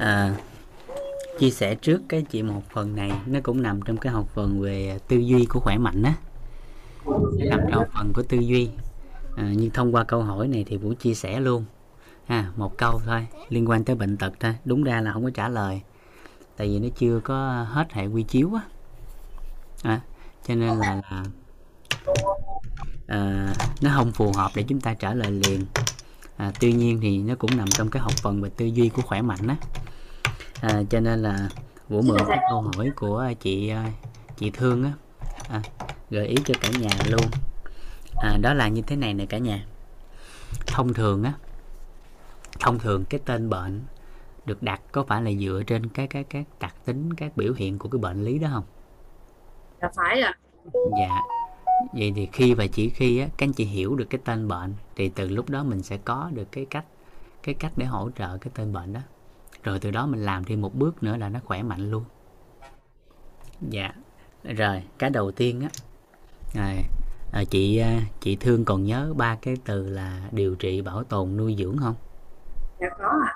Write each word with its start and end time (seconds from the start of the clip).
à, 0.00 0.34
chia 1.38 1.50
sẻ 1.50 1.74
trước 1.74 2.00
cái 2.08 2.22
chị 2.30 2.42
một 2.42 2.62
phần 2.72 2.96
này 2.96 3.12
nó 3.26 3.40
cũng 3.42 3.62
nằm 3.62 3.82
trong 3.82 3.96
cái 3.96 4.12
học 4.12 4.26
phần 4.34 4.60
về 4.60 4.98
tư 5.08 5.16
duy 5.16 5.44
của 5.44 5.60
khỏe 5.60 5.78
mạnh 5.78 6.02
á. 6.02 6.14
Nằm 7.38 7.60
trong 7.68 7.78
học 7.78 7.88
phần 7.94 8.12
của 8.12 8.22
tư 8.22 8.38
duy. 8.38 8.70
À, 9.36 9.52
nhưng 9.56 9.70
thông 9.70 9.94
qua 9.94 10.04
câu 10.04 10.22
hỏi 10.22 10.48
này 10.48 10.64
thì 10.68 10.76
vũ 10.76 10.94
chia 10.94 11.14
sẻ 11.14 11.40
luôn. 11.40 11.64
Ha 12.26 12.50
một 12.56 12.78
câu 12.78 13.00
thôi 13.06 13.26
liên 13.48 13.68
quan 13.68 13.84
tới 13.84 13.96
bệnh 13.96 14.16
tật 14.16 14.32
thôi. 14.40 14.54
Đúng 14.64 14.82
ra 14.82 15.00
là 15.00 15.12
không 15.12 15.24
có 15.24 15.30
trả 15.34 15.48
lời 15.48 15.80
tại 16.56 16.68
vì 16.68 16.78
nó 16.78 16.88
chưa 16.98 17.20
có 17.24 17.66
hết 17.70 17.92
hệ 17.92 18.06
quy 18.06 18.22
chiếu 18.22 18.50
á. 18.54 18.62
À, 19.82 20.00
cho 20.46 20.54
nên 20.54 20.78
là 20.78 21.02
là 21.10 21.24
à, 23.06 23.52
nó 23.82 23.90
không 23.94 24.12
phù 24.12 24.32
hợp 24.36 24.50
để 24.54 24.62
chúng 24.62 24.80
ta 24.80 24.94
trả 24.94 25.14
lời 25.14 25.30
liền. 25.30 25.64
À, 26.36 26.52
tuy 26.60 26.72
nhiên 26.72 26.98
thì 27.02 27.18
nó 27.18 27.34
cũng 27.34 27.56
nằm 27.56 27.68
trong 27.68 27.90
cái 27.90 28.02
học 28.02 28.12
phần 28.12 28.42
về 28.42 28.50
tư 28.56 28.66
duy 28.66 28.88
của 28.88 29.02
khỏe 29.02 29.22
mạnh 29.22 29.46
á 29.46 29.56
à, 30.60 30.82
cho 30.90 31.00
nên 31.00 31.22
là 31.22 31.48
vũ 31.88 32.02
mượn 32.02 32.18
cái 32.28 32.38
câu 32.50 32.60
hỏi 32.60 32.90
của 32.96 33.32
chị 33.40 33.72
chị 34.36 34.50
thương 34.50 34.84
á. 34.84 34.92
À, 35.48 35.62
gợi 36.10 36.26
ý 36.26 36.36
cho 36.44 36.54
cả 36.60 36.68
nhà 36.80 36.90
luôn. 37.06 37.26
À, 38.16 38.36
đó 38.42 38.54
là 38.54 38.68
như 38.68 38.82
thế 38.82 38.96
này 38.96 39.14
nè 39.14 39.26
cả 39.26 39.38
nhà. 39.38 39.66
Thông 40.66 40.94
thường 40.94 41.22
á 41.22 41.32
thông 42.60 42.78
thường 42.78 43.04
cái 43.04 43.20
tên 43.24 43.50
bệnh 43.50 43.80
được 44.46 44.62
đặt 44.62 44.80
có 44.92 45.04
phải 45.08 45.22
là 45.22 45.30
dựa 45.40 45.62
trên 45.66 45.88
cái 45.88 46.06
cái 46.06 46.24
các 46.24 46.44
đặc 46.60 46.74
tính 46.84 47.14
các 47.14 47.36
biểu 47.36 47.52
hiện 47.52 47.78
của 47.78 47.88
cái 47.88 47.98
bệnh 47.98 48.24
lý 48.24 48.38
đó 48.38 48.48
không? 48.52 48.64
Dạ 49.82 49.88
phải 49.96 50.20
ạ. 50.20 50.38
Dạ. 50.74 51.20
Vậy 51.92 52.12
thì 52.16 52.28
khi 52.32 52.54
và 52.54 52.66
chỉ 52.72 52.88
khi 52.88 53.18
á 53.18 53.26
các 53.36 53.46
anh 53.46 53.52
chị 53.52 53.64
hiểu 53.64 53.96
được 53.96 54.04
cái 54.10 54.20
tên 54.24 54.48
bệnh 54.48 54.74
thì 54.96 55.08
từ 55.08 55.28
lúc 55.28 55.50
đó 55.50 55.64
mình 55.64 55.82
sẽ 55.82 55.96
có 55.96 56.30
được 56.34 56.52
cái 56.52 56.66
cách 56.70 56.84
cái 57.42 57.54
cách 57.54 57.72
để 57.76 57.86
hỗ 57.86 58.10
trợ 58.18 58.38
cái 58.38 58.50
tên 58.54 58.72
bệnh 58.72 58.92
đó 58.92 59.00
rồi 59.62 59.78
từ 59.78 59.90
đó 59.90 60.06
mình 60.06 60.24
làm 60.24 60.44
thêm 60.44 60.60
một 60.60 60.74
bước 60.74 61.02
nữa 61.02 61.16
là 61.16 61.28
nó 61.28 61.40
khỏe 61.44 61.62
mạnh 61.62 61.90
luôn. 61.90 62.04
Dạ. 63.68 63.92
Rồi 64.44 64.82
cái 64.98 65.10
đầu 65.10 65.30
tiên 65.30 65.60
á 65.60 65.68
à, 66.54 66.74
à, 67.32 67.44
chị 67.50 67.78
à, 67.78 68.00
chị 68.20 68.36
thương 68.36 68.64
còn 68.64 68.84
nhớ 68.84 69.14
ba 69.16 69.36
cái 69.42 69.56
từ 69.64 69.88
là 69.88 70.28
điều 70.32 70.54
trị 70.54 70.82
bảo 70.82 71.04
tồn 71.04 71.36
nuôi 71.36 71.56
dưỡng 71.58 71.76
không? 71.76 71.94
Dạ 72.80 72.88
có 72.98 73.08
ạ. 73.26 73.34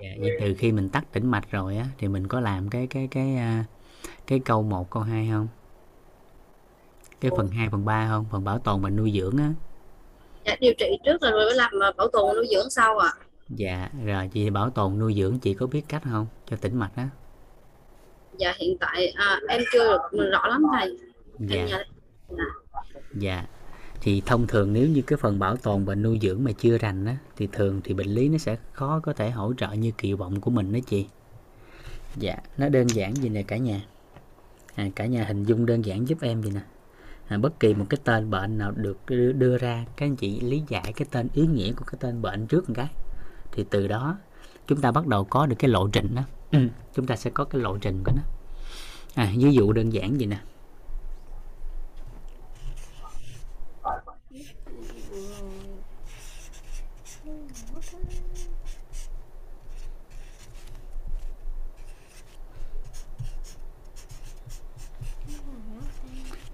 Dạ 0.00 0.08
vậy 0.20 0.30
từ 0.40 0.54
khi 0.58 0.72
mình 0.72 0.88
tắt 0.88 1.04
tĩnh 1.12 1.26
mạch 1.26 1.50
rồi 1.50 1.76
á 1.76 1.86
thì 1.98 2.08
mình 2.08 2.28
có 2.28 2.40
làm 2.40 2.70
cái 2.70 2.86
cái 2.86 3.08
cái 3.10 3.36
à, 3.36 3.64
cái 4.26 4.38
câu 4.38 4.62
1 4.62 4.90
câu 4.90 5.02
2 5.02 5.28
không? 5.32 5.48
Cái 7.20 7.30
phần 7.36 7.48
2 7.48 7.68
phần 7.70 7.84
3 7.84 8.08
không? 8.08 8.26
Phần 8.30 8.44
bảo 8.44 8.58
tồn 8.58 8.82
và 8.82 8.90
nuôi 8.90 9.12
dưỡng 9.20 9.36
á. 9.38 9.52
Dạ 10.46 10.56
điều 10.60 10.72
trị 10.78 10.98
trước 11.04 11.20
rồi 11.20 11.32
mới 11.32 11.54
làm 11.54 11.82
à, 11.82 11.92
bảo 11.96 12.08
tồn 12.08 12.36
nuôi 12.36 12.46
dưỡng 12.50 12.70
sau 12.70 12.98
ạ 12.98 13.12
dạ 13.48 13.90
rồi 14.04 14.28
chị 14.32 14.50
bảo 14.50 14.70
tồn 14.70 14.98
nuôi 14.98 15.14
dưỡng 15.14 15.38
chị 15.38 15.54
có 15.54 15.66
biết 15.66 15.82
cách 15.88 16.02
không? 16.04 16.26
Cho 16.46 16.56
tĩnh 16.56 16.78
mạch 16.78 16.92
á. 16.96 17.08
Dạ 18.38 18.54
hiện 18.58 18.76
tại 18.80 19.08
à, 19.08 19.40
em 19.48 19.62
chưa 19.72 19.98
được 20.12 20.30
rõ 20.32 20.46
lắm 20.46 20.62
thầy. 20.72 20.98
Dạ. 21.38 21.56
em 21.56 21.68
dạ. 21.68 22.44
dạ. 23.14 23.46
Thì 24.00 24.22
thông 24.26 24.46
thường 24.46 24.72
nếu 24.72 24.88
như 24.88 25.02
cái 25.02 25.16
phần 25.16 25.38
bảo 25.38 25.56
tồn 25.56 25.84
và 25.84 25.94
nuôi 25.94 26.18
dưỡng 26.22 26.44
mà 26.44 26.52
chưa 26.52 26.78
rành 26.78 27.06
á 27.06 27.16
thì 27.36 27.48
thường 27.52 27.80
thì 27.84 27.94
bệnh 27.94 28.08
lý 28.08 28.28
nó 28.28 28.38
sẽ 28.38 28.56
khó 28.72 29.00
có 29.02 29.12
thể 29.12 29.30
hỗ 29.30 29.54
trợ 29.54 29.72
như 29.72 29.92
kỳ 29.98 30.12
vọng 30.12 30.40
của 30.40 30.50
mình 30.50 30.72
đó 30.72 30.78
chị. 30.86 31.06
Dạ 32.16 32.36
nó 32.58 32.68
đơn 32.68 32.86
giản 32.86 33.14
gì 33.14 33.28
nè 33.28 33.42
cả 33.42 33.56
nhà. 33.56 33.80
À, 34.74 34.88
cả 34.96 35.06
nhà 35.06 35.24
hình 35.24 35.44
dung 35.44 35.66
đơn 35.66 35.84
giản 35.84 36.08
giúp 36.08 36.18
em 36.20 36.42
gì 36.42 36.50
nè. 36.54 36.60
À, 37.28 37.38
bất 37.38 37.60
kỳ 37.60 37.74
một 37.74 37.86
cái 37.88 37.98
tên 38.04 38.30
bệnh 38.30 38.58
nào 38.58 38.72
được 38.76 38.98
đưa 39.36 39.58
ra 39.58 39.84
các 39.96 40.06
anh 40.06 40.16
chị 40.16 40.40
lý 40.40 40.62
giải 40.68 40.92
cái 40.96 41.06
tên 41.10 41.28
ý 41.34 41.46
nghĩa 41.46 41.72
của 41.72 41.84
cái 41.84 41.98
tên 42.00 42.22
bệnh 42.22 42.46
trước 42.46 42.68
một 42.68 42.74
cái 42.76 42.88
thì 43.58 43.64
từ 43.70 43.88
đó 43.88 44.16
chúng 44.66 44.80
ta 44.80 44.90
bắt 44.90 45.06
đầu 45.06 45.24
có 45.24 45.46
được 45.46 45.56
cái 45.58 45.70
lộ 45.70 45.88
trình 45.88 46.14
đó. 46.14 46.22
Ừ. 46.50 46.58
chúng 46.94 47.06
ta 47.06 47.16
sẽ 47.16 47.30
có 47.30 47.44
cái 47.44 47.60
lộ 47.60 47.78
trình 47.78 48.02
của 48.04 48.12
nó. 48.16 48.22
À, 49.14 49.32
ví 49.36 49.52
dụ 49.52 49.72
đơn 49.72 49.92
giản 49.92 50.20
gì 50.20 50.26
nè. 50.26 50.38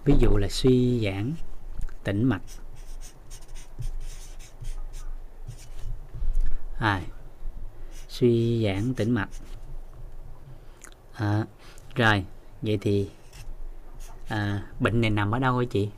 Ví 0.05 0.15
dụ 0.19 0.37
là 0.37 0.49
suy 0.49 1.01
giãn 1.05 1.33
tĩnh 2.05 2.25
mạch 2.25 2.43
à, 6.85 7.01
suy 8.09 8.65
giãn 8.65 8.95
tĩnh 8.95 9.11
mạch. 9.11 9.29
À, 11.15 11.45
rồi 11.95 12.25
vậy 12.63 12.79
thì 12.81 13.11
à, 14.29 14.63
bệnh 14.81 15.01
này 15.01 15.11
nằm 15.11 15.31
ở 15.31 15.39
đâu 15.39 15.59
hả 15.59 15.65
chị? 15.71 15.89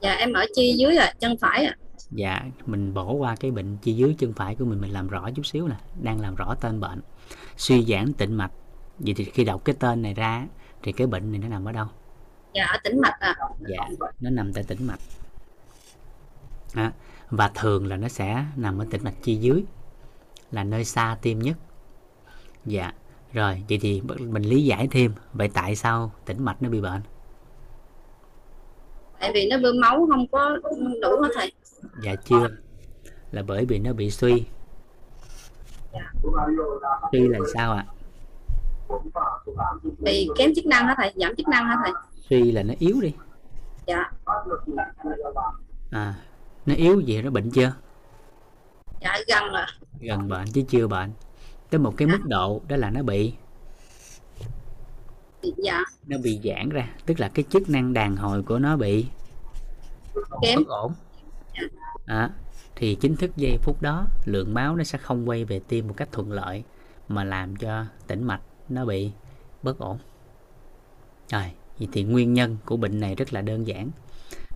Dạ 0.00 0.12
em 0.12 0.32
ở 0.32 0.44
chi 0.54 0.74
dưới 0.78 0.96
ạ 0.96 1.12
chân 1.18 1.36
phải 1.40 1.64
ạ. 1.64 1.76
Dạ 2.10 2.42
mình 2.66 2.94
bỏ 2.94 3.12
qua 3.12 3.36
cái 3.40 3.50
bệnh 3.50 3.76
chi 3.76 3.92
dưới 3.92 4.14
chân 4.18 4.32
phải 4.32 4.54
của 4.54 4.64
mình 4.64 4.80
mình 4.80 4.92
làm 4.92 5.08
rõ 5.08 5.30
chút 5.30 5.46
xíu 5.46 5.68
nè 5.68 5.76
đang 6.02 6.20
làm 6.20 6.34
rõ 6.34 6.54
tên 6.60 6.80
bệnh. 6.80 7.00
Suy 7.56 7.84
giãn 7.84 8.12
tĩnh 8.12 8.34
mạch. 8.34 8.52
Vậy 8.98 9.14
thì 9.16 9.24
khi 9.24 9.44
đọc 9.44 9.64
cái 9.64 9.76
tên 9.78 10.02
này 10.02 10.14
ra 10.14 10.46
thì 10.82 10.92
cái 10.92 11.06
bệnh 11.06 11.32
này 11.32 11.40
nó 11.40 11.48
nằm 11.48 11.64
ở 11.64 11.72
đâu? 11.72 11.86
Dạ 12.54 12.64
ở 12.64 12.78
tĩnh 12.84 13.00
mạch 13.00 13.20
ạ. 13.20 13.36
Dạ 13.60 13.88
nó 14.20 14.30
nằm 14.30 14.52
tại 14.52 14.64
tĩnh 14.64 14.86
mạch. 14.86 15.00
À, 16.74 16.92
và 17.30 17.50
thường 17.54 17.86
là 17.86 17.96
nó 17.96 18.08
sẽ 18.08 18.44
nằm 18.56 18.78
ở 18.78 18.86
tĩnh 18.90 19.04
mạch 19.04 19.14
chi 19.22 19.36
dưới 19.36 19.64
là 20.56 20.64
nơi 20.64 20.84
xa 20.84 21.16
tim 21.22 21.38
nhất. 21.38 21.56
Dạ 22.64 22.92
rồi 23.32 23.62
vậy 23.68 23.78
thì 23.82 24.02
mình 24.18 24.42
lý 24.42 24.64
giải 24.64 24.88
thêm 24.90 25.14
vậy 25.32 25.50
tại 25.54 25.76
sao 25.76 26.12
tĩnh 26.24 26.44
mạch 26.44 26.62
nó 26.62 26.68
bị 26.68 26.80
bệnh. 26.80 27.02
Tại 29.20 29.30
vì 29.34 29.48
nó 29.50 29.58
bơm 29.62 29.80
máu 29.80 30.06
không 30.10 30.26
có 30.32 30.56
đủ 31.02 31.20
hả 31.22 31.28
thầy. 31.34 31.52
Dạ 32.02 32.14
chưa. 32.14 32.48
Là 33.30 33.42
bởi 33.42 33.64
vì 33.64 33.78
nó 33.78 33.92
bị 33.92 34.10
suy. 34.10 34.44
Dạ. 35.92 36.12
suy 37.12 37.28
là 37.28 37.38
sao 37.54 37.72
ạ? 37.72 37.86
Bị 39.98 40.28
kém 40.36 40.54
chức 40.54 40.66
năng 40.66 40.86
hả 40.86 40.94
thầy? 40.96 41.12
Giảm 41.16 41.36
chức 41.36 41.48
năng 41.48 41.64
hả 41.66 41.76
thầy? 41.84 41.92
Suy 42.30 42.52
là 42.52 42.62
nó 42.62 42.74
yếu 42.78 43.00
đi. 43.00 43.14
Dạ. 43.86 44.10
À 45.90 46.14
nó 46.66 46.74
yếu 46.74 47.00
gì 47.00 47.22
nó 47.22 47.30
bệnh 47.30 47.50
chưa? 47.50 47.72
Dạ 49.00 49.18
gần 49.28 49.52
rồi 49.52 49.64
gần 50.00 50.28
bệnh 50.28 50.46
chứ 50.52 50.62
chưa 50.68 50.86
bệnh. 50.86 51.10
Tới 51.70 51.78
một 51.78 51.94
cái 51.96 52.08
mức 52.08 52.20
độ 52.24 52.60
đó 52.68 52.76
là 52.76 52.90
nó 52.90 53.02
bị 53.02 53.32
dạ. 55.56 55.84
Nó 56.06 56.18
bị 56.18 56.40
giãn 56.44 56.68
ra 56.68 56.88
tức 57.06 57.20
là 57.20 57.28
cái 57.28 57.44
chức 57.50 57.70
năng 57.70 57.92
đàn 57.92 58.16
hồi 58.16 58.42
của 58.42 58.58
nó 58.58 58.76
bị 58.76 59.06
kém. 60.42 60.58
bất 60.58 60.68
ổn. 60.68 60.92
À, 62.06 62.30
thì 62.76 62.94
chính 62.94 63.16
thức 63.16 63.30
giây 63.36 63.58
phút 63.62 63.82
đó 63.82 64.06
lượng 64.24 64.54
máu 64.54 64.76
nó 64.76 64.84
sẽ 64.84 64.98
không 64.98 65.28
quay 65.28 65.44
về 65.44 65.60
tim 65.68 65.88
một 65.88 65.94
cách 65.96 66.08
thuận 66.12 66.32
lợi 66.32 66.64
mà 67.08 67.24
làm 67.24 67.56
cho 67.56 67.84
tĩnh 68.06 68.24
mạch 68.24 68.40
nó 68.68 68.84
bị 68.84 69.10
bất 69.62 69.78
ổn. 69.78 69.98
Rồi 71.32 71.52
vậy 71.78 71.88
thì 71.92 72.02
nguyên 72.02 72.34
nhân 72.34 72.56
của 72.64 72.76
bệnh 72.76 73.00
này 73.00 73.14
rất 73.14 73.32
là 73.32 73.40
đơn 73.42 73.66
giản. 73.66 73.90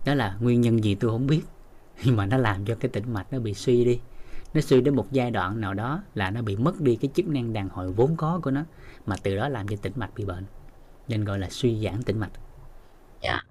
Đó 0.05 0.13
là 0.13 0.37
nguyên 0.39 0.61
nhân 0.61 0.83
gì 0.83 0.95
tôi 0.95 1.11
không 1.11 1.27
biết 1.27 1.41
nhưng 2.03 2.15
mà 2.15 2.25
nó 2.25 2.37
làm 2.37 2.65
cho 2.65 2.75
cái 2.75 2.89
tĩnh 2.89 3.13
mạch 3.13 3.33
nó 3.33 3.39
bị 3.39 3.53
suy 3.53 3.85
đi 3.85 3.99
nó 4.53 4.61
suy 4.61 4.81
đến 4.81 4.95
một 4.95 5.11
giai 5.11 5.31
đoạn 5.31 5.61
nào 5.61 5.73
đó 5.73 6.03
là 6.15 6.31
nó 6.31 6.41
bị 6.41 6.55
mất 6.55 6.81
đi 6.81 6.95
cái 6.95 7.11
chức 7.13 7.27
năng 7.27 7.53
đàn 7.53 7.69
hồi 7.69 7.91
vốn 7.91 8.15
có 8.15 8.39
của 8.43 8.51
nó 8.51 8.63
mà 9.05 9.15
từ 9.23 9.35
đó 9.35 9.49
làm 9.49 9.67
cho 9.67 9.75
tĩnh 9.81 9.93
mạch 9.95 10.15
bị 10.15 10.25
bệnh 10.25 10.45
nên 11.07 11.25
gọi 11.25 11.39
là 11.39 11.49
suy 11.49 11.83
giãn 11.83 12.03
tĩnh 12.03 12.19
mạch. 12.19 12.31
Dạ. 13.21 13.41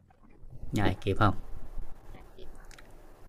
Rồi 0.73 0.97
kịp 1.05 1.17
không? 1.19 1.35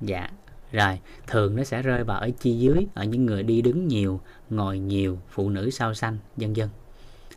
Dạ. 0.02 0.30
Rồi 0.72 1.00
thường 1.28 1.56
nó 1.56 1.64
sẽ 1.64 1.82
rơi 1.82 2.04
vào 2.04 2.20
ở 2.20 2.30
chi 2.40 2.60
dưới 2.60 2.88
ở 2.94 3.04
những 3.04 3.26
người 3.26 3.44
đi 3.44 3.62
đứng 3.62 3.88
nhiều 3.88 4.22
ngồi 4.50 4.80
nhiều 4.80 5.20
phụ 5.30 5.50
nữ 5.50 5.70
sau 5.70 5.94
xanh 5.94 6.18
vân 6.38 6.54
vân. 6.54 6.70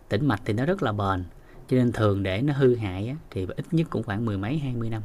Tĩnh 0.08 0.26
mạch 0.26 0.40
thì 0.44 0.52
nó 0.52 0.66
rất 0.66 0.82
là 0.82 0.92
bền 0.92 1.24
cho 1.68 1.76
nên 1.76 1.92
thường 1.92 2.22
để 2.22 2.42
nó 2.42 2.52
hư 2.52 2.74
hại 2.74 3.08
á, 3.08 3.16
thì 3.30 3.46
ít 3.56 3.66
nhất 3.70 3.86
cũng 3.90 4.02
khoảng 4.02 4.24
mười 4.24 4.38
mấy 4.38 4.58
hai 4.58 4.74
mươi 4.74 4.90
năm. 4.90 5.02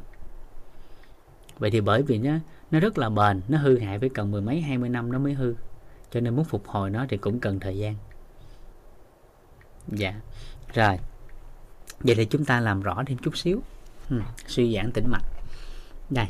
Vậy 1.60 1.72
thì 1.72 1.82
bởi 1.82 2.02
vì 2.02 2.18
nó 2.18 2.32
nó 2.72 2.80
rất 2.80 2.98
là 2.98 3.10
bền, 3.10 3.42
nó 3.48 3.58
hư 3.58 3.80
hại 3.80 4.00
phải 4.00 4.10
cần 4.10 4.32
mười 4.32 4.42
mấy, 4.42 4.62
hai 4.62 4.78
mươi 4.78 4.90
năm 4.90 5.12
nó 5.12 5.20
mới 5.20 5.34
hư. 5.34 5.56
Cho 6.12 6.20
nên 6.20 6.36
muốn 6.36 6.46
phục 6.46 6.68
hồi 6.68 6.90
nó 6.90 7.06
thì 7.10 7.18
cũng 7.18 7.40
cần 7.40 7.60
thời 7.60 7.78
gian. 7.78 7.96
Dạ. 9.88 10.14
Rồi. 10.74 10.98
Vậy 12.00 12.16
thì 12.16 12.26
chúng 12.26 12.46
ta 12.46 12.60
làm 12.60 12.82
rõ 12.82 13.04
thêm 13.08 13.18
chút 13.18 13.38
xíu. 13.38 13.62
Ừ. 14.10 14.22
suy 14.48 14.76
giãn 14.76 14.92
tĩnh 14.92 15.10
mạch. 15.10 15.24
Đây. 16.10 16.28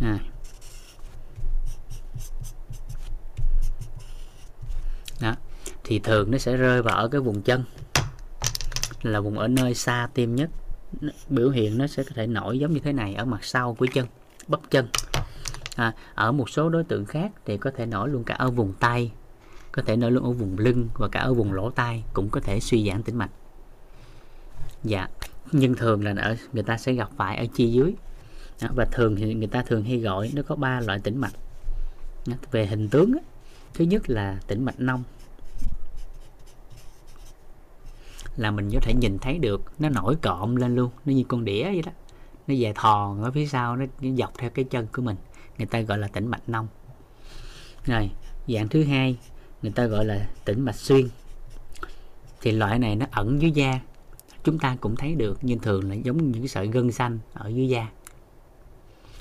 À. 0.00 0.18
đó. 5.20 5.34
Thì 5.84 5.98
thường 5.98 6.30
nó 6.30 6.38
sẽ 6.38 6.56
rơi 6.56 6.82
vào 6.82 6.96
ở 6.96 7.08
cái 7.08 7.20
vùng 7.20 7.42
chân 7.42 7.64
là 9.02 9.20
vùng 9.20 9.38
ở 9.38 9.48
nơi 9.48 9.74
xa 9.74 10.08
tim 10.14 10.36
nhất. 10.36 10.50
Biểu 11.28 11.50
hiện 11.50 11.78
nó 11.78 11.86
sẽ 11.86 12.02
có 12.02 12.10
thể 12.14 12.26
nổi 12.26 12.58
giống 12.58 12.72
như 12.72 12.80
thế 12.80 12.92
này 12.92 13.14
ở 13.14 13.24
mặt 13.24 13.44
sau 13.44 13.74
của 13.74 13.86
chân 13.94 14.06
bắp 14.48 14.60
chân. 14.70 14.88
À, 15.76 15.94
ở 16.14 16.32
một 16.32 16.50
số 16.50 16.68
đối 16.68 16.84
tượng 16.84 17.04
khác 17.04 17.32
thì 17.44 17.56
có 17.56 17.70
thể 17.76 17.86
nổi 17.86 18.08
luôn 18.08 18.24
cả 18.24 18.34
ở 18.34 18.50
vùng 18.50 18.72
tay 18.72 19.12
có 19.72 19.82
thể 19.82 19.96
nổi 19.96 20.10
luôn 20.10 20.24
ở 20.24 20.30
vùng 20.30 20.58
lưng 20.58 20.88
và 20.94 21.08
cả 21.08 21.20
ở 21.20 21.34
vùng 21.34 21.52
lỗ 21.52 21.70
tai 21.70 22.04
cũng 22.12 22.30
có 22.30 22.40
thể 22.40 22.60
suy 22.60 22.88
giãn 22.88 23.02
tĩnh 23.02 23.16
mạch. 23.16 23.30
Dạ 24.84 25.08
nhưng 25.52 25.74
thường 25.74 26.04
là 26.04 26.14
ở 26.22 26.36
người 26.52 26.62
ta 26.62 26.76
sẽ 26.76 26.92
gặp 26.92 27.10
phải 27.16 27.36
ở 27.36 27.46
chi 27.54 27.72
dưới. 27.72 27.94
À, 28.60 28.68
và 28.76 28.84
thường 28.92 29.16
thì 29.16 29.34
người 29.34 29.46
ta 29.46 29.62
thường 29.62 29.84
hay 29.84 29.98
gọi 29.98 30.30
nó 30.34 30.42
có 30.42 30.56
ba 30.56 30.80
loại 30.80 30.98
tĩnh 30.98 31.18
mạch. 31.18 31.34
À, 32.30 32.36
về 32.50 32.66
hình 32.66 32.88
tướng 32.88 33.12
á, 33.12 33.20
thứ 33.74 33.84
nhất 33.84 34.10
là 34.10 34.38
tĩnh 34.46 34.64
mạch 34.64 34.80
nông 34.80 35.02
là 38.38 38.50
mình 38.50 38.70
có 38.72 38.80
thể 38.82 38.94
nhìn 38.94 39.18
thấy 39.18 39.38
được 39.38 39.62
nó 39.78 39.88
nổi 39.88 40.16
cộm 40.22 40.56
lên 40.56 40.76
luôn 40.76 40.90
nó 41.04 41.12
như 41.12 41.24
con 41.28 41.44
đĩa 41.44 41.64
vậy 41.64 41.82
đó. 41.86 41.92
Nó 42.46 42.54
dài 42.54 42.72
thòn 42.76 43.22
ở 43.22 43.30
phía 43.30 43.46
sau 43.46 43.76
nó, 43.76 43.84
nó 44.00 44.16
dọc 44.16 44.38
theo 44.38 44.50
cái 44.50 44.64
chân 44.64 44.86
của 44.92 45.02
mình 45.02 45.16
người 45.58 45.66
ta 45.66 45.80
gọi 45.80 45.98
là 45.98 46.08
tĩnh 46.08 46.26
mạch 46.26 46.48
nông. 46.48 46.68
Rồi 47.84 48.10
dạng 48.48 48.68
thứ 48.68 48.84
hai 48.84 49.18
người 49.62 49.72
ta 49.72 49.86
gọi 49.86 50.04
là 50.04 50.28
tĩnh 50.44 50.60
mạch 50.64 50.76
xuyên. 50.76 51.08
Thì 52.40 52.52
loại 52.52 52.78
này 52.78 52.96
nó 52.96 53.06
ẩn 53.10 53.42
dưới 53.42 53.50
da 53.50 53.80
chúng 54.44 54.58
ta 54.58 54.76
cũng 54.80 54.96
thấy 54.96 55.14
được 55.14 55.38
nhưng 55.42 55.58
thường 55.58 55.88
là 55.88 55.94
giống 55.94 56.16
như 56.16 56.28
những 56.34 56.48
sợi 56.48 56.66
gân 56.66 56.92
xanh 56.92 57.18
ở 57.34 57.48
dưới 57.48 57.68
da. 57.68 57.88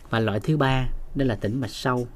Và 0.10 0.20
loại 0.20 0.40
thứ 0.40 0.58
ba 0.58 0.88
đó 1.16 1.26
là 1.26 1.36
tĩnh 1.36 1.62
mạch 1.62 1.72
sâu. 1.72 2.08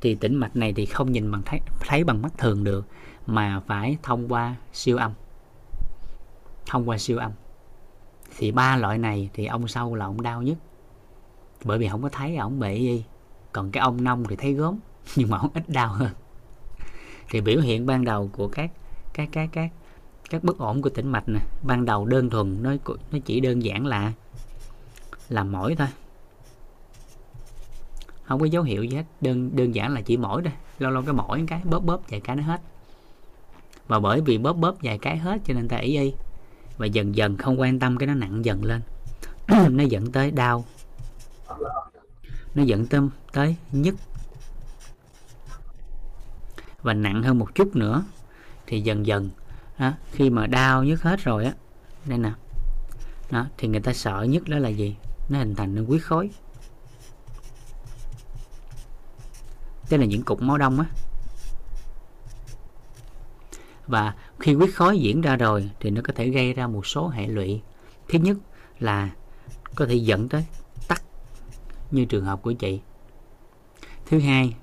Thì 0.00 0.14
tĩnh 0.14 0.34
mạch 0.34 0.56
này 0.56 0.72
thì 0.72 0.86
không 0.86 1.12
nhìn 1.12 1.30
bằng 1.30 1.42
thấy 1.46 1.60
thấy 1.80 2.04
bằng 2.04 2.22
mắt 2.22 2.38
thường 2.38 2.64
được 2.64 2.86
mà 3.30 3.60
phải 3.66 3.96
thông 4.02 4.32
qua 4.32 4.56
siêu 4.72 4.96
âm. 4.96 5.12
Thông 6.66 6.88
qua 6.88 6.98
siêu 6.98 7.18
âm. 7.18 7.32
Thì 8.36 8.52
ba 8.52 8.76
loại 8.76 8.98
này 8.98 9.30
thì 9.34 9.46
ông 9.46 9.68
sâu 9.68 9.94
là 9.94 10.04
ông 10.04 10.22
đau 10.22 10.42
nhất. 10.42 10.58
Bởi 11.64 11.78
vì 11.78 11.88
không 11.88 12.02
có 12.02 12.08
thấy 12.08 12.36
ổng 12.36 12.60
bị 12.60 12.80
gì. 12.80 13.04
Còn 13.52 13.70
cái 13.70 13.80
ông 13.80 14.04
nông 14.04 14.24
thì 14.28 14.36
thấy 14.36 14.52
gớm, 14.52 14.78
nhưng 15.16 15.30
mà 15.30 15.38
ổng 15.38 15.50
ít 15.54 15.68
đau 15.68 15.92
hơn. 15.92 16.12
Thì 17.30 17.40
biểu 17.40 17.60
hiện 17.60 17.86
ban 17.86 18.04
đầu 18.04 18.30
của 18.32 18.48
các 18.48 18.70
các 19.12 19.28
các 19.32 19.48
các 19.52 19.70
các 20.30 20.44
bất 20.44 20.58
ổn 20.58 20.82
của 20.82 20.90
tĩnh 20.90 21.08
mạch 21.08 21.28
nè, 21.28 21.40
ban 21.62 21.84
đầu 21.84 22.06
đơn 22.06 22.30
thuần, 22.30 22.62
nó 22.62 22.74
nó 23.12 23.18
chỉ 23.24 23.40
đơn 23.40 23.62
giản 23.62 23.86
là 23.86 24.12
là 25.28 25.44
mỏi 25.44 25.74
thôi. 25.78 25.88
Không 28.24 28.40
có 28.40 28.46
dấu 28.46 28.62
hiệu 28.62 28.84
gì 28.84 28.96
hết, 28.96 29.04
đơn 29.20 29.56
đơn 29.56 29.74
giản 29.74 29.94
là 29.94 30.00
chỉ 30.00 30.16
mỏi 30.16 30.42
thôi. 30.44 30.52
Lâu 30.78 30.90
lâu 30.90 31.02
cái 31.02 31.12
mỏi 31.12 31.44
cái, 31.46 31.60
bóp 31.64 31.80
bóp 31.80 32.10
vậy 32.10 32.20
cái 32.20 32.36
nó 32.36 32.42
hết 32.42 32.60
và 33.90 34.00
bởi 34.00 34.20
vì 34.20 34.38
bóp 34.38 34.52
bóp 34.52 34.76
vài 34.82 34.98
cái 34.98 35.18
hết 35.18 35.40
cho 35.44 35.54
nên 35.54 35.68
ta 35.68 35.76
ý 35.76 35.98
y. 35.98 36.12
Và 36.78 36.86
dần 36.86 37.16
dần 37.16 37.36
không 37.36 37.60
quan 37.60 37.78
tâm 37.78 37.96
cái 37.96 38.06
nó 38.06 38.14
nặng 38.14 38.44
dần 38.44 38.64
lên. 38.64 38.80
Nó 39.70 39.84
dẫn 39.84 40.12
tới 40.12 40.30
đau. 40.30 40.64
Nó 42.54 42.62
dẫn 42.62 42.86
tâm 42.86 43.10
tới 43.32 43.56
nhức. 43.72 43.94
Và 46.82 46.94
nặng 46.94 47.22
hơn 47.22 47.38
một 47.38 47.54
chút 47.54 47.76
nữa 47.76 48.04
thì 48.66 48.80
dần 48.80 49.06
dần 49.06 49.30
đó, 49.78 49.92
khi 50.12 50.30
mà 50.30 50.46
đau 50.46 50.84
nhức 50.84 51.02
hết 51.02 51.20
rồi 51.24 51.44
á 51.44 51.52
đây 52.06 52.18
nè 52.18 52.32
đó, 53.30 53.46
thì 53.58 53.68
người 53.68 53.80
ta 53.80 53.92
sợ 53.92 54.26
nhất 54.28 54.42
đó 54.48 54.58
là 54.58 54.68
gì? 54.68 54.96
Nó 55.28 55.38
hình 55.38 55.54
thành 55.54 55.74
nên 55.74 55.84
huyết 55.84 56.02
khối. 56.02 56.30
Tức 59.88 59.96
là 59.96 60.04
những 60.04 60.22
cục 60.22 60.42
máu 60.42 60.58
đông 60.58 60.78
á 60.78 60.86
và 63.90 64.14
khi 64.38 64.54
huyết 64.54 64.70
khối 64.74 64.98
diễn 64.98 65.20
ra 65.20 65.36
rồi 65.36 65.70
thì 65.80 65.90
nó 65.90 66.00
có 66.04 66.12
thể 66.16 66.28
gây 66.28 66.52
ra 66.52 66.66
một 66.66 66.86
số 66.86 67.08
hệ 67.08 67.26
lụy. 67.26 67.60
Thứ 68.08 68.18
nhất 68.18 68.36
là 68.78 69.10
có 69.74 69.86
thể 69.86 69.94
dẫn 69.94 70.28
tới 70.28 70.44
tắc 70.88 71.02
như 71.90 72.04
trường 72.04 72.24
hợp 72.24 72.42
của 72.42 72.52
chị. 72.52 72.80
Thứ 74.06 74.18
hai, 74.18 74.54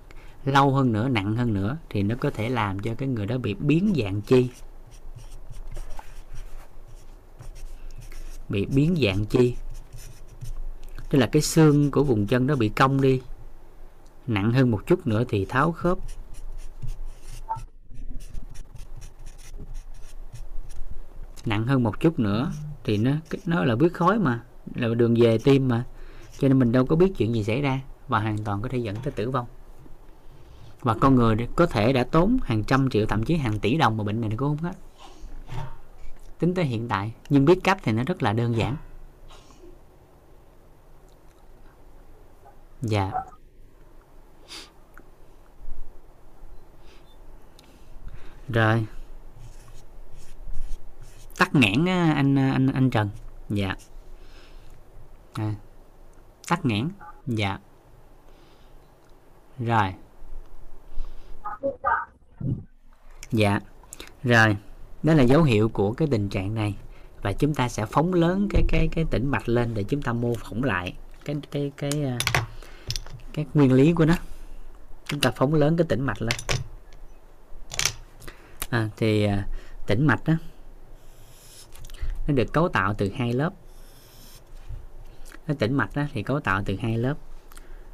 lâu 0.45 0.71
hơn 0.73 0.91
nữa, 0.91 1.09
nặng 1.09 1.35
hơn 1.35 1.53
nữa 1.53 1.77
thì 1.89 2.03
nó 2.03 2.15
có 2.19 2.29
thể 2.29 2.49
làm 2.49 2.79
cho 2.79 2.95
cái 2.97 3.07
người 3.07 3.25
đó 3.25 3.37
bị 3.37 3.53
biến 3.53 3.93
dạng 3.97 4.21
chi. 4.21 4.49
Bị 8.49 8.65
biến 8.65 8.95
dạng 9.03 9.25
chi. 9.25 9.55
Tức 11.09 11.17
là 11.17 11.27
cái 11.27 11.41
xương 11.41 11.91
của 11.91 12.03
vùng 12.03 12.27
chân 12.27 12.47
đó 12.47 12.55
bị 12.55 12.69
cong 12.69 13.01
đi. 13.01 13.21
Nặng 14.27 14.51
hơn 14.51 14.71
một 14.71 14.81
chút 14.87 15.07
nữa 15.07 15.23
thì 15.29 15.45
tháo 15.45 15.71
khớp. 15.71 15.97
Nặng 21.47 21.67
hơn 21.67 21.83
một 21.83 21.99
chút 21.99 22.19
nữa 22.19 22.51
thì 22.83 22.97
nó 22.97 23.11
nó 23.45 23.63
là 23.63 23.75
huyết 23.75 23.93
khối 23.93 24.19
mà, 24.19 24.43
là 24.75 24.87
đường 24.87 25.15
về 25.19 25.37
tim 25.37 25.67
mà. 25.67 25.83
Cho 26.39 26.47
nên 26.47 26.59
mình 26.59 26.71
đâu 26.71 26.85
có 26.85 26.95
biết 26.95 27.13
chuyện 27.17 27.35
gì 27.35 27.43
xảy 27.43 27.61
ra 27.61 27.81
và 28.07 28.19
hoàn 28.19 28.37
toàn 28.37 28.61
có 28.61 28.69
thể 28.69 28.77
dẫn 28.77 28.95
tới 29.03 29.11
tử 29.11 29.31
vong. 29.31 29.45
Và 30.81 30.93
con 30.93 31.15
người 31.15 31.35
có 31.55 31.65
thể 31.65 31.93
đã 31.93 32.03
tốn 32.03 32.37
hàng 32.43 32.63
trăm 32.63 32.89
triệu, 32.89 33.05
thậm 33.05 33.23
chí 33.23 33.35
hàng 33.37 33.59
tỷ 33.59 33.77
đồng 33.77 33.97
mà 33.97 34.03
bệnh 34.03 34.21
này 34.21 34.29
nó 34.29 34.35
cũng 34.37 34.57
không 34.57 34.71
hết. 34.71 34.75
Tính 36.39 36.53
tới 36.53 36.65
hiện 36.65 36.87
tại, 36.87 37.13
nhưng 37.29 37.45
biết 37.45 37.59
cách 37.63 37.77
thì 37.83 37.91
nó 37.91 38.03
rất 38.03 38.23
là 38.23 38.33
đơn 38.33 38.55
giản. 38.55 38.75
Dạ. 42.81 43.11
Rồi 48.49 48.85
tắc 51.37 51.55
nghẽn 51.55 51.85
anh 51.89 52.35
anh 52.35 52.67
anh 52.73 52.89
Trần. 52.89 53.09
Dạ. 53.49 53.75
À, 55.33 55.53
tắc 56.47 56.65
nghẽn. 56.65 56.89
Dạ. 57.27 57.59
Rồi. 59.59 59.93
Dạ. 63.31 63.59
Rồi 64.23 64.57
đó 65.03 65.13
là 65.13 65.23
dấu 65.23 65.43
hiệu 65.43 65.69
của 65.69 65.93
cái 65.93 66.07
tình 66.11 66.29
trạng 66.29 66.55
này. 66.55 66.75
Và 67.21 67.33
chúng 67.33 67.53
ta 67.53 67.69
sẽ 67.69 67.85
phóng 67.85 68.13
lớn 68.13 68.47
cái 68.51 68.63
cái 68.67 68.87
cái 68.91 69.05
tĩnh 69.11 69.27
mạch 69.31 69.49
lên 69.49 69.73
để 69.73 69.83
chúng 69.83 70.01
ta 70.01 70.13
mô 70.13 70.33
phỏng 70.33 70.63
lại 70.63 70.93
cái 71.25 71.35
cái 71.51 71.71
cái 71.77 71.91
cái, 71.91 72.17
cái 73.33 73.45
nguyên 73.53 73.73
lý 73.73 73.93
của 73.93 74.05
nó. 74.05 74.15
Chúng 75.05 75.19
ta 75.19 75.31
phóng 75.35 75.53
lớn 75.53 75.77
cái 75.77 75.85
tĩnh 75.89 76.01
mạch 76.01 76.21
lên. 76.21 76.35
À, 78.69 78.89
thì 78.97 79.23
à, 79.23 79.47
tĩnh 79.87 80.07
mạch 80.07 80.23
đó 80.25 80.33
nó 82.27 82.33
được 82.33 82.53
cấu 82.53 82.69
tạo 82.69 82.93
từ 82.93 83.11
hai 83.15 83.33
lớp. 83.33 83.53
Cái 85.47 85.55
tĩnh 85.59 85.73
mạch 85.73 85.95
đó 85.95 86.03
thì 86.13 86.23
cấu 86.23 86.39
tạo 86.39 86.61
từ 86.65 86.75
hai 86.81 86.97
lớp. 86.97 87.17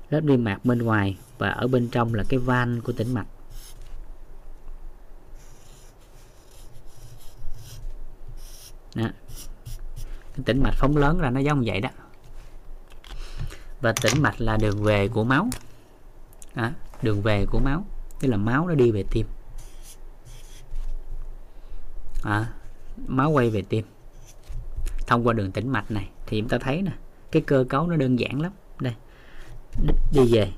Lớp 0.09 0.21
niêm 0.21 0.43
mạc 0.43 0.65
bên 0.65 0.79
ngoài 0.79 1.17
và 1.37 1.49
ở 1.49 1.67
bên 1.67 1.89
trong 1.91 2.13
là 2.13 2.23
cái 2.29 2.39
van 2.39 2.81
của 2.81 2.91
tĩnh 2.91 3.13
mạch. 3.13 3.27
Đó. 8.95 9.09
cái 10.35 10.43
tĩnh 10.45 10.63
mạch 10.63 10.73
phóng 10.77 10.97
lớn 10.97 11.19
ra 11.19 11.29
nó 11.29 11.39
giống 11.39 11.63
vậy 11.65 11.81
đó. 11.81 11.89
Và 13.81 13.93
tĩnh 14.01 14.21
mạch 14.21 14.41
là 14.41 14.57
đường 14.57 14.83
về 14.83 15.07
của 15.07 15.23
máu. 15.23 15.49
Đó, 16.55 16.69
đường 17.01 17.21
về 17.21 17.45
của 17.45 17.59
máu. 17.59 17.85
Tức 18.19 18.27
là 18.27 18.37
máu 18.37 18.67
nó 18.67 18.75
đi 18.75 18.91
về 18.91 19.03
tim. 19.11 19.27
À, 22.23 22.53
máu 23.07 23.31
quay 23.31 23.49
về 23.49 23.61
tim 23.69 23.85
thông 25.07 25.27
qua 25.27 25.33
đường 25.33 25.51
tĩnh 25.51 25.69
mạch 25.69 25.91
này 25.91 26.09
thì 26.25 26.39
chúng 26.39 26.49
ta 26.49 26.57
thấy 26.57 26.81
nè 26.81 26.91
cái 27.31 27.41
cơ 27.41 27.65
cấu 27.69 27.87
nó 27.87 27.95
đơn 27.95 28.19
giản 28.19 28.41
lắm. 28.41 28.51
Đây 28.79 28.93
đi 30.13 30.33
về. 30.33 30.51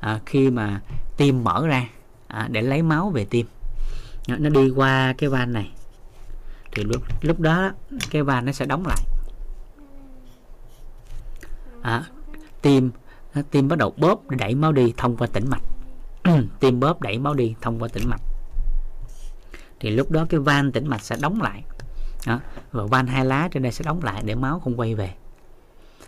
À, 0.00 0.20
khi 0.26 0.50
mà 0.50 0.80
tim 1.16 1.44
mở 1.44 1.66
ra 1.66 1.88
à, 2.26 2.48
để 2.50 2.62
lấy 2.62 2.82
máu 2.82 3.10
về 3.10 3.26
tim. 3.30 3.46
Nó 4.28 4.48
đi 4.48 4.70
qua 4.70 5.14
cái 5.18 5.30
van 5.30 5.52
này. 5.52 5.70
Thì 6.72 6.84
lúc 6.84 7.02
lúc 7.20 7.40
đó 7.40 7.72
cái 8.10 8.22
van 8.22 8.44
nó 8.44 8.52
sẽ 8.52 8.66
đóng 8.66 8.86
lại. 8.86 9.02
À, 11.82 12.04
tim 12.62 12.90
tim 13.50 13.68
bắt 13.68 13.78
đầu 13.78 13.94
bóp 13.96 14.30
đẩy 14.30 14.54
máu 14.54 14.72
đi 14.72 14.94
thông 14.96 15.16
qua 15.16 15.26
tĩnh 15.32 15.44
mạch. 15.48 15.62
Tim 16.60 16.80
bóp 16.80 17.00
đẩy 17.00 17.18
máu 17.18 17.34
đi 17.34 17.54
thông 17.60 17.78
qua 17.78 17.88
tĩnh 17.92 18.08
mạch. 18.08 18.20
Thì 19.80 19.90
lúc 19.90 20.10
đó 20.10 20.26
cái 20.28 20.40
van 20.40 20.72
tĩnh 20.72 20.88
mạch 20.88 21.02
sẽ 21.02 21.16
đóng 21.20 21.42
lại 21.42 21.62
đó. 22.26 22.40
và 22.72 22.84
van 22.86 23.06
hai 23.06 23.24
lá 23.24 23.48
trên 23.52 23.62
đây 23.62 23.72
sẽ 23.72 23.84
đóng 23.84 24.00
lại 24.02 24.22
để 24.24 24.34
máu 24.34 24.60
không 24.60 24.80
quay 24.80 24.94
về. 24.94 25.14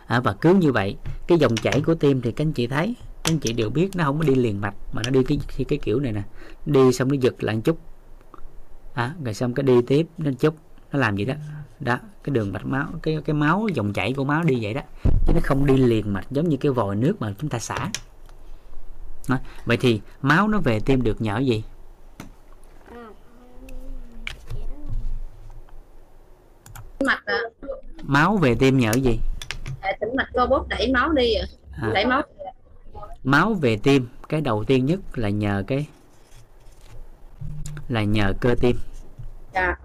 À, 0.06 0.20
và 0.20 0.32
cứ 0.32 0.54
như 0.54 0.72
vậy 0.72 0.96
cái 1.26 1.38
dòng 1.38 1.56
chảy 1.56 1.80
của 1.80 1.94
tim 1.94 2.20
thì 2.22 2.32
các 2.32 2.46
anh 2.46 2.52
chị 2.52 2.66
thấy 2.66 2.94
các 3.24 3.32
anh 3.32 3.38
chị 3.38 3.52
đều 3.52 3.70
biết 3.70 3.96
nó 3.96 4.04
không 4.04 4.18
có 4.18 4.24
đi 4.24 4.34
liền 4.34 4.60
mạch 4.60 4.74
mà 4.92 5.02
nó 5.04 5.10
đi 5.10 5.22
cái 5.24 5.64
cái 5.68 5.78
kiểu 5.82 6.00
này 6.00 6.12
nè. 6.12 6.22
Đi 6.66 6.92
xong 6.92 7.08
nó 7.08 7.14
giật 7.20 7.42
lại 7.42 7.56
một 7.56 7.62
chút. 7.64 7.78
À, 8.94 9.14
rồi 9.24 9.34
xong 9.34 9.54
cái 9.54 9.64
đi 9.64 9.82
tiếp 9.86 10.06
nó 10.18 10.30
chút 10.38 10.54
nó 10.92 10.98
làm 10.98 11.16
gì 11.16 11.24
đó. 11.24 11.34
Đó 11.80 11.98
cái 12.24 12.34
đường 12.34 12.52
mạch 12.52 12.66
máu 12.66 12.86
cái 13.02 13.18
cái 13.24 13.34
máu 13.34 13.66
dòng 13.74 13.92
chảy 13.92 14.12
của 14.12 14.24
máu 14.24 14.42
đi 14.42 14.58
vậy 14.62 14.74
đó. 14.74 14.80
Chứ 15.26 15.32
nó 15.34 15.40
không 15.42 15.66
đi 15.66 15.76
liền 15.76 16.12
mạch 16.12 16.26
giống 16.30 16.48
như 16.48 16.56
cái 16.56 16.72
vòi 16.72 16.96
nước 16.96 17.20
mà 17.20 17.34
chúng 17.38 17.50
ta 17.50 17.58
xả. 17.58 17.90
Đó. 19.28 19.38
vậy 19.64 19.76
thì 19.76 20.00
máu 20.22 20.48
nó 20.48 20.58
về 20.58 20.80
tim 20.80 21.02
được 21.02 21.20
nhờ 21.20 21.38
gì? 21.38 21.64
Mặt 27.06 27.22
à. 27.24 27.38
máu 28.02 28.36
về 28.36 28.54
tim 28.54 28.78
nhờ 28.78 28.92
gì? 28.92 29.20
À, 29.80 29.92
tĩnh 30.00 30.16
mạch 30.16 30.28
co 30.34 30.46
bóp 30.46 30.68
đẩy 30.68 30.92
máu 30.92 31.12
đi 31.12 31.34
à. 31.34 31.46
à, 31.82 31.90
đẩy 31.94 32.06
máu. 32.06 32.22
Máu 33.24 33.54
về 33.54 33.78
tim 33.82 34.08
cái 34.28 34.40
đầu 34.40 34.64
tiên 34.64 34.86
nhất 34.86 35.00
là 35.14 35.28
nhờ 35.28 35.64
cái 35.66 35.86
là 37.88 38.02
nhờ 38.02 38.34
cơ 38.40 38.54
tim. 38.60 38.76
Dạ. 39.54 39.76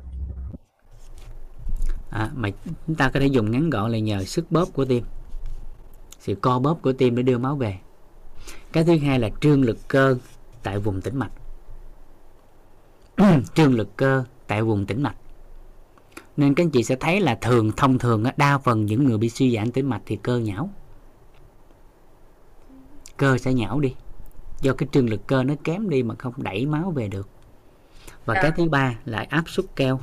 À, 2.09 2.29
mà 2.36 2.50
chúng 2.88 2.95
ta 2.95 3.09
có 3.09 3.19
thể 3.19 3.27
dùng 3.27 3.51
ngắn 3.51 3.69
gọn 3.69 3.91
là 3.91 3.97
nhờ 3.97 4.24
sức 4.24 4.51
bóp 4.51 4.65
của 4.74 4.86
tim. 4.86 5.03
Sự 6.19 6.36
co 6.36 6.59
bóp 6.59 6.79
của 6.81 6.93
tim 6.93 7.15
để 7.15 7.24
đưa 7.24 7.38
máu 7.38 7.55
về. 7.55 7.77
Cái 8.71 8.83
thứ 8.83 8.97
hai 8.97 9.19
là 9.19 9.29
trương 9.41 9.62
lực 9.62 9.77
cơ 9.88 10.17
tại 10.63 10.79
vùng 10.79 11.01
tĩnh 11.01 11.17
mạch. 11.17 11.31
Trương 13.55 13.74
lực 13.74 13.97
cơ 13.97 14.24
tại 14.47 14.62
vùng 14.62 14.86
tĩnh 14.86 15.03
mạch 15.03 15.15
nên 16.38 16.53
các 16.53 16.63
anh 16.63 16.70
chị 16.70 16.84
sẽ 16.84 16.96
thấy 16.96 17.20
là 17.20 17.38
thường 17.41 17.72
thông 17.77 18.00
thường 18.00 18.24
đa 18.38 18.58
phần 18.58 18.86
những 18.86 19.03
người 19.03 19.17
bị 19.17 19.29
suy 19.29 19.56
giãn 19.56 19.72
tĩnh 19.72 19.89
mạch 19.89 20.01
thì 20.06 20.15
cơ 20.15 20.38
nhão. 20.38 20.70
Cơ 23.17 23.38
sẽ 23.38 23.53
nhão 23.53 23.79
đi. 23.79 23.96
Do 24.62 24.74
cái 24.74 24.89
trương 24.91 25.10
lực 25.10 25.27
cơ 25.27 25.44
nó 25.44 25.53
kém 25.63 25.89
đi 25.89 26.03
mà 26.03 26.15
không 26.15 26.34
đẩy 26.38 26.65
máu 26.65 26.91
về 26.91 27.08
được. 27.08 27.29
Và 28.25 28.34
Dạ. 28.34 28.41
cái 28.41 28.51
thứ 28.58 28.70
ba 28.70 28.96
là 29.06 29.25
áp 29.29 29.50
suất 29.50 29.65
keo. 29.75 30.00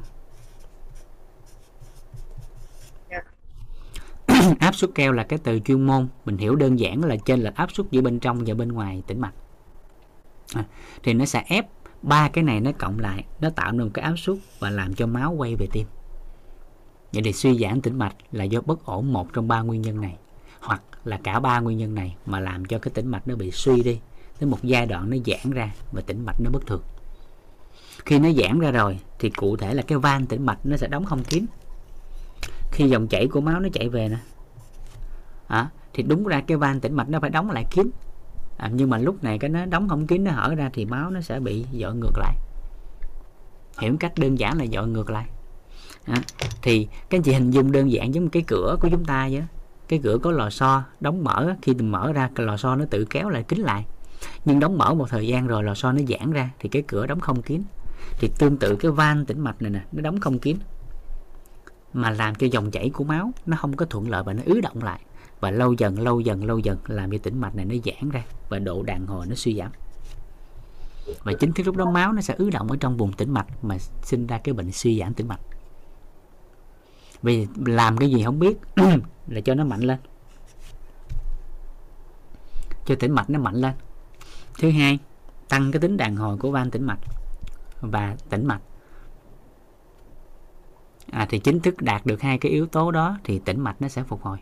Dạ. 3.10 3.22
áp 4.60 4.74
suất 4.74 4.90
keo 4.94 5.12
là 5.12 5.24
cái 5.24 5.38
từ 5.38 5.58
chuyên 5.64 5.86
môn. 5.86 6.08
Mình 6.24 6.36
hiểu 6.36 6.56
đơn 6.56 6.78
giản 6.78 7.04
là 7.04 7.16
trên 7.24 7.40
lệch 7.40 7.54
áp 7.54 7.72
suất 7.72 7.86
giữa 7.90 8.00
bên 8.00 8.18
trong 8.18 8.42
và 8.46 8.54
bên 8.54 8.68
ngoài 8.68 9.02
tĩnh 9.06 9.20
mạch. 9.20 9.34
À, 10.54 10.64
thì 11.02 11.14
nó 11.14 11.24
sẽ 11.24 11.44
ép 11.46 11.66
ba 12.02 12.28
cái 12.28 12.44
này 12.44 12.60
nó 12.60 12.70
cộng 12.78 12.98
lại 12.98 13.24
nó 13.40 13.50
tạo 13.50 13.72
nên 13.72 13.82
một 13.82 13.90
cái 13.94 14.04
áp 14.04 14.16
suất 14.16 14.36
và 14.58 14.70
làm 14.70 14.94
cho 14.94 15.06
máu 15.06 15.32
quay 15.32 15.56
về 15.56 15.66
tim 15.72 15.86
vậy 17.14 17.22
thì 17.22 17.32
suy 17.32 17.58
giãn 17.58 17.80
tĩnh 17.80 17.98
mạch 17.98 18.16
là 18.32 18.44
do 18.44 18.60
bất 18.60 18.84
ổn 18.84 19.12
một 19.12 19.32
trong 19.32 19.48
ba 19.48 19.60
nguyên 19.60 19.82
nhân 19.82 20.00
này 20.00 20.16
hoặc 20.60 20.82
là 21.04 21.20
cả 21.22 21.40
ba 21.40 21.60
nguyên 21.60 21.78
nhân 21.78 21.94
này 21.94 22.16
mà 22.26 22.40
làm 22.40 22.64
cho 22.64 22.78
cái 22.78 22.90
tĩnh 22.94 23.08
mạch 23.08 23.28
nó 23.28 23.36
bị 23.36 23.50
suy 23.50 23.82
đi 23.82 24.00
tới 24.40 24.48
một 24.48 24.58
giai 24.62 24.86
đoạn 24.86 25.10
nó 25.10 25.16
giãn 25.26 25.52
ra 25.52 25.74
và 25.92 26.00
tĩnh 26.00 26.24
mạch 26.26 26.40
nó 26.40 26.50
bất 26.50 26.66
thường. 26.66 26.82
Khi 28.04 28.18
nó 28.18 28.28
giãn 28.32 28.60
ra 28.60 28.70
rồi 28.70 28.98
thì 29.18 29.30
cụ 29.30 29.56
thể 29.56 29.74
là 29.74 29.82
cái 29.82 29.98
van 29.98 30.26
tĩnh 30.26 30.46
mạch 30.46 30.58
nó 30.64 30.76
sẽ 30.76 30.88
đóng 30.88 31.04
không 31.04 31.24
kín. 31.24 31.46
Khi 32.72 32.88
dòng 32.88 33.08
chảy 33.08 33.26
của 33.26 33.40
máu 33.40 33.60
nó 33.60 33.68
chạy 33.72 33.88
về 33.88 34.08
nè. 34.08 34.18
À, 35.46 35.70
thì 35.92 36.02
đúng 36.02 36.24
ra 36.24 36.42
cái 36.46 36.56
van 36.56 36.80
tĩnh 36.80 36.94
mạch 36.94 37.08
nó 37.08 37.20
phải 37.20 37.30
đóng 37.30 37.50
lại 37.50 37.64
kín. 37.70 37.90
À, 38.56 38.70
nhưng 38.72 38.90
mà 38.90 38.98
lúc 38.98 39.24
này 39.24 39.38
cái 39.38 39.50
nó 39.50 39.66
đóng 39.66 39.88
không 39.88 40.06
kín 40.06 40.24
nó 40.24 40.30
hở 40.30 40.54
ra 40.54 40.70
thì 40.72 40.84
máu 40.84 41.10
nó 41.10 41.20
sẽ 41.20 41.40
bị 41.40 41.64
dội 41.80 41.94
ngược 41.94 42.18
lại. 42.18 42.34
Hiểu 43.78 43.96
cách 44.00 44.12
đơn 44.18 44.38
giản 44.38 44.58
là 44.58 44.66
dội 44.72 44.88
ngược 44.88 45.10
lại 45.10 45.26
à, 46.04 46.22
thì 46.62 46.88
các 47.10 47.18
anh 47.18 47.22
chị 47.22 47.32
hình 47.32 47.50
dung 47.50 47.72
đơn 47.72 47.92
giản 47.92 48.14
giống 48.14 48.28
cái 48.28 48.44
cửa 48.46 48.76
của 48.80 48.88
chúng 48.88 49.04
ta 49.04 49.28
vậy 49.32 49.42
cái 49.88 50.00
cửa 50.02 50.18
có 50.22 50.30
lò 50.30 50.50
xo 50.50 50.82
đóng 51.00 51.24
mở 51.24 51.54
khi 51.62 51.74
mình 51.74 51.92
mở 51.92 52.12
ra 52.12 52.30
cái 52.34 52.46
lò 52.46 52.56
xo 52.56 52.76
nó 52.76 52.84
tự 52.90 53.04
kéo 53.10 53.28
lại 53.28 53.42
kín 53.42 53.58
lại. 53.58 53.84
Nhưng 54.44 54.60
đóng 54.60 54.78
mở 54.78 54.94
một 54.94 55.10
thời 55.10 55.26
gian 55.26 55.46
rồi 55.46 55.64
lò 55.64 55.74
xo 55.74 55.92
nó 55.92 56.00
giãn 56.08 56.32
ra 56.32 56.50
thì 56.58 56.68
cái 56.68 56.82
cửa 56.82 57.06
đóng 57.06 57.20
không 57.20 57.42
kín. 57.42 57.62
Thì 58.18 58.30
tương 58.38 58.56
tự 58.56 58.76
cái 58.76 58.90
van 58.90 59.26
tĩnh 59.26 59.40
mạch 59.40 59.62
này 59.62 59.70
nè 59.70 59.80
nó 59.92 60.02
đóng 60.02 60.20
không 60.20 60.38
kín. 60.38 60.56
Mà 61.92 62.10
làm 62.10 62.34
cho 62.34 62.46
dòng 62.46 62.70
chảy 62.70 62.90
của 62.90 63.04
máu 63.04 63.32
nó 63.46 63.56
không 63.56 63.76
có 63.76 63.86
thuận 63.86 64.10
lợi 64.10 64.22
và 64.22 64.32
nó 64.32 64.42
ứ 64.46 64.60
động 64.60 64.82
lại. 64.82 65.00
Và 65.40 65.50
lâu 65.50 65.72
dần 65.72 66.00
lâu 66.00 66.20
dần 66.20 66.44
lâu 66.44 66.58
dần 66.58 66.78
làm 66.86 67.10
cho 67.10 67.18
tĩnh 67.18 67.40
mạch 67.40 67.54
này 67.54 67.64
nó 67.64 67.74
giãn 67.84 68.10
ra 68.10 68.22
và 68.48 68.58
độ 68.58 68.82
đàn 68.82 69.06
hồi 69.06 69.26
nó 69.26 69.34
suy 69.34 69.56
giảm. 69.58 69.70
Và 71.24 71.32
chính 71.32 71.52
thức 71.52 71.66
lúc 71.66 71.76
đó 71.76 71.90
máu 71.90 72.12
nó 72.12 72.20
sẽ 72.20 72.34
ứ 72.38 72.50
động 72.50 72.68
ở 72.68 72.76
trong 72.80 72.96
vùng 72.96 73.12
tĩnh 73.12 73.32
mạch 73.32 73.46
mà 73.62 73.76
sinh 74.02 74.26
ra 74.26 74.38
cái 74.38 74.52
bệnh 74.52 74.72
suy 74.72 74.98
giãn 74.98 75.14
tĩnh 75.14 75.28
mạch 75.28 75.40
vì 77.24 77.46
làm 77.66 77.96
cái 77.98 78.10
gì 78.10 78.24
không 78.24 78.38
biết 78.38 78.58
là 79.28 79.40
cho 79.44 79.54
nó 79.54 79.64
mạnh 79.64 79.80
lên. 79.80 79.98
Cho 82.84 82.94
tĩnh 82.94 83.12
mạch 83.12 83.30
nó 83.30 83.38
mạnh 83.38 83.54
lên. 83.54 83.72
Thứ 84.58 84.70
hai 84.70 84.98
tăng 85.48 85.72
cái 85.72 85.80
tính 85.80 85.96
đàn 85.96 86.16
hồi 86.16 86.36
của 86.36 86.50
van 86.50 86.70
tĩnh 86.70 86.84
mạch 86.84 86.98
và 87.80 88.16
tĩnh 88.30 88.46
mạch. 88.46 88.60
À, 91.10 91.26
thì 91.30 91.38
chính 91.38 91.60
thức 91.60 91.82
đạt 91.82 92.06
được 92.06 92.20
hai 92.20 92.38
cái 92.38 92.52
yếu 92.52 92.66
tố 92.66 92.90
đó 92.90 93.18
thì 93.24 93.38
tĩnh 93.38 93.60
mạch 93.60 93.82
nó 93.82 93.88
sẽ 93.88 94.02
phục 94.02 94.22
hồi. 94.22 94.38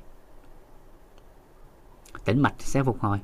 Tĩnh 2.25 2.43
mạch 2.43 2.55
sẽ 2.59 2.83
phục 2.83 3.01
hồi. 3.01 3.19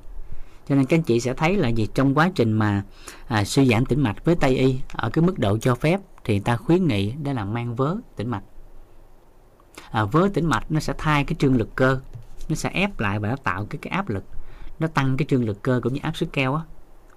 Cho 0.69 0.75
nên 0.75 0.87
các 0.87 0.97
anh 0.97 1.03
chị 1.03 1.21
sẽ 1.21 1.35
thấy 1.35 1.57
là 1.57 1.69
gì? 1.69 1.89
Trong 1.95 2.15
quá 2.15 2.31
trình 2.35 2.53
mà 2.53 2.83
à, 3.27 3.45
suy 3.45 3.69
giãn 3.69 3.85
tĩnh 3.85 4.01
mạch 4.01 4.25
với 4.25 4.37
tây 4.37 4.57
y 4.57 4.81
ở 4.93 5.11
cái 5.11 5.25
mức 5.25 5.39
độ 5.39 5.59
cho 5.59 5.75
phép 5.75 6.01
thì 6.25 6.41
ta 6.41 6.57
khuyến 6.57 6.87
nghị 6.87 7.13
đó 7.13 7.33
là 7.33 7.45
mang 7.45 7.75
vớ 7.75 7.97
tĩnh 8.17 8.29
mạch 8.29 8.43
à, 9.91 10.05
với 10.05 10.31
tĩnh 10.31 10.47
mạch 10.47 10.73
nó 10.73 10.81
sẽ 10.81 10.95
thay 10.99 11.25
cái 11.25 11.37
trương 11.39 11.57
lực 11.57 11.69
cơ. 11.75 12.01
Nó 12.49 12.55
sẽ 12.55 12.71
ép 12.71 13.01
lại 13.01 13.19
và 13.19 13.29
nó 13.29 13.37
tạo 13.37 13.67
cái 13.71 13.79
cái 13.83 13.91
áp 13.91 14.09
lực. 14.09 14.25
Nó 14.79 14.87
tăng 14.87 15.17
cái 15.17 15.27
trương 15.29 15.45
lực 15.45 15.63
cơ 15.63 15.81
cũng 15.83 15.95
như 15.95 16.01
áp 16.03 16.17
suất 16.17 16.33
keo 16.33 16.55
á. 16.55 16.63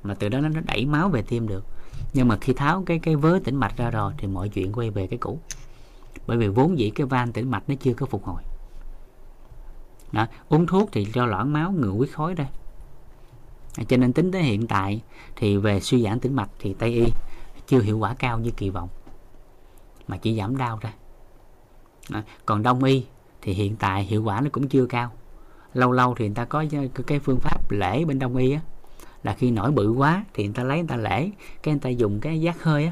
Mà 0.03 0.13
từ 0.13 0.29
đó 0.29 0.39
nó, 0.39 0.49
nó 0.49 0.61
đẩy 0.65 0.85
máu 0.85 1.09
về 1.09 1.21
tim 1.21 1.47
được. 1.47 1.65
Nhưng 2.13 2.27
mà 2.27 2.37
khi 2.41 2.53
tháo 2.53 2.83
cái 2.85 2.99
cái 2.99 3.15
vớ 3.15 3.39
tĩnh 3.43 3.55
mạch 3.55 3.77
ra 3.77 3.89
rồi 3.89 4.13
thì 4.17 4.27
mọi 4.27 4.49
chuyện 4.49 4.73
quay 4.73 4.89
về 4.89 5.07
cái 5.07 5.19
cũ. 5.19 5.39
Bởi 6.27 6.37
vì 6.37 6.47
vốn 6.47 6.79
dĩ 6.79 6.89
cái 6.89 7.07
van 7.07 7.31
tĩnh 7.31 7.51
mạch 7.51 7.69
nó 7.69 7.75
chưa 7.75 7.93
có 7.93 8.05
phục 8.05 8.23
hồi. 8.23 8.41
Đó, 10.11 10.27
uống 10.49 10.67
thuốc 10.67 10.89
thì 10.91 11.07
cho 11.13 11.25
loãng 11.25 11.53
máu 11.53 11.71
ngừa 11.71 11.91
huyết 11.91 12.09
khối 12.13 12.35
đây 12.35 12.47
à, 13.77 13.83
cho 13.87 13.97
nên 13.97 14.13
tính 14.13 14.31
tới 14.31 14.43
hiện 14.43 14.67
tại 14.67 15.01
thì 15.35 15.57
về 15.57 15.79
suy 15.79 16.03
giãn 16.03 16.19
tĩnh 16.19 16.35
mạch 16.35 16.49
thì 16.59 16.73
tây 16.73 16.89
y 16.89 17.05
chưa 17.67 17.81
hiệu 17.81 17.97
quả 17.97 18.15
cao 18.19 18.39
như 18.39 18.51
kỳ 18.51 18.69
vọng. 18.69 18.89
Mà 20.07 20.17
chỉ 20.17 20.37
giảm 20.37 20.57
đau 20.57 20.79
ra 20.81 20.93
à, 22.11 22.23
còn 22.45 22.63
đông 22.63 22.83
y 22.83 23.05
thì 23.41 23.53
hiện 23.53 23.75
tại 23.75 24.03
hiệu 24.03 24.23
quả 24.23 24.41
nó 24.41 24.49
cũng 24.51 24.67
chưa 24.67 24.85
cao. 24.85 25.11
Lâu 25.73 25.91
lâu 25.91 26.15
thì 26.17 26.25
người 26.25 26.35
ta 26.35 26.45
có 26.45 26.63
cái- 27.07 27.19
phương 27.19 27.39
pháp 27.39 27.71
lễ 27.71 28.05
bên 28.05 28.19
đông 28.19 28.35
y 28.35 28.53
á. 28.53 28.59
Là 29.23 29.33
khi 29.33 29.51
nổi 29.51 29.71
bự 29.71 29.91
quá 29.91 30.25
thì 30.33 30.43
người 30.43 30.53
ta 30.53 30.63
lấy 30.63 30.77
người 30.77 30.87
ta 30.87 30.95
lễ 30.95 31.29
cái 31.63 31.73
người 31.73 31.79
ta 31.81 31.89
dùng 31.89 32.19
cái 32.19 32.41
giác 32.41 32.63
hơi 32.63 32.85
á. 32.85 32.91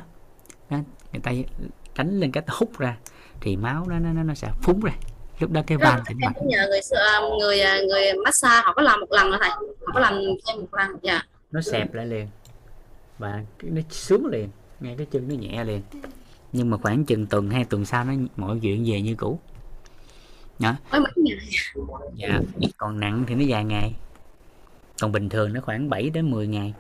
Đó, 0.70 0.78
người 1.14 1.22
ta 1.24 1.32
đánh 1.98 2.20
lên 2.20 2.32
cái 2.32 2.44
hút 2.48 2.80
ra 2.80 2.98
thì 3.42 3.56
máu 3.56 3.86
nó 3.90 4.00
nó 4.00 4.24
nó, 4.24 4.34
sẽ 4.34 4.48
phúng 4.62 4.80
ra. 4.80 4.92
Lúc 5.40 5.52
đó 5.52 5.62
cái 5.68 5.78
van 5.78 6.02
tĩnh 6.08 6.18
mạch 6.26 6.34
nhờ 6.46 6.68
người 6.70 6.82
sửa- 6.82 7.38
người 7.40 7.62
à, 7.62 7.80
người 7.90 8.14
massage 8.26 8.62
họ 8.66 8.74
có 8.74 8.82
làm 8.82 9.00
một 9.00 9.12
lần 9.12 9.30
rồi 9.30 9.38
thầy? 9.42 9.50
Họ 9.50 9.94
có 9.94 10.00
làm 10.00 10.14
thêm 10.48 10.60
một 10.62 10.68
lần 10.74 10.98
dạ. 11.02 11.22
Nó 11.52 11.62
xẹp 11.62 11.94
lại 11.94 12.06
liền. 12.06 12.28
Và 13.18 13.44
nó 13.62 13.82
xuống 13.90 14.26
liền. 14.26 14.50
Ngay 14.80 14.96
cái 14.98 15.08
chân 15.12 15.28
nó 15.28 15.36
nhẹ 15.36 15.64
liền 15.64 15.82
nhưng 16.54 16.70
mà 16.70 16.78
khoảng 16.78 17.06
chừng 17.06 17.26
tuần 17.26 17.50
hai 17.50 17.66
tuần 17.66 17.86
sau 17.86 18.04
nó 18.04 18.14
mọi 18.38 18.60
chuyện 18.62 18.84
về 18.86 19.02
như 19.02 19.16
cũ. 19.16 19.40
Đó. 20.60 20.76
Dạ. 22.16 22.40
Còn 22.78 23.00
nặng 23.00 23.24
thì 23.28 23.36
nó 23.36 23.46
vài 23.48 23.66
ngày. 23.66 23.96
Còn 25.02 25.12
bình 25.12 25.30
thường 25.30 25.54
nó 25.54 25.62
khoảng 25.62 25.90
7 25.90 26.10
đến 26.10 26.32
10 26.32 26.48
ngày. 26.48 26.74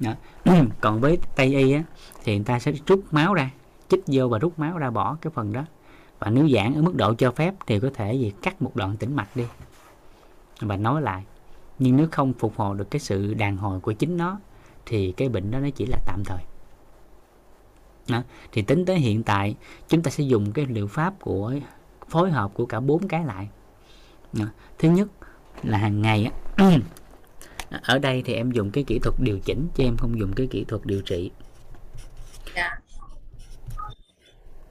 Đó. 0.00 0.12
còn 0.80 1.00
với 1.00 1.18
tây 1.36 1.54
y 1.54 1.72
á 1.72 1.82
thì 2.24 2.36
người 2.36 2.44
ta 2.44 2.58
sẽ 2.58 2.72
rút 2.86 3.04
máu 3.10 3.34
ra 3.34 3.50
chích 3.88 4.02
vô 4.06 4.28
và 4.28 4.38
rút 4.38 4.58
máu 4.58 4.78
ra 4.78 4.90
bỏ 4.90 5.16
cái 5.20 5.30
phần 5.34 5.52
đó. 5.52 5.64
Và 6.18 6.30
nếu 6.30 6.48
giãn 6.48 6.74
ở 6.74 6.82
mức 6.82 6.94
độ 6.94 7.14
cho 7.14 7.30
phép 7.30 7.54
thì 7.66 7.80
có 7.80 7.90
thể 7.94 8.14
gì 8.14 8.32
cắt 8.42 8.62
một 8.62 8.76
đoạn 8.76 8.96
tĩnh 8.96 9.16
mạch 9.16 9.36
đi. 9.36 9.44
Và 10.60 10.76
nói 10.76 11.02
lại. 11.02 11.24
Nhưng 11.78 11.96
nếu 11.96 12.06
không 12.12 12.32
phục 12.32 12.56
hồi 12.56 12.78
được 12.78 12.90
cái 12.90 13.00
sự 13.00 13.34
đàn 13.34 13.56
hồi 13.56 13.80
của 13.80 13.92
chính 13.92 14.16
nó 14.16 14.38
thì 14.86 15.12
cái 15.12 15.28
bệnh 15.28 15.50
đó 15.50 15.58
nó 15.58 15.68
chỉ 15.76 15.86
là 15.86 15.98
tạm 16.06 16.22
thời 16.24 16.53
đó. 18.08 18.22
thì 18.52 18.62
tính 18.62 18.84
tới 18.84 18.98
hiện 18.98 19.22
tại 19.22 19.56
chúng 19.88 20.02
ta 20.02 20.10
sẽ 20.10 20.24
dùng 20.24 20.52
cái 20.52 20.66
liệu 20.66 20.86
pháp 20.86 21.14
của 21.20 21.54
phối 22.08 22.30
hợp 22.30 22.50
của 22.54 22.66
cả 22.66 22.80
bốn 22.80 23.08
cái 23.08 23.24
lại 23.24 23.48
Đó. 24.32 24.44
thứ 24.78 24.90
nhất 24.90 25.08
là 25.62 25.78
hàng 25.78 26.02
ngày 26.02 26.30
á 26.56 26.70
ở 27.82 27.98
đây 27.98 28.22
thì 28.24 28.34
em 28.34 28.50
dùng 28.50 28.70
cái 28.70 28.84
kỹ 28.84 28.98
thuật 29.02 29.14
điều 29.20 29.38
chỉnh 29.38 29.68
chứ 29.74 29.84
em 29.84 29.96
không 29.96 30.18
dùng 30.18 30.32
cái 30.32 30.46
kỹ 30.46 30.64
thuật 30.64 30.86
điều 30.86 31.02
trị 31.02 31.30
dạ 32.56 32.70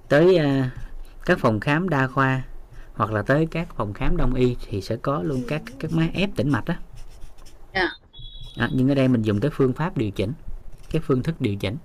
tới 0.10 0.38
à, 0.38 0.72
các 1.26 1.40
phòng 1.40 1.60
khám 1.60 1.90
đa 1.90 2.08
khoa 2.08 2.44
hoặc 2.94 3.12
là 3.12 3.22
tới 3.22 3.48
các 3.52 3.76
phòng 3.76 3.94
khám 3.94 4.18
đông 4.18 4.34
y 4.34 4.56
thì 4.68 4.82
sẽ 4.82 4.96
có 4.96 5.24
luôn 5.24 5.44
các 5.48 5.62
các 5.80 5.92
máy 5.92 6.10
ép 6.14 6.30
tĩnh 6.36 6.50
mạch 6.50 6.66
đó 6.66 6.76
Dạ. 7.74 7.90
à, 8.58 8.70
nhưng 8.74 8.90
ở 8.90 8.96
đây 8.96 9.08
mình 9.08 9.22
dùng 9.22 9.40
cái 9.40 9.52
phương 9.54 9.74
pháp 9.74 9.98
điều 9.98 10.12
chỉnh 10.12 10.34
cái 10.92 11.02
phương 11.06 11.24
thức 11.24 11.42
điều 11.42 11.56
chỉnh 11.56 11.78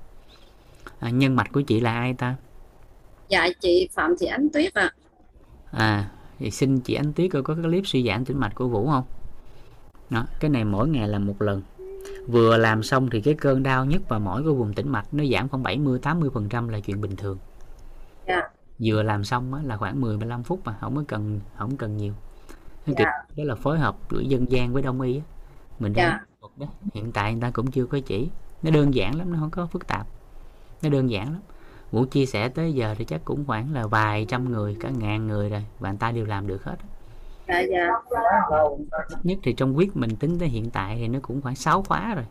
à, 1.00 1.10
nhân 1.10 1.36
mạch 1.36 1.52
của 1.52 1.60
chị 1.60 1.80
là 1.80 1.92
ai 1.92 2.14
ta 2.14 2.36
dạ 3.28 3.48
chị 3.60 3.88
phạm 3.94 4.14
thị 4.20 4.26
ánh 4.26 4.48
tuyết 4.52 4.74
ạ 4.74 4.90
à 5.70 6.10
thì 6.38 6.50
xin 6.50 6.80
chị 6.80 6.94
Ánh 6.94 7.12
Tuyết 7.12 7.30
coi 7.32 7.42
có 7.42 7.54
cái 7.54 7.62
clip 7.64 7.86
suy 7.86 8.06
giãn 8.08 8.24
tĩnh 8.24 8.38
mạch 8.40 8.54
của 8.54 8.68
Vũ 8.68 8.86
không 8.90 9.04
đó 10.10 10.26
cái 10.40 10.50
này 10.50 10.64
mỗi 10.64 10.88
ngày 10.88 11.08
làm 11.08 11.26
một 11.26 11.42
lần 11.42 11.62
vừa 12.26 12.56
làm 12.56 12.82
xong 12.82 13.10
thì 13.10 13.20
cái 13.20 13.34
cơn 13.34 13.62
đau 13.62 13.84
nhức 13.84 14.02
và 14.08 14.18
mỏi 14.18 14.42
của 14.42 14.54
vùng 14.54 14.74
tĩnh 14.74 14.88
mạch 14.88 15.14
nó 15.14 15.24
giảm 15.32 15.48
khoảng 15.48 15.62
70 15.62 15.98
80 15.98 16.30
phần 16.34 16.48
trăm 16.48 16.68
là 16.68 16.80
chuyện 16.80 17.00
bình 17.00 17.16
thường 17.16 17.38
Dạ. 18.28 18.40
vừa 18.78 19.02
làm 19.02 19.24
xong 19.24 19.54
là 19.66 19.76
khoảng 19.76 20.00
10 20.00 20.16
15 20.16 20.42
phút 20.42 20.60
mà 20.64 20.76
không 20.80 20.96
có 20.96 21.04
cần 21.08 21.40
không 21.58 21.76
cần 21.76 21.96
nhiều 21.96 22.14
cái 22.86 23.06
Dạ. 23.36 23.44
là 23.44 23.54
phối 23.54 23.78
hợp 23.78 23.96
giữa 24.10 24.20
dân 24.20 24.50
gian 24.50 24.72
với 24.72 24.82
đông 24.82 25.00
y 25.00 25.18
á. 25.18 25.22
mình 25.78 25.92
Dạ. 25.96 26.08
đang 26.10 26.20
thuật 26.40 26.52
đó 26.58 26.66
hiện 26.94 27.12
tại 27.12 27.32
người 27.32 27.42
ta 27.42 27.50
cũng 27.50 27.70
chưa 27.70 27.86
có 27.86 27.98
chỉ 28.06 28.30
nó 28.62 28.70
đơn 28.70 28.94
giản 28.94 29.16
lắm 29.18 29.32
nó 29.32 29.38
không 29.40 29.50
có 29.50 29.66
phức 29.66 29.86
tạp 29.86 30.06
nó 30.82 30.88
đơn 30.88 31.10
giản 31.10 31.32
lắm. 31.32 31.40
Vũ 31.92 32.04
chia 32.04 32.26
sẻ 32.26 32.48
tới 32.48 32.72
giờ 32.72 32.94
thì 32.98 33.04
chắc 33.04 33.24
cũng 33.24 33.44
khoảng 33.46 33.74
là 33.74 33.86
vài 33.86 34.26
trăm 34.28 34.52
người 34.52 34.76
cả 34.80 34.90
ngàn 34.90 35.26
người 35.26 35.50
rồi 35.50 35.64
và 35.78 35.90
người 35.90 35.98
ta 35.98 36.12
đều 36.12 36.24
làm 36.24 36.46
được 36.46 36.64
hết 36.64 36.76
dạ 37.48 37.60
dạ. 37.60 37.88
Nhất 39.22 39.38
thì 39.42 39.52
trong 39.52 39.76
quyết 39.76 39.96
mình 39.96 40.16
tính 40.16 40.38
tới 40.38 40.48
hiện 40.48 40.70
tại 40.70 40.96
thì 40.96 41.08
nó 41.08 41.18
cũng 41.22 41.42
khoảng 41.42 41.56
6 41.56 41.82
khóa 41.82 42.14
rồi. 42.14 42.24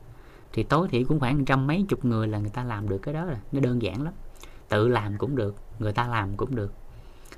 Thì 0.54 0.64
tối 0.64 0.88
thiểu 0.88 1.02
cũng 1.08 1.20
khoảng 1.20 1.46
trăm 1.46 1.68
mấy 1.68 1.86
chục 1.90 2.06
người 2.06 2.28
là 2.28 2.38
người 2.38 2.50
ta 2.50 2.64
làm 2.64 2.90
được 2.90 2.98
cái 2.98 3.14
đó 3.14 3.26
rồi. 3.26 3.38
Nó 3.52 3.60
đơn 3.60 3.82
giản 3.82 4.02
lắm. 4.02 4.14
Tự 4.70 4.88
làm 4.88 5.18
cũng 5.18 5.36
được 5.36 5.56
người 5.80 5.94
ta 5.94 6.08
làm 6.08 6.38
cũng 6.38 6.56
được. 6.56 6.74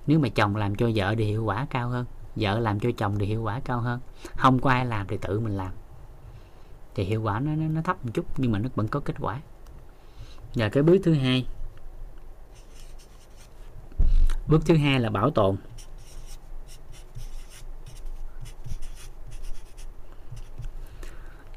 Nếu 0.08 0.20
mà 0.20 0.30
chồng 0.30 0.56
làm 0.56 0.76
cho 0.76 0.90
vợ 0.96 1.16
thì 1.18 1.26
hiệu 1.26 1.44
quả 1.44 1.68
cao 1.70 1.90
hơn 1.90 2.06
vợ 2.36 2.60
làm 2.60 2.80
cho 2.80 2.90
chồng 2.98 3.20
thì 3.20 3.26
hiệu 3.26 3.42
quả 3.44 3.62
cao 3.66 3.80
hơn. 3.80 4.00
Không 4.36 4.60
có 4.60 4.70
ai 4.70 4.86
làm 4.86 5.08
thì 5.08 5.18
tự 5.18 5.40
mình 5.40 5.58
làm. 5.58 5.72
Thì 6.96 7.04
hiệu 7.04 7.22
quả 7.22 7.40
nó, 7.40 7.52
nó, 7.56 7.68
nó 7.68 7.82
thấp 7.82 8.06
một 8.06 8.12
chút 8.14 8.26
nhưng 8.38 8.52
mà 8.52 8.60
nó 8.60 8.70
vẫn 8.76 8.88
có 8.88 9.00
kết 9.00 9.16
quả 9.20 9.40
và 10.56 10.70
cái 10.70 10.84
bước 10.84 10.98
thứ 11.04 11.14
hai. 11.14 11.48
Bước 14.48 14.62
thứ 14.66 14.78
hai 14.78 15.00
là 15.00 15.10
bảo 15.10 15.30
tồn. 15.30 15.58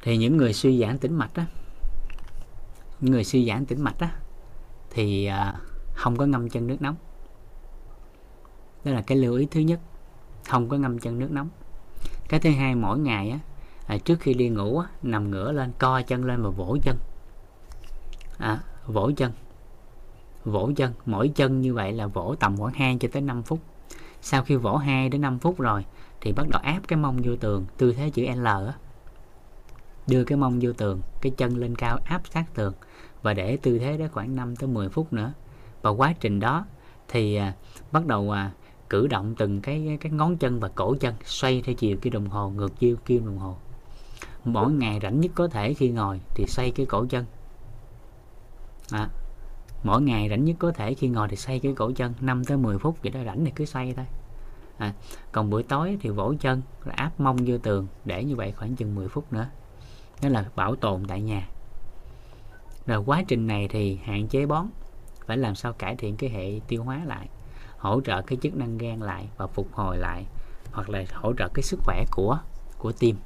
Thì 0.02 0.16
những 0.16 0.36
người 0.36 0.52
suy 0.52 0.80
giãn 0.80 0.98
tĩnh 0.98 1.14
mạch 1.14 1.34
á 1.34 1.46
những 3.02 3.12
người 3.12 3.24
suy 3.24 3.48
giãn 3.48 3.66
tĩnh 3.66 3.82
mạch 3.82 3.98
á 3.98 4.10
thì 4.90 5.26
à, 5.26 5.54
không 5.94 6.16
có 6.16 6.26
ngâm 6.26 6.48
chân 6.48 6.66
nước 6.66 6.82
nóng. 6.82 6.96
Đó 8.84 8.92
là 8.92 9.02
cái 9.02 9.18
lưu 9.18 9.34
ý 9.34 9.46
thứ 9.50 9.60
nhất 9.60 9.80
không 10.48 10.68
có 10.68 10.76
ngâm 10.76 10.98
chân 10.98 11.18
nước 11.18 11.30
nóng. 11.30 11.48
Cái 12.28 12.40
thứ 12.40 12.50
hai 12.50 12.74
mỗi 12.74 12.98
ngày 12.98 13.30
á 13.30 13.38
à, 13.86 13.98
trước 14.04 14.20
khi 14.20 14.34
đi 14.34 14.48
ngủ 14.48 14.78
á, 14.78 14.88
nằm 15.02 15.30
ngửa 15.30 15.52
lên 15.52 15.72
co 15.78 16.02
chân 16.02 16.24
lên 16.24 16.42
và 16.42 16.50
vỗ 16.50 16.76
chân. 16.82 16.96
À, 18.38 18.60
vỗ 18.86 19.10
chân. 19.16 19.32
Vỗ 20.44 20.70
chân 20.76 20.92
mỗi 21.06 21.28
chân 21.28 21.60
như 21.60 21.74
vậy 21.74 21.92
là 21.92 22.06
vỗ 22.06 22.34
tầm 22.40 22.56
khoảng 22.56 22.74
2 22.74 22.96
cho 23.00 23.08
tới 23.12 23.22
5 23.22 23.42
phút. 23.42 23.58
Sau 24.20 24.42
khi 24.42 24.56
vỗ 24.56 24.76
2 24.76 25.08
đến 25.08 25.20
5 25.20 25.38
phút 25.38 25.60
rồi 25.60 25.84
thì 26.20 26.32
bắt 26.32 26.46
đầu 26.50 26.60
áp 26.64 26.80
cái 26.88 26.96
mông 26.96 27.16
vô 27.22 27.36
tường 27.36 27.64
tư 27.76 27.92
thế 27.92 28.10
chữ 28.10 28.26
L 28.36 28.46
á. 28.46 28.74
Đưa 30.06 30.24
cái 30.24 30.38
mông 30.38 30.58
vô 30.62 30.72
tường 30.72 31.00
cái 31.20 31.32
chân 31.36 31.56
lên 31.56 31.76
cao 31.76 31.98
áp 32.04 32.22
sát 32.30 32.44
tường 32.54 32.72
và 33.22 33.34
để 33.34 33.56
tư 33.56 33.78
thế 33.78 33.96
đó 33.96 34.06
khoảng 34.12 34.36
5 34.36 34.56
tới 34.56 34.68
10 34.68 34.88
phút 34.88 35.12
nữa. 35.12 35.32
Và 35.82 35.90
quá 35.90 36.14
trình 36.20 36.40
đó 36.40 36.66
thì 37.08 37.34
à, 37.34 37.54
bắt 37.92 38.06
đầu 38.06 38.30
à, 38.30 38.50
cử 38.88 39.06
động 39.06 39.34
từng 39.38 39.60
cái 39.60 39.98
cái 40.00 40.12
ngón 40.12 40.36
chân 40.36 40.60
và 40.60 40.68
cổ 40.68 40.94
chân 41.00 41.14
xoay 41.24 41.62
theo 41.64 41.74
chiều 41.74 41.96
kim 41.96 42.12
đồng 42.12 42.26
hồ 42.26 42.50
ngược 42.50 42.78
chiều 42.78 42.96
kim 42.96 43.26
đồng 43.26 43.38
hồ. 43.38 43.56
Mỗi 44.44 44.72
ngày 44.72 44.98
rảnh 45.02 45.20
nhất 45.20 45.32
có 45.34 45.48
thể 45.48 45.74
khi 45.74 45.88
ngồi 45.88 46.20
thì 46.34 46.44
xoay 46.48 46.70
cái 46.70 46.86
cổ 46.86 47.06
chân 47.08 47.24
à, 48.90 49.08
mỗi 49.82 50.02
ngày 50.02 50.28
rảnh 50.30 50.44
nhất 50.44 50.56
có 50.58 50.72
thể 50.72 50.94
khi 50.94 51.08
ngồi 51.08 51.28
thì 51.28 51.36
xoay 51.36 51.58
cái 51.58 51.72
cổ 51.76 51.92
chân 51.96 52.14
5 52.20 52.44
tới 52.44 52.56
10 52.56 52.78
phút 52.78 53.02
vậy 53.02 53.10
đó 53.12 53.20
rảnh 53.24 53.44
thì 53.44 53.52
cứ 53.56 53.64
xoay 53.64 53.94
thôi. 53.96 54.06
À, 54.78 54.92
còn 55.32 55.50
buổi 55.50 55.62
tối 55.62 55.98
thì 56.00 56.10
vỗ 56.10 56.34
chân 56.40 56.62
rồi 56.84 56.94
áp 56.94 57.20
mông 57.20 57.36
vô 57.46 57.58
tường 57.58 57.86
để 58.04 58.24
như 58.24 58.36
vậy 58.36 58.52
khoảng 58.52 58.76
chừng 58.76 58.94
10 58.94 59.08
phút 59.08 59.32
nữa. 59.32 59.46
Đó 60.22 60.28
là 60.28 60.44
bảo 60.56 60.76
tồn 60.76 61.04
tại 61.08 61.22
nhà. 61.22 61.48
Rồi 62.86 62.98
quá 63.06 63.22
trình 63.28 63.46
này 63.46 63.68
thì 63.68 63.98
hạn 64.04 64.28
chế 64.28 64.46
bón 64.46 64.66
phải 65.26 65.36
làm 65.36 65.54
sao 65.54 65.72
cải 65.72 65.96
thiện 65.96 66.16
cái 66.16 66.30
hệ 66.30 66.60
tiêu 66.68 66.84
hóa 66.84 67.00
lại 67.04 67.28
hỗ 67.78 68.00
trợ 68.00 68.22
cái 68.22 68.38
chức 68.42 68.56
năng 68.56 68.78
gan 68.78 69.00
lại 69.00 69.28
và 69.36 69.46
phục 69.46 69.72
hồi 69.72 69.96
lại 69.98 70.26
hoặc 70.72 70.90
là 70.90 71.04
hỗ 71.12 71.32
trợ 71.38 71.48
cái 71.54 71.62
sức 71.62 71.80
khỏe 71.84 72.04
của 72.10 72.38
của 72.78 72.92
tim. 72.92 73.16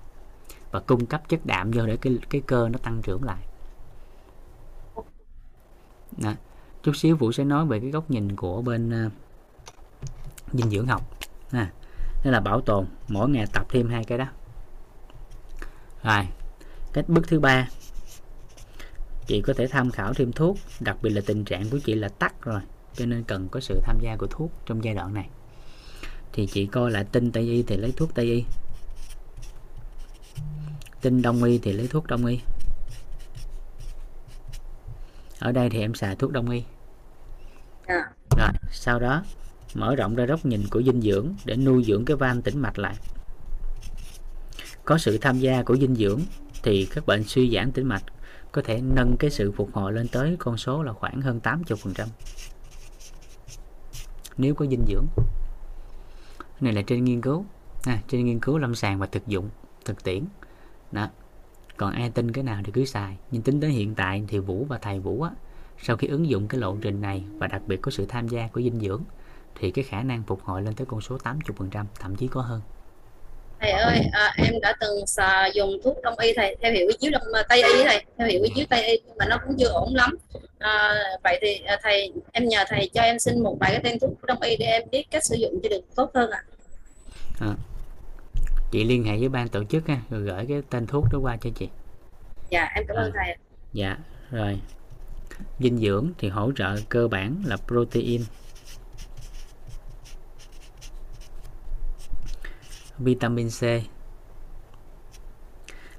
Và 0.70 0.80
cung 0.80 1.06
cấp 1.06 1.28
chất 1.28 1.40
đạm 1.46 1.70
vô 1.70 1.86
để 1.86 1.96
cái 1.96 2.18
cái 2.30 2.40
cơ 2.46 2.68
nó 2.68 2.78
tăng 2.78 3.02
trưởng 3.02 3.24
lại 3.24 3.45
đó. 6.16 6.32
chút 6.82 6.96
xíu 6.96 7.16
vũ 7.16 7.32
sẽ 7.32 7.44
nói 7.44 7.66
về 7.66 7.80
cái 7.80 7.90
góc 7.90 8.10
nhìn 8.10 8.36
của 8.36 8.62
bên 8.62 9.06
uh, 9.06 9.12
dinh 10.52 10.70
dưỡng 10.70 10.86
học. 10.86 11.18
À, 11.50 11.72
đó 12.24 12.30
là 12.30 12.40
bảo 12.40 12.60
tồn 12.60 12.86
mỗi 13.08 13.28
ngày 13.28 13.46
tập 13.52 13.66
thêm 13.68 13.88
hai 13.88 14.04
cái 14.04 14.18
đó. 14.18 14.26
Rồi 16.02 16.26
cái 16.92 17.04
bước 17.08 17.28
thứ 17.28 17.40
ba. 17.40 17.68
Chị 19.26 19.42
có 19.42 19.52
thể 19.52 19.66
tham 19.66 19.90
khảo 19.90 20.14
thêm 20.14 20.32
thuốc 20.32 20.58
đặc 20.80 20.96
biệt 21.02 21.10
là 21.10 21.20
tình 21.26 21.44
trạng 21.44 21.70
của 21.70 21.78
chị 21.78 21.94
là 21.94 22.08
tắc 22.08 22.42
rồi 22.42 22.60
cho 22.94 23.06
nên 23.06 23.24
cần 23.24 23.48
có 23.48 23.60
sự 23.60 23.80
tham 23.84 23.98
gia 24.00 24.16
của 24.16 24.26
thuốc 24.26 24.52
trong 24.66 24.84
giai 24.84 24.94
đoạn 24.94 25.14
này. 25.14 25.28
Thì 26.32 26.46
chị 26.46 26.66
coi 26.66 26.90
lại 26.90 27.04
tinh 27.12 27.32
tây 27.32 27.42
y 27.42 27.62
thì 27.62 27.76
lấy 27.76 27.92
thuốc 27.96 28.14
tây 28.14 28.24
y. 28.24 28.44
Tinh 31.00 31.22
đông 31.22 31.42
y 31.42 31.58
thì 31.58 31.72
lấy 31.72 31.88
thuốc 31.88 32.06
đông 32.06 32.26
y 32.26 32.40
ở 35.38 35.52
đây 35.52 35.70
thì 35.70 35.80
em 35.80 35.94
xài 35.94 36.16
thuốc 36.16 36.32
đông 36.32 36.50
y. 36.50 36.62
Dạ. 37.88 38.10
Rồi 38.38 38.48
sau 38.70 38.98
đó 38.98 39.22
mở 39.74 39.94
rộng 39.94 40.14
ra 40.14 40.26
góc 40.26 40.46
nhìn 40.46 40.62
của 40.70 40.82
dinh 40.82 41.00
dưỡng 41.00 41.34
để 41.44 41.56
nuôi 41.56 41.84
dưỡng 41.84 42.04
cái 42.04 42.16
van 42.16 42.42
tĩnh 42.42 42.58
mạch 42.58 42.78
lại. 42.78 42.94
Có 44.84 44.98
sự 44.98 45.18
tham 45.18 45.38
gia 45.38 45.62
của 45.62 45.76
dinh 45.76 45.94
dưỡng 45.94 46.20
thì 46.62 46.88
các 46.94 47.06
bệnh 47.06 47.24
suy 47.24 47.54
giãn 47.54 47.72
tĩnh 47.72 47.88
mạch 47.88 48.02
có 48.52 48.62
thể 48.64 48.80
nâng 48.80 49.16
cái 49.18 49.30
sự 49.30 49.52
phục 49.52 49.72
hồi 49.72 49.92
lên 49.92 50.08
tới 50.08 50.36
con 50.38 50.56
số 50.56 50.82
là 50.82 50.92
khoảng 50.92 51.20
hơn 51.20 51.40
80% 51.42 52.06
nếu 54.38 54.54
có 54.54 54.66
dinh 54.66 54.84
dưỡng 54.88 55.06
này 56.60 56.72
là 56.72 56.82
trên 56.82 57.04
nghiên 57.04 57.20
cứu. 57.20 57.44
À, 57.84 58.02
trên 58.08 58.24
nghiên 58.24 58.40
cứu 58.40 58.58
lâm 58.58 58.74
sàng 58.74 58.98
và 58.98 59.06
thực 59.06 59.26
dụng 59.26 59.48
thực 59.84 60.04
tiễn. 60.04 60.24
Đó 60.92 61.08
còn 61.76 61.92
ai 61.92 62.10
tin 62.10 62.32
cái 62.32 62.44
nào 62.44 62.62
thì 62.64 62.72
cứ 62.72 62.84
xài. 62.84 63.16
Nhưng 63.30 63.42
tính 63.42 63.60
tới 63.60 63.70
hiện 63.70 63.94
tại 63.94 64.24
thì 64.28 64.38
Vũ 64.38 64.66
và 64.68 64.78
thầy 64.78 64.98
Vũ 64.98 65.22
á, 65.22 65.30
sau 65.82 65.96
khi 65.96 66.08
ứng 66.08 66.28
dụng 66.28 66.48
cái 66.48 66.60
lộ 66.60 66.76
trình 66.82 67.00
này 67.00 67.24
và 67.38 67.46
đặc 67.46 67.62
biệt 67.66 67.82
có 67.82 67.90
sự 67.90 68.06
tham 68.06 68.28
gia 68.28 68.48
của 68.52 68.60
dinh 68.60 68.80
dưỡng 68.80 69.02
thì 69.60 69.70
cái 69.70 69.84
khả 69.84 70.02
năng 70.02 70.22
phục 70.22 70.42
hồi 70.42 70.62
lên 70.62 70.74
tới 70.74 70.86
con 70.90 71.00
số 71.00 71.18
80% 71.24 71.84
thậm 72.00 72.16
chí 72.16 72.28
có 72.28 72.40
hơn. 72.40 72.60
Thầy 73.60 73.70
ơi 73.70 74.00
à, 74.12 74.34
em 74.36 74.60
đã 74.62 74.74
từng 74.80 75.06
xà, 75.06 75.46
dùng 75.54 75.70
thuốc 75.84 75.96
đông 76.02 76.18
y 76.18 76.32
thầy 76.36 76.56
theo 76.62 76.72
hiệu 76.72 76.90
chiếu 77.00 77.10
đông 77.10 77.22
tây 77.48 77.62
y 77.62 77.84
thầy 77.84 78.04
theo 78.18 78.28
hiệu 78.28 78.42
chiếu 78.54 78.66
tây 78.70 78.86
y 78.86 79.00
nhưng 79.06 79.16
mà 79.18 79.26
nó 79.26 79.38
cũng 79.46 79.56
chưa 79.58 79.68
ổn 79.68 79.94
lắm. 79.94 80.16
À, 80.58 80.94
vậy 81.24 81.38
thì 81.42 81.62
à, 81.66 81.78
thầy 81.82 82.12
em 82.32 82.48
nhờ 82.48 82.64
thầy 82.68 82.90
cho 82.94 83.02
em 83.02 83.18
xin 83.18 83.42
một 83.42 83.56
vài 83.60 83.70
cái 83.70 83.80
tên 83.84 83.98
thuốc 83.98 84.24
đông 84.24 84.40
y 84.40 84.56
để 84.56 84.66
em 84.66 84.82
biết 84.90 85.04
cách 85.10 85.24
sử 85.24 85.36
dụng 85.36 85.60
cho 85.62 85.68
được 85.68 85.94
tốt 85.94 86.10
hơn 86.14 86.30
ạ. 86.30 86.42
À. 87.40 87.54
chị 88.70 88.84
liên 88.84 89.04
hệ 89.04 89.18
với 89.18 89.28
ban 89.28 89.48
tổ 89.48 89.64
chức 89.64 89.88
ha, 89.88 90.00
rồi 90.10 90.22
gửi 90.22 90.46
cái 90.48 90.62
tên 90.70 90.86
thuốc 90.86 91.04
đó 91.12 91.18
qua 91.18 91.36
cho 91.36 91.50
chị. 91.54 91.68
Dạ 92.50 92.64
em 92.74 92.84
cảm 92.88 92.96
ơn 92.96 93.12
À. 93.12 93.22
thầy 93.24 93.36
dạ 93.72 93.98
rồi. 94.30 94.60
Dinh 95.58 95.78
dưỡng 95.78 96.10
thì 96.18 96.28
hỗ 96.28 96.52
trợ 96.52 96.76
cơ 96.88 97.08
bản 97.08 97.42
là 97.44 97.56
protein. 97.56 98.22
Vitamin 102.98 103.48
C. 103.48 103.62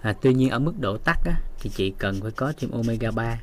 À, 0.01 0.13
tuy 0.21 0.34
nhiên 0.34 0.49
ở 0.49 0.60
mức 0.60 0.73
độ 0.80 0.97
tắc 0.97 1.19
á, 1.25 1.41
thì 1.60 1.69
chị 1.69 1.93
cần 1.97 2.21
phải 2.21 2.32
có 2.32 2.53
thêm 2.58 2.71
omega 2.71 3.12
3 3.12 3.39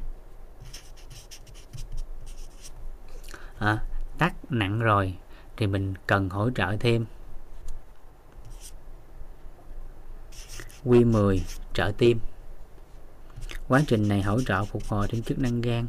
à, 3.58 3.82
tắc 4.18 4.34
nặng 4.52 4.78
rồi 4.78 5.14
thì 5.56 5.66
mình 5.66 5.94
cần 6.06 6.28
hỗ 6.28 6.50
trợ 6.50 6.76
thêm 6.80 7.06
Q10 10.84 11.38
trợ 11.74 11.92
tim. 11.98 12.18
Quá 13.68 13.82
trình 13.86 14.08
này 14.08 14.22
hỗ 14.22 14.40
trợ 14.40 14.64
phục 14.64 14.82
hồi 14.88 15.08
thêm 15.10 15.22
chức 15.22 15.38
năng 15.38 15.60
gan 15.60 15.86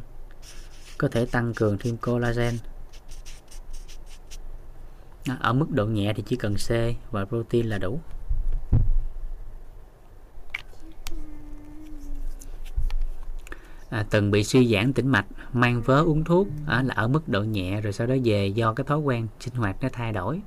có 0.98 1.08
thể 1.08 1.26
tăng 1.26 1.54
cường 1.54 1.78
thêm 1.78 1.96
collagen. 1.96 2.58
Ở 5.40 5.52
mức 5.52 5.70
độ 5.70 5.86
nhẹ 5.86 6.12
thì 6.16 6.22
chỉ 6.26 6.36
cần 6.36 6.54
C 6.54 6.70
và 7.10 7.24
protein 7.24 7.66
là 7.66 7.78
đủ. 7.78 8.00
À, 13.90 14.06
từng 14.10 14.30
bị 14.30 14.44
suy 14.44 14.72
giãn 14.72 14.92
tĩnh 14.92 15.08
mạch 15.08 15.26
mang 15.52 15.82
vớ 15.82 16.02
uống 16.02 16.24
thuốc 16.24 16.48
à, 16.66 16.82
là 16.82 16.94
ở 16.94 17.08
mức 17.08 17.28
độ 17.28 17.42
nhẹ 17.42 17.80
rồi 17.80 17.92
sau 17.92 18.06
đó 18.06 18.14
về 18.24 18.46
do 18.46 18.74
cái 18.74 18.84
thói 18.84 18.98
quen 18.98 19.26
sinh 19.40 19.54
hoạt 19.54 19.76
nó 19.82 19.88
thay 19.92 20.12
đổi. 20.12 20.40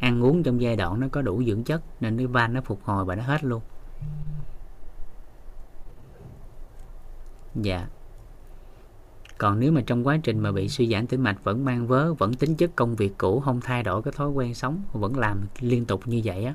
Ăn 0.00 0.24
uống 0.24 0.42
trong 0.42 0.60
giai 0.60 0.76
đoạn 0.76 1.00
nó 1.00 1.08
có 1.12 1.22
đủ 1.22 1.42
dưỡng 1.46 1.64
chất 1.64 1.82
nên 2.00 2.16
cái 2.16 2.26
van 2.26 2.54
nó 2.54 2.60
phục 2.60 2.84
hồi 2.84 3.04
và 3.04 3.14
nó 3.14 3.22
hết 3.22 3.44
luôn 3.44 3.62
dạ. 7.54 7.86
Còn 9.38 9.60
nếu 9.60 9.72
mà 9.72 9.82
trong 9.86 10.06
quá 10.06 10.18
trình 10.22 10.38
mà 10.38 10.52
bị 10.52 10.68
suy 10.68 10.88
giãn 10.90 11.06
tĩnh 11.06 11.22
mạch 11.22 11.44
vẫn 11.44 11.64
mang 11.64 11.86
vớ 11.86 12.14
vẫn 12.14 12.34
tính 12.34 12.56
chất 12.56 12.70
công 12.76 12.96
việc 12.96 13.18
cũ 13.18 13.40
không 13.40 13.60
thay 13.60 13.82
đổi 13.82 14.02
cái 14.02 14.12
thói 14.16 14.30
quen 14.30 14.54
sống 14.54 14.82
vẫn 14.92 15.18
làm 15.18 15.46
liên 15.60 15.84
tục 15.84 16.00
như 16.06 16.20
vậy 16.24 16.44
á 16.44 16.54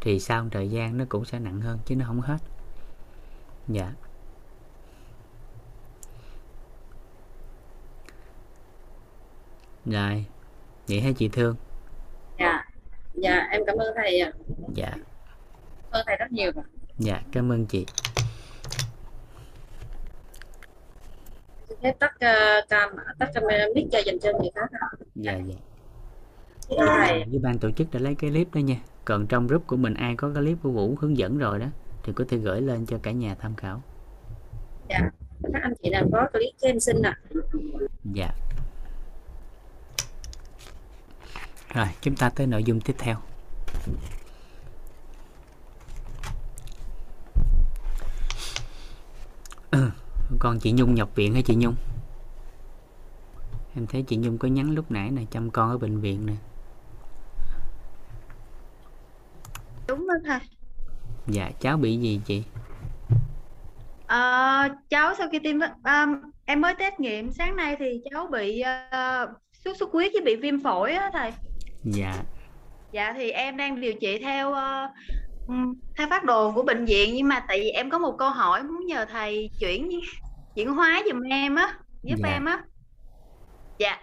thì 0.00 0.20
sau 0.20 0.48
thời 0.50 0.68
gian 0.68 0.98
nó 0.98 1.04
cũng 1.08 1.24
sẽ 1.24 1.38
nặng 1.38 1.60
hơn 1.60 1.78
chứ 1.84 1.96
nó 1.96 2.04
không 2.06 2.20
hết. 2.20 2.38
Dạ. 3.68 3.92
Rồi. 9.84 10.26
Vậy 10.88 11.00
hả 11.00 11.10
chị 11.16 11.28
thương? 11.28 11.56
Dạ. 12.38 12.64
Dạ 13.14 13.48
em 13.50 13.62
cảm 13.66 13.76
ơn 13.76 13.94
thầy 13.96 14.20
ạ. 14.20 14.32
dạ. 14.74 14.90
Cảm 14.90 15.90
ơn 15.90 16.02
thầy 16.06 16.16
rất 16.16 16.32
nhiều 16.32 16.52
ạ. 16.56 16.71
Dạ 16.98 17.22
cảm 17.32 17.52
ơn 17.52 17.66
chị. 17.66 17.86
Phép 21.82 21.98
tắt 21.98 22.14
uh, 22.14 22.68
cam 22.68 22.90
tắt 23.18 23.30
camera 23.34 23.64
mic 23.74 23.86
cho 23.92 23.98
dành 24.06 24.18
cho 24.22 24.32
người 24.32 24.50
khác 24.54 24.70
dạ 25.14 25.38
dạ. 25.46 25.54
Thầy 26.78 27.24
với 27.30 27.38
ban 27.42 27.58
tổ 27.58 27.70
chức 27.70 27.90
đã 27.92 28.00
lấy 28.00 28.14
cái 28.14 28.30
clip 28.30 28.54
đó 28.54 28.58
nha. 28.58 28.76
Còn 29.04 29.26
trong 29.26 29.46
group 29.46 29.66
của 29.66 29.76
mình 29.76 29.94
ai 29.94 30.16
có 30.16 30.30
cái 30.34 30.42
clip 30.42 30.58
của 30.62 30.70
Vũ 30.70 30.96
hướng 31.00 31.16
dẫn 31.16 31.38
rồi 31.38 31.58
đó 31.58 31.66
thì 32.02 32.12
có 32.12 32.24
thể 32.28 32.36
gửi 32.36 32.60
lên 32.60 32.86
cho 32.86 32.98
cả 33.02 33.10
nhà 33.10 33.34
tham 33.34 33.56
khảo. 33.56 33.82
Dạ. 34.88 35.10
Các 35.52 35.62
anh 35.62 35.74
chị 35.82 35.90
nào 35.90 36.04
có 36.12 36.26
clip 36.32 36.54
cho 36.60 36.68
em 36.68 36.80
xin 36.80 37.02
ạ. 37.02 37.18
Dạ. 38.14 38.30
Rồi 41.74 41.86
chúng 42.00 42.16
ta 42.16 42.28
tới 42.28 42.46
nội 42.46 42.64
dung 42.64 42.80
tiếp 42.80 42.94
theo 42.98 43.16
con 50.38 50.58
chị 50.58 50.72
Nhung 50.72 50.94
nhập 50.94 51.08
viện 51.14 51.34
hả 51.34 51.40
chị 51.44 51.54
Nhung? 51.54 51.74
Em 53.76 53.86
thấy 53.86 54.02
chị 54.02 54.16
Nhung 54.16 54.38
có 54.38 54.48
nhắn 54.48 54.70
lúc 54.70 54.90
nãy 54.90 55.10
nè 55.10 55.22
chăm 55.30 55.50
con 55.50 55.70
ở 55.70 55.78
bệnh 55.78 56.00
viện 56.00 56.26
nè. 56.26 56.32
Đúng 59.88 60.08
đó 60.08 60.14
thầy 60.24 60.40
dạ 61.26 61.50
cháu 61.60 61.76
bị 61.76 61.96
gì 61.96 62.20
chị? 62.24 62.42
Ờ, 64.06 64.68
cháu 64.88 65.14
sau 65.18 65.28
khi 65.32 65.38
tiêm 65.38 65.56
à, 65.82 66.06
em 66.44 66.60
mới 66.60 66.74
test 66.74 67.00
nghiệm 67.00 67.32
sáng 67.32 67.56
nay 67.56 67.76
thì 67.78 68.00
cháu 68.10 68.26
bị 68.26 68.62
uh, 68.62 69.30
sốt 69.64 69.76
xuất 69.76 69.92
huyết 69.92 70.12
với 70.12 70.22
bị 70.22 70.36
viêm 70.36 70.62
phổi 70.62 70.92
á 70.92 71.10
thầy. 71.12 71.32
Dạ. 71.84 72.22
Dạ 72.92 73.12
thì 73.12 73.30
em 73.30 73.56
đang 73.56 73.80
điều 73.80 73.92
trị 74.00 74.18
theo 74.18 74.50
uh, 74.50 74.90
theo 75.98 76.08
phát 76.10 76.24
đồ 76.24 76.52
của 76.52 76.62
bệnh 76.62 76.84
viện 76.84 77.14
nhưng 77.14 77.28
mà 77.28 77.44
tại 77.48 77.60
vì 77.60 77.70
em 77.70 77.90
có 77.90 77.98
một 77.98 78.16
câu 78.18 78.30
hỏi 78.30 78.62
muốn 78.62 78.86
nhờ 78.86 79.04
thầy 79.10 79.50
chuyển 79.58 79.88
chuyển 80.54 80.68
hóa 80.68 81.02
giùm 81.06 81.20
em 81.30 81.54
á 81.54 81.78
giúp 82.02 82.18
Dạ. 82.22 82.28
em 82.30 82.44
á 82.44 82.64
dạ 83.78 83.98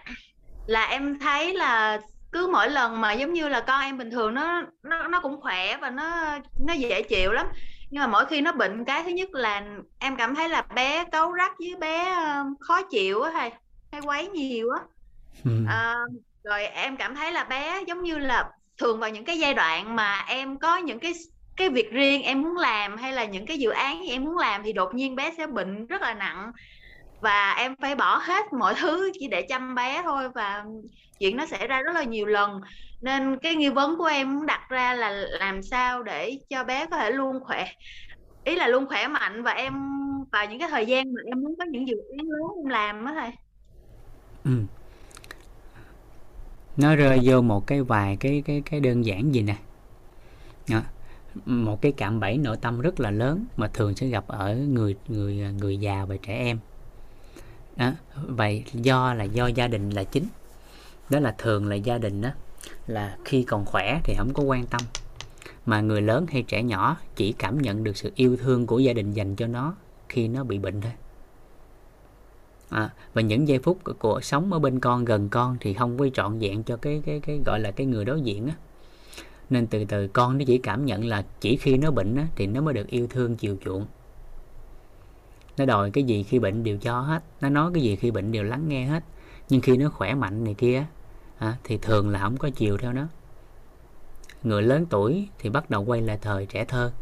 là 0.66 0.84
em 0.86 1.18
thấy 1.20 1.54
là 1.54 2.00
cứ 2.32 2.48
mỗi 2.52 2.70
lần 2.70 3.00
mà 3.00 3.12
giống 3.12 3.32
như 3.32 3.48
là 3.48 3.64
con 3.66 3.80
em 3.82 3.98
bình 3.98 4.10
thường 4.10 4.34
nó 4.34 4.62
nó 4.82 5.08
nó 5.08 5.20
cũng 5.22 5.40
khỏe 5.40 5.76
và 5.76 5.90
nó 5.90 6.38
nó 6.58 6.72
dễ 6.74 7.02
chịu 7.02 7.32
lắm 7.32 7.46
nhưng 7.90 8.00
mà 8.00 8.06
mỗi 8.06 8.26
khi 8.26 8.40
nó 8.40 8.52
bệnh 8.52 8.84
cái 8.84 9.02
thứ 9.04 9.10
nhất 9.10 9.28
là 9.32 9.64
em 9.98 10.16
cảm 10.16 10.34
thấy 10.34 10.48
là 10.48 10.62
bé 10.76 11.04
cáu 11.12 11.32
rắc 11.32 11.52
với 11.58 11.76
bé 11.80 12.10
ờ, 12.14 12.44
khó 12.60 12.82
chịu 12.90 13.22
á 13.22 13.30
thầy 13.34 13.50
hay 13.92 14.00
quấy 14.02 14.28
nhiều 14.28 14.70
á 14.70 14.84
Ừ. 15.44 15.50
À, 15.64 15.94
rồi 16.44 16.66
em 16.66 16.96
cảm 16.96 17.14
thấy 17.14 17.32
là 17.32 17.44
bé 17.44 17.82
giống 17.88 18.02
như 18.02 18.18
là 18.18 18.50
thường 18.80 19.00
vào 19.00 19.10
những 19.10 19.24
cái 19.24 19.38
giai 19.38 19.54
đoạn 19.54 19.96
mà 19.96 20.24
em 20.28 20.58
có 20.58 20.76
những 20.76 20.98
cái 20.98 21.12
cái 21.56 21.68
việc 21.68 21.90
riêng 21.90 22.22
em 22.22 22.42
muốn 22.42 22.56
làm 22.56 22.96
hay 22.96 23.12
là 23.12 23.24
những 23.24 23.46
cái 23.46 23.58
dự 23.58 23.70
án 23.70 24.02
em 24.08 24.24
muốn 24.24 24.36
làm 24.38 24.62
thì 24.62 24.72
đột 24.72 24.94
nhiên 24.94 25.16
bé 25.16 25.30
sẽ 25.36 25.46
bệnh 25.46 25.86
rất 25.86 26.02
là 26.02 26.14
nặng. 26.14 26.52
Và 27.20 27.52
em 27.52 27.74
phải 27.82 27.94
bỏ 27.94 28.16
hết 28.16 28.52
mọi 28.52 28.74
thứ 28.74 29.10
chỉ 29.20 29.28
để 29.28 29.42
chăm 29.42 29.74
bé 29.74 30.02
thôi 30.04 30.28
và 30.34 30.64
chuyện 31.18 31.36
nó 31.36 31.46
xảy 31.46 31.66
ra 31.66 31.82
rất 31.82 31.92
là 31.94 32.02
nhiều 32.02 32.26
lần. 32.26 32.60
Nên 33.00 33.38
cái 33.42 33.54
nghi 33.54 33.68
vấn 33.68 33.98
của 33.98 34.04
em 34.04 34.34
muốn 34.34 34.46
đặt 34.46 34.60
ra 34.68 34.94
là 34.94 35.10
làm 35.10 35.62
sao 35.62 36.02
để 36.02 36.38
cho 36.50 36.64
bé 36.64 36.86
có 36.86 36.96
thể 36.96 37.10
luôn 37.10 37.40
khỏe, 37.44 37.66
ý 38.44 38.56
là 38.56 38.68
luôn 38.68 38.86
khỏe 38.86 39.08
mạnh 39.08 39.42
và 39.42 39.52
em, 39.52 39.74
vào 40.32 40.46
những 40.46 40.58
cái 40.58 40.68
thời 40.68 40.86
gian 40.86 41.14
mà 41.14 41.20
em 41.26 41.42
muốn 41.42 41.54
có 41.58 41.64
những 41.64 41.88
dự 41.88 41.96
án 42.18 42.26
lớn 42.28 42.50
em 42.64 42.68
làm 42.68 43.06
đó 43.06 43.12
thầy. 43.14 43.30
Ừ 44.44 44.50
nó 46.80 46.96
rơi 46.96 47.20
vô 47.22 47.42
một 47.42 47.66
cái 47.66 47.82
vài 47.82 48.16
cái 48.16 48.42
cái 48.46 48.62
cái 48.70 48.80
đơn 48.80 49.04
giản 49.04 49.34
gì 49.34 49.42
nè. 49.42 49.56
Đó. 50.68 50.82
một 51.44 51.82
cái 51.82 51.92
cạm 51.92 52.20
bẫy 52.20 52.38
nội 52.38 52.56
tâm 52.60 52.80
rất 52.80 53.00
là 53.00 53.10
lớn 53.10 53.44
mà 53.56 53.68
thường 53.68 53.96
sẽ 53.96 54.06
gặp 54.06 54.24
ở 54.26 54.54
người 54.54 54.96
người 55.08 55.34
người 55.34 55.76
già 55.76 56.04
và 56.04 56.16
trẻ 56.26 56.36
em. 56.36 56.58
Đó. 57.76 57.92
vậy 58.26 58.64
do 58.72 59.14
là 59.14 59.24
do 59.24 59.46
gia 59.46 59.68
đình 59.68 59.90
là 59.90 60.04
chính. 60.04 60.24
Đó 61.10 61.18
là 61.18 61.34
thường 61.38 61.66
là 61.66 61.76
gia 61.76 61.98
đình 61.98 62.20
đó 62.20 62.30
là 62.86 63.16
khi 63.24 63.42
còn 63.42 63.64
khỏe 63.64 64.00
thì 64.04 64.14
không 64.18 64.34
có 64.34 64.42
quan 64.42 64.66
tâm. 64.66 64.80
Mà 65.66 65.80
người 65.80 66.02
lớn 66.02 66.26
hay 66.30 66.42
trẻ 66.42 66.62
nhỏ 66.62 66.96
chỉ 67.16 67.32
cảm 67.32 67.62
nhận 67.62 67.84
được 67.84 67.96
sự 67.96 68.12
yêu 68.14 68.36
thương 68.36 68.66
của 68.66 68.78
gia 68.78 68.92
đình 68.92 69.12
dành 69.12 69.36
cho 69.36 69.46
nó 69.46 69.74
khi 70.08 70.28
nó 70.28 70.44
bị 70.44 70.58
bệnh 70.58 70.80
thôi 70.80 70.92
à, 72.70 72.90
và 73.14 73.22
những 73.22 73.48
giây 73.48 73.58
phút 73.58 73.84
của, 73.84 73.92
của 73.98 74.20
sống 74.20 74.52
ở 74.52 74.58
bên 74.58 74.80
con 74.80 75.04
gần 75.04 75.28
con 75.28 75.56
thì 75.60 75.74
không 75.74 75.98
có 75.98 76.08
trọn 76.14 76.38
vẹn 76.38 76.62
cho 76.62 76.76
cái 76.76 77.02
cái 77.06 77.20
cái 77.20 77.40
gọi 77.46 77.60
là 77.60 77.70
cái 77.70 77.86
người 77.86 78.04
đối 78.04 78.20
diện 78.20 78.46
á. 78.46 78.54
Nên 79.50 79.66
từ 79.66 79.84
từ 79.84 80.08
con 80.08 80.38
nó 80.38 80.44
chỉ 80.46 80.58
cảm 80.58 80.84
nhận 80.84 81.04
là 81.04 81.24
chỉ 81.40 81.56
khi 81.56 81.76
nó 81.76 81.90
bệnh 81.90 82.16
á, 82.16 82.26
thì 82.36 82.46
nó 82.46 82.60
mới 82.60 82.74
được 82.74 82.86
yêu 82.86 83.06
thương 83.06 83.36
chiều 83.36 83.56
chuộng. 83.64 83.86
Nó 85.56 85.64
đòi 85.64 85.90
cái 85.90 86.04
gì 86.04 86.22
khi 86.22 86.38
bệnh 86.38 86.64
đều 86.64 86.78
cho 86.78 87.00
hết 87.00 87.22
nó 87.40 87.48
nói 87.48 87.70
cái 87.74 87.82
gì 87.82 87.96
khi 87.96 88.10
bệnh 88.10 88.32
đều 88.32 88.44
lắng 88.44 88.68
nghe 88.68 88.84
hết. 88.84 89.04
Nhưng 89.48 89.60
khi 89.60 89.76
nó 89.76 89.88
khỏe 89.88 90.14
mạnh 90.14 90.44
này 90.44 90.54
kia 90.54 90.86
à, 91.38 91.56
thì 91.64 91.78
thường 91.78 92.10
là 92.10 92.18
không 92.20 92.36
có 92.36 92.50
chiều 92.50 92.78
theo 92.78 92.92
nó. 92.92 93.06
Người 94.42 94.62
lớn 94.62 94.86
tuổi 94.90 95.28
thì 95.38 95.50
bắt 95.50 95.70
đầu 95.70 95.84
quay 95.84 96.00
lại 96.00 96.18
thời 96.22 96.46
trẻ 96.46 96.64
thơ 96.64 96.92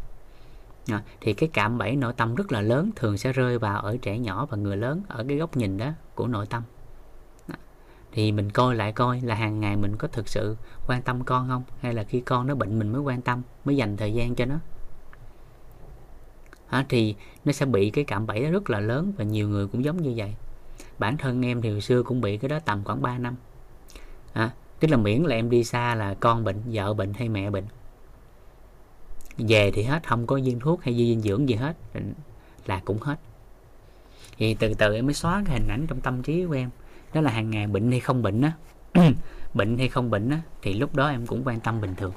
à, 0.91 1.03
thì 1.21 1.33
cái 1.33 1.49
cạm 1.53 1.77
bẫy 1.77 1.95
nội 1.95 2.13
tâm 2.13 2.35
rất 2.35 2.51
là 2.51 2.61
lớn 2.61 2.91
thường 2.95 3.17
sẽ 3.17 3.33
rơi 3.33 3.59
vào 3.59 3.81
ở 3.81 3.97
trẻ 4.01 4.19
nhỏ 4.19 4.45
và 4.49 4.57
người 4.57 4.77
lớn 4.77 5.01
ở 5.07 5.25
cái 5.27 5.37
góc 5.37 5.57
nhìn 5.57 5.77
đó 5.77 5.91
của 6.15 6.27
nội 6.27 6.45
tâm. 6.45 6.63
Thì 8.11 8.31
mình 8.31 8.51
coi 8.51 8.75
lại 8.75 8.91
coi 8.91 9.21
là 9.21 9.35
hàng 9.35 9.59
ngày 9.59 9.75
mình 9.75 9.95
có 9.97 10.07
thực 10.07 10.27
sự 10.27 10.57
quan 10.87 11.01
tâm 11.01 11.23
con 11.23 11.47
không? 11.47 11.63
Hay 11.81 11.93
là 11.93 12.03
khi 12.03 12.19
con 12.19 12.47
nó 12.47 12.55
bệnh 12.55 12.79
mình 12.79 12.91
mới 12.91 13.01
quan 13.01 13.21
tâm 13.21 13.41
mới 13.65 13.77
dành 13.77 13.97
thời 13.97 14.13
gian 14.13 14.35
cho 14.35 14.45
nó? 14.45 14.55
À, 16.69 16.85
thì 16.89 17.15
nó 17.45 17.51
sẽ 17.51 17.65
bị 17.65 17.89
cái 17.89 18.03
cạm 18.03 18.27
bẫy 18.27 18.43
đó 18.43 18.49
rất 18.49 18.69
là 18.69 18.79
lớn 18.79 19.13
và 19.17 19.23
nhiều 19.23 19.49
người 19.49 19.67
cũng 19.67 19.83
giống 19.83 20.01
như 20.01 20.13
vậy. 20.15 20.35
Bản 20.99 21.17
thân 21.17 21.45
em 21.45 21.61
thì 21.61 21.71
hồi 21.71 21.81
xưa 21.81 22.03
cũng 22.03 22.21
bị 22.21 22.37
cái 22.37 22.49
đó 22.49 22.59
tầm 22.59 22.83
khoảng 22.83 23.01
3 23.01 23.17
năm. 23.17 23.35
À, 24.33 24.51
tức 24.79 24.87
là 24.91 24.97
miễn 24.97 25.23
là 25.23 25.35
em 25.35 25.49
đi 25.49 25.63
xa 25.63 25.95
là 25.95 26.13
con 26.13 26.43
bệnh 26.43 26.61
vợ 26.65 26.93
bệnh 26.93 27.13
hay 27.13 27.29
mẹ 27.29 27.49
bệnh 27.49 27.65
về 29.47 29.71
thì 29.71 29.83
hết 29.83 30.07
không 30.07 30.27
có 30.27 30.39
viên 30.43 30.59
thuốc 30.59 30.83
hay 30.83 30.95
dinh 30.95 31.21
dưỡng 31.21 31.49
gì 31.49 31.55
hết 31.55 31.77
là 32.65 32.81
cũng 32.85 32.97
hết. 32.97 33.15
Thì 34.37 34.53
từ 34.53 34.73
từ 34.73 34.95
em 34.95 35.05
mới 35.05 35.13
xóa 35.13 35.43
cái 35.45 35.59
hình 35.59 35.67
ảnh 35.67 35.85
trong 35.87 36.01
tâm 36.01 36.23
trí 36.23 36.45
của 36.45 36.53
em. 36.53 36.69
Đó 37.13 37.21
là 37.21 37.31
hàng 37.31 37.49
ngày 37.49 37.67
bệnh 37.67 37.91
hay 37.91 37.99
không 37.99 38.21
bệnh 38.21 38.41
á. 38.41 38.51
Bệnh 39.53 39.77
hay 39.77 39.87
không 39.87 40.09
bệnh 40.09 40.29
á 40.29 40.41
thì 40.61 40.73
lúc 40.73 40.95
đó 40.95 41.07
em 41.07 41.27
cũng 41.27 41.43
quan 41.45 41.59
tâm 41.59 41.81
bình 41.81 41.95
thường. 41.95 42.13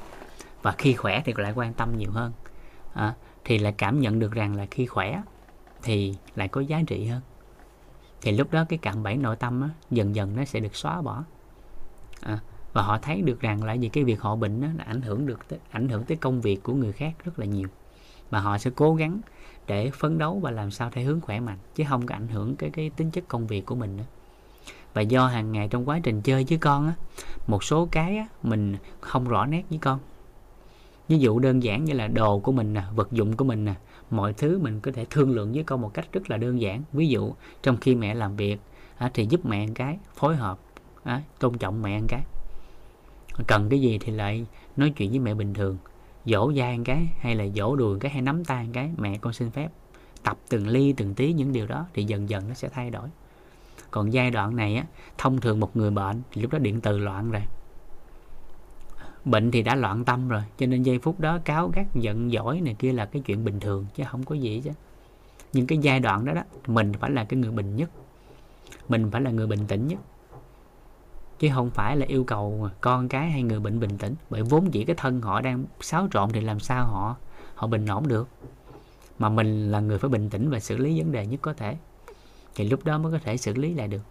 Và 0.63 0.73
khi 0.73 0.95
khỏe 0.95 1.23
thì 1.25 1.33
lại 1.37 1.53
quan 1.57 1.75
tâm 1.75 1.99
nhiều 1.99 2.11
hơn. 2.11 2.33
À, 2.95 3.15
thì 3.45 3.59
lại 3.59 3.75
cảm 3.79 4.01
nhận 4.01 4.19
được 4.19 4.33
rằng 4.33 4.57
là 4.57 4.67
khi 4.71 4.87
khỏe 4.87 5.23
thì 5.83 6.15
lại 6.37 6.49
có 6.49 6.61
giá 6.61 6.83
trị 6.87 7.07
hơn. 7.07 7.21
Thì 8.21 8.33
lúc 8.33 8.53
đó 8.53 8.65
cái 8.69 8.79
cạm 8.83 9.03
bẫy 9.03 9.17
nội 9.17 9.37
tâm 9.37 9.63
á, 9.63 9.69
dần 9.91 10.15
dần 10.15 10.37
nó 10.37 10.45
sẽ 10.45 10.61
được 10.61 10.77
xóa 10.77 11.03
bỏ. 11.03 11.25
À, 12.21 12.39
và 12.73 12.83
họ 12.83 12.99
thấy 12.99 13.23
được 13.23 13.41
rằng 13.41 13.65
là 13.65 13.73
gì 13.73 13.89
cái 13.89 14.05
việc 14.05 14.21
họ 14.21 14.37
bệnh 14.37 14.61
đó 14.61 14.69
là 14.79 14.85
ảnh 14.85 15.03
hưởng 15.03 15.27
được 15.27 15.49
tới, 15.49 15.59
ảnh 15.71 15.89
hưởng 15.89 16.05
tới 16.05 16.17
công 16.17 16.41
việc 16.41 16.63
của 16.63 16.75
người 16.75 16.93
khác 16.93 17.13
rất 17.25 17.39
là 17.39 17.47
nhiều. 17.47 17.69
Và 18.31 18.41
họ 18.41 18.59
sẽ 18.59 18.71
cố 18.77 18.95
gắng 18.95 19.21
để 19.67 19.91
phấn 19.91 20.19
đấu 20.19 20.39
và 20.39 20.51
làm 20.51 20.71
sao 20.71 20.91
thể 20.91 21.03
hướng 21.03 21.21
khỏe 21.21 21.41
mạnh 21.41 21.59
chứ 21.75 21.85
không 21.89 22.07
có 22.07 22.15
ảnh 22.15 22.29
hưởng 22.29 22.57
cái 22.57 22.71
cái 22.71 22.91
tính 22.91 23.11
chất 23.11 23.25
công 23.29 23.47
việc 23.47 23.67
của 23.67 23.75
mình 23.75 23.97
nữa. 23.97 24.05
Và 24.95 25.01
do 25.01 25.27
hàng 25.27 25.53
ngày 25.53 25.69
trong 25.69 25.89
quá 25.89 26.01
trình 26.03 26.23
chơi 26.23 26.47
với 26.49 26.59
con 26.59 26.87
á 26.87 26.95
một 27.47 27.65
số 27.65 27.89
cái 27.91 28.17
á, 28.17 28.27
mình 28.43 28.77
không 29.01 29.29
rõ 29.29 29.47
nét 29.47 29.63
với 29.71 29.79
con. 29.79 29.99
Ví 31.09 31.19
dụ 31.19 31.39
đơn 31.39 31.63
giản 31.63 31.85
như 31.85 31.93
là 31.93 32.09
đồ 32.09 32.39
của 32.39 32.53
mình 32.53 32.73
nè 32.73 32.83
vật 32.95 33.13
dụng 33.13 33.37
của 33.37 33.45
mình 33.45 33.65
nè 33.65 33.75
mọi 34.11 34.33
thứ 34.33 34.59
mình 34.59 34.81
có 34.81 34.93
thể 34.95 35.07
thương 35.11 35.31
lượng 35.31 35.53
với 35.53 35.63
con 35.65 35.81
một 35.81 35.95
cách 35.95 36.07
rất 36.13 36.31
là 36.31 36.37
đơn 36.37 36.61
giản. 36.61 36.83
Ví 36.93 37.09
dụ 37.09 37.33
trong 37.63 37.77
khi 37.77 37.95
mẹ 37.95 38.15
làm 38.15 38.37
việc 38.37 38.61
á, 38.97 39.11
thì 39.15 39.27
giúp 39.27 39.47
mẹ 39.47 39.67
một 39.67 39.73
cái 39.75 39.99
phối 40.15 40.37
hợp 40.37 40.59
á, 41.05 41.23
tôn 41.39 41.59
trọng 41.59 41.83
mẹ 41.83 42.01
một 42.01 42.07
cái 42.09 42.23
cần 43.47 43.69
cái 43.69 43.81
gì 43.81 43.99
thì 43.99 44.13
lại 44.13 44.47
nói 44.77 44.91
chuyện 44.91 45.11
với 45.11 45.19
mẹ 45.19 45.35
bình 45.35 45.55
thường. 45.55 45.79
Dỗ 46.25 46.53
dai 46.53 46.79
một 46.79 46.85
cái 46.87 47.09
hay 47.19 47.35
là 47.35 47.45
dỗ 47.55 47.77
đùi 47.77 47.93
một 47.95 47.99
cái 48.01 48.11
hay 48.11 48.23
nắm 48.23 48.45
tay 48.45 48.65
một 48.65 48.71
cái, 48.75 48.91
mẹ 48.97 49.19
con 49.19 49.33
xin 49.33 49.51
phép. 49.51 49.69
Tập 50.23 50.39
từng 50.49 50.69
ly, 50.69 50.93
từng 50.93 51.15
tí 51.15 51.33
những 51.33 51.53
điều 51.53 51.67
đó 51.67 51.87
thì 51.95 52.05
dần 52.05 52.29
dần 52.29 52.49
nó 52.49 52.55
sẽ 52.55 52.69
thay 52.69 52.91
đổi. 52.91 53.09
Còn 53.91 54.13
giai 54.13 54.31
đoạn 54.31 54.57
này 54.57 54.77
á, 54.77 54.85
thông 55.19 55.41
thường 55.41 55.61
một 55.61 55.77
người 55.77 55.91
bệnh 55.91 56.23
thì 56.33 56.43
lúc 56.43 56.53
đó 56.53 56.59
điện 56.59 56.81
từ 56.81 56.99
loạn 56.99 57.31
rồi. 57.31 57.43
Bệnh 59.25 59.51
thì 59.51 59.63
đã 59.63 59.75
loạn 59.75 60.05
tâm 60.05 60.29
rồi, 60.29 60.43
cho 60.59 60.67
nên 60.67 60.83
giây 60.83 60.99
phút 60.99 61.21
đó 61.21 61.39
cáo 61.45 61.69
gắt, 61.75 61.87
giận 61.95 62.31
dỗi 62.31 62.61
này 62.61 62.75
kia 62.79 62.93
là 62.93 63.07
cái 63.07 63.23
chuyện 63.23 63.45
bình 63.45 63.61
thường 63.61 63.87
chứ 63.95 64.05
không 64.11 64.25
có 64.25 64.35
gì 64.35 64.61
chứ 64.65 64.71
nhưng 65.53 65.67
cái 65.67 65.79
giai 65.79 66.01
đoạn 66.01 66.25
đó 66.25 66.33
đó, 66.33 66.43
mình 66.67 66.93
phải 67.01 67.11
là 67.11 67.25
cái 67.25 67.41
người 67.41 67.51
bình 67.51 67.77
nhất. 67.77 67.91
Mình 68.89 69.11
phải 69.11 69.21
là 69.21 69.31
người 69.31 69.47
bình 69.47 69.67
tĩnh 69.69 69.87
nhất 69.87 69.99
chứ 71.43 71.49
không 71.55 71.71
phải 71.71 71.97
là 71.97 72.07
yêu 72.07 72.25
cầu 72.25 72.69
con 72.81 73.09
cái 73.09 73.31
hay 73.31 73.43
người 73.43 73.61
bệnh 73.61 73.81
bình 73.81 73.99
tĩnh. 73.99 74.15
Bởi 74.31 74.43
vốn 74.43 74.71
chỉ 74.71 74.85
cái 74.85 74.97
thân 74.97 75.21
họ 75.21 75.41
đang 75.41 75.65
xáo 75.81 76.09
trộn 76.11 76.31
thì 76.33 76.41
làm 76.41 76.61
sao 76.61 76.87
họ 76.87 77.17
họ 77.55 77.67
bình 77.67 77.87
ổn 77.87 78.09
được? 78.09 78.29
Mà 79.19 79.29
mình 79.29 79.71
là 79.73 79.81
người 79.81 79.99
phải 79.99 80.11
bình 80.11 80.31
tĩnh 80.31 80.51
và 80.51 80.61
xử 80.61 80.77
lý 80.77 81.01
vấn 81.01 81.13
đề 81.13 81.27
nhất 81.27 81.41
có 81.43 81.53
thể. 81.53 81.77
Thì 82.55 82.69
lúc 82.69 82.85
đó 82.85 82.99
mới 82.99 83.13
có 83.13 83.19
thể 83.25 83.37
xử 83.37 83.55
lý 83.55 83.75
lại 83.75 83.89
được. 83.89 84.03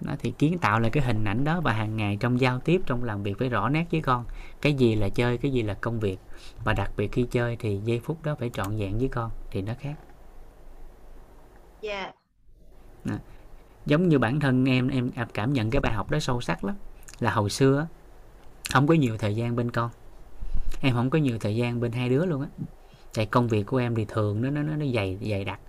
Đó, 0.00 0.14
thì 0.18 0.30
kiến 0.30 0.58
tạo 0.58 0.80
là 0.80 0.88
cái 0.88 1.04
hình 1.04 1.24
ảnh 1.24 1.44
đó 1.44 1.60
và 1.60 1.72
hàng 1.72 1.96
ngày 1.96 2.16
trong 2.20 2.40
giao 2.40 2.60
tiếp 2.60 2.80
trong 2.86 3.04
làm 3.04 3.22
việc 3.22 3.38
phải 3.38 3.48
rõ 3.48 3.68
nét 3.68 3.86
với 3.90 4.00
con. 4.00 4.24
Cái 4.60 4.74
gì 4.74 4.94
là 4.94 5.08
chơi 5.08 5.38
cái 5.38 5.52
gì 5.52 5.62
là 5.62 5.74
công 5.74 6.00
việc. 6.00 6.18
Và 6.64 6.72
đặc 6.72 6.92
biệt 6.96 7.12
khi 7.12 7.26
chơi 7.30 7.56
thì 7.56 7.80
giây 7.84 8.00
phút 8.00 8.22
đó 8.22 8.34
phải 8.38 8.50
trọn 8.50 8.76
vẹn 8.76 8.98
với 8.98 9.08
con. 9.08 9.30
Thì 9.50 9.62
nó 9.62 9.72
khác. 9.80 9.94
Dạ 11.80 12.12
giống 13.86 14.08
như 14.08 14.18
bản 14.18 14.40
thân 14.40 14.68
em 14.68 14.88
em 14.88 15.10
cảm 15.34 15.52
nhận 15.52 15.70
cái 15.70 15.80
bài 15.80 15.92
học 15.92 16.10
đó 16.10 16.18
sâu 16.18 16.40
sắc 16.40 16.64
lắm. 16.64 16.76
Là 17.20 17.30
hồi 17.30 17.50
xưa 17.50 17.86
không 18.72 18.86
có 18.86 18.94
nhiều 18.94 19.18
thời 19.18 19.36
gian 19.36 19.56
bên 19.56 19.70
con. 19.70 19.90
Em 20.80 20.94
không 20.94 21.10
có 21.10 21.18
nhiều 21.18 21.38
thời 21.38 21.56
gian 21.56 21.80
bên 21.80 21.92
hai 21.92 22.08
đứa 22.08 22.26
luôn 22.26 22.42
á. 22.42 22.48
Tại 23.14 23.26
công 23.26 23.48
việc 23.48 23.66
của 23.66 23.76
em 23.76 23.94
thì 23.94 24.04
thường 24.04 24.42
nó 24.42 24.50
nó 24.50 24.62
nó 24.62 24.86
dày 24.94 25.18
dày 25.30 25.44
đặc. 25.44 25.60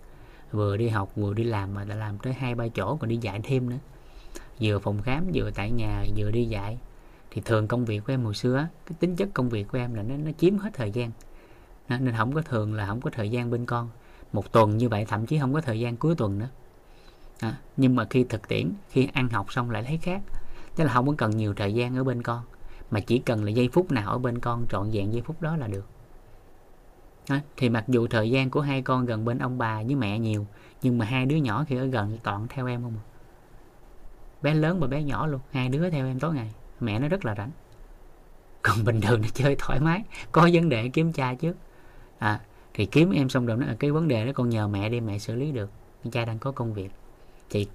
Vừa 0.51 0.77
đi 0.77 0.89
học, 0.89 1.11
vừa 1.15 1.33
đi 1.33 1.43
làm 1.43 1.73
mà 1.73 1.83
đã 1.83 1.95
làm 1.95 2.17
tới 2.17 2.33
hai, 2.33 2.55
ba 2.55 2.67
chỗ, 2.67 2.97
còn 2.97 3.09
đi 3.09 3.17
dạy 3.17 3.39
thêm 3.43 3.69
nữa. 3.69 3.77
Vừa 4.61 4.79
phòng 4.79 5.01
khám, 5.01 5.25
vừa 5.33 5.51
tại 5.51 5.71
nhà, 5.71 6.03
vừa 6.17 6.31
đi 6.31 6.45
dạy. 6.45 6.77
Thì 7.31 7.41
thường 7.45 7.67
công 7.67 7.85
việc 7.85 7.99
của 8.05 8.13
em 8.13 8.23
hồi 8.23 8.35
xưa 8.35 8.67
cái 8.85 8.95
tính 8.99 9.15
chất 9.15 9.29
công 9.33 9.49
việc 9.49 9.67
của 9.67 9.77
em 9.77 9.93
là 9.93 10.03
nó 10.03 10.15
nó 10.17 10.31
chiếm 10.37 10.57
hết 10.57 10.69
thời 10.73 10.91
gian. 10.91 11.11
Nên 11.89 12.13
không 12.17 12.33
có 12.33 12.41
thường 12.41 12.73
là 12.73 12.87
không 12.87 13.01
có 13.01 13.09
thời 13.09 13.29
gian 13.29 13.51
bên 13.51 13.65
con. 13.65 13.89
Một 14.33 14.51
tuần 14.51 14.77
như 14.77 14.89
vậy, 14.89 15.05
thậm 15.05 15.25
chí 15.25 15.39
không 15.39 15.53
có 15.53 15.61
thời 15.61 15.79
gian 15.79 15.97
cuối 15.97 16.15
tuần 16.15 16.39
nữa 16.39 16.49
à, 17.39 17.57
nhưng 17.77 17.95
mà 17.95 18.05
khi 18.09 18.23
thực 18.23 18.47
tiễn 18.47 18.71
khi 18.89 19.09
ăn 19.13 19.29
học 19.29 19.53
xong 19.53 19.69
lại 19.69 19.83
thấy 19.83 19.97
khác. 19.97 20.21
Tức 20.75 20.83
là 20.83 20.93
không 20.93 21.07
có 21.07 21.13
cần 21.17 21.37
nhiều 21.37 21.53
thời 21.53 21.73
gian 21.73 21.95
ở 21.95 22.03
bên 22.03 22.23
con 22.23 22.43
mà 22.91 22.99
chỉ 22.99 23.19
cần 23.19 23.43
là 23.43 23.51
giây 23.51 23.69
phút 23.73 23.91
nào 23.91 24.11
ở 24.11 24.17
bên 24.17 24.39
con 24.39 24.65
trọn 24.69 24.89
vẹn 24.91 25.13
giây 25.13 25.21
phút 25.21 25.41
đó 25.41 25.57
là 25.57 25.67
được. 25.67 25.85
À, 27.27 27.41
thì 27.57 27.69
mặc 27.69 27.83
dù 27.87 28.07
thời 28.07 28.31
gian 28.31 28.49
của 28.49 28.61
hai 28.61 28.81
con 28.81 29.05
gần 29.05 29.25
bên 29.25 29.37
ông 29.37 29.57
bà 29.57 29.83
với 29.83 29.95
mẹ 29.95 30.19
nhiều 30.19 30.45
nhưng 30.81 30.97
mà 30.97 31.05
hai 31.05 31.25
đứa 31.25 31.35
nhỏ 31.35 31.65
khi 31.67 31.77
ở 31.77 31.85
gần 31.85 32.17
toàn 32.23 32.47
theo 32.49 32.67
em 32.67 32.83
không 32.83 32.93
à. 32.97 33.05
bé 34.41 34.53
lớn 34.53 34.79
và 34.79 34.87
bé 34.87 35.03
nhỏ 35.03 35.27
luôn 35.27 35.41
hai 35.51 35.69
đứa 35.69 35.89
theo 35.89 36.05
em 36.05 36.19
tối 36.19 36.33
ngày. 36.33 36.53
Mẹ 36.79 36.99
nó 36.99 37.07
rất 37.07 37.25
là 37.25 37.35
rảnh. 37.35 37.51
Còn 38.61 38.83
bình 38.83 39.01
thường 39.01 39.21
nó 39.21 39.27
chơi 39.33 39.55
thoải 39.59 39.79
mái 39.79 40.03
có 40.31 40.49
vấn 40.53 40.69
đề 40.69 40.89
kiếm 40.89 41.13
cha 41.13 41.33
trước. 41.33 41.57
À 42.17 42.41
thì 42.73 42.85
kiếm 42.85 43.11
em 43.11 43.29
xong 43.29 43.45
rồi 43.45 43.57
nó 43.57 43.65
cái 43.79 43.91
vấn 43.91 44.07
đề 44.07 44.25
đó 44.25 44.31
con 44.35 44.49
nhờ 44.49 44.67
mẹ 44.67 44.89
đi 44.89 44.99
mẹ 44.99 45.19
xử 45.19 45.35
lý 45.35 45.51
được. 45.51 45.69
Cha 46.11 46.25
đang 46.25 46.39
có 46.39 46.51
công 46.51 46.73
việc 46.73 46.91
thì 47.49 47.67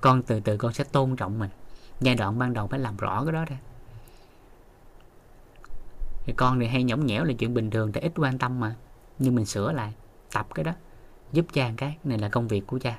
con 0.00 0.22
từ 0.22 0.40
từ 0.40 0.56
con 0.56 0.72
sẽ 0.72 0.84
tôn 0.84 1.16
trọng 1.16 1.38
mình. 1.38 1.50
Giai 2.00 2.14
đoạn 2.14 2.38
ban 2.38 2.52
đầu 2.52 2.66
phải 2.66 2.78
làm 2.78 2.96
rõ 2.96 3.24
cái 3.24 3.32
đó 3.32 3.44
ra. 3.44 3.58
Thì 6.24 6.32
con 6.36 6.60
thì 6.60 6.66
hay 6.66 6.82
nhõng 6.82 7.06
nhẽo 7.06 7.24
là 7.24 7.32
chuyện 7.38 7.54
bình 7.54 7.70
thường 7.70 7.92
thì 7.92 8.00
ít 8.00 8.12
quan 8.16 8.38
tâm 8.38 8.60
mà. 8.60 8.74
Nhưng 9.18 9.34
mình 9.34 9.46
sửa 9.46 9.72
lại, 9.72 9.92
tập 10.32 10.46
cái 10.54 10.64
đó, 10.64 10.72
giúp 11.32 11.46
cha 11.52 11.72
cái, 11.76 11.96
này 12.04 12.18
là 12.18 12.28
công 12.28 12.48
việc 12.48 12.66
của 12.66 12.78
cha. 12.78 12.98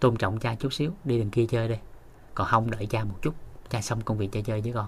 Tôn 0.00 0.16
trọng 0.16 0.38
cha 0.38 0.54
chút 0.54 0.72
xíu, 0.72 0.92
đi 1.04 1.18
đằng 1.18 1.30
kia 1.30 1.46
chơi 1.46 1.68
đi. 1.68 1.76
Còn 2.34 2.46
không 2.46 2.70
đợi 2.70 2.86
cha 2.86 3.04
một 3.04 3.22
chút, 3.22 3.34
cha 3.70 3.80
xong 3.80 4.00
công 4.00 4.18
việc 4.18 4.32
cha 4.32 4.40
chơi 4.44 4.60
với 4.60 4.72
con. 4.72 4.86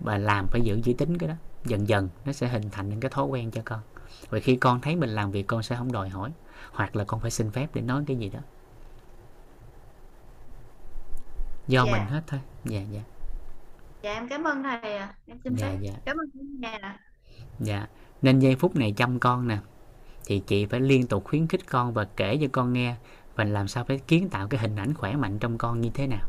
Và 0.00 0.18
làm 0.18 0.46
phải 0.46 0.60
giữ 0.60 0.80
chữ 0.84 0.92
tính 0.92 1.18
cái 1.18 1.28
đó. 1.28 1.34
Dần 1.64 1.88
dần, 1.88 2.08
nó 2.24 2.32
sẽ 2.32 2.48
hình 2.48 2.70
thành 2.70 2.88
những 2.88 3.00
cái 3.00 3.10
thói 3.10 3.26
quen 3.26 3.50
cho 3.50 3.62
con. 3.64 3.80
Và 4.30 4.38
khi 4.40 4.56
con 4.56 4.80
thấy 4.80 4.96
mình 4.96 5.10
làm 5.10 5.30
việc, 5.30 5.46
con 5.46 5.62
sẽ 5.62 5.76
không 5.76 5.92
đòi 5.92 6.08
hỏi. 6.08 6.32
Hoặc 6.72 6.96
là 6.96 7.04
con 7.04 7.20
phải 7.20 7.30
xin 7.30 7.50
phép 7.50 7.74
để 7.74 7.82
nói 7.82 8.04
cái 8.06 8.16
gì 8.16 8.28
đó. 8.28 8.40
Do 11.68 11.84
Dạ. 11.86 11.92
mình 11.92 12.02
hết 12.06 12.22
thôi. 12.26 12.40
Dạ 12.64 12.80
dạ. 12.90 13.00
Dạ 14.02 14.12
em 14.14 14.28
cảm 14.28 14.44
ơn 14.44 14.62
thầy 14.62 14.96
ạ. 14.96 15.14
Em 15.26 15.38
xin 15.44 15.54
dạ 15.54 15.66
phép. 15.66 15.78
dạ. 15.80 15.92
Cảm 16.04 16.16
ơn 16.16 16.26
nhà 16.60 16.78
ạ. 16.82 16.98
dạ. 17.60 17.86
Nên 18.22 18.38
giây 18.38 18.56
phút 18.56 18.76
này 18.76 18.92
chăm 18.96 19.18
con 19.20 19.48
nè. 19.48 19.58
Thì 20.26 20.42
chị 20.46 20.66
phải 20.66 20.80
liên 20.80 21.06
tục 21.06 21.24
khuyến 21.24 21.46
khích 21.46 21.68
con 21.70 21.92
và 21.92 22.04
kể 22.16 22.38
cho 22.40 22.46
con 22.52 22.72
nghe. 22.72 22.94
Và 23.34 23.44
làm 23.44 23.68
sao 23.68 23.84
phải 23.84 23.98
kiến 23.98 24.28
tạo 24.28 24.48
cái 24.48 24.60
hình 24.60 24.76
ảnh 24.76 24.94
khỏe 24.94 25.16
mạnh 25.16 25.38
trong 25.38 25.58
con 25.58 25.80
như 25.80 25.90
thế 25.94 26.06
nào? 26.06 26.28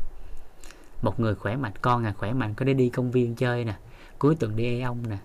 Một 1.02 1.20
người 1.20 1.34
khỏe 1.34 1.56
mạnh 1.56 1.72
con 1.82 2.04
à 2.06 2.14
khỏe 2.18 2.32
mạnh 2.32 2.54
có 2.54 2.64
để 2.64 2.74
đi 2.74 2.88
công 2.88 3.10
viên 3.10 3.34
chơi 3.34 3.64
nè. 3.64 3.74
Cuối 4.18 4.34
tuần 4.40 4.56
đi 4.56 4.64
ê 4.64 4.80
ông 4.80 5.08
nè. 5.08 5.18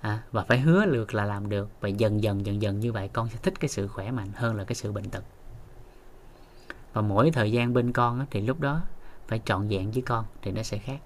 À, 0.00 0.22
và 0.32 0.44
phải 0.44 0.60
hứa 0.60 0.86
được 0.86 1.14
là 1.14 1.24
làm 1.24 1.48
được. 1.48 1.70
Và 1.80 1.88
dần 1.88 2.22
dần 2.22 2.46
dần 2.46 2.62
dần 2.62 2.80
như 2.80 2.92
vậy 2.92 3.08
con 3.12 3.28
sẽ 3.28 3.38
thích 3.42 3.60
cái 3.60 3.68
sự 3.68 3.88
khỏe 3.88 4.10
mạnh 4.10 4.28
hơn 4.34 4.56
là 4.56 4.64
cái 4.64 4.74
sự 4.74 4.92
bệnh 4.92 5.10
tật. 5.10 5.24
Và 6.92 7.02
mỗi 7.02 7.30
thời 7.30 7.52
gian 7.52 7.72
bên 7.72 7.92
con 7.92 8.18
á, 8.18 8.26
thì 8.30 8.40
lúc 8.40 8.60
đó 8.60 8.80
phải 9.28 9.40
trọn 9.44 9.68
vẹn 9.68 9.90
với 9.90 10.02
con 10.02 10.24
thì 10.42 10.52
nó 10.52 10.62
sẽ 10.62 10.78
khác. 10.78 10.98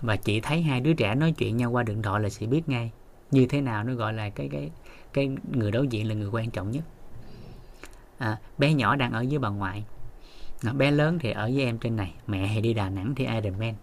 Và 0.00 0.16
chị 0.16 0.40
thấy 0.40 0.62
hai 0.62 0.80
đứa 0.80 0.92
trẻ 0.92 1.14
nói 1.14 1.32
chuyện 1.32 1.56
nhau 1.56 1.70
qua 1.70 1.82
điện 1.82 2.02
thoại 2.02 2.22
là 2.22 2.28
chị 2.28 2.46
biết 2.46 2.68
ngay 2.68 2.90
như 3.30 3.46
thế 3.46 3.60
nào 3.60 3.84
nó 3.84 3.94
gọi 3.94 4.12
là 4.12 4.30
cái 4.30 4.48
cái 4.48 4.70
cái 5.12 5.30
người 5.52 5.70
đối 5.70 5.88
diện 5.88 6.08
là 6.08 6.14
người 6.14 6.28
quan 6.28 6.50
trọng 6.50 6.70
nhất. 6.70 6.84
À, 8.18 8.38
bé 8.58 8.74
nhỏ 8.74 8.96
đang 8.96 9.12
ở 9.12 9.24
với 9.28 9.38
bà 9.38 9.48
ngoại. 9.48 9.84
À, 10.62 10.72
bé 10.72 10.90
lớn 10.90 11.18
thì 11.18 11.30
ở 11.30 11.50
với 11.54 11.64
em 11.64 11.78
trên 11.78 11.96
này 11.96 12.14
mẹ 12.26 12.50
thì 12.54 12.60
đi 12.60 12.74
Đà 12.74 12.88
Nẵng 12.88 13.14
thì 13.14 13.26
Ironman 13.26 13.74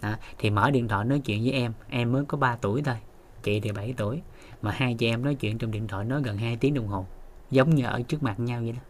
à, 0.00 0.18
thì 0.38 0.50
mở 0.50 0.70
điện 0.70 0.88
thoại 0.88 1.04
nói 1.04 1.18
chuyện 1.18 1.42
với 1.42 1.52
em 1.52 1.72
em 1.88 2.12
mới 2.12 2.24
có 2.24 2.38
3 2.38 2.56
tuổi 2.56 2.82
thôi 2.82 2.96
chị 3.42 3.60
thì 3.60 3.72
7 3.72 3.94
tuổi 3.96 4.20
mà 4.62 4.70
hai 4.70 4.94
chị 4.94 5.06
em 5.06 5.24
nói 5.24 5.34
chuyện 5.34 5.58
trong 5.58 5.70
điện 5.70 5.88
thoại 5.88 6.04
nói 6.04 6.22
gần 6.24 6.38
2 6.38 6.56
tiếng 6.56 6.74
đồng 6.74 6.88
hồ 6.88 7.06
giống 7.50 7.74
như 7.74 7.84
ở 7.84 8.02
trước 8.02 8.22
mặt 8.22 8.40
nhau 8.40 8.60
vậy 8.62 8.72
đó. 8.72 8.80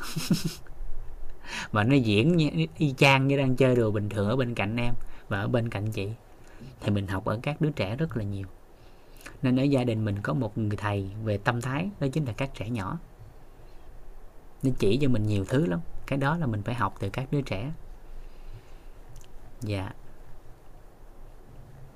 và 1.70 1.84
nó 1.84 1.94
diễn 1.94 2.36
như, 2.36 2.50
y 2.78 2.94
chang 2.96 3.26
như 3.28 3.36
đang 3.36 3.56
chơi 3.56 3.76
đùa 3.76 3.90
bình 3.90 4.08
thường 4.08 4.28
ở 4.28 4.36
bên 4.36 4.54
cạnh 4.54 4.76
em 4.76 4.94
và 5.28 5.40
ở 5.40 5.48
bên 5.48 5.70
cạnh 5.70 5.92
chị. 5.92 6.08
Thì 6.80 6.90
mình 6.90 7.06
học 7.06 7.24
ở 7.24 7.38
các 7.42 7.60
đứa 7.60 7.70
trẻ 7.70 7.96
rất 7.96 8.16
là 8.16 8.24
nhiều. 8.24 8.46
Nên 9.42 9.60
ở 9.60 9.62
gia 9.62 9.84
đình 9.84 10.04
mình 10.04 10.22
có 10.22 10.34
một 10.34 10.58
người 10.58 10.76
thầy 10.76 11.10
về 11.24 11.38
tâm 11.38 11.60
thái 11.60 11.88
đó 12.00 12.06
chính 12.12 12.24
là 12.24 12.32
các 12.32 12.50
trẻ 12.54 12.70
nhỏ. 12.70 12.98
Nó 14.62 14.70
chỉ 14.78 14.98
cho 15.02 15.08
mình 15.08 15.26
nhiều 15.26 15.44
thứ 15.44 15.66
lắm. 15.66 15.80
Cái 16.06 16.18
đó 16.18 16.36
là 16.36 16.46
mình 16.46 16.62
phải 16.62 16.74
học 16.74 16.94
từ 17.00 17.08
các 17.08 17.28
đứa 17.30 17.40
trẻ. 17.40 17.72
Dạ. 19.60 19.92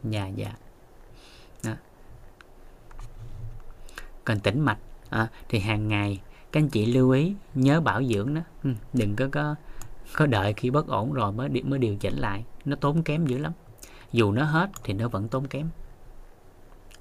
Dạ 0.05 0.27
dạ. 0.27 0.53
Đó. 1.65 1.73
còn 4.25 4.41
tĩnh 4.41 4.61
mạch 4.61 4.79
à, 5.11 5.29
thì 5.49 5.59
hàng 5.59 5.89
ngày 5.89 6.21
các 6.53 6.61
anh 6.61 6.69
chị 6.69 6.87
lưu 6.87 7.11
ý 7.11 7.35
nhớ 7.55 7.81
bảo 7.81 8.05
dưỡng 8.05 8.35
đó. 8.35 8.41
Ừ, 8.65 8.71
đừng 8.93 9.17
có 9.17 9.29
có 9.33 9.55
có 10.15 10.27
đợi 10.27 10.53
khi 10.53 10.71
bất 10.71 10.87
ổn 10.87 11.13
rồi 11.13 11.33
mới 11.33 11.49
đi- 11.49 11.63
mới 11.63 11.79
điều 11.79 11.97
chỉnh 11.97 12.19
lại. 12.19 12.45
Nó 12.65 12.77
tốn 12.77 13.03
kém 13.03 13.27
dữ 13.27 13.39
lắm. 13.39 13.53
Dù 14.13 14.33
nó 14.33 14.45
hết 14.45 14.71
thì 14.85 14.95
nó 14.95 15.09
vẫn 15.09 15.29
tốn 15.29 15.47
kém. 15.47 15.69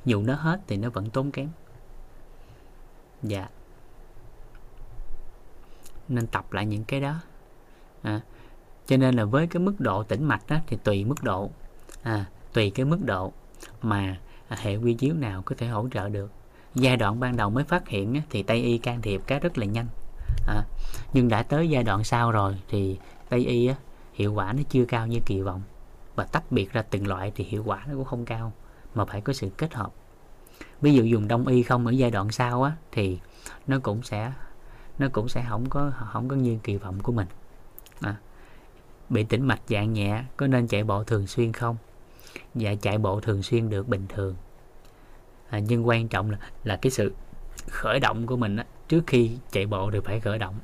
Dù 0.05 0.21
nó 0.21 0.33
hết 0.33 0.61
thì 0.67 0.77
nó 0.77 0.89
vẫn 0.89 1.09
tốn 1.09 1.31
kém. 1.31 1.49
Dạ. 3.23 3.49
Nên 6.07 6.27
tập 6.27 6.53
lại 6.53 6.65
những 6.65 6.83
cái 6.83 7.01
đó. 7.01 7.15
À, 8.01 8.21
cho 8.85 8.97
nên 8.97 9.15
là 9.15 9.25
với 9.25 9.47
cái 9.47 9.59
mức 9.59 9.75
độ 9.79 10.03
tĩnh 10.03 10.23
mạch 10.23 10.47
đó 10.47 10.57
thì 10.67 10.77
tùy 10.83 11.05
mức 11.05 11.23
độ. 11.23 11.49
À, 12.03 12.25
tùy 12.53 12.69
cái 12.69 12.85
mức 12.85 12.99
độ 13.05 13.33
mà 13.81 14.19
hệ 14.49 14.75
quy 14.75 14.93
chiếu 14.93 15.13
nào 15.13 15.41
có 15.41 15.55
thể 15.57 15.67
hỗ 15.67 15.87
trợ 15.91 16.09
được 16.09 16.31
giai 16.75 16.97
đoạn 16.97 17.19
ban 17.19 17.37
đầu 17.37 17.49
mới 17.49 17.63
phát 17.63 17.87
hiện 17.87 18.21
thì 18.29 18.43
tây 18.43 18.57
y 18.57 18.77
can 18.77 19.01
thiệp 19.01 19.21
cái 19.27 19.39
rất 19.39 19.57
là 19.57 19.65
nhanh. 19.65 19.87
À, 20.47 20.63
nhưng 21.13 21.27
đã 21.27 21.43
tới 21.43 21.69
giai 21.69 21.83
đoạn 21.83 22.03
sau 22.03 22.31
rồi 22.31 22.57
thì 22.69 22.99
tây 23.29 23.45
y 23.45 23.67
á, 23.67 23.75
hiệu 24.13 24.33
quả 24.33 24.53
nó 24.53 24.63
chưa 24.69 24.85
cao 24.85 25.07
như 25.07 25.19
kỳ 25.25 25.41
vọng. 25.41 25.61
Và 26.15 26.23
tách 26.23 26.51
biệt 26.51 26.73
ra 26.73 26.81
từng 26.81 27.07
loại 27.07 27.31
thì 27.35 27.43
hiệu 27.43 27.63
quả 27.65 27.85
nó 27.87 27.93
cũng 27.95 28.05
không 28.05 28.25
cao 28.25 28.53
mà 28.95 29.05
phải 29.05 29.21
có 29.21 29.33
sự 29.33 29.49
kết 29.57 29.73
hợp. 29.73 29.91
Ví 30.81 30.93
dụ 30.93 31.03
dùng 31.03 31.27
đông 31.27 31.47
y 31.47 31.63
không 31.63 31.87
ở 31.87 31.91
giai 31.91 32.11
đoạn 32.11 32.31
sau 32.31 32.63
á 32.63 32.71
thì 32.91 33.19
nó 33.67 33.79
cũng 33.83 34.03
sẽ 34.03 34.31
nó 34.99 35.07
cũng 35.11 35.29
sẽ 35.29 35.45
không 35.49 35.69
có 35.69 35.91
không 36.11 36.27
có 36.27 36.35
như 36.35 36.59
kỳ 36.63 36.77
vọng 36.77 36.99
của 36.99 37.11
mình. 37.11 37.27
À, 38.01 38.15
bị 39.09 39.23
tĩnh 39.23 39.47
mạch 39.47 39.61
dạng 39.67 39.93
nhẹ 39.93 40.23
có 40.37 40.47
nên 40.47 40.67
chạy 40.67 40.83
bộ 40.83 41.03
thường 41.03 41.27
xuyên 41.27 41.53
không? 41.53 41.77
Dạ 42.55 42.75
chạy 42.81 42.97
bộ 42.97 43.19
thường 43.19 43.43
xuyên 43.43 43.69
được 43.69 43.87
bình 43.87 44.05
thường 44.09 44.35
à, 45.51 45.59
nhưng 45.59 45.87
quan 45.87 46.07
trọng 46.07 46.31
là 46.31 46.37
là 46.63 46.75
cái 46.75 46.91
sự 46.91 47.13
khởi 47.69 47.99
động 47.99 48.27
của 48.27 48.37
mình 48.37 48.55
á, 48.55 48.65
trước 48.87 49.03
khi 49.07 49.37
chạy 49.51 49.65
bộ 49.65 49.91
thì 49.91 49.99
phải 50.03 50.19
khởi 50.19 50.37
động. 50.37 50.55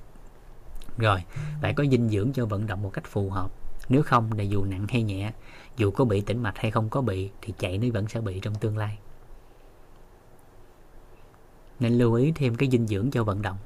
Rồi 0.97 1.23
phải 1.62 1.73
có 1.73 1.86
dinh 1.91 2.10
dưỡng 2.10 2.34
cho 2.34 2.45
vận 2.45 2.67
động 2.67 2.82
một 2.82 2.89
cách 2.93 3.06
phù 3.06 3.30
hợp. 3.30 3.52
Nếu 3.89 4.04
không 4.04 4.34
là 4.38 4.43
dù 4.43 4.63
nặng 4.63 4.86
hay 4.89 5.04
nhẹ 5.04 5.32
dù 5.78 5.91
có 5.91 6.06
bị 6.06 6.21
tĩnh 6.21 6.43
mạch 6.43 6.58
hay 6.58 6.71
không 6.71 6.89
có 6.89 7.02
bị 7.02 7.30
thì 7.41 7.54
chạy 7.58 7.78
nó 7.78 7.88
vẫn 7.93 8.08
sẽ 8.08 8.21
bị 8.21 8.39
trong 8.39 8.56
tương 8.56 8.78
lai. 8.78 8.97
Nên 11.80 11.93
lưu 11.93 12.13
ý 12.13 12.32
thêm 12.36 12.56
cái 12.56 12.69
dinh 12.69 12.88
dưỡng 12.88 13.12
cho 13.12 13.23
vận 13.23 13.41
động. 13.41 13.58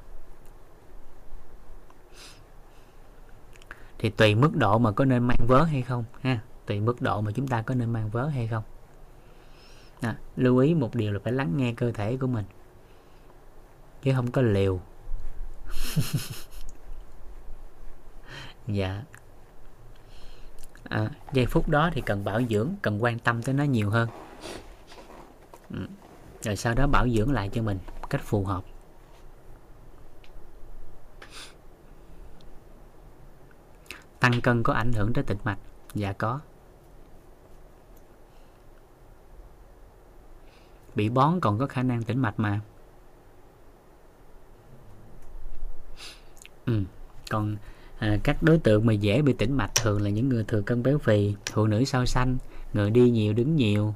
Thì 3.98 4.10
tùy 4.10 4.34
mức 4.34 4.56
độ 4.56 4.78
mà 4.78 4.92
có 4.92 5.04
nên 5.04 5.26
mang 5.26 5.46
vớ 5.48 5.62
hay 5.62 5.82
không 5.82 6.04
ha 6.20 6.40
tùy 6.66 6.80
mức 6.80 7.02
độ 7.02 7.20
mà 7.20 7.32
chúng 7.34 7.48
ta 7.48 7.62
có 7.62 7.74
nên 7.74 7.92
mang 7.92 8.10
vớ 8.10 8.28
hay 8.28 8.46
không 8.46 8.62
à, 10.02 10.16
lưu 10.36 10.58
ý 10.58 10.74
một 10.74 10.94
điều 10.94 11.12
là 11.12 11.20
phải 11.24 11.32
lắng 11.32 11.56
nghe 11.56 11.74
cơ 11.76 11.92
thể 11.92 12.16
của 12.16 12.26
mình. 12.26 12.44
Chứ 14.02 14.12
không 14.14 14.30
có 14.30 14.42
liều 14.42 14.80
dạ. 18.66 19.02
À, 20.84 21.10
giây 21.32 21.46
phút 21.46 21.68
đó 21.68 21.90
thì 21.92 22.00
cần 22.00 22.24
bảo 22.24 22.40
dưỡng 22.50 22.74
cần 22.82 23.02
quan 23.02 23.18
tâm 23.18 23.42
tới 23.42 23.54
nó 23.54 23.64
nhiều 23.64 23.90
hơn. 23.90 24.08
Ừ. 25.70 25.86
rồi 26.42 26.56
sau 26.56 26.74
đó 26.74 26.86
bảo 26.86 27.08
dưỡng 27.08 27.32
lại 27.32 27.48
cho 27.52 27.62
mình 27.62 27.78
cách 28.10 28.20
phù 28.24 28.44
hợp. 28.44 28.64
Tăng 34.20 34.40
cân 34.40 34.62
có 34.62 34.72
ảnh 34.72 34.92
hưởng 34.92 35.12
tới 35.12 35.24
tĩnh 35.24 35.38
mạch? 35.44 35.58
Dạ 35.94 36.12
có. 36.12 36.40
Bị 40.94 41.08
bón 41.08 41.40
còn 41.40 41.58
có 41.58 41.66
khả 41.66 41.82
năng 41.82 42.02
tĩnh 42.02 42.18
mạch 42.18 42.40
mà 42.40 42.60
ừ. 46.66 46.82
còn 47.30 47.56
à, 47.98 48.18
các 48.24 48.42
đối 48.42 48.58
tượng 48.58 48.86
mà 48.86 48.92
dễ 48.92 49.22
bị 49.22 49.32
tĩnh 49.32 49.56
mạch 49.56 49.74
thường 49.74 50.02
là 50.02 50.10
những 50.10 50.28
người 50.28 50.44
thừa 50.44 50.62
cân 50.62 50.82
béo 50.82 50.98
phì 50.98 51.34
phụ 51.52 51.66
nữ 51.66 51.84
sau 51.84 52.06
sanh 52.06 52.36
người 52.72 52.90
đi 52.90 53.10
nhiều 53.10 53.32
đứng 53.32 53.56
nhiều 53.56 53.94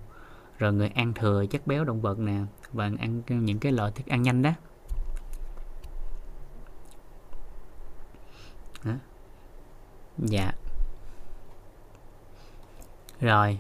rồi 0.58 0.72
người 0.72 0.88
ăn 0.88 1.12
thừa 1.14 1.46
chất 1.46 1.66
béo 1.66 1.84
động 1.84 2.00
vật 2.00 2.18
nè 2.18 2.40
và 2.72 2.90
ăn 2.98 3.22
những 3.28 3.58
cái 3.58 3.72
loại 3.72 3.92
thức 3.94 4.06
ăn 4.06 4.22
nhanh 4.22 4.42
đó 4.42 4.50
Đó. 8.84 8.92
dạ 10.18 10.52
rồi 13.20 13.58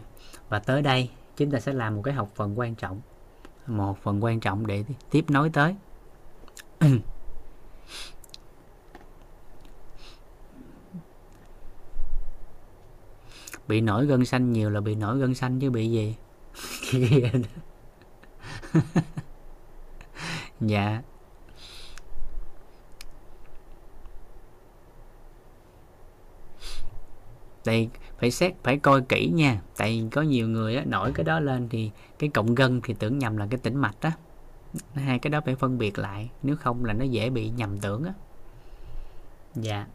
và 0.48 0.58
tới 0.58 0.82
đây 0.82 1.10
chúng 1.36 1.50
ta 1.50 1.60
sẽ 1.60 1.72
làm 1.72 1.96
một 1.96 2.02
cái 2.02 2.14
học 2.14 2.30
phần 2.34 2.58
quan 2.58 2.74
trọng 2.74 3.00
một 3.66 3.98
phần 4.02 4.24
quan 4.24 4.40
trọng 4.40 4.66
để 4.66 4.84
tiếp 5.10 5.24
nối 5.28 5.50
tới. 5.50 5.74
Bị 13.68 13.80
nổi 13.80 14.06
gân 14.06 14.24
xanh 14.24 14.52
nhiều 14.52 14.70
là 14.70 14.80
bị 14.80 14.94
nổi 14.94 15.18
gân 15.18 15.34
xanh 15.34 15.60
chứ 15.60 15.70
bị 15.70 15.90
gì? 15.90 16.14
Dạ. 20.60 21.02
Đây 27.64 27.90
phải 28.18 28.30
xét 28.30 28.54
phải 28.62 28.78
coi 28.78 29.02
kỹ 29.02 29.30
nha. 29.34 29.60
Tại 29.76 30.08
có 30.12 30.22
nhiều 30.22 30.48
người 30.48 30.76
á, 30.76 30.84
nổi 30.86 31.12
cái 31.14 31.24
đó 31.24 31.40
lên 31.40 31.68
thì 31.68 31.90
cái 32.18 32.30
cộng 32.30 32.54
gân 32.54 32.80
thì 32.84 32.94
tưởng 32.98 33.18
nhầm 33.18 33.36
là 33.36 33.46
cái 33.50 33.58
tĩnh 33.62 33.76
mạch 33.76 33.96
á. 34.00 34.12
Hai 34.94 35.18
cái 35.18 35.30
đó 35.30 35.40
phải 35.44 35.54
phân 35.54 35.78
biệt 35.78 35.98
lại 35.98 36.30
nếu 36.42 36.56
không 36.56 36.84
là 36.84 36.92
nó 36.92 37.04
dễ 37.04 37.30
bị 37.30 37.50
nhầm 37.50 37.78
tưởng 37.78 38.04
á. 38.04 38.12
Dạ. 39.54 39.86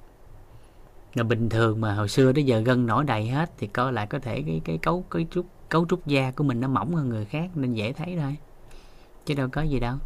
Là 1.13 1.23
bình 1.23 1.49
thường 1.49 1.81
mà 1.81 1.93
hồi 1.93 2.09
xưa 2.09 2.31
đến 2.31 2.45
giờ 2.45 2.59
gân 2.59 2.85
nổi 2.85 3.03
đầy 3.03 3.27
hết 3.27 3.51
thì 3.57 3.67
coi 3.67 3.93
lại 3.93 4.07
có 4.07 4.19
thể 4.19 4.43
cái 4.45 4.61
cái 4.65 4.77
cấu 4.77 5.05
cái 5.11 5.27
trúc 5.31 5.45
cấu 5.69 5.85
trúc 5.89 6.07
da 6.07 6.31
của 6.31 6.43
mình 6.43 6.61
nó 6.61 6.67
mỏng 6.67 6.95
hơn 6.95 7.09
người 7.09 7.25
khác 7.25 7.49
nên 7.55 7.73
dễ 7.73 7.93
thấy 7.93 8.17
thôi. 8.19 8.37
Chứ 9.25 9.33
đâu 9.33 9.47
có 9.51 9.61
gì 9.61 9.79
đâu. 9.79 9.97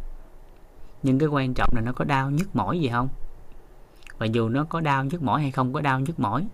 Nhưng 1.02 1.18
cái 1.18 1.28
quan 1.28 1.54
trọng 1.54 1.70
là 1.74 1.80
nó 1.80 1.92
có 1.92 2.04
đau 2.04 2.30
nhức 2.30 2.56
mỏi 2.56 2.80
gì 2.80 2.88
không? 2.88 3.08
Và 4.18 4.26
dù 4.26 4.48
nó 4.48 4.64
có 4.64 4.80
đau 4.80 5.04
nhức 5.04 5.22
mỏi 5.22 5.42
hay 5.42 5.50
không 5.50 5.72
có 5.72 5.80
đau 5.80 6.00
nhức 6.00 6.20
mỏi 6.20 6.46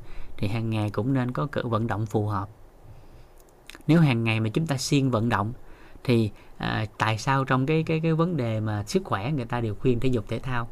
thì 0.42 0.48
hàng 0.48 0.70
ngày 0.70 0.90
cũng 0.90 1.12
nên 1.12 1.30
có 1.30 1.46
cỡ 1.46 1.62
vận 1.62 1.86
động 1.86 2.06
phù 2.06 2.26
hợp. 2.26 2.48
Nếu 3.86 4.00
hàng 4.00 4.24
ngày 4.24 4.40
mà 4.40 4.48
chúng 4.48 4.66
ta 4.66 4.76
siêng 4.76 5.10
vận 5.10 5.28
động 5.28 5.52
thì 6.04 6.30
à, 6.58 6.86
tại 6.98 7.18
sao 7.18 7.44
trong 7.44 7.66
cái 7.66 7.82
cái 7.82 8.00
cái 8.00 8.12
vấn 8.12 8.36
đề 8.36 8.60
mà 8.60 8.84
sức 8.86 9.02
khỏe 9.04 9.32
người 9.32 9.44
ta 9.44 9.60
đều 9.60 9.74
khuyên 9.74 10.00
thể 10.00 10.08
dục 10.08 10.24
thể 10.28 10.38
thao? 10.38 10.68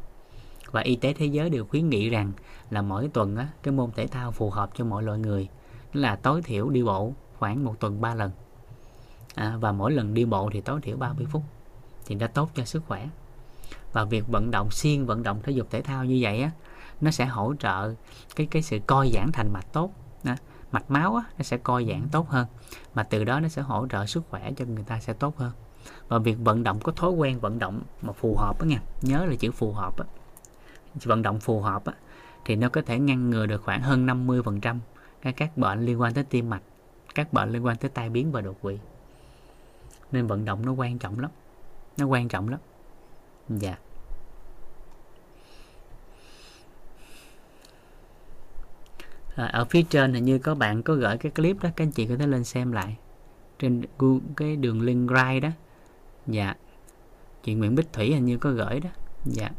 Và 0.71 0.81
y 0.81 0.95
tế 0.95 1.13
thế 1.13 1.25
giới 1.25 1.49
đều 1.49 1.65
khuyến 1.65 1.89
nghị 1.89 2.09
rằng 2.09 2.31
là 2.69 2.81
mỗi 2.81 3.09
tuần 3.13 3.35
á, 3.35 3.47
cái 3.63 3.71
môn 3.71 3.91
thể 3.91 4.07
thao 4.07 4.31
phù 4.31 4.49
hợp 4.49 4.69
cho 4.75 4.85
mọi 4.85 5.03
loại 5.03 5.19
người. 5.19 5.47
Là 5.93 6.15
tối 6.15 6.41
thiểu 6.41 6.69
đi 6.69 6.83
bộ 6.83 7.13
khoảng 7.37 7.63
một 7.63 7.79
tuần 7.79 8.01
3 8.01 8.15
lần. 8.15 8.31
À, 9.35 9.57
và 9.59 9.71
mỗi 9.71 9.91
lần 9.91 10.13
đi 10.13 10.25
bộ 10.25 10.49
thì 10.53 10.61
tối 10.61 10.81
thiểu 10.81 10.97
30 10.97 11.25
phút 11.31 11.43
thì 12.05 12.15
nó 12.15 12.27
tốt 12.27 12.49
cho 12.55 12.65
sức 12.65 12.83
khỏe. 12.87 13.09
Và 13.93 14.03
việc 14.03 14.27
vận 14.27 14.51
động 14.51 14.71
xuyên 14.71 15.05
vận 15.05 15.23
động 15.23 15.39
thể 15.43 15.51
dục 15.51 15.67
thể 15.69 15.81
thao 15.81 16.05
như 16.05 16.17
vậy 16.21 16.41
á 16.41 16.51
nó 17.01 17.11
sẽ 17.11 17.25
hỗ 17.25 17.53
trợ 17.59 17.93
cái 18.35 18.47
cái 18.51 18.61
sự 18.61 18.79
co 18.87 19.05
giãn 19.13 19.31
thành 19.31 19.53
mạch 19.53 19.73
tốt 19.73 19.91
đó. 20.23 20.35
mạch 20.71 20.91
máu 20.91 21.15
á, 21.15 21.23
nó 21.37 21.43
sẽ 21.43 21.57
co 21.57 21.81
giãn 21.81 22.07
tốt 22.11 22.29
hơn. 22.29 22.47
Mà 22.93 23.03
từ 23.03 23.23
đó 23.23 23.39
nó 23.39 23.47
sẽ 23.47 23.61
hỗ 23.61 23.87
trợ 23.87 24.05
sức 24.05 24.23
khỏe 24.29 24.51
cho 24.57 24.65
người 24.65 24.83
ta 24.83 24.99
sẽ 24.99 25.13
tốt 25.13 25.37
hơn. 25.37 25.51
Và 26.07 26.17
việc 26.17 26.37
vận 26.39 26.63
động 26.63 26.79
có 26.83 26.91
thói 26.91 27.11
quen 27.11 27.39
vận 27.39 27.59
động 27.59 27.81
mà 28.01 28.13
phù 28.13 28.35
hợp 28.37 28.59
á 28.59 28.65
nha. 28.65 28.81
Nhớ 29.01 29.25
là 29.25 29.35
chữ 29.35 29.51
phù 29.51 29.73
hợp 29.73 29.97
á. 29.97 30.05
Vận 31.03 31.21
động 31.21 31.39
phù 31.39 31.61
hợp 31.61 31.85
á, 31.85 31.93
thì 32.45 32.55
nó 32.55 32.69
có 32.69 32.81
thể 32.85 32.99
ngăn 32.99 33.29
ngừa 33.29 33.45
được 33.45 33.63
khoảng 33.63 33.81
hơn 33.81 34.05
50% 34.05 34.79
các 35.21 35.33
các 35.37 35.57
bệnh 35.57 35.85
liên 35.85 36.01
quan 36.01 36.13
tới 36.13 36.23
tim 36.23 36.49
mạch 36.49 36.61
các 37.15 37.33
bệnh 37.33 37.51
liên 37.51 37.65
quan 37.65 37.77
tới 37.77 37.89
tai 37.89 38.09
biến 38.09 38.31
và 38.31 38.41
đột 38.41 38.61
quỵ. 38.61 38.77
Nên 40.11 40.27
vận 40.27 40.45
động 40.45 40.65
nó 40.65 40.71
quan 40.71 40.99
trọng 40.99 41.19
lắm. 41.19 41.31
Nó 41.97 42.05
quan 42.05 42.27
trọng 42.27 42.49
lắm. 42.49 42.59
Dạ. 43.49 43.77
À, 49.35 49.45
ở 49.45 49.65
phía 49.65 49.81
trên 49.89 50.13
hình 50.13 50.25
như 50.25 50.39
có 50.39 50.55
bạn 50.55 50.83
có 50.83 50.93
gửi 50.93 51.17
cái 51.17 51.31
clip 51.31 51.59
đó 51.63 51.69
các 51.75 51.83
anh 51.83 51.91
chị 51.91 52.07
có 52.07 52.15
thể 52.19 52.27
lên 52.27 52.43
xem 52.43 52.71
lại. 52.71 52.97
Trên 53.59 53.81
cái 54.35 54.55
đường 54.55 54.81
link 54.81 55.11
rai 55.11 55.39
đó. 55.39 55.49
Dạ. 56.27 56.55
Chị 57.43 57.53
Nguyễn 57.53 57.75
Bích 57.75 57.93
Thủy 57.93 58.13
hình 58.13 58.25
như 58.25 58.37
có 58.37 58.51
gửi 58.51 58.79
đó. 58.79 58.89
Dạ. 59.25 59.49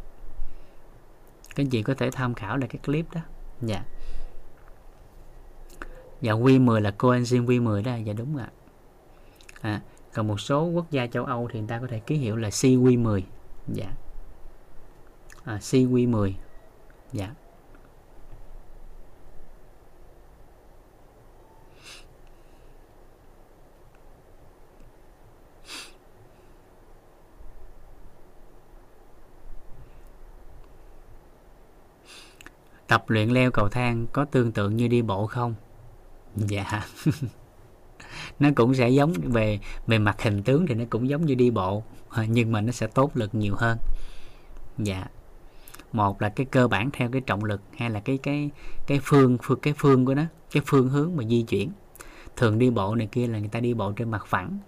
Các 1.54 1.64
anh 1.64 1.68
chị 1.68 1.82
có 1.82 1.94
thể 1.94 2.10
tham 2.10 2.34
khảo 2.34 2.56
lại 2.56 2.68
cái 2.68 2.80
clip 2.84 3.06
đó. 3.14 3.20
Dạ. 3.62 3.82
Dạ 6.20 6.32
Q10 6.32 6.80
là 6.80 6.94
coenzyme 6.98 7.46
Q10 7.46 7.84
đó. 7.84 7.96
Dạ 8.04 8.12
đúng 8.12 8.36
ạ. 8.36 8.48
À, 9.60 9.80
còn 10.14 10.26
một 10.26 10.40
số 10.40 10.64
quốc 10.64 10.90
gia 10.90 11.06
châu 11.06 11.24
Âu 11.24 11.48
thì 11.52 11.58
người 11.60 11.68
ta 11.68 11.78
có 11.78 11.86
thể 11.86 11.98
ký 11.98 12.14
hiệu 12.16 12.36
là 12.36 12.48
CQ10 12.48 13.20
dạ. 13.68 13.92
À, 15.44 15.58
CQ10 15.60 16.32
dạ. 17.12 17.30
Tập 32.92 33.10
luyện 33.10 33.28
leo 33.28 33.50
cầu 33.50 33.68
thang 33.68 34.06
có 34.12 34.24
tương 34.24 34.52
tự 34.52 34.70
như 34.70 34.88
đi 34.88 35.02
bộ 35.02 35.26
không? 35.26 35.54
Dạ. 36.36 36.86
Nó 38.40 38.48
cũng 38.56 38.74
sẽ 38.74 38.88
giống 38.88 39.12
về 39.24 39.58
về 39.86 39.98
mặt 39.98 40.22
hình 40.22 40.42
tướng 40.42 40.66
thì 40.66 40.74
nó 40.74 40.84
cũng 40.90 41.08
giống 41.08 41.26
như 41.26 41.34
đi 41.34 41.50
bộ, 41.50 41.82
nhưng 42.26 42.52
mà 42.52 42.60
nó 42.60 42.72
sẽ 42.72 42.86
tốt 42.86 43.10
lực 43.14 43.34
nhiều 43.34 43.54
hơn. 43.56 43.78
Dạ. 44.78 45.06
Một 45.92 46.22
là 46.22 46.28
cái 46.28 46.46
cơ 46.46 46.68
bản 46.68 46.90
theo 46.92 47.10
cái 47.12 47.20
trọng 47.20 47.44
lực 47.44 47.60
hay 47.76 47.90
là 47.90 48.00
cái 48.00 48.18
cái 48.18 48.50
cái 48.86 49.00
phương 49.02 49.38
phương, 49.42 49.60
cái 49.60 49.74
phương 49.76 50.04
của 50.04 50.14
nó, 50.14 50.24
cái 50.52 50.62
phương 50.66 50.88
hướng 50.88 51.16
mà 51.16 51.24
di 51.24 51.42
chuyển. 51.42 51.70
Thường 52.36 52.58
đi 52.58 52.70
bộ 52.70 52.94
này 52.94 53.08
kia 53.12 53.26
là 53.26 53.38
người 53.38 53.48
ta 53.48 53.60
đi 53.60 53.74
bộ 53.74 53.92
trên 53.92 54.10
mặt 54.10 54.26
phẳng, 54.26 54.58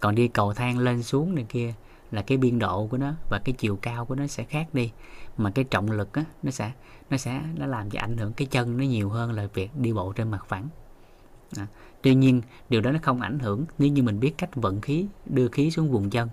còn 0.00 0.14
đi 0.14 0.28
cầu 0.28 0.52
thang 0.54 0.78
lên 0.78 1.02
xuống 1.02 1.34
này 1.34 1.46
kia 1.48 1.74
là 2.10 2.22
cái 2.22 2.38
biên 2.38 2.58
độ 2.58 2.86
của 2.86 2.98
nó 2.98 3.14
và 3.30 3.40
cái 3.44 3.54
chiều 3.58 3.78
cao 3.82 4.04
của 4.04 4.14
nó 4.14 4.26
sẽ 4.26 4.44
khác 4.44 4.74
đi 4.74 4.92
mà 5.36 5.50
cái 5.50 5.64
trọng 5.64 5.90
lực 5.90 6.12
á 6.12 6.24
nó 6.42 6.50
sẽ 6.50 6.72
nó 7.10 7.16
sẽ 7.16 7.42
nó 7.54 7.66
làm 7.66 7.90
cho 7.90 8.00
ảnh 8.00 8.16
hưởng 8.16 8.32
cái 8.32 8.46
chân 8.50 8.76
nó 8.76 8.84
nhiều 8.84 9.10
hơn 9.10 9.32
là 9.32 9.46
việc 9.54 9.70
đi 9.76 9.92
bộ 9.92 10.12
trên 10.12 10.30
mặt 10.30 10.46
phẳng. 10.48 10.68
À, 11.56 11.66
tuy 12.02 12.14
nhiên 12.14 12.42
điều 12.68 12.80
đó 12.80 12.90
nó 12.90 12.98
không 13.02 13.20
ảnh 13.20 13.38
hưởng 13.38 13.64
nếu 13.78 13.88
như 13.88 14.02
mình 14.02 14.20
biết 14.20 14.34
cách 14.38 14.54
vận 14.54 14.80
khí 14.80 15.06
đưa 15.26 15.48
khí 15.48 15.70
xuống 15.70 15.90
vùng 15.90 16.10
chân. 16.10 16.28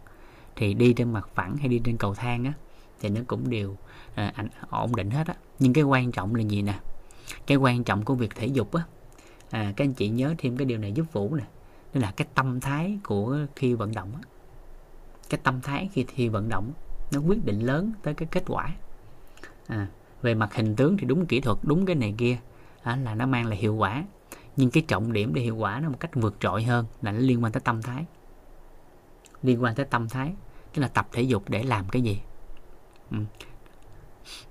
Thì 0.56 0.74
đi 0.74 0.94
trên 0.94 1.14
mặt 1.14 1.30
phẳng 1.36 1.58
hay 1.58 1.68
đi 1.68 1.82
trên 1.84 1.98
cầu 1.98 2.14
thang 2.14 2.46
á 2.46 2.54
thì 3.02 3.10
nó 3.10 3.22
cũng 3.28 3.50
đều 3.50 3.78
à, 4.16 4.32
ảnh, 4.36 4.50
ổn 4.70 4.96
định 4.96 5.10
hết 5.10 5.28
á. 5.28 5.36
Nhưng 5.60 5.74
cái 5.74 5.84
quan 5.84 6.12
trọng 6.12 6.36
là 6.36 6.44
gì 6.44 6.62
nè? 6.62 6.80
Cái 7.48 7.58
quan 7.58 7.84
trọng 7.84 8.06
của 8.06 8.16
việc 8.16 8.36
thể 8.36 8.48
dục 8.48 8.74
á. 8.74 8.84
À, 9.50 9.74
các 9.76 9.86
anh 9.86 9.94
chị 9.94 10.10
nhớ 10.10 10.36
thêm 10.38 10.58
cái 10.58 10.66
điều 10.66 10.78
này 10.78 10.92
giúp 10.92 11.06
vũ 11.14 11.36
nè 11.36 11.44
đó 11.94 12.02
là 12.02 12.12
cái 12.12 12.28
tâm 12.34 12.60
thái 12.60 13.00
của 13.04 13.38
khi 13.56 13.74
vận 13.74 13.94
động 13.94 14.12
á. 14.16 14.22
Cái 15.30 15.40
tâm 15.44 15.62
thái 15.62 15.90
khi 15.94 16.06
thi 16.16 16.30
vận 16.30 16.50
động 16.50 16.74
nó 17.12 17.20
quyết 17.20 17.46
định 17.46 17.60
lớn 17.60 17.94
tới 18.04 18.14
cái 18.14 18.28
kết 18.32 18.44
quả 18.48 18.76
à, 19.70 19.88
về 20.22 20.34
mặt 20.36 20.54
hình 20.54 20.76
tướng 20.76 20.98
thì 20.98 21.06
đúng 21.06 21.26
kỹ 21.26 21.42
thuật 21.42 21.58
đúng 21.64 21.86
cái 21.86 21.96
này 21.96 22.14
kia. 22.18 22.38
À, 22.84 22.96
là 22.96 23.16
nó 23.16 23.26
mang 23.26 23.46
lại 23.46 23.58
hiệu 23.58 23.76
quả. 23.76 24.04
Nhưng 24.56 24.72
cái 24.72 24.84
trọng 24.88 25.14
điểm 25.14 25.34
để 25.34 25.42
hiệu 25.42 25.56
quả 25.56 25.80
nó 25.80 25.90
một 25.90 26.00
cách 26.00 26.12
vượt 26.14 26.36
trội 26.40 26.64
hơn 26.64 26.86
là 27.02 27.12
nó 27.12 27.20
liên 27.20 27.44
quan 27.44 27.52
tới 27.52 27.62
tâm 27.62 27.82
thái. 27.82 28.06
Liên 29.44 29.64
quan 29.64 29.76
tới 29.76 29.86
tâm 29.86 30.10
thái 30.10 30.34
tức 30.74 30.82
là 30.82 30.88
tập 30.88 31.08
thể 31.12 31.22
dục 31.22 31.44
để 31.50 31.64
làm 31.64 31.90
cái 31.90 32.02
gì? 32.02 32.22
Ừ. 33.12 33.18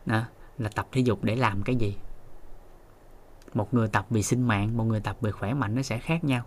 đó, 0.07 0.23
là 0.59 0.69
tập 0.75 0.89
thể 0.93 1.01
dục 1.01 1.25
để 1.25 1.37
làm 1.37 1.63
cái 1.63 1.77
gì? 1.77 1.97
Một 3.55 3.75
người 3.75 3.89
tập 3.89 4.07
vì 4.11 4.23
sinh 4.23 4.49
mạng 4.49 4.77
một 4.77 4.85
người 4.85 5.01
tập 5.01 5.17
vì 5.21 5.31
khỏe 5.31 5.55
mạnh 5.55 5.75
nó 5.75 5.83
sẽ 5.83 5.99
khác 5.99 6.25
nhau. 6.25 6.45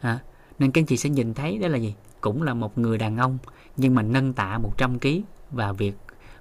À, 0.00 0.18
nên 0.58 0.72
các 0.72 0.80
anh 0.80 0.86
chị 0.86 0.96
sẽ 0.96 1.10
nhìn 1.10 1.34
thấy 1.34 1.58
đó 1.58 1.68
là 1.68 1.78
gì? 1.78 1.94
Cũng 2.20 2.42
là 2.42 2.54
một 2.54 2.78
người 2.78 2.98
đàn 2.98 3.16
ông 3.16 3.38
nhưng 3.76 3.94
mà 3.94 4.02
nâng 4.02 4.32
tạ 4.32 4.58
100 4.58 4.98
kg 4.98 5.08
và 5.50 5.72
việc 5.72 5.94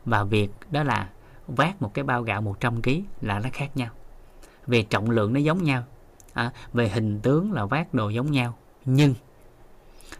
và 0.05 0.23
việc 0.23 0.51
đó 0.71 0.83
là 0.83 1.09
vác 1.47 1.81
một 1.81 1.93
cái 1.93 2.03
bao 2.03 2.23
gạo 2.23 2.41
100 2.41 2.81
kg 2.81 2.89
là 3.21 3.39
nó 3.39 3.49
khác 3.53 3.77
nhau. 3.77 3.89
Về 4.67 4.83
trọng 4.83 5.09
lượng 5.09 5.33
nó 5.33 5.39
giống 5.39 5.63
nhau. 5.63 5.83
À, 6.33 6.51
về 6.73 6.89
hình 6.89 7.19
tướng 7.19 7.51
là 7.51 7.65
vác 7.65 7.93
đồ 7.93 8.09
giống 8.09 8.31
nhau. 8.31 8.57
Nhưng 8.85 9.13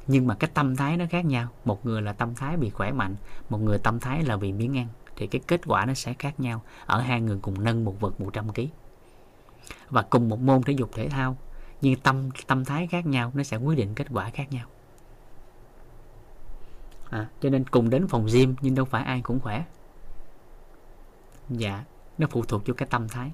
nhưng 0.08 0.28
mà 0.28 0.36
cái 0.36 0.50
tâm 0.54 0.76
thái 0.76 0.98
nó 0.98 1.06
khác 1.10 1.26
nhau. 1.26 1.48
Một 1.66 1.86
người 1.86 2.02
là 2.02 2.14
tâm 2.14 2.36
thái 2.36 2.58
bị 2.58 2.70
khỏe 2.70 2.92
mạnh 2.92 3.16
một 3.50 3.58
người 3.58 3.78
tâm 3.78 4.00
thái 4.00 4.24
là 4.24 4.36
vì 4.36 4.52
miếng 4.52 4.78
ăn. 4.78 4.88
Thì 5.16 5.28
cái 5.28 5.42
kết 5.48 5.62
quả 5.66 5.86
nó 5.86 5.94
sẽ 5.94 6.14
khác 6.14 6.40
nhau. 6.40 6.62
Ở 6.86 7.02
hai 7.02 7.22
người 7.22 7.40
cùng 7.42 7.64
nâng 7.64 7.86
một 7.86 8.00
vật 8.00 8.22
100 8.22 8.54
kg 8.54 8.62
và 9.90 10.02
cùng 10.02 10.30
một 10.30 10.40
môn 10.40 10.64
thể 10.64 10.74
dục 10.74 10.90
thể 10.94 11.10
thao 11.10 11.38
nhưng 11.82 11.96
tâm 12.00 12.30
tâm 12.48 12.66
thái 12.66 12.88
khác 12.88 13.06
nhau 13.06 13.32
nó 13.36 13.44
sẽ 13.44 13.58
quyết 13.58 13.76
định 13.76 13.96
kết 13.96 14.08
quả 14.12 14.30
khác 14.30 14.52
nhau. 14.52 14.68
À, 17.10 17.28
cho 17.42 17.50
nên 17.50 17.66
cùng 17.66 17.90
đến 17.90 18.08
phòng 18.08 18.28
gym 18.34 18.56
nhưng 18.62 18.76
đâu 18.76 18.86
phải 18.86 19.04
ai 19.04 19.22
cũng 19.22 19.40
khỏe 19.40 19.64
dạ 21.50 21.84
nó 22.18 22.28
phụ 22.30 22.44
thuộc 22.46 22.62
vô 22.66 22.74
cái 22.78 22.88
tâm 22.92 23.08
thái. 23.08 23.32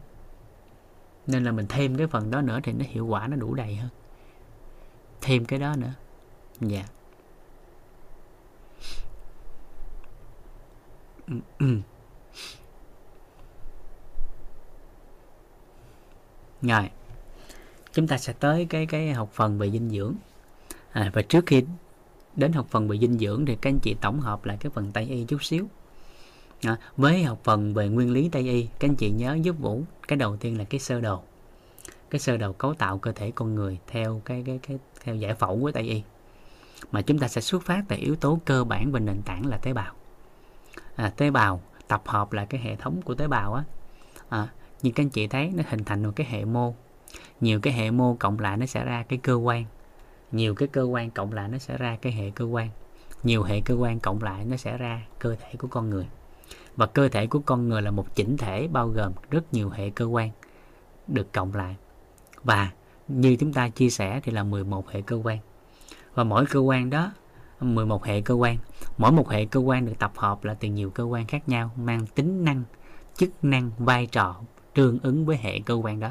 Nên 1.28 1.44
là 1.44 1.52
mình 1.52 1.66
thêm 1.70 1.98
cái 1.98 2.08
phần 2.08 2.32
đó 2.32 2.42
nữa 2.42 2.60
thì 2.64 2.74
nó 2.74 2.86
hiệu 2.90 3.06
quả 3.06 3.28
nó 3.28 3.36
đủ 3.36 3.54
đầy 3.54 3.76
hơn. 3.76 3.90
Thêm 5.22 5.46
cái 5.46 5.60
đó 5.60 5.76
nữa. 5.76 5.94
Dạ. 6.60 6.86
Rồi 16.62 16.90
chúng 17.92 18.08
ta 18.08 18.18
sẽ 18.18 18.34
tới 18.34 18.66
cái 18.70 18.86
cái 18.86 19.14
học 19.14 19.30
phần 19.34 19.58
về 19.58 19.72
dinh 19.72 19.90
dưỡng. 19.90 20.16
À, 20.92 21.12
và 21.14 21.22
trước 21.22 21.46
khi 21.46 21.64
đến 22.36 22.54
học 22.54 22.68
phần 22.70 22.88
về 22.88 22.98
dinh 22.98 23.18
dưỡng 23.18 23.46
thì 23.46 23.56
các 23.56 23.70
anh 23.70 23.80
chị 23.80 23.96
tổng 24.02 24.20
hợp 24.20 24.46
lại 24.46 24.58
cái 24.60 24.72
phần 24.76 24.92
tây 24.92 25.06
y 25.06 25.26
chút 25.26 25.44
xíu 25.44 25.68
à, 26.64 26.78
với 26.98 27.24
học 27.24 27.40
phần 27.44 27.74
về 27.74 27.88
nguyên 27.88 28.12
lý 28.12 28.30
tây 28.30 28.42
y 28.42 28.68
các 28.80 28.90
anh 28.90 28.96
chị 28.96 29.12
nhớ 29.12 29.38
giúp 29.42 29.56
vũ 29.60 29.84
cái 30.08 30.18
đầu 30.18 30.38
tiên 30.38 30.58
là 30.58 30.64
cái 30.64 30.80
sơ 30.80 31.02
đồ. 31.02 31.22
Cái 32.10 32.20
sơ 32.20 32.38
đồ 32.38 32.54
cấu 32.54 32.74
tạo 32.74 32.98
cơ 32.98 33.12
thể 33.12 33.32
con 33.32 33.56
người 33.56 33.80
theo 33.88 34.22
cái 34.26 34.44
cái 34.46 34.60
cái 34.68 34.78
theo 35.04 35.16
giải 35.16 35.36
phẫu 35.36 35.60
của 35.62 35.72
tây 35.72 35.84
y. 35.84 36.04
Mà 36.92 37.02
chúng 37.02 37.20
ta 37.20 37.28
sẽ 37.28 37.42
xuất 37.42 37.64
phát 37.64 37.84
từ 37.88 37.96
yếu 38.00 38.16
tố 38.16 38.40
cơ 38.46 38.64
bản 38.64 38.92
và 38.92 39.00
nền 39.00 39.22
tảng 39.22 39.46
là 39.46 39.58
tế 39.58 39.74
bào. 39.74 39.94
À, 40.96 41.14
tế 41.18 41.32
bào 41.32 41.62
tập 41.88 42.02
hợp 42.06 42.34
là 42.34 42.46
cái 42.46 42.62
hệ 42.62 42.76
thống 42.76 43.02
của 43.02 43.16
tế 43.16 43.28
bào 43.28 43.54
á. 43.54 43.64
À, 44.30 44.48
như 44.82 44.92
các 44.96 45.04
anh 45.04 45.10
chị 45.10 45.28
thấy 45.28 45.52
nó 45.56 45.64
hình 45.70 45.84
thành 45.84 46.04
một 46.04 46.12
cái 46.16 46.28
hệ 46.30 46.46
mô. 46.46 46.74
Nhiều 47.42 47.60
cái 47.60 47.74
hệ 47.74 47.92
mô 47.92 48.16
cộng 48.16 48.40
lại 48.40 48.58
nó 48.58 48.66
sẽ 48.66 48.86
ra 48.86 49.04
cái 49.10 49.20
cơ 49.24 49.34
quan. 49.34 49.66
Nhiều 50.32 50.56
cái 50.56 50.68
cơ 50.68 50.84
quan 50.84 51.12
cộng 51.12 51.34
lại 51.34 51.48
nó 51.48 51.58
sẽ 51.58 51.78
ra 51.78 51.98
cái 52.02 52.14
hệ 52.14 52.30
cơ 52.30 52.46
quan. 52.46 52.70
Nhiều 53.24 53.44
hệ 53.44 53.62
cơ 53.62 53.74
quan 53.74 54.00
cộng 54.00 54.24
lại 54.24 54.46
nó 54.46 54.58
sẽ 54.58 54.78
ra 54.78 55.02
cơ 55.20 55.36
thể 55.36 55.56
của 55.58 55.68
con 55.68 55.90
người 55.90 56.08
và 56.76 56.86
cơ 56.86 57.10
thể 57.10 57.28
của 57.28 57.40
con 57.40 57.70
người 57.70 57.82
là 57.82 57.92
một 57.92 58.16
chỉnh 58.16 58.38
thể 58.38 58.68
bao 58.68 58.88
gồm 58.88 59.12
rất 59.30 59.54
nhiều 59.54 59.70
hệ 59.70 59.90
cơ 59.90 60.06
quan 60.06 60.32
được 61.08 61.34
cộng 61.34 61.54
lại. 61.54 61.76
Và 62.44 62.72
như 63.08 63.36
chúng 63.36 63.54
ta 63.54 63.70
chia 63.70 63.90
sẻ 63.90 64.20
thì 64.24 64.32
là 64.32 64.44
11 64.44 64.90
hệ 64.90 65.02
cơ 65.02 65.16
quan. 65.16 65.38
Và 66.14 66.24
mỗi 66.24 66.46
cơ 66.46 66.60
quan 66.60 66.90
đó 66.90 67.12
11 67.60 68.06
hệ 68.06 68.22
cơ 68.22 68.34
quan 68.34 68.58
mỗi 68.98 69.12
một 69.12 69.30
hệ 69.30 69.46
cơ 69.46 69.60
quan 69.60 69.86
được 69.86 69.94
tập 70.00 70.12
hợp 70.16 70.44
là 70.44 70.54
từ 70.54 70.68
nhiều 70.68 70.90
cơ 70.90 71.04
quan 71.04 71.28
khác 71.28 71.50
nhau 71.50 71.72
mang 71.76 72.08
tính 72.08 72.46
năng 72.46 72.64
chức 73.16 73.30
năng 73.42 73.72
vai 73.78 74.06
trò 74.06 74.42
tương 74.74 75.00
ứng 75.04 75.26
với 75.26 75.38
hệ 75.38 75.60
cơ 75.60 75.74
quan 75.74 76.00
đó. 76.00 76.10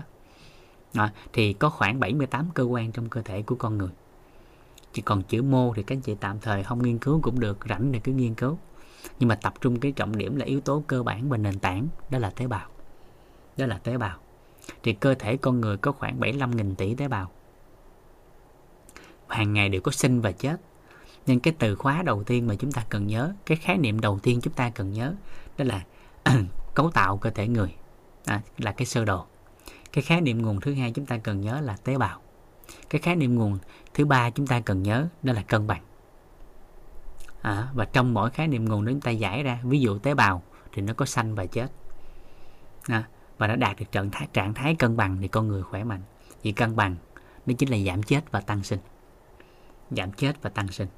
À, 0.94 1.12
thì 1.32 1.52
có 1.52 1.70
khoảng 1.70 2.00
78 2.00 2.46
cơ 2.54 2.62
quan 2.62 2.92
trong 2.92 3.08
cơ 3.08 3.22
thể 3.22 3.42
của 3.42 3.54
con 3.54 3.78
người. 3.78 3.90
Chỉ 4.92 5.02
còn 5.02 5.22
chữ 5.22 5.42
mô 5.42 5.74
thì 5.74 5.82
các 5.82 5.96
anh 5.96 6.00
chị 6.00 6.14
tạm 6.20 6.40
thời 6.40 6.64
không 6.64 6.82
nghiên 6.82 6.98
cứu 6.98 7.20
cũng 7.22 7.40
được 7.40 7.58
rảnh 7.68 7.92
thì 7.92 8.00
cứ 8.00 8.12
nghiên 8.12 8.34
cứu 8.34 8.58
nhưng 9.18 9.28
mà 9.28 9.34
tập 9.34 9.54
trung 9.60 9.80
cái 9.80 9.92
trọng 9.92 10.16
điểm 10.16 10.36
là 10.36 10.44
yếu 10.44 10.60
tố 10.60 10.82
cơ 10.86 11.02
bản 11.02 11.28
và 11.28 11.36
nền 11.36 11.58
tảng 11.58 11.88
đó 12.10 12.18
là 12.18 12.30
tế 12.30 12.46
bào. 12.46 12.68
Đó 13.56 13.66
là 13.66 13.78
tế 13.78 13.98
bào. 13.98 14.18
Thì 14.82 14.92
cơ 14.92 15.14
thể 15.14 15.36
con 15.36 15.60
người 15.60 15.76
có 15.76 15.92
khoảng 15.92 16.20
75.000 16.20 16.74
tỷ 16.74 16.94
tế 16.94 17.08
bào. 17.08 17.30
Hàng 19.28 19.52
ngày 19.52 19.68
đều 19.68 19.80
có 19.80 19.92
sinh 19.92 20.20
và 20.20 20.32
chết. 20.32 20.60
Nên 21.26 21.40
cái 21.40 21.54
từ 21.58 21.74
khóa 21.74 22.02
đầu 22.02 22.24
tiên 22.24 22.46
mà 22.46 22.54
chúng 22.54 22.72
ta 22.72 22.84
cần 22.88 23.06
nhớ 23.06 23.32
cái 23.46 23.56
khái 23.56 23.78
niệm 23.78 24.00
đầu 24.00 24.18
tiên 24.18 24.40
chúng 24.42 24.52
ta 24.52 24.70
cần 24.70 24.92
nhớ 24.92 25.14
đó 25.58 25.64
là 25.64 25.84
cấu 26.74 26.90
tạo 26.90 27.18
cơ 27.18 27.30
thể 27.30 27.48
người. 27.48 27.74
À, 28.24 28.42
là 28.58 28.72
cái 28.72 28.86
sơ 28.86 29.04
đồ. 29.04 29.26
Cái 29.92 30.04
khái 30.04 30.20
niệm 30.20 30.42
nguồn 30.42 30.60
thứ 30.60 30.74
hai 30.74 30.92
chúng 30.92 31.06
ta 31.06 31.18
cần 31.18 31.40
nhớ 31.40 31.60
là 31.60 31.76
tế 31.84 31.98
bào. 31.98 32.20
Cái 32.90 33.00
khái 33.00 33.16
niệm 33.16 33.34
nguồn 33.34 33.58
thứ 33.94 34.04
ba 34.04 34.30
chúng 34.30 34.46
ta 34.46 34.60
cần 34.60 34.82
nhớ 34.82 35.08
đó 35.22 35.32
là 35.32 35.42
cân 35.42 35.66
bằng 35.66 35.82
à, 37.42 37.68
và 37.74 37.84
trong 37.84 38.14
mỗi 38.14 38.30
khái 38.30 38.48
niệm 38.48 38.64
nguồn 38.64 38.84
đó 38.84 38.92
chúng 38.92 39.00
ta 39.00 39.10
giải 39.10 39.42
ra 39.42 39.60
ví 39.62 39.80
dụ 39.80 39.98
tế 39.98 40.14
bào 40.14 40.42
thì 40.72 40.82
nó 40.82 40.94
có 40.94 41.06
sanh 41.06 41.34
và 41.34 41.46
chết. 41.46 41.72
À, 42.88 43.04
và 43.38 43.46
nó 43.46 43.56
đạt 43.56 43.78
được 43.78 43.92
trạng 43.92 44.10
thái, 44.10 44.28
trạng 44.32 44.54
thái 44.54 44.74
cân 44.74 44.96
bằng 44.96 45.18
thì 45.20 45.28
con 45.28 45.48
người 45.48 45.62
khỏe 45.62 45.84
mạnh. 45.84 46.02
Vì 46.42 46.52
cân 46.52 46.76
bằng 46.76 46.96
nó 47.46 47.54
chính 47.58 47.68
là 47.68 47.78
giảm 47.86 48.02
chết 48.02 48.30
và 48.30 48.40
tăng 48.40 48.62
sinh. 48.62 48.80
Giảm 49.90 50.12
chết 50.12 50.42
và 50.42 50.50
tăng 50.50 50.68
sinh. 50.68 50.88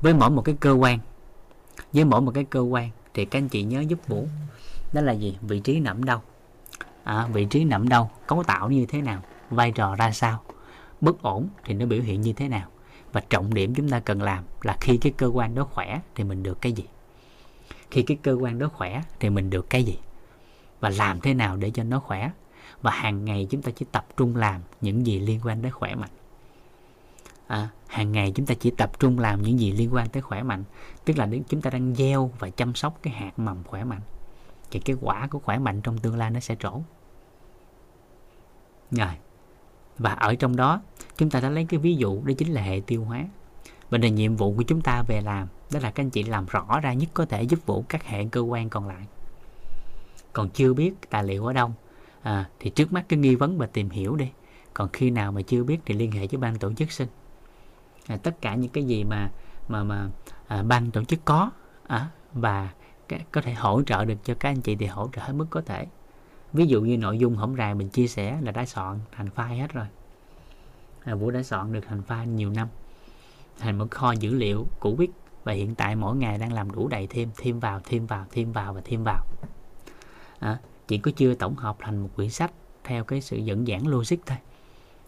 Với 0.00 0.14
mỗi 0.14 0.30
một 0.30 0.42
cái 0.42 0.56
cơ 0.60 0.72
quan 0.72 0.98
với 1.92 2.04
mỗi 2.04 2.20
một 2.20 2.32
cái 2.34 2.44
cơ 2.44 2.60
quan 2.60 2.90
thì 3.14 3.24
các 3.24 3.38
anh 3.38 3.48
chị 3.48 3.62
nhớ 3.62 3.80
giúp 3.80 4.08
vũ 4.08 4.28
đó 4.92 5.00
là 5.00 5.12
gì? 5.12 5.38
Vị 5.42 5.60
trí 5.60 5.80
nằm 5.80 6.04
đâu 6.04 6.20
à, 7.04 7.28
vị 7.32 7.46
trí 7.50 7.64
nằm 7.64 7.88
đâu 7.88 8.10
cấu 8.26 8.42
tạo 8.42 8.70
như 8.70 8.86
thế 8.86 9.02
nào? 9.02 9.22
Vai 9.50 9.72
trò 9.72 9.94
ra 9.94 10.12
sao? 10.12 10.42
Bất 11.00 11.22
ổn 11.22 11.48
thì 11.64 11.74
nó 11.74 11.86
biểu 11.86 12.02
hiện 12.02 12.20
như 12.20 12.32
thế 12.32 12.48
nào? 12.48 12.68
Và 13.16 13.22
trọng 13.30 13.54
điểm 13.54 13.74
chúng 13.74 13.88
ta 13.88 14.00
cần 14.00 14.22
làm 14.22 14.44
là 14.62 14.76
khi 14.80 14.96
cái 14.96 15.12
cơ 15.16 15.26
quan 15.26 15.54
đó 15.54 15.64
khỏe 15.64 16.00
thì 16.14 16.24
mình 16.24 16.42
được 16.42 16.60
cái 16.60 16.72
gì? 16.72 16.84
Khi 17.90 18.02
cái 18.02 18.16
cơ 18.22 18.32
quan 18.32 18.58
đó 18.58 18.68
khỏe 18.68 19.02
thì 19.20 19.30
mình 19.30 19.50
được 19.50 19.70
cái 19.70 19.84
gì? 19.84 19.98
Và 20.80 20.90
làm 20.90 21.20
thế 21.20 21.34
nào 21.34 21.56
để 21.56 21.70
cho 21.70 21.84
nó 21.84 22.00
khỏe? 22.00 22.30
Và 22.82 22.90
hàng 22.90 23.24
ngày 23.24 23.46
chúng 23.50 23.62
ta 23.62 23.72
chỉ 23.76 23.86
tập 23.92 24.06
trung 24.16 24.36
làm 24.36 24.60
những 24.80 25.06
gì 25.06 25.18
liên 25.18 25.40
quan 25.44 25.62
đến 25.62 25.72
khỏe 25.72 25.94
mạnh. 25.94 26.10
À, 27.46 27.68
hàng 27.86 28.12
ngày 28.12 28.32
chúng 28.34 28.46
ta 28.46 28.54
chỉ 28.60 28.70
tập 28.70 29.00
trung 29.00 29.18
làm 29.18 29.42
những 29.42 29.60
gì 29.60 29.72
liên 29.72 29.94
quan 29.94 30.08
tới 30.08 30.22
khỏe 30.22 30.42
mạnh 30.42 30.64
tức 31.04 31.18
là 31.18 31.28
chúng 31.48 31.62
ta 31.62 31.70
đang 31.70 31.94
gieo 31.94 32.30
và 32.38 32.50
chăm 32.50 32.74
sóc 32.74 32.98
cái 33.02 33.14
hạt 33.14 33.38
mầm 33.38 33.64
khỏe 33.64 33.84
mạnh 33.84 34.02
thì 34.70 34.80
cái 34.80 34.96
quả 35.00 35.26
của 35.30 35.38
khỏe 35.38 35.58
mạnh 35.58 35.80
trong 35.80 35.98
tương 35.98 36.16
lai 36.16 36.30
nó 36.30 36.40
sẽ 36.40 36.56
trổ. 36.58 36.80
Rồi 38.90 39.14
và 39.98 40.12
ở 40.12 40.34
trong 40.34 40.56
đó 40.56 40.80
chúng 41.16 41.30
ta 41.30 41.40
đã 41.40 41.50
lấy 41.50 41.64
cái 41.64 41.80
ví 41.80 41.96
dụ 41.96 42.22
đó 42.24 42.32
chính 42.38 42.52
là 42.52 42.62
hệ 42.62 42.80
tiêu 42.86 43.04
hóa. 43.04 43.24
Và 43.90 43.98
là 43.98 44.08
nhiệm 44.08 44.36
vụ 44.36 44.54
của 44.56 44.62
chúng 44.62 44.80
ta 44.80 45.02
về 45.08 45.20
làm 45.20 45.48
đó 45.72 45.80
là 45.82 45.90
các 45.90 46.02
anh 46.02 46.10
chị 46.10 46.22
làm 46.22 46.46
rõ 46.46 46.80
ra 46.82 46.92
nhất 46.92 47.08
có 47.14 47.26
thể 47.26 47.42
giúp 47.42 47.66
vụ 47.66 47.84
các 47.88 48.04
hệ 48.04 48.24
cơ 48.24 48.40
quan 48.40 48.68
còn 48.68 48.88
lại. 48.88 49.06
Còn 50.32 50.50
chưa 50.50 50.74
biết 50.74 51.10
tài 51.10 51.24
liệu 51.24 51.46
ở 51.46 51.52
đâu 51.52 51.72
à, 52.22 52.48
thì 52.60 52.70
trước 52.70 52.92
mắt 52.92 53.04
cái 53.08 53.18
nghi 53.18 53.34
vấn 53.34 53.58
và 53.58 53.66
tìm 53.66 53.90
hiểu 53.90 54.16
đi. 54.16 54.30
Còn 54.74 54.88
khi 54.92 55.10
nào 55.10 55.32
mà 55.32 55.42
chưa 55.42 55.64
biết 55.64 55.78
thì 55.86 55.94
liên 55.94 56.12
hệ 56.12 56.26
với 56.26 56.38
ban 56.38 56.58
tổ 56.58 56.72
chức 56.72 56.92
sinh 56.92 57.08
à, 58.06 58.16
tất 58.16 58.40
cả 58.40 58.54
những 58.54 58.70
cái 58.70 58.84
gì 58.84 59.04
mà 59.04 59.30
mà 59.68 59.84
mà 59.84 60.10
à, 60.46 60.62
ban 60.62 60.90
tổ 60.90 61.04
chức 61.04 61.24
có 61.24 61.50
à, 61.86 62.08
và 62.32 62.70
cái, 63.08 63.20
có 63.32 63.40
thể 63.40 63.54
hỗ 63.54 63.82
trợ 63.82 64.04
được 64.04 64.24
cho 64.24 64.34
các 64.34 64.48
anh 64.48 64.60
chị 64.60 64.76
thì 64.76 64.86
hỗ 64.86 65.08
trợ 65.12 65.22
hết 65.22 65.32
mức 65.32 65.46
có 65.50 65.60
thể. 65.60 65.86
Ví 66.52 66.66
dụ 66.66 66.80
như 66.80 66.98
nội 66.98 67.18
dung 67.18 67.36
hổng 67.36 67.56
rày 67.56 67.74
mình 67.74 67.88
chia 67.88 68.06
sẻ 68.06 68.38
là 68.42 68.52
đã 68.52 68.66
soạn 68.66 68.98
thành 69.12 69.28
file 69.36 69.60
hết 69.60 69.72
rồi 69.72 69.86
à, 71.06 71.14
vũ 71.14 71.30
đã 71.30 71.42
soạn 71.42 71.72
được 71.72 71.84
thành 71.88 72.02
file 72.08 72.24
nhiều 72.24 72.50
năm. 72.50 72.68
Thành 73.58 73.78
một 73.78 73.90
kho 73.90 74.12
dữ 74.12 74.34
liệu 74.34 74.66
cũ 74.80 74.94
biết 74.94 75.10
và 75.44 75.52
hiện 75.52 75.74
tại 75.74 75.96
mỗi 75.96 76.16
ngày 76.16 76.38
đang 76.38 76.52
làm 76.52 76.70
đủ 76.70 76.88
đầy 76.88 77.06
thêm 77.06 77.30
thêm 77.36 77.60
vào 77.60 77.80
thêm 77.84 78.06
vào 78.06 78.26
thêm 78.30 78.52
vào 78.52 78.74
và 78.74 78.80
thêm 78.84 79.04
vào. 79.04 79.24
À, 80.38 80.58
chỉ 80.88 80.98
có 80.98 81.10
chưa 81.16 81.34
tổng 81.34 81.56
hợp 81.56 81.76
thành 81.80 81.98
một 82.02 82.08
quyển 82.16 82.30
sách 82.30 82.52
theo 82.84 83.04
cái 83.04 83.20
sự 83.20 83.36
dẫn 83.36 83.66
giảng 83.66 83.86
logic 83.86 84.16
thôi. 84.26 84.38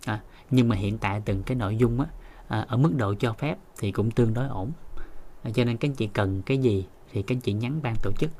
À, 0.04 0.20
nhưng 0.50 0.68
mà 0.68 0.76
hiện 0.76 0.98
tại 0.98 1.22
từng 1.24 1.42
cái 1.42 1.56
nội 1.56 1.76
dung 1.76 2.00
á, 2.00 2.06
à, 2.48 2.64
ở 2.68 2.76
mức 2.76 2.92
độ 2.96 3.14
cho 3.14 3.32
phép 3.32 3.58
thì 3.78 3.92
cũng 3.92 4.10
tương 4.10 4.34
đối 4.34 4.48
ổn. 4.48 4.72
À, 5.42 5.50
cho 5.54 5.64
nên 5.64 5.76
các 5.76 5.88
anh 5.88 5.94
chị 5.94 6.06
cần 6.06 6.42
cái 6.42 6.58
gì 6.58 6.86
thì 7.12 7.22
các 7.22 7.34
anh 7.36 7.40
chị 7.40 7.52
nhắn 7.52 7.80
ban 7.82 7.94
tổ 8.02 8.10
chức. 8.18 8.30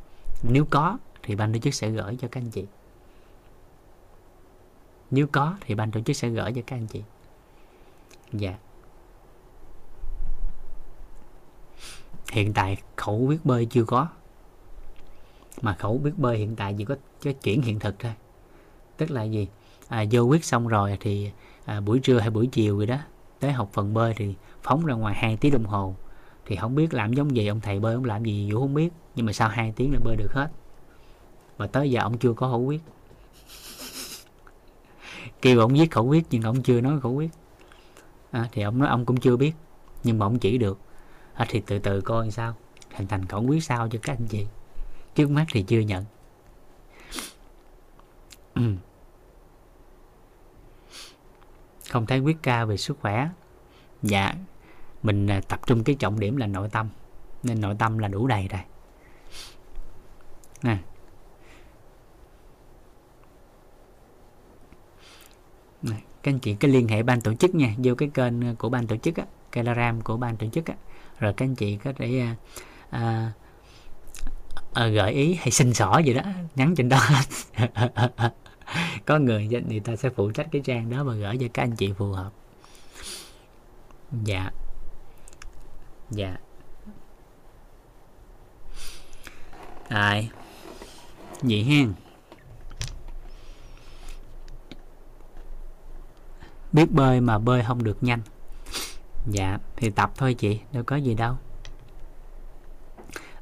Nếu 0.43 0.65
có 0.71 0.99
thì 1.23 1.35
ban 1.35 1.53
tổ 1.53 1.59
chức 1.59 1.75
sẽ 1.75 1.91
gửi 1.91 2.17
cho 2.21 2.29
các 2.29 2.41
anh 2.41 2.51
chị. 2.51 2.65
Nếu 5.11 5.27
có 5.33 5.57
thì 5.61 5.75
ban 5.75 5.91
tổ 5.91 6.01
chức 6.01 6.17
sẽ 6.17 6.29
gửi 6.29 6.53
cho 6.53 6.63
các 6.67 6.77
anh 6.77 6.87
chị 6.87 7.03
dạ. 8.33 8.55
Hiện 12.33 12.53
tại 12.53 12.77
khẩu 12.97 13.27
biết 13.27 13.39
bơi 13.45 13.67
chưa 13.67 13.85
có. 13.85 14.09
Mà 15.61 15.75
khẩu 15.75 15.99
biết 15.99 16.13
bơi 16.17 16.39
hiện 16.39 16.57
tại 16.57 16.75
chỉ 16.79 16.85
có, 16.85 16.97
có 17.25 17.33
chuyển 17.43 17.63
hiện 17.63 17.79
thực 17.79 17.99
thôi. 17.99 18.13
Tức 18.97 19.11
là 19.11 19.23
gì? 19.23 19.49
À, 19.89 20.05
vô 20.11 20.23
quyết 20.23 20.45
xong 20.45 20.69
rồi 20.69 20.97
thì 21.01 21.31
à, 21.65 21.81
buổi 21.81 21.99
trưa 21.99 22.19
hay 22.19 22.31
buổi 22.31 22.49
chiều 22.53 22.77
rồi 22.77 22.87
đó 22.87 22.99
tới 23.41 23.53
học 23.53 23.71
phần 23.73 23.95
bơi 23.95 24.15
thì 24.15 24.35
phóng 24.63 24.87
ra 24.87 24.95
ngoài 24.95 25.15
2 25.15 25.37
tiếng 25.37 25.53
đồng 25.53 25.65
hồ. 25.65 25.95
Thì 26.47 26.57
không 26.57 26.75
biết 26.75 26.95
làm 26.95 27.13
giống 27.13 27.37
gì 27.37 27.47
ông 27.47 27.61
thầy 27.61 27.81
bơi 27.81 27.95
ông 27.95 28.05
làm 28.05 28.25
gì 28.25 28.53
vũ 28.53 28.61
không 28.61 28.75
biết 28.75 28.93
nhưng 29.15 29.27
mà 29.27 29.33
sau 29.33 29.49
2 29.49 29.73
tiếng 29.77 29.93
là 29.93 29.99
bơi 30.05 30.17
được 30.17 30.33
hết. 30.33 30.49
Và 31.57 31.67
tới 31.67 31.91
giờ 31.91 32.01
ông 32.01 32.19
chưa 32.19 32.33
có 32.33 32.51
khẩu 32.51 32.61
quyết 32.61 32.81
kêu 35.43 35.61
ông 35.61 35.73
viết 35.73 35.91
khẩu 35.91 36.07
quyết 36.07 36.27
nhưng 36.31 36.43
ông 36.43 36.63
chưa 36.63 36.81
nói 36.81 37.01
khẩu 37.01 37.13
quyết 37.13 37.31
à, 38.31 38.49
thì 38.53 38.63
ông 38.63 38.79
nói 38.79 38.89
ông 38.89 39.05
cũng 39.05 39.21
chưa 39.21 39.37
biết 39.37 39.53
nhưng 40.05 40.19
mà 40.19 40.27
ông 40.27 40.39
chỉ 40.39 40.59
được. 40.59 40.79
À, 41.35 41.47
thì 41.49 41.63
từ 41.67 41.79
từ 41.79 42.01
coi 42.01 42.31
sao 42.31 42.55
thành 42.91 43.07
thành 43.07 43.27
khẩu 43.27 43.43
quyết 43.43 43.65
sao 43.65 43.89
cho 43.89 43.99
các 44.03 44.13
anh 44.19 44.27
chị. 44.27 44.47
Trước 45.15 45.31
mắt 45.31 45.47
thì 45.53 45.63
chưa 45.63 45.81
nhận. 45.81 46.05
Ừ. 48.55 48.75
không 51.91 52.07
thấy 52.07 52.21
quyết 52.21 52.37
ca 52.43 52.65
về 52.65 52.77
sức 52.77 52.99
khỏe. 53.01 53.29
Dạ 54.03 54.35
mình 55.03 55.27
à, 55.27 55.41
tập 55.49 55.61
trung 55.67 55.85
cái 55.85 55.95
trọng 55.95 56.21
điểm 56.21 56.37
là 56.37 56.47
nội 56.47 56.69
tâm 56.69 56.89
nên 57.43 57.61
nội 57.61 57.77
tâm 57.79 57.99
là 57.99 58.09
đủ 58.09 58.27
đầy 58.27 58.49
rồi. 58.49 58.61
Nè 60.63 60.79
này, 65.83 66.03
các 66.23 66.33
anh 66.33 66.39
chị 66.39 66.55
cái 66.55 66.71
liên 66.71 66.89
hệ 66.89 67.03
ban 67.03 67.21
tổ 67.21 67.35
chức 67.35 67.55
nha 67.55 67.75
vô 67.79 67.95
cái 67.95 68.11
kênh 68.15 68.41
ờ, 68.41 68.55
của 68.59 68.69
ban 68.69 68.87
tổ 68.87 68.97
chức 68.97 69.17
á 69.17 69.25
telegram 69.53 70.01
của 70.01 70.17
ban 70.17 70.37
tổ 70.37 70.47
chức 70.53 70.67
á. 70.67 70.75
Rồi 71.19 71.33
các 71.33 71.45
anh 71.45 71.55
chị 71.55 71.77
có 71.77 71.93
thể 71.97 72.21
à, 72.21 72.37
à, 72.91 73.33
à, 74.73 74.87
gợi 74.87 75.13
ý 75.13 75.35
hay 75.35 75.51
xin 75.51 75.75
xỏ 75.75 75.99
gì 75.99 76.15
đó 76.15 76.23
nhắn 76.55 76.75
trên 76.75 76.89
đó. 76.89 77.01
Có 79.07 79.19
người 79.19 79.49
thì 79.69 79.81
ta 79.81 79.97
sẽ 79.97 80.11
phụ 80.11 80.31
trách 80.31 80.49
cái 80.53 80.63
trang 80.65 80.91
đó 80.91 81.05
và 81.05 81.15
gửi 81.15 81.39
cho 81.41 81.47
các 81.55 81.63
anh 81.63 81.77
chị 81.77 81.93
phù 81.93 82.13
hợp. 82.13 82.31
Dạ. 84.25 84.51
Dạ. 86.11 86.37
Rồi. 89.91 90.29
Vậy 91.43 91.65
hen 91.65 91.93
biết 96.73 96.93
bơi 96.93 97.21
mà 97.21 97.39
bơi 97.39 97.63
không 97.63 97.85
được 97.85 98.03
nhanh. 98.03 98.21
Dạ 99.27 99.59
thì 99.77 99.91
tập 99.91 100.13
thôi 100.17 100.35
chị, 100.35 100.61
đâu 100.73 100.83
có 100.87 100.97
gì 100.97 101.15
đâu. 101.15 101.35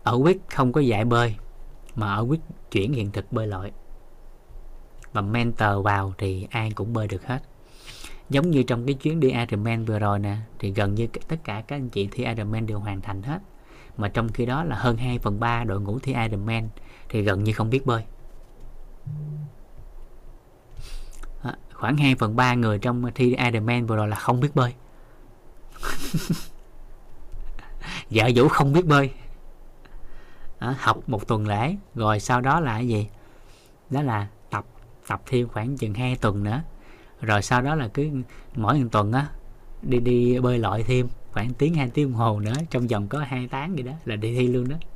Ở 0.03 0.15
quyết 0.17 0.43
không 0.49 0.73
có 0.73 0.81
dạy 0.81 1.05
bơi, 1.05 1.37
mà 1.95 2.15
ở 2.15 2.23
quyết 2.23 2.41
chuyển 2.71 2.93
hiện 2.93 3.11
thực 3.11 3.33
bơi 3.33 3.47
lội. 3.47 3.73
Và 5.13 5.21
mentor 5.21 5.85
vào 5.85 6.15
thì 6.19 6.47
ai 6.51 6.71
cũng 6.71 6.93
bơi 6.93 7.09
được 7.09 7.27
hết. 7.27 7.43
Giống 8.31 8.51
như 8.51 8.63
trong 8.63 8.87
cái 8.87 8.95
chuyến 8.95 9.21
đi 9.21 9.31
Ironman 9.31 9.85
vừa 9.85 9.99
rồi 9.99 10.19
nè, 10.19 10.37
thì 10.59 10.71
gần 10.71 10.95
như 10.95 11.07
tất 11.29 11.37
cả 11.45 11.63
các 11.69 11.77
anh 11.77 11.89
chị 11.89 12.09
thi 12.11 12.25
Ironman 12.25 12.67
đều 12.67 12.79
hoàn 12.79 13.01
thành 13.01 13.23
hết. 13.23 13.39
Mà 13.97 14.09
trong 14.09 14.29
khi 14.29 14.47
đó 14.47 14.65
là 14.65 14.77
hơn 14.77 14.97
2 14.97 15.19
phần 15.19 15.41
3 15.41 15.65
đội 15.65 15.81
ngũ 15.81 15.99
thi 15.99 16.15
Ironman 16.15 16.69
thì 17.09 17.23
gần 17.23 17.45
như 17.45 17.53
không 17.53 17.71
biết 17.71 17.87
bơi 17.87 18.05
khoảng 21.77 21.97
2 21.97 22.15
phần 22.15 22.37
3 22.37 22.55
người 22.55 22.79
trong 22.79 23.11
thi 23.15 23.37
Ironman 23.37 23.87
vừa 23.87 23.97
rồi 23.97 24.09
là 24.09 24.17
không 24.17 24.41
biết 24.41 24.55
bơi. 24.55 24.75
Vợ 28.11 28.27
dạ 28.27 28.29
vũ 28.35 28.49
không 28.49 28.73
biết 28.73 28.87
bơi. 28.87 29.11
Đó, 30.61 30.75
học 30.79 31.09
một 31.09 31.29
tuần 31.29 31.47
lễ 31.47 31.77
rồi 31.95 32.21
sau 32.21 32.41
đó 32.41 32.61
là 32.61 32.73
cái 32.73 32.89
gì? 32.89 33.09
Đó 33.91 34.03
là 34.03 34.27
tập 34.51 34.65
tập 35.07 35.23
thêm 35.27 35.49
khoảng 35.49 35.77
chừng 35.77 35.95
2 35.95 36.17
tuần 36.17 36.45
nữa. 36.45 36.63
Rồi 37.21 37.43
sau 37.43 37.63
đó 37.63 37.75
là 37.75 37.89
cứ 37.89 38.11
mỗi 38.55 38.79
một 38.79 38.89
tuần 38.93 39.13
á 39.13 39.29
đi 39.83 40.01
đi 40.01 40.39
bơi 40.39 40.59
lội 40.59 40.83
thêm 40.83 41.09
khoảng 41.33 41.55
tiếng 41.55 41.75
hai 41.75 41.91
tiếng 41.91 42.13
đồng 42.13 42.19
hồ 42.21 42.41
nữa 42.41 42.55
trong 42.71 42.87
vòng 42.87 43.09
có 43.09 43.19
hai 43.19 43.49
tháng 43.51 43.77
gì 43.77 43.83
đó 43.83 43.93
là 44.05 44.17
đi 44.17 44.35
thi 44.37 44.49
luôn 44.49 44.69
đó. 44.69 44.77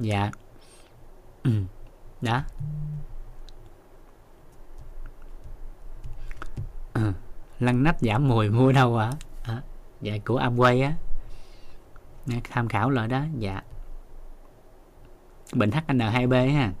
Dạ. 0.00 0.30
Ừ 1.42 1.50
đó 2.26 2.42
ừ. 6.94 7.12
lăn 7.60 7.82
nắp 7.82 8.00
giảm 8.00 8.28
mùi 8.28 8.48
mua 8.48 8.72
đâu 8.72 8.96
hả 8.96 9.12
à? 9.42 9.62
Dạ, 10.00 10.14
dạ 10.14 10.18
của 10.24 10.40
Amway 10.40 10.84
á. 10.84 10.94
Tham 12.50 12.68
khảo 12.68 12.90
lại 12.90 13.08
đó 13.08 13.24
dạ. 13.38 13.62
Bệnh 15.52 15.70
HN2B 15.70 16.54
ha. 16.54 16.72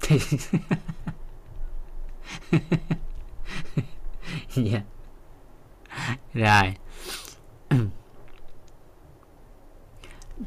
Dạ. 4.54 4.82
Rồi. 6.34 6.74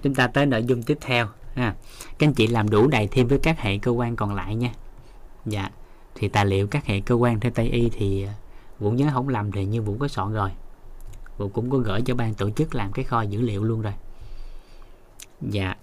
Chúng 0.04 0.16
ta 0.16 0.28
tới 0.28 0.46
nội 0.46 0.64
dung 0.64 0.84
tiếp 0.84 0.98
theo 1.02 1.28
ha. 1.58 1.76
Các 2.18 2.28
anh 2.28 2.34
chị 2.34 2.48
làm 2.48 2.70
đủ 2.70 2.88
đầy 2.88 3.08
thêm 3.08 3.28
với 3.28 3.40
các 3.40 3.60
hệ 3.60 3.78
cơ 3.78 3.92
quan 3.92 4.16
còn 4.16 4.36
lại 4.36 4.56
nha. 4.56 4.74
Dạ. 5.46 5.70
Thì 6.16 6.28
tài 6.28 6.46
liệu 6.46 6.68
các 6.68 6.86
hệ 6.86 7.00
cơ 7.00 7.16
quan 7.16 7.40
theo 7.40 7.52
tây 7.56 7.70
y 7.70 7.90
thì 7.90 8.24
à, 8.24 8.34
vũ 8.80 8.92
nhớ 8.92 9.10
không 9.14 9.30
làm 9.30 9.52
thì 9.52 9.66
như 9.66 9.82
vũ 9.82 9.98
có 10.00 10.08
soạn 10.08 10.34
rồi. 10.34 10.50
Vũ 11.38 11.50
cũng 11.50 11.70
có 11.70 11.78
gửi 11.78 12.02
cho 12.02 12.16
ban 12.16 12.34
tổ 12.34 12.50
chức 12.50 12.76
làm 12.76 12.92
cái 12.92 13.06
kho 13.06 13.22
dữ 13.22 13.42
liệu 13.42 13.64
luôn 13.64 13.82
rồi. 13.82 13.94
Dạ. 15.42 15.76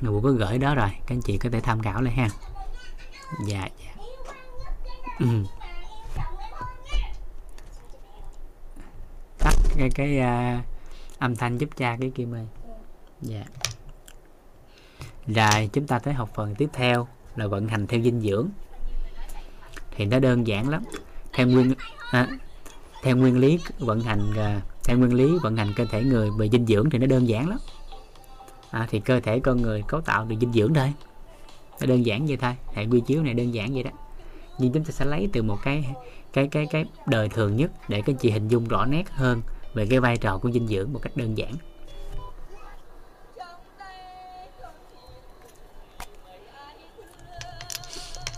Vũ 0.00 0.20
có 0.20 0.30
gửi 0.30 0.58
đó 0.58 0.74
rồi 0.74 0.90
các 0.90 1.14
anh 1.14 1.20
chị 1.20 1.38
có 1.38 1.50
thể 1.50 1.60
tham 1.60 1.82
khảo 1.82 2.02
lại 2.02 2.14
ha. 2.14 2.28
Dạ 3.46 3.68
dạ. 3.78 3.94
Ừ. 5.20 5.26
tắt 9.38 9.54
cái 9.76 9.90
cái 9.90 10.18
uh, 10.18 10.64
âm 11.18 11.36
thanh 11.36 11.58
giúp 11.58 11.68
cha 11.76 11.96
cái 12.00 12.10
kim 12.14 12.34
ơi 12.34 12.46
dạ 13.22 13.44
rồi 15.26 15.70
chúng 15.72 15.86
ta 15.86 15.98
tới 15.98 16.14
học 16.14 16.30
phần 16.34 16.54
tiếp 16.54 16.68
theo 16.72 17.08
là 17.36 17.46
vận 17.46 17.68
hành 17.68 17.86
theo 17.86 18.00
dinh 18.00 18.20
dưỡng. 18.20 18.48
Thì 19.96 20.04
nó 20.04 20.18
đơn 20.18 20.46
giản 20.46 20.68
lắm. 20.68 20.82
Theo 21.32 21.46
nguyên 21.46 21.74
à, 22.10 22.28
theo 23.02 23.16
nguyên 23.16 23.38
lý 23.38 23.58
vận 23.78 24.00
hành 24.00 24.32
à, 24.36 24.60
theo 24.84 24.98
nguyên 24.98 25.14
lý 25.14 25.38
vận 25.42 25.56
hành 25.56 25.72
cơ 25.76 25.84
thể 25.90 26.04
người 26.04 26.30
về 26.38 26.48
dinh 26.48 26.66
dưỡng 26.66 26.90
thì 26.90 26.98
nó 26.98 27.06
đơn 27.06 27.28
giản 27.28 27.48
lắm. 27.48 27.58
À, 28.70 28.86
thì 28.90 29.00
cơ 29.00 29.20
thể 29.20 29.40
con 29.40 29.62
người 29.62 29.82
cấu 29.88 30.00
tạo 30.00 30.24
được 30.24 30.36
dinh 30.40 30.52
dưỡng 30.52 30.74
thôi. 30.74 30.92
Nó 31.80 31.86
đơn 31.86 32.06
giản 32.06 32.26
vậy 32.26 32.36
thôi. 32.36 32.54
Hệ 32.74 32.86
quy 32.86 33.00
chiếu 33.00 33.22
này 33.22 33.34
đơn 33.34 33.54
giản 33.54 33.74
vậy 33.74 33.82
đó. 33.82 33.90
Nhưng 34.58 34.72
chúng 34.72 34.84
ta 34.84 34.90
sẽ 34.90 35.04
lấy 35.04 35.28
từ 35.32 35.42
một 35.42 35.58
cái 35.62 35.84
cái 36.32 36.48
cái 36.48 36.66
cái 36.66 36.84
đời 37.06 37.28
thường 37.28 37.56
nhất 37.56 37.70
để 37.88 38.02
các 38.06 38.16
chị 38.20 38.30
hình 38.30 38.48
dung 38.48 38.68
rõ 38.68 38.84
nét 38.84 39.10
hơn 39.10 39.42
về 39.74 39.86
cái 39.86 40.00
vai 40.00 40.16
trò 40.16 40.38
của 40.38 40.50
dinh 40.50 40.66
dưỡng 40.66 40.92
một 40.92 41.00
cách 41.02 41.16
đơn 41.16 41.38
giản. 41.38 41.52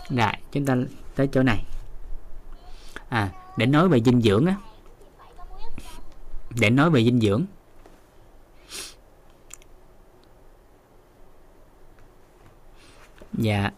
Rồi 0.09 0.31
chúng 0.51 0.65
ta 0.65 0.75
tới 1.15 1.27
chỗ 1.31 1.43
này. 1.43 1.65
À 3.09 3.31
để 3.57 3.65
nói 3.65 3.89
về 3.89 4.01
dinh 4.01 4.21
dưỡng 4.21 4.45
á. 4.45 4.55
Để 6.59 6.69
nói 6.69 6.89
về 6.89 7.03
dinh 7.03 7.19
dưỡng. 7.19 7.45
Dạ. 13.33 13.71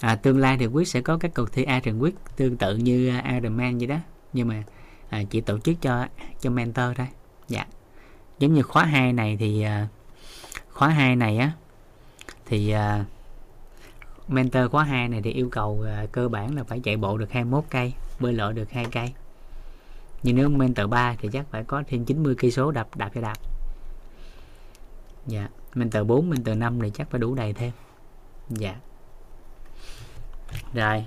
À, 0.00 0.16
tương 0.16 0.38
lai 0.38 0.56
thì 0.58 0.66
quyết 0.66 0.88
sẽ 0.88 1.00
có 1.00 1.18
các 1.18 1.30
cuộc 1.34 1.52
thi 1.52 1.64
Iron 1.64 1.98
quyết 1.98 2.14
tương 2.36 2.56
tự 2.56 2.76
như 2.76 3.12
Ironman 3.32 3.78
vậy 3.78 3.86
đó. 3.86 3.96
Nhưng 4.32 4.48
mà 4.48 4.64
à, 5.08 5.22
chỉ 5.30 5.40
tổ 5.40 5.58
chức 5.58 5.76
cho 5.80 6.06
cho 6.40 6.50
mentor 6.50 6.86
thôi. 6.96 7.06
Dạ. 7.48 7.66
Giống 8.38 8.54
như 8.54 8.62
khóa 8.62 8.84
2 8.84 9.12
này 9.12 9.36
thì 9.40 9.62
à, 9.62 9.88
khóa 10.70 10.88
2 10.88 11.16
này 11.16 11.38
á 11.38 11.52
thì 12.46 12.70
à, 12.70 13.04
mentor 14.28 14.70
khóa 14.70 14.84
2 14.84 15.08
này 15.08 15.22
thì 15.22 15.32
yêu 15.32 15.48
cầu 15.52 15.84
uh, 16.04 16.12
cơ 16.12 16.28
bản 16.28 16.56
là 16.56 16.64
phải 16.64 16.80
chạy 16.80 16.96
bộ 16.96 17.18
được 17.18 17.32
21 17.32 17.64
cây 17.70 17.92
bơi 18.20 18.32
lội 18.32 18.52
được 18.52 18.70
hai 18.70 18.84
cây. 18.92 19.12
Nhưng 20.22 20.36
nếu 20.36 20.48
mentor 20.48 20.88
3 20.88 21.16
thì 21.18 21.28
chắc 21.32 21.46
phải 21.50 21.64
có 21.64 21.82
thêm 21.86 22.04
90 22.04 22.34
cây 22.38 22.50
số 22.50 22.70
đạp 22.70 22.96
đạp 22.96 23.10
cho 23.14 23.20
đạp. 23.20 23.36
Dạ 25.26 25.48
mentor 25.74 26.06
4 26.06 26.30
mentor 26.30 26.56
5 26.56 26.80
thì 26.80 26.90
chắc 26.94 27.10
phải 27.10 27.20
đủ 27.20 27.34
đầy 27.34 27.52
thêm. 27.52 27.72
Dạ. 28.50 28.76
Rồi 30.74 31.04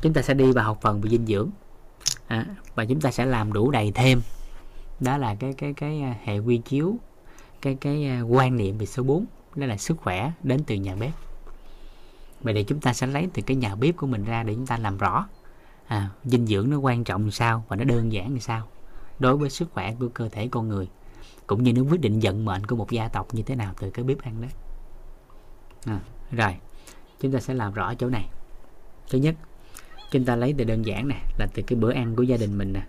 chúng 0.00 0.12
ta 0.12 0.22
sẽ 0.22 0.34
đi 0.34 0.52
vào 0.52 0.64
học 0.64 0.78
phần 0.82 1.00
về 1.00 1.10
dinh 1.10 1.26
dưỡng. 1.26 1.50
À, 2.26 2.46
và 2.74 2.84
chúng 2.84 3.00
ta 3.00 3.10
sẽ 3.10 3.26
làm 3.26 3.52
đủ 3.52 3.70
đầy 3.70 3.92
thêm. 3.94 4.20
Đó 5.00 5.16
là 5.16 5.34
cái 5.34 5.52
cái 5.52 5.72
cái 5.72 6.02
à, 6.02 6.16
hệ 6.24 6.38
quy 6.38 6.58
chiếu 6.58 6.96
cái 7.62 7.76
cái 7.80 8.06
à, 8.06 8.20
quan 8.20 8.56
niệm 8.56 8.78
về 8.78 8.86
số 8.86 9.02
4 9.02 9.26
đó 9.54 9.66
là 9.66 9.76
sức 9.76 9.96
khỏe 9.96 10.32
đến 10.42 10.64
từ 10.66 10.74
nhà 10.74 10.96
bếp 10.96 11.12
vậy 12.42 12.54
thì 12.54 12.62
chúng 12.64 12.80
ta 12.80 12.92
sẽ 12.92 13.06
lấy 13.06 13.28
từ 13.34 13.42
cái 13.42 13.56
nhà 13.56 13.74
bếp 13.74 13.96
của 13.96 14.06
mình 14.06 14.24
ra 14.24 14.42
để 14.42 14.54
chúng 14.54 14.66
ta 14.66 14.78
làm 14.78 14.98
rõ. 14.98 15.28
À, 15.86 16.10
dinh 16.24 16.46
dưỡng 16.46 16.70
nó 16.70 16.78
quan 16.78 17.04
trọng 17.04 17.24
như 17.24 17.30
sao 17.30 17.64
và 17.68 17.76
nó 17.76 17.84
đơn 17.84 18.12
giản 18.12 18.34
như 18.34 18.40
sao 18.40 18.66
đối 19.18 19.36
với 19.36 19.50
sức 19.50 19.68
khỏe 19.72 19.94
của 20.00 20.08
cơ 20.08 20.28
thể 20.28 20.48
con 20.48 20.68
người 20.68 20.88
cũng 21.46 21.62
như 21.62 21.72
nó 21.72 21.82
quyết 21.82 22.00
định 22.00 22.20
vận 22.22 22.44
mệnh 22.44 22.66
của 22.66 22.76
một 22.76 22.90
gia 22.90 23.08
tộc 23.08 23.34
như 23.34 23.42
thế 23.42 23.54
nào 23.54 23.74
từ 23.80 23.90
cái 23.90 24.04
bếp 24.04 24.22
ăn 24.22 24.42
đó. 24.42 24.48
À, 25.84 26.00
rồi 26.30 26.56
chúng 27.20 27.32
ta 27.32 27.40
sẽ 27.40 27.54
làm 27.54 27.74
rõ 27.74 27.94
chỗ 27.94 28.08
này. 28.08 28.28
Thứ 29.10 29.18
nhất 29.18 29.34
chúng 30.10 30.24
ta 30.24 30.36
lấy 30.36 30.54
từ 30.58 30.64
đơn 30.64 30.86
giản 30.86 31.08
nè 31.08 31.16
là 31.38 31.46
từ 31.54 31.62
cái 31.62 31.78
bữa 31.78 31.92
ăn 31.92 32.16
của 32.16 32.22
gia 32.22 32.36
đình 32.36 32.58
mình 32.58 32.72
nè. 32.72 32.82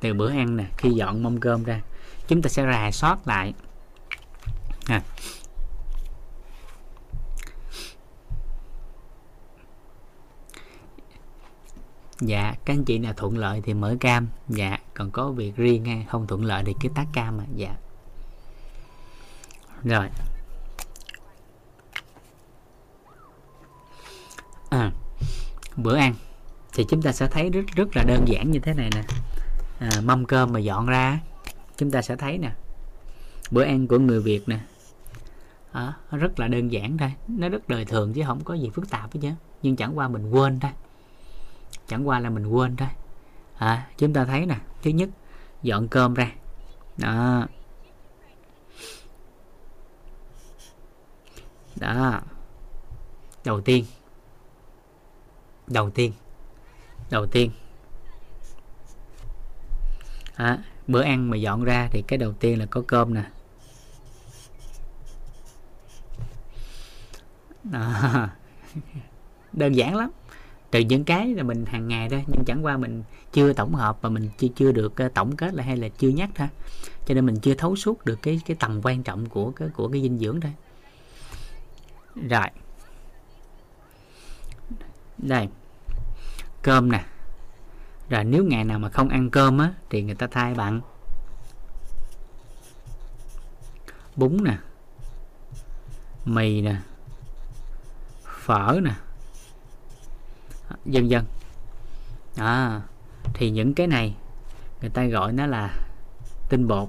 Từ 0.00 0.14
bữa 0.14 0.30
ăn 0.30 0.56
nè 0.56 0.64
khi 0.76 0.90
dọn 0.90 1.22
mâm 1.22 1.40
cơm 1.40 1.64
ra 1.64 1.80
chúng 2.28 2.42
ta 2.42 2.48
sẽ 2.48 2.66
rà 2.66 2.90
soát 2.90 3.28
lại. 3.28 3.54
À, 4.86 5.02
dạ 12.20 12.54
các 12.64 12.74
anh 12.74 12.84
chị 12.84 12.98
nào 12.98 13.12
thuận 13.12 13.38
lợi 13.38 13.62
thì 13.64 13.74
mở 13.74 13.96
cam. 14.00 14.28
Dạ 14.48 14.78
còn 14.94 15.10
có 15.10 15.30
việc 15.30 15.56
riêng 15.56 15.84
hay 15.84 16.06
không 16.08 16.26
thuận 16.26 16.44
lợi 16.44 16.62
thì 16.66 16.74
cứ 16.80 16.88
tắt 16.94 17.06
cam 17.12 17.36
mà. 17.36 17.44
Dạ. 17.54 17.76
Rồi. 19.84 20.08
À, 24.70 24.90
bữa 25.76 25.96
ăn 25.96 26.14
thì 26.72 26.84
chúng 26.88 27.02
ta 27.02 27.12
sẽ 27.12 27.28
thấy 27.28 27.50
rất 27.50 27.64
rất 27.76 27.96
là 27.96 28.02
đơn 28.02 28.24
giản 28.26 28.50
như 28.50 28.58
thế 28.58 28.74
này 28.74 28.90
nè 28.94 29.02
à, 29.78 29.90
mâm 30.04 30.24
cơm 30.24 30.52
mà 30.52 30.60
dọn 30.60 30.86
ra 30.86 31.20
chúng 31.76 31.90
ta 31.90 32.02
sẽ 32.02 32.16
thấy 32.16 32.38
nè. 32.38 32.52
Bữa 33.50 33.62
ăn 33.62 33.86
của 33.86 33.98
người 33.98 34.20
Việt 34.20 34.48
nè. 34.48 34.60
À, 35.72 35.94
rất 36.10 36.40
là 36.40 36.48
đơn 36.48 36.72
giản 36.72 36.98
thôi. 36.98 37.12
Nó 37.28 37.48
rất 37.48 37.68
đời 37.68 37.84
thường 37.84 38.12
chứ 38.12 38.22
không 38.26 38.44
có 38.44 38.54
gì 38.54 38.70
phức 38.70 38.90
tạp 38.90 39.14
hết 39.14 39.20
chứ. 39.22 39.30
Nhưng 39.62 39.76
chẳng 39.76 39.98
qua 39.98 40.08
mình 40.08 40.30
quên 40.30 40.60
thôi. 40.60 40.70
Chẳng 41.88 42.08
qua 42.08 42.20
là 42.20 42.30
mình 42.30 42.46
quên 42.46 42.76
thôi. 42.76 42.88
À, 43.58 43.86
chúng 43.98 44.12
ta 44.12 44.24
thấy 44.24 44.46
nè. 44.46 44.56
Thứ 44.82 44.90
nhất 44.90 45.08
dọn 45.62 45.88
cơm 45.88 46.14
ra. 46.14 46.32
Đó. 46.96 47.46
Đó. 51.76 52.20
Đầu 53.44 53.60
tiên. 53.60 53.84
Đầu 55.66 55.90
tiên. 55.90 56.12
Đầu 57.10 57.26
tiên 57.26 57.50
à, 60.36 60.58
bữa 60.86 61.02
ăn 61.02 61.30
mà 61.30 61.36
dọn 61.36 61.64
ra 61.64 61.88
thì 61.92 62.02
cái 62.02 62.18
đầu 62.18 62.32
tiên 62.32 62.58
là 62.58 62.66
có 62.66 62.82
cơm 62.86 63.14
nè. 63.14 63.24
À, 67.72 68.28
đơn 69.52 69.76
giản 69.76 69.96
lắm. 69.96 70.10
Trừ 70.70 70.80
những 70.80 71.04
cái 71.04 71.34
là 71.34 71.42
mình 71.42 71.64
hàng 71.66 71.88
ngày 71.88 72.08
thôi 72.08 72.24
nhưng 72.26 72.44
chẳng 72.44 72.64
qua 72.64 72.76
mình 72.76 73.02
chưa 73.32 73.52
tổng 73.52 73.74
hợp 73.74 73.98
và 74.02 74.08
mình 74.08 74.28
chưa 74.38 74.48
chưa 74.56 74.72
được 74.72 74.96
ờ, 74.96 75.08
tổng 75.14 75.36
kết 75.36 75.54
lại 75.54 75.66
hay 75.66 75.76
là 75.76 75.88
chưa 75.88 76.08
nhắc 76.08 76.30
thôi. 76.34 76.48
Cho 77.06 77.14
nên 77.14 77.26
mình 77.26 77.36
chưa 77.40 77.54
thấu 77.54 77.76
suốt 77.76 78.04
được 78.04 78.18
cái 78.22 78.40
cái 78.46 78.56
tầm 78.60 78.80
quan 78.82 79.02
trọng 79.02 79.28
của 79.28 79.50
cái 79.50 79.68
của 79.68 79.88
cái 79.88 80.02
dinh 80.02 80.18
dưỡng 80.18 80.40
thôi. 80.40 80.52
Rồi. 82.28 82.46
Đây. 85.18 85.48
Cơm 86.62 86.92
nè 86.92 87.04
rồi 88.08 88.24
nếu 88.24 88.44
ngày 88.44 88.64
nào 88.64 88.78
mà 88.78 88.88
không 88.88 89.08
ăn 89.08 89.30
cơm 89.30 89.58
á 89.58 89.72
thì 89.90 90.02
người 90.02 90.14
ta 90.14 90.26
thay 90.30 90.54
bằng. 90.54 90.80
Bún 94.16 94.36
nè 94.44 94.58
mì 96.24 96.60
nè 96.60 96.76
phở 98.24 98.80
nè 98.82 98.94
dân 100.84 101.10
dân 101.10 101.24
à, 102.36 102.82
thì 103.34 103.50
những 103.50 103.74
cái 103.74 103.86
này 103.86 104.14
người 104.80 104.90
ta 104.90 105.04
gọi 105.04 105.32
nó 105.32 105.46
là 105.46 105.76
tinh 106.48 106.68
bột. 106.68 106.88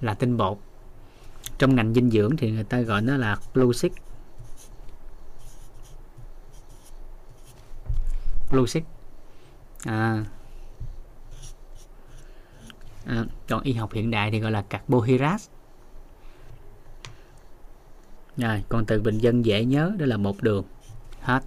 Là 0.00 0.14
tinh 0.14 0.36
bột. 0.36 0.58
Trong 1.58 1.76
ngành 1.76 1.94
dinh 1.94 2.10
dưỡng 2.10 2.36
thì 2.36 2.50
người 2.50 2.64
ta 2.64 2.80
gọi 2.80 3.02
nó 3.02 3.16
là 3.16 3.36
glucid 3.54 3.92
logic 8.52 8.80
à, 9.84 10.24
à, 13.06 13.24
còn 13.48 13.62
y 13.62 13.72
học 13.72 13.92
hiện 13.92 14.10
đại 14.10 14.30
thì 14.30 14.40
gọi 14.40 14.50
là 14.50 14.62
carbohydrate. 14.62 15.44
Rồi 18.36 18.64
còn 18.68 18.84
từ 18.84 19.00
bình 19.00 19.18
dân 19.18 19.44
dễ 19.44 19.64
nhớ 19.64 19.92
đó 19.98 20.06
là 20.06 20.16
một 20.16 20.42
đường. 20.42 20.64
Hết. 21.20 21.42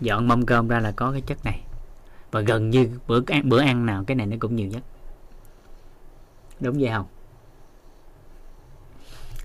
Dọn 0.00 0.28
mâm 0.28 0.46
cơm 0.46 0.68
ra 0.68 0.80
là 0.80 0.92
có 0.92 1.12
cái 1.12 1.20
chất 1.20 1.44
này. 1.44 1.60
Và 2.30 2.40
gần 2.40 2.70
như 2.70 2.98
bữa 3.06 3.20
ăn 3.26 3.48
bữa 3.48 3.60
ăn 3.60 3.86
nào 3.86 4.04
cái 4.06 4.14
này 4.14 4.26
nó 4.26 4.36
cũng 4.40 4.56
nhiều 4.56 4.68
nhất. 4.68 4.82
Đúng 6.60 6.76
vậy 6.80 6.90
không? 6.92 7.06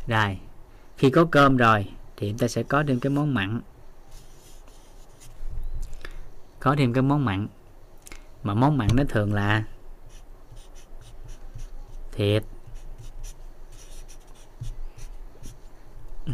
Rồi 0.08 0.40
khi 0.98 1.10
có 1.10 1.26
cơm 1.32 1.58
rồi 1.58 1.88
thì 2.18 2.30
chúng 2.30 2.38
ta 2.38 2.48
sẽ 2.48 2.64
có 2.64 2.84
thêm 2.88 3.00
cái 3.00 3.10
món 3.10 3.34
mặn 3.34 3.62
có 6.64 6.76
thêm 6.78 6.94
cái 6.94 7.02
món 7.02 7.26
mặn. 7.26 7.48
Mà 8.44 8.54
món 8.54 8.78
mặn 8.78 8.88
nó 8.94 9.04
thường 9.10 9.34
là 9.34 9.64
thịt 12.12 12.44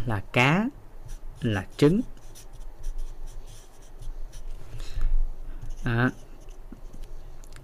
là 0.05 0.23
cá 0.31 0.65
là 1.41 1.67
trứng. 1.77 2.01
À, 5.83 6.09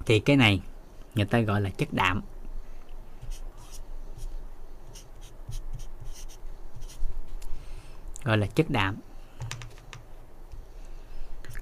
thì 0.05 0.19
cái 0.19 0.35
này 0.35 0.61
người 1.15 1.25
ta 1.25 1.39
gọi 1.39 1.61
là 1.61 1.69
chất 1.69 1.87
đạm. 1.91 2.21
Gọi 8.23 8.37
là 8.37 8.47
chất 8.47 8.69
đạm. 8.69 8.97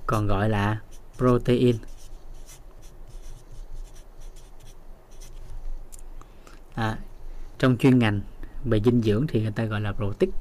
Còn 0.06 0.28
gọi 0.28 0.49
là 0.49 0.82
protein. 1.18 1.78
À, 6.76 6.97
trong 7.59 7.78
chuyên 7.78 7.99
ngành 7.99 8.22
về 8.66 8.80
dinh 8.86 9.01
dưỡng 9.01 9.28
thì 9.28 9.41
người 9.41 9.51
ta 9.51 9.66
gọi 9.66 9.82
là 9.82 9.93
protein. 9.93 10.32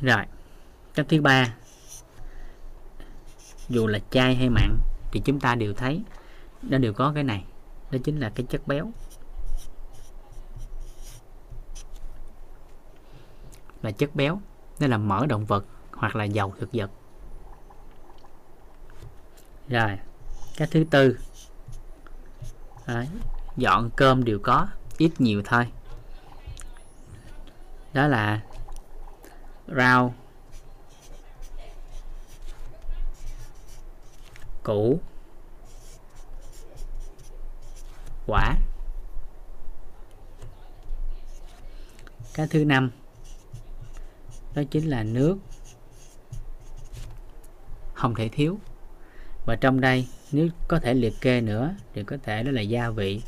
Rồi 0.00 0.24
cách 0.94 1.06
thứ 1.08 1.20
ba 1.20 1.54
dù 3.68 3.86
là 3.86 3.98
chay 4.10 4.34
hay 4.34 4.50
mặn 4.50 4.78
thì 5.12 5.22
chúng 5.24 5.40
ta 5.40 5.54
đều 5.54 5.74
thấy 5.74 6.02
nó 6.62 6.78
đều 6.78 6.92
có 6.92 7.12
cái 7.14 7.24
này 7.24 7.44
đó 7.90 7.98
chính 8.04 8.20
là 8.20 8.32
cái 8.34 8.46
chất 8.50 8.66
béo. 8.66 8.92
Là 13.82 13.90
chất 13.90 14.14
béo 14.14 14.40
nên 14.78 14.90
là 14.90 14.98
mỡ 14.98 15.26
động 15.26 15.44
vật 15.44 15.64
hoặc 15.92 16.16
là 16.16 16.24
dầu 16.24 16.54
thực 16.60 16.68
vật. 16.72 16.90
Rồi 19.68 19.98
cái 20.56 20.68
thứ 20.70 20.84
tư. 20.90 21.18
Đấy, 22.86 23.08
dọn 23.56 23.90
cơm 23.96 24.24
đều 24.24 24.38
có 24.42 24.68
ít 24.98 25.10
nhiều 25.18 25.42
thôi. 25.44 25.66
Đó 27.92 28.06
là 28.06 28.42
rau 29.76 30.14
củ 34.62 35.00
quả. 38.26 38.56
Cái 42.34 42.46
thứ 42.50 42.64
năm 42.64 42.90
đó 44.54 44.62
chính 44.70 44.90
là 44.90 45.02
nước. 45.02 45.38
Không 47.94 48.14
thể 48.14 48.28
thiếu. 48.28 48.58
Và 49.46 49.56
trong 49.56 49.80
đây, 49.80 50.08
nếu 50.32 50.48
có 50.68 50.78
thể 50.78 50.94
liệt 50.94 51.14
kê 51.20 51.40
nữa, 51.40 51.74
thì 51.94 52.04
có 52.04 52.16
thể 52.22 52.42
đó 52.42 52.50
là 52.50 52.60
gia 52.60 52.90
vị. 52.90 53.22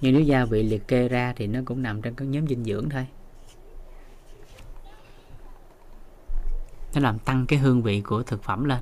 Nhưng 0.00 0.12
nếu 0.12 0.22
gia 0.22 0.44
vị 0.44 0.62
liệt 0.62 0.88
kê 0.88 1.08
ra 1.08 1.32
thì 1.36 1.46
nó 1.46 1.60
cũng 1.64 1.82
nằm 1.82 2.02
trong 2.02 2.14
các 2.14 2.24
nhóm 2.24 2.46
dinh 2.46 2.64
dưỡng 2.64 2.88
thôi. 2.88 3.06
Nó 6.94 7.00
làm 7.00 7.18
tăng 7.18 7.46
cái 7.46 7.58
hương 7.58 7.82
vị 7.82 8.00
của 8.00 8.22
thực 8.22 8.42
phẩm 8.42 8.64
lên. 8.64 8.78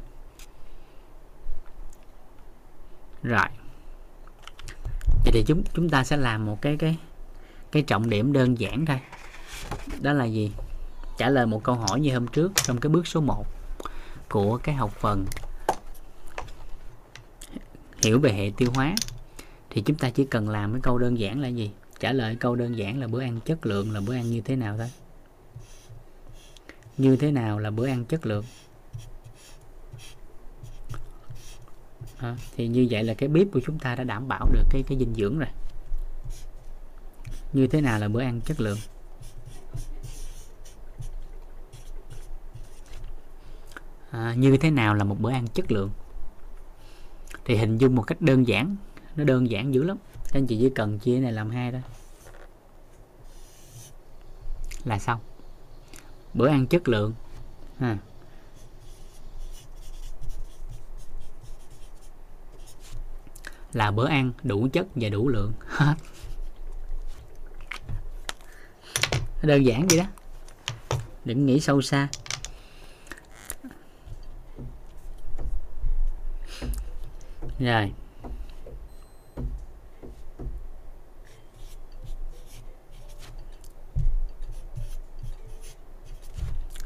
Rồi. 3.22 3.46
Vậy 5.24 5.32
thì 5.32 5.44
chúng 5.46 5.62
chúng 5.74 5.88
ta 5.88 6.04
sẽ 6.04 6.16
làm 6.16 6.46
một 6.46 6.62
cái 6.62 6.76
cái 6.76 6.98
cái 7.72 7.82
trọng 7.82 8.10
điểm 8.10 8.32
đơn 8.32 8.58
giản 8.58 8.86
thôi. 8.86 9.00
Đó 10.00 10.12
là 10.12 10.24
gì? 10.24 10.52
Trả 11.16 11.28
lời 11.28 11.46
một 11.46 11.64
câu 11.64 11.74
hỏi 11.74 12.00
như 12.00 12.14
hôm 12.14 12.26
trước 12.26 12.52
trong 12.54 12.80
cái 12.80 12.90
bước 12.90 13.06
số 13.06 13.20
1 13.20 13.46
của 14.28 14.58
cái 14.62 14.74
học 14.74 14.90
phần 15.00 15.24
hiểu 18.02 18.20
về 18.20 18.32
hệ 18.32 18.52
tiêu 18.56 18.70
hóa. 18.74 18.94
Thì 19.70 19.82
chúng 19.82 19.96
ta 19.96 20.10
chỉ 20.10 20.24
cần 20.24 20.48
làm 20.48 20.72
cái 20.72 20.80
câu 20.82 20.98
đơn 20.98 21.18
giản 21.18 21.40
là 21.40 21.48
gì? 21.48 21.70
Trả 22.00 22.12
lời 22.12 22.36
câu 22.36 22.56
đơn 22.56 22.78
giản 22.78 23.00
là 23.00 23.06
bữa 23.06 23.20
ăn 23.20 23.40
chất 23.40 23.66
lượng 23.66 23.92
là 23.92 24.00
bữa 24.00 24.14
ăn 24.14 24.30
như 24.30 24.40
thế 24.40 24.56
nào 24.56 24.76
thôi. 24.78 24.90
Như 26.98 27.16
thế 27.16 27.30
nào 27.30 27.58
là 27.58 27.70
bữa 27.70 27.86
ăn 27.86 28.04
chất 28.04 28.26
lượng? 28.26 28.44
À, 32.18 32.36
thì 32.56 32.68
như 32.68 32.86
vậy 32.90 33.04
là 33.04 33.14
cái 33.14 33.28
bếp 33.28 33.46
của 33.52 33.60
chúng 33.66 33.78
ta 33.78 33.94
đã 33.94 34.04
đảm 34.04 34.28
bảo 34.28 34.48
được 34.52 34.64
cái 34.70 34.82
cái 34.88 34.98
dinh 34.98 35.14
dưỡng 35.14 35.38
rồi. 35.38 35.48
Như 37.52 37.66
thế 37.66 37.80
nào 37.80 37.98
là 37.98 38.08
bữa 38.08 38.22
ăn 38.22 38.40
chất 38.40 38.60
lượng? 38.60 38.78
À, 44.16 44.34
như 44.34 44.56
thế 44.56 44.70
nào 44.70 44.94
là 44.94 45.04
một 45.04 45.20
bữa 45.20 45.30
ăn 45.30 45.46
chất 45.46 45.72
lượng? 45.72 45.90
Thì 47.44 47.56
hình 47.56 47.78
dung 47.78 47.94
một 47.94 48.02
cách 48.02 48.20
đơn 48.20 48.46
giản 48.46 48.76
nó 49.16 49.24
đơn 49.24 49.50
giản 49.50 49.74
dữ 49.74 49.82
lắm. 49.82 49.96
Các 50.24 50.34
anh 50.34 50.46
chị 50.46 50.58
chỉ 50.60 50.70
cần 50.70 50.98
chia 50.98 51.18
này 51.18 51.32
làm 51.32 51.50
hai 51.50 51.72
thôi. 51.72 51.82
Là 54.84 54.98
xong. 54.98 55.20
Bữa 56.34 56.48
ăn 56.48 56.66
chất 56.66 56.88
lượng. 56.88 57.14
Ha. 57.78 57.98
là 63.76 63.90
bữa 63.90 64.08
ăn 64.08 64.32
đủ 64.42 64.68
chất 64.72 64.86
và 64.94 65.08
đủ 65.08 65.28
lượng. 65.28 65.52
Hết. 65.68 65.94
Đơn 69.42 69.66
giản 69.66 69.86
vậy 69.86 69.98
đó. 69.98 70.04
Đừng 71.24 71.46
nghĩ 71.46 71.60
sâu 71.60 71.82
xa. 71.82 72.08
Rồi. 77.58 77.92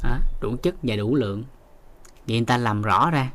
À, 0.03 0.21
đủ 0.41 0.57
chất 0.62 0.75
và 0.83 0.97
đủ 0.97 1.14
lượng. 1.14 1.45
Vậy 2.27 2.37
người 2.37 2.47
ta 2.47 2.57
làm 2.57 2.83
rõ 2.83 3.11
ra. 3.11 3.31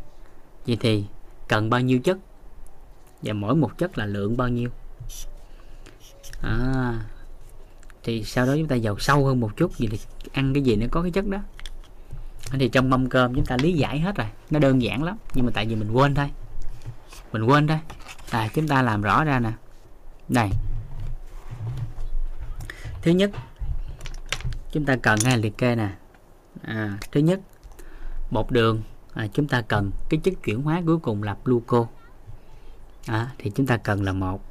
Vậy 0.68 0.78
thì 0.80 1.06
cần 1.48 1.70
bao 1.70 1.82
nhiêu 1.82 2.00
chất? 2.00 2.18
Và 3.22 3.34
mỗi 3.34 3.56
một 3.56 3.78
chất 3.78 3.98
là 3.98 4.06
lượng 4.06 4.38
bao 4.38 4.48
nhiêu? 4.48 4.70
À, 6.42 7.00
thì 8.04 8.24
sau 8.24 8.46
đó 8.46 8.54
chúng 8.58 8.68
ta 8.68 8.76
vào 8.84 9.00
sâu 9.00 9.26
hơn 9.26 9.40
một 9.40 9.58
chút. 9.58 9.78
Gì 9.78 9.88
thì 9.92 10.00
ăn 10.34 10.54
cái 10.54 10.64
gì 10.64 10.76
nó 10.76 10.88
có 10.92 11.02
cái 11.02 11.12
chất 11.12 11.28
đó? 11.28 11.38
Thì 12.52 12.70
trong 12.70 12.90
mâm 12.90 13.10
cơm 13.10 13.36
chúng 13.36 13.46
ta 13.46 13.58
lý 13.62 13.74
giải 13.74 14.00
hết 14.00 14.16
rồi. 14.16 14.28
Nó 14.50 14.60
đơn 14.60 14.82
giản 14.82 15.04
lắm 15.04 15.18
nhưng 15.34 15.46
mà 15.46 15.52
tại 15.56 15.66
vì 15.66 15.76
mình 15.76 15.92
quên 15.92 16.16
thôi 16.16 16.30
mình 17.32 17.44
quên 17.44 17.68
đây, 17.68 17.80
à, 18.32 18.50
chúng 18.54 18.68
ta 18.68 18.82
làm 18.82 19.02
rõ 19.02 19.24
ra 19.24 19.40
nè. 19.40 19.52
Này 20.30 20.52
thứ 23.02 23.12
nhất 23.12 23.32
chúng 24.72 24.86
ta 24.86 24.96
cần 25.04 25.20
hai 25.26 25.38
liệt 25.38 25.58
kê 25.58 25.76
nè. 25.76 25.90
À, 26.62 26.98
thứ 27.12 27.20
nhất 27.20 27.40
bột 28.32 28.52
đường. 28.52 28.82
À, 29.14 29.28
chúng 29.34 29.48
ta 29.48 29.62
cần 29.62 29.92
cái 30.10 30.20
chất 30.24 30.34
chuyển 30.44 30.62
hóa 30.62 30.82
cuối 30.86 30.98
cùng 31.00 31.24
là 31.24 31.38
gluco. 31.44 31.88
À, 33.08 33.32
thì 33.38 33.52
chúng 33.56 33.68
ta 33.68 33.78
cần 33.78 34.04
là 34.04 34.14
một. 34.14 34.42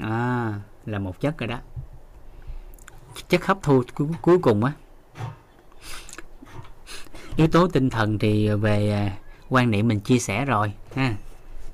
À, 0.00 0.54
là 0.86 0.98
một 0.98 1.20
chất 1.20 1.38
rồi 1.38 1.48
đó. 1.48 1.58
Chất 3.28 3.44
hấp 3.44 3.58
thu 3.62 3.82
cuối, 3.94 4.08
cuối 4.22 4.38
cùng 4.38 4.64
á 4.64 4.72
yếu 7.40 7.48
tố 7.48 7.68
tinh 7.68 7.90
thần 7.90 8.18
thì 8.18 8.48
về 8.48 8.90
à, 8.90 9.16
quan 9.48 9.70
niệm 9.70 9.88
mình 9.88 10.00
chia 10.00 10.18
sẻ 10.18 10.44
rồi 10.44 10.72
ha. 10.94 11.14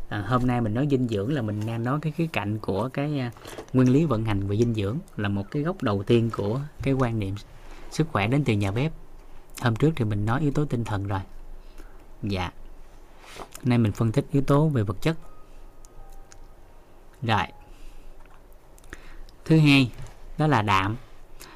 À, 0.08 0.24
hôm 0.28 0.46
nay 0.46 0.60
mình 0.60 0.74
nói 0.74 0.88
dinh 0.90 1.08
dưỡng 1.08 1.32
là 1.32 1.42
mình 1.42 1.66
đang 1.66 1.84
nói 1.84 1.98
cái 2.02 2.12
khía 2.12 2.26
cạnh 2.26 2.58
của 2.58 2.88
cái 2.88 3.20
à, 3.20 3.30
nguyên 3.72 3.92
lý 3.92 4.04
vận 4.04 4.24
hành 4.24 4.46
về 4.46 4.56
dinh 4.56 4.74
dưỡng 4.74 4.98
là 5.16 5.28
một 5.28 5.50
cái 5.50 5.62
gốc 5.62 5.82
đầu 5.82 6.02
tiên 6.02 6.30
của 6.36 6.60
cái 6.82 6.94
quan 6.94 7.18
niệm 7.18 7.34
sức 7.90 8.06
khỏe 8.12 8.26
đến 8.26 8.44
từ 8.44 8.52
nhà 8.52 8.70
bếp. 8.70 8.92
Hôm 9.62 9.76
trước 9.76 9.90
thì 9.96 10.04
mình 10.04 10.26
nói 10.26 10.40
yếu 10.40 10.52
tố 10.52 10.64
tinh 10.64 10.84
thần 10.84 11.06
rồi. 11.06 11.20
Dạ. 12.22 12.50
Nay 13.62 13.78
mình 13.78 13.92
phân 13.92 14.12
tích 14.12 14.24
yếu 14.32 14.42
tố 14.42 14.68
về 14.68 14.82
vật 14.82 14.96
chất. 15.02 15.16
Rồi. 17.22 17.46
Thứ 19.44 19.58
hai 19.58 19.90
đó 20.38 20.46
là 20.46 20.62
đạm. 20.62 20.96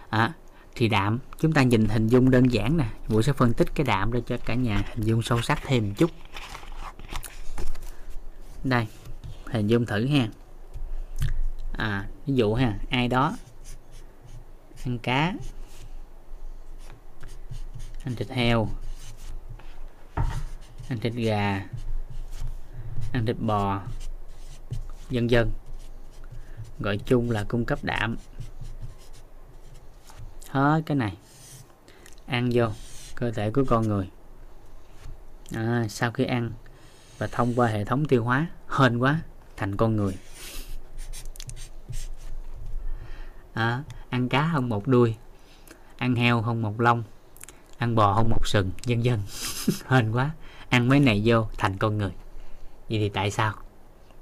À, 0.09 0.33
thì 0.81 0.89
đạm. 0.89 1.19
Chúng 1.39 1.53
ta 1.53 1.63
nhìn 1.63 1.89
hình 1.89 2.07
dung 2.07 2.31
đơn 2.31 2.53
giản 2.53 2.77
nè. 2.77 2.85
Vũ 3.09 3.23
sẽ 3.23 3.33
phân 3.33 3.53
tích 3.53 3.69
cái 3.75 3.87
đạm 3.87 4.13
để 4.13 4.23
cho 4.27 4.37
cả 4.45 4.55
nhà 4.55 4.83
hình 4.95 5.07
dung 5.07 5.23
sâu 5.23 5.43
sắc 5.43 5.59
thêm 5.67 5.89
một 5.89 5.95
chút. 5.99 6.11
Đây, 8.65 8.87
hình 9.47 9.67
dung 9.67 9.87
thử 9.87 10.07
ha. 10.07 10.29
À 11.73 12.09
ví 12.27 12.35
dụ 12.35 12.55
ha, 12.55 12.79
ai 12.91 13.09
đó 13.09 13.37
ăn 14.85 14.99
cá, 14.99 15.33
ăn 18.05 18.15
thịt 18.17 18.31
heo, 18.31 18.69
ăn 20.89 20.99
thịt 21.01 21.13
gà, 21.13 21.65
ăn 23.13 23.27
thịt 23.27 23.37
bò, 23.39 23.81
vân 25.11 25.27
dân 25.27 25.53
gọi 26.79 26.97
chung 26.97 27.31
là 27.31 27.45
cung 27.49 27.65
cấp 27.65 27.79
đạm 27.83 28.17
hết 30.51 30.83
cái 30.87 30.97
này. 30.97 31.17
Ăn 32.27 32.51
vô 32.53 32.67
cơ 33.15 33.31
thể 33.31 33.51
của 33.51 33.65
con 33.69 33.89
người. 33.89 34.11
À, 35.55 35.87
sau 35.89 36.11
khi 36.11 36.25
ăn 36.25 36.51
và 37.19 37.27
thông 37.27 37.55
qua 37.55 37.69
hệ 37.69 37.85
thống 37.85 38.05
tiêu 38.05 38.25
hóa 38.25 38.47
hên 38.69 38.99
quá 38.99 39.21
thành 39.57 39.77
con 39.77 39.97
người. 39.97 40.15
À, 43.55 43.83
ăn 44.11 44.29
cá 44.29 44.51
không 44.53 44.69
một 44.69 44.89
đuôi 44.89 45.17
ăn 46.01 46.15
heo 46.15 46.43
không 46.43 46.63
một 46.63 46.81
lông 46.81 47.03
ăn 47.79 47.95
bò 47.95 48.15
không 48.15 48.31
một 48.31 48.47
sừng 48.47 48.71
vân 48.87 49.03
vân. 49.03 49.19
Hên 49.89 50.13
quá 50.13 50.31
ăn 50.69 50.89
mấy 50.89 51.01
này 51.01 51.23
vô 51.25 51.47
thành 51.59 51.77
con 51.79 51.99
người. 51.99 52.13
Vậy 52.89 52.99
thì 52.99 53.09
tại 53.09 53.31
sao? 53.31 53.53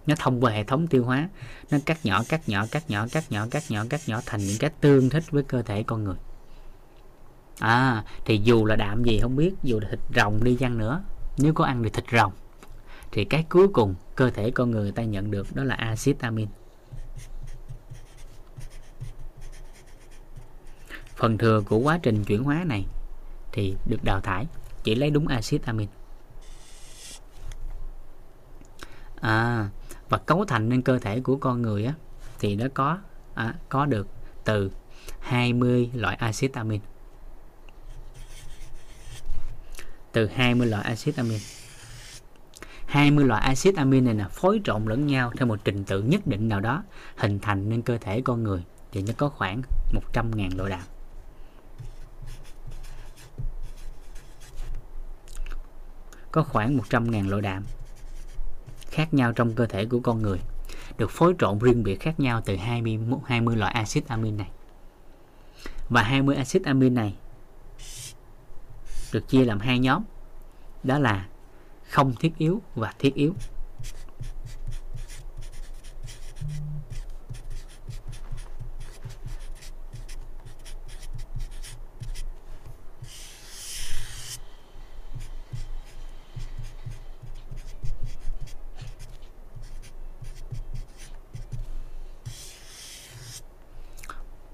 Nó 0.08 0.14
thông 0.18 0.44
qua 0.44 0.52
hệ 0.52 0.64
thống 0.64 0.86
tiêu 0.86 1.04
hóa. 1.04 1.28
Nó 1.70 1.78
cắt 1.86 2.06
nhỏ 2.06 2.22
cắt 2.28 2.48
nhỏ 2.48 2.66
cắt 2.70 2.90
nhỏ 2.90 3.06
cắt 3.12 3.30
nhỏ 3.30 3.46
cắt 3.50 3.62
nhỏ 3.68 3.84
cắt 3.90 4.00
nhỏ 4.06 4.20
thành 4.26 4.40
những 4.40 4.58
cái 4.58 4.70
tương 4.80 5.10
thích 5.10 5.24
với 5.30 5.42
cơ 5.42 5.62
thể 5.62 5.82
con 5.82 6.04
người. 6.04 6.16
À 7.58 8.04
thì 8.24 8.40
dù 8.44 8.64
là 8.64 8.76
đạm 8.76 9.04
gì 9.04 9.18
không 9.20 9.36
biết, 9.36 9.54
dù 9.62 9.80
là 9.80 9.88
thịt 9.90 10.00
rồng 10.14 10.44
đi 10.44 10.56
chăng 10.60 10.78
nữa, 10.78 11.02
nếu 11.38 11.54
có 11.54 11.64
ăn 11.64 11.82
được 11.82 11.90
thịt 11.92 12.04
rồng, 12.12 12.32
thì 13.12 13.24
cái 13.24 13.44
cuối 13.48 13.68
cùng 13.68 13.94
cơ 14.14 14.30
thể 14.30 14.50
con 14.50 14.70
người 14.70 14.92
ta 14.92 15.02
nhận 15.02 15.30
được 15.30 15.56
đó 15.56 15.64
là 15.64 15.74
axit 15.74 16.18
amin. 16.20 16.48
Phần 21.16 21.38
thừa 21.38 21.62
của 21.68 21.78
quá 21.78 21.98
trình 22.02 22.24
chuyển 22.24 22.44
hóa 22.44 22.64
này 22.66 22.86
thì 23.52 23.76
được 23.86 24.04
đào 24.04 24.20
thải, 24.20 24.46
chỉ 24.84 24.94
lấy 24.94 25.10
đúng 25.10 25.28
axit 25.28 25.62
amin. 25.64 25.88
À 29.20 29.68
và 30.08 30.18
cấu 30.18 30.44
thành 30.44 30.68
nên 30.68 30.82
cơ 30.82 30.98
thể 30.98 31.20
của 31.20 31.36
con 31.36 31.62
người 31.62 31.84
á 31.84 31.94
thì 32.38 32.56
nó 32.56 32.66
có 32.74 32.98
à, 33.34 33.54
có 33.68 33.86
được 33.86 34.06
từ 34.44 34.70
20 35.20 35.90
loại 35.94 36.16
axit 36.16 36.52
amin. 36.52 36.80
Từ 40.12 40.26
20 40.26 40.66
loại 40.66 40.84
axit 40.84 41.16
amin. 41.16 41.38
20 42.86 43.24
loại 43.24 43.42
axit 43.42 43.76
amin 43.76 44.04
này 44.04 44.14
là 44.14 44.28
phối 44.28 44.60
trộn 44.64 44.84
lẫn 44.84 45.06
nhau 45.06 45.32
theo 45.36 45.46
một 45.46 45.60
trình 45.64 45.84
tự 45.84 46.02
nhất 46.02 46.26
định 46.26 46.48
nào 46.48 46.60
đó 46.60 46.82
hình 47.16 47.38
thành 47.38 47.68
nên 47.68 47.82
cơ 47.82 47.98
thể 47.98 48.20
con 48.20 48.42
người 48.42 48.64
thì 48.92 49.02
nó 49.02 49.12
có 49.16 49.28
khoảng 49.28 49.62
100.000 50.12 50.56
loại 50.56 50.70
đạm 50.70 50.82
có 56.32 56.42
khoảng 56.42 56.78
100.000 56.78 57.28
loại 57.28 57.42
đạm 57.42 57.64
khác 58.98 59.14
nhau 59.14 59.32
trong 59.32 59.54
cơ 59.54 59.66
thể 59.66 59.86
của 59.86 60.00
con 60.00 60.22
người 60.22 60.40
được 60.98 61.10
phối 61.10 61.34
trộn 61.38 61.58
riêng 61.58 61.82
biệt 61.82 62.00
khác 62.00 62.20
nhau 62.20 62.40
từ 62.44 62.56
20, 62.56 62.98
20 63.24 63.56
loại 63.56 63.72
axit 63.72 64.08
amin 64.08 64.36
này. 64.36 64.50
Và 65.88 66.02
20 66.02 66.36
axit 66.36 66.64
amin 66.64 66.94
này 66.94 67.14
được 69.12 69.28
chia 69.28 69.44
làm 69.44 69.60
hai 69.60 69.78
nhóm 69.78 70.02
đó 70.82 70.98
là 70.98 71.28
không 71.88 72.14
thiết 72.20 72.32
yếu 72.38 72.62
và 72.74 72.92
thiết 72.98 73.14
yếu. 73.14 73.34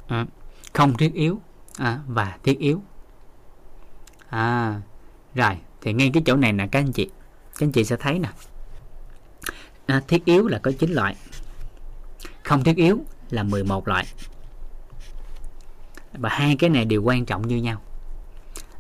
À, 0.07 0.27
không 0.73 0.97
thiết 0.97 1.15
yếu. 1.15 1.41
À, 1.79 2.01
và 2.07 2.39
thiết 2.43 2.59
yếu. 2.59 2.83
À 4.29 4.81
rồi 5.35 5.59
thì 5.81 5.93
ngay 5.93 6.11
cái 6.15 6.23
chỗ 6.27 6.37
này 6.37 6.53
nè 6.53 6.67
các 6.67 6.79
anh 6.81 6.93
chị. 6.93 7.11
Các 7.59 7.67
anh 7.67 7.73
chị 7.73 7.85
sẽ 7.85 7.97
thấy 7.97 8.19
nè. 8.19 8.29
À, 9.87 10.03
thiết 10.09 10.25
yếu 10.25 10.47
là 10.47 10.59
có 10.59 10.73
9 10.79 10.91
loại. 10.91 11.17
Không 12.43 12.65
thiết 12.65 12.77
yếu 12.77 13.01
là 13.31 13.43
11 13.43 13.89
loại. 13.89 14.07
Và 16.13 16.29
hai 16.29 16.57
cái 16.57 16.71
này 16.71 16.85
đều 16.85 17.03
quan 17.03 17.25
trọng 17.25 17.49
như 17.49 17.57
nhau. 17.57 17.81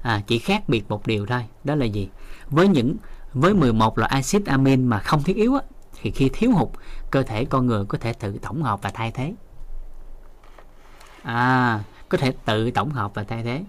À, 0.02 0.22
chỉ 0.26 0.38
khác 0.38 0.68
biệt 0.68 0.84
một 0.88 1.06
điều 1.06 1.26
thôi 1.26 1.44
đó 1.64 1.74
là 1.74 1.84
gì? 1.84 2.08
Với 2.46 2.68
những 2.68 2.96
với 3.32 3.54
11 3.54 3.98
loại 3.98 4.10
axit 4.14 4.46
amin 4.46 4.86
mà 4.86 4.98
không 4.98 5.22
thiết 5.22 5.36
yếu 5.36 5.54
á, 5.54 5.60
thì 6.02 6.10
khi 6.10 6.30
thiếu 6.32 6.50
hụt 6.52 6.68
cơ 7.10 7.22
thể 7.22 7.44
con 7.44 7.66
người 7.66 7.84
có 7.84 7.98
thể 7.98 8.12
tự 8.12 8.38
tổng 8.42 8.62
hợp 8.62 8.82
và 8.82 8.90
thay 8.94 9.10
thế 9.10 9.34
à 11.24 11.82
có 12.08 12.18
thể 12.18 12.32
tự 12.44 12.70
tổng 12.70 12.90
hợp 12.90 13.14
và 13.14 13.24
thay 13.24 13.42
thế. 13.42 13.64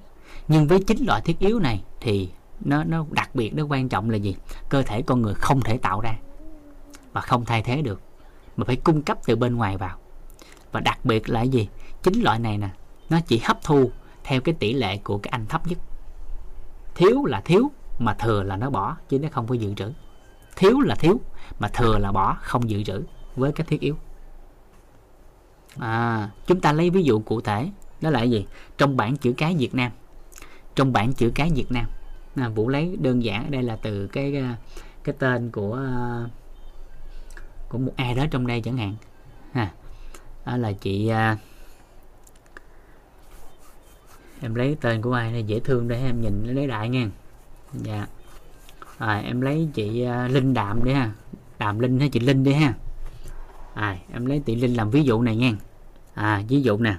Nhưng 0.47 0.67
với 0.67 0.83
chín 0.87 1.05
loại 1.05 1.21
thiết 1.21 1.39
yếu 1.39 1.59
này 1.59 1.83
thì 1.99 2.29
nó 2.59 2.83
nó 2.83 3.05
đặc 3.09 3.35
biệt, 3.35 3.53
nó 3.53 3.63
quan 3.63 3.89
trọng 3.89 4.09
là 4.09 4.17
gì? 4.17 4.35
Cơ 4.69 4.81
thể 4.81 5.01
con 5.01 5.21
người 5.21 5.33
không 5.33 5.61
thể 5.61 5.77
tạo 5.77 6.01
ra 6.01 6.15
và 7.13 7.21
không 7.21 7.45
thay 7.45 7.61
thế 7.61 7.81
được, 7.81 8.01
mà 8.57 8.65
phải 8.65 8.75
cung 8.75 9.01
cấp 9.01 9.17
từ 9.25 9.35
bên 9.35 9.55
ngoài 9.55 9.77
vào. 9.77 9.97
Và 10.71 10.79
đặc 10.79 11.05
biệt 11.05 11.29
là 11.29 11.41
gì? 11.41 11.67
Chín 12.03 12.21
loại 12.21 12.39
này 12.39 12.57
nè, 12.57 12.69
nó 13.09 13.19
chỉ 13.27 13.41
hấp 13.45 13.63
thu 13.63 13.91
theo 14.23 14.41
cái 14.41 14.55
tỷ 14.59 14.73
lệ 14.73 14.97
của 14.97 15.17
cái 15.17 15.29
anh 15.29 15.45
thấp 15.45 15.67
nhất. 15.67 15.77
Thiếu 16.95 17.25
là 17.25 17.41
thiếu, 17.41 17.71
mà 17.99 18.13
thừa 18.13 18.43
là 18.43 18.57
nó 18.57 18.69
bỏ, 18.69 18.97
chứ 19.09 19.19
nó 19.19 19.27
không 19.31 19.47
có 19.47 19.55
dự 19.55 19.73
trữ. 19.73 19.91
Thiếu 20.55 20.79
là 20.79 20.95
thiếu, 20.95 21.21
mà 21.59 21.67
thừa 21.67 21.97
là 21.97 22.11
bỏ, 22.11 22.37
không 22.41 22.69
dự 22.69 22.83
trữ 22.83 23.03
với 23.35 23.51
cái 23.51 23.67
thiết 23.69 23.81
yếu 23.81 23.95
à 25.79 26.29
chúng 26.47 26.61
ta 26.61 26.71
lấy 26.71 26.89
ví 26.89 27.03
dụ 27.03 27.19
cụ 27.19 27.41
thể 27.41 27.69
đó 28.01 28.09
là 28.09 28.23
gì? 28.23 28.45
Trong 28.77 28.97
bảng 28.97 29.17
chữ 29.17 29.33
cái 29.37 29.55
Việt 29.55 29.75
Nam. 29.75 29.91
Trong 30.75 30.93
bảng 30.93 31.13
chữ 31.13 31.31
cái 31.35 31.51
Việt 31.55 31.71
Nam. 31.71 31.85
À, 32.35 32.49
Vũ 32.49 32.69
lấy 32.69 32.97
đơn 33.01 33.23
giản 33.23 33.51
đây 33.51 33.63
là 33.63 33.75
từ 33.75 34.07
cái 34.07 34.37
à, 34.37 34.57
cái 35.03 35.15
tên 35.19 35.51
của 35.51 35.75
à, 35.75 36.23
của 37.69 37.77
một 37.77 37.93
ai 37.95 38.15
đó 38.15 38.25
trong 38.31 38.47
đây 38.47 38.61
chẳng 38.61 38.77
hạn. 38.77 38.95
À, 39.53 39.71
đó 40.45 40.57
là 40.57 40.71
chị 40.71 41.07
à, 41.07 41.37
em 44.41 44.55
lấy 44.55 44.77
tên 44.81 45.01
của 45.01 45.13
ai 45.13 45.31
này 45.31 45.43
dễ 45.43 45.59
thương 45.59 45.87
để 45.87 46.05
em 46.05 46.21
nhìn 46.21 46.43
lấy 46.43 46.67
đại 46.67 46.89
nha. 46.89 47.09
Dạ. 47.73 48.07
À, 48.97 49.17
em 49.17 49.41
lấy 49.41 49.69
chị 49.73 50.03
à, 50.03 50.27
Linh 50.27 50.53
Đạm 50.53 50.83
đi 50.83 50.93
ha. 50.93 51.11
Đàm 51.59 51.79
Linh 51.79 51.99
hay 51.99 52.09
chị 52.09 52.19
Linh 52.19 52.43
đi 52.43 52.53
ha 52.53 52.73
à, 53.75 53.97
em 54.13 54.25
lấy 54.25 54.41
tỷ 54.45 54.55
Linh 54.55 54.73
làm 54.73 54.89
ví 54.89 55.03
dụ 55.03 55.21
này 55.21 55.35
nha 55.35 55.51
à 56.13 56.43
ví 56.47 56.61
dụ 56.61 56.77
nè. 56.77 56.95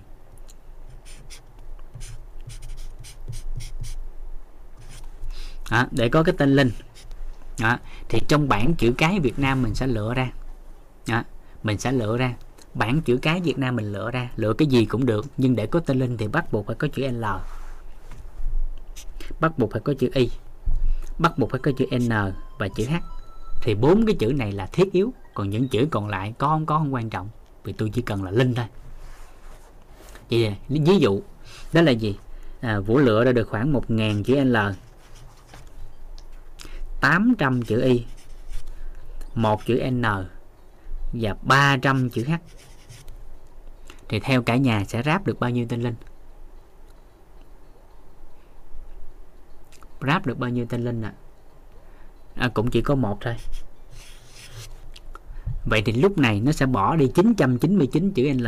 À, 5.71 5.89
để 5.91 6.09
có 6.09 6.23
cái 6.23 6.35
tên 6.39 6.57
Linh. 6.57 6.71
À, 7.59 7.81
thì 8.09 8.21
trong 8.29 8.49
bảng 8.49 8.75
chữ 8.75 8.93
cái 8.99 9.21
Việt 9.21 9.39
Nam 9.39 9.63
mình 9.63 9.75
sẽ 9.75 9.87
lựa 9.87 10.15
ra. 10.15 10.31
À, 11.07 11.25
mình 11.63 11.79
sẽ 11.79 11.93
lựa 11.93 12.17
ra. 12.17 12.35
Bảng 12.75 13.01
chữ 13.01 13.19
cái 13.23 13.41
Việt 13.41 13.59
Nam 13.59 13.77
mình 13.77 13.93
lựa 13.93 14.11
ra. 14.11 14.31
Lựa 14.37 14.53
cái 14.53 14.69
gì 14.69 14.85
cũng 14.85 15.07
được 15.07 15.27
nhưng 15.37 15.57
để 15.57 15.67
có 15.67 15.81
tên 15.81 15.99
Linh 15.99 16.17
thì 16.17 16.29
bắt 16.29 16.53
buộc 16.53 16.67
phải 16.67 16.77
có 16.77 16.89
chữ 16.89 17.09
L. 17.09 17.25
Bắt 19.41 19.59
buộc 19.59 19.73
phải 19.73 19.81
có 19.81 19.95
chữ 19.99 20.11
Y. 20.15 20.31
Bắt 21.19 21.39
buộc 21.39 21.51
phải 21.51 21.61
có 21.61 21.71
chữ 21.79 21.87
N 21.99 22.09
và 22.59 22.69
chữ 22.69 22.87
H. 22.87 22.95
Thì 23.63 23.75
bốn 23.75 24.07
cái 24.07 24.17
chữ 24.19 24.33
này 24.33 24.53
là 24.53 24.67
thiết 24.67 24.93
yếu 24.93 25.13
còn 25.37 25.51
những 25.51 25.69
chữ 25.69 25.89
còn 25.91 26.09
lại 26.09 26.35
có 26.39 26.49
không 26.49 26.67
có 26.67 26.79
không 26.79 26.95
quan 26.95 27.11
trọng. 27.11 27.29
Vì 27.65 27.73
tôi 27.73 27.91
chỉ 27.91 28.03
cần 28.03 28.25
là 28.25 28.31
Linh 28.31 28.55
thôi. 28.55 28.67
Vậy 30.31 30.57
ví 30.69 30.99
dụ 30.99 31.23
đó 31.73 31.83
là 31.83 31.93
gì? 31.93 32.19
À, 32.61 32.81
Vũ 32.81 32.99
lựa 32.99 33.25
ra 33.25 33.33
được 33.33 33.49
khoảng 33.49 33.73
1.000 33.73 34.23
chữ 34.23 34.45
L. 34.45 34.57
800 37.01 37.63
chữ 37.63 37.81
Y. 37.81 38.05
một 39.35 39.67
chữ 39.67 39.91
N. 39.91 40.03
Và 41.13 41.37
300 41.43 42.11
chữ 42.11 42.25
H. 42.25 42.33
Thì 44.09 44.21
theo 44.21 44.43
cả 44.43 44.57
nhà 44.57 44.85
sẽ 44.89 45.03
ráp 45.03 45.27
được 45.27 45.41
bao 45.41 45.51
nhiêu 45.51 45.67
tên 45.69 45.83
linh? 45.83 45.95
Ráp 50.01 50.27
được 50.27 50.39
bao 50.39 50.51
nhiêu 50.51 50.67
tên 50.69 50.85
linh 50.85 51.03
ạ? 51.03 51.13
À? 52.35 52.47
à, 52.47 52.51
cũng 52.55 52.71
chỉ 52.71 52.83
có 52.83 52.95
một 52.95 53.19
thôi 53.21 53.37
vậy 55.67 55.83
thì 55.85 55.93
lúc 55.93 56.19
này 56.19 56.41
nó 56.41 56.53
sẽ 56.53 56.67
bỏ 56.67 56.97
đi 56.97 57.09
999 57.15 58.13
chữ 58.13 58.33
L 58.33 58.47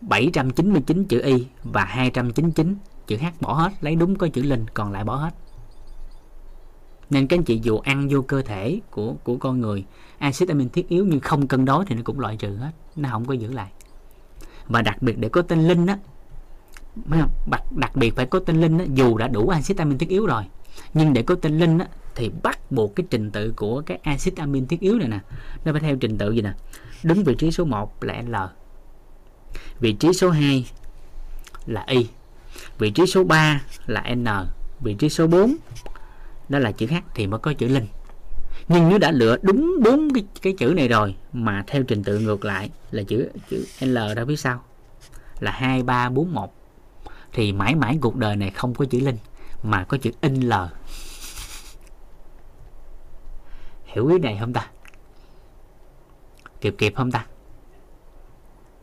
799 0.00 1.04
chữ 1.04 1.20
Y 1.20 1.46
và 1.62 1.84
299 1.84 2.76
chữ 3.06 3.16
H 3.16 3.24
bỏ 3.40 3.52
hết. 3.52 3.72
Lấy 3.80 3.94
đúng 3.96 4.16
có 4.16 4.28
chữ 4.28 4.42
linh 4.42 4.66
còn 4.74 4.92
lại 4.92 5.04
bỏ 5.04 5.16
hết. 5.16 5.34
Nên 7.10 7.26
các 7.26 7.38
anh 7.38 7.44
chị 7.44 7.60
dù 7.62 7.78
ăn 7.78 8.08
vô 8.10 8.22
cơ 8.22 8.42
thể 8.42 8.80
của 8.90 9.14
của 9.24 9.36
con 9.36 9.60
người 9.60 9.84
axit 10.18 10.48
amin 10.48 10.68
thiết 10.68 10.88
yếu 10.88 11.04
nhưng 11.04 11.20
không 11.20 11.46
cân 11.46 11.64
đối 11.64 11.84
thì 11.84 11.94
nó 11.94 12.02
cũng 12.04 12.20
loại 12.20 12.36
trừ 12.36 12.56
hết 12.56 12.70
nó 12.96 13.08
không 13.12 13.24
có 13.24 13.34
giữ 13.34 13.52
lại. 13.52 13.70
Và 14.66 14.82
đặc 14.82 15.02
biệt 15.02 15.18
để 15.18 15.28
có 15.28 15.42
tên 15.42 15.68
linh 15.68 15.86
á 15.86 15.98
đặc, 17.46 17.72
đặc 17.76 17.96
biệt 17.96 18.16
phải 18.16 18.26
có 18.26 18.38
tên 18.38 18.60
linh 18.60 18.78
á, 18.78 18.84
dù 18.94 19.18
đã 19.18 19.28
đủ 19.28 19.48
axit 19.48 19.78
amin 19.78 19.98
thiết 19.98 20.08
yếu 20.08 20.26
rồi 20.26 20.42
nhưng 20.94 21.12
để 21.12 21.22
có 21.22 21.34
tên 21.34 21.58
linh 21.58 21.78
á, 21.78 21.86
thì 22.14 22.30
bắt 22.42 22.72
buộc 22.72 22.96
cái 22.96 23.06
trình 23.10 23.30
tự 23.30 23.52
của 23.56 23.82
các 23.86 24.02
axit 24.02 24.36
amin 24.36 24.66
thiết 24.66 24.80
yếu 24.80 24.98
này 24.98 25.08
nè 25.08 25.18
nó 25.64 25.72
phải 25.72 25.80
theo 25.80 25.96
trình 25.96 26.18
tự 26.18 26.32
gì 26.32 26.42
nè? 26.42 26.52
Đứng 27.02 27.24
vị 27.24 27.34
trí 27.34 27.50
số 27.50 27.64
1 27.64 28.04
là 28.04 28.22
L 28.22 28.34
vị 29.80 29.92
trí 29.92 30.12
số 30.12 30.30
2 30.30 30.66
là 31.66 31.84
Y 31.88 32.06
vị 32.78 32.90
trí 32.90 33.06
số 33.06 33.24
3 33.24 33.62
là 33.86 34.14
N 34.14 34.26
vị 34.80 34.94
trí 34.94 35.08
số 35.08 35.26
4 35.26 35.56
đó 36.48 36.58
là 36.58 36.72
chữ 36.72 36.86
H 36.86 36.94
thì 37.14 37.26
mới 37.26 37.40
có 37.40 37.52
chữ 37.52 37.68
linh. 37.68 37.86
Nhưng 38.68 38.88
nếu 38.88 38.98
đã 38.98 39.10
lựa 39.10 39.36
đúng 39.42 39.74
bốn 39.84 40.08
cái, 40.14 40.24
cái 40.42 40.54
chữ 40.58 40.72
này 40.76 40.88
rồi 40.88 41.14
mà 41.32 41.64
theo 41.66 41.82
trình 41.82 42.04
tự 42.04 42.18
ngược 42.18 42.44
lại 42.44 42.70
là 42.90 43.02
chữ 43.02 43.28
chữ 43.50 43.64
L 43.80 43.98
ra 44.16 44.24
phía 44.28 44.36
sau 44.36 44.64
là 45.40 45.50
hai 45.50 45.82
ba 45.82 46.08
bốn 46.08 46.34
một 46.34 46.54
thì 47.32 47.52
mãi 47.52 47.74
mãi 47.74 47.98
cuộc 48.00 48.16
đời 48.16 48.36
này 48.36 48.50
không 48.50 48.74
có 48.74 48.84
chữ 48.84 49.00
linh 49.00 49.16
mà 49.62 49.84
có 49.84 49.96
chữ 49.96 50.10
in 50.20 50.40
L. 50.40 50.52
hiểu 53.92 54.08
ý 54.08 54.18
này 54.18 54.36
không 54.40 54.52
ta? 54.52 54.70
Kịp 56.60 56.74
kịp 56.78 56.92
không 56.96 57.10
ta? 57.10 57.26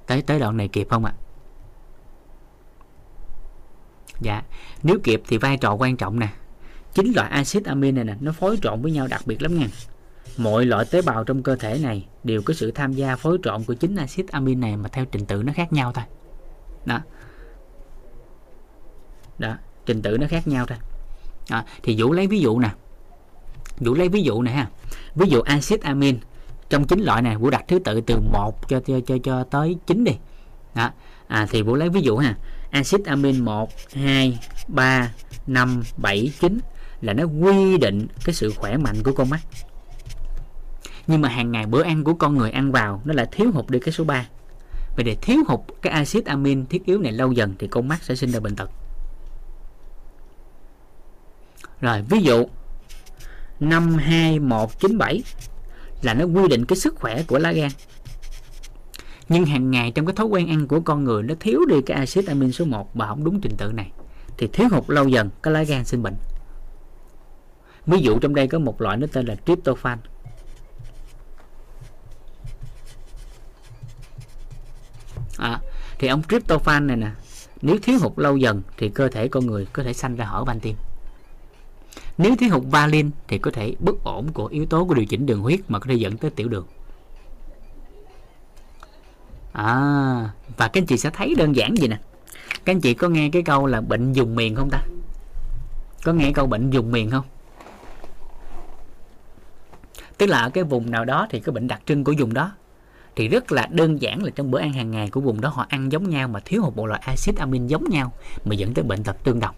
Tới 0.07 0.21
tới 0.21 0.39
đoạn 0.39 0.57
này 0.57 0.67
kịp 0.67 0.87
không 0.89 1.05
ạ? 1.05 1.13
À? 1.15 1.21
dạ 4.21 4.43
nếu 4.83 4.97
kịp 5.03 5.21
thì 5.27 5.37
vai 5.37 5.57
trò 5.57 5.73
quan 5.73 5.97
trọng 5.97 6.19
nè. 6.19 6.27
Chính 6.93 7.13
loại 7.15 7.29
axit 7.29 7.65
amin 7.65 7.95
này 7.95 8.03
nè, 8.03 8.15
nó 8.19 8.31
phối 8.31 8.57
trộn 8.61 8.81
với 8.81 8.91
nhau 8.91 9.07
đặc 9.07 9.21
biệt 9.25 9.41
lắm 9.41 9.59
nha. 9.59 9.67
Mọi 10.37 10.65
loại 10.65 10.85
tế 10.91 11.01
bào 11.01 11.23
trong 11.23 11.43
cơ 11.43 11.55
thể 11.55 11.79
này 11.83 12.07
đều 12.23 12.41
có 12.45 12.53
sự 12.53 12.71
tham 12.71 12.93
gia 12.93 13.15
phối 13.15 13.37
trộn 13.43 13.63
của 13.63 13.73
chính 13.73 13.95
axit 13.95 14.27
amin 14.27 14.59
này 14.59 14.77
mà 14.77 14.89
theo 14.89 15.05
trình 15.05 15.25
tự 15.25 15.43
nó 15.43 15.53
khác 15.55 15.73
nhau 15.73 15.91
thôi. 15.93 16.03
Đó. 16.85 16.99
Đó, 19.37 19.57
trình 19.85 20.01
tự 20.01 20.17
nó 20.17 20.27
khác 20.29 20.47
nhau 20.47 20.65
thôi. 20.65 20.77
Đó. 21.49 21.63
thì 21.83 21.95
vũ 22.01 22.13
lấy 22.13 22.27
ví 22.27 22.39
dụ 22.39 22.59
nè 22.59 22.69
vũ 23.79 23.93
lấy 23.93 24.09
ví 24.09 24.23
dụ 24.23 24.41
này 24.41 24.53
ha. 24.53 24.67
Ví 25.15 25.29
dụ 25.29 25.41
axit 25.41 25.81
amin 25.81 26.17
trong 26.69 26.87
chín 26.87 26.99
loại 26.99 27.21
này 27.21 27.37
vũ 27.37 27.49
đặt 27.49 27.65
thứ 27.67 27.79
tự 27.79 28.01
từ 28.01 28.19
1 28.19 28.69
cho 28.69 28.79
cho 28.87 28.99
cho 29.07 29.17
cho 29.23 29.43
tới 29.43 29.77
9 29.87 30.03
đi. 30.03 30.11
Đó. 30.75 30.91
À, 31.27 31.47
thì 31.49 31.61
vũ 31.61 31.75
lấy 31.75 31.89
ví 31.89 32.01
dụ 32.01 32.17
ha. 32.17 32.35
Axit 32.71 33.05
amin 33.05 33.45
1 33.45 33.69
2 33.93 34.39
3 34.67 35.11
5 35.47 35.83
7 35.97 36.31
9 36.39 36.59
là 37.01 37.13
nó 37.13 37.23
quy 37.23 37.77
định 37.77 38.07
cái 38.25 38.33
sự 38.35 38.53
khỏe 38.55 38.77
mạnh 38.77 38.95
của 39.03 39.11
con 39.11 39.29
mắt. 39.29 39.39
Nhưng 41.07 41.21
mà 41.21 41.29
hàng 41.29 41.51
ngày 41.51 41.65
bữa 41.65 41.83
ăn 41.83 42.03
của 42.03 42.13
con 42.13 42.37
người 42.37 42.51
ăn 42.51 42.71
vào 42.71 43.01
nó 43.05 43.13
lại 43.13 43.27
thiếu 43.31 43.51
hụt 43.51 43.69
đi 43.69 43.79
cái 43.79 43.91
số 43.91 44.03
3 44.03 44.27
vậy 44.95 45.03
để 45.03 45.15
thiếu 45.21 45.37
hụt 45.47 45.59
cái 45.81 45.93
axit 45.93 46.25
amin 46.25 46.65
thiết 46.65 46.85
yếu 46.85 46.99
này 46.99 47.11
lâu 47.11 47.31
dần 47.31 47.55
thì 47.59 47.67
con 47.67 47.87
mắt 47.87 48.03
sẽ 48.03 48.15
sinh 48.15 48.31
ra 48.31 48.39
bệnh 48.39 48.55
tật. 48.55 48.69
Rồi 51.81 52.01
ví 52.09 52.19
dụ 52.21 52.45
52197 53.59 55.23
là 56.01 56.13
nó 56.13 56.25
quy 56.25 56.47
định 56.47 56.65
cái 56.65 56.77
sức 56.77 56.95
khỏe 56.95 57.23
của 57.23 57.39
lá 57.39 57.51
gan. 57.51 57.69
Nhưng 59.29 59.45
hàng 59.45 59.71
ngày 59.71 59.91
trong 59.91 60.05
cái 60.05 60.15
thói 60.15 60.27
quen 60.27 60.47
ăn 60.47 60.67
của 60.67 60.79
con 60.79 61.03
người 61.03 61.23
nó 61.23 61.33
thiếu 61.39 61.65
đi 61.65 61.75
cái 61.85 61.97
axit 61.97 62.27
amin 62.27 62.51
số 62.51 62.65
1 62.65 62.95
và 62.95 63.07
không 63.07 63.23
đúng 63.23 63.41
trình 63.41 63.57
tự 63.57 63.71
này 63.71 63.91
thì 64.37 64.47
thiếu 64.47 64.67
hụt 64.71 64.83
lâu 64.87 65.07
dần 65.07 65.29
cái 65.43 65.53
lá 65.53 65.63
gan 65.63 65.85
sinh 65.85 66.03
bệnh. 66.03 66.15
Ví 67.85 67.99
dụ 67.99 68.19
trong 68.19 68.35
đây 68.35 68.47
có 68.47 68.59
một 68.59 68.81
loại 68.81 68.97
nó 68.97 69.07
tên 69.13 69.25
là 69.25 69.35
tryptophan. 69.45 69.99
À, 75.37 75.59
thì 75.99 76.07
ông 76.07 76.21
tryptophan 76.29 76.87
này 76.87 76.97
nè 76.97 77.11
nếu 77.61 77.77
thiếu 77.83 77.99
hụt 78.01 78.11
lâu 78.15 78.37
dần 78.37 78.61
thì 78.77 78.89
cơ 78.89 79.07
thể 79.07 79.27
con 79.27 79.45
người 79.45 79.67
có 79.73 79.83
thể 79.83 79.93
sanh 79.93 80.15
ra 80.15 80.25
hở 80.25 80.43
van 80.43 80.59
tim 80.59 80.75
nếu 82.17 82.35
thiếu 82.35 82.49
hụt 82.51 82.63
valin 82.71 83.11
thì 83.27 83.37
có 83.37 83.51
thể 83.51 83.75
bất 83.79 84.03
ổn 84.03 84.27
của 84.33 84.45
yếu 84.45 84.65
tố 84.65 84.85
của 84.85 84.93
điều 84.93 85.05
chỉnh 85.05 85.25
đường 85.25 85.41
huyết 85.41 85.59
mà 85.67 85.79
có 85.79 85.85
thể 85.89 85.95
dẫn 85.95 86.17
tới 86.17 86.31
tiểu 86.31 86.47
đường. 86.47 86.65
À 89.53 90.29
và 90.57 90.67
các 90.67 90.81
anh 90.81 90.85
chị 90.85 90.97
sẽ 90.97 91.09
thấy 91.09 91.35
đơn 91.37 91.55
giản 91.55 91.75
gì 91.77 91.87
nè. 91.87 91.99
Các 92.65 92.73
anh 92.73 92.81
chị 92.81 92.93
có 92.93 93.09
nghe 93.09 93.29
cái 93.29 93.41
câu 93.41 93.65
là 93.65 93.81
bệnh 93.81 94.13
dùng 94.13 94.35
miền 94.35 94.55
không 94.55 94.69
ta? 94.69 94.81
Có 96.03 96.13
nghe 96.13 96.31
câu 96.31 96.47
bệnh 96.47 96.69
dùng 96.69 96.91
miền 96.91 97.11
không? 97.11 97.25
Tức 100.17 100.25
là 100.25 100.39
ở 100.39 100.49
cái 100.49 100.63
vùng 100.63 100.91
nào 100.91 101.05
đó 101.05 101.27
thì 101.29 101.39
cái 101.39 101.53
bệnh 101.53 101.67
đặc 101.67 101.81
trưng 101.85 102.03
của 102.03 102.13
vùng 102.19 102.33
đó 102.33 102.51
thì 103.15 103.27
rất 103.27 103.51
là 103.51 103.67
đơn 103.71 104.01
giản 104.01 104.23
là 104.23 104.29
trong 104.29 104.51
bữa 104.51 104.59
ăn 104.59 104.73
hàng 104.73 104.91
ngày 104.91 105.09
của 105.09 105.21
vùng 105.21 105.41
đó 105.41 105.49
họ 105.49 105.65
ăn 105.69 105.91
giống 105.91 106.09
nhau 106.09 106.27
mà 106.27 106.39
thiếu 106.39 106.61
một 106.61 106.75
bộ 106.75 106.85
loại 106.85 107.01
axit 107.05 107.35
amin 107.37 107.67
giống 107.67 107.89
nhau 107.89 108.13
mà 108.45 108.55
dẫn 108.55 108.73
tới 108.73 108.83
bệnh 108.83 109.03
tật 109.03 109.23
tương 109.23 109.39
đồng. 109.39 109.55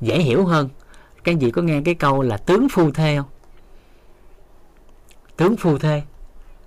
Dễ 0.00 0.18
hiểu 0.18 0.44
hơn 0.46 0.68
các 1.28 1.32
anh 1.32 1.38
chị 1.38 1.50
có 1.50 1.62
nghe 1.62 1.80
cái 1.84 1.94
câu 1.94 2.22
là 2.22 2.36
tướng 2.36 2.68
phu 2.68 2.90
thê 2.90 3.16
không? 3.16 3.26
Tướng 5.36 5.56
phu 5.56 5.78
thê. 5.78 6.02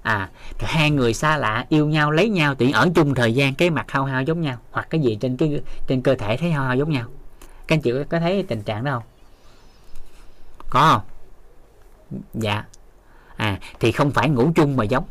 À 0.01 0.29
hai 0.59 0.91
người 0.91 1.13
xa 1.13 1.37
lạ 1.37 1.65
yêu 1.69 1.87
nhau, 1.87 2.11
lấy 2.11 2.29
nhau, 2.29 2.55
tiện 2.55 2.71
ở 2.71 2.89
chung 2.95 3.15
thời 3.15 3.33
gian, 3.33 3.55
cái 3.55 3.69
mặt 3.69 3.91
hao 3.91 4.05
hao 4.05 4.23
giống 4.23 4.41
nhau. 4.41 4.57
Hoặc 4.71 4.87
cái 4.89 5.01
gì 5.01 5.17
trên 5.21 5.37
cái, 5.37 5.61
trên 5.87 6.01
cơ 6.01 6.15
thể 6.15 6.37
thấy 6.37 6.51
hao 6.51 6.63
hao 6.63 6.75
giống 6.75 6.89
nhau. 6.89 7.05
Các 7.67 7.75
anh 7.75 7.81
chị 7.81 7.91
có 8.09 8.19
thấy 8.19 8.45
tình 8.47 8.61
trạng 8.61 8.83
đó 8.83 8.91
không? 8.93 9.03
Có 10.69 10.89
không? 10.91 11.01
Dạ. 12.33 12.63
À 13.35 13.59
thì 13.79 13.91
không 13.91 14.11
phải 14.11 14.29
ngủ 14.29 14.51
chung 14.55 14.77
mà 14.77 14.83
giống. 14.83 15.05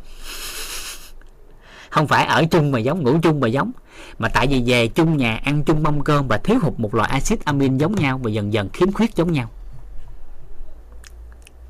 Không 1.89 2.07
phải 2.07 2.25
ở 2.25 2.45
chung 2.51 2.71
mà 2.71 2.79
giống, 2.79 3.03
ngủ 3.03 3.19
chung 3.23 3.39
mà 3.39 3.47
giống 3.47 3.71
mà 4.19 4.29
tại 4.29 4.47
vì 4.47 4.63
về 4.65 4.87
chung 4.87 5.17
nhà 5.17 5.41
ăn 5.43 5.63
chung 5.63 5.83
mâm 5.83 6.03
cơm 6.03 6.27
và 6.27 6.37
thiếu 6.37 6.59
hụt 6.61 6.73
một 6.77 6.95
loại 6.95 7.09
axit 7.09 7.45
amin 7.45 7.77
giống 7.77 7.95
nhau 7.95 8.19
và 8.23 8.29
dần 8.29 8.53
dần 8.53 8.69
khiếm 8.73 8.91
khuyết 8.91 9.15
giống 9.15 9.31
nhau. 9.31 9.49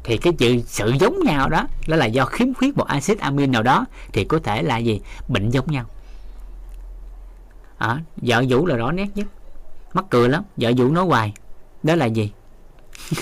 Thì 0.04 0.18
cái 0.18 0.34
chữ 0.34 0.62
sự 0.66 0.94
giống 1.00 1.20
nhau 1.24 1.50
đó 1.50 1.68
đó 1.88 1.96
là 1.96 2.06
do 2.06 2.26
khiếm 2.26 2.54
khuyết 2.54 2.78
một 2.78 2.88
axit 2.88 3.20
amin 3.20 3.52
nào 3.52 3.64
đó 3.64 3.86
thì 4.14 4.24
có 4.24 4.40
thể 4.44 4.62
là 4.62 4.78
gì? 4.78 5.02
Bệnh 5.28 5.50
giống 5.50 5.72
nhau. 5.72 5.86
À, 7.78 8.02
vợ 8.18 8.44
vũ 8.50 8.66
là 8.66 8.76
rõ 8.76 8.92
nét 8.92 9.08
nhất. 9.16 9.28
Mắc 9.94 10.06
cười 10.10 10.30
lắm 10.30 10.44
vợ 10.58 10.72
vũ 10.78 10.90
nói 10.90 11.06
hoài. 11.06 11.34
Đó 11.84 11.96
là 11.96 12.06
gì? 12.06 12.32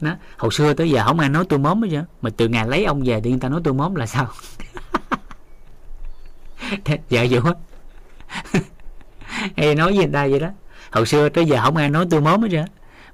Nó 0.00 0.16
hồi 0.36 0.52
xưa 0.52 0.74
tới 0.74 0.90
giờ 0.90 1.04
không 1.04 1.18
ai 1.18 1.28
nói 1.28 1.44
tôi 1.48 1.58
móm 1.58 1.82
hết 1.82 1.88
chứ 1.90 2.02
mà 2.22 2.30
từ 2.36 2.48
ngày 2.48 2.66
lấy 2.68 2.84
ông 2.84 3.02
về 3.04 3.20
thì 3.20 3.30
người 3.30 3.40
ta 3.40 3.48
nói 3.48 3.60
tôi 3.64 3.74
móm 3.74 3.94
là 3.94 4.06
sao? 4.06 4.26
Vợ 7.10 7.26
vũ 7.30 7.40
hay 9.56 9.74
nói 9.74 9.88
với 9.88 9.96
người 9.96 10.12
ta 10.12 10.26
vậy 10.26 10.40
đó? 10.40 10.48
Hồi 10.90 11.06
xưa 11.06 11.28
tới 11.28 11.44
giờ 11.44 11.60
không 11.62 11.76
ai 11.76 11.90
nói 11.90 12.06
tôi 12.10 12.20
móm 12.20 12.42
hết 12.42 12.48
chứ 12.50 12.62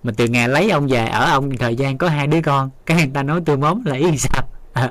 mà 0.02 0.12
từ 0.16 0.26
ngày 0.26 0.48
lấy 0.48 0.70
ông 0.70 0.86
về, 0.88 1.06
ở 1.06 1.30
ông 1.30 1.56
thời 1.56 1.76
gian 1.76 1.98
có 1.98 2.08
hai 2.08 2.26
đứa 2.26 2.42
con, 2.42 2.70
cái 2.86 2.96
người 2.96 3.10
ta 3.14 3.22
nói 3.22 3.40
tôi 3.46 3.56
móm 3.56 3.84
là 3.84 3.96
ý 3.96 4.18
sao? 4.18 4.48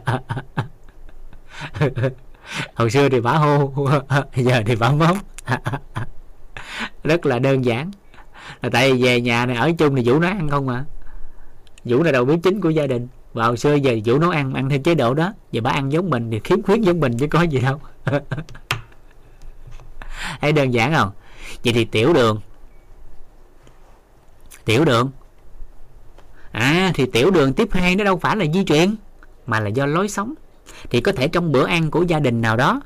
Hồi 2.75 2.91
xưa 2.91 3.09
thì 3.09 3.21
bả 3.21 3.31
hô, 3.31 3.73
giờ 4.35 4.63
thì 4.65 4.75
bả 4.75 4.91
móm 4.91 5.17
rất 7.03 7.25
là 7.25 7.39
đơn 7.39 7.65
giản. 7.65 7.91
Là 8.61 8.69
tại 8.69 8.93
vì 8.93 9.03
về 9.03 9.21
nhà 9.21 9.45
này 9.45 9.55
ở 9.55 9.71
chung 9.77 9.95
thì 9.95 10.03
vũ 10.05 10.19
nấu 10.19 10.31
ăn 10.31 10.49
không 10.49 10.65
mà 10.65 10.85
vũ 11.85 12.03
là 12.03 12.11
đầu 12.11 12.25
bếp 12.25 12.39
chính 12.43 12.61
của 12.61 12.69
gia 12.69 12.87
đình. 12.87 13.07
Và 13.33 13.45
hồi 13.45 13.57
xưa 13.57 13.75
giờ 13.75 13.99
vũ 14.05 14.19
nấu 14.19 14.29
ăn 14.29 14.53
ăn 14.53 14.69
theo 14.69 14.79
chế 14.79 14.95
độ 14.95 15.13
đó. 15.13 15.33
Giờ 15.51 15.61
bà 15.61 15.71
ăn 15.71 15.91
giống 15.91 16.09
mình 16.09 16.31
thì 16.31 16.39
khiếm 16.43 16.61
khuyết 16.61 16.81
giống 16.81 16.99
mình 16.99 17.17
chứ 17.17 17.27
có 17.27 17.41
gì 17.41 17.59
đâu 17.59 17.79
thấy 20.41 20.51
đơn 20.51 20.73
giản 20.73 20.93
không? 20.93 21.11
Vậy 21.63 21.73
thì 21.73 21.85
tiểu 21.85 22.13
đường. 22.13 22.41
Tiểu 24.65 24.85
đường. 24.85 25.11
À 26.51 26.91
thì 26.95 27.05
tiểu 27.05 27.31
đường 27.31 27.53
tiếp 27.53 27.67
hai 27.71 27.95
nó 27.95 28.03
đâu 28.03 28.17
phải 28.17 28.35
là 28.35 28.45
di 28.53 28.63
truyền 28.63 28.95
mà 29.45 29.59
là 29.59 29.69
do 29.69 29.85
lối 29.85 30.09
sống. 30.09 30.33
Thì 30.89 31.01
có 31.01 31.11
thể 31.11 31.27
trong 31.27 31.51
bữa 31.51 31.67
ăn 31.67 31.91
của 31.91 32.01
gia 32.01 32.19
đình 32.19 32.41
nào 32.41 32.57
đó 32.57 32.81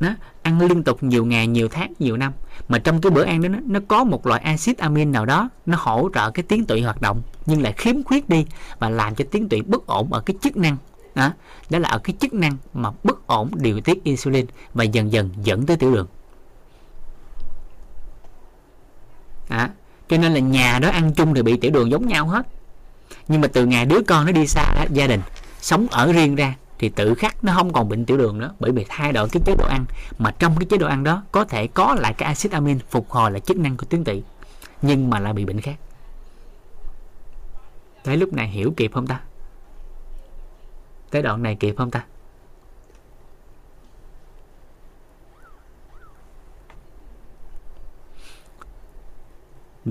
nó 0.00 0.14
ăn 0.42 0.60
liên 0.60 0.82
tục 0.82 1.02
nhiều 1.02 1.24
ngày 1.24 1.46
nhiều 1.46 1.68
tháng 1.68 1.92
nhiều 1.98 2.16
năm 2.16 2.32
mà 2.68 2.78
trong 2.78 3.00
cái 3.00 3.10
bữa 3.10 3.24
ăn 3.24 3.42
đó 3.42 3.48
nó, 3.48 3.58
nó 3.66 3.80
có 3.88 4.04
một 4.04 4.26
loại 4.26 4.40
axit 4.40 4.78
amin 4.78 5.12
nào 5.12 5.26
đó 5.26 5.48
nó 5.66 5.76
hỗ 5.80 6.08
trợ 6.14 6.30
cái 6.30 6.42
tuyến 6.42 6.64
tụy 6.64 6.82
hoạt 6.82 7.00
động 7.00 7.22
nhưng 7.46 7.62
lại 7.62 7.72
khiếm 7.76 8.02
khuyết 8.02 8.28
đi 8.28 8.46
và 8.78 8.88
làm 8.88 9.14
cho 9.14 9.24
tuyến 9.32 9.48
tụy 9.48 9.62
bất 9.62 9.86
ổn 9.86 10.12
ở 10.12 10.20
cái 10.20 10.36
chức 10.42 10.56
năng. 10.56 10.76
Đó, 11.14 11.32
đó 11.70 11.78
là 11.78 11.88
ở 11.88 11.98
cái 11.98 12.16
chức 12.20 12.34
năng 12.34 12.56
mà 12.74 12.90
bất 13.04 13.26
ổn 13.26 13.50
điều 13.54 13.80
tiết 13.80 14.04
insulin 14.04 14.46
và 14.74 14.84
dần 14.84 15.12
dần 15.12 15.30
dẫn 15.42 15.66
tới 15.66 15.76
tiểu 15.76 15.94
đường. 15.94 16.06
À, 19.48 19.70
cho 20.08 20.16
nên 20.16 20.34
là 20.34 20.40
nhà 20.40 20.78
đó 20.78 20.88
ăn 20.88 21.12
chung 21.12 21.34
thì 21.34 21.42
bị 21.42 21.56
tiểu 21.56 21.70
đường 21.70 21.90
giống 21.90 22.08
nhau 22.08 22.26
hết. 22.26 22.46
Nhưng 23.28 23.40
mà 23.40 23.48
từ 23.52 23.66
ngày 23.66 23.86
đứa 23.86 24.00
con 24.06 24.26
nó 24.26 24.32
đi 24.32 24.46
xa 24.46 24.74
đó, 24.74 24.84
gia 24.92 25.06
đình 25.06 25.20
sống 25.60 25.86
ở 25.90 26.12
riêng 26.12 26.36
ra 26.36 26.54
thì 26.78 26.88
tự 26.88 27.14
khắc 27.14 27.44
nó 27.44 27.52
không 27.54 27.72
còn 27.72 27.88
bệnh 27.88 28.04
tiểu 28.04 28.16
đường 28.16 28.38
nữa 28.38 28.54
bởi 28.60 28.72
vì 28.72 28.86
thay 28.88 29.12
đổi 29.12 29.28
cái 29.28 29.42
chế 29.46 29.54
độ 29.58 29.66
ăn. 29.66 29.84
Mà 30.18 30.30
trong 30.30 30.56
cái 30.58 30.66
chế 30.70 30.76
độ 30.76 30.86
ăn 30.86 31.04
đó 31.04 31.22
có 31.32 31.44
thể 31.44 31.66
có 31.66 31.96
lại 31.98 32.14
cái 32.14 32.26
axit 32.26 32.52
amin 32.52 32.78
phục 32.90 33.10
hồi 33.10 33.30
lại 33.30 33.40
chức 33.40 33.56
năng 33.56 33.76
của 33.76 33.86
tuyến 33.86 34.04
tụy 34.04 34.22
nhưng 34.82 35.10
mà 35.10 35.18
lại 35.18 35.32
bị 35.32 35.44
bệnh 35.44 35.60
khác. 35.60 35.74
Tới 38.04 38.16
lúc 38.16 38.32
này 38.32 38.48
hiểu 38.48 38.74
kịp 38.76 38.90
không 38.94 39.06
ta? 39.06 39.20
Tới 41.10 41.22
đoạn 41.22 41.42
này 41.42 41.54
kịp 41.54 41.74
không 41.76 41.90
ta? 41.90 42.04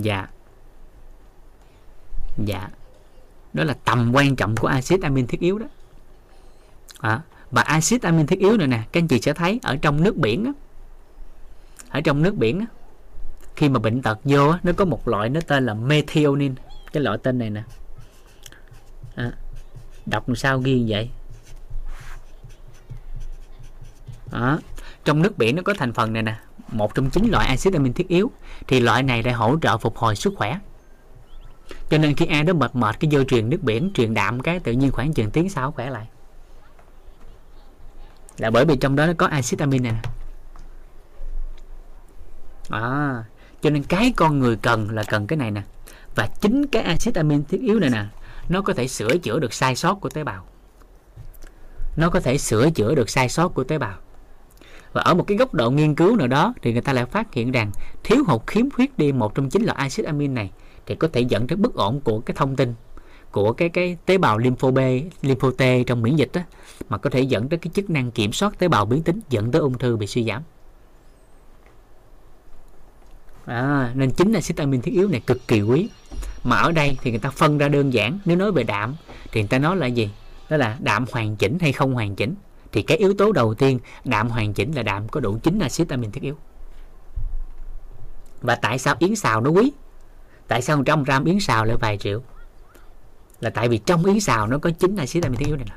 Dạ. 0.03 0.27
Dạ. 2.45 2.69
Đó 3.53 3.63
là 3.63 3.75
tầm 3.85 4.11
quan 4.13 4.35
trọng 4.35 4.55
của 4.55 4.67
axit 4.67 5.01
amin 5.01 5.27
thiết 5.27 5.39
yếu 5.39 5.59
đó. 5.59 5.65
À, 6.99 7.21
và 7.51 7.61
axit 7.61 8.01
amin 8.01 8.27
thiết 8.27 8.39
yếu 8.39 8.57
này 8.57 8.67
nè 8.67 8.83
các 8.91 8.99
anh 8.99 9.07
chị 9.07 9.21
sẽ 9.21 9.33
thấy 9.33 9.59
ở 9.63 9.77
trong 9.81 10.03
nước 10.03 10.17
biển 10.17 10.43
đó, 10.43 10.51
ở 11.89 12.01
trong 12.01 12.21
nước 12.21 12.35
biển 12.35 12.59
đó, 12.59 12.65
khi 13.55 13.69
mà 13.69 13.79
bệnh 13.79 14.01
tật 14.01 14.19
vô 14.23 14.53
nó 14.63 14.71
có 14.77 14.85
một 14.85 15.07
loại 15.07 15.29
nó 15.29 15.39
tên 15.47 15.65
là 15.65 15.73
methionin, 15.73 16.55
cái 16.93 17.03
loại 17.03 17.17
tên 17.23 17.37
này 17.37 17.49
nè. 17.49 17.63
À, 19.15 19.31
đọc 20.05 20.25
sao 20.35 20.59
ghi 20.59 20.85
vậy? 20.87 21.09
À, 24.31 24.57
trong 25.07 25.21
nước 25.21 25.37
biển 25.37 25.55
nó 25.55 25.61
có 25.65 25.73
thành 25.77 25.93
phần 25.93 26.13
này 26.13 26.23
nè 26.23 26.35
một 26.71 26.95
trong 26.95 27.09
chín 27.09 27.27
loại 27.31 27.47
axit 27.47 27.73
amin 27.73 27.93
thiết 27.93 28.07
yếu 28.07 28.31
thì 28.67 28.79
loại 28.79 29.03
này 29.03 29.23
lại 29.23 29.33
hỗ 29.33 29.59
trợ 29.61 29.77
phục 29.77 29.97
hồi 29.97 30.15
sức 30.15 30.33
khỏe. 30.37 30.59
Cho 31.89 31.97
nên 31.97 32.15
khi 32.15 32.25
ai 32.25 32.43
đó 32.43 32.53
mệt 32.53 32.75
mệt 32.75 32.99
cái 32.99 33.09
vô 33.11 33.23
truyền 33.23 33.49
nước 33.49 33.63
biển 33.63 33.91
truyền 33.93 34.13
đạm 34.13 34.39
cái 34.39 34.59
tự 34.59 34.71
nhiên 34.71 34.91
khoảng 34.91 35.13
chừng 35.13 35.31
tiếng 35.31 35.49
sau 35.49 35.71
khỏe 35.71 35.89
lại. 35.89 36.07
Là 38.37 38.49
bởi 38.49 38.65
vì 38.65 38.77
trong 38.77 38.95
đó 38.95 39.05
nó 39.05 39.13
có 39.17 39.27
axit 39.27 39.59
amin 39.59 39.83
nè. 39.83 39.93
À, 42.69 43.23
cho 43.61 43.69
nên 43.69 43.83
cái 43.83 44.13
con 44.15 44.39
người 44.39 44.55
cần 44.55 44.89
là 44.89 45.03
cần 45.03 45.27
cái 45.27 45.37
này 45.37 45.51
nè. 45.51 45.61
Và 46.15 46.27
chính 46.41 46.67
cái 46.67 46.81
axit 46.81 47.15
amin 47.15 47.43
thiết 47.43 47.61
yếu 47.61 47.79
này 47.79 47.89
nè 47.89 48.05
nó 48.49 48.61
có 48.61 48.73
thể 48.73 48.87
sửa 48.87 49.17
chữa 49.17 49.39
được 49.39 49.53
sai 49.53 49.75
sót 49.75 49.93
của 50.01 50.09
tế 50.09 50.23
bào. 50.23 50.45
Nó 51.95 52.09
có 52.09 52.19
thể 52.19 52.37
sửa 52.37 52.69
chữa 52.69 52.95
được 52.95 53.09
sai 53.09 53.29
sót 53.29 53.49
của 53.49 53.63
tế 53.63 53.77
bào 53.77 53.97
và 54.93 55.01
ở 55.01 55.13
một 55.13 55.23
cái 55.27 55.37
góc 55.37 55.53
độ 55.53 55.71
nghiên 55.71 55.95
cứu 55.95 56.15
nào 56.15 56.27
đó 56.27 56.53
thì 56.61 56.73
người 56.73 56.81
ta 56.81 56.93
lại 56.93 57.05
phát 57.05 57.33
hiện 57.33 57.51
rằng 57.51 57.71
thiếu 58.03 58.23
hụt 58.27 58.41
khiếm 58.47 58.69
khuyết 58.69 58.97
đi 58.97 59.11
một 59.11 59.35
trong 59.35 59.49
chín 59.49 59.63
loại 59.63 59.77
axit 59.77 60.05
amin 60.05 60.33
này 60.33 60.51
thì 60.85 60.95
có 60.95 61.07
thể 61.13 61.21
dẫn 61.21 61.47
tới 61.47 61.55
bất 61.55 61.73
ổn 61.73 62.01
của 62.01 62.19
cái 62.19 62.35
thông 62.37 62.55
tin 62.55 62.73
của 63.31 63.53
cái 63.53 63.69
cái 63.69 63.97
tế 64.05 64.17
bào 64.17 64.37
lympho 64.37 64.71
B, 64.71 64.79
lympho 65.21 65.51
T 65.51 65.61
trong 65.87 66.01
miễn 66.01 66.15
dịch 66.15 66.29
đó, 66.33 66.41
mà 66.89 66.97
có 66.97 67.09
thể 67.09 67.21
dẫn 67.21 67.49
tới 67.49 67.59
cái 67.59 67.71
chức 67.73 67.89
năng 67.89 68.11
kiểm 68.11 68.33
soát 68.33 68.59
tế 68.59 68.67
bào 68.67 68.85
biến 68.85 69.03
tính 69.03 69.19
dẫn 69.29 69.51
tới 69.51 69.61
ung 69.61 69.77
thư 69.77 69.97
bị 69.97 70.07
suy 70.07 70.23
giảm. 70.23 70.43
À, 73.45 73.91
nên 73.95 74.11
chính 74.11 74.31
là 74.31 74.39
amin 74.57 74.81
thiết 74.81 74.93
yếu 74.93 75.07
này 75.07 75.21
cực 75.27 75.47
kỳ 75.47 75.61
quý. 75.61 75.89
Mà 76.43 76.57
ở 76.57 76.71
đây 76.71 76.97
thì 77.01 77.11
người 77.11 77.19
ta 77.19 77.29
phân 77.29 77.57
ra 77.57 77.67
đơn 77.67 77.93
giản 77.93 78.19
nếu 78.25 78.37
nói 78.37 78.51
về 78.51 78.63
đạm 78.63 78.95
thì 79.31 79.41
người 79.41 79.47
ta 79.47 79.59
nói 79.59 79.77
là 79.77 79.87
gì? 79.87 80.09
Đó 80.49 80.57
là 80.57 80.77
đạm 80.79 81.05
hoàn 81.11 81.35
chỉnh 81.35 81.57
hay 81.59 81.71
không 81.71 81.93
hoàn 81.93 82.15
chỉnh? 82.15 82.35
Thì 82.77 82.83
cái 82.83 82.97
yếu 82.97 83.13
tố 83.13 83.31
đầu 83.31 83.53
tiên 83.53 83.79
đạm 84.05 84.29
hoàn 84.29 84.53
chỉnh 84.53 84.71
là 84.71 84.83
đạm 84.83 85.07
có 85.07 85.19
đủ 85.19 85.37
chính 85.43 85.59
axit 85.59 85.89
amin 85.89 86.11
thiết 86.11 86.23
yếu. 86.23 86.35
Và 88.41 88.55
tại 88.55 88.79
sao 88.79 88.95
yến 88.99 89.15
xào 89.15 89.41
nó 89.41 89.49
quý? 89.49 89.71
Tại 90.47 90.61
sao 90.61 90.77
100 90.77 91.03
gram 91.03 91.23
yến 91.23 91.39
xào 91.39 91.65
lại 91.65 91.77
vài 91.77 91.97
triệu? 91.97 92.21
Là 93.39 93.49
tại 93.49 93.69
vì 93.69 93.77
trong 93.77 94.05
yến 94.05 94.19
xào 94.19 94.47
nó 94.47 94.57
có 94.57 94.69
chính 94.79 94.95
axit 94.95 95.23
amin 95.23 95.39
thiết 95.39 95.45
yếu 95.45 95.55
này 95.55 95.65
nè. 95.69 95.75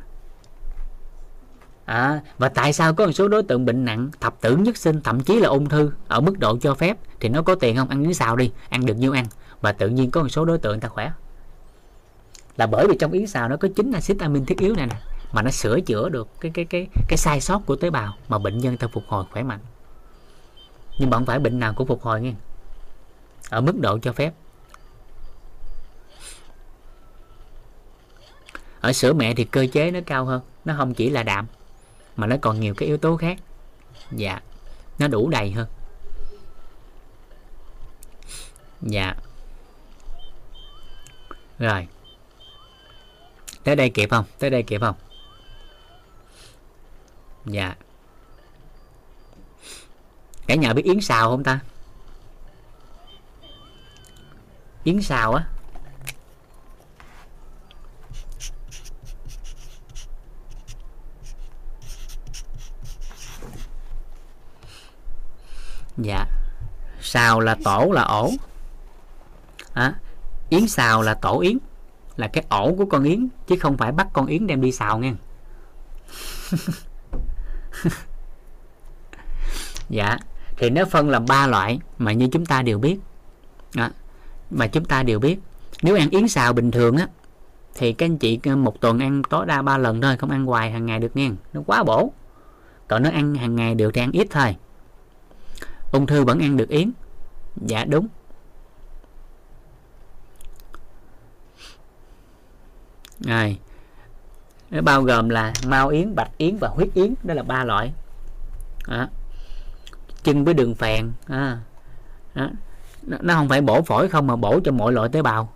À, 1.84 2.20
và 2.38 2.48
tại 2.48 2.72
sao 2.72 2.94
có 2.94 3.06
một 3.06 3.12
số 3.12 3.28
đối 3.28 3.42
tượng 3.42 3.64
bệnh 3.64 3.84
nặng 3.84 4.10
thập 4.20 4.40
tử 4.40 4.56
nhất 4.56 4.76
sinh 4.76 5.00
thậm 5.00 5.20
chí 5.20 5.40
là 5.40 5.48
ung 5.48 5.68
thư 5.68 5.92
ở 6.08 6.20
mức 6.20 6.38
độ 6.38 6.58
cho 6.58 6.74
phép 6.74 6.96
thì 7.20 7.28
nó 7.28 7.42
có 7.42 7.54
tiền 7.54 7.76
không? 7.76 7.88
Ăn 7.88 8.02
yến 8.02 8.14
xào 8.14 8.36
đi 8.36 8.52
ăn 8.68 8.86
được 8.86 8.94
nhiêu 8.94 9.12
ăn. 9.12 9.26
Và 9.60 9.72
tự 9.72 9.88
nhiên 9.88 10.10
có 10.10 10.22
một 10.22 10.28
số 10.28 10.44
đối 10.44 10.58
tượng 10.58 10.72
người 10.72 10.80
ta 10.80 10.88
khỏe. 10.88 11.12
Là 12.56 12.66
bởi 12.66 12.86
vì 12.88 12.96
trong 12.98 13.12
yến 13.12 13.26
xào 13.26 13.48
nó 13.48 13.56
có 13.56 13.68
chính 13.76 13.92
axit 13.92 14.18
amin 14.18 14.44
thiết 14.44 14.58
yếu 14.58 14.74
này 14.74 14.86
nè 14.86 14.96
mà 15.32 15.42
nó 15.42 15.50
sửa 15.50 15.80
chữa 15.80 16.08
được 16.08 16.28
cái 16.40 16.50
cái 16.54 16.64
cái 16.64 16.88
cái 17.08 17.16
sai 17.16 17.40
sót 17.40 17.58
của 17.66 17.76
tế 17.76 17.90
bào 17.90 18.16
mà 18.28 18.38
bệnh 18.38 18.58
nhân 18.58 18.76
ta 18.76 18.86
phục 18.92 19.04
hồi 19.08 19.24
khỏe 19.30 19.42
mạnh. 19.42 19.60
Nhưng 20.98 21.10
mà 21.10 21.16
không 21.16 21.26
phải 21.26 21.38
bệnh 21.38 21.58
nào 21.58 21.74
cũng 21.74 21.86
phục 21.86 22.02
hồi 22.02 22.20
nghe. 22.20 22.32
Ở 23.50 23.60
mức 23.60 23.78
độ 23.80 23.98
cho 23.98 24.12
phép. 24.12 24.32
Ở 28.80 28.92
sữa 28.92 29.12
mẹ 29.12 29.34
thì 29.34 29.44
cơ 29.44 29.66
chế 29.72 29.90
nó 29.90 30.00
cao 30.06 30.24
hơn, 30.24 30.40
nó 30.64 30.74
không 30.76 30.94
chỉ 30.94 31.10
là 31.10 31.22
đạm, 31.22 31.46
mà 32.16 32.26
nó 32.26 32.36
còn 32.40 32.60
nhiều 32.60 32.74
cái 32.74 32.86
yếu 32.86 32.96
tố 32.96 33.16
khác. 33.16 33.38
Dạ 34.10 34.40
nó 34.98 35.08
đủ 35.08 35.28
đầy 35.28 35.52
hơn. 35.52 35.68
Dạ. 38.82 39.14
Rồi. 41.58 41.88
Tới 43.64 43.76
đây 43.76 43.90
kịp 43.90 44.10
không? 44.10 44.24
Tới 44.38 44.50
đây 44.50 44.62
kịp 44.62 44.80
không? 44.80 44.94
Dạ. 47.44 47.74
Cả 50.46 50.54
nhà 50.54 50.72
biết 50.72 50.84
yến 50.84 51.00
xào 51.00 51.30
không 51.30 51.44
ta? 51.44 51.60
Yến 54.84 55.02
xào 55.02 55.34
á. 55.34 55.46
Dạ. 65.96 66.26
Xào 67.00 67.40
là 67.40 67.56
tổ 67.64 67.90
là 67.92 68.02
ổ. 68.02 68.30
À, 69.74 69.94
yến 70.48 70.68
xào 70.68 71.02
là 71.02 71.14
tổ 71.14 71.40
yến 71.40 71.58
là 72.16 72.28
cái 72.28 72.44
ổ 72.48 72.74
của 72.78 72.86
con 72.86 73.04
yến 73.04 73.28
chứ 73.46 73.56
không 73.60 73.76
phải 73.76 73.92
bắt 73.92 74.06
con 74.12 74.26
yến 74.26 74.46
đem 74.46 74.60
đi 74.60 74.72
xào 74.72 74.98
nghe. 74.98 75.12
dạ. 79.88 80.18
Thì 80.56 80.70
nó 80.70 80.84
phân 80.84 81.10
làm 81.10 81.24
ba 81.26 81.46
loại 81.46 81.80
mà 81.98 82.12
như 82.12 82.28
chúng 82.32 82.46
ta 82.46 82.62
đều 82.62 82.78
biết 82.78 82.98
đó, 83.74 83.88
mà 84.50 84.66
chúng 84.66 84.84
ta 84.84 85.02
đều 85.02 85.18
biết 85.18 85.38
nếu 85.82 85.96
ăn 85.96 86.10
yến 86.10 86.28
xào 86.28 86.52
bình 86.52 86.70
thường 86.70 86.96
á 86.96 87.06
thì 87.74 87.92
các 87.92 88.06
anh 88.06 88.18
chị 88.18 88.40
ờ, 88.44 88.56
một 88.56 88.80
tuần 88.80 88.98
ăn 88.98 89.22
tối 89.30 89.46
đa 89.46 89.62
ba 89.62 89.78
lần 89.78 90.00
thôi 90.00 90.16
không 90.16 90.30
ăn 90.30 90.46
hoài 90.46 90.70
hàng 90.70 90.86
ngày 90.86 90.98
được 90.98 91.16
nghe. 91.16 91.30
Nó 91.52 91.60
quá 91.66 91.82
bổ. 91.82 92.12
Còn 92.88 93.02
nó 93.02 93.10
ăn 93.10 93.34
hàng 93.34 93.56
ngày 93.56 93.74
được 93.74 93.90
thì 93.94 94.00
ăn 94.00 94.12
ít 94.12 94.26
thôi. 94.30 94.56
Ung 95.92 96.06
thư 96.06 96.24
vẫn 96.24 96.38
ăn 96.38 96.56
được 96.56 96.68
yến. 96.68 96.92
Dạ 97.66 97.84
đúng. 97.84 98.08
Rồi 103.20 103.58
nó 104.70 104.82
bao 104.82 105.02
gồm 105.02 105.28
là 105.28 105.52
mao 105.66 105.88
yến, 105.88 106.14
bạch 106.14 106.30
yến 106.38 106.56
và 106.56 106.68
huyết 106.68 106.88
yến 106.94 107.14
đó 107.22 107.34
là 107.34 107.42
ba 107.42 107.64
loại 107.64 107.92
đó. 108.88 109.08
chân 110.22 110.44
với 110.44 110.54
đường 110.54 110.74
phèn 110.74 111.12
à. 111.26 111.58
đó. 112.34 112.50
nó 113.02 113.34
không 113.34 113.48
phải 113.48 113.60
bổ 113.60 113.82
phổi 113.82 114.08
không 114.08 114.26
mà 114.26 114.36
bổ 114.36 114.60
cho 114.64 114.72
mọi 114.72 114.92
loại 114.92 115.08
tế 115.08 115.22
bào 115.22 115.52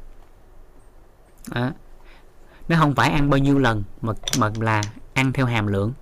đó. 1.55 1.71
nó 2.69 2.77
không 2.79 2.95
phải 2.95 3.11
ăn 3.11 3.31
bao 3.31 3.39
nhiêu 3.39 3.59
lần 3.59 3.83
mà 4.03 4.12
mà 4.39 4.51
là 4.61 4.83
ăn 5.15 5.33
theo 5.33 5.47
hàm 5.47 5.67
lượng 5.67 5.93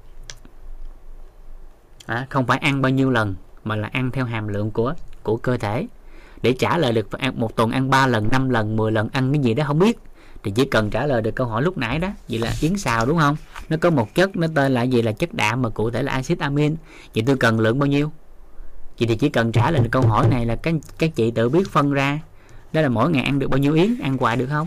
đó. 2.09 2.23
không 2.31 2.47
phải 2.47 2.59
ăn 2.59 2.83
bao 2.83 2.91
nhiêu 2.91 3.11
lần 3.11 3.35
mà 3.65 3.77
là 3.77 3.89
ăn 3.93 4.11
theo 4.11 4.25
hàm 4.25 4.49
lượng 4.49 4.71
của 4.71 4.95
của 5.23 5.37
cơ 5.37 5.57
thể 5.57 5.87
để 6.43 6.53
trả 6.59 6.79
lời 6.79 6.93
được 6.93 7.13
à, 7.13 7.33
một 7.35 7.57
tuần 7.57 7.71
ăn 7.71 7.91
3 7.91 8.07
lần 8.07 8.29
5 8.33 8.51
lần 8.51 8.77
10 8.77 8.93
lần, 8.93 9.09
ăn 9.13 9.33
cái 9.33 9.43
gì 9.43 9.55
đó 9.55 9.65
không 9.67 9.79
biết 9.79 9.99
thì 10.43 10.51
chỉ 10.51 10.65
cần 10.65 10.91
trả 10.91 11.07
lời 11.07 11.23
được 11.23 11.31
câu 11.35 11.47
hỏi 11.47 11.63
lúc 11.63 11.79
nãy 11.79 11.99
đó 11.99 12.09
vậy 12.29 12.39
là 12.39 12.53
yến 12.61 12.79
xào 12.79 13.07
đúng 13.07 13.19
không? 13.19 13.37
Nó 13.69 13.77
có 13.81 13.91
một 13.91 14.15
chất 14.15 14.37
nó 14.37 14.47
tên 14.55 14.75
là 14.75 14.83
gì? 14.83 15.03
Là 15.03 15.13
chất 15.13 15.35
đạm 15.35 15.63
mà 15.63 15.69
cụ 15.69 15.91
thể 15.91 16.03
là 16.03 16.13
axit 16.13 16.39
amin. 16.39 16.77
Vậy 17.15 17.25
tôi 17.27 17.37
cần 17.37 17.61
lượng 17.61 17.79
bao 17.79 17.87
nhiêu? 17.87 18.13
Vậy 18.99 19.09
thì 19.09 19.17
chỉ 19.17 19.29
cần 19.29 19.53
trả 19.53 19.71
lời 19.71 19.83
được 19.83 19.89
câu 19.93 20.03
hỏi 20.03 20.29
này 20.29 20.47
là 20.47 20.57
các 20.57 20.75
các 20.99 21.11
chị 21.15 21.31
tự 21.31 21.49
biết 21.49 21.71
phân 21.71 21.93
ra. 21.93 22.21
Đó 22.73 22.81
là 22.81 22.89
mỗi 22.89 23.11
ngày 23.11 23.25
ăn 23.25 23.39
được 23.39 23.49
bao 23.49 23.59
nhiêu 23.59 23.75
yến 23.75 24.01
ăn 24.03 24.17
hoài 24.17 24.37
được 24.37 24.47
không? 24.47 24.67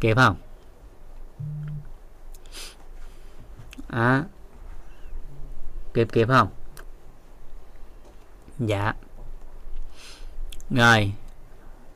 Kịp 0.00 0.16
không? 0.16 0.36
À, 3.88 4.24
kịp 5.94 6.08
kịp 6.12 6.28
không? 6.28 6.48
Dạ. 8.58 8.94
Rồi 10.70 11.12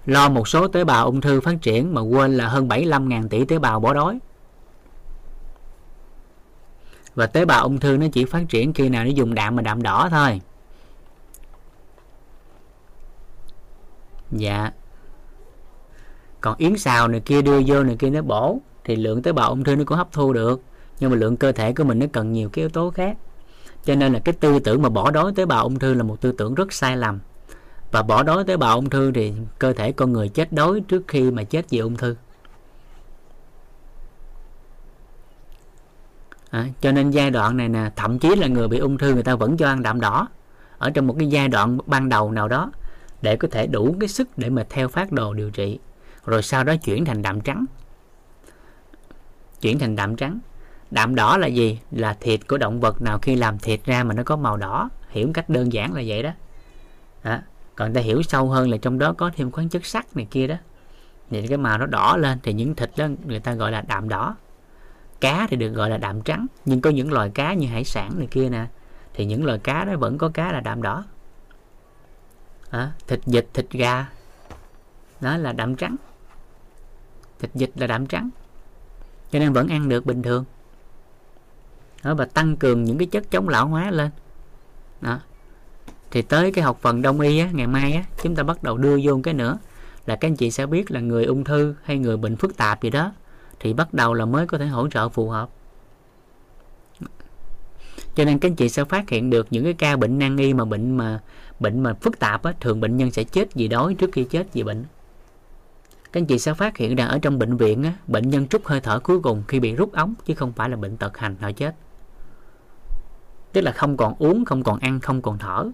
lo 0.07 0.29
một 0.29 0.49
số 0.49 0.69
tế 0.69 0.85
bào 0.85 1.07
ung 1.07 1.21
thư 1.21 1.41
phát 1.41 1.55
triển 1.63 1.95
mà 1.95 2.01
quên 2.01 2.37
là 2.37 2.49
hơn 2.49 2.69
75.000 2.69 3.29
tỷ 3.29 3.45
tế 3.45 3.59
bào 3.59 3.81
bỏ 3.81 3.95
đói. 3.95 4.19
Và 7.15 7.27
tế 7.27 7.45
bào 7.45 7.63
ung 7.63 7.81
thư 7.81 7.97
nó 7.97 8.07
chỉ 8.13 8.25
phát 8.25 8.45
triển 8.49 8.73
khi 8.73 8.89
nào 8.89 9.05
nó 9.05 9.11
dùng 9.11 9.35
đạm 9.35 9.57
mà 9.57 9.63
đạm 9.63 9.83
đỏ 9.83 10.09
thôi. 10.11 10.41
Dạ. 14.33 14.71
Còn 16.41 16.55
yến 16.59 16.77
xào 16.77 17.09
này 17.09 17.21
kia 17.21 17.43
đưa 17.43 17.61
vô 17.67 17.83
này 17.83 17.97
kia 17.97 18.11
nó 18.11 18.23
bổ, 18.23 18.59
thì 18.85 18.97
lượng 18.97 19.23
tế 19.23 19.33
bào 19.33 19.49
ung 19.49 19.65
thư 19.65 19.77
nó 19.77 19.85
cũng 19.87 19.99
hấp 19.99 20.13
thu 20.13 20.33
được, 20.33 20.61
nhưng 21.01 21.11
mà 21.11 21.17
lượng 21.17 21.37
cơ 21.37 21.53
thể 21.53 21.73
của 21.73 21.85
mình 21.85 21.99
nó 21.99 22.07
cần 22.13 22.33
nhiều 22.33 22.49
cái 22.49 22.63
yếu 22.63 22.69
tố 22.69 22.91
khác. 22.91 23.17
Cho 23.85 23.95
nên 23.95 24.13
là 24.13 24.19
cái 24.19 24.33
tư 24.41 24.59
tưởng 24.59 24.83
mà 24.83 24.89
bỏ 24.89 25.11
đói 25.11 25.33
tế 25.37 25.47
bào 25.47 25.63
ung 25.63 25.79
thư 25.79 25.95
là 25.95 26.03
một 26.03 26.21
tư 26.21 26.33
tưởng 26.33 26.55
rất 26.55 26.73
sai 26.73 26.97
lầm 26.97 27.21
và 27.95 28.03
bỏ 28.03 28.23
đói 28.23 28.45
tế 28.45 28.57
bào 28.57 28.75
ung 28.75 28.91
thư 28.91 29.13
thì 29.13 29.33
cơ 29.59 29.73
thể 29.73 29.93
con 29.93 30.13
người 30.13 30.29
chết 30.29 30.53
đói 30.53 30.81
trước 30.89 31.05
khi 31.09 31.31
mà 31.31 31.45
chết 31.45 31.71
vì 31.71 31.79
ung 31.79 31.97
thư. 31.97 32.17
À, 36.51 36.67
cho 36.81 36.93
nên 36.93 37.11
giai 37.11 37.31
đoạn 37.31 37.57
này 37.57 37.69
nè 37.69 37.91
thậm 37.97 38.19
chí 38.19 38.37
là 38.37 38.47
người 38.47 38.69
bị 38.69 38.79
ung 38.79 38.99
thư 38.99 39.15
người 39.15 39.23
ta 39.23 39.35
vẫn 39.35 39.57
cho 39.57 39.69
ăn 39.69 39.83
đạm 39.83 40.01
đỏ. 40.01 40.29
Ở 40.79 40.91
trong 40.91 41.07
một 41.07 41.17
cái 41.19 41.29
giai 41.29 41.49
đoạn 41.49 41.79
ban 41.87 42.09
đầu 42.09 42.31
nào 42.31 42.49
đó 42.49 42.73
để 43.23 43.37
có 43.37 43.49
thể 43.51 43.67
đủ 43.67 43.97
cái 44.01 44.09
sức 44.09 44.29
để 44.37 44.51
mà 44.51 44.67
theo 44.71 44.89
phát 44.89 45.13
đồ 45.13 45.35
điều 45.35 45.51
trị. 45.51 45.79
Rồi 46.27 46.43
sau 46.43 46.65
đó 46.65 46.75
chuyển 46.85 47.05
thành 47.05 47.23
đạm 47.23 47.41
trắng. 47.41 47.65
Chuyển 49.61 49.79
thành 49.79 49.97
đạm 49.97 50.17
trắng. 50.17 50.39
Đạm 50.91 51.15
đỏ 51.15 51.37
là 51.37 51.47
gì? 51.47 51.81
Là 51.91 52.17
thịt 52.21 52.49
của 52.49 52.59
động 52.59 52.81
vật 52.81 53.03
nào 53.03 53.19
khi 53.19 53.37
làm 53.37 53.59
thịt 53.59 53.85
ra 53.85 54.05
mà 54.05 54.15
nó 54.15 54.23
có 54.23 54.37
màu 54.37 54.57
đỏ. 54.57 54.91
Hiểu 55.09 55.31
cách 55.35 55.49
đơn 55.49 55.73
giản 55.73 55.95
là 55.95 56.03
vậy 56.07 56.23
đó, 56.23 56.31
đó 57.25 57.39
còn 57.77 57.95
ta 57.95 58.01
hiểu 58.01 58.23
sâu 58.23 58.49
hơn 58.49 58.71
là 58.71 58.77
trong 58.77 58.99
đó 58.99 59.13
có 59.13 59.31
thêm 59.37 59.51
khoáng 59.51 59.69
chất 59.69 59.87
sắt 59.87 60.17
này 60.17 60.27
kia 60.31 60.47
đó. 60.47 60.57
Thì 61.31 61.47
cái 61.47 61.59
màu 61.59 61.79
nó 61.79 61.87
đỏ 61.87 62.17
lên 62.17 62.39
thì 62.43 62.53
những 62.53 62.75
thịt 62.75 62.91
đó 62.97 63.07
người 63.27 63.41
ta 63.41 63.55
gọi 63.55 63.73
là 63.73 63.81
đạm 63.81 64.09
đỏ. 64.09 64.37
Cá 65.21 65.47
thì 65.51 65.57
được 65.57 65.69
gọi 65.69 65.91
là 65.91 65.97
đạm 65.97 66.23
trắng. 66.23 66.47
Nhưng 66.65 66.81
có 66.81 66.91
những 66.91 67.13
loài 67.13 67.31
cá 67.35 67.55
như 67.55 67.67
hải 67.67 67.85
sản 67.85 68.19
này 68.19 68.29
kia 68.31 68.49
nè 68.49 68.67
thì 69.15 69.25
những 69.25 69.45
loài 69.45 69.59
cá 69.59 69.85
đó 69.85 69.97
vẫn 69.97 70.19
có 70.19 70.29
cá 70.29 70.53
là 70.53 70.61
đạm 70.61 70.83
đỏ. 70.83 71.05
À, 72.71 72.93
thịt 73.07 73.21
vịt 73.27 73.47
thịt 73.55 73.71
gà 73.71 74.07
đó 75.21 75.37
là 75.37 75.53
đạm 75.53 75.77
trắng. 75.77 75.97
Thịt 77.39 77.51
vịt 77.55 77.71
là 77.75 77.87
đạm 77.87 78.07
trắng. 78.07 78.31
Cho 79.31 79.39
nên 79.39 79.53
vẫn 79.53 79.69
ăn 79.69 79.89
được 79.89 80.07
bình 80.07 80.23
thường. 80.23 80.45
Đó, 82.03 82.15
và 82.15 82.25
tăng 82.25 82.57
cường 82.57 82.85
những 82.85 82.99
cái 82.99 83.07
chất 83.07 83.31
chống 83.31 83.49
lão 83.49 83.69
hóa 83.69 83.91
lên. 83.91 84.11
Đó 85.01 85.21
thì 86.15 86.23
tới 86.23 86.53
cái 86.53 86.65
học 86.65 86.79
phần 86.81 87.03
đông 87.03 87.21
y 87.21 87.39
á, 87.39 87.49
ngày 87.53 87.67
mai 87.67 87.93
á, 87.93 88.05
chúng 88.23 88.35
ta 88.35 88.43
bắt 88.43 88.63
đầu 88.63 88.79
đưa 88.79 88.99
vô 89.05 89.21
cái 89.23 89.35
nữa. 89.35 89.59
Là 90.07 90.17
các 90.17 90.29
anh 90.29 90.37
chị 90.37 90.51
sẽ 90.51 90.67
biết 90.67 90.91
là 90.91 91.01
người 91.01 91.25
ung 91.25 91.45
thư 91.45 91.75
hay 91.83 91.99
người 91.99 92.17
bệnh 92.17 92.37
phức 92.37 92.57
tạp 92.57 92.83
gì 92.83 92.91
đó 92.91 93.13
thì 93.61 93.73
bắt 93.73 93.95
đầu 93.95 94.15
là 94.15 94.25
mới 94.25 94.47
có 94.47 94.59
thể 94.59 94.67
hỗ 94.67 94.89
trợ 94.89 95.09
phù 95.09 95.29
hợp. 95.29 95.49
Cho 98.15 98.25
nên 98.25 98.39
các 98.39 98.49
anh 98.49 98.55
chị 98.55 98.69
sẽ 98.69 98.85
phát 98.85 99.11
hiện 99.11 99.31
được 99.31 99.47
những 99.51 99.65
cái 99.65 99.73
ca 99.73 99.97
bệnh 99.97 100.19
nan 100.19 100.37
y 100.37 100.55
mà 100.55 100.65
bệnh 100.65 100.97
mà 100.97 101.21
bệnh 101.61 101.83
mà 101.83 101.95
phức 101.95 102.19
tạp 102.19 102.43
á, 102.43 102.53
thường 102.61 102.81
bệnh 102.81 102.97
nhân 102.97 103.11
sẽ 103.11 103.25
chết 103.25 103.55
vì 103.55 103.69
đói 103.69 103.95
trước 103.95 104.11
khi 104.13 104.25
chết 104.25 104.47
vì 104.53 104.63
bệnh. 104.63 104.85
Các 106.13 106.21
anh 106.21 106.27
chị 106.27 106.39
sẽ 106.39 106.55
phát 106.55 106.77
hiện 106.77 106.97
rằng 106.97 107.09
ở 107.09 107.19
trong 107.23 107.39
bệnh 107.39 107.57
viện 107.57 107.83
á, 107.83 107.93
bệnh 108.07 108.31
nhân 108.31 108.49
trút 108.49 108.65
hơi 108.65 108.81
thở 108.81 109.01
cuối 109.01 109.21
cùng 109.21 109.43
khi 109.49 109.61
bị 109.61 109.75
rút 109.75 109.93
ống 109.93 110.15
chứ 110.25 110.35
không 110.35 110.53
phải 110.53 110.69
là 110.69 110.77
bệnh 110.77 110.97
tật 110.97 111.19
hành 111.19 111.37
họ 111.41 111.53
chết. 111.53 111.75
Tức 113.53 113.61
là 113.61 113.73
không 113.73 113.97
còn 113.97 114.15
uống 114.19 114.45
không 114.45 114.63
còn 114.63 114.79
ăn 114.79 115.01
không 115.01 115.23
còn 115.23 115.39
thở 115.39 115.71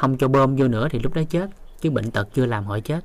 không 0.00 0.18
cho 0.18 0.28
bơm 0.28 0.56
vô 0.56 0.68
nữa 0.68 0.88
thì 0.90 0.98
lúc 0.98 1.14
đó 1.14 1.22
chết 1.30 1.50
chứ 1.80 1.90
bệnh 1.90 2.10
tật 2.10 2.28
chưa 2.34 2.46
làm 2.46 2.64
họ 2.64 2.78
chết. 2.80 3.04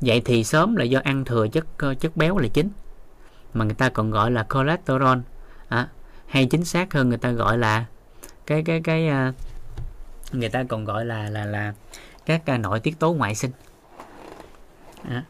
Vậy 0.00 0.22
thì 0.24 0.44
sớm 0.44 0.76
là 0.76 0.84
do 0.84 1.00
ăn 1.04 1.24
thừa 1.24 1.48
chất 1.48 1.66
ờ, 1.78 1.94
chất 1.94 2.16
béo 2.16 2.38
là 2.38 2.48
chính. 2.48 2.70
Mà 3.54 3.64
người 3.64 3.74
ta 3.74 3.88
còn 3.88 4.10
gọi 4.10 4.30
là 4.30 4.46
cholesterol 4.54 5.18
à, 5.68 5.88
hay 6.26 6.46
chính 6.46 6.64
xác 6.64 6.92
hơn 6.92 7.08
người 7.08 7.18
ta 7.18 7.30
gọi 7.30 7.58
là 7.58 7.86
cái 8.46 8.62
cái 8.62 8.80
cái 8.84 9.08
uh, 9.08 9.34
người 10.34 10.48
ta 10.48 10.64
còn 10.68 10.84
gọi 10.84 11.04
là 11.04 11.30
là 11.30 11.44
là 11.44 11.74
các 12.26 12.42
uh, 12.54 12.60
nội 12.60 12.80
tiết 12.80 12.98
tố 12.98 13.12
ngoại 13.12 13.34
sinh. 13.34 13.50
À. 15.08 15.24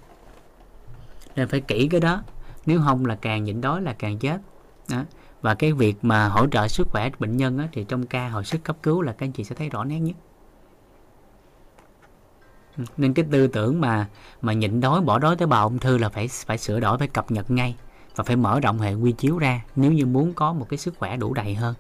nên 1.37 1.49
phải 1.49 1.61
kỹ 1.61 1.89
cái 1.91 2.01
đó. 2.01 2.23
Nếu 2.67 2.81
không 2.85 3.07
là 3.07 3.19
càng 3.21 3.45
nhịn 3.45 3.61
đói 3.61 3.83
là 3.83 3.93
càng 3.99 4.19
chết. 4.19 4.41
Đó 4.89 5.05
và 5.43 5.55
cái 5.55 5.73
việc 5.73 5.97
mà 6.03 6.29
hỗ 6.29 6.47
trợ 6.47 6.69
sức 6.69 6.89
khỏe 6.91 7.11
bệnh 7.19 7.37
nhân 7.37 7.59
á, 7.59 7.69
thì 7.73 7.85
trong 7.89 8.07
ca 8.07 8.29
hồi 8.29 8.45
sức 8.45 8.65
cấp 8.65 8.77
cứu 8.83 9.03
là 9.03 9.13
các 9.13 9.27
anh 9.27 9.33
chị 9.33 9.45
sẽ 9.45 9.55
thấy 9.55 9.69
rõ 9.69 9.85
nét 9.85 9.99
nhất. 9.99 10.17
Ừ, 12.79 12.85
nên 12.97 13.15
cái 13.15 13.25
tư 13.31 13.47
tưởng 13.47 13.81
mà 13.81 14.09
mà 14.43 14.53
nhịn 14.53 14.81
đói 14.81 15.01
bỏ 15.01 15.19
đói 15.19 15.37
tế 15.37 15.47
bào 15.47 15.65
ung 15.65 15.79
thư 15.79 15.99
là 15.99 16.09
phải 16.09 16.29
phải 16.29 16.59
sửa 16.59 16.81
đổi 16.81 16.99
phải 16.99 17.09
cập 17.09 17.31
nhật 17.31 17.51
ngay 17.51 17.77
và 18.17 18.25
phải 18.25 18.37
mở 18.37 18.61
rộng 18.61 18.79
hệ 18.79 18.95
quy 18.95 19.13
chiếu 19.13 19.39
ra 19.39 19.61
nếu 19.77 19.93
như 19.93 20.07
muốn 20.07 20.35
có 20.35 20.53
một 20.53 20.67
cái 20.69 20.79
sức 20.79 20.95
khỏe 20.99 21.17
đủ 21.17 21.35
đầy 21.35 21.55
hơn. 21.55 21.75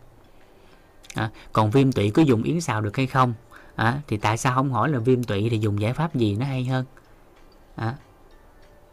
À, 1.14 1.30
còn 1.52 1.70
viêm 1.70 1.92
tụy 1.92 2.10
có 2.10 2.22
dùng 2.22 2.42
yến 2.42 2.60
xào 2.60 2.80
được 2.80 2.96
hay 2.96 3.06
không? 3.06 3.34
À, 3.76 4.00
thì 4.08 4.16
tại 4.16 4.36
sao 4.36 4.54
không 4.54 4.72
hỏi 4.72 4.88
là 4.88 4.98
viêm 4.98 5.24
tụy 5.24 5.48
thì 5.50 5.58
dùng 5.58 5.80
giải 5.80 5.92
pháp 5.92 6.14
gì 6.14 6.36
nó 6.36 6.46
hay 6.46 6.64
hơn? 6.64 6.84
À, 7.76 7.94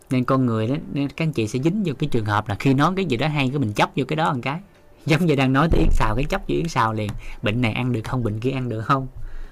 nên 0.09 0.23
con 0.23 0.45
người 0.45 0.67
đó 0.67 0.75
nên 0.93 1.09
các 1.09 1.25
anh 1.25 1.33
chị 1.33 1.47
sẽ 1.47 1.59
dính 1.59 1.83
vô 1.85 1.93
cái 1.99 2.09
trường 2.11 2.25
hợp 2.25 2.49
là 2.49 2.55
khi 2.55 2.73
nói 2.73 2.93
cái 2.95 3.05
gì 3.05 3.17
đó 3.17 3.27
hay 3.27 3.49
cái 3.49 3.59
mình 3.59 3.73
chấp 3.73 3.89
vô 3.95 4.05
cái 4.07 4.15
đó 4.15 4.33
một 4.33 4.39
cái. 4.43 4.59
Giống 5.05 5.25
như 5.25 5.35
đang 5.35 5.53
nói 5.53 5.67
tới 5.71 5.79
yến 5.79 5.89
xào 5.91 6.15
cái 6.15 6.25
chấp 6.29 6.41
vô 6.47 6.55
yến 6.55 6.67
xào 6.67 6.93
liền. 6.93 7.09
Bệnh 7.41 7.61
này 7.61 7.73
ăn 7.73 7.91
được 7.91 8.01
không 8.03 8.23
bệnh 8.23 8.39
kia 8.39 8.51
ăn 8.51 8.69
được 8.69 8.81
không? 8.81 9.07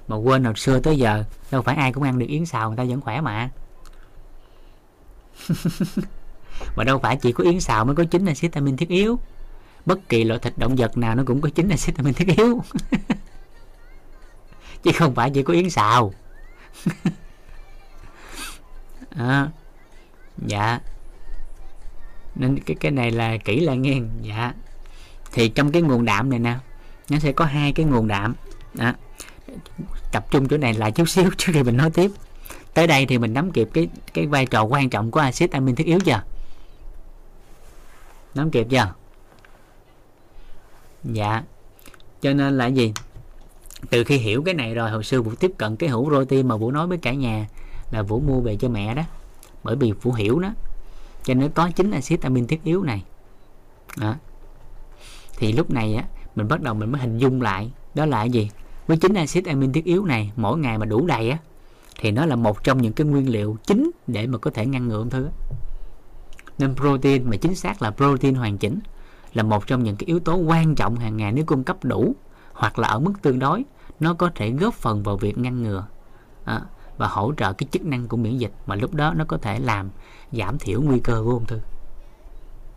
Mà 0.07 0.15
quên 0.15 0.43
hồi 0.43 0.53
xưa 0.55 0.79
tới 0.79 0.97
giờ 0.97 1.23
đâu 1.51 1.61
phải 1.61 1.75
ai 1.75 1.93
cũng 1.93 2.03
ăn 2.03 2.19
được 2.19 2.25
yến 2.29 2.45
xào 2.45 2.69
người 2.69 2.77
ta 2.77 2.83
vẫn 2.83 3.01
khỏe 3.01 3.21
mà. 3.21 3.49
Mà 6.75 6.83
đâu 6.83 6.99
phải 6.99 7.17
chỉ 7.17 7.31
có 7.31 7.43
yến 7.43 7.59
xào 7.59 7.85
mới 7.85 7.95
có 7.95 8.03
chính 8.03 8.25
là 8.25 8.33
vitamin 8.39 8.77
thiết 8.77 8.89
yếu. 8.89 9.19
Bất 9.85 10.09
kỳ 10.09 10.23
loại 10.23 10.39
thịt 10.39 10.53
động 10.57 10.75
vật 10.77 10.97
nào 10.97 11.15
nó 11.15 11.23
cũng 11.25 11.41
có 11.41 11.49
chính 11.55 11.67
là 11.69 11.75
vitamin 11.85 12.13
thiết 12.13 12.27
yếu. 12.37 12.63
Chứ 14.83 14.91
không 14.95 15.15
phải 15.15 15.29
chỉ 15.29 15.43
có 15.43 15.53
yến 15.53 15.69
xào. 15.69 16.13
À, 19.09 19.49
dạ. 20.45 20.79
Nên 22.35 22.59
cái 22.59 22.75
cái 22.79 22.91
này 22.91 23.11
là 23.11 23.37
kỹ 23.37 23.59
là 23.59 23.73
nghe. 23.73 23.99
Dạ. 24.21 24.53
Thì 25.31 25.49
trong 25.49 25.71
cái 25.71 25.81
nguồn 25.81 26.05
đạm 26.05 26.29
này 26.29 26.39
nè, 26.39 26.55
nó 27.09 27.19
sẽ 27.19 27.31
có 27.31 27.45
hai 27.45 27.73
cái 27.73 27.85
nguồn 27.85 28.07
đạm. 28.07 28.35
Đó. 28.73 28.93
tập 30.11 30.25
trung 30.31 30.47
chỗ 30.47 30.57
này 30.57 30.73
lại 30.73 30.91
chút 30.91 31.09
xíu, 31.09 31.29
trước 31.37 31.51
khi 31.53 31.63
mình 31.63 31.77
nói 31.77 31.89
tiếp. 31.93 32.11
Tới 32.73 32.87
đây 32.87 33.05
thì 33.05 33.17
mình 33.17 33.33
nắm 33.33 33.51
kịp 33.51 33.69
cái 33.73 33.87
cái 34.13 34.27
vai 34.27 34.45
trò 34.45 34.63
quan 34.63 34.89
trọng 34.89 35.11
của 35.11 35.19
axit 35.19 35.51
amin 35.51 35.75
thiết 35.75 35.87
yếu 35.87 35.99
chưa? 35.99 36.21
Nắm 38.35 38.51
kịp 38.51 38.67
chưa? 38.69 38.93
Dạ. 41.03 41.43
Cho 42.21 42.33
nên 42.33 42.57
là 42.57 42.67
gì? 42.67 42.93
Từ 43.89 44.03
khi 44.03 44.17
hiểu 44.17 44.43
cái 44.43 44.53
này 44.53 44.75
rồi, 44.75 44.91
hồi 44.91 45.03
xưa 45.03 45.21
vũ 45.21 45.31
tiếp 45.39 45.51
cận 45.57 45.75
cái 45.75 45.89
hũ 45.89 46.09
roti 46.11 46.43
mà 46.43 46.55
vũ 46.55 46.71
nói 46.71 46.87
với 46.87 46.97
cả 46.97 47.13
nhà 47.13 47.47
là 47.91 48.01
vũ 48.01 48.19
mua 48.19 48.39
về 48.39 48.55
cho 48.55 48.69
mẹ 48.69 48.95
đó 48.95 49.03
bởi 49.63 49.75
vì 49.75 49.93
phụ 50.01 50.13
hiểu 50.13 50.39
nó 50.39 50.49
cho 51.23 51.33
nên 51.33 51.51
có 51.51 51.69
chính 51.75 51.91
axit 51.91 52.21
amin 52.21 52.47
thiết 52.47 52.63
yếu 52.63 52.83
này. 52.83 53.03
Đó. 53.97 54.15
thì 55.37 55.53
lúc 55.53 55.69
này 55.69 55.95
á 55.95 56.03
mình 56.35 56.47
bắt 56.47 56.61
đầu 56.61 56.73
mình 56.73 56.91
mới 56.91 57.01
hình 57.01 57.17
dung 57.17 57.41
lại. 57.41 57.71
Đó 57.95 58.05
là 58.05 58.17
cái 58.17 58.29
gì? 58.29 58.49
Với 58.87 58.97
chính 58.97 59.13
axit 59.13 59.45
amin 59.45 59.73
thiết 59.73 59.85
yếu 59.85 60.05
này 60.05 60.31
mỗi 60.35 60.57
ngày 60.57 60.77
mà 60.77 60.85
đủ 60.85 61.05
đầy 61.05 61.29
á 61.29 61.37
thì 61.99 62.11
nó 62.11 62.25
là 62.25 62.35
một 62.35 62.63
trong 62.63 62.81
những 62.81 62.93
cái 62.93 63.07
nguyên 63.07 63.29
liệu 63.29 63.57
chính 63.63 63.91
để 64.07 64.27
mà 64.27 64.37
có 64.37 64.51
thể 64.51 64.65
ngăn 64.65 64.87
ngừa 64.87 64.97
ung 64.97 65.09
thư 65.09 65.29
nên 66.57 66.75
protein 66.75 67.29
mà 67.29 67.37
chính 67.37 67.55
xác 67.55 67.81
là 67.81 67.91
protein 67.91 68.35
hoàn 68.35 68.57
chỉnh 68.57 68.79
là 69.33 69.43
một 69.43 69.67
trong 69.67 69.83
những 69.83 69.95
cái 69.95 70.07
yếu 70.07 70.19
tố 70.19 70.35
quan 70.35 70.75
trọng 70.75 70.95
hàng 70.95 71.17
ngày 71.17 71.31
nếu 71.31 71.45
cung 71.45 71.63
cấp 71.63 71.77
đủ 71.83 72.15
hoặc 72.53 72.79
là 72.79 72.87
ở 72.87 72.99
mức 72.99 73.13
tương 73.21 73.39
đối 73.39 73.65
nó 73.99 74.13
có 74.13 74.31
thể 74.35 74.51
góp 74.51 74.73
phần 74.73 75.03
vào 75.03 75.17
việc 75.17 75.37
ngăn 75.37 75.63
ngừa. 75.63 75.85
À, 76.45 76.61
và 76.97 77.07
hỗ 77.07 77.33
trợ 77.37 77.53
cái 77.53 77.67
chức 77.71 77.85
năng 77.85 78.07
của 78.07 78.17
miễn 78.17 78.37
dịch 78.37 78.51
mà 78.67 78.75
lúc 78.75 78.93
đó 78.93 79.13
nó 79.13 79.25
có 79.25 79.37
thể 79.37 79.59
làm 79.59 79.89
giảm 80.31 80.57
thiểu 80.59 80.81
nguy 80.81 80.99
cơ 80.99 81.21
của 81.25 81.31
ung 81.31 81.45
thư. 81.45 81.59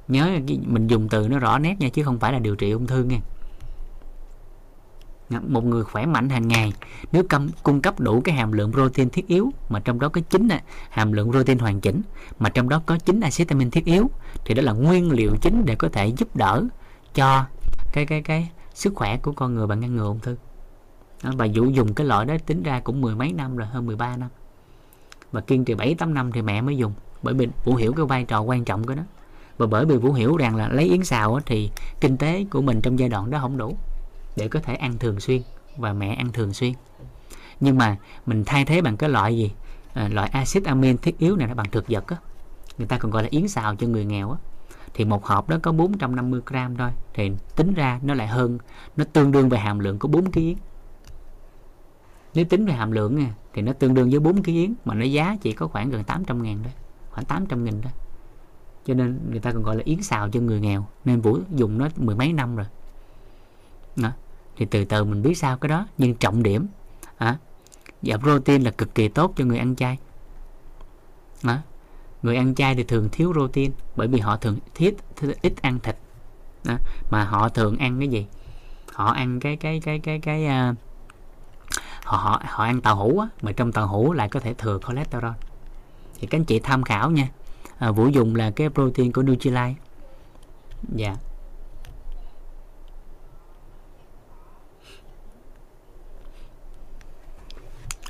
Nhớ 0.09 0.39
mình 0.67 0.87
dùng 0.87 1.09
từ 1.09 1.29
nó 1.29 1.39
rõ 1.39 1.59
nét 1.59 1.77
nha 1.81 1.89
chứ 1.89 2.05
không 2.05 2.19
phải 2.19 2.33
là 2.33 2.39
điều 2.39 2.57
trị 2.57 2.71
ung 2.71 2.87
thư 2.87 3.05
nha. 3.05 3.21
Một 5.49 5.65
người 5.65 5.85
khỏe 5.85 6.07
mạnh 6.07 6.29
hàng 6.29 6.49
ngày 6.49 6.73
nếu 7.13 7.23
cầm, 7.29 7.51
cung 7.63 7.83
cấp 7.83 8.01
đủ 8.01 8.21
cái 8.21 8.35
hàm 8.35 8.53
lượng 8.53 8.73
protein 8.73 9.11
thiết 9.11 9.27
yếu 9.27 9.51
mà 9.69 9.81
trong 9.81 10.01
đó 10.01 10.09
có 10.09 10.21
chính 10.31 10.49
là 10.49 10.63
hàm 10.91 11.13
lượng 11.13 11.33
protein 11.33 11.59
hoàn 11.59 11.81
chỉnh 11.81 12.03
mà 12.39 12.51
trong 12.51 12.69
đó 12.69 12.83
có 12.87 12.99
chính 12.99 13.21
acetamin 13.21 13.59
amin 13.59 13.71
thiết 13.71 13.85
yếu 13.85 14.11
thì 14.45 14.55
đó 14.55 14.63
là 14.63 14.73
nguyên 14.73 15.13
liệu 15.13 15.37
chính 15.41 15.65
để 15.65 15.75
có 15.75 15.89
thể 15.89 16.07
giúp 16.07 16.37
đỡ 16.37 16.65
cho 17.15 17.45
cái 17.93 18.07
cái 18.07 18.23
cái 18.23 18.51
sức 18.75 18.95
khỏe 18.95 19.17
của 19.17 19.33
con 19.33 19.55
người 19.55 19.67
bạn 19.67 19.81
ngăn 19.81 19.97
ngừa 19.97 20.07
ung 20.07 20.21
thư 20.21 20.37
đó, 21.23 21.31
và 21.37 21.45
dụ 21.45 21.71
dùng 21.71 21.95
cái 21.95 22.07
loại 22.07 22.27
đó 22.27 22.37
tính 22.47 22.63
ra 22.63 22.81
cũng 22.81 23.01
mười 23.01 23.15
mấy 23.15 23.33
năm 23.33 23.57
rồi 23.57 23.67
hơn 23.67 23.87
13 23.87 24.17
năm. 24.17 24.29
Và 25.33 25.41
kiên 25.41 25.65
trì 25.65 25.75
7 25.75 25.95
8 25.95 26.15
năm 26.15 26.33
thì 26.33 26.43
mẹ 26.43 26.61
mới 26.61 26.77
dùng 26.77 26.93
bởi 27.23 27.35
vì 27.35 27.49
Vũ 27.65 27.75
hiểu 27.75 27.93
cái 27.93 28.07
vai 28.07 28.25
trò 28.25 28.41
quan 28.41 28.65
trọng 28.65 28.87
của 28.87 28.95
nó. 28.95 29.03
Và 29.59 29.67
bởi 29.67 29.87
vì 29.87 29.97
Vũ 29.97 30.13
hiểu 30.13 30.37
rằng 30.37 30.57
là 30.57 30.69
lấy 30.69 30.85
yến 30.85 31.05
xào 31.05 31.41
thì 31.47 31.71
kinh 32.01 32.17
tế 32.17 32.45
của 32.51 32.63
mình 32.63 32.81
trong 32.81 32.99
giai 32.99 33.09
đoạn 33.09 33.31
đó 33.31 33.39
không 33.41 33.57
đủ 33.57 33.77
để 34.37 34.49
có 34.49 34.61
thể 34.61 34.75
ăn 34.75 34.99
thường 34.99 35.21
xuyên 35.21 35.43
và 35.77 35.93
mẹ 35.93 36.15
ăn 36.15 36.33
thường 36.33 36.53
xuyên. 36.53 36.73
Nhưng 37.61 37.79
mà 37.79 37.97
mình 38.27 38.45
thay 38.45 38.65
thế 38.65 38.81
bằng 38.81 38.97
cái 38.97 39.11
loại 39.11 39.37
gì? 39.37 39.53
À, 39.95 40.09
loại 40.09 40.29
axit 40.29 40.65
amin 40.65 40.99
thiết 40.99 41.19
yếu 41.19 41.37
này 41.37 41.49
nó 41.49 41.55
bằng 41.55 41.71
thực 41.71 41.85
vật 41.89 42.07
á. 42.07 42.17
Người 42.79 42.87
ta 42.87 42.99
còn 42.99 43.11
gọi 43.11 43.23
là 43.23 43.29
yến 43.33 43.49
xào 43.49 43.77
cho 43.77 43.87
người 43.87 44.05
nghèo 44.05 44.31
á. 44.31 44.39
Thì 44.95 45.05
một 45.05 45.27
hộp 45.27 45.49
đó 45.49 45.57
có 45.63 45.73
450 45.73 46.41
gram 46.47 46.77
thôi 46.77 46.91
thì 47.15 47.31
tính 47.57 47.75
ra 47.75 48.01
nó 48.03 48.15
lại 48.15 48.27
hơn 48.27 48.59
nó 48.97 49.05
tương 49.13 49.33
đương 49.33 49.49
về 49.49 49.59
hàm 49.59 49.79
lượng 49.79 49.99
của 49.99 50.09
4 50.09 50.33
kg 50.33 50.41
yến 50.41 50.57
nếu 52.35 52.45
tính 52.45 52.67
về 52.67 52.73
hàm 52.73 52.91
lượng 52.91 53.19
nha, 53.19 53.35
thì 53.53 53.63
nó 53.63 53.73
tương 53.73 53.95
đương 53.95 54.11
với 54.11 54.21
4 54.21 54.43
kg 54.43 54.47
yến 54.47 54.75
mà 54.85 54.95
nó 54.95 55.05
giá 55.05 55.37
chỉ 55.41 55.53
có 55.53 55.67
khoảng 55.67 55.91
gần 55.91 56.05
800 56.05 56.43
ngàn 56.43 56.59
thôi 56.63 56.73
khoảng 57.11 57.25
800 57.25 57.65
nghìn 57.65 57.81
đó 57.81 57.91
cho 58.85 58.95
nên 58.95 59.21
người 59.31 59.41
ta 59.41 59.53
còn 59.53 59.63
gọi 59.63 59.77
là 59.77 59.83
yến 59.85 60.03
xào 60.03 60.29
cho 60.31 60.41
người 60.41 60.61
nghèo 60.61 60.87
nên 61.05 61.21
Vũ 61.21 61.39
dùng 61.55 61.79
nó 61.79 61.89
mười 61.97 62.17
mấy 62.17 62.33
năm 62.33 62.57
rồi 62.57 62.67
đó. 63.97 64.13
thì 64.57 64.67
từ 64.67 64.85
từ 64.85 65.05
mình 65.05 65.23
biết 65.23 65.35
sao 65.35 65.59
cái 65.59 65.69
đó 65.69 65.87
nhưng 65.99 66.15
trọng 66.15 66.43
điểm 66.43 66.67
à, 67.19 67.39
dạ 68.03 68.17
protein 68.17 68.63
là 68.63 68.71
cực 68.71 68.95
kỳ 68.95 69.09
tốt 69.09 69.33
cho 69.37 69.45
người 69.45 69.59
ăn 69.59 69.77
chay 69.77 69.99
đó. 71.43 71.57
người 72.23 72.37
ăn 72.37 72.55
chay 72.55 72.75
thì 72.75 72.83
thường 72.83 73.09
thiếu 73.13 73.33
protein 73.33 73.73
bởi 73.97 74.09
vì 74.09 74.21
họ 74.21 74.37
thường 74.37 74.59
thiết 74.75 74.97
ít 75.43 75.63
ăn 75.63 75.79
thịt 75.83 75.97
đó. 76.65 76.77
mà 77.11 77.25
họ 77.25 77.49
thường 77.49 77.77
ăn 77.77 77.99
cái 77.99 78.09
gì 78.09 78.27
họ 78.93 79.13
ăn 79.13 79.41
cái 79.41 79.57
cái 79.57 79.81
cái 79.81 79.99
cái 79.99 80.19
cái 80.19 80.47
uh, 80.71 80.77
họ 82.05 82.17
họ 82.17 82.43
họ 82.45 82.65
ăn 82.65 82.81
tàu 82.81 82.97
hũ 82.97 83.19
á, 83.19 83.29
mà 83.43 83.53
trong 83.53 83.73
tàu 83.73 83.87
hũ 83.87 84.13
lại 84.13 84.29
có 84.29 84.41
thể 84.41 84.55
thừa 84.55 84.79
cholesterol. 84.87 85.33
Thì 86.21 86.27
các 86.27 86.39
anh 86.39 86.45
chị 86.45 86.61
tham 86.61 86.83
khảo 86.83 87.11
nha. 87.11 87.29
À, 87.79 87.91
vũ 87.91 88.09
dùng 88.09 88.37
là 88.37 88.51
cái 88.51 88.69
protein 88.69 89.13
của 89.13 89.23
Nutrilite 89.23 89.75
dạ. 90.95 91.07
Yeah. 91.07 91.19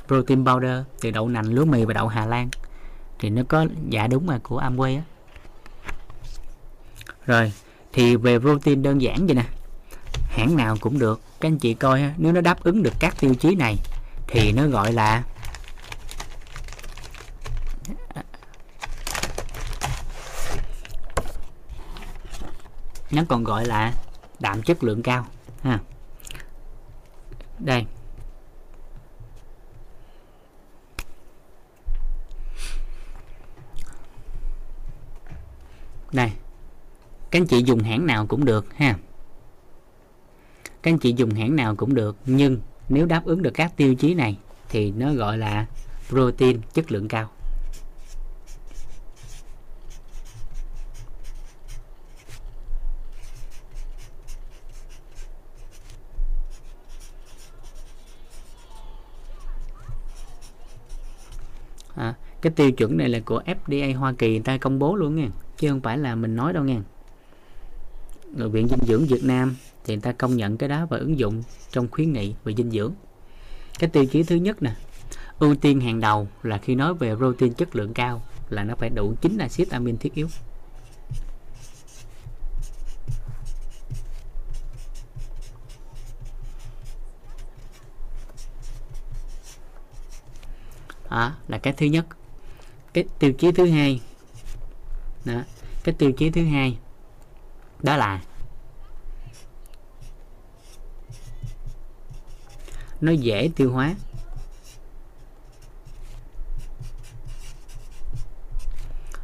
protein 0.07 0.43
powder 0.43 0.83
từ 1.01 1.11
đậu 1.11 1.29
nành 1.29 1.53
lúa 1.53 1.65
mì 1.65 1.85
và 1.85 1.93
đậu 1.93 2.07
Hà 2.07 2.25
Lan. 2.25 2.49
Thì 3.19 3.29
nó 3.29 3.41
có 3.49 3.65
dạ 3.89 4.07
đúng 4.07 4.29
là 4.29 4.39
của 4.43 4.61
Amway 4.61 4.97
á. 4.97 5.03
Rồi 7.25 7.53
thì 7.93 8.15
về 8.15 8.39
protein 8.39 8.83
đơn 8.83 9.01
giản 9.01 9.25
vậy 9.27 9.35
nè. 9.35 9.45
Hãng 10.13 10.55
nào 10.55 10.77
cũng 10.81 10.99
được 10.99 11.21
các 11.41 11.47
anh 11.47 11.57
chị 11.57 11.73
coi 11.73 12.03
nếu 12.17 12.31
nó 12.31 12.41
đáp 12.41 12.63
ứng 12.63 12.83
được 12.83 12.93
các 12.99 13.15
tiêu 13.19 13.35
chí 13.35 13.55
này 13.55 13.77
thì 14.27 14.51
nó 14.51 14.67
gọi 14.67 14.93
là 14.93 15.23
nó 23.11 23.23
còn 23.29 23.43
gọi 23.43 23.65
là 23.65 23.93
đạm 24.39 24.61
chất 24.61 24.83
lượng 24.83 25.03
cao, 25.03 25.27
ha. 25.63 25.79
Đây. 27.59 27.85
Đây 36.11 36.31
các 37.31 37.39
anh 37.39 37.47
chị 37.47 37.63
dùng 37.63 37.79
hãng 37.79 38.05
nào 38.05 38.25
cũng 38.27 38.45
được, 38.45 38.65
ha 38.75 38.95
các 40.83 40.91
anh 40.91 40.97
chị 40.97 41.13
dùng 41.17 41.29
hãng 41.29 41.55
nào 41.55 41.75
cũng 41.75 41.95
được 41.95 42.17
nhưng 42.25 42.57
nếu 42.89 43.05
đáp 43.05 43.25
ứng 43.25 43.41
được 43.41 43.51
các 43.53 43.77
tiêu 43.77 43.95
chí 43.95 44.13
này 44.13 44.37
thì 44.69 44.91
nó 44.91 45.13
gọi 45.13 45.37
là 45.37 45.65
protein 46.09 46.61
chất 46.73 46.91
lượng 46.91 47.07
cao. 47.07 47.29
À, 61.95 62.15
cái 62.41 62.51
tiêu 62.55 62.71
chuẩn 62.71 62.97
này 62.97 63.09
là 63.09 63.19
của 63.25 63.41
FDA 63.45 63.97
Hoa 63.97 64.13
Kỳ 64.17 64.29
người 64.29 64.39
ta 64.39 64.57
công 64.57 64.79
bố 64.79 64.95
luôn 64.95 65.15
nha 65.15 65.27
chứ 65.57 65.69
không 65.69 65.81
phải 65.81 65.97
là 65.97 66.15
mình 66.15 66.35
nói 66.35 66.53
đâu 66.53 66.63
nha. 66.63 66.81
Rồi 68.37 68.49
viện 68.49 68.67
dinh 68.67 68.87
dưỡng 68.87 69.05
Việt 69.05 69.23
Nam 69.23 69.55
thì 69.83 69.93
người 69.95 70.01
ta 70.01 70.11
công 70.11 70.37
nhận 70.37 70.57
cái 70.57 70.69
đó 70.69 70.85
và 70.89 70.97
ứng 70.97 71.19
dụng 71.19 71.43
trong 71.71 71.87
khuyến 71.91 72.13
nghị 72.13 72.35
về 72.43 72.53
dinh 72.53 72.71
dưỡng. 72.71 72.93
Cái 73.79 73.89
tiêu 73.89 74.05
chí 74.05 74.23
thứ 74.23 74.35
nhất 74.35 74.61
nè, 74.61 74.75
ưu 75.39 75.55
tiên 75.55 75.81
hàng 75.81 75.99
đầu 75.99 76.27
là 76.43 76.57
khi 76.57 76.75
nói 76.75 76.93
về 76.93 77.15
protein 77.15 77.53
chất 77.53 77.75
lượng 77.75 77.93
cao 77.93 78.23
là 78.49 78.63
nó 78.63 78.75
phải 78.75 78.89
đủ 78.89 79.15
chín 79.21 79.37
axit 79.37 79.69
amin 79.69 79.97
thiết 79.97 80.13
yếu. 80.13 80.27
Đó 91.09 91.35
là 91.47 91.57
cái 91.57 91.73
thứ 91.73 91.85
nhất. 91.85 92.05
Cái 92.93 93.05
tiêu 93.19 93.33
chí 93.33 93.51
thứ 93.51 93.69
hai, 93.69 94.01
đó, 95.25 95.41
cái 95.83 95.95
tiêu 95.97 96.11
chí 96.11 96.29
thứ 96.29 96.45
hai 96.45 96.77
đó 97.83 97.97
là 97.97 98.21
nó 103.01 103.11
dễ 103.11 103.49
tiêu 103.55 103.71
hóa. 103.71 103.95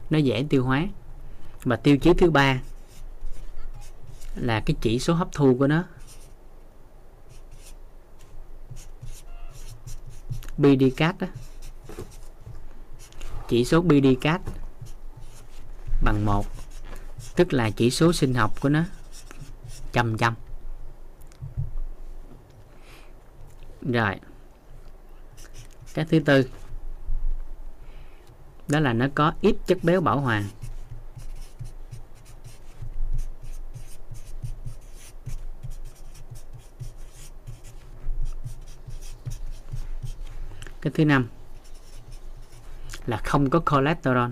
Nó 0.10 0.18
dễ 0.18 0.46
tiêu 0.50 0.64
hóa. 0.64 0.88
Và 1.64 1.76
tiêu 1.76 1.98
chí 1.98 2.14
thứ 2.18 2.32
ba 2.32 2.62
là 4.36 4.64
cái 4.66 4.76
chỉ 4.82 5.00
số 5.00 5.14
hấp 5.14 5.28
thu 5.32 5.56
của 5.60 5.68
nó. 5.68 5.84
BDCAT 10.58 11.20
đó. 11.20 11.28
chỉ 13.48 13.66
số 13.66 13.82
BDCAT 13.82 14.42
bằng 16.04 16.26
1 16.26 16.46
tức 17.36 17.54
là 17.54 17.70
chỉ 17.70 17.92
số 17.92 18.14
sinh 18.14 18.34
học 18.34 18.62
của 18.62 18.70
nó 18.70 18.84
chầm 19.92 20.18
chầm 20.18 20.34
rồi. 23.82 24.16
Cái 25.94 26.06
thứ 26.06 26.20
tư. 26.20 26.50
Đó 28.68 28.80
là 28.80 28.94
nó 28.94 29.08
có 29.16 29.34
ít 29.42 29.56
chất 29.68 29.78
béo 29.84 30.02
bảo 30.02 30.20
hòa 30.20 30.44
cái 40.82 40.94
thứ 40.96 41.06
năm 41.06 41.28
là 43.06 43.18
không 43.18 43.50
có 43.50 43.62
cholesterol. 43.72 44.30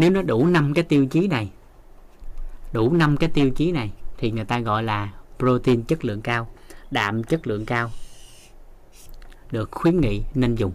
Nếu 0.00 0.10
nó 0.10 0.22
đủ 0.22 0.46
năm 0.46 0.74
cái 0.74 0.84
tiêu 0.84 1.06
chí 1.06 1.28
này 1.28 1.50
đủ 2.72 2.92
năm 2.92 3.16
cái 3.16 3.30
tiêu 3.34 3.50
chí 3.50 3.72
này 3.72 3.92
thì 4.18 4.30
người 4.30 4.44
ta 4.44 4.58
gọi 4.58 4.82
là 4.82 5.12
protein 5.38 5.82
chất 5.82 6.04
lượng 6.04 6.22
cao 6.22 6.48
đạm 6.90 7.24
chất 7.24 7.46
lượng 7.46 7.66
cao 7.66 7.90
được 9.50 9.70
khuyến 9.70 10.00
nghị 10.00 10.22
nên 10.34 10.54
dùng. 10.54 10.72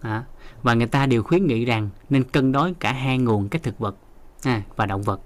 À, 0.00 0.24
và 0.62 0.74
người 0.74 0.86
ta 0.86 1.06
đều 1.06 1.22
khuyến 1.22 1.46
nghị 1.46 1.64
rằng 1.64 1.90
nên 2.10 2.24
cân 2.24 2.52
đối 2.52 2.74
cả 2.74 2.92
hai 2.92 3.18
nguồn 3.18 3.48
các 3.48 3.62
thực 3.62 3.78
vật 3.78 3.96
à, 4.44 4.62
và 4.76 4.86
động 4.86 5.02
vật 5.02 5.20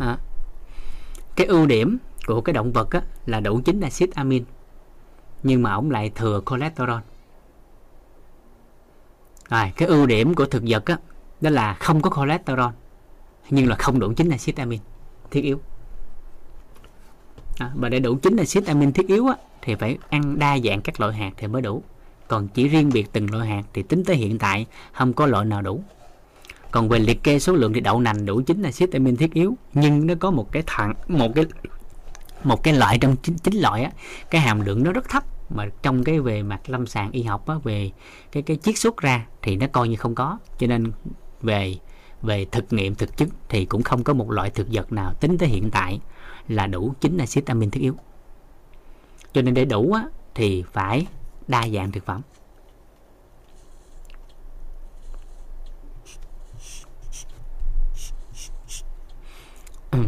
à, 0.00 0.18
cái 1.40 1.46
ưu 1.46 1.66
điểm 1.66 1.98
của 2.26 2.40
cái 2.40 2.52
động 2.52 2.72
vật 2.72 2.90
á, 2.90 3.02
là 3.26 3.40
đủ 3.40 3.60
chính 3.64 3.80
axit 3.80 4.14
amin. 4.14 4.44
Nhưng 5.42 5.62
mà 5.62 5.72
ổng 5.72 5.90
lại 5.90 6.12
thừa 6.14 6.40
cholesterol. 6.50 7.00
Rồi 9.50 9.72
cái 9.76 9.88
ưu 9.88 10.06
điểm 10.06 10.34
của 10.34 10.46
thực 10.46 10.62
vật 10.66 10.84
á 10.84 10.98
đó 11.40 11.50
là 11.50 11.74
không 11.74 12.02
có 12.02 12.10
cholesterol 12.16 12.70
nhưng 13.50 13.68
là 13.68 13.76
không 13.76 14.00
đủ 14.00 14.12
chính 14.16 14.30
axit 14.30 14.56
amin 14.56 14.80
thiết 15.30 15.44
yếu. 15.44 15.60
À, 17.58 17.72
và 17.74 17.88
để 17.88 17.98
đủ 17.98 18.18
chính 18.22 18.36
axit 18.36 18.66
amin 18.66 18.92
thiết 18.92 19.08
yếu 19.08 19.26
á, 19.26 19.34
thì 19.62 19.74
phải 19.74 19.98
ăn 20.08 20.38
đa 20.38 20.58
dạng 20.58 20.82
các 20.82 21.00
loại 21.00 21.12
hạt 21.12 21.32
thì 21.36 21.46
mới 21.46 21.62
đủ. 21.62 21.82
Còn 22.28 22.48
chỉ 22.48 22.68
riêng 22.68 22.90
biệt 22.92 23.12
từng 23.12 23.30
loại 23.30 23.48
hạt 23.48 23.62
thì 23.72 23.82
tính 23.82 24.04
tới 24.04 24.16
hiện 24.16 24.38
tại 24.38 24.66
không 24.92 25.12
có 25.12 25.26
loại 25.26 25.44
nào 25.44 25.62
đủ 25.62 25.82
còn 26.70 26.88
về 26.88 26.98
liệt 26.98 27.22
kê 27.22 27.38
số 27.38 27.52
lượng 27.52 27.72
thì 27.72 27.80
đậu 27.80 28.00
nành 28.00 28.26
đủ 28.26 28.42
chính 28.46 28.62
axit 28.62 28.92
amin 28.92 29.16
thiết 29.16 29.34
yếu 29.34 29.56
nhưng 29.74 30.06
nó 30.06 30.14
có 30.20 30.30
một 30.30 30.52
cái 30.52 30.62
thằng 30.66 30.94
một 31.08 31.32
cái 31.34 31.44
một 32.44 32.62
cái 32.62 32.74
loại 32.74 32.98
trong 32.98 33.16
chín, 33.16 33.38
chín 33.38 33.54
loại 33.54 33.82
á. 33.82 33.90
Cái 34.30 34.40
hàm 34.40 34.60
lượng 34.60 34.82
nó 34.82 34.92
rất 34.92 35.08
thấp 35.08 35.24
mà 35.50 35.66
trong 35.82 36.04
cái 36.04 36.20
về 36.20 36.42
mặt 36.42 36.60
lâm 36.70 36.86
sàng 36.86 37.10
y 37.10 37.22
học 37.22 37.46
á, 37.48 37.54
về 37.64 37.90
cái 38.32 38.42
cái 38.42 38.56
chiết 38.56 38.78
xuất 38.78 38.96
ra 38.96 39.26
thì 39.42 39.56
nó 39.56 39.66
coi 39.72 39.88
như 39.88 39.96
không 39.96 40.14
có. 40.14 40.38
Cho 40.58 40.66
nên 40.66 40.92
về 41.42 41.76
về 42.22 42.46
thực 42.52 42.72
nghiệm 42.72 42.94
thực 42.94 43.16
chứng 43.16 43.28
thì 43.48 43.64
cũng 43.64 43.82
không 43.82 44.04
có 44.04 44.12
một 44.12 44.30
loại 44.30 44.50
thực 44.50 44.66
vật 44.72 44.92
nào 44.92 45.14
tính 45.14 45.38
tới 45.38 45.48
hiện 45.48 45.70
tại 45.70 46.00
là 46.48 46.66
đủ 46.66 46.94
chính 47.00 47.18
axit 47.18 47.46
amin 47.46 47.70
thiết 47.70 47.80
yếu. 47.80 47.94
Cho 49.32 49.42
nên 49.42 49.54
để 49.54 49.64
đủ 49.64 49.92
á, 49.92 50.04
thì 50.34 50.64
phải 50.72 51.06
đa 51.48 51.68
dạng 51.68 51.92
thực 51.92 52.06
phẩm 52.06 52.22
Ừ. 56.60 58.06
Ừ. 59.90 59.98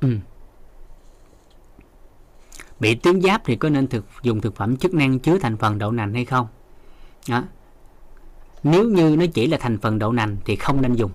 Ừ. 0.00 0.16
Bị 2.80 2.94
tuyến 2.94 3.20
giáp 3.20 3.42
thì 3.44 3.56
có 3.56 3.68
nên 3.68 3.88
thực 3.88 4.04
dùng 4.22 4.40
thực 4.40 4.56
phẩm 4.56 4.76
chức 4.76 4.94
năng 4.94 5.18
chứa 5.18 5.38
thành 5.38 5.56
phần 5.56 5.78
đậu 5.78 5.92
nành 5.92 6.14
hay 6.14 6.24
không? 6.24 6.46
Đó. 7.28 7.44
Nếu 8.62 8.84
như 8.84 9.16
nó 9.18 9.24
chỉ 9.34 9.46
là 9.46 9.58
thành 9.60 9.78
phần 9.78 9.98
đậu 9.98 10.12
nành 10.12 10.36
thì 10.44 10.56
không 10.56 10.82
nên 10.82 10.94
dùng. 10.94 11.10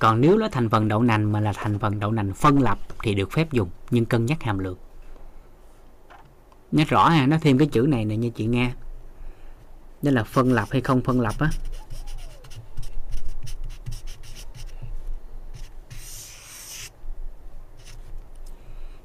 Còn 0.00 0.20
nếu 0.20 0.38
nó 0.38 0.48
thành 0.52 0.70
phần 0.70 0.88
đậu 0.88 1.02
nành 1.02 1.32
mà 1.32 1.40
là 1.40 1.52
thành 1.52 1.78
phần 1.78 2.00
đậu 2.00 2.12
nành 2.12 2.32
phân 2.34 2.62
lập 2.62 2.78
thì 3.02 3.14
được 3.14 3.32
phép 3.32 3.52
dùng 3.52 3.70
nhưng 3.90 4.04
cân 4.04 4.26
nhắc 4.26 4.42
hàm 4.42 4.58
lượng. 4.58 4.78
nhắc 6.72 6.88
rõ 6.88 7.08
ha, 7.08 7.26
nó 7.26 7.38
thêm 7.40 7.58
cái 7.58 7.68
chữ 7.68 7.86
này 7.88 8.04
nè 8.04 8.16
nha 8.16 8.28
chị 8.34 8.46
nghe. 8.46 8.72
Đó 10.02 10.10
là 10.10 10.24
phân 10.24 10.52
lập 10.52 10.68
hay 10.70 10.80
không 10.80 11.00
phân 11.00 11.20
lập 11.20 11.34
á. 11.38 11.50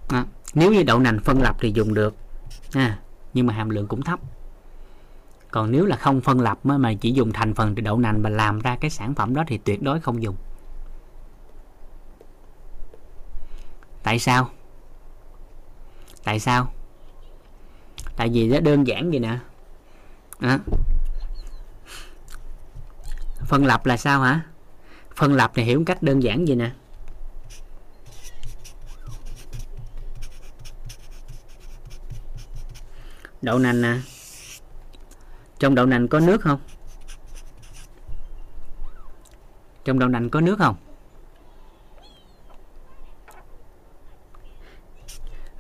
À, 0.08 0.26
nếu 0.54 0.72
như 0.72 0.84
đậu 0.84 1.00
nành 1.00 1.20
phân 1.20 1.42
lập 1.42 1.56
thì 1.60 1.72
dùng 1.72 1.94
được. 1.94 2.16
À, 2.74 3.00
nhưng 3.34 3.48
mà 3.48 3.54
hàm 3.54 3.70
lượng 3.70 3.88
cũng 3.88 4.02
thấp. 4.02 4.20
Còn 5.52 5.72
nếu 5.72 5.86
là 5.86 5.96
không 5.96 6.22
phân 6.22 6.42
lập 6.42 6.60
mà 6.64 6.94
chỉ 6.94 7.12
dùng 7.12 7.34
thành 7.34 7.54
phần 7.54 7.76
từ 7.76 7.82
đậu 7.82 8.00
nành 8.00 8.24
mà 8.24 8.30
làm 8.30 8.60
ra 8.60 8.78
cái 8.82 8.90
sản 8.90 9.16
phẩm 9.16 9.36
đó 9.36 9.44
thì 9.48 9.58
tuyệt 9.58 9.82
đối 9.82 10.00
không 10.00 10.24
dùng. 10.24 10.36
Tại 14.04 14.20
sao? 14.20 14.50
Tại 16.24 16.40
sao? 16.40 16.72
Tại 18.16 18.30
vì 18.34 18.48
nó 18.48 18.60
đơn 18.60 18.88
giản 18.88 19.12
vậy 19.12 19.20
nè. 19.20 19.40
À. 20.40 20.60
phân 23.46 23.66
lập 23.66 23.86
là 23.86 23.98
sao 23.98 24.22
hả? 24.22 24.42
Phân 25.16 25.34
lập 25.34 25.52
thì 25.56 25.64
hiểu 25.64 25.84
cách 25.86 26.04
đơn 26.04 26.24
giản 26.24 26.46
vậy 26.46 26.56
nè. 26.56 26.72
Đậu 33.42 33.60
nành 33.60 33.82
nè 33.82 33.98
trong 35.60 35.76
đậu 35.76 35.86
nành 35.86 36.08
có 36.08 36.20
nước 36.20 36.42
không? 36.42 36.60
Trong 39.86 40.00
đậu 40.00 40.10
nành 40.10 40.30
có 40.30 40.42
nước 40.42 40.56
không? 40.60 40.76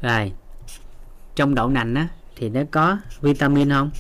Rồi, 0.02 0.34
trong 1.36 1.56
đậu 1.56 1.70
nành 1.70 1.96
á, 1.96 2.08
thì 2.36 2.50
nó 2.50 2.62
có 2.72 2.98
vitamin 3.22 3.70
không? 3.70 3.92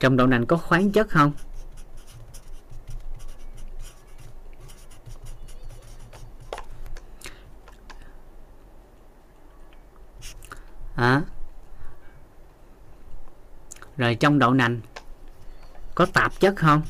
Trong 0.00 0.16
đậu 0.16 0.26
nành 0.26 0.46
có 0.46 0.56
khoáng 0.56 0.92
chất 0.92 1.08
không? 1.08 1.32
Hả? 11.00 11.22
Rồi 13.96 14.14
trong 14.14 14.38
đậu 14.38 14.54
nành 14.54 14.80
có 15.94 16.06
tạp 16.06 16.40
chất 16.40 16.56
không? 16.56 16.82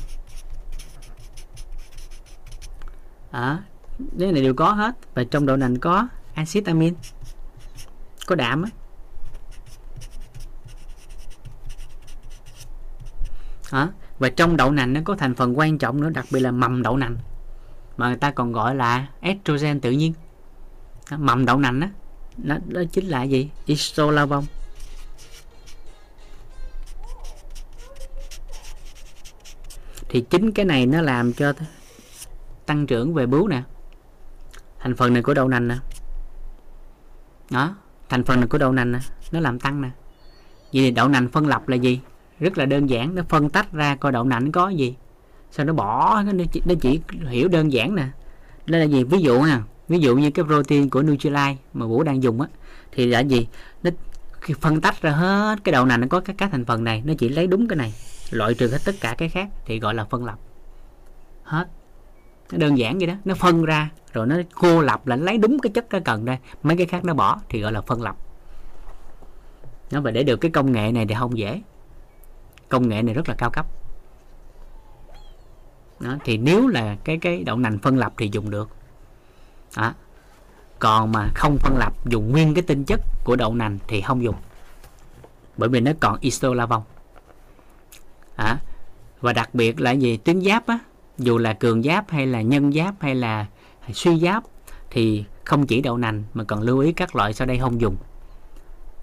À, 3.31 3.63
cái 4.19 4.31
này 4.31 4.41
đều 4.43 4.53
có 4.53 4.71
hết 4.71 4.95
và 5.13 5.23
trong 5.23 5.45
đậu 5.45 5.57
nành 5.57 5.79
có 5.79 6.07
axit 6.33 6.65
amin. 6.65 6.93
Có 8.27 8.35
đạm 8.35 8.63
á. 8.63 8.69
Hả? 13.71 13.87
và 14.19 14.29
trong 14.29 14.57
đậu 14.57 14.71
nành 14.71 14.93
nó 14.93 15.01
có 15.05 15.15
thành 15.15 15.35
phần 15.35 15.57
quan 15.57 15.77
trọng 15.77 16.01
nữa 16.01 16.09
đặc 16.09 16.25
biệt 16.31 16.39
là 16.39 16.51
mầm 16.51 16.81
đậu 16.83 16.97
nành. 16.97 17.17
Mà 17.97 18.07
người 18.07 18.17
ta 18.17 18.31
còn 18.31 18.51
gọi 18.51 18.75
là 18.75 19.07
estrogen 19.19 19.79
tự 19.79 19.91
nhiên. 19.91 20.13
Mầm 21.17 21.45
đậu 21.45 21.59
nành 21.59 21.81
á 21.81 21.89
nó, 22.37 22.57
đó 22.67 22.81
chính 22.91 23.05
là 23.05 23.23
gì? 23.23 23.49
Isolavon 23.65 24.43
thì 30.09 30.21
chính 30.21 30.51
cái 30.51 30.65
này 30.65 30.85
nó 30.85 31.01
làm 31.01 31.33
cho 31.33 31.53
tăng 32.65 32.87
trưởng 32.87 33.13
về 33.13 33.25
bướu 33.25 33.47
nè. 33.47 33.63
Thành 34.79 34.95
phần 34.95 35.13
này 35.13 35.23
của 35.23 35.33
đậu 35.33 35.47
nành 35.47 35.67
nè. 35.67 35.75
Đó 37.49 37.75
thành 38.09 38.23
phần 38.23 38.39
này 38.39 38.47
của 38.47 38.57
đậu 38.57 38.71
nành 38.71 38.91
nè 38.91 38.99
nó 39.31 39.39
làm 39.39 39.59
tăng 39.59 39.81
nè. 39.81 39.89
Vì 40.71 40.91
đậu 40.91 41.07
nành 41.07 41.29
phân 41.29 41.47
lập 41.47 41.67
là 41.67 41.75
gì? 41.75 41.99
Rất 42.39 42.57
là 42.57 42.65
đơn 42.65 42.89
giản 42.89 43.15
nó 43.15 43.23
phân 43.29 43.49
tách 43.49 43.71
ra 43.71 43.95
coi 43.95 44.11
đậu 44.11 44.23
nành 44.23 44.51
có 44.51 44.69
gì. 44.69 44.95
Sao 45.51 45.65
nó 45.65 45.73
bỏ 45.73 46.21
nó 46.21 46.43
chỉ, 46.51 46.61
nó 46.65 46.73
chỉ 46.81 47.01
hiểu 47.29 47.47
đơn 47.47 47.71
giản 47.71 47.95
nè. 47.95 48.07
Đây 48.65 48.81
là 48.81 48.85
gì? 48.85 49.03
Ví 49.03 49.19
dụ 49.21 49.41
ha 49.41 49.61
ví 49.91 49.99
dụ 49.99 50.15
như 50.15 50.31
cái 50.31 50.45
protein 50.45 50.89
của 50.89 51.01
Nutrilite 51.01 51.55
mà 51.73 51.85
Vũ 51.85 52.03
đang 52.03 52.23
dùng 52.23 52.41
á 52.41 52.47
thì 52.91 53.05
là 53.05 53.19
gì? 53.19 53.47
Nó 53.83 53.91
phân 54.59 54.81
tách 54.81 55.01
ra 55.01 55.11
hết 55.11 55.59
cái 55.63 55.73
đậu 55.73 55.85
nành 55.85 56.01
nó 56.01 56.07
có 56.09 56.19
các 56.19 56.35
các 56.37 56.49
thành 56.51 56.65
phần 56.65 56.83
này 56.83 57.01
nó 57.05 57.13
chỉ 57.17 57.29
lấy 57.29 57.47
đúng 57.47 57.67
cái 57.67 57.77
này 57.77 57.93
loại 58.31 58.53
trừ 58.53 58.71
hết 58.71 58.77
tất 58.85 58.95
cả 59.01 59.15
cái 59.17 59.29
khác 59.29 59.49
thì 59.65 59.79
gọi 59.79 59.93
là 59.93 60.05
phân 60.05 60.25
lập. 60.25 60.39
Hết. 61.43 61.67
Nó 62.51 62.57
đơn 62.57 62.77
giản 62.77 62.97
vậy 62.97 63.07
đó 63.07 63.13
nó 63.25 63.35
phân 63.35 63.65
ra 63.65 63.89
rồi 64.13 64.27
nó 64.27 64.35
cô 64.53 64.81
lập 64.81 65.07
là 65.07 65.15
lấy 65.15 65.37
đúng 65.37 65.59
cái 65.59 65.71
chất 65.73 65.89
cái 65.89 66.01
cần 66.01 66.25
đây 66.25 66.37
mấy 66.63 66.77
cái 66.77 66.85
khác 66.85 67.05
nó 67.05 67.13
bỏ 67.13 67.39
thì 67.49 67.61
gọi 67.61 67.71
là 67.71 67.81
phân 67.81 68.01
lập. 68.01 68.15
Nó 69.91 70.01
và 70.01 70.11
để 70.11 70.23
được 70.23 70.37
cái 70.37 70.51
công 70.51 70.71
nghệ 70.71 70.91
này 70.91 71.05
thì 71.05 71.15
không 71.19 71.37
dễ. 71.37 71.61
Công 72.69 72.89
nghệ 72.89 73.01
này 73.01 73.13
rất 73.13 73.29
là 73.29 73.35
cao 73.37 73.49
cấp. 73.49 73.65
Đó, 75.99 76.17
thì 76.23 76.37
nếu 76.37 76.67
là 76.67 76.95
cái 77.03 77.17
cái 77.17 77.43
đậu 77.43 77.57
nành 77.57 77.79
phân 77.79 77.97
lập 77.97 78.13
thì 78.17 78.29
dùng 78.31 78.49
được 78.49 78.69
đó. 79.77 79.93
còn 80.79 81.11
mà 81.11 81.31
không 81.35 81.57
phân 81.57 81.77
lập 81.77 81.93
dùng 82.05 82.31
nguyên 82.31 82.53
cái 82.53 82.61
tinh 82.61 82.83
chất 82.83 83.01
của 83.23 83.35
đậu 83.35 83.55
nành 83.55 83.79
thì 83.87 84.01
không 84.01 84.23
dùng. 84.23 84.35
Bởi 85.57 85.69
vì 85.69 85.79
nó 85.79 85.91
còn 85.99 86.17
isolavon 86.19 86.81
à, 88.35 88.57
và 89.21 89.33
đặc 89.33 89.49
biệt 89.53 89.81
là 89.81 89.91
gì? 89.91 90.17
Tuyến 90.17 90.41
giáp 90.41 90.67
á 90.67 90.79
dù 91.17 91.37
là 91.37 91.53
cường 91.53 91.83
giáp 91.83 92.09
hay 92.09 92.27
là 92.27 92.41
nhân 92.41 92.73
giáp 92.73 92.95
hay 92.99 93.15
là 93.15 93.45
suy 93.93 94.19
giáp 94.19 94.43
thì 94.89 95.25
không 95.45 95.67
chỉ 95.67 95.81
đậu 95.81 95.97
nành 95.97 96.23
mà 96.33 96.43
còn 96.43 96.61
lưu 96.61 96.79
ý 96.79 96.93
các 96.93 97.15
loại 97.15 97.33
sau 97.33 97.47
đây 97.47 97.59
không 97.59 97.81
dùng. 97.81 97.97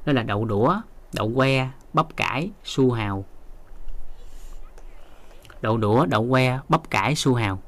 Đó 0.07 0.13
là 0.13 0.23
đậu 0.23 0.45
đũa 0.45 0.81
đậu 1.13 1.33
que 1.35 1.69
bắp 1.93 2.17
cải 2.17 2.51
su 2.65 2.93
hào. 2.93 3.25
Đậu 5.61 5.77
đũa 5.77 6.07
đậu 6.07 6.31
que 6.31 6.59
bắp 6.69 6.91
cải 6.91 7.15
su 7.15 7.35
hào. 7.35 7.59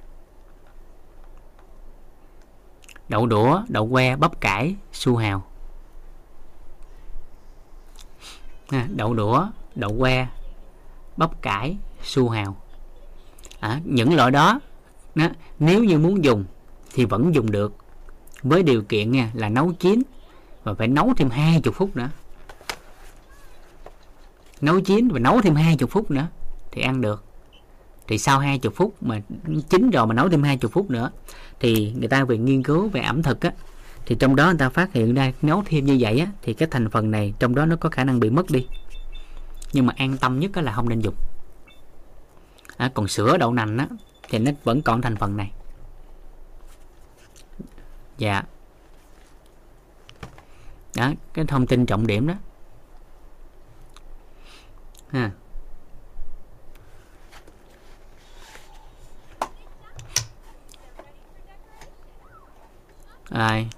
Đậu 3.10 3.26
đũa 3.26 3.62
đậu 3.68 3.88
que 3.88 4.16
bắp 4.16 4.40
cải 4.40 4.76
su 4.92 5.16
hào. 5.16 5.46
À, 8.68 8.86
đậu 8.96 9.14
đũa 9.14 9.46
đậu 9.74 9.96
que 9.98 10.28
bắp 11.16 11.42
cải 11.42 11.76
su 12.02 12.28
hào. 12.28 12.56
À, 13.60 13.80
những 13.84 14.14
loại 14.14 14.30
đó, 14.30 14.60
đó 15.14 15.28
nếu 15.58 15.84
như 15.84 15.98
muốn 15.98 16.24
dùng 16.24 16.44
thì 16.94 17.04
vẫn 17.04 17.34
dùng 17.34 17.50
được. 17.50 17.74
Với 18.42 18.62
điều 18.62 18.82
kiện 18.82 19.12
nha 19.12 19.30
là 19.34 19.48
nấu 19.48 19.72
chín 19.72 20.02
và 20.64 20.74
phải 20.74 20.88
nấu 20.88 21.14
thêm 21.16 21.30
20 21.30 21.72
phút 21.72 21.96
nữa. 21.96 22.10
Nấu 24.60 24.80
chín 24.80 25.08
và 25.08 25.18
nấu 25.18 25.42
thêm 25.42 25.54
20 25.54 25.88
phút 25.90 26.10
nữa 26.10 26.26
thì 26.72 26.82
ăn 26.82 27.00
được. 27.00 27.24
Thì 28.06 28.18
sau 28.18 28.38
20 28.38 28.72
phút 28.74 29.02
mà 29.02 29.20
chín 29.68 29.90
rồi 29.90 30.06
mà 30.06 30.14
nấu 30.14 30.28
thêm 30.28 30.42
20 30.42 30.70
phút 30.72 30.90
nữa 30.90 31.10
thì 31.60 31.92
người 31.98 32.08
ta 32.08 32.24
về 32.24 32.38
nghiên 32.38 32.62
cứu 32.62 32.88
về 32.88 33.00
ẩm 33.00 33.22
thực 33.22 33.40
á 33.40 33.52
thì 34.06 34.16
trong 34.18 34.36
đó 34.36 34.44
người 34.46 34.58
ta 34.58 34.68
phát 34.68 34.92
hiện 34.92 35.14
ra 35.14 35.32
nấu 35.42 35.62
thêm 35.66 35.84
như 35.84 35.96
vậy 36.00 36.18
á 36.18 36.26
thì 36.42 36.54
cái 36.54 36.68
thành 36.70 36.90
phần 36.90 37.10
này 37.10 37.34
trong 37.38 37.54
đó 37.54 37.66
nó 37.66 37.76
có 37.76 37.88
khả 37.88 38.04
năng 38.04 38.20
bị 38.20 38.30
mất 38.30 38.50
đi. 38.50 38.66
Nhưng 39.72 39.86
mà 39.86 39.94
an 39.96 40.16
tâm 40.16 40.40
nhất 40.40 40.56
là 40.56 40.72
không 40.72 40.88
nên 40.88 41.00
dùng. 41.00 41.14
À, 42.76 42.90
còn 42.94 43.08
sữa 43.08 43.36
đậu 43.36 43.52
nành 43.52 43.78
á 43.78 43.88
thì 44.28 44.38
nó 44.38 44.50
vẫn 44.64 44.82
còn 44.82 45.02
thành 45.02 45.16
phần 45.16 45.36
này. 45.36 45.52
Dạ. 48.18 48.42
Đó 50.96 51.12
cái 51.34 51.44
thông 51.44 51.66
tin 51.66 51.86
trọng 51.86 52.06
điểm 52.06 52.26
đó. 52.26 52.34
Ha. 55.08 55.30
Rồi. 63.30 63.68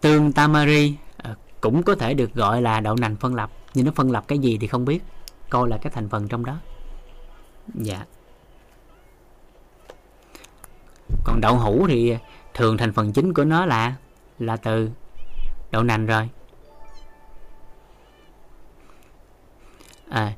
Tương 0.00 0.32
tamari 0.32 0.96
à, 1.16 1.34
cũng 1.60 1.82
có 1.82 1.94
thể 1.94 2.14
được 2.14 2.34
gọi 2.34 2.62
là 2.62 2.80
đậu 2.80 2.96
nành 2.96 3.16
phân 3.16 3.34
lập 3.34 3.50
nhưng 3.74 3.86
nó 3.86 3.92
phân 3.94 4.10
lập 4.10 4.24
cái 4.28 4.38
gì 4.38 4.58
thì 4.58 4.66
không 4.66 4.84
biết. 4.84 5.02
Coi 5.50 5.68
là 5.68 5.76
cái 5.76 5.92
thành 5.94 6.08
phần 6.08 6.28
trong 6.28 6.44
đó. 6.44 6.56
Dạ. 7.74 8.04
Còn 11.24 11.40
đậu 11.40 11.56
hũ 11.56 11.86
thì 11.88 12.16
thường 12.54 12.76
thành 12.76 12.92
phần 12.92 13.12
chính 13.12 13.34
của 13.34 13.44
nó 13.44 13.66
là 13.66 13.94
là 14.38 14.56
từ 14.56 14.90
đậu 15.70 15.82
nành 15.82 16.06
rồi. 16.06 16.28
À, 20.10 20.32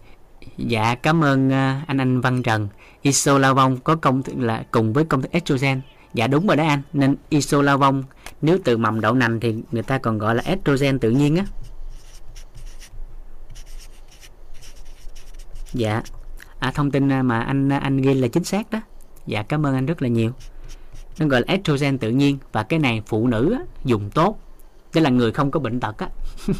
dạ 0.57 0.95
cảm 0.95 1.25
ơn 1.25 1.51
ờ, 1.51 1.75
anh 1.87 1.99
anh 1.99 2.21
Văn 2.21 2.43
Trần. 2.43 2.69
Isolavon 3.03 3.77
có 3.85 3.97
công 3.97 4.23
là 4.37 4.65
cùng 4.71 4.93
với 4.93 5.05
công 5.05 5.23
thức 5.23 5.33
estrogen 5.33 5.81
dạ 6.17 6.27
đúng 6.27 6.47
rồi 6.47 6.57
đó 6.57 6.65
anh 6.67 6.83
nên 6.93 7.17
isolavon 7.29 8.03
nếu 8.43 8.59
từ 8.65 8.77
mầm 8.77 9.01
đậu 9.01 9.15
nành 9.15 9.41
thì 9.41 9.55
người 9.73 9.83
ta 9.83 9.99
còn 9.99 10.19
gọi 10.19 10.35
là 10.35 10.43
estrogen 10.47 10.99
tự 10.99 11.11
nhiên 11.11 11.37
á. 11.37 11.45
Dạ 15.73 16.03
à, 16.59 16.71
thông 16.75 16.91
tin 16.91 17.13
à, 17.13 17.23
mà 17.23 17.41
anh 17.41 17.73
à, 17.73 17.79
anh 17.79 17.97
ghi 17.97 18.15
là 18.15 18.29
chính 18.29 18.45
xác 18.45 18.71
đó. 18.71 18.81
Dạ 19.27 19.43
cảm 19.43 19.67
ơn 19.67 19.75
anh 19.75 19.87
rất 19.87 20.03
là 20.03 20.09
nhiều. 20.09 20.33
Nó 21.19 21.27
gọi 21.27 21.41
là 21.41 21.47
estrogen 21.49 21.99
tự 21.99 22.11
nhiên 22.11 22.39
và 22.53 22.63
cái 22.63 22.79
này 22.79 23.03
phụ 23.07 23.27
nữ 23.27 23.53
á, 23.53 23.61
dùng 23.85 24.11
tốt. 24.11 24.39
Tức 24.93 25.01
là 25.01 25.11
người 25.11 25.33
không 25.33 25.51
có 25.51 25.61
bệnh 25.61 25.81
tật 25.81 25.99
á. 25.99 26.09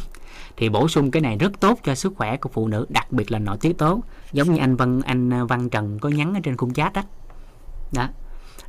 Thì 0.57 0.69
bổ 0.69 0.87
sung 0.87 1.11
cái 1.11 1.21
này 1.21 1.37
rất 1.37 1.59
tốt 1.59 1.79
cho 1.83 1.95
sức 1.95 2.13
khỏe 2.15 2.37
của 2.37 2.49
phụ 2.53 2.67
nữ 2.67 2.85
đặc 2.89 3.11
biệt 3.11 3.31
là 3.31 3.39
nội 3.39 3.57
tiết 3.61 3.77
tố. 3.77 4.03
Giống 4.31 4.53
như 4.53 4.59
anh 4.59 4.75
Văn 4.75 5.01
anh 5.05 5.33
à, 5.33 5.43
Văn 5.43 5.69
Trần 5.69 5.99
có 5.99 6.09
nhắn 6.09 6.33
ở 6.33 6.39
trên 6.43 6.57
khung 6.57 6.73
chat 6.73 6.93
đó 6.93 7.01
đó 7.93 8.07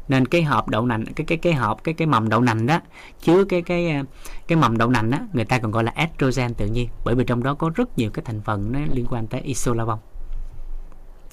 nên 0.09 0.27
cái 0.27 0.43
hộp 0.43 0.69
đậu 0.69 0.87
nành, 0.87 1.05
cái 1.05 1.25
cái 1.25 1.39
cái 1.39 1.53
hộp, 1.53 1.85
cái 1.85 1.95
cái 1.95 2.07
mầm 2.07 2.29
đậu 2.29 2.41
nành 2.41 2.67
đó, 2.67 2.81
chứa 3.21 3.45
cái 3.45 3.63
cái 3.63 3.91
ờ, 3.91 4.03
cái 4.47 4.59
mầm 4.59 4.79
đậu 4.79 4.91
nành 4.91 5.11
đó 5.11 5.19
người 5.33 5.45
ta 5.45 5.59
còn 5.59 5.71
gọi 5.71 5.85
là 5.85 5.93
estrogen 5.95 6.55
tự 6.55 6.67
nhiên. 6.67 6.89
Bởi 7.05 7.15
vì 7.15 7.25
trong 7.25 7.43
đó 7.43 7.55
có 7.55 7.71
rất 7.75 7.99
nhiều 7.99 8.11
cái 8.11 8.23
thành 8.25 8.41
phần 8.41 8.73
nó 8.73 8.81
liên 8.93 9.07
quan 9.11 9.27
tới 9.27 9.41
isolavon 9.41 9.99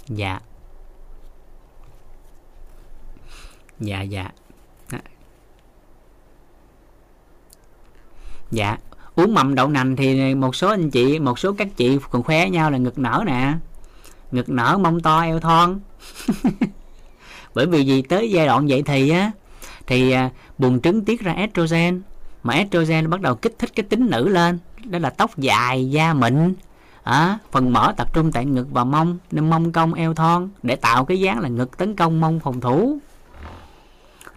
dạ. 0.07 0.39
Dạ 3.79 4.01
dạ. 4.01 4.31
Dạ. 8.51 8.77
Uống 9.15 9.33
mầm 9.33 9.55
đậu 9.55 9.67
nành 9.67 9.95
thì 9.95 10.35
một 10.35 10.55
số 10.55 10.69
anh 10.69 10.89
chị, 10.89 11.19
một 11.19 11.39
số 11.39 11.53
các 11.53 11.67
chị 11.77 11.99
còn 12.09 12.23
khoe 12.23 12.49
nhau 12.49 12.71
là 12.71 12.77
ngực 12.77 12.99
nở 12.99 13.23
nè. 13.25 13.53
Ngực 14.31 14.49
nở 14.49 14.77
mông 14.77 14.99
to 14.99 15.21
eo 15.21 15.39
thon. 15.39 15.79
bởi 17.55 17.65
vì 17.65 17.85
gì 17.85 18.01
tới 18.01 18.31
giai 18.31 18.45
đoạn 18.45 18.69
dậy 18.69 18.83
thì 18.85 19.09
á 19.09 19.31
thì 19.87 20.11
à, 20.11 20.29
buồng 20.57 20.81
trứng 20.81 21.05
tiết 21.05 21.21
ra 21.21 21.31
estrogen 21.31 22.01
mà 22.43 22.53
estrogen 22.53 23.09
bắt 23.09 23.21
đầu 23.21 23.35
kích 23.35 23.55
thích 23.59 23.69
cái 23.75 23.83
tính 23.83 24.09
nữ 24.09 24.27
lên 24.27 24.59
đó 24.85 24.99
là 24.99 25.09
tóc 25.09 25.37
dài 25.37 25.89
da 25.89 26.13
mịn 26.13 26.53
à, 27.05 27.37
phần 27.51 27.73
mỡ 27.73 27.93
tập 27.97 28.13
trung 28.13 28.31
tại 28.31 28.45
ngực 28.45 28.67
và 28.71 28.83
mông 28.83 29.17
nên 29.31 29.49
mông 29.49 29.71
cong 29.71 29.93
eo 29.93 30.13
thon 30.13 30.49
để 30.63 30.75
tạo 30.75 31.05
cái 31.05 31.19
dáng 31.19 31.39
là 31.39 31.49
ngực 31.49 31.77
tấn 31.77 31.95
công 31.95 32.21
mông 32.21 32.39
phòng 32.39 32.61
thủ. 32.61 32.97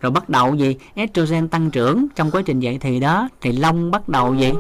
Rồi 0.01 0.12
bắt 0.12 0.28
đầu 0.28 0.55
gì 0.55 0.77
estrogen 0.95 1.49
tăng 1.49 1.70
trưởng 1.70 2.07
trong 2.16 2.31
quá 2.31 2.43
trình 2.47 2.61
dậy 2.61 2.78
thì 2.81 3.01
đó 3.01 3.28
thì 3.40 3.53
lông 3.53 3.90
bắt 3.90 4.09
đầu 4.09 4.35
gì 4.35 4.53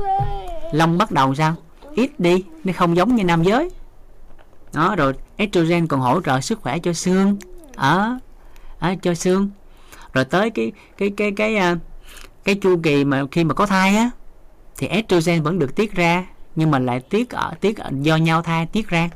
lông 0.72 0.98
bắt 0.98 1.10
đầu 1.10 1.34
sao? 1.34 1.54
Ít 1.94 2.20
đi 2.20 2.44
nó 2.64 2.72
không 2.76 2.96
giống 2.96 3.16
như 3.16 3.24
nam 3.24 3.42
giới. 3.42 3.70
Đó 4.74 4.96
rồi 4.96 5.12
estrogen 5.36 5.86
còn 5.86 6.00
hỗ 6.00 6.20
trợ 6.20 6.40
sức 6.40 6.60
khỏe 6.60 6.78
cho 6.78 6.92
xương 6.92 7.36
ở 7.76 8.18
à, 8.78 8.94
cho 9.02 9.14
xương. 9.14 9.50
Rồi 10.12 10.24
tới 10.24 10.50
cái 10.50 10.72
cái 10.96 11.10
cái 11.16 11.32
cái 11.36 11.54
cái, 11.54 11.76
cái 12.44 12.54
chu 12.54 12.80
kỳ 12.82 13.04
mà 13.04 13.22
khi 13.30 13.44
mà 13.44 13.54
có 13.54 13.66
thai 13.66 13.96
á 13.96 14.10
thì 14.78 14.86
estrogen 14.86 15.42
vẫn 15.42 15.58
được 15.58 15.76
tiết 15.76 15.94
ra 15.94 16.26
nhưng 16.56 16.70
mà 16.70 16.78
lại 16.78 17.00
tiết 17.00 17.30
ở 17.30 17.54
tiết 17.60 17.76
do 18.00 18.16
nhau 18.16 18.42
thai 18.42 18.66
tiết 18.66 18.88
ra. 18.88 19.08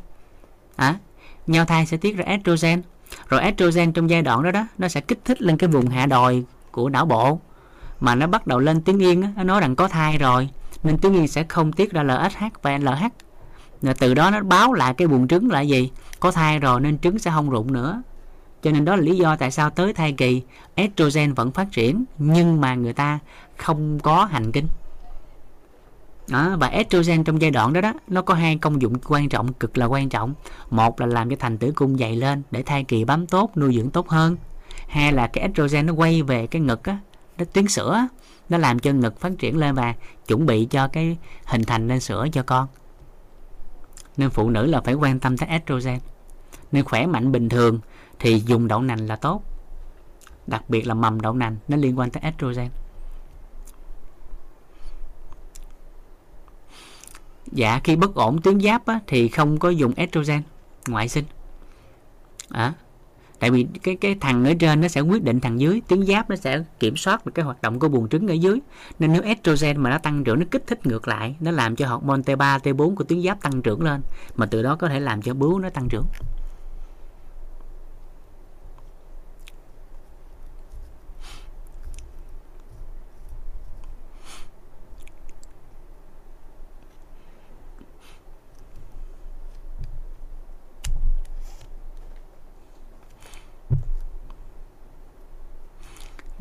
À, 0.76 0.98
nhau 1.46 1.64
thai 1.64 1.86
sẽ 1.86 1.96
tiết 1.96 2.16
ra 2.16 2.24
estrogen. 2.24 2.82
Rồi 3.28 3.40
estrogen 3.40 3.92
trong 3.92 4.10
giai 4.10 4.22
đoạn 4.22 4.42
đó 4.42 4.50
đó 4.50 4.66
nó 4.78 4.88
sẽ 4.88 5.00
kích 5.00 5.18
thích 5.24 5.42
lên 5.42 5.56
cái 5.56 5.68
vùng 5.68 5.88
hạ 5.88 6.06
đồi 6.06 6.44
của 6.70 6.88
não 6.88 7.06
bộ 7.06 7.40
mà 8.00 8.14
nó 8.14 8.26
bắt 8.26 8.46
đầu 8.46 8.58
lên 8.58 8.80
tiếng 8.80 8.98
yên 8.98 9.24
nó 9.36 9.42
nói 9.42 9.60
rằng 9.60 9.76
có 9.76 9.88
thai 9.88 10.18
rồi 10.18 10.48
nên 10.82 10.98
tiếng 10.98 11.14
yên 11.14 11.28
sẽ 11.28 11.44
không 11.48 11.72
tiết 11.72 11.92
ra 11.92 12.02
LSH 12.02 12.62
và 12.62 12.78
LH 12.78 13.04
rồi 13.82 13.94
từ 13.94 14.14
đó 14.14 14.30
nó 14.30 14.42
báo 14.42 14.72
lại 14.72 14.94
cái 14.94 15.08
buồng 15.08 15.28
trứng 15.28 15.50
là 15.50 15.60
gì? 15.60 15.90
Có 16.20 16.30
thai 16.30 16.58
rồi 16.58 16.80
nên 16.80 16.98
trứng 16.98 17.18
sẽ 17.18 17.30
không 17.30 17.50
rụng 17.50 17.72
nữa 17.72 18.02
cho 18.62 18.70
nên 18.70 18.84
đó 18.84 18.96
là 18.96 19.02
lý 19.02 19.16
do 19.16 19.36
tại 19.36 19.50
sao 19.50 19.70
tới 19.70 19.92
thai 19.92 20.12
kỳ 20.12 20.42
estrogen 20.74 21.34
vẫn 21.34 21.50
phát 21.50 21.72
triển 21.72 22.04
nhưng 22.18 22.60
mà 22.60 22.74
người 22.74 22.92
ta 22.92 23.18
không 23.56 24.00
có 24.00 24.24
hành 24.24 24.52
kinh. 24.52 24.66
Đó, 26.28 26.56
và 26.60 26.66
estrogen 26.66 27.24
trong 27.24 27.40
giai 27.40 27.50
đoạn 27.50 27.72
đó 27.72 27.80
đó 27.80 27.92
nó 28.08 28.22
có 28.22 28.34
hai 28.34 28.58
công 28.58 28.82
dụng 28.82 28.94
quan 29.08 29.28
trọng 29.28 29.52
cực 29.52 29.78
là 29.78 29.86
quan 29.86 30.08
trọng. 30.08 30.34
Một 30.70 31.00
là 31.00 31.06
làm 31.06 31.30
cho 31.30 31.36
thành 31.38 31.58
tử 31.58 31.72
cung 31.74 31.98
dày 31.98 32.16
lên 32.16 32.42
để 32.50 32.62
thai 32.62 32.84
kỳ 32.84 33.04
bám 33.04 33.26
tốt 33.26 33.56
nuôi 33.56 33.74
dưỡng 33.76 33.90
tốt 33.90 34.08
hơn. 34.08 34.36
Hai 34.88 35.12
là 35.12 35.26
cái 35.26 35.42
estrogen 35.42 35.86
nó 35.86 35.92
quay 35.92 36.22
về 36.22 36.46
cái 36.46 36.62
ngực 36.62 36.84
á 36.84 36.98
nó 37.38 37.44
tuyến 37.44 37.68
sữa 37.68 38.06
nó 38.48 38.58
làm 38.58 38.78
cho 38.78 38.92
ngực 38.92 39.20
phát 39.20 39.32
triển 39.38 39.56
lên 39.56 39.74
và 39.74 39.94
chuẩn 40.26 40.46
bị 40.46 40.64
cho 40.64 40.88
cái 40.88 41.16
hình 41.44 41.64
thành 41.64 41.88
nên 41.88 42.00
sữa 42.00 42.26
cho 42.32 42.42
con. 42.42 42.68
Nên 44.16 44.30
phụ 44.30 44.50
nữ 44.50 44.66
là 44.66 44.80
phải 44.80 44.94
quan 44.94 45.20
tâm 45.20 45.36
tới 45.36 45.48
estrogen. 45.48 45.98
Nên 46.72 46.84
khỏe 46.84 47.06
mạnh 47.06 47.32
bình 47.32 47.48
thường 47.48 47.80
thì 48.18 48.42
dùng 48.46 48.68
đậu 48.68 48.82
nành 48.82 49.06
là 49.06 49.16
tốt. 49.16 49.42
Đặc 50.46 50.64
biệt 50.68 50.86
là 50.86 50.94
mầm 50.94 51.20
đậu 51.20 51.34
nành 51.34 51.56
nó 51.68 51.76
liên 51.76 51.98
quan 51.98 52.10
tới 52.10 52.20
estrogen. 52.22 52.68
Dạ 57.52 57.80
khi 57.84 57.96
bất 57.96 58.14
ổn 58.14 58.42
tuyến 58.42 58.60
giáp 58.60 58.86
á, 58.86 59.00
thì 59.06 59.28
không 59.28 59.58
có 59.58 59.68
dùng 59.68 59.92
estrogen 59.96 60.42
ngoại 60.88 61.08
sinh. 61.08 61.24
À, 62.48 62.74
tại 63.38 63.50
vì 63.50 63.66
cái 63.82 63.96
cái 63.96 64.16
thằng 64.20 64.44
ở 64.44 64.54
trên 64.58 64.80
nó 64.80 64.88
sẽ 64.88 65.00
quyết 65.00 65.24
định 65.24 65.40
thằng 65.40 65.60
dưới 65.60 65.82
tuyến 65.88 66.06
giáp 66.06 66.30
nó 66.30 66.36
sẽ 66.36 66.64
kiểm 66.80 66.96
soát 66.96 67.26
được 67.26 67.32
cái 67.34 67.44
hoạt 67.44 67.62
động 67.62 67.78
của 67.78 67.88
buồng 67.88 68.08
trứng 68.08 68.28
ở 68.28 68.34
dưới. 68.34 68.60
Nên 68.98 69.12
nếu 69.12 69.22
estrogen 69.22 69.80
mà 69.80 69.90
nó 69.90 69.98
tăng 69.98 70.24
trưởng 70.24 70.38
nó 70.38 70.46
kích 70.50 70.66
thích 70.66 70.86
ngược 70.86 71.08
lại 71.08 71.36
nó 71.40 71.50
làm 71.50 71.76
cho 71.76 71.88
hormone 71.88 72.20
T3 72.20 72.58
T4 72.58 72.94
của 72.94 73.04
tuyến 73.04 73.22
giáp 73.22 73.42
tăng 73.42 73.62
trưởng 73.62 73.82
lên 73.82 74.02
mà 74.36 74.46
từ 74.46 74.62
đó 74.62 74.76
có 74.76 74.88
thể 74.88 75.00
làm 75.00 75.22
cho 75.22 75.34
bướu 75.34 75.58
nó 75.58 75.70
tăng 75.70 75.88
trưởng. 75.88 76.06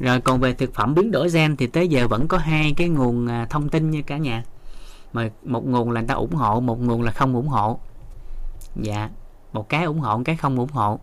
Rồi 0.01 0.21
còn 0.21 0.39
về 0.39 0.53
thực 0.53 0.73
phẩm 0.73 0.95
biến 0.95 1.11
đổi 1.11 1.29
gen 1.29 1.55
thì 1.55 1.67
tới 1.67 1.87
giờ 1.87 2.07
vẫn 2.07 2.27
có 2.27 2.37
hai 2.37 2.73
cái 2.77 2.89
nguồn 2.89 3.27
à, 3.27 3.47
thông 3.49 3.69
tin 3.69 3.91
như 3.91 4.01
cả 4.01 4.17
nhà. 4.17 4.43
Mà 5.13 5.29
một 5.43 5.67
nguồn 5.67 5.91
là 5.91 6.01
người 6.01 6.07
ta 6.07 6.13
ủng 6.13 6.33
hộ, 6.33 6.59
một 6.59 6.81
nguồn 6.81 7.01
là 7.01 7.11
không 7.11 7.35
ủng 7.35 7.47
hộ. 7.47 7.79
Dạ 8.75 9.09
một 9.53 9.69
cái 9.69 9.83
ủng 9.83 9.99
hộ, 9.99 10.17
một 10.17 10.23
cái 10.25 10.35
không 10.35 10.57
ủng 10.57 10.71
hộ. 10.71 10.99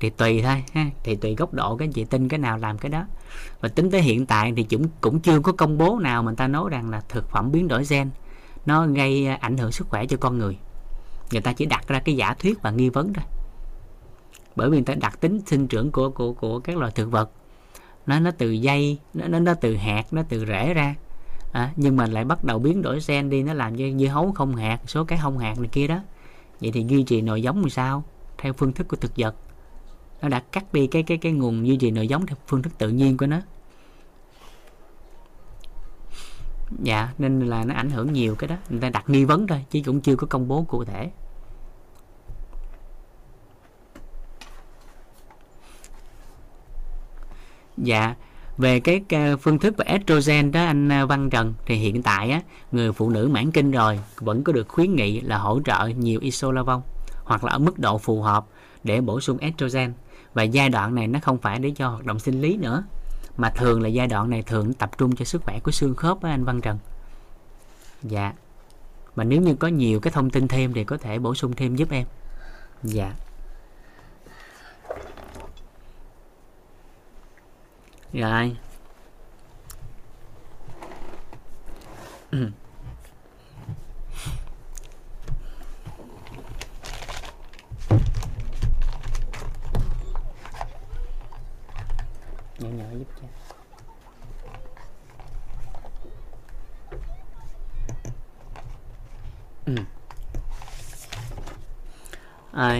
Thì 0.00 0.10
tùy 0.10 0.42
thôi, 0.42 0.64
ha, 0.72 0.86
thì 1.04 1.16
tùy 1.16 1.34
góc 1.34 1.54
độ 1.54 1.76
các 1.76 1.84
anh 1.84 1.92
chị 1.92 2.04
tin 2.04 2.28
cái 2.28 2.38
nào 2.38 2.58
làm 2.58 2.78
cái 2.78 2.90
đó. 2.90 3.06
Và 3.60 3.68
tính 3.68 3.90
tới 3.90 4.02
hiện 4.02 4.26
tại 4.26 4.52
thì 4.56 4.62
cũng 4.62 4.86
cũng 5.00 5.20
chưa 5.20 5.40
có 5.40 5.52
công 5.52 5.78
bố 5.78 5.98
nào 5.98 6.22
mà 6.22 6.30
người 6.30 6.36
ta 6.36 6.48
nói 6.48 6.70
rằng 6.70 6.90
là 6.90 7.02
thực 7.08 7.30
phẩm 7.30 7.52
biến 7.52 7.68
đổi 7.68 7.84
gen 7.88 8.10
nó 8.66 8.86
gây 8.86 9.26
à, 9.26 9.38
ảnh 9.40 9.56
hưởng 9.56 9.72
sức 9.72 9.88
khỏe 9.88 10.06
cho 10.06 10.16
con 10.16 10.38
người. 10.38 10.58
Người 11.32 11.40
ta 11.40 11.52
chỉ 11.52 11.66
đặt 11.66 11.88
ra 11.88 11.98
cái 11.98 12.16
giả 12.16 12.34
thuyết 12.34 12.62
và 12.62 12.70
nghi 12.70 12.88
vấn 12.88 13.12
thôi. 13.12 13.24
Bởi 14.56 14.70
vì 14.70 14.76
người 14.76 14.84
ta 14.84 14.94
đặt 14.94 15.20
tính 15.20 15.40
sinh 15.46 15.68
trưởng 15.68 15.92
của 15.92 16.10
của 16.10 16.32
của 16.32 16.60
các 16.60 16.76
loài 16.76 16.92
thực 16.94 17.10
vật 17.10 17.30
nó 18.08 18.20
nó 18.20 18.30
từ 18.30 18.50
dây 18.50 18.98
nó 19.14 19.28
nó, 19.28 19.38
nó 19.38 19.54
từ 19.54 19.76
hạt 19.76 20.12
nó 20.12 20.22
từ 20.28 20.46
rễ 20.46 20.74
ra. 20.74 20.94
À, 21.52 21.72
nhưng 21.76 21.96
mà 21.96 22.06
lại 22.06 22.24
bắt 22.24 22.44
đầu 22.44 22.58
biến 22.58 22.82
đổi 22.82 22.98
gen 23.08 23.30
đi 23.30 23.42
nó 23.42 23.54
làm 23.54 23.76
cho 23.76 23.84
dưa 23.98 24.06
hấu 24.06 24.32
không 24.32 24.56
hạt 24.56 24.80
số 24.86 25.04
cái 25.04 25.18
không 25.22 25.38
hạt 25.38 25.58
này 25.58 25.68
kia 25.72 25.86
đó. 25.86 26.00
Vậy 26.60 26.70
thì 26.72 26.84
duy 26.88 27.02
trì 27.02 27.20
nội 27.20 27.42
giống 27.42 27.60
làm 27.60 27.70
sao? 27.70 28.04
Theo 28.38 28.52
phương 28.52 28.72
thức 28.72 28.88
của 28.88 28.96
thực 28.96 29.12
vật. 29.16 29.34
Nó 30.22 30.28
đã 30.28 30.40
cắt 30.40 30.72
đi 30.72 30.86
cái 30.86 31.02
cái 31.02 31.18
cái 31.18 31.32
nguồn 31.32 31.66
duy 31.66 31.76
trì 31.76 31.90
nội 31.90 32.08
giống 32.08 32.26
theo 32.26 32.36
phương 32.46 32.62
thức 32.62 32.78
tự 32.78 32.88
nhiên 32.88 33.16
của 33.16 33.26
nó. 33.26 33.40
Dạ 36.82 37.08
nên 37.18 37.40
là 37.40 37.64
nó 37.64 37.74
ảnh 37.74 37.90
hưởng 37.90 38.12
nhiều 38.12 38.34
cái 38.34 38.48
đó. 38.48 38.56
Người 38.70 38.80
ta 38.80 38.90
đặt 38.90 39.10
nghi 39.10 39.24
vấn 39.24 39.46
thôi 39.46 39.64
chứ 39.70 39.80
cũng 39.86 40.00
chưa 40.00 40.16
có 40.16 40.26
công 40.26 40.48
bố 40.48 40.64
cụ 40.68 40.84
thể. 40.84 41.10
Dạ. 47.82 48.14
Về 48.58 48.80
cái 48.80 49.02
phương 49.40 49.58
thức 49.58 49.74
về 49.76 49.84
estrogen 49.88 50.52
đó, 50.52 50.64
anh 50.64 50.92
à, 50.92 51.04
Văn 51.04 51.30
Trần, 51.30 51.54
thì 51.66 51.74
hiện 51.74 52.02
tại 52.02 52.30
á, 52.30 52.40
người 52.72 52.92
phụ 52.92 53.10
nữ 53.10 53.28
mãn 53.32 53.50
kinh 53.50 53.70
rồi, 53.70 54.00
vẫn 54.16 54.44
có 54.44 54.52
được 54.52 54.68
khuyến 54.68 54.96
nghị 54.96 55.20
là 55.20 55.38
hỗ 55.38 55.60
trợ 55.64 55.86
nhiều 55.86 56.20
isolavon 56.20 56.80
hoặc 57.24 57.44
là 57.44 57.52
ở 57.52 57.58
mức 57.58 57.78
độ 57.78 57.98
phù 57.98 58.22
hợp 58.22 58.46
để 58.84 59.00
bổ 59.00 59.20
sung 59.20 59.38
estrogen. 59.38 59.92
Và 60.34 60.42
giai 60.42 60.68
đoạn 60.68 60.94
này 60.94 61.06
nó 61.06 61.18
không 61.22 61.38
phải 61.38 61.58
để 61.58 61.72
cho 61.76 61.88
hoạt 61.88 62.04
động 62.04 62.18
sinh 62.18 62.40
lý 62.40 62.56
nữa, 62.56 62.84
mà 63.36 63.50
thường 63.50 63.82
là 63.82 63.88
giai 63.88 64.06
đoạn 64.06 64.30
này 64.30 64.42
thường 64.42 64.74
tập 64.74 64.90
trung 64.98 65.16
cho 65.16 65.24
sức 65.24 65.42
khỏe 65.44 65.60
của 65.60 65.70
xương 65.70 65.94
khớp 65.94 66.22
á, 66.22 66.30
anh 66.30 66.44
Văn 66.44 66.60
Trần. 66.60 66.78
Dạ. 68.02 68.32
Mà 69.16 69.24
nếu 69.24 69.40
như 69.40 69.54
có 69.54 69.68
nhiều 69.68 70.00
cái 70.00 70.12
thông 70.12 70.30
tin 70.30 70.48
thêm 70.48 70.72
thì 70.72 70.84
có 70.84 70.96
thể 70.96 71.18
bổ 71.18 71.34
sung 71.34 71.52
thêm 71.52 71.76
giúp 71.76 71.90
em. 71.90 72.06
Dạ. 72.82 73.12
Rồi. 78.12 78.56
Nhỏ 92.58 92.68
nhỏ 92.68 92.84
giúp 92.98 93.08
cho. 93.20 93.26
Ừ. 99.66 99.74
à, 102.52 102.78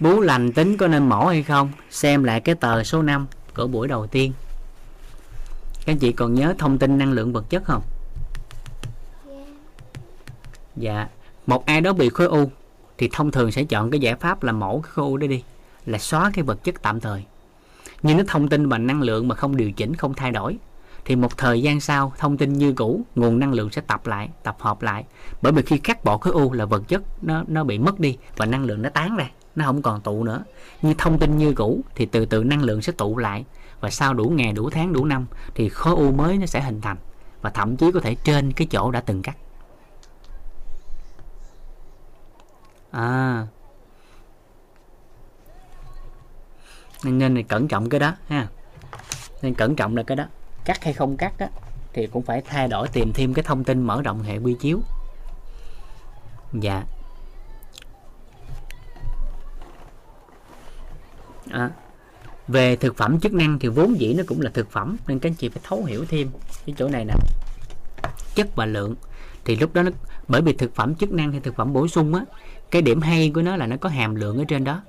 bú 0.00 0.20
lành 0.20 0.52
tính 0.52 0.76
có 0.76 0.88
nên 0.88 1.08
mổ 1.08 1.26
hay 1.26 1.42
không? 1.42 1.72
Xem 1.90 2.24
lại 2.24 2.40
cái 2.40 2.54
tờ 2.54 2.84
số 2.84 3.02
5 3.02 3.26
của 3.58 3.66
buổi 3.66 3.88
đầu 3.88 4.06
tiên. 4.06 4.32
Các 5.86 5.92
anh 5.92 5.98
chị 5.98 6.12
còn 6.12 6.34
nhớ 6.34 6.54
thông 6.58 6.78
tin 6.78 6.98
năng 6.98 7.12
lượng 7.12 7.32
vật 7.32 7.44
chất 7.50 7.64
không? 7.64 7.82
Dạ. 10.76 11.08
Một 11.46 11.66
ai 11.66 11.80
đó 11.80 11.92
bị 11.92 12.08
khối 12.08 12.26
u, 12.26 12.50
thì 12.98 13.08
thông 13.12 13.30
thường 13.30 13.52
sẽ 13.52 13.64
chọn 13.64 13.90
cái 13.90 14.00
giải 14.00 14.14
pháp 14.14 14.42
là 14.42 14.52
mổ 14.52 14.80
cái 14.80 14.92
khối 14.92 15.04
u 15.04 15.16
đó 15.16 15.26
đi, 15.26 15.42
là 15.86 15.98
xóa 15.98 16.30
cái 16.34 16.44
vật 16.44 16.64
chất 16.64 16.82
tạm 16.82 17.00
thời. 17.00 17.24
Nhưng 18.02 18.18
nó 18.18 18.24
thông 18.28 18.48
tin 18.48 18.68
và 18.68 18.78
năng 18.78 19.02
lượng 19.02 19.28
mà 19.28 19.34
không 19.34 19.56
điều 19.56 19.72
chỉnh, 19.72 19.96
không 19.96 20.14
thay 20.14 20.30
đổi 20.30 20.56
thì 21.08 21.16
một 21.16 21.36
thời 21.36 21.62
gian 21.62 21.80
sau, 21.80 22.12
thông 22.18 22.36
tin 22.36 22.52
như 22.52 22.72
cũ, 22.72 23.00
nguồn 23.14 23.38
năng 23.38 23.52
lượng 23.52 23.70
sẽ 23.70 23.82
tập 23.86 24.06
lại, 24.06 24.28
tập 24.42 24.56
hợp 24.60 24.82
lại. 24.82 25.04
Bởi 25.42 25.52
vì 25.52 25.62
khi 25.62 25.78
cắt 25.78 26.04
bỏ 26.04 26.18
khối 26.18 26.32
u 26.32 26.52
là 26.52 26.64
vật 26.64 26.88
chất 26.88 27.02
nó 27.22 27.44
nó 27.46 27.64
bị 27.64 27.78
mất 27.78 28.00
đi 28.00 28.18
và 28.36 28.46
năng 28.46 28.64
lượng 28.64 28.82
nó 28.82 28.90
tán 28.90 29.16
ra, 29.16 29.30
nó 29.56 29.64
không 29.64 29.82
còn 29.82 30.00
tụ 30.00 30.24
nữa. 30.24 30.44
Như 30.82 30.94
thông 30.98 31.18
tin 31.18 31.38
như 31.38 31.52
cũ 31.54 31.80
thì 31.94 32.06
từ 32.06 32.26
từ 32.26 32.44
năng 32.44 32.62
lượng 32.62 32.82
sẽ 32.82 32.92
tụ 32.92 33.16
lại 33.16 33.44
và 33.80 33.90
sau 33.90 34.14
đủ 34.14 34.24
ngày, 34.24 34.52
đủ 34.52 34.70
tháng, 34.70 34.92
đủ 34.92 35.04
năm 35.04 35.26
thì 35.54 35.68
khối 35.68 35.94
u 35.94 36.12
mới 36.12 36.36
nó 36.36 36.46
sẽ 36.46 36.60
hình 36.60 36.80
thành 36.80 36.96
và 37.42 37.50
thậm 37.50 37.76
chí 37.76 37.92
có 37.92 38.00
thể 38.00 38.14
trên 38.14 38.52
cái 38.52 38.66
chỗ 38.70 38.90
đã 38.90 39.00
từng 39.00 39.22
cắt. 39.22 39.36
À. 42.90 43.46
Nên 47.04 47.18
nên 47.18 47.42
cẩn 47.42 47.68
trọng 47.68 47.88
cái 47.88 48.00
đó 48.00 48.14
ha. 48.26 48.48
Nên 49.42 49.54
cẩn 49.54 49.76
trọng 49.76 49.96
là 49.96 50.02
cái 50.02 50.16
đó 50.16 50.24
cắt 50.68 50.84
hay 50.84 50.92
không 50.92 51.16
cắt 51.16 51.38
á 51.38 51.48
thì 51.92 52.06
cũng 52.06 52.22
phải 52.22 52.42
thay 52.42 52.68
đổi 52.68 52.88
tìm 52.88 53.12
thêm 53.12 53.34
cái 53.34 53.42
thông 53.42 53.64
tin 53.64 53.82
mở 53.82 54.02
rộng 54.02 54.22
hệ 54.22 54.38
quy 54.38 54.56
chiếu. 54.60 54.80
Dạ. 56.52 56.84
À, 61.50 61.70
về 62.48 62.76
thực 62.76 62.96
phẩm 62.96 63.20
chức 63.20 63.32
năng 63.32 63.58
thì 63.58 63.68
vốn 63.68 64.00
dĩ 64.00 64.14
nó 64.14 64.24
cũng 64.26 64.40
là 64.40 64.50
thực 64.54 64.70
phẩm 64.70 64.96
nên 65.06 65.18
các 65.18 65.30
anh 65.30 65.34
chị 65.34 65.48
phải 65.48 65.62
thấu 65.68 65.84
hiểu 65.84 66.04
thêm 66.08 66.30
cái 66.66 66.74
chỗ 66.78 66.88
này 66.88 67.04
nè. 67.04 67.14
Chất 68.34 68.56
và 68.56 68.66
lượng 68.66 68.94
thì 69.44 69.56
lúc 69.56 69.74
đó 69.74 69.82
nó 69.82 69.90
bởi 70.28 70.42
vì 70.42 70.52
thực 70.52 70.74
phẩm 70.74 70.94
chức 70.94 71.12
năng 71.12 71.32
hay 71.32 71.40
thực 71.40 71.56
phẩm 71.56 71.72
bổ 71.72 71.88
sung 71.88 72.14
á 72.14 72.24
cái 72.70 72.82
điểm 72.82 73.00
hay 73.00 73.30
của 73.34 73.42
nó 73.42 73.56
là 73.56 73.66
nó 73.66 73.76
có 73.76 73.88
hàm 73.88 74.14
lượng 74.14 74.38
ở 74.38 74.44
trên 74.48 74.64
đó. 74.64 74.82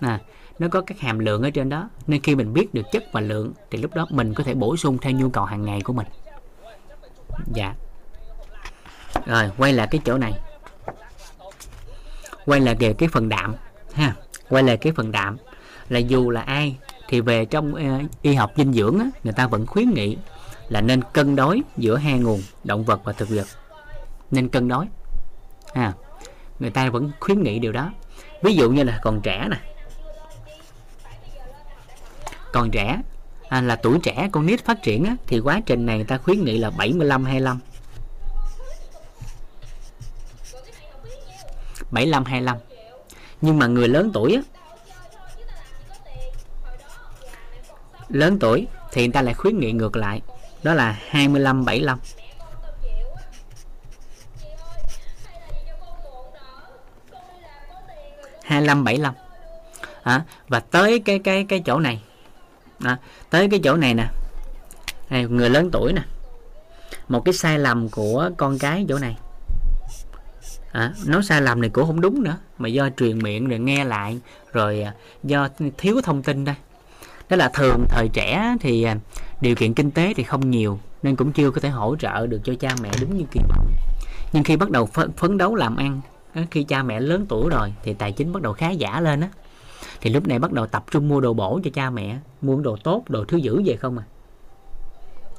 À, 0.00 0.20
nó 0.58 0.68
có 0.68 0.80
các 0.80 1.00
hàm 1.00 1.18
lượng 1.18 1.42
ở 1.42 1.50
trên 1.50 1.68
đó. 1.68 1.90
Nên 2.06 2.22
khi 2.22 2.34
mình 2.34 2.52
biết 2.52 2.74
được 2.74 2.86
chất 2.92 3.04
và 3.12 3.20
lượng 3.20 3.52
thì 3.70 3.78
lúc 3.78 3.94
đó 3.94 4.06
mình 4.10 4.34
có 4.34 4.44
thể 4.44 4.54
bổ 4.54 4.76
sung 4.76 4.98
theo 4.98 5.12
nhu 5.12 5.30
cầu 5.30 5.44
hàng 5.44 5.64
ngày 5.64 5.80
của 5.80 5.92
mình. 5.92 6.06
Dạ. 7.52 7.74
Rồi 9.26 9.50
quay 9.58 9.72
lại 9.72 9.88
cái 9.90 10.00
chỗ 10.04 10.18
này. 10.18 10.32
Quay 12.46 12.60
lại 12.60 12.74
về 12.74 12.92
cái 12.92 13.08
phần 13.08 13.28
đạm 13.28 13.54
ha. 13.92 14.14
Quay 14.48 14.62
lại 14.62 14.76
cái 14.76 14.92
phần 14.96 15.12
đạm. 15.12 15.36
Là 15.88 15.98
dù 15.98 16.30
là 16.30 16.40
ai 16.40 16.76
thì 17.08 17.20
về 17.20 17.44
trong 17.44 17.74
uh, 17.74 18.10
y 18.22 18.34
học 18.34 18.52
dinh 18.56 18.72
dưỡng 18.72 18.98
á, 18.98 19.06
người 19.24 19.32
ta 19.32 19.46
vẫn 19.46 19.66
khuyến 19.66 19.90
nghị 19.90 20.16
là 20.68 20.80
nên 20.80 21.02
cân 21.12 21.36
đối 21.36 21.62
giữa 21.76 21.96
hai 21.96 22.18
nguồn 22.18 22.42
động 22.64 22.84
vật 22.84 23.00
và 23.04 23.12
thực 23.12 23.28
vật. 23.28 23.46
Nên 24.30 24.48
cân 24.48 24.68
đối 24.68 24.86
à, 25.72 25.92
người 26.58 26.70
ta 26.70 26.90
vẫn 26.90 27.10
khuyến 27.20 27.42
nghị 27.42 27.58
điều 27.58 27.72
đó. 27.72 27.92
Ví 28.42 28.54
dụ 28.54 28.70
như 28.70 28.82
là 28.82 29.00
còn 29.02 29.20
trẻ 29.20 29.48
nè 29.50 29.75
còn 32.52 32.70
trẻ 32.70 33.00
à, 33.48 33.60
là 33.60 33.76
tuổi 33.76 33.98
trẻ 34.02 34.28
con 34.32 34.46
nít 34.46 34.64
phát 34.64 34.82
triển 34.82 35.04
á, 35.04 35.16
thì 35.26 35.40
quá 35.40 35.60
trình 35.66 35.86
này 35.86 35.96
người 35.96 36.04
ta 36.04 36.18
khuyến 36.18 36.44
nghị 36.44 36.58
là 36.58 36.70
75 36.70 37.24
25 37.24 37.60
75 41.90 42.24
25 42.24 42.56
nhưng 43.40 43.58
mà 43.58 43.66
người 43.66 43.88
lớn 43.88 44.10
tuổi 44.14 44.34
á, 44.34 44.42
lớn 48.08 48.38
tuổi 48.40 48.66
thì 48.92 49.02
người 49.02 49.12
ta 49.12 49.22
lại 49.22 49.34
khuyến 49.34 49.58
nghị 49.58 49.72
ngược 49.72 49.96
lại 49.96 50.20
đó 50.62 50.74
là 50.74 50.98
25 51.08 51.64
75 51.64 51.98
25 58.44 58.84
75 58.84 59.14
à, 60.02 60.24
và 60.48 60.60
tới 60.60 60.98
cái 60.98 61.18
cái 61.18 61.46
cái 61.48 61.62
chỗ 61.66 61.78
này 61.78 62.02
à, 62.84 62.98
tới 63.30 63.48
cái 63.50 63.60
chỗ 63.64 63.76
này 63.76 63.94
nè. 63.94 64.08
Này, 65.10 65.24
người 65.24 65.50
lớn 65.50 65.70
tuổi 65.72 65.92
nè. 65.92 66.02
Một 67.08 67.24
cái 67.24 67.34
sai 67.34 67.58
lầm 67.58 67.88
của 67.88 68.30
con 68.36 68.58
cái 68.58 68.86
chỗ 68.88 68.98
này. 68.98 69.16
À, 70.72 70.92
nói 71.06 71.22
sai 71.22 71.42
lầm 71.42 71.60
này 71.60 71.70
cũng 71.70 71.86
không 71.86 72.00
đúng 72.00 72.22
nữa 72.22 72.36
mà 72.58 72.68
do 72.68 72.88
truyền 72.96 73.18
miệng 73.18 73.48
rồi 73.48 73.58
nghe 73.58 73.84
lại 73.84 74.20
rồi 74.52 74.82
à, 74.82 74.94
do 75.22 75.48
thiếu 75.78 76.00
thông 76.04 76.22
tin 76.22 76.44
đây 76.44 76.54
đó 77.28 77.36
là 77.36 77.48
thường 77.48 77.86
thời 77.88 78.08
trẻ 78.12 78.56
thì 78.60 78.82
à, 78.82 78.96
điều 79.40 79.54
kiện 79.54 79.74
kinh 79.74 79.90
tế 79.90 80.14
thì 80.16 80.22
không 80.22 80.50
nhiều 80.50 80.78
nên 81.02 81.16
cũng 81.16 81.32
chưa 81.32 81.50
có 81.50 81.60
thể 81.60 81.68
hỗ 81.68 81.96
trợ 81.96 82.26
được 82.26 82.40
cho 82.44 82.54
cha 82.60 82.74
mẹ 82.82 82.90
đúng 83.00 83.16
như 83.16 83.24
kỳ 83.30 83.40
vọng. 83.48 83.66
Nhưng 84.32 84.44
khi 84.44 84.56
bắt 84.56 84.70
đầu 84.70 84.88
phấn 85.16 85.38
đấu 85.38 85.54
làm 85.54 85.76
ăn 85.76 86.00
khi 86.50 86.64
cha 86.64 86.82
mẹ 86.82 87.00
lớn 87.00 87.26
tuổi 87.28 87.50
rồi 87.50 87.74
thì 87.82 87.94
tài 87.94 88.12
chính 88.12 88.32
bắt 88.32 88.42
đầu 88.42 88.52
khá 88.52 88.70
giả 88.70 89.00
lên 89.00 89.20
á 89.20 89.28
thì 90.06 90.12
lúc 90.12 90.26
này 90.26 90.38
bắt 90.38 90.52
đầu 90.52 90.66
tập 90.66 90.84
trung 90.90 91.08
mua 91.08 91.20
đồ 91.20 91.34
bổ 91.34 91.60
cho 91.64 91.70
cha 91.74 91.90
mẹ 91.90 92.18
mua 92.42 92.60
đồ 92.60 92.76
tốt 92.76 93.04
đồ 93.08 93.24
thứ 93.24 93.36
dữ 93.36 93.62
về 93.64 93.76
không 93.76 93.98
à? 93.98 94.04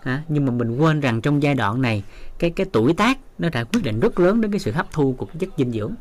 Hả? 0.02 0.24
nhưng 0.28 0.46
mà 0.46 0.52
mình 0.52 0.78
quên 0.78 1.00
rằng 1.00 1.22
trong 1.22 1.44
giai 1.44 1.54
đoạn 1.54 1.82
này 1.82 2.04
cái 2.40 2.50
cái 2.50 2.68
tuổi 2.72 2.94
tác 2.94 3.20
nó 3.38 3.50
đã 3.50 3.64
quyết 3.64 3.84
định 3.84 4.00
rất 4.00 4.20
lớn 4.20 4.42
đến 4.42 4.52
cái 4.52 4.60
sự 4.60 4.72
hấp 4.72 4.92
thu 4.92 5.16
của 5.18 5.26
chất 5.40 5.50
dinh 5.58 5.72
dưỡng. 5.72 5.94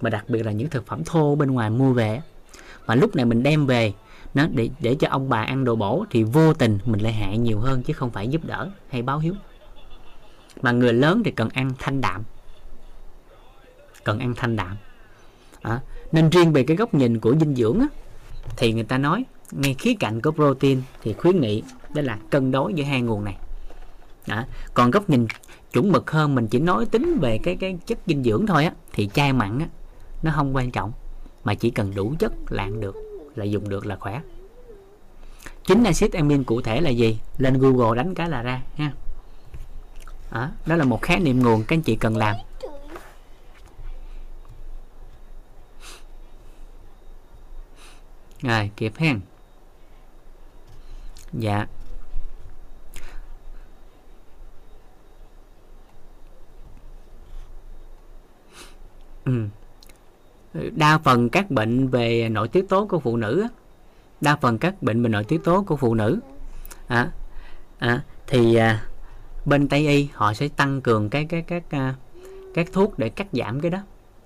Mà 0.00 0.10
đặc 0.10 0.24
biệt 0.28 0.42
là 0.42 0.52
những 0.52 0.70
thực 0.70 0.86
phẩm 0.86 1.04
thô 1.04 1.34
bên 1.34 1.50
ngoài 1.50 1.70
mua 1.70 1.92
về. 1.92 2.20
Mà 2.86 2.94
lúc 2.94 3.16
này 3.16 3.24
mình 3.24 3.42
đem 3.42 3.66
về 3.66 3.92
nó 4.34 4.46
để 4.54 4.70
để 4.80 4.96
cho 5.00 5.08
ông 5.10 5.28
bà 5.28 5.42
ăn 5.42 5.64
đồ 5.64 5.76
bổ 5.76 6.04
thì 6.10 6.22
vô 6.22 6.54
tình 6.54 6.78
mình 6.84 7.00
lại 7.00 7.12
hại 7.12 7.38
nhiều 7.38 7.58
hơn 7.58 7.82
chứ 7.82 7.92
không 7.92 8.10
phải 8.10 8.28
giúp 8.28 8.44
đỡ 8.44 8.70
hay 8.88 9.02
báo 9.02 9.18
hiếu. 9.18 9.34
Mà 10.62 10.72
người 10.72 10.92
lớn 10.92 11.22
thì 11.24 11.30
cần 11.30 11.48
ăn 11.48 11.72
thanh 11.78 12.00
đạm. 12.00 12.22
Cần 14.04 14.18
ăn 14.18 14.34
thanh 14.36 14.56
đạm. 14.56 14.76
À, 15.62 15.80
nên 16.12 16.30
riêng 16.30 16.52
về 16.52 16.62
cái 16.62 16.76
góc 16.76 16.94
nhìn 16.94 17.20
của 17.20 17.34
dinh 17.40 17.54
dưỡng 17.54 17.80
á, 17.80 17.86
thì 18.56 18.72
người 18.72 18.84
ta 18.84 18.98
nói 18.98 19.24
ngay 19.50 19.74
khía 19.74 19.94
cạnh 20.00 20.20
của 20.20 20.30
protein 20.30 20.82
thì 21.02 21.12
khuyến 21.12 21.40
nghị 21.40 21.62
đó 21.94 22.02
là 22.02 22.18
cân 22.30 22.50
đối 22.50 22.74
giữa 22.74 22.84
hai 22.84 23.02
nguồn 23.02 23.24
này. 23.24 23.36
Đó. 24.26 24.44
còn 24.74 24.90
góc 24.90 25.10
nhìn 25.10 25.26
chuẩn 25.72 25.92
mực 25.92 26.10
hơn, 26.10 26.34
mình 26.34 26.48
chỉ 26.48 26.58
nói 26.58 26.86
tính 26.86 27.18
về 27.20 27.38
cái 27.38 27.56
cái 27.56 27.78
chất 27.86 27.98
dinh 28.06 28.22
dưỡng 28.22 28.46
thôi 28.46 28.64
á, 28.64 28.72
thì 28.92 29.08
chai 29.14 29.32
mặn 29.32 29.58
á, 29.58 29.66
nó 30.22 30.32
không 30.34 30.56
quan 30.56 30.70
trọng, 30.70 30.92
mà 31.44 31.54
chỉ 31.54 31.70
cần 31.70 31.94
đủ 31.94 32.14
chất 32.18 32.32
là 32.48 32.62
ăn 32.62 32.80
được, 32.80 32.94
là 33.34 33.44
dùng 33.44 33.68
được 33.68 33.86
là 33.86 33.96
khỏe. 33.96 34.20
Chính 35.64 35.84
axit 35.84 36.12
amin 36.12 36.44
cụ 36.44 36.60
thể 36.60 36.80
là 36.80 36.90
gì? 36.90 37.18
Lên 37.38 37.58
google 37.58 37.96
đánh 37.96 38.14
cái 38.14 38.28
là 38.28 38.42
ra, 38.42 38.62
ha. 38.76 38.92
Đó 40.66 40.76
là 40.76 40.84
một 40.84 41.02
khái 41.02 41.20
niệm 41.20 41.42
nguồn 41.42 41.62
các 41.62 41.76
anh 41.76 41.82
chị 41.82 41.96
cần 41.96 42.16
làm. 42.16 42.36
Rồi 48.42 48.70
kịp 48.76 48.92
hen. 48.96 49.20
Dạ. 51.32 51.66
Ừ. 59.24 59.48
đa 60.76 60.98
phần 60.98 61.28
các 61.28 61.50
bệnh 61.50 61.88
về 61.88 62.28
nội 62.28 62.48
tiết 62.48 62.68
tố 62.68 62.86
của 62.86 62.98
phụ 62.98 63.16
nữ 63.16 63.48
đa 64.20 64.36
phần 64.36 64.58
các 64.58 64.82
bệnh 64.82 65.02
về 65.02 65.08
nội 65.08 65.24
tiết 65.24 65.44
tố 65.44 65.62
của 65.62 65.76
phụ 65.76 65.94
nữ. 65.94 66.20
À, 66.86 67.10
à, 67.78 68.04
thì 68.26 68.54
à, 68.54 68.86
bên 69.44 69.68
tây 69.68 69.88
y 69.88 70.08
họ 70.12 70.34
sẽ 70.34 70.48
tăng 70.48 70.80
cường 70.80 71.10
cái 71.10 71.24
cái 71.24 71.42
các 71.42 71.62
à, 71.70 71.94
các 72.54 72.68
thuốc 72.72 72.98
để 72.98 73.08
cắt 73.08 73.26
giảm 73.32 73.60
cái 73.60 73.70
đó. 73.70 73.78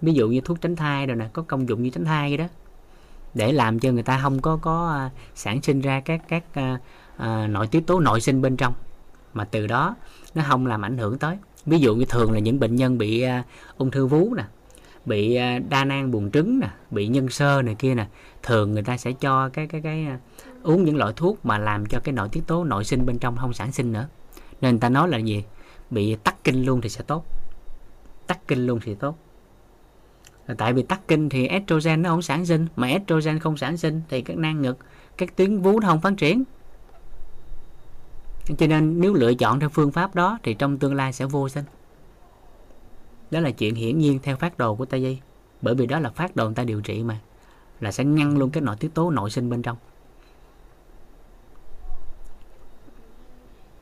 Ví 0.03 0.13
dụ 0.13 0.29
như 0.29 0.41
thuốc 0.41 0.61
tránh 0.61 0.77
thai 0.77 1.07
rồi 1.07 1.17
nè 1.17 1.29
có 1.33 1.43
công 1.43 1.69
dụng 1.69 1.83
như 1.83 1.91
tránh 1.91 2.05
thai 2.05 2.31
cái 2.31 2.37
đó 2.37 2.47
để 3.35 3.53
làm 3.53 3.79
cho 3.79 3.93
người 3.93 4.03
ta 4.03 4.21
không 4.23 4.41
có 4.41 4.57
có 4.57 4.91
à, 4.91 5.11
sản 5.35 5.63
sinh 5.63 5.81
ra 5.81 6.01
các 6.01 6.21
các 6.29 6.45
uh, 6.59 6.81
uh, 7.17 7.51
nội 7.51 7.67
tiết 7.67 7.87
tố 7.87 8.01
nội 8.01 8.21
sinh 8.21 8.43
bên 8.43 8.57
trong. 8.57 8.75
Mà 9.35 9.45
từ 9.45 9.67
đó 9.67 9.97
nó 10.35 10.43
không 10.49 10.67
làm 10.67 10.85
ảnh 10.85 10.99
hưởng 10.99 11.19
tới. 11.19 11.37
Ví 11.67 11.79
dụ 11.79 11.95
như 11.95 12.05
thường 12.05 12.33
là 12.33 12.39
những 12.39 12.61
bệnh 12.61 12.77
nhân 12.77 12.99
bị 12.99 13.25
uh, 13.27 13.45
ung 13.79 13.91
thư 13.91 14.07
vú 14.07 14.35
nè 14.35 14.45
bị 15.05 15.39
uh, 15.39 15.69
đa 15.69 15.85
nang 15.85 16.11
buồng 16.11 16.31
trứng 16.31 16.61
nè 16.61 16.69
bị 16.91 17.09
nhân 17.09 17.29
sơ 17.29 17.63
này 17.63 17.75
kia 17.75 17.95
nè 17.95 18.07
thường 18.43 18.73
người 18.73 18.83
ta 18.83 18.97
sẽ 18.97 19.13
cho 19.13 19.49
cái 19.49 19.67
cái 19.67 19.81
cái 19.81 20.07
uh, 20.15 20.21
uống 20.63 20.85
những 20.85 20.97
loại 20.97 21.13
thuốc 21.17 21.47
mà 21.47 21.59
làm 21.59 21.87
cho 21.87 22.01
cái 22.05 22.13
nội 22.13 22.29
tiết 22.33 22.43
tố 22.47 22.65
nội 22.65 22.85
sinh 22.85 23.07
bên 23.07 23.19
trong 23.19 23.37
không 23.37 23.53
sản 23.53 23.73
sinh 23.73 23.93
nữa. 23.93 24.09
Nên 24.61 24.71
người 24.71 24.81
ta 24.81 24.89
nói 24.89 25.09
là 25.09 25.19
gì? 25.19 25.45
Bị 25.91 26.17
tắc 26.25 26.45
kinh 26.45 26.65
luôn 26.65 26.81
thì 26.81 26.89
sẽ 26.89 27.03
tốt. 27.03 27.25
Tắc 28.27 28.49
kinh 28.49 28.67
luôn 28.67 28.81
thì 28.83 28.95
tốt 28.95 29.19
tại 30.59 30.73
vì 30.73 30.83
tắc 30.83 31.09
kinh 31.09 31.29
thì 31.29 31.47
estrogen 31.47 32.03
nó 32.03 32.11
không 32.11 32.23
sản 32.23 32.47
sinh. 32.47 32.67
Mà 32.77 32.87
estrogen 32.87 33.39
không 33.39 33.57
sản 33.57 33.77
sinh 33.77 34.03
thì 34.09 34.23
các 34.23 34.37
nang 34.37 34.63
ngực, 34.63 34.79
các 35.17 35.37
tuyến 35.37 35.61
vú 35.61 35.81
nó 35.81 35.89
không 35.89 36.01
phát 36.01 36.13
triển. 36.17 36.45
Cho 38.59 38.67
nên 38.67 39.01
nếu 39.01 39.15
lựa 39.15 39.35
chọn 39.35 39.61
theo 39.61 39.69
phương 39.69 39.93
pháp 39.93 40.15
đó 40.15 40.39
thì 40.43 40.55
trong 40.55 40.79
tương 40.79 40.95
lai 40.95 41.13
sẽ 41.13 41.27
vô 41.27 41.49
sinh. 41.49 41.65
Đó 43.31 43.41
là 43.41 43.51
chuyện 43.51 43.75
hiển 43.75 43.99
nhiên 43.99 44.19
theo 44.23 44.37
phát 44.37 44.59
đồ 44.59 44.75
của 44.75 44.85
tây 44.85 45.01
y. 45.01 45.19
Bởi 45.63 45.75
vì 45.75 45.87
đó 45.87 45.99
là 45.99 46.11
phát 46.11 46.37
đồ 46.37 46.45
người 46.45 46.55
ta 46.55 46.65
điều 46.65 46.81
trị 46.81 47.03
mà. 47.03 47.21
Là 47.81 47.93
sẽ 47.93 48.05
ngăn 48.05 48.39
luôn 48.39 48.51
cái 48.51 48.63
nội 48.63 48.77
tiết 48.77 48.95
tố 48.95 49.11
nội 49.11 49.31
sinh 49.31 49.51
bên 49.51 49.63
trong. 49.63 49.77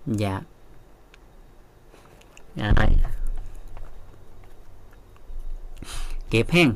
Dạ. 0.07 0.41
À, 2.61 2.73
dạ 6.31 6.39
rồi 6.39 6.45
kịp 6.45 6.51
hen. 6.51 6.75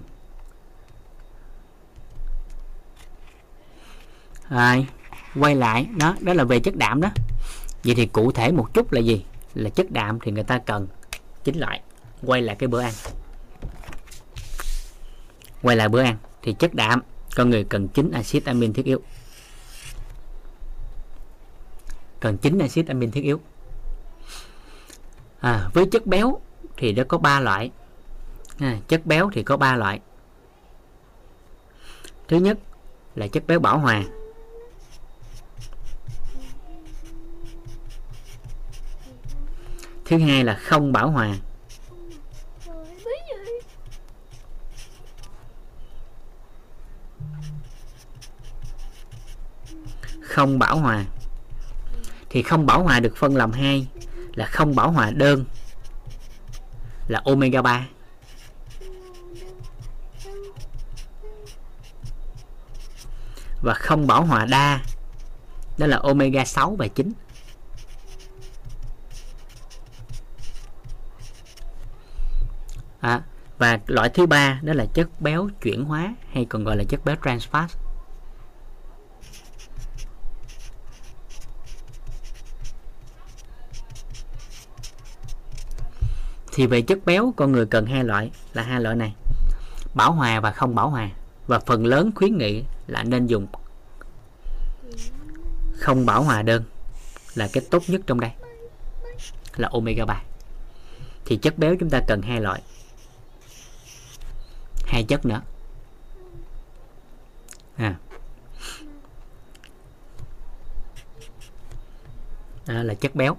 Rồi 4.51 4.87
quay 5.41 5.55
lại 5.55 5.89
đó 5.97 6.17
đó 6.21 6.35
là 6.35 6.45
về 6.45 6.61
chất 6.61 6.77
đạm 6.77 7.01
đó. 7.01 7.09
Vậy 7.85 7.95
thì 7.95 8.07
cụ 8.07 8.33
thể 8.33 8.53
một 8.53 8.75
chút 8.75 8.93
là 8.93 9.01
gì? 9.01 9.25
Là 9.55 9.71
chất 9.71 9.91
đạm 9.91 10.19
thì 10.21 10.33
người 10.33 10.45
ta 10.45 10.59
cần. 10.59 10.89
Chính 11.45 11.59
loại 11.59 11.81
quay 12.23 12.43
lại 12.43 12.57
cái 12.57 12.69
bữa 12.69 12.81
ăn. 12.81 12.93
Quay 15.63 15.77
lại 15.77 15.89
bữa 15.89 16.03
ăn 16.03 16.17
thì 16.43 16.55
chất 16.59 16.75
đạm 16.75 17.03
con 17.37 17.51
người 17.51 17.65
cần 17.65 17.89
chín 17.89 18.11
axit 18.11 18.45
amin 18.45 18.73
thiết 18.73 18.87
yếu. 18.87 19.01
Cần 22.21 22.39
chín 22.39 22.59
axit 22.59 22.89
amin 22.89 23.11
thiết 23.11 23.23
yếu. 23.23 23.41
À, 25.41 25.71
với 25.75 25.87
chất 25.93 26.07
béo 26.07 26.41
thì 26.77 26.93
nó 26.93 27.05
có 27.09 27.19
ba 27.19 27.41
loại 27.41 27.71
à, 28.59 28.79
chất 28.89 29.07
béo 29.07 29.31
thì 29.33 29.43
có 29.43 29.57
ba 29.57 29.77
loại. 29.77 30.01
Thứ 32.29 32.37
nhất 32.37 32.59
là 33.15 33.29
chất 33.29 33.47
béo 33.47 33.61
bảo 33.61 33.79
hòa. 33.79 34.05
Thứ 40.05 40.19
hai 40.19 40.45
là 40.45 40.55
không 40.55 40.93
bảo 40.93 41.11
hòa. 41.11 41.37
Không 50.23 50.59
bảo 50.59 50.79
hòa. 50.79 51.05
Thì 52.31 52.43
không 52.43 52.67
bảo 52.67 52.83
hòa 52.83 53.01
được 53.01 53.17
phân 53.17 53.37
làm 53.37 53.53
hai 53.53 53.87
là 54.35 54.47
không 54.47 54.77
bảo 54.77 54.91
hòa 54.91 55.11
đơn 55.11 55.45
là 57.09 57.23
omega 57.25 57.63
3 57.63 57.87
và 63.63 63.75
không 63.75 64.07
bảo 64.07 64.25
hòa 64.25 64.45
đa. 64.45 64.81
Đó 65.79 65.87
là 65.87 65.97
omega 66.03 66.45
6 66.45 66.77
và 66.79 66.89
9 66.89 67.13
à, 73.01 73.23
và 73.59 73.79
loại 73.87 74.09
thứ 74.09 74.27
ba 74.27 74.61
đó 74.63 74.73
là 74.73 74.87
chất 74.95 75.21
béo 75.21 75.49
chuyển 75.63 75.85
hóa 75.85 76.15
hay 76.33 76.45
còn 76.45 76.65
gọi 76.65 76.77
là 76.77 76.85
chất 76.85 77.05
béo 77.05 77.17
trans 77.25 77.49
fat 77.53 77.67
thì 86.53 86.67
về 86.67 86.83
chất 86.83 86.99
béo 87.05 87.35
con 87.37 87.53
người 87.53 87.67
cần 87.67 87.87
hai 87.87 88.05
loại 88.05 88.31
là 88.53 88.63
hai 88.63 88.81
loại 88.81 88.97
này. 88.97 89.15
Bảo 89.95 90.13
hòa 90.13 90.41
và 90.41 90.51
không 90.51 90.75
bảo 90.75 90.91
hòa. 90.91 91.11
Và 91.47 91.59
phần 91.59 91.87
lớn 91.87 92.11
khuyến 92.15 92.39
nghị 92.39 92.65
là 92.87 93.03
nên 93.03 93.27
dùng 93.27 93.47
không 95.77 96.07
bảo 96.07 96.23
hòa 96.23 96.43
đơn 96.43 96.63
là 97.35 97.49
cái 97.53 97.65
tốt 97.71 97.83
nhất 97.89 98.01
trong 98.07 98.21
đây 98.21 98.31
là 99.57 99.69
omega 99.73 100.05
3 100.05 100.23
thì 101.25 101.37
chất 101.37 101.59
béo 101.59 101.77
chúng 101.81 101.91
ta 101.91 102.01
cần 102.09 102.23
hai 102.23 102.41
loại 102.41 102.63
hai 104.93 105.05
chất 105.05 105.27
nữa. 105.27 105.43
À. 107.77 107.97
À, 112.67 112.83
là 112.83 112.95
chất 112.95 113.15
béo. 113.15 113.37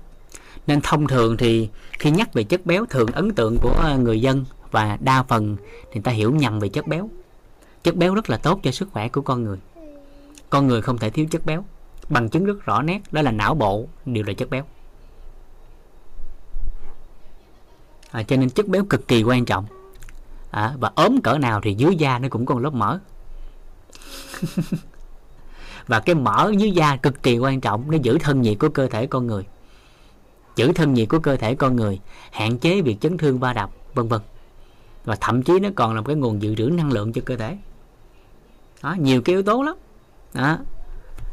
Nên 0.67 0.81
thông 0.81 1.07
thường 1.07 1.37
thì 1.37 1.69
khi 1.99 2.11
nhắc 2.11 2.33
về 2.33 2.43
chất 2.43 2.65
béo 2.65 2.85
thường 2.85 3.11
ấn 3.11 3.35
tượng 3.35 3.57
của 3.61 3.95
người 3.99 4.21
dân 4.21 4.45
và 4.71 4.97
đa 5.01 5.23
phần 5.23 5.57
thì 5.57 5.93
người 5.93 6.03
ta 6.03 6.11
hiểu 6.11 6.31
nhầm 6.31 6.59
về 6.59 6.69
chất 6.69 6.87
béo 6.87 7.09
chất 7.83 7.95
béo 7.95 8.15
rất 8.15 8.29
là 8.29 8.37
tốt 8.37 8.59
cho 8.63 8.71
sức 8.71 8.89
khỏe 8.91 9.07
của 9.07 9.21
con 9.21 9.43
người. 9.43 9.57
Con 10.49 10.67
người 10.67 10.81
không 10.81 10.97
thể 10.97 11.09
thiếu 11.09 11.25
chất 11.31 11.45
béo. 11.45 11.65
Bằng 12.09 12.29
chứng 12.29 12.45
rất 12.45 12.65
rõ 12.65 12.81
nét 12.81 12.99
đó 13.11 13.21
là 13.21 13.31
não 13.31 13.55
bộ 13.55 13.87
đều 14.05 14.23
là 14.23 14.33
chất 14.33 14.49
béo. 14.49 14.63
À, 18.11 18.23
cho 18.23 18.35
nên 18.35 18.49
chất 18.49 18.67
béo 18.67 18.85
cực 18.85 19.07
kỳ 19.07 19.23
quan 19.23 19.45
trọng. 19.45 19.65
À, 20.51 20.73
và 20.79 20.91
ốm 20.95 21.21
cỡ 21.23 21.37
nào 21.37 21.61
thì 21.63 21.73
dưới 21.73 21.95
da 21.95 22.19
nó 22.19 22.27
cũng 22.29 22.45
còn 22.45 22.57
lớp 22.57 22.73
mỡ. 22.73 22.99
Và 25.87 25.99
cái 25.99 26.15
mỡ 26.15 26.51
dưới 26.57 26.71
da 26.71 26.95
cực 26.95 27.23
kỳ 27.23 27.37
quan 27.37 27.61
trọng 27.61 27.91
nó 27.91 27.97
giữ 27.97 28.17
thân 28.17 28.41
nhiệt 28.41 28.59
của 28.59 28.69
cơ 28.69 28.87
thể 28.87 29.07
con 29.07 29.27
người. 29.27 29.45
Giữ 30.55 30.71
thân 30.73 30.93
nhiệt 30.93 31.09
của 31.09 31.19
cơ 31.19 31.35
thể 31.35 31.55
con 31.55 31.75
người 31.75 31.99
hạn 32.31 32.57
chế 32.57 32.81
việc 32.81 33.01
chấn 33.01 33.17
thương 33.17 33.39
va 33.39 33.53
đập 33.53 33.69
vân 33.93 34.07
vân. 34.07 34.21
Và 35.05 35.15
thậm 35.15 35.43
chí 35.43 35.59
nó 35.59 35.69
còn 35.75 35.93
là 35.93 36.01
một 36.01 36.07
cái 36.07 36.15
nguồn 36.15 36.41
dự 36.41 36.55
trữ 36.55 36.63
năng 36.63 36.91
lượng 36.91 37.13
cho 37.13 37.21
cơ 37.25 37.35
thể 37.35 37.57
đó, 38.83 38.95
nhiều 38.99 39.21
cái 39.21 39.33
yếu 39.35 39.43
tố 39.43 39.63
lắm. 39.63 39.75
Đó. 40.33 40.57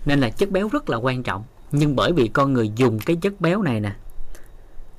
nên 0.05 0.21
là 0.21 0.31
chất 0.31 0.51
béo 0.51 0.69
rất 0.69 0.91
là 0.91 0.97
quan 0.97 1.23
trọng. 1.23 1.45
Nhưng 1.73 1.97
bởi 1.97 2.13
vì 2.13 2.29
con 2.29 2.53
người 2.53 2.73
dùng 2.77 2.99
cái 2.99 3.17
chất 3.17 3.41
béo 3.41 3.63
này 3.63 3.81
nè 3.81 3.93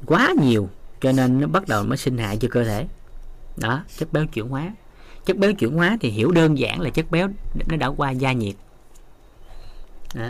quá 0.05 0.33
nhiều 0.41 0.69
cho 1.01 1.11
nên 1.11 1.39
nó 1.39 1.47
bắt 1.47 1.67
đầu 1.67 1.83
mới 1.83 1.97
sinh 1.97 2.17
hại 2.17 2.37
cho 2.37 2.47
cơ 2.51 2.63
thể. 2.63 2.87
Đó 3.57 3.83
chất 3.97 4.13
béo 4.13 4.25
chuyển 4.25 4.47
hóa. 4.47 4.73
Chất 5.25 5.37
béo 5.37 5.53
chuyển 5.53 5.73
hóa 5.73 5.97
thì 6.01 6.09
hiểu 6.09 6.31
đơn 6.31 6.57
giản 6.57 6.81
là 6.81 6.89
chất 6.89 7.11
béo 7.11 7.27
nó 7.67 7.77
đã 7.77 7.87
qua 7.87 8.11
gia 8.11 8.31
nhiệt. 8.31 8.55
Đó. 10.15 10.29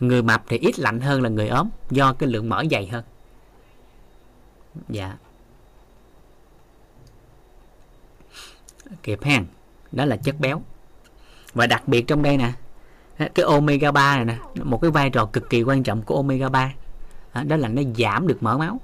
người 0.00 0.22
mập 0.22 0.42
thì 0.48 0.58
ít 0.58 0.78
lạnh 0.78 1.00
hơn 1.00 1.22
là 1.22 1.28
người 1.28 1.48
ốm 1.48 1.68
do 1.90 2.12
cái 2.12 2.28
lượng 2.28 2.48
mỡ 2.48 2.64
dày 2.70 2.86
hơn. 2.86 3.04
Dạ. 4.88 5.16
Kịp 9.02 9.24
ha 9.24 9.42
đó 9.92 10.04
là 10.04 10.16
chất 10.16 10.40
béo. 10.40 10.62
Và 11.54 11.66
đặc 11.66 11.88
biệt 11.88 12.06
trong 12.06 12.22
đây 12.22 12.36
nè 12.36 12.52
cái 13.34 13.44
omega 13.44 13.90
3 13.90 14.16
này 14.16 14.24
nè 14.24 14.62
một 14.64 14.80
cái 14.82 14.90
vai 14.90 15.10
trò 15.10 15.26
cực 15.26 15.50
kỳ 15.50 15.62
quan 15.62 15.82
trọng 15.82 16.02
của 16.02 16.16
omega 16.16 16.48
3 16.48 16.72
à, 17.32 17.42
đó 17.42 17.56
là 17.56 17.68
nó 17.68 17.82
giảm 17.98 18.26
được 18.26 18.42
mỡ 18.42 18.58
máu. 18.58 18.80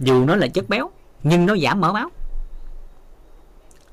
Dù 0.00 0.24
nó 0.24 0.36
là 0.36 0.46
chất 0.48 0.68
béo 0.68 0.90
nhưng 1.22 1.46
nó 1.46 1.56
giảm 1.56 1.80
mỡ 1.80 1.92
máu. 1.92 2.10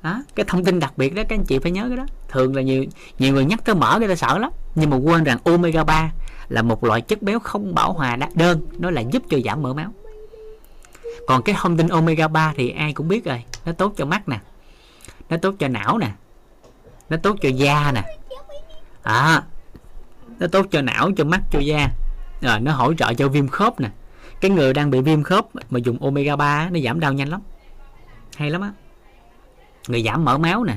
Đó, 0.02 0.22
cái 0.34 0.46
thông 0.48 0.64
tin 0.64 0.80
đặc 0.80 0.92
biệt 0.96 1.14
đó 1.14 1.22
các 1.28 1.36
anh 1.36 1.44
chị 1.44 1.58
phải 1.58 1.72
nhớ 1.72 1.84
cái 1.88 1.96
đó. 1.96 2.06
Thường 2.28 2.56
là 2.56 2.62
nhiều 2.62 2.84
nhiều 3.18 3.34
người 3.34 3.44
nhắc 3.44 3.64
tới 3.64 3.74
mỡ 3.74 3.98
người 3.98 4.08
ta 4.08 4.14
sợ 4.14 4.38
lắm. 4.38 4.50
Nhưng 4.74 4.90
mà 4.90 4.96
quên 4.96 5.24
rằng 5.24 5.38
omega 5.44 5.84
3 5.84 6.12
là 6.48 6.62
một 6.62 6.84
loại 6.84 7.00
chất 7.00 7.22
béo 7.22 7.38
không 7.38 7.74
bảo 7.74 7.92
hòa 7.92 8.16
đã 8.16 8.28
đơn. 8.34 8.60
Nó 8.78 8.90
là 8.90 9.00
giúp 9.00 9.22
cho 9.28 9.38
giảm 9.44 9.62
mỡ 9.62 9.74
máu. 9.74 9.92
Còn 11.26 11.42
cái 11.42 11.54
thông 11.58 11.76
tin 11.76 11.88
omega 11.88 12.28
3 12.28 12.52
thì 12.56 12.70
ai 12.70 12.92
cũng 12.92 13.08
biết 13.08 13.24
rồi. 13.24 13.44
Nó 13.64 13.72
tốt 13.72 13.92
cho 13.96 14.04
mắt 14.04 14.28
nè 14.28 14.38
nó 15.32 15.38
tốt 15.38 15.54
cho 15.58 15.68
não 15.68 15.98
nè. 15.98 16.10
Nó 17.10 17.16
tốt 17.16 17.36
cho 17.42 17.48
da 17.48 17.92
nè. 17.92 18.02
À, 19.02 19.42
nó 20.38 20.46
tốt 20.46 20.66
cho 20.70 20.82
não 20.82 21.10
cho 21.16 21.24
mắt 21.24 21.40
cho 21.50 21.58
da. 21.58 21.88
Rồi 22.40 22.60
nó 22.60 22.72
hỗ 22.72 22.94
trợ 22.94 23.14
cho 23.14 23.28
viêm 23.28 23.48
khớp 23.48 23.80
nè. 23.80 23.90
Cái 24.40 24.50
người 24.50 24.74
đang 24.74 24.90
bị 24.90 25.00
viêm 25.00 25.22
khớp 25.22 25.46
mà 25.70 25.78
dùng 25.78 26.02
omega 26.02 26.36
3 26.36 26.68
nó 26.70 26.80
giảm 26.84 27.00
đau 27.00 27.12
nhanh 27.12 27.28
lắm. 27.28 27.40
Hay 28.36 28.50
lắm 28.50 28.60
á. 28.60 28.72
Người 29.88 30.02
giảm 30.02 30.24
mỡ 30.24 30.38
máu 30.38 30.64
nè. 30.64 30.76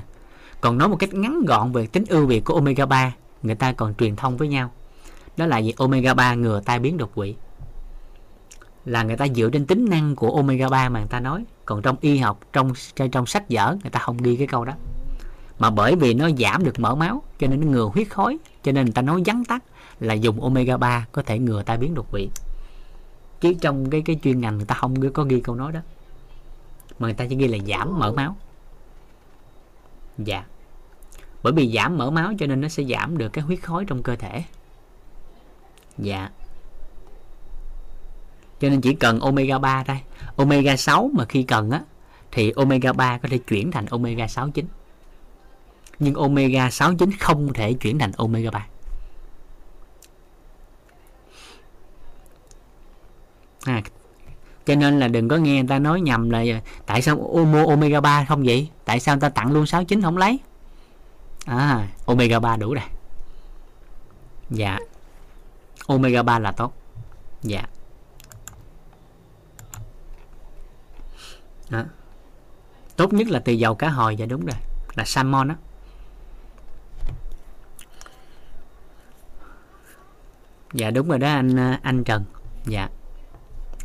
Còn 0.61 0.77
nói 0.77 0.89
một 0.89 0.95
cách 0.99 1.13
ngắn 1.13 1.41
gọn 1.47 1.71
về 1.71 1.87
tính 1.87 2.05
ưu 2.09 2.25
việt 2.25 2.45
của 2.45 2.53
omega 2.53 2.85
3 2.85 3.13
người 3.43 3.55
ta 3.55 3.71
còn 3.71 3.95
truyền 3.95 4.15
thông 4.15 4.37
với 4.37 4.47
nhau. 4.47 4.71
Đó 5.37 5.45
là 5.45 5.57
gì? 5.57 5.73
Omega 5.77 6.13
3 6.13 6.33
ngừa 6.33 6.61
tai 6.65 6.79
biến 6.79 6.97
đột 6.97 7.15
quỵ 7.15 7.35
là 8.85 9.03
người 9.03 9.17
ta 9.17 9.27
dựa 9.27 9.49
trên 9.49 9.65
tính 9.65 9.85
năng 9.89 10.15
của 10.15 10.35
omega 10.35 10.69
3 10.69 10.89
mà 10.89 10.99
người 10.99 11.09
ta 11.09 11.19
nói. 11.19 11.45
Còn 11.65 11.81
trong 11.81 11.95
y 12.01 12.17
học, 12.17 12.39
trong 12.53 12.73
trong 13.11 13.25
sách 13.25 13.43
vở, 13.49 13.77
người 13.83 13.91
ta 13.91 13.99
không 13.99 14.17
ghi 14.17 14.35
cái 14.35 14.47
câu 14.47 14.65
đó. 14.65 14.73
Mà 15.59 15.69
bởi 15.69 15.95
vì 15.95 16.13
nó 16.13 16.29
giảm 16.39 16.63
được 16.63 16.79
mỡ 16.79 16.95
máu, 16.95 17.23
cho 17.39 17.47
nên 17.47 17.61
nó 17.61 17.67
ngừa 17.67 17.85
huyết 17.85 18.09
khối, 18.09 18.37
cho 18.63 18.71
nên 18.71 18.85
người 18.85 18.93
ta 18.93 19.01
nói 19.01 19.21
vắn 19.25 19.43
tắt 19.45 19.63
là 19.99 20.13
dùng 20.13 20.41
omega 20.41 20.77
3 20.77 21.05
có 21.11 21.21
thể 21.21 21.39
ngừa 21.39 21.63
tai 21.63 21.77
biến 21.77 21.93
đột 21.93 22.11
quỵ. 22.11 22.29
Chứ 23.41 23.53
trong 23.61 23.89
cái 23.89 24.01
cái 24.05 24.19
chuyên 24.23 24.41
ngành 24.41 24.57
người 24.57 24.65
ta 24.65 24.75
không 24.75 25.11
có 25.11 25.23
ghi 25.23 25.39
câu 25.39 25.55
nói 25.55 25.71
đó. 25.71 25.79
Mà 26.99 27.07
người 27.07 27.13
ta 27.13 27.25
chỉ 27.29 27.35
ghi 27.35 27.47
là 27.47 27.57
giảm 27.67 27.99
mỡ 27.99 28.11
máu. 28.11 28.35
Dạ. 30.17 30.45
Bởi 31.43 31.53
vì 31.53 31.73
giảm 31.75 31.97
mỡ 31.97 32.11
máu 32.11 32.33
cho 32.39 32.45
nên 32.47 32.61
nó 32.61 32.67
sẽ 32.67 32.83
giảm 32.83 33.17
được 33.17 33.29
cái 33.29 33.43
huyết 33.43 33.63
khối 33.63 33.85
trong 33.85 34.03
cơ 34.03 34.15
thể. 34.15 34.43
Dạ 35.97 36.29
cho 38.59 38.69
nên 38.69 38.81
chỉ 38.81 38.93
cần 38.93 39.19
omega 39.19 39.59
3 39.59 39.83
thôi. 39.83 39.97
Omega 40.35 40.75
6 40.75 41.09
mà 41.13 41.25
khi 41.25 41.43
cần 41.43 41.71
á 41.71 41.81
thì 42.31 42.51
omega 42.55 42.93
3 42.93 43.17
có 43.17 43.29
thể 43.31 43.37
chuyển 43.37 43.71
thành 43.71 43.85
omega 43.85 44.27
69 44.27 44.65
nhưng 45.99 46.13
omega 46.13 46.69
69 46.69 47.11
không 47.19 47.53
thể 47.53 47.73
chuyển 47.73 47.99
thành 47.99 48.11
omega 48.17 48.51
3 48.51 48.67
à, 53.65 53.81
cho 54.65 54.75
nên 54.75 54.99
là 54.99 55.07
đừng 55.07 55.27
có 55.27 55.37
nghe 55.37 55.53
người 55.53 55.67
ta 55.67 55.79
nói 55.79 56.01
nhầm 56.01 56.29
là 56.29 56.43
tại 56.85 57.01
sao 57.01 57.15
mua 57.51 57.65
omega 57.67 58.01
3 58.01 58.25
không 58.25 58.43
vậy? 58.43 58.69
Tại 58.85 58.99
sao 58.99 59.15
người 59.15 59.21
ta 59.21 59.29
tặng 59.29 59.51
luôn 59.51 59.65
69 59.65 60.01
không 60.01 60.17
lấy? 60.17 60.39
À 61.45 61.87
omega 62.05 62.39
3 62.39 62.57
đủ 62.57 62.73
rồi. 62.73 62.83
Dạ. 64.49 64.77
Omega 65.87 66.23
3 66.23 66.39
là 66.39 66.51
tốt. 66.51 66.73
Dạ. 67.43 67.63
Đó. 71.69 71.83
tốt 72.95 73.13
nhất 73.13 73.27
là 73.27 73.39
từ 73.39 73.53
dầu 73.53 73.75
cá 73.75 73.89
hồi 73.89 74.15
dạ 74.15 74.25
đúng 74.25 74.45
rồi. 74.45 74.59
Là 74.95 75.05
salmon 75.05 75.47
đó 75.47 75.55
dạ 80.73 80.91
đúng 80.91 81.09
rồi 81.09 81.19
đó 81.19 81.27
anh 81.27 81.57
anh 81.83 82.03
Trần. 82.03 82.23
Dạ. 82.65 82.89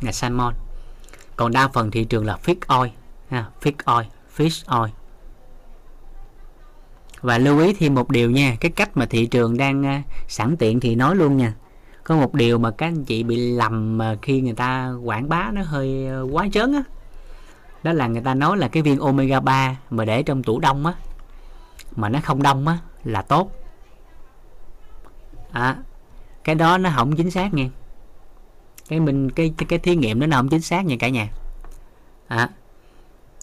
Là 0.01 0.11
salmon. 0.11 0.53
Còn 1.35 1.51
đa 1.51 1.67
phần 1.67 1.91
thị 1.91 2.05
trường 2.05 2.25
là 2.25 2.37
fish 2.45 2.79
oil 2.81 2.91
ha, 3.29 3.49
fish 3.61 3.97
oil 3.97 4.07
fish 4.37 4.81
oil. 4.81 4.91
Và 7.21 7.37
lưu 7.37 7.59
ý 7.59 7.73
thêm 7.73 7.95
một 7.95 8.09
điều 8.09 8.31
nha 8.31 8.55
cái 8.59 8.71
cách 8.71 8.97
mà 8.97 9.05
thị 9.05 9.25
trường 9.25 9.57
đang 9.57 9.81
uh, 9.81 10.29
sẵn 10.31 10.57
tiện 10.57 10.79
thì 10.79 10.95
nói 10.95 11.15
luôn 11.15 11.37
nha. 11.37 11.53
Có 12.03 12.15
một 12.15 12.33
điều 12.33 12.57
mà 12.57 12.71
các 12.71 12.87
anh 12.87 13.05
chị 13.05 13.23
bị 13.23 13.51
lầm 13.51 13.97
mà 13.97 14.17
khi 14.21 14.41
người 14.41 14.53
ta 14.53 14.93
quảng 15.03 15.29
bá 15.29 15.51
nó 15.53 15.61
hơi 15.61 16.07
à, 16.07 16.21
quá 16.21 16.47
trớn 16.53 16.73
á 16.73 16.83
đó 17.83 17.93
là 17.93 18.07
người 18.07 18.21
ta 18.21 18.33
nói 18.33 18.57
là 18.57 18.67
cái 18.67 18.83
viên 18.83 18.99
omega 18.99 19.39
3 19.39 19.77
mà 19.89 20.05
để 20.05 20.23
trong 20.23 20.43
tủ 20.43 20.59
đông 20.59 20.85
á 20.85 20.93
mà 21.95 22.09
nó 22.09 22.19
không 22.23 22.43
đông 22.43 22.67
á 22.67 22.77
là 23.03 23.21
tốt. 23.21 23.51
À, 25.51 25.77
cái 26.43 26.55
đó 26.55 26.77
nó 26.77 26.89
không 26.95 27.15
chính 27.15 27.31
xác 27.31 27.53
nha. 27.53 27.69
Cái 28.87 28.99
mình 28.99 29.31
cái 29.31 29.53
cái, 29.57 29.65
cái 29.65 29.79
thí 29.79 29.95
nghiệm 29.95 30.19
đó 30.19 30.27
nó 30.27 30.37
không 30.37 30.49
chính 30.49 30.61
xác 30.61 30.85
nha 30.85 30.95
cả 30.99 31.09
nhà. 31.09 31.27
À, 32.27 32.49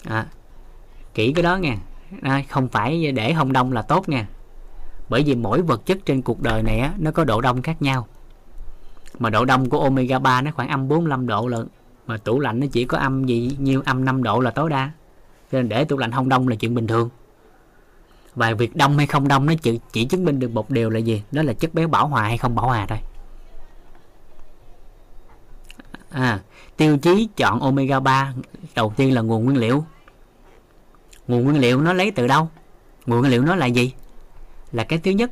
à, 0.05 0.27
kỹ 1.15 1.33
cái 1.33 1.43
đó 1.43 1.57
nha. 1.57 1.77
À, 2.23 2.43
không 2.49 2.69
phải 2.69 3.13
để 3.13 3.35
không 3.35 3.53
đông 3.53 3.73
là 3.73 3.83
tốt 3.83 4.09
nha. 4.09 4.27
Bởi 5.09 5.23
vì 5.23 5.35
mỗi 5.35 5.63
vật 5.63 5.87
chất 5.87 5.99
trên 6.07 6.23
cuộc 6.23 6.41
đời 6.41 6.63
này 6.63 6.79
á, 6.79 6.93
nó 6.99 7.11
có 7.11 7.25
độ 7.25 7.41
đông 7.41 7.63
khác 7.63 7.83
nhau. 7.83 8.07
Mà 9.19 9.31
độ 9.31 9.45
đông 9.45 9.69
của 9.69 9.81
omega 9.81 10.19
3 10.19 10.41
nó 10.41 10.51
khoảng 10.51 10.69
âm 10.69 10.89
45 10.89 11.27
độ 11.27 11.49
lận 11.49 11.69
mà 12.09 12.17
tủ 12.17 12.41
lạnh 12.41 12.61
nó 12.61 12.67
chỉ 12.73 12.85
có 12.85 12.99
âm 12.99 13.25
gì 13.25 13.57
nhiêu 13.59 13.83
âm 13.85 14.05
5 14.05 14.23
độ 14.23 14.41
là 14.41 14.51
tối 14.51 14.71
đa. 14.71 14.91
Cho 15.53 15.59
nên 15.59 15.69
để 15.69 15.85
tủ 15.85 15.99
lạnh 15.99 16.13
không 16.13 16.29
đông 16.29 16.49
là 16.49 16.57
chuyện 16.57 16.75
bình 16.75 16.87
thường. 16.87 17.09
Và 18.35 18.55
việc 18.55 18.77
đông 18.77 18.99
hay 18.99 19.07
không 19.07 19.29
đông 19.29 19.47
nó 19.47 19.53
chỉ, 19.63 19.81
chỉ 19.93 20.05
chứng 20.05 20.25
minh 20.25 20.39
được 20.39 20.51
một 20.51 20.71
điều 20.71 20.91
là 20.91 20.99
gì? 20.99 21.23
Đó 21.33 21.43
là 21.43 21.53
chất 21.53 21.75
béo 21.75 21.89
bảo 21.89 22.09
hòa 22.09 22.23
hay 22.23 22.39
không 22.39 22.55
bảo 22.55 22.67
hòa 22.67 22.87
thôi. 22.87 22.99
À, 26.11 26.41
tiêu 26.77 26.99
chí 26.99 27.29
chọn 27.37 27.61
omega 27.61 28.01
3 28.01 28.33
đầu 28.75 28.93
tiên 28.97 29.15
là 29.15 29.21
nguồn 29.21 29.45
nguyên 29.45 29.57
liệu. 29.57 29.85
Nguồn 31.29 31.45
nguyên 31.45 31.61
liệu 31.61 31.81
nó 31.81 31.93
lấy 31.93 32.11
từ 32.11 32.27
đâu? 32.27 32.49
Nguồn 33.07 33.21
nguyên 33.21 33.33
liệu 33.33 33.43
nó 33.43 33.55
là 33.55 33.67
gì? 33.67 33.93
Là 34.73 34.85
cái 34.85 34.99
thứ 34.99 35.11
nhất. 35.11 35.31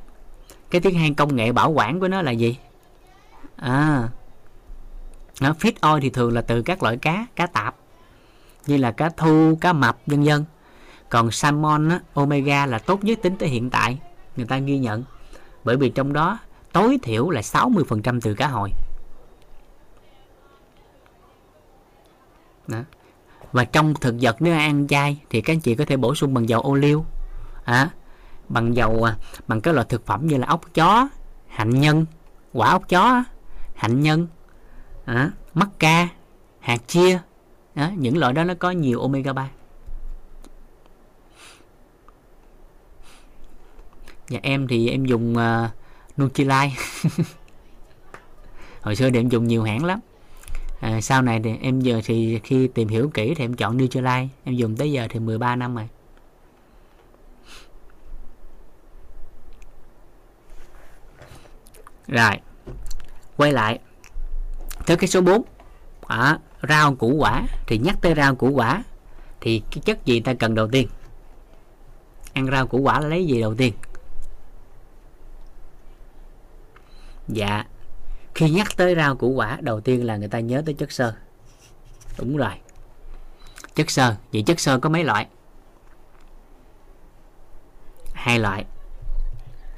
Cái 0.70 0.80
thứ 0.80 0.90
hai 0.92 1.14
công 1.16 1.36
nghệ 1.36 1.52
bảo 1.52 1.70
quản 1.70 2.00
của 2.00 2.08
nó 2.08 2.22
là 2.22 2.30
gì? 2.30 2.58
À 3.56 4.08
nó 5.40 5.52
fish 5.52 5.92
oil 5.92 6.02
thì 6.02 6.10
thường 6.10 6.32
là 6.32 6.40
từ 6.40 6.62
các 6.62 6.82
loại 6.82 6.96
cá 6.96 7.26
cá 7.36 7.46
tạp 7.46 7.76
như 8.66 8.76
là 8.76 8.90
cá 8.90 9.08
thu 9.08 9.58
cá 9.60 9.72
mập 9.72 9.98
vân 10.06 10.22
vân. 10.22 10.44
Còn 11.08 11.30
salmon 11.30 11.88
á, 11.88 12.00
omega 12.14 12.66
là 12.66 12.78
tốt 12.78 13.04
nhất 13.04 13.18
tính 13.22 13.36
tới 13.38 13.48
hiện 13.48 13.70
tại 13.70 13.98
người 14.36 14.46
ta 14.46 14.58
ghi 14.58 14.78
nhận. 14.78 15.04
Bởi 15.64 15.76
vì 15.76 15.88
trong 15.88 16.12
đó 16.12 16.38
tối 16.72 16.98
thiểu 17.02 17.30
là 17.30 17.40
60% 17.40 18.20
từ 18.20 18.34
cá 18.34 18.46
hồi. 18.46 18.70
Đó. 22.66 22.78
và 23.52 23.64
trong 23.64 23.94
thực 23.94 24.14
vật 24.20 24.36
nếu 24.40 24.54
ăn 24.54 24.86
chay 24.88 25.20
thì 25.30 25.40
các 25.40 25.52
anh 25.52 25.60
chị 25.60 25.74
có 25.74 25.84
thể 25.84 25.96
bổ 25.96 26.14
sung 26.14 26.34
bằng 26.34 26.48
dầu 26.48 26.60
ô 26.60 26.74
liu 26.74 27.04
à, 27.64 27.90
bằng 28.48 28.76
dầu 28.76 29.02
à, 29.02 29.16
bằng 29.46 29.60
các 29.60 29.74
loại 29.74 29.86
thực 29.88 30.06
phẩm 30.06 30.26
như 30.26 30.36
là 30.36 30.46
ốc 30.46 30.60
chó 30.74 31.08
hạnh 31.48 31.70
nhân 31.70 32.06
quả 32.52 32.70
ốc 32.70 32.88
chó 32.88 33.24
hạnh 33.74 34.00
nhân 34.00 34.26
à, 35.06 35.30
mắc 35.54 35.68
ca 35.78 36.08
hạt 36.60 36.88
chia. 36.88 37.18
À, 37.74 37.92
những 37.96 38.18
loại 38.18 38.32
đó 38.32 38.44
nó 38.44 38.54
có 38.54 38.70
nhiều 38.70 39.00
omega 39.00 39.32
3 39.32 39.50
Dạ 44.28 44.38
em 44.42 44.68
thì 44.68 44.88
em 44.88 45.04
dùng 45.04 45.36
ờ, 45.36 45.64
uh, 45.64 46.20
Nutrilite 46.20 46.70
Hồi 48.82 48.96
xưa 48.96 49.10
thì 49.10 49.20
em 49.20 49.28
dùng 49.28 49.46
nhiều 49.46 49.62
hãng 49.62 49.84
lắm. 49.84 50.00
À, 50.80 51.00
Sau 51.00 51.22
này 51.22 51.40
thì 51.44 51.56
em 51.60 51.80
giờ 51.80 52.00
thì 52.04 52.40
khi 52.44 52.68
tìm 52.68 52.88
hiểu 52.88 53.10
kỹ 53.14 53.34
thì 53.34 53.44
em 53.44 53.54
chọn 53.54 53.76
Nutrilite 53.76 54.28
Em 54.44 54.54
dùng 54.54 54.76
tới 54.76 54.92
giờ 54.92 55.06
thì 55.10 55.18
13 55.18 55.56
năm 55.56 55.74
rồi. 55.74 55.88
Rồi 62.08 62.40
Quay 63.36 63.52
lại. 63.52 63.78
Tới 64.86 64.96
cái 64.96 65.08
số 65.08 65.20
4 65.20 65.42
à, 66.06 66.38
Rau 66.68 66.94
củ 66.94 67.14
quả 67.18 67.46
Thì 67.66 67.78
nhắc 67.78 67.96
tới 68.02 68.14
rau 68.16 68.34
củ 68.34 68.50
quả 68.50 68.84
Thì 69.40 69.62
cái 69.70 69.82
chất 69.84 70.04
gì 70.04 70.20
ta 70.20 70.34
cần 70.34 70.54
đầu 70.54 70.68
tiên? 70.68 70.88
Ăn 72.32 72.46
rau 72.50 72.66
củ 72.66 72.78
quả 72.78 73.00
lấy 73.00 73.26
gì 73.26 73.40
đầu 73.40 73.54
tiên? 73.54 73.72
Dạ 77.28 77.64
Khi 78.34 78.50
nhắc 78.50 78.66
tới 78.76 78.94
rau 78.94 79.16
củ 79.16 79.28
quả 79.28 79.58
Đầu 79.60 79.80
tiên 79.80 80.06
là 80.06 80.16
người 80.16 80.28
ta 80.28 80.40
nhớ 80.40 80.62
tới 80.66 80.74
chất 80.74 80.92
xơ. 80.92 81.14
Đúng 82.18 82.36
rồi. 82.36 82.52
Chất 83.74 83.90
xơ 83.90 84.14
Vậy 84.32 84.42
chất 84.46 84.60
xơ 84.60 84.78
có 84.78 84.88
mấy 84.88 85.04
loại? 85.04 85.26
Hai 88.12 88.38
loại. 88.38 88.64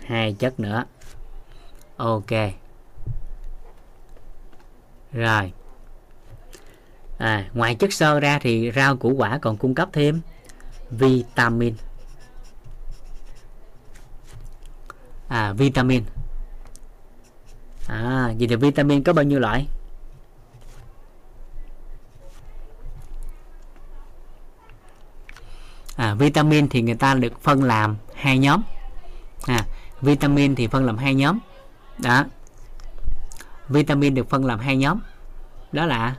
Hai 0.07 0.37
chất 0.39 0.61
nữa. 0.61 0.85
Ok 1.97 2.31
rồi. 5.13 5.53
À, 7.19 7.49
ngoài 7.55 7.75
chất 7.75 7.93
xơ 7.93 8.21
ra 8.21 8.39
thì 8.39 8.73
rau 8.75 8.97
củ 8.97 9.11
quả 9.11 9.39
còn 9.39 9.57
cung 9.57 9.75
cấp 9.75 9.89
thêm 9.93 10.21
vitamin. 10.91 11.75
À 15.29 15.53
vitamin. 15.53 16.05
À 17.87 18.33
vậy 18.39 18.49
thì 18.49 18.57
vitamin 18.57 19.03
có 19.03 19.13
bao 19.13 19.25
nhiêu 19.25 19.41
loại? 19.41 19.67
À, 25.97 26.15
vitamin 26.15 26.69
thì 26.69 26.83
người 26.83 26.95
ta 26.95 27.15
được 27.15 27.41
phân 27.43 27.63
làm 27.63 27.97
hai 28.15 28.39
nhóm. 28.39 28.63
À, 29.47 29.67
vitamin 30.01 30.55
thì 30.55 30.67
phân 30.67 30.85
làm 30.85 30.99
hai 30.99 31.15
nhóm. 31.15 31.39
Đó 31.99 32.25
vitamin 33.69 34.15
được 34.15 34.31
phân 34.31 34.45
làm 34.45 34.59
hai 34.59 34.77
nhóm. 34.77 35.01
Đó 35.73 35.86
là 35.86 36.16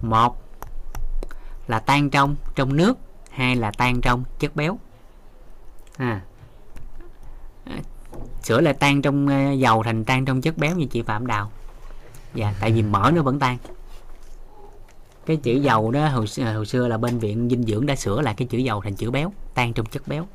một 0.00 0.42
là 1.68 1.78
tan 1.78 2.10
trong 2.10 2.36
trong 2.54 2.76
nước 2.76 2.98
hai 3.30 3.56
là 3.56 3.70
tan 3.70 4.00
trong 4.00 4.24
chất 4.38 4.56
béo. 4.56 4.78
À, 5.96 6.20
sữa 8.42 8.60
lại 8.60 8.74
tan 8.74 9.02
trong 9.02 9.26
à, 9.26 9.52
dầu 9.52 9.82
thành 9.82 10.04
tan 10.04 10.24
trong 10.24 10.40
chất 10.40 10.58
béo 10.58 10.76
như 10.76 10.86
chị 10.86 11.02
phạm 11.02 11.26
đào. 11.26 11.50
Dạ 12.34 12.54
tại 12.60 12.72
vì 12.72 12.82
mỡ 12.82 13.10
nó 13.14 13.22
vẫn 13.22 13.38
tan. 13.38 13.58
Cái 15.26 15.36
chữ 15.36 15.52
dầu 15.52 15.90
đó 15.90 16.08
hồi, 16.08 16.26
hồi 16.54 16.66
xưa 16.66 16.88
là 16.88 16.98
bên 16.98 17.18
viện 17.18 17.48
dinh 17.50 17.62
dưỡng 17.62 17.86
đã 17.86 17.96
sửa 17.96 18.20
lại 18.20 18.34
cái 18.34 18.48
chữ 18.48 18.58
dầu 18.58 18.80
thành 18.80 18.94
chữ 18.94 19.10
béo 19.10 19.32
tan 19.54 19.72
trong 19.72 19.86
chất 19.86 20.08
béo. 20.08 20.26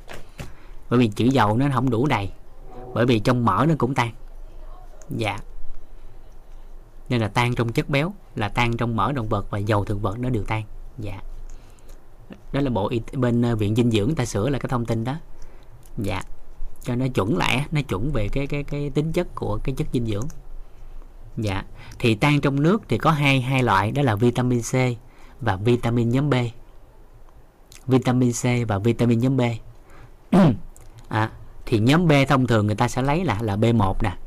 Bởi 0.90 0.99
vì 0.99 1.07
chữ 1.07 1.26
dầu 1.26 1.57
nó 1.57 1.66
không 1.74 1.90
đủ 1.90 2.07
đầy 2.07 2.32
bởi 2.94 3.06
vì 3.06 3.20
trong 3.20 3.45
mỡ 3.45 3.66
nó 3.70 3.76
cũng 3.78 3.95
tan. 3.95 4.12
Dạ 5.10 5.40
nên 7.10 7.22
là 7.22 7.27
tan 7.27 7.56
trong 7.56 7.72
chất 7.72 7.90
béo 7.90 8.14
là 8.36 8.49
tan 8.49 8.77
trong 8.77 8.95
mỡ 8.95 9.11
động 9.11 9.30
vật 9.30 9.49
và 9.49 9.57
dầu 9.57 9.86
thực 9.86 10.02
vật 10.02 10.19
nó 10.19 10.30
đều 10.30 10.44
tan. 10.44 10.64
Dạ. 10.99 11.22
Đó 12.52 12.61
là 12.61 12.69
bộ 12.69 12.90
y 12.90 13.02
bên 13.14 13.41
ờ, 13.41 13.56
viện 13.56 13.76
dinh 13.76 13.91
dưỡng 13.91 14.15
ta 14.15 14.26
sửa 14.26 14.49
là 14.49 14.60
cái 14.60 14.69
thông 14.69 14.86
tin 14.86 15.03
đó. 15.03 15.15
Dạ. 15.98 16.22
Cho 16.84 16.95
nó 16.95 17.07
chuẩn 17.07 17.38
lại 17.38 17.65
nó 17.72 17.82
chuẩn 17.82 18.11
về 18.11 18.27
cái 18.32 18.48
cái 18.48 18.64
cái 18.64 18.90
tính 18.90 19.11
chất 19.11 19.36
của 19.36 19.60
cái 19.64 19.76
chất 19.77 19.88
dinh 19.94 20.06
dưỡng. 20.06 20.27
Dạ. 21.38 21.64
Thì 21.99 22.15
tan 22.15 22.41
trong 22.41 22.64
nước 22.64 22.82
thì 22.88 22.98
có 22.98 23.11
hai 23.11 23.41
hai 23.41 23.64
loại 23.64 23.91
đó 23.91 24.02
là 24.02 24.15
vitamin 24.15 24.61
C 24.61 24.73
và 25.41 25.56
vitamin 25.56 26.10
nhóm 26.10 26.30
B. 26.30 26.34
Vitamin 27.88 28.32
C 28.32 28.68
và 28.68 28.77
vitamin 28.77 29.19
nhóm 29.19 29.38
B. 29.38 29.41
À, 31.10 31.32
thì 31.65 31.80
nhóm 31.80 32.07
B 32.07 32.11
thông 32.27 32.48
thường 32.48 32.65
người 32.68 32.76
ta 32.76 32.88
sẽ 32.88 33.02
lấy 33.02 33.26
là 33.26 33.38
là 33.41 33.56
B1 33.56 33.94
nè 34.02 34.18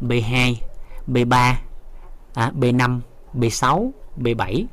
B2 0.00 0.54
B3 1.08 1.54
à, 2.36 2.52
B5 2.60 3.00
B6 3.34 3.90
B7 4.18 4.64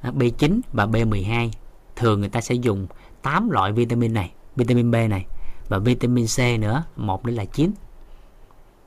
à, 0.00 0.10
B9 0.10 0.60
và 0.72 0.86
B12 0.86 1.50
thường 1.96 2.20
người 2.20 2.28
ta 2.28 2.40
sẽ 2.40 2.54
dùng 2.54 2.86
8 3.22 3.50
loại 3.50 3.72
vitamin 3.72 4.14
này 4.14 4.32
vitamin 4.56 4.90
B 4.90 4.94
này 4.94 5.26
và 5.68 5.78
vitamin 5.78 6.26
C 6.26 6.60
nữa 6.60 6.84
một 6.96 7.26
nữa 7.26 7.32
là 7.32 7.44
9 7.44 7.70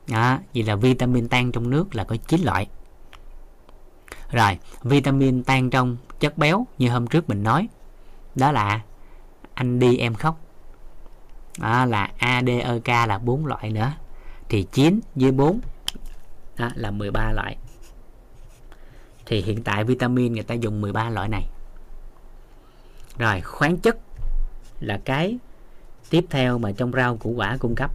đó, 0.08 0.18
à, 0.18 0.40
vậy 0.54 0.62
là 0.62 0.76
vitamin 0.76 1.28
tan 1.28 1.52
trong 1.52 1.70
nước 1.70 1.94
là 1.94 2.04
có 2.04 2.16
9 2.16 2.40
loại. 2.42 2.66
Rồi 4.30 4.58
vitamin 4.82 5.44
tan 5.44 5.70
trong 5.70 5.96
chất 6.20 6.38
béo 6.38 6.66
như 6.78 6.90
hôm 6.90 7.06
trước 7.06 7.28
mình 7.28 7.42
nói 7.42 7.68
đó 8.34 8.52
là 8.52 8.80
anh 9.54 9.78
đi 9.78 9.96
em 9.96 10.14
khóc. 10.14 10.40
Đó 11.58 11.84
là 11.84 12.10
ADEK 12.18 12.88
là 12.88 13.18
4 13.18 13.46
loại 13.46 13.70
nữa. 13.70 13.92
Thì 14.48 14.66
9 14.72 15.00
với 15.14 15.32
4 15.32 15.60
đó 16.58 16.68
là 16.74 16.90
13 16.90 17.32
loại 17.32 17.56
thì 19.26 19.42
hiện 19.42 19.62
tại 19.62 19.84
vitamin 19.84 20.32
người 20.32 20.42
ta 20.42 20.54
dùng 20.54 20.80
13 20.80 21.10
loại 21.10 21.28
này. 21.28 21.46
Rồi 23.18 23.40
khoáng 23.40 23.76
chất 23.76 23.96
là 24.80 25.00
cái 25.04 25.38
tiếp 26.10 26.24
theo 26.30 26.58
mà 26.58 26.72
trong 26.76 26.92
rau 26.92 27.16
củ 27.16 27.30
quả 27.30 27.56
cung 27.56 27.74
cấp. 27.74 27.90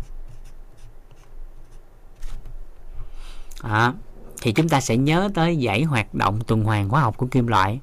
À, 3.62 3.94
thì 4.42 4.52
chúng 4.52 4.70
ta 4.70 4.82
sẽ 4.82 4.98
nhớ 4.98 5.30
tới 5.36 5.62
dãy 5.66 5.84
hoạt 5.84 6.14
động 6.14 6.40
tuần 6.48 6.64
hoàn 6.64 6.90
hóa 6.90 7.02
học 7.02 7.18
của 7.18 7.28
kim 7.28 7.48
loại 7.48 7.80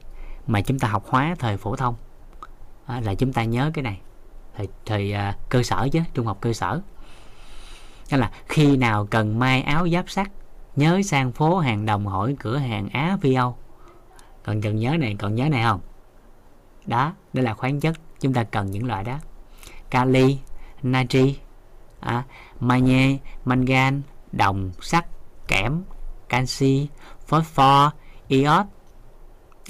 mà 0.46 0.60
chúng 0.60 0.78
ta 0.78 0.88
học 0.88 1.04
hóa 1.08 1.36
thời 1.38 1.56
phổ 1.56 1.76
thông. 1.76 1.94
À, 2.86 3.00
là 3.00 3.14
chúng 3.14 3.32
ta 3.32 3.44
nhớ 3.44 3.70
cái 3.74 3.82
này 3.82 4.00
thời, 4.56 4.68
thời 4.86 5.12
à, 5.12 5.36
cơ 5.48 5.62
sở 5.62 5.88
chứ 5.92 6.00
trung 6.14 6.26
học 6.26 6.38
cơ 6.40 6.52
sở. 6.52 6.80
Đó 8.10 8.16
là 8.16 8.30
khi 8.48 8.76
nào 8.76 9.06
cần 9.10 9.38
may 9.38 9.62
áo 9.62 9.88
giáp 9.88 10.10
sắt 10.10 10.28
nhớ 10.76 11.00
sang 11.04 11.32
phố 11.32 11.58
hàng 11.58 11.86
đồng 11.86 12.06
hỏi 12.06 12.36
cửa 12.38 12.56
hàng 12.56 12.88
á 12.88 13.18
phi 13.20 13.34
âu. 13.34 13.56
Còn 14.44 14.60
cần 14.60 14.76
nhớ 14.76 14.96
này 15.00 15.16
còn 15.18 15.34
nhớ 15.34 15.48
này 15.48 15.62
không? 15.64 15.80
Đó 16.86 17.12
đây 17.32 17.44
là 17.44 17.54
khoáng 17.54 17.80
chất. 17.80 17.96
Chúng 18.20 18.32
ta 18.32 18.44
cần 18.44 18.70
những 18.70 18.86
loại 18.86 19.04
đó. 19.04 19.18
Kali 19.90 20.38
natri 20.82 21.38
à, 22.00 22.24
magie 22.60 23.18
mangan 23.44 24.02
đồng 24.32 24.70
sắt 24.80 25.06
kẽm 25.48 25.82
canxi 26.28 26.88
phosphor 27.26 27.92
iốt. 28.28 28.66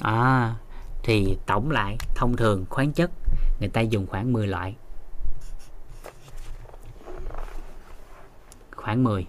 À, 0.00 0.54
thì 1.02 1.38
tổng 1.46 1.70
lại 1.70 1.96
thông 2.14 2.36
thường 2.36 2.64
khoáng 2.70 2.92
chất 2.92 3.10
người 3.60 3.68
ta 3.68 3.80
dùng 3.80 4.06
khoảng 4.06 4.32
10 4.32 4.46
loại. 4.46 4.76
Khoảng 8.76 9.04
10 9.04 9.26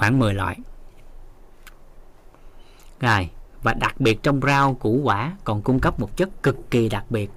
khoảng 0.00 0.18
10 0.18 0.34
loại. 0.34 0.56
Rồi 3.00 3.28
và 3.62 3.74
đặc 3.74 4.00
biệt 4.00 4.22
trong 4.22 4.40
rau 4.40 4.74
củ 4.74 5.00
quả 5.04 5.36
còn 5.44 5.62
cung 5.62 5.80
cấp 5.80 6.00
một 6.00 6.16
chất 6.16 6.42
cực 6.42 6.70
kỳ 6.70 6.88
đặc 6.88 7.04
biệt 7.10 7.30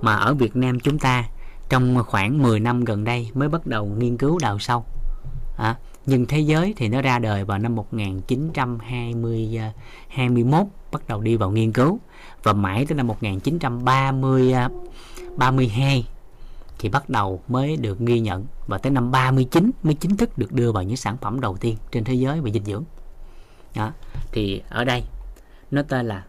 mà 0.00 0.16
ở 0.16 0.34
Việt 0.34 0.56
Nam 0.56 0.80
chúng 0.80 0.98
ta 0.98 1.24
trong 1.68 2.04
khoảng 2.06 2.42
10 2.42 2.60
năm 2.60 2.84
gần 2.84 3.04
đây 3.04 3.30
mới 3.34 3.48
bắt 3.48 3.66
đầu 3.66 3.86
nghiên 3.86 4.16
cứu 4.16 4.38
đào 4.38 4.58
sâu. 4.58 4.84
À, 5.56 5.76
nhưng 6.06 6.26
thế 6.26 6.40
giới 6.40 6.74
thì 6.76 6.88
nó 6.88 7.02
ra 7.02 7.18
đời 7.18 7.44
vào 7.44 7.58
năm 7.58 7.74
1920 7.74 9.60
21 10.08 10.54
à, 10.54 10.64
bắt 10.92 11.08
đầu 11.08 11.20
đi 11.20 11.36
vào 11.36 11.50
nghiên 11.50 11.72
cứu. 11.72 11.98
Và 12.42 12.52
mãi 12.52 12.86
tới 12.88 12.96
năm 12.96 13.06
1930 13.06 14.54
32 15.36 16.06
thì 16.78 16.88
bắt 16.88 17.08
đầu 17.08 17.42
mới 17.48 17.76
được 17.76 17.98
ghi 17.98 18.20
nhận. 18.20 18.46
Và 18.66 18.78
tới 18.78 18.90
năm 18.92 19.10
39 19.10 19.70
mới 19.82 19.94
chính 19.94 20.16
thức 20.16 20.38
được 20.38 20.52
đưa 20.52 20.72
vào 20.72 20.82
những 20.82 20.96
sản 20.96 21.16
phẩm 21.20 21.40
đầu 21.40 21.56
tiên 21.56 21.76
trên 21.90 22.04
thế 22.04 22.14
giới 22.14 22.40
về 22.40 22.52
dinh 22.52 22.64
dưỡng. 22.64 22.84
Đó. 23.74 23.92
thì 24.32 24.62
ở 24.68 24.84
đây 24.84 25.02
nó 25.70 25.82
tên 25.88 26.06
là 26.06 26.24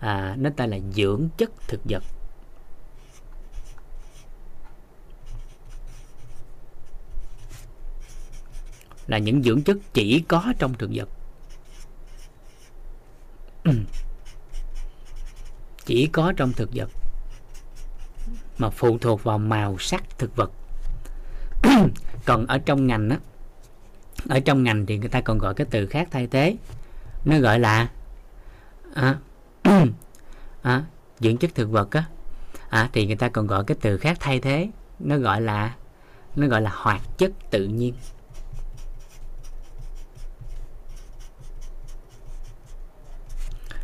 à, 0.00 0.36
nó 0.38 0.50
tên 0.56 0.70
là 0.70 0.78
dưỡng 0.94 1.28
chất 1.36 1.50
thực 1.68 1.80
vật. 1.84 2.02
Là 9.06 9.18
những 9.18 9.42
dưỡng 9.42 9.62
chất 9.62 9.76
chỉ 9.92 10.24
có 10.28 10.52
trong 10.58 10.74
thực 10.74 10.90
vật. 10.94 11.08
Chỉ 15.86 16.08
có 16.12 16.32
trong 16.36 16.52
thực 16.52 16.70
vật 16.74 16.90
mà 18.58 18.70
phụ 18.70 18.98
thuộc 18.98 19.24
vào 19.24 19.38
màu 19.38 19.78
sắc 19.78 20.18
thực 20.18 20.36
vật. 20.36 20.50
Còn 22.24 22.46
ở 22.46 22.58
trong 22.58 22.86
ngành 22.86 23.10
á 23.10 23.18
ở 24.28 24.40
trong 24.40 24.62
ngành 24.62 24.86
thì 24.86 24.98
người 24.98 25.08
ta 25.08 25.20
còn 25.20 25.38
gọi 25.38 25.54
cái 25.54 25.66
từ 25.70 25.86
khác 25.86 26.08
thay 26.10 26.26
thế. 26.26 26.56
Nó 27.24 27.38
gọi 27.38 27.60
là 27.60 27.88
à, 28.94 29.18
à, 30.62 30.84
dưỡng 31.20 31.36
chất 31.36 31.54
thực 31.54 31.70
vật 31.70 31.90
á. 31.90 32.04
À, 32.68 32.90
thì 32.92 33.06
người 33.06 33.16
ta 33.16 33.28
còn 33.28 33.46
gọi 33.46 33.64
cái 33.64 33.76
từ 33.80 33.98
khác 33.98 34.16
thay 34.20 34.40
thế. 34.40 34.68
Nó 34.98 35.16
gọi 35.16 35.40
là 35.40 35.74
nó 36.36 36.46
gọi 36.46 36.62
là 36.62 36.70
hoạt 36.74 37.18
chất 37.18 37.32
tự 37.50 37.64
nhiên. 37.64 37.94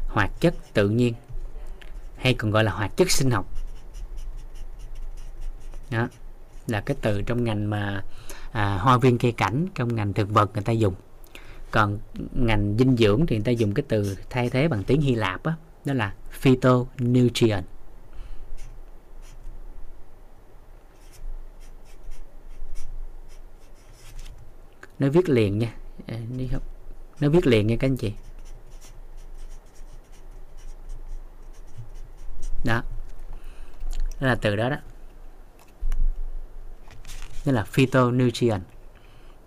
Hoạt 0.09 0.31
chất 0.41 0.55
tự 0.73 0.89
nhiên 0.89 1.15
hay 2.17 2.35
còn 2.35 2.51
gọi 2.51 2.65
là 2.65 2.73
hoạt 2.73 2.97
chất 2.97 3.11
sinh 3.11 3.31
học 3.31 3.54
đó. 5.95 6.09
Là 6.67 6.81
cái 6.81 6.97
từ 7.01 7.23
trong 7.23 7.45
ngành 7.45 7.71
mà 7.71 8.05
à, 8.53 8.79
hoa 8.79 8.99
viên 8.99 9.19
cây 9.19 9.33
cảnh 9.33 9.67
trong 9.75 9.97
ngành 9.97 10.13
thực 10.13 10.29
vật 10.29 10.51
người 10.55 10.63
ta 10.63 10.73
dùng. 10.73 10.95
Còn 11.71 11.99
ngành 12.35 12.75
dinh 12.79 12.97
dưỡng 12.97 13.27
thì 13.27 13.37
người 13.37 13.45
ta 13.45 13.53
dùng 13.53 13.75
cái 13.75 13.85
từ 13.89 14.17
thay 14.31 14.51
thế 14.51 14.69
bằng 14.69 14.85
tiếng 14.85 15.01
Hy 15.01 15.15
Lạp 15.15 15.43
đó, 15.45 15.53
đó 15.85 15.95
là 15.95 16.15
phytonutrient. 16.31 17.65
Nó 24.99 25.09
viết 25.09 25.29
liền 25.29 25.59
nha. 25.59 25.75
À, 26.07 26.17
nó 27.21 27.29
viết 27.29 27.47
liền 27.47 27.67
nha 27.67 27.77
các 27.81 27.87
anh 27.89 27.97
chị. 27.97 28.13
Đó. 32.65 32.83
Đó 34.21 34.27
là 34.29 34.35
từ 34.35 34.57
đó 34.57 34.71
đó 34.71 34.77
tức 37.45 37.53
là 37.53 37.65
phytonutrient. 37.65 38.63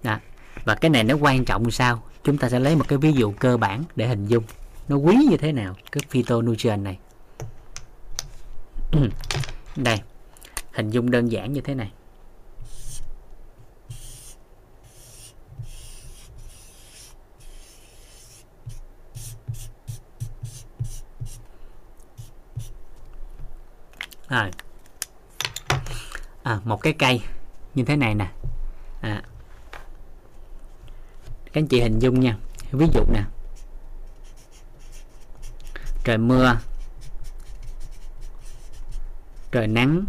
Đó. 0.04 0.18
và 0.66 0.76
cái 0.76 0.90
này 0.90 1.04
nó 1.04 1.16
quan 1.16 1.46
trọng 1.46 1.72
sao? 1.72 2.04
Chúng 2.24 2.38
ta 2.38 2.50
sẽ 2.50 2.60
lấy 2.60 2.76
một 2.76 2.88
cái 2.88 2.98
ví 2.98 3.14
dụ 3.14 3.32
cơ 3.32 3.58
bản 3.58 3.84
để 3.96 4.08
hình 4.08 4.26
dung. 4.26 4.44
Nó 4.88 4.96
quý 4.96 5.16
như 5.30 5.38
thế 5.38 5.52
nào, 5.52 5.76
cái 5.92 6.02
phytonutrient 6.10 6.84
này? 6.84 6.98
Đây. 9.76 10.02
Hình 10.72 10.90
dung 10.90 11.12
đơn 11.12 11.32
giản 11.32 11.54
như 11.54 11.62
thế 11.62 11.76
này. 11.76 11.92
À 26.44 26.60
một 26.66 26.82
cái 26.82 26.94
cây 26.94 27.22
như 27.78 27.84
thế 27.84 27.96
này 27.96 28.16
nè. 28.16 28.32
À, 29.02 29.24
các 31.46 31.54
anh 31.54 31.68
chị 31.68 31.82
hình 31.82 32.00
dung 32.00 32.20
nha. 32.20 32.38
Ví 32.72 32.88
dụ 32.94 33.02
nè. 33.14 33.24
Trời 36.04 36.18
mưa. 36.18 36.60
Trời 39.52 39.68
nắng. 39.68 40.06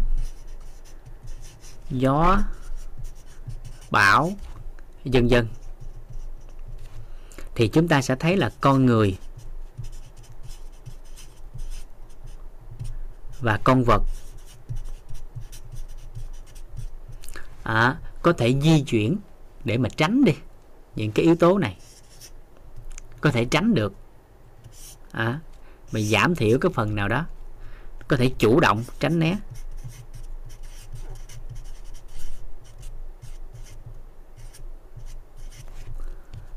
Gió. 1.89 2.37
Bão. 3.91 4.31
Vân 5.05 5.27
vân. 5.27 5.47
Thì 7.55 7.67
chúng 7.67 7.87
ta 7.87 8.01
sẽ 8.01 8.15
thấy 8.15 8.37
là 8.37 8.51
con 8.61 8.85
người 8.85 9.17
và 13.41 13.59
con 13.63 13.83
vật 13.83 14.03
à, 17.73 17.97
có 18.21 18.33
thể 18.33 18.59
di 18.61 18.83
chuyển 18.83 19.17
để 19.63 19.77
mà 19.77 19.89
tránh 19.89 20.23
đi 20.23 20.33
những 20.95 21.11
cái 21.11 21.25
yếu 21.25 21.35
tố 21.35 21.57
này. 21.57 21.77
Có 23.21 23.31
thể 23.31 23.45
tránh 23.45 23.73
được. 23.73 23.93
À, 25.11 25.39
mình 25.91 26.05
giảm 26.05 26.35
thiểu 26.35 26.57
cái 26.61 26.71
phần 26.75 26.95
nào 26.95 27.07
đó. 27.07 27.25
Có 28.07 28.17
thể 28.17 28.31
chủ 28.37 28.59
động 28.59 28.83
tránh 28.99 29.19
né. 29.19 29.37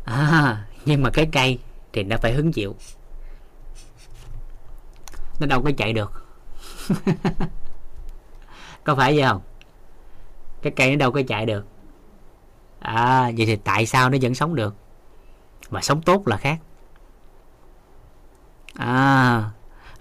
À, 0.05 0.67
nhưng 0.85 1.03
mà 1.03 1.11
cái 1.11 1.29
cây 1.33 1.59
thì 1.93 2.03
nó 2.03 2.17
phải 2.17 2.33
hứng 2.33 2.53
chịu. 2.53 2.77
Nó 5.41 5.47
đâu 5.47 5.63
có 5.63 5.71
chạy 5.77 5.93
được. 5.93 6.27
Có 8.85 8.95
phải 8.95 9.17
vậy 9.17 9.29
không? 9.29 9.52
Cái 10.63 10.73
cây 10.77 10.91
nó 10.91 10.97
đâu 10.97 11.13
có 11.13 11.23
chạy 11.29 11.47
được. 11.47 11.67
À 12.79 13.31
vậy 13.37 13.47
thì 13.47 13.57
tại 13.57 13.87
sao 13.87 14.11
nó 14.11 14.19
vẫn 14.23 14.35
sống 14.35 14.55
được? 14.55 14.75
Mà 15.71 15.81
sống 15.83 16.03
tốt 16.03 16.29
là 16.29 16.37
khác. 16.37 16.59
À 18.75 19.51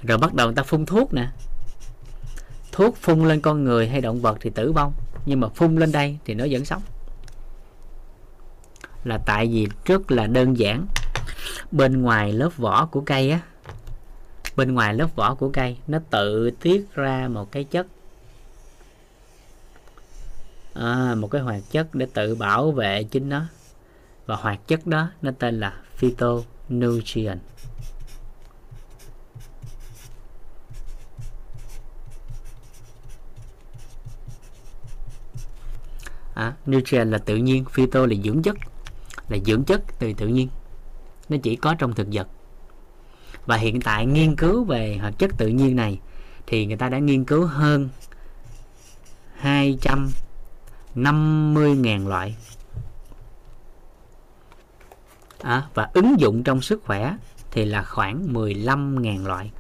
rồi 0.03 0.17
bắt 0.17 0.33
đầu 0.33 0.47
người 0.47 0.55
ta 0.55 0.63
phun 0.63 0.85
thuốc 0.85 1.13
nè. 1.13 1.27
Thuốc 2.71 2.97
phun 2.97 3.27
lên 3.27 3.41
con 3.41 3.63
người 3.63 3.87
hay 3.87 4.01
động 4.01 4.21
vật 4.21 4.37
thì 4.41 4.49
tử 4.49 4.71
vong, 4.71 4.93
nhưng 5.25 5.39
mà 5.39 5.47
phun 5.47 5.75
lên 5.75 5.91
đây 5.91 6.17
thì 6.25 6.33
nó 6.33 6.45
vẫn 6.49 6.65
sống. 6.65 6.81
Là 9.03 9.19
tại 9.25 9.47
vì 9.47 9.67
rất 9.85 10.11
là 10.11 10.27
đơn 10.27 10.57
giản. 10.57 10.85
Bên 11.71 12.01
ngoài 12.01 12.33
lớp 12.33 12.49
vỏ 12.57 12.85
của 12.85 13.01
cây 13.01 13.31
á, 13.31 13.39
bên 14.55 14.73
ngoài 14.73 14.93
lớp 14.93 15.15
vỏ 15.15 15.35
của 15.35 15.49
cây, 15.49 15.77
nó 15.87 15.99
tự 16.09 16.51
tiết 16.51 16.93
ra 16.93 17.27
một 17.27 17.51
cái 17.51 17.63
chất 17.63 17.87
à, 20.73 21.15
một 21.15 21.27
cái 21.27 21.41
hoạt 21.41 21.61
chất 21.71 21.95
để 21.95 22.07
tự 22.13 22.35
bảo 22.35 22.71
vệ 22.71 23.03
chính 23.03 23.29
nó. 23.29 23.45
Và 24.25 24.35
hoạt 24.35 24.67
chất 24.67 24.87
đó 24.87 25.09
nó 25.21 25.31
tên 25.39 25.59
là 25.59 25.81
phytonutrient. 25.95 27.39
À, 36.33 36.53
nutrient 36.67 37.11
là 37.11 37.17
tự 37.17 37.35
nhiên 37.35 37.65
phyto 37.65 38.05
là 38.05 38.15
dưỡng 38.23 38.41
chất. 38.41 38.55
Là 39.29 39.37
dưỡng 39.45 39.63
chất 39.63 39.81
từ 39.99 40.13
tự 40.13 40.27
nhiên. 40.27 40.49
Nó 41.29 41.37
chỉ 41.43 41.55
có 41.55 41.75
trong 41.79 41.93
thực 41.93 42.07
vật. 42.11 42.27
Và 43.45 43.57
hiện 43.57 43.81
tại 43.81 44.05
nghiên 44.05 44.35
cứu 44.35 44.63
về 44.63 44.97
hoạt 44.97 45.19
chất 45.19 45.31
tự 45.37 45.47
nhiên 45.47 45.75
này 45.75 45.99
thì 46.47 46.65
người 46.65 46.77
ta 46.77 46.89
đã 46.89 46.99
nghiên 46.99 47.25
cứu 47.25 47.45
hơn 47.45 47.89
50.000 50.95 52.07
loại. 52.07 52.35
À, 55.41 55.67
và 55.73 55.89
ứng 55.93 56.19
dụng 56.19 56.43
trong 56.43 56.61
sức 56.61 56.81
khỏe 56.83 57.15
thì 57.51 57.65
là 57.65 57.83
khoảng 57.83 58.33
15.000 58.33 59.27
loại. 59.27 59.51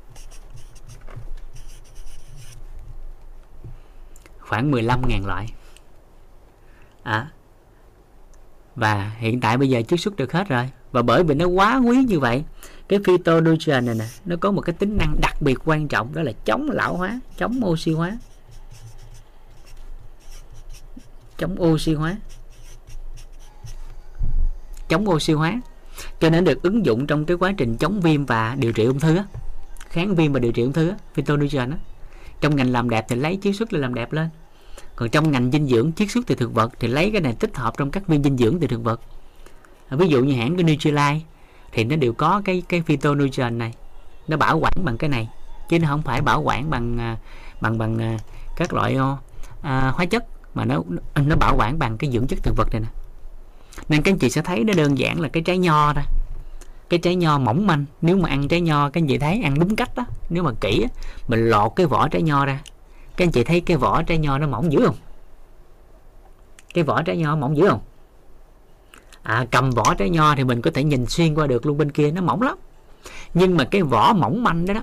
Khoảng 4.39 4.71
15.000 4.71 5.27
loại. 5.27 5.47
À, 7.03 7.31
và 8.75 9.11
hiện 9.17 9.41
tại 9.41 9.57
bây 9.57 9.69
giờ 9.69 9.81
chiết 9.87 9.99
xuất 9.99 10.15
được 10.15 10.31
hết 10.31 10.47
rồi. 10.49 10.69
Và 10.91 11.01
bởi 11.01 11.23
vì 11.23 11.35
nó 11.35 11.45
quá 11.45 11.77
quý 11.77 12.03
như 12.03 12.19
vậy 12.19 12.43
cái 12.89 12.99
phytonutrient 13.05 13.85
này 13.85 13.95
nè 13.95 14.05
nó 14.25 14.35
có 14.39 14.51
một 14.51 14.61
cái 14.61 14.75
tính 14.79 14.97
năng 14.97 15.21
đặc 15.21 15.41
biệt 15.41 15.57
quan 15.65 15.87
trọng 15.87 16.13
đó 16.13 16.21
là 16.21 16.31
chống 16.45 16.69
lão 16.71 16.97
hóa 16.97 17.19
chống 17.37 17.61
oxy 17.65 17.93
hóa. 17.93 18.17
Chống 21.41 21.61
oxy 21.61 21.93
hóa. 21.93 22.17
Chống 24.89 25.09
oxy 25.09 25.33
hóa. 25.33 25.61
Cho 26.19 26.29
nên 26.29 26.43
được 26.43 26.63
ứng 26.63 26.85
dụng 26.85 27.07
trong 27.07 27.25
cái 27.25 27.37
quá 27.37 27.53
trình 27.57 27.77
chống 27.77 28.01
viêm 28.01 28.25
và 28.25 28.55
điều 28.59 28.71
trị 28.71 28.85
ung 28.85 28.99
thư 28.99 29.15
á. 29.15 29.25
Kháng 29.89 30.15
viêm 30.15 30.33
và 30.33 30.39
điều 30.39 30.51
trị 30.51 30.63
ung 30.63 30.73
thư 30.73 30.89
á 30.89 30.95
phytonutrient 31.13 31.71
á. 31.71 31.77
Trong 32.41 32.55
ngành 32.55 32.71
làm 32.71 32.89
đẹp 32.89 33.05
thì 33.09 33.15
lấy 33.15 33.39
chiết 33.41 33.55
xuất 33.55 33.71
để 33.71 33.79
làm 33.79 33.93
đẹp 33.93 34.13
lên. 34.13 34.29
Còn 34.95 35.09
trong 35.09 35.31
ngành 35.31 35.51
dinh 35.51 35.67
dưỡng 35.67 35.91
chiết 35.93 36.11
xuất 36.11 36.27
từ 36.27 36.35
thực 36.35 36.53
vật 36.53 36.71
thì 36.79 36.87
lấy 36.87 37.11
cái 37.11 37.21
này 37.21 37.35
tích 37.39 37.57
hợp 37.57 37.73
trong 37.77 37.91
các 37.91 38.07
viên 38.07 38.23
dinh 38.23 38.37
dưỡng 38.37 38.59
từ 38.59 38.67
thực 38.67 38.83
vật. 38.83 39.01
À, 39.89 39.97
ví 39.97 40.07
dụ 40.07 40.23
như 40.23 40.33
hãng 40.33 40.55
cái 40.55 40.63
Nutrilite 40.63 41.19
thì 41.71 41.83
nó 41.83 41.95
đều 41.95 42.13
có 42.13 42.41
cái 42.45 42.63
cái 42.69 42.81
phytonutrient 42.81 43.57
này. 43.57 43.73
Nó 44.27 44.37
bảo 44.37 44.59
quản 44.59 44.73
bằng 44.85 44.97
cái 44.97 45.09
này 45.09 45.29
chứ 45.69 45.79
nó 45.79 45.87
không 45.87 46.01
phải 46.01 46.21
bảo 46.21 46.41
quản 46.41 46.69
bằng 46.69 46.97
à, 46.97 47.17
bằng 47.61 47.77
bằng 47.77 48.01
à, 48.01 48.17
các 48.55 48.73
loại 48.73 48.97
à, 49.61 49.91
hóa 49.95 50.05
chất 50.05 50.25
mà 50.53 50.65
nó 50.65 50.83
nó 51.15 51.35
bảo 51.35 51.55
quản 51.57 51.79
bằng 51.79 51.97
cái 51.97 52.11
dưỡng 52.11 52.27
chất 52.27 52.39
thực 52.43 52.57
vật 52.57 52.67
này 52.71 52.81
nè. 52.81 52.87
Nên 53.89 54.01
các 54.01 54.11
anh 54.11 54.17
chị 54.17 54.29
sẽ 54.29 54.41
thấy 54.41 54.63
nó 54.63 54.73
đơn 54.73 54.97
giản 54.97 55.19
là 55.19 55.29
cái 55.29 55.43
trái 55.43 55.57
nho 55.57 55.93
ra. 55.93 56.03
Cái 56.89 56.99
trái 56.99 57.15
nho 57.15 57.37
mỏng 57.37 57.67
manh. 57.67 57.85
Nếu 58.01 58.17
mà 58.17 58.29
ăn 58.29 58.47
trái 58.47 58.61
nho 58.61 58.89
các 58.89 59.01
anh 59.01 59.07
chị 59.07 59.17
thấy 59.17 59.41
ăn 59.43 59.59
đúng 59.59 59.75
cách 59.75 59.95
đó 59.95 60.05
nếu 60.29 60.43
mà 60.43 60.51
kỹ 60.61 60.85
mình 61.27 61.49
lột 61.49 61.71
cái 61.75 61.85
vỏ 61.85 62.07
trái 62.07 62.21
nho 62.21 62.45
ra. 62.45 62.59
Các 63.17 63.25
anh 63.25 63.31
chị 63.31 63.43
thấy 63.43 63.61
cái 63.61 63.77
vỏ 63.77 64.03
trái 64.03 64.17
nho 64.17 64.37
nó 64.37 64.47
mỏng 64.47 64.71
dữ 64.71 64.85
không? 64.85 64.95
Cái 66.73 66.83
vỏ 66.83 67.01
trái 67.01 67.17
nho 67.17 67.35
mỏng 67.35 67.57
dữ 67.57 67.67
không? 67.69 67.81
À, 69.23 69.45
cầm 69.51 69.69
vỏ 69.69 69.93
trái 69.93 70.09
nho 70.09 70.35
thì 70.35 70.43
mình 70.43 70.61
có 70.61 70.71
thể 70.73 70.83
nhìn 70.83 71.05
xuyên 71.05 71.35
qua 71.35 71.47
được 71.47 71.65
luôn 71.65 71.77
bên 71.77 71.91
kia 71.91 72.11
nó 72.11 72.21
mỏng 72.21 72.41
lắm. 72.41 72.57
Nhưng 73.33 73.57
mà 73.57 73.63
cái 73.63 73.83
vỏ 73.83 74.13
mỏng 74.13 74.43
manh 74.43 74.65
đó, 74.65 74.73
đó 74.73 74.81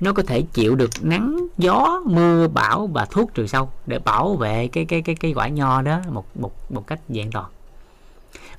nó 0.00 0.12
có 0.12 0.22
thể 0.22 0.42
chịu 0.42 0.74
được 0.74 0.90
nắng, 1.00 1.46
gió, 1.58 2.02
mưa, 2.04 2.48
bão 2.48 2.86
và 2.86 3.04
thuốc 3.04 3.34
trừ 3.34 3.46
sâu 3.46 3.70
để 3.86 3.98
bảo 3.98 4.36
vệ 4.36 4.68
cái 4.68 4.84
cái 4.84 5.02
cái 5.02 5.14
cái 5.14 5.32
quả 5.32 5.48
nho 5.48 5.82
đó 5.82 6.00
một 6.08 6.36
một 6.36 6.52
một 6.72 6.86
cách 6.86 7.00
dạng 7.08 7.30
toàn. 7.30 7.46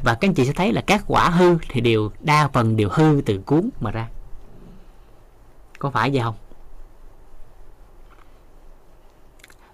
Và 0.04 0.14
các 0.14 0.28
anh 0.28 0.34
chị 0.34 0.46
sẽ 0.46 0.54
thấy 0.54 0.74
là 0.74 0.82
các 0.82 1.04
quả 1.08 1.30
hư 1.30 1.58
thì 1.70 1.82
đều 1.82 2.12
đa 2.20 2.50
phần 2.54 2.78
đều 2.78 2.90
hư 2.92 3.22
từ 3.26 3.38
cuốn 3.38 3.70
mà 3.80 3.92
ra. 3.92 4.08
Có 5.80 5.90
phải 5.90 6.10
vậy 6.14 6.22
không? 6.22 6.36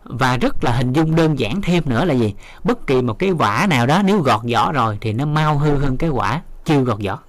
Và 0.04 0.38
rất 0.38 0.64
là 0.64 0.72
hình 0.72 0.94
dung 0.94 1.16
đơn 1.16 1.40
giản 1.40 1.62
thêm 1.62 1.84
nữa 1.86 2.06
là 2.06 2.14
gì? 2.14 2.34
Bất 2.64 2.88
kỳ 2.88 3.02
một 3.02 3.20
cái 3.20 3.32
quả 3.32 3.68
nào 3.70 3.86
đó 3.86 4.02
nếu 4.06 4.20
gọt 4.20 4.42
vỏ 4.54 4.72
rồi 4.72 4.98
thì 5.02 5.14
nó 5.14 5.26
mau 5.26 5.58
hư 5.58 5.78
hơn 5.78 5.98
cái 5.98 6.10
quả 6.10 6.42
chưa 6.66 6.82
gọt 6.82 6.98
vỏ 7.06 7.20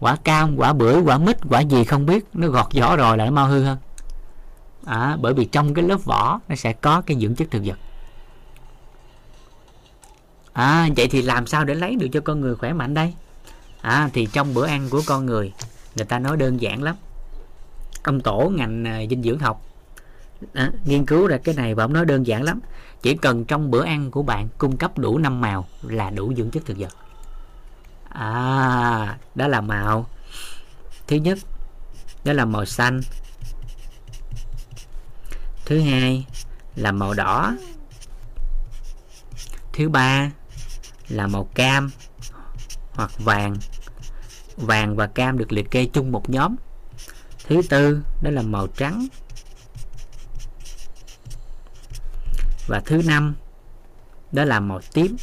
quả 0.00 0.16
cam 0.16 0.56
quả 0.56 0.72
bưởi 0.72 1.00
quả 1.00 1.18
mít 1.18 1.36
quả 1.48 1.60
gì 1.60 1.84
không 1.84 2.06
biết. 2.06 2.24
Nó 2.34 2.48
gọt 2.48 2.66
vỏ 2.74 2.96
rồi 2.96 3.18
là 3.18 3.24
nó 3.24 3.30
mau 3.30 3.46
hư 3.46 3.64
hơn. 3.64 3.78
À, 4.86 5.16
bởi 5.20 5.34
vì 5.34 5.44
trong 5.44 5.74
cái 5.74 5.84
lớp 5.84 6.04
vỏ 6.04 6.40
nó 6.48 6.54
sẽ 6.54 6.72
có 6.72 7.02
cái 7.06 7.16
dưỡng 7.20 7.34
chất 7.34 7.50
thực 7.50 7.62
vật. 7.64 7.78
À 10.52 10.88
vậy 10.96 11.08
thì 11.10 11.22
làm 11.22 11.46
sao 11.46 11.64
để 11.64 11.74
lấy 11.74 11.96
được 11.96 12.06
cho 12.12 12.20
con 12.20 12.40
người 12.40 12.54
khỏe 12.54 12.72
mạnh 12.72 12.94
đây? 12.94 13.14
À 13.80 14.10
thì 14.12 14.28
trong 14.32 14.54
bữa 14.54 14.66
ăn 14.66 14.88
của 14.90 15.02
con 15.06 15.26
người 15.26 15.52
người 15.96 16.06
ta 16.06 16.18
nói 16.18 16.36
đơn 16.36 16.60
giản 16.60 16.82
lắm. 16.82 16.96
Ông 18.02 18.20
tổ 18.20 18.52
ngành 18.54 18.84
à, 18.84 19.00
dinh 19.10 19.22
dưỡng 19.22 19.38
học. 19.38 19.62
À, 20.52 20.72
nghiên 20.84 21.06
cứu 21.06 21.26
ra 21.26 21.38
cái 21.44 21.54
này 21.54 21.74
và 21.74 21.84
ông 21.84 21.92
nói 21.92 22.04
đơn 22.04 22.26
giản 22.26 22.42
lắm. 22.42 22.60
Chỉ 23.02 23.16
cần 23.16 23.44
trong 23.44 23.70
bữa 23.70 23.84
ăn 23.84 24.10
của 24.10 24.22
bạn 24.22 24.48
cung 24.58 24.76
cấp 24.76 24.98
đủ 24.98 25.18
năm 25.18 25.40
màu 25.40 25.66
là 25.82 26.10
đủ 26.10 26.34
dưỡng 26.36 26.50
chất 26.50 26.66
thực 26.66 26.78
vật 26.78 26.96
à 28.14 29.18
đó 29.34 29.48
là 29.48 29.60
màu. 29.60 30.10
Thứ 31.06 31.16
nhất, 31.16 31.38
đó 32.24 32.32
là 32.32 32.44
màu 32.44 32.64
xanh. 32.64 33.00
Thứ 35.64 35.80
hai 35.80 36.26
là 36.76 36.92
màu 36.92 37.14
đỏ. 37.14 37.54
Thứ 39.72 39.88
ba 39.88 40.30
là 41.08 41.26
màu 41.26 41.44
cam 41.54 41.90
hoặc 42.92 43.10
vàng. 43.18 43.56
Vàng 44.56 44.96
và 44.96 45.06
cam 45.06 45.38
được 45.38 45.52
liệt 45.52 45.70
kê 45.70 45.86
chung 45.92 46.12
một 46.12 46.30
nhóm. 46.30 46.56
Thứ 47.46 47.62
tư, 47.68 48.02
đó 48.22 48.30
là 48.30 48.42
màu 48.42 48.66
trắng. 48.66 49.06
Và 52.66 52.80
thứ 52.86 53.02
năm, 53.04 53.34
đó 54.32 54.44
là 54.44 54.60
màu 54.60 54.80
tím 54.92 55.16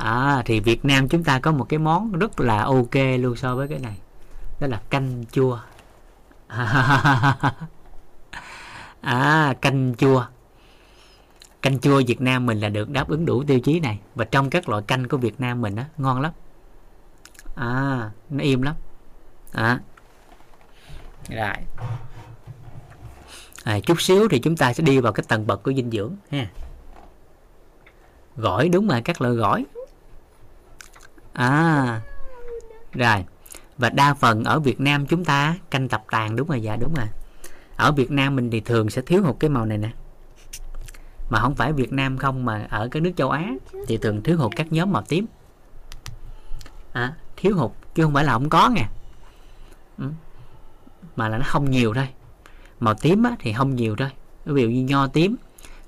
à, 0.00 0.42
thì 0.44 0.60
Việt 0.60 0.84
Nam 0.84 1.08
chúng 1.08 1.24
ta 1.24 1.40
có 1.40 1.52
một 1.52 1.64
cái 1.68 1.78
món 1.78 2.12
rất 2.12 2.40
là 2.40 2.62
ok 2.62 2.94
luôn 3.18 3.36
so 3.36 3.56
với 3.56 3.68
cái 3.68 3.78
này. 3.78 3.98
Đó 4.60 4.66
là 4.66 4.80
canh 4.90 5.24
chua. 5.32 5.58
À 9.00 9.54
canh 9.60 9.94
chua. 9.98 10.26
Canh 11.62 11.78
chua 11.78 12.02
Việt 12.06 12.20
Nam 12.20 12.46
mình 12.46 12.60
là 12.60 12.68
được 12.68 12.90
đáp 12.90 13.08
ứng 13.08 13.26
đủ 13.26 13.44
tiêu 13.44 13.60
chí 13.60 13.80
này. 13.80 13.98
Và 14.14 14.24
trong 14.24 14.50
các 14.50 14.68
loại 14.68 14.82
canh 14.86 15.08
của 15.08 15.16
Việt 15.16 15.40
Nam 15.40 15.60
mình 15.60 15.76
á 15.76 15.84
ngon 15.98 16.20
lắm. 16.20 16.32
À 17.54 18.10
nó 18.30 18.44
im 18.44 18.62
lắm. 18.62 18.74
À. 19.52 19.80
Rồi. 21.28 21.54
À, 23.64 23.80
chút 23.80 24.00
xíu 24.00 24.28
thì 24.28 24.38
chúng 24.38 24.56
ta 24.56 24.72
sẽ 24.72 24.82
đi 24.82 25.00
vào 25.00 25.12
cái 25.12 25.24
tầng 25.28 25.46
bậc 25.46 25.62
của 25.62 25.72
dinh 25.72 25.90
dưỡng 25.90 26.16
ha. 26.30 26.46
Gỏi 28.36 28.68
đúng 28.68 28.86
mà 28.86 29.00
các 29.00 29.20
loại 29.20 29.34
gỏi 29.34 29.64
à 31.32 32.00
rồi. 32.92 33.24
Và 33.78 33.90
đa 33.90 34.14
phần 34.14 34.44
ở 34.44 34.60
Việt 34.60 34.80
Nam 34.80 35.06
chúng 35.06 35.24
ta 35.24 35.56
canh 35.70 35.88
tập 35.88 36.04
tàn 36.10 36.36
đúng 36.36 36.48
rồi 36.48 36.62
dạ 36.62 36.76
đúng 36.76 36.94
rồi. 36.94 37.06
Ở 37.76 37.92
Việt 37.92 38.10
Nam 38.10 38.36
mình 38.36 38.50
thì 38.50 38.60
thường 38.60 38.90
sẽ 38.90 39.02
thiếu 39.02 39.22
hụt 39.22 39.36
cái 39.40 39.50
màu 39.50 39.64
này 39.64 39.78
nè. 39.78 39.90
Mà 41.30 41.40
không 41.40 41.54
phải 41.54 41.72
Việt 41.72 41.92
Nam 41.92 42.18
không 42.18 42.44
mà 42.44 42.66
ở 42.70 42.88
các 42.90 43.02
nước 43.02 43.12
châu 43.16 43.30
Á 43.30 43.50
thì 43.86 43.96
thường 43.96 44.22
thiếu 44.22 44.38
hụt 44.38 44.52
các 44.56 44.72
nhóm 44.72 44.92
màu 44.92 45.02
tím. 45.02 45.26
À, 46.92 47.14
thiếu 47.36 47.56
hụt 47.56 47.70
chứ 47.94 48.02
không 48.02 48.14
phải 48.14 48.24
là 48.24 48.32
không 48.32 48.48
có 48.48 48.70
nè 48.74 48.88
ừ. 49.98 50.04
mà 51.16 51.28
là 51.28 51.38
nó 51.38 51.44
không 51.46 51.70
nhiều 51.70 51.94
thôi. 51.94 52.08
Màu 52.80 52.94
tím 52.94 53.22
á, 53.22 53.36
thì 53.38 53.52
không 53.52 53.76
nhiều 53.76 53.96
thôi. 53.96 54.10
Ví 54.44 54.62
dụ 54.62 54.68
như 54.68 54.82
nho 54.82 55.06
tím 55.06 55.36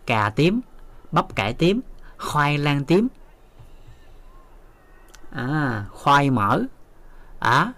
cà 0.06 0.30
tím 0.36 0.60
bắp 1.12 1.36
cải 1.36 1.52
tím 1.54 1.80
khoai 2.18 2.58
lang 2.58 2.84
tím 2.84 3.08
à, 5.34 5.84
khoai 5.90 6.30
mỡ. 6.30 6.62
À, 7.38 7.72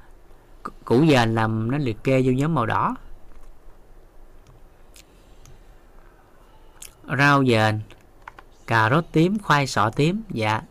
củ 0.85 1.07
dền 1.07 1.35
làm 1.35 1.71
nó 1.71 1.79
liệt 1.79 2.05
kê 2.05 2.23
vô 2.25 2.33
nhóm 2.33 2.55
màu 2.55 2.67
đỏ. 2.67 2.97
Rau 7.19 7.45
dền 7.45 7.81
cà 8.67 8.91
rốt 8.91 9.05
tím 9.13 9.39
khoai 9.39 9.67
sọ 9.67 9.91
tím 9.91 10.23
dạ. 10.31 10.63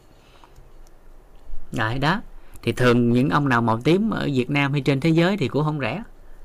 Rồi 1.72 2.00
đó. 2.00 2.22
Thì 2.62 2.72
thường 2.72 3.12
những 3.12 3.30
ông 3.30 3.50
nào 3.50 3.62
màu 3.62 3.82
tím 3.82 4.10
ở 4.10 4.30
Việt 4.34 4.50
Nam 4.50 4.72
hay 4.72 4.82
trên 4.82 5.00
thế 5.00 5.10
giới 5.10 5.38
thì 5.38 5.48
cũng 5.48 5.64
không 5.64 5.80
rẻ. 5.80 6.04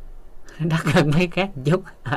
Đắt 0.59 0.81
hơn 0.81 1.10
mấy 1.10 1.28
khác 1.28 1.51
một 1.56 1.62
chút. 1.65 1.82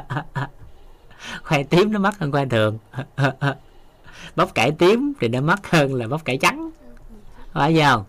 Khoai 1.43 1.63
tím 1.63 1.91
nó 1.91 1.99
mắc 1.99 2.19
hơn 2.19 2.31
khoai 2.31 2.45
thường. 2.45 2.77
Bắp 4.35 4.55
cải 4.55 4.71
tím 4.71 5.13
thì 5.19 5.27
nó 5.27 5.41
mắc 5.41 5.71
hơn 5.71 5.93
là 5.93 6.07
bắp 6.07 6.25
cải 6.25 6.37
trắng 6.37 6.71
phải 7.53 7.81
không 7.83 8.05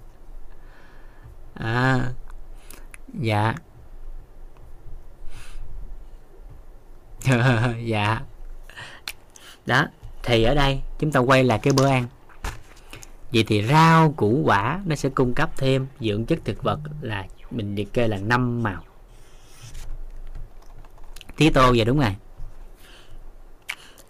à 1.54 2.12
dạ. 3.20 3.54
Dạ. 7.84 8.20
Đó, 9.66 9.86
thì 10.22 10.42
ở 10.42 10.54
đây 10.54 10.80
chúng 10.98 11.12
ta 11.12 11.20
quay 11.20 11.44
lại 11.44 11.58
cái 11.62 11.72
bữa 11.72 11.88
ăn. 11.88 12.06
Vậy 13.32 13.44
thì 13.46 13.66
rau, 13.66 14.12
củ, 14.12 14.42
quả 14.44 14.80
nó 14.84 14.96
sẽ 14.96 15.08
cung 15.08 15.34
cấp 15.34 15.50
thêm 15.56 15.86
dưỡng 16.00 16.26
chất 16.26 16.38
thực 16.44 16.62
vật 16.62 16.80
là 17.00 17.26
mình 17.50 17.74
liệt 17.74 17.92
kê 17.92 18.08
là 18.08 18.16
năm 18.16 18.62
màu. 18.62 18.82
Tí 21.36 21.50
tô 21.50 21.72
vậy 21.76 21.84
đúng 21.84 22.00
rồi. 22.00 22.16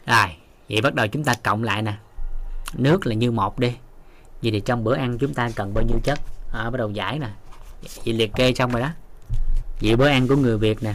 Rồi, 0.07 0.37
vậy 0.69 0.81
bắt 0.81 0.95
đầu 0.95 1.07
chúng 1.07 1.25
ta 1.25 1.35
cộng 1.43 1.65
lại 1.65 1.83
nè. 1.83 1.95
Nước 2.75 3.07
là 3.07 3.15
như 3.15 3.31
một 3.31 3.59
đi 3.59 3.73
vậy 4.43 4.53
thì 4.53 4.61
trong 4.61 4.85
bữa 4.85 4.95
ăn 4.95 5.19
chúng 5.19 5.35
ta 5.35 5.51
cần 5.57 5.75
bao 5.75 5.85
nhiêu 5.85 5.99
chất? 6.05 6.19
À, 6.53 6.71
bắt 6.71 6.79
đầu 6.79 6.91
giải 6.91 7.19
nè. 7.19 7.29
Vậy 8.05 8.15
liệt 8.15 8.31
kê 8.35 8.55
xong 8.55 8.73
rồi 8.73 8.81
đó. 8.81 8.91
Vậy 9.81 9.97
bữa 9.97 10.09
ăn 10.09 10.29
của 10.29 10.37
người 10.37 10.59
việt 10.59 10.83
nè 10.83 10.95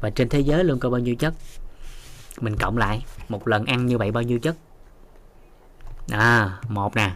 và 0.00 0.10
trên 0.10 0.28
thế 0.28 0.40
giới 0.40 0.64
luôn 0.64 0.80
có 0.80 0.90
bao 0.90 1.00
nhiêu 1.00 1.16
chất? 1.16 1.34
Mình 2.40 2.56
cộng 2.56 2.78
lại 2.78 3.04
một 3.28 3.48
lần 3.48 3.64
ăn 3.66 3.86
như 3.86 3.98
vậy 3.98 4.10
bao 4.10 4.22
nhiêu 4.22 4.38
chất? 4.38 4.56
À 6.10 6.58
một 6.68 6.96
nè. 6.96 7.12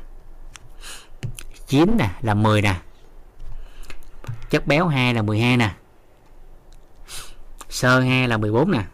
9 1.67 1.97
nè 1.99 2.11
là 2.21 2.35
10 2.35 2.63
nè. 2.63 2.81
Chất 4.51 4.67
béo 4.67 4.87
2 4.87 5.15
là 5.15 5.23
12 5.23 5.57
nè. 5.57 5.75
Sơ 7.69 8.01
2 8.01 8.29
là 8.29 8.37
14 8.37 8.71
nè. 8.71 8.85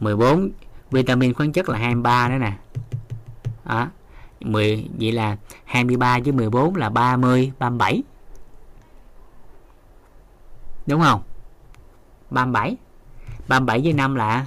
14 0.00 0.50
vitamin 0.90 1.34
khoáng 1.34 1.52
chất 1.52 1.68
là 1.68 1.78
23 1.78 2.28
nữa 2.28 2.38
nè. 2.38 2.52
Đó 3.64 3.88
10 4.40 4.88
vậy 4.98 5.12
là 5.12 5.36
23 5.64 6.18
với 6.24 6.32
14 6.32 6.76
là 6.76 6.88
30 6.88 7.52
37 7.58 8.02
đúng 10.86 11.00
không? 11.00 11.22
37 12.30 12.76
37 13.48 13.80
với 13.80 13.92
5 13.92 14.14
là 14.14 14.46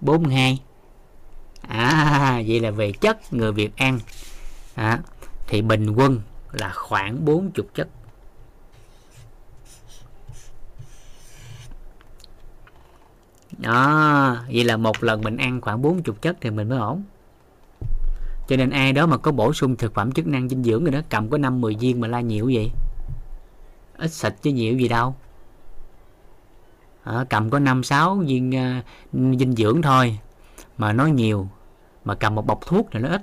42 0.00 0.62
à 1.68 2.42
vậy 2.46 2.60
là 2.60 2.70
về 2.70 2.92
chất 2.92 3.32
người 3.32 3.52
Việt 3.52 3.76
ăn. 3.76 3.98
À, 4.74 5.00
thì 5.46 5.62
bình 5.62 5.90
quân 5.90 6.20
là 6.52 6.72
khoảng 6.74 7.24
40 7.24 7.50
chất. 7.74 7.88
Đó 13.58 14.36
vậy 14.46 14.64
là 14.64 14.76
một 14.76 15.02
lần 15.02 15.20
mình 15.20 15.36
ăn 15.36 15.60
khoảng 15.60 15.82
40 15.82 16.16
chất 16.22 16.36
thì 16.40 16.50
mình 16.50 16.68
mới 16.68 16.78
ổn 16.78 17.02
cho 18.52 18.56
nên 18.56 18.70
ai 18.70 18.92
đó 18.92 19.06
mà 19.06 19.16
có 19.16 19.32
bổ 19.32 19.52
sung 19.52 19.76
thực 19.76 19.94
phẩm 19.94 20.12
chức 20.12 20.26
năng 20.26 20.48
dinh 20.48 20.64
dưỡng 20.64 20.84
rồi 20.84 20.92
đó 20.92 21.00
cầm 21.08 21.30
có 21.30 21.38
5 21.38 21.60
10 21.60 21.76
viên 21.80 22.00
mà 22.00 22.08
la 22.08 22.20
nhiều 22.20 22.50
vậy? 22.54 22.70
Ít 23.96 24.12
xịt 24.12 24.34
chứ 24.42 24.50
nhiều 24.52 24.78
gì 24.78 24.88
đâu. 24.88 25.16
À, 27.04 27.24
cầm 27.30 27.50
có 27.50 27.58
5 27.58 27.82
6 27.82 28.16
viên 28.16 28.50
uh, 28.50 28.84
dinh 29.12 29.52
dưỡng 29.52 29.82
thôi. 29.82 30.18
Mà 30.78 30.92
nói 30.92 31.10
nhiều 31.10 31.48
mà 32.04 32.14
cầm 32.14 32.34
một 32.34 32.46
bọc 32.46 32.66
thuốc 32.66 32.88
thì 32.92 33.00
nó 33.00 33.08
ít. 33.08 33.22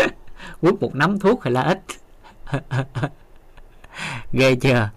Quất 0.60 0.74
một 0.80 0.94
nắm 0.94 1.18
thuốc 1.18 1.40
thì 1.44 1.50
là 1.50 1.62
ít. 1.62 1.80
Ghê 4.32 4.54
chưa? 4.54 4.90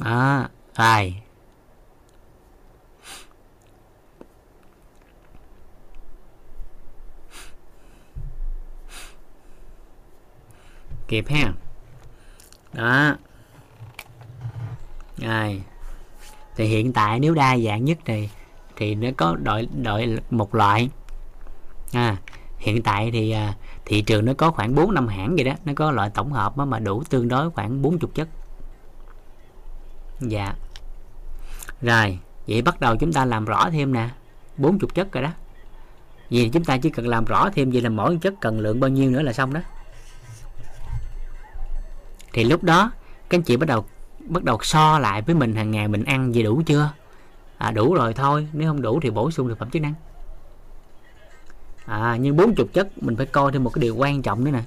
À, 0.00 0.48
rồi. 0.76 1.23
Kịp 11.08 11.24
ha. 11.28 11.52
Đó. 12.72 13.16
Rồi. 15.18 15.62
Thì 16.56 16.64
hiện 16.64 16.92
tại 16.92 17.20
nếu 17.20 17.34
đa 17.34 17.58
dạng 17.58 17.84
nhất 17.84 17.98
thì 18.04 18.28
thì 18.76 18.94
nó 18.94 19.08
có 19.16 19.36
đội 19.42 19.68
đội 19.82 20.18
một 20.30 20.54
loại. 20.54 20.90
À, 21.92 22.16
hiện 22.58 22.82
tại 22.82 23.10
thì 23.12 23.30
à, 23.30 23.54
thị 23.84 24.02
trường 24.02 24.24
nó 24.24 24.32
có 24.34 24.50
khoảng 24.50 24.74
4 24.74 24.94
năm 24.94 25.08
hãng 25.08 25.34
vậy 25.34 25.44
đó. 25.44 25.52
Nó 25.64 25.72
có 25.76 25.90
loại 25.90 26.10
tổng 26.14 26.32
hợp 26.32 26.58
mà 26.58 26.78
đủ 26.78 27.02
tương 27.10 27.28
đối 27.28 27.50
khoảng 27.50 27.82
40 27.82 28.10
chất. 28.14 28.28
Dạ. 30.20 30.54
Rồi 31.82 32.18
vậy 32.46 32.62
bắt 32.62 32.80
đầu 32.80 32.96
chúng 32.96 33.12
ta 33.12 33.24
làm 33.24 33.44
rõ 33.44 33.70
thêm 33.70 33.92
nè. 33.92 34.08
40 34.56 34.90
chất 34.94 35.12
rồi 35.12 35.22
đó. 35.22 35.30
Vì 36.30 36.48
chúng 36.48 36.64
ta 36.64 36.76
chỉ 36.78 36.90
cần 36.90 37.08
làm 37.08 37.24
rõ 37.24 37.50
thêm 37.54 37.70
vậy 37.70 37.82
là 37.82 37.88
mỗi 37.88 38.18
chất 38.20 38.34
cần 38.40 38.60
lượng 38.60 38.80
bao 38.80 38.88
nhiêu 38.88 39.10
nữa 39.10 39.22
là 39.22 39.32
xong 39.32 39.52
đó 39.52 39.60
thì 42.34 42.44
lúc 42.44 42.64
đó 42.64 42.92
các 43.28 43.38
anh 43.38 43.42
chị 43.42 43.56
bắt 43.56 43.66
đầu 43.66 43.84
bắt 44.18 44.44
đầu 44.44 44.58
so 44.62 44.98
lại 44.98 45.22
với 45.22 45.34
mình 45.34 45.56
hàng 45.56 45.70
ngày 45.70 45.88
mình 45.88 46.04
ăn 46.04 46.34
gì 46.34 46.42
đủ 46.42 46.62
chưa? 46.66 46.90
À, 47.58 47.70
đủ 47.70 47.94
rồi 47.94 48.14
thôi 48.14 48.48
nếu 48.52 48.68
không 48.68 48.82
đủ 48.82 49.00
thì 49.02 49.10
bổ 49.10 49.30
sung 49.30 49.48
thực 49.48 49.58
phẩm 49.58 49.70
chức 49.70 49.82
năng. 49.82 49.94
À 51.86 52.16
nhưng 52.20 52.36
40 52.36 52.66
chất 52.72 53.02
mình 53.02 53.16
phải 53.16 53.26
coi 53.26 53.52
thêm 53.52 53.64
một 53.64 53.70
cái 53.70 53.82
điều 53.82 53.96
quan 53.96 54.22
trọng 54.22 54.44
nữa 54.44 54.50
nè. 54.50 54.62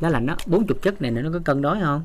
Đó 0.00 0.08
là 0.08 0.20
nó 0.20 0.36
40 0.46 0.78
chất 0.82 1.02
này 1.02 1.10
nó 1.10 1.30
có 1.32 1.38
cân 1.44 1.62
đối 1.62 1.80
không? 1.80 2.04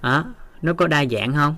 À, 0.00 0.24
nó 0.62 0.72
có 0.72 0.86
đa 0.86 1.04
dạng 1.04 1.34
không? 1.34 1.56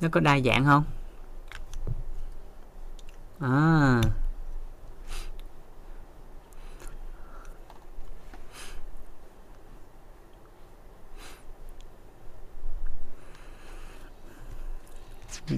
Nó 0.00 0.08
có 0.12 0.20
đa 0.20 0.38
dạng 0.40 0.64
không? 0.64 0.84
À. 3.40 4.00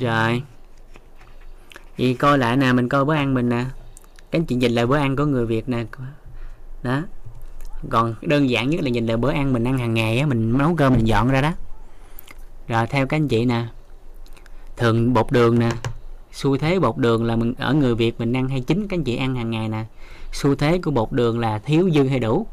Rồi. 0.00 0.42
Thì 1.96 2.14
coi 2.14 2.38
lại 2.38 2.56
nè, 2.56 2.72
mình 2.72 2.88
coi 2.88 3.04
bữa 3.04 3.14
ăn 3.14 3.34
mình 3.34 3.48
nè. 3.48 3.64
Cái 4.30 4.42
chị 4.48 4.54
nhìn 4.54 4.72
lại 4.72 4.86
bữa 4.86 4.96
ăn 4.96 5.16
của 5.16 5.24
người 5.24 5.46
việt 5.46 5.68
nè. 5.68 5.84
Đó. 6.82 7.02
Còn 7.90 8.14
đơn 8.22 8.50
giản 8.50 8.70
nhất 8.70 8.80
là 8.82 8.90
nhìn 8.90 9.06
lại 9.06 9.16
bữa 9.16 9.32
ăn 9.32 9.52
mình 9.52 9.64
ăn 9.64 9.78
hàng 9.78 9.94
ngày 9.94 10.18
á, 10.18 10.26
mình 10.26 10.58
nấu 10.58 10.74
cơm 10.76 10.92
mình 10.92 11.06
dọn 11.06 11.28
ra 11.28 11.40
đó. 11.40 11.52
Rồi, 12.68 12.86
theo 12.86 13.06
các 13.06 13.16
anh 13.16 13.28
chị 13.28 13.44
nè 13.44 13.66
thường 14.78 15.12
bột 15.14 15.32
đường 15.32 15.58
nè. 15.58 15.70
Xu 16.32 16.56
thế 16.56 16.78
bột 16.78 16.96
đường 16.96 17.24
là 17.24 17.36
mình, 17.36 17.54
ở 17.58 17.74
người 17.74 17.94
Việt 17.94 18.20
mình 18.20 18.32
ăn 18.32 18.48
hay 18.48 18.60
chín, 18.60 18.88
các 18.88 18.96
anh 18.96 19.04
chị 19.04 19.16
ăn 19.16 19.34
hàng 19.34 19.50
ngày 19.50 19.68
nè. 19.68 19.84
Xu 20.32 20.54
thế 20.54 20.78
của 20.82 20.90
bột 20.90 21.12
đường 21.12 21.38
là 21.38 21.58
thiếu 21.58 21.90
dư 21.94 22.08
hay 22.08 22.18
đủ? 22.18 22.46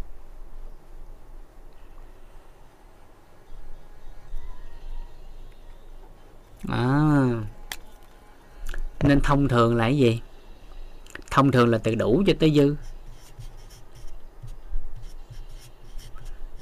À. 6.69 7.27
nên 9.03 9.21
thông 9.21 9.47
thường 9.47 9.75
là 9.75 9.83
cái 9.83 9.97
gì? 9.97 10.21
Thông 11.31 11.51
thường 11.51 11.69
là 11.69 11.77
từ 11.77 11.95
đủ 11.95 12.23
cho 12.27 12.33
tới 12.39 12.51
dư. 12.55 12.75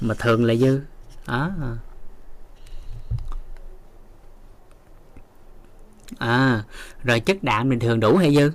Mà 0.00 0.14
thường 0.18 0.44
là 0.44 0.54
dư. 0.54 0.80
Đó 1.26 1.50
à. 1.62 1.76
À 6.18 6.64
rồi 7.04 7.20
chất 7.20 7.36
đạm 7.42 7.68
bình 7.68 7.80
thường 7.80 8.00
đủ 8.00 8.16
hay 8.16 8.34
dư? 8.34 8.52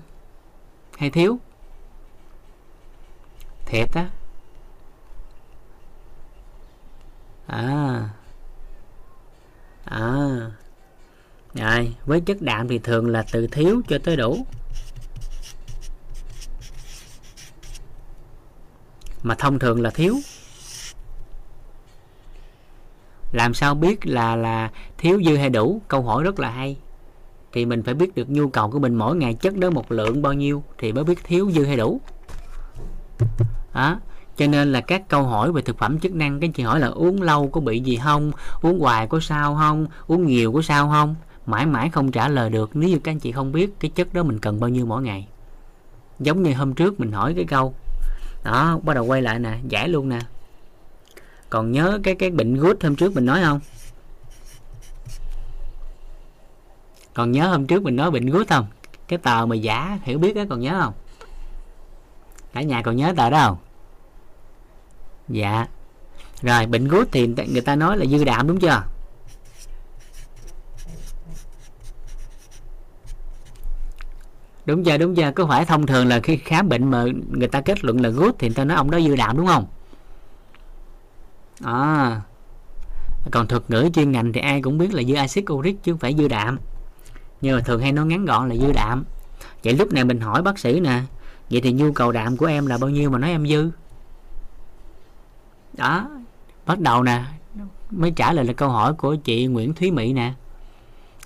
Hay 0.98 1.10
thiếu? 1.10 1.40
Thiệt 3.66 3.94
á. 3.94 4.10
À. 7.48 8.10
À. 9.86 10.28
Rồi, 11.54 11.96
với 12.06 12.22
chất 12.22 12.42
đạm 12.42 12.68
thì 12.68 12.80
thường 12.80 13.10
là 13.10 13.26
từ 13.32 13.48
thiếu 13.48 13.82
cho 13.88 14.00
tới 14.04 14.16
đủ. 14.16 14.46
Mà 19.24 19.36
thông 19.36 19.60
thường 19.60 19.82
là 19.82 19.90
thiếu. 19.90 20.16
Làm 23.32 23.54
sao 23.54 23.76
biết 23.76 24.06
là 24.06 24.36
là 24.36 24.72
thiếu 24.98 25.22
dư 25.26 25.38
hay 25.38 25.50
đủ? 25.50 25.82
Câu 25.88 26.02
hỏi 26.02 26.24
rất 26.24 26.40
là 26.40 26.50
hay 26.50 26.78
thì 27.54 27.66
mình 27.66 27.84
phải 27.84 27.94
biết 27.94 28.16
được 28.16 28.30
nhu 28.30 28.50
cầu 28.50 28.70
của 28.72 28.80
mình 28.80 28.96
mỗi 28.96 29.16
ngày 29.16 29.34
chất 29.34 29.58
đó 29.58 29.70
một 29.70 29.92
lượng 29.92 30.22
bao 30.22 30.34
nhiêu 30.34 30.64
thì 30.78 30.92
mới 30.92 31.04
biết 31.04 31.24
thiếu 31.24 31.52
dư 31.52 31.66
hay 31.66 31.78
đủ. 31.78 32.02
Đó 33.74 34.00
cho 34.38 34.48
nên 34.48 34.72
là 34.72 34.82
các 34.82 35.10
câu 35.10 35.24
hỏi 35.24 35.52
về 35.52 35.62
thực 35.62 35.78
phẩm 35.78 36.00
chức 36.00 36.14
năng 36.14 36.40
cái 36.40 36.52
chị 36.56 36.64
hỏi 36.64 36.80
là 36.80 36.88
uống 36.88 37.22
lâu 37.22 37.50
có 37.50 37.62
bị 37.62 37.80
gì 37.80 38.00
không? 38.04 38.32
Uống 38.62 38.80
hoài 38.80 39.08
có 39.08 39.20
sao 39.20 39.56
không? 39.56 39.88
Uống 40.08 40.26
nhiều 40.26 40.54
có 40.54 40.62
sao 40.62 40.90
không? 40.90 41.16
Mãi 41.46 41.66
mãi 41.66 41.90
không 41.90 42.12
trả 42.12 42.28
lời 42.28 42.50
được, 42.50 42.70
nếu 42.74 42.90
như 42.90 43.00
các 43.00 43.12
anh 43.12 43.20
chị 43.20 43.32
không 43.32 43.52
biết 43.52 43.80
cái 43.80 43.92
chất 43.96 44.14
đó 44.14 44.24
mình 44.24 44.40
cần 44.40 44.60
bao 44.60 44.70
nhiêu 44.70 44.86
mỗi 44.86 45.02
ngày. 45.02 45.28
Giống 46.20 46.44
như 46.44 46.54
hôm 46.54 46.74
trước 46.74 47.00
mình 47.00 47.12
hỏi 47.12 47.34
cái 47.36 47.46
câu, 47.46 47.74
đó, 48.44 48.80
bắt 48.84 48.94
đầu 48.94 49.06
quay 49.06 49.22
lại 49.22 49.40
nè, 49.40 49.60
giải 49.68 49.90
luôn 49.90 50.10
nè. 50.10 50.20
Còn 51.50 51.72
nhớ 51.72 52.00
cái 52.04 52.16
cái 52.16 52.30
bệnh 52.30 52.56
gút 52.56 52.84
hôm 52.84 52.96
trước 52.96 53.16
mình 53.16 53.26
nói 53.26 53.42
không? 53.44 53.60
Còn 57.20 57.32
nhớ 57.32 57.48
hôm 57.48 57.68
trước 57.68 57.84
mình 57.84 57.96
nói 57.96 58.12
bệnh 58.12 58.26
gút 58.26 58.48
không? 58.50 58.66
Cái 59.08 59.20
tờ 59.20 59.46
mà 59.46 59.56
giả, 59.56 60.00
hiểu 60.04 60.20
biết 60.20 60.36
đó 60.36 60.44
còn 60.50 60.60
nhớ 60.60 60.82
không? 60.84 60.94
Cả 62.54 62.62
nhà 62.62 62.82
còn 62.82 62.96
nhớ 62.96 63.14
tờ 63.18 63.30
đó 63.30 63.40
không? 63.48 63.58
Dạ. 65.30 65.68
Rồi, 66.42 66.66
bệnh 66.66 66.88
gút 66.88 67.08
thì 67.12 67.28
người 67.28 67.62
ta 67.62 67.76
nói 67.76 67.98
là 67.98 68.06
dư 68.06 68.24
đạm, 68.24 68.48
đúng 68.48 68.60
chưa? 68.60 68.84
Đúng 74.66 74.84
chưa 74.84 74.98
đúng 74.98 75.16
chưa? 75.16 75.32
Có 75.32 75.46
phải 75.48 75.66
thông 75.66 75.86
thường 75.86 76.08
là 76.08 76.20
khi 76.20 76.38
khám 76.38 76.70
bệnh 76.70 76.92
mà 76.92 77.06
người 77.32 77.48
ta 77.48 77.62
kết 77.62 77.86
luận 77.86 78.02
là 78.02 78.10
gút 78.10 78.36
thì 78.40 78.48
người 78.48 78.56
ta 78.56 78.66
nói 78.66 78.78
ông 78.78 78.92
đó 78.92 79.00
dư 79.00 79.16
đạm, 79.16 79.38
đúng 79.38 79.48
không? 79.48 79.66
À. 81.64 82.22
Còn 83.32 83.48
thuật 83.48 83.64
ngữ 83.70 83.90
chuyên 83.94 84.12
ngành 84.12 84.34
thì 84.34 84.42
ai 84.42 84.62
cũng 84.62 84.78
biết 84.78 84.94
là 84.94 85.04
dư 85.04 85.14
axit 85.14 85.52
uric 85.52 85.84
chứ 85.84 85.92
không 85.92 86.00
phải 86.00 86.16
dư 86.18 86.28
đạm 86.28 86.60
nhưng 87.42 87.56
mà 87.56 87.62
thường 87.62 87.82
hay 87.82 87.92
nói 87.92 88.06
ngắn 88.06 88.26
gọn 88.26 88.50
là 88.50 88.56
dư 88.56 88.72
đạm. 88.72 89.04
Vậy 89.64 89.74
lúc 89.74 89.92
này 89.92 90.04
mình 90.04 90.20
hỏi 90.20 90.42
bác 90.42 90.60
sĩ 90.60 90.80
nè 90.80 91.02
vậy 91.50 91.62
thì 91.62 91.72
nhu 91.72 91.92
cầu 91.92 92.12
đạm 92.12 92.38
của 92.38 92.46
em 92.46 92.66
là 92.66 92.78
bao 92.78 92.90
nhiêu 92.90 93.10
mà 93.10 93.20
nói 93.20 93.30
em 93.30 93.48
dư? 93.48 93.70
Đó 95.74 96.10
bắt 96.66 96.80
đầu 96.80 97.04
nè 97.04 97.24
mới 97.92 98.12
trả 98.16 98.34
lời 98.34 98.46
là 98.46 98.54
câu 98.54 98.70
hỏi 98.70 98.94
của 98.94 99.16
chị 99.16 99.46
Nguyễn 99.46 99.74
Thúy 99.74 99.92
Mỹ 99.92 100.14
nè. 100.14 100.34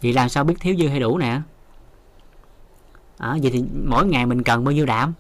Vậy 0.02 0.14
làm 0.14 0.30
sao 0.30 0.44
biết 0.44 0.56
thiếu 0.60 0.76
dư 0.80 0.88
hay 0.88 1.00
đủ 1.00 1.18
nè? 1.18 1.42
Đó, 3.20 3.38
vậy 3.42 3.52
thì 3.52 3.64
mỗi 3.86 4.06
ngày 4.06 4.26
mình 4.26 4.44
cần 4.44 4.64
bao 4.64 4.72
nhiêu 4.72 4.86
đạm? 4.86 5.14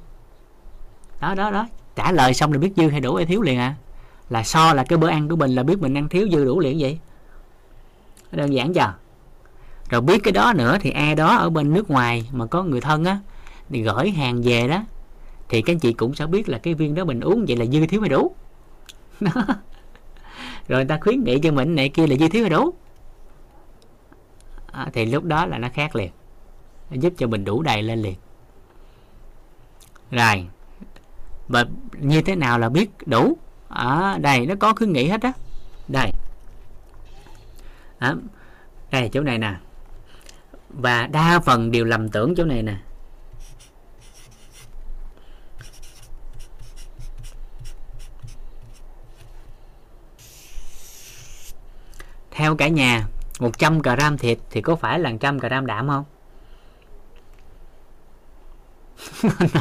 Đó 1.22 1.36
đó 1.36 1.52
đó 1.52 1.68
trả 1.96 2.12
lời 2.12 2.34
xong 2.34 2.54
là 2.54 2.60
biết 2.60 2.72
dư 2.76 2.90
hay 2.90 3.00
đủ 3.00 3.16
hay 3.16 3.26
thiếu 3.26 3.42
liền 3.42 3.58
à. 3.58 3.76
Là 4.30 4.44
so 4.44 4.74
là 4.74 4.84
cái 4.84 4.98
bữa 4.98 5.10
ăn 5.10 5.30
của 5.30 5.36
mình 5.36 5.56
là 5.56 5.64
biết 5.64 5.80
mình 5.80 5.98
ăn 5.98 6.10
thiếu 6.10 6.28
dư 6.32 6.46
đủ 6.46 6.60
liền 6.60 6.78
vậy. 6.80 7.00
Đơn 8.32 8.54
giản 8.54 8.74
chưa? 8.74 8.94
Rồi 9.94 10.02
biết 10.02 10.24
cái 10.24 10.32
đó 10.32 10.54
nữa 10.56 10.78
thì 10.82 10.90
ai 10.90 11.16
đó 11.16 11.38
ở 11.38 11.50
bên 11.50 11.74
nước 11.74 11.92
ngoài 11.92 12.30
mà 12.32 12.46
có 12.46 12.64
người 12.64 12.82
thân 12.82 13.06
á 13.06 13.20
thì 13.70 13.82
gửi 13.82 14.12
hàng 14.12 14.42
về 14.42 14.68
đó 14.68 14.84
thì 15.50 15.62
các 15.62 15.74
anh 15.74 15.80
chị 15.80 15.94
cũng 15.94 16.16
sẽ 16.16 16.26
biết 16.26 16.50
là 16.50 16.58
cái 16.58 16.74
viên 16.74 16.96
đó 16.96 17.06
mình 17.06 17.20
uống 17.20 17.46
vậy 17.48 17.58
là 17.58 17.66
dư 17.66 17.88
thiếu 17.88 18.02
hay 18.02 18.10
đủ. 18.10 18.36
Rồi 20.68 20.80
người 20.80 20.86
ta 20.86 20.98
khuyến 21.02 21.24
nghị 21.24 21.40
cho 21.40 21.52
mình 21.52 21.76
này 21.76 21.90
kia 21.90 22.08
là 22.08 22.16
dư 22.16 22.30
thiếu 22.30 22.44
hay 22.44 22.50
đủ. 22.50 22.74
À, 24.72 24.90
thì 24.94 25.06
lúc 25.06 25.24
đó 25.24 25.46
là 25.46 25.58
nó 25.58 25.70
khác 25.74 25.96
liền 25.96 26.12
nó 26.90 26.98
giúp 27.00 27.14
cho 27.18 27.28
mình 27.28 27.46
đủ 27.46 27.62
đầy 27.62 27.84
lên 27.84 28.02
liền. 28.02 28.16
Rồi 30.12 30.48
và 31.48 31.66
như 32.00 32.22
thế 32.22 32.36
nào 32.36 32.60
là 32.60 32.70
biết 32.70 32.90
đủ? 33.06 33.38
Ở 33.68 34.02
à, 34.02 34.18
đây 34.18 34.46
nó 34.46 34.56
có 34.60 34.74
khuyến 34.74 34.94
nghị 34.94 35.08
hết 35.08 35.22
á. 35.22 35.32
Đây. 35.88 36.12
À, 38.00 38.16
đây 38.92 39.10
chỗ 39.10 39.22
này 39.22 39.38
nè 39.38 39.54
và 40.74 41.08
đa 41.08 41.40
phần 41.40 41.72
đều 41.72 41.86
lầm 41.86 42.10
tưởng 42.10 42.36
chỗ 42.36 42.46
này 42.46 42.64
nè. 42.64 42.78
Theo 52.32 52.56
cả 52.56 52.68
nhà 52.68 53.08
100 53.40 53.80
gram 53.80 54.18
thịt 54.18 54.40
thì 54.50 54.62
có 54.62 54.76
phải 54.76 55.00
là 55.00 55.10
100 55.10 55.38
gram 55.38 55.66
đạm 55.66 55.88
không? 55.88 56.06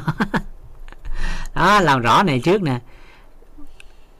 Đó. 1.54 1.80
Làm 1.80 2.00
rõ 2.00 2.22
này 2.22 2.40
trước 2.40 2.62
nè. 2.62 2.80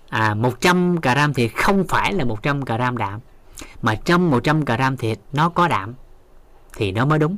À 0.09 0.35
100 0.35 0.97
gram 1.01 1.35
thịt 1.35 1.51
không 1.57 1.85
phải 1.89 2.13
là 2.13 2.25
100 2.25 2.61
gram 2.61 2.97
đạm, 2.97 3.21
mà 3.83 3.95
trong 3.95 4.31
100 4.31 4.65
gram 4.65 4.97
thịt 4.97 5.19
nó 5.33 5.49
có 5.49 5.69
đạm 5.69 5.95
thì 6.77 6.93
nó 6.93 7.05
mới 7.05 7.19
đúng. 7.19 7.37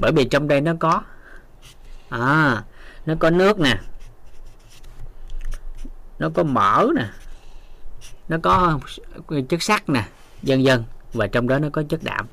Bởi 0.00 0.12
vì 0.12 0.24
trong 0.24 0.48
đây 0.48 0.60
nó 0.60 0.72
có 0.80 1.02
à 2.08 2.64
nó 3.06 3.14
có 3.20 3.30
nước 3.30 3.60
nè 3.60 3.80
nó 6.18 6.30
có 6.34 6.42
mỡ 6.42 6.86
nè 6.96 7.06
nó 8.28 8.36
có 8.42 8.78
chất 9.48 9.62
sắt 9.62 9.88
nè 9.88 10.08
vân 10.42 10.64
vân 10.64 10.84
và 11.12 11.26
trong 11.26 11.48
đó 11.48 11.58
nó 11.58 11.68
có 11.72 11.82
chất 11.88 12.02
đạm. 12.02 12.26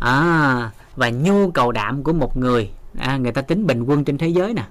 À 0.00 0.70
và 0.96 1.10
nhu 1.10 1.50
cầu 1.50 1.72
đạm 1.72 2.02
của 2.02 2.12
một 2.12 2.36
người 2.36 2.70
à, 2.98 3.16
người 3.16 3.32
ta 3.32 3.42
tính 3.42 3.66
bình 3.66 3.82
quân 3.82 4.04
trên 4.04 4.18
thế 4.18 4.28
giới 4.28 4.54
nè. 4.54 4.64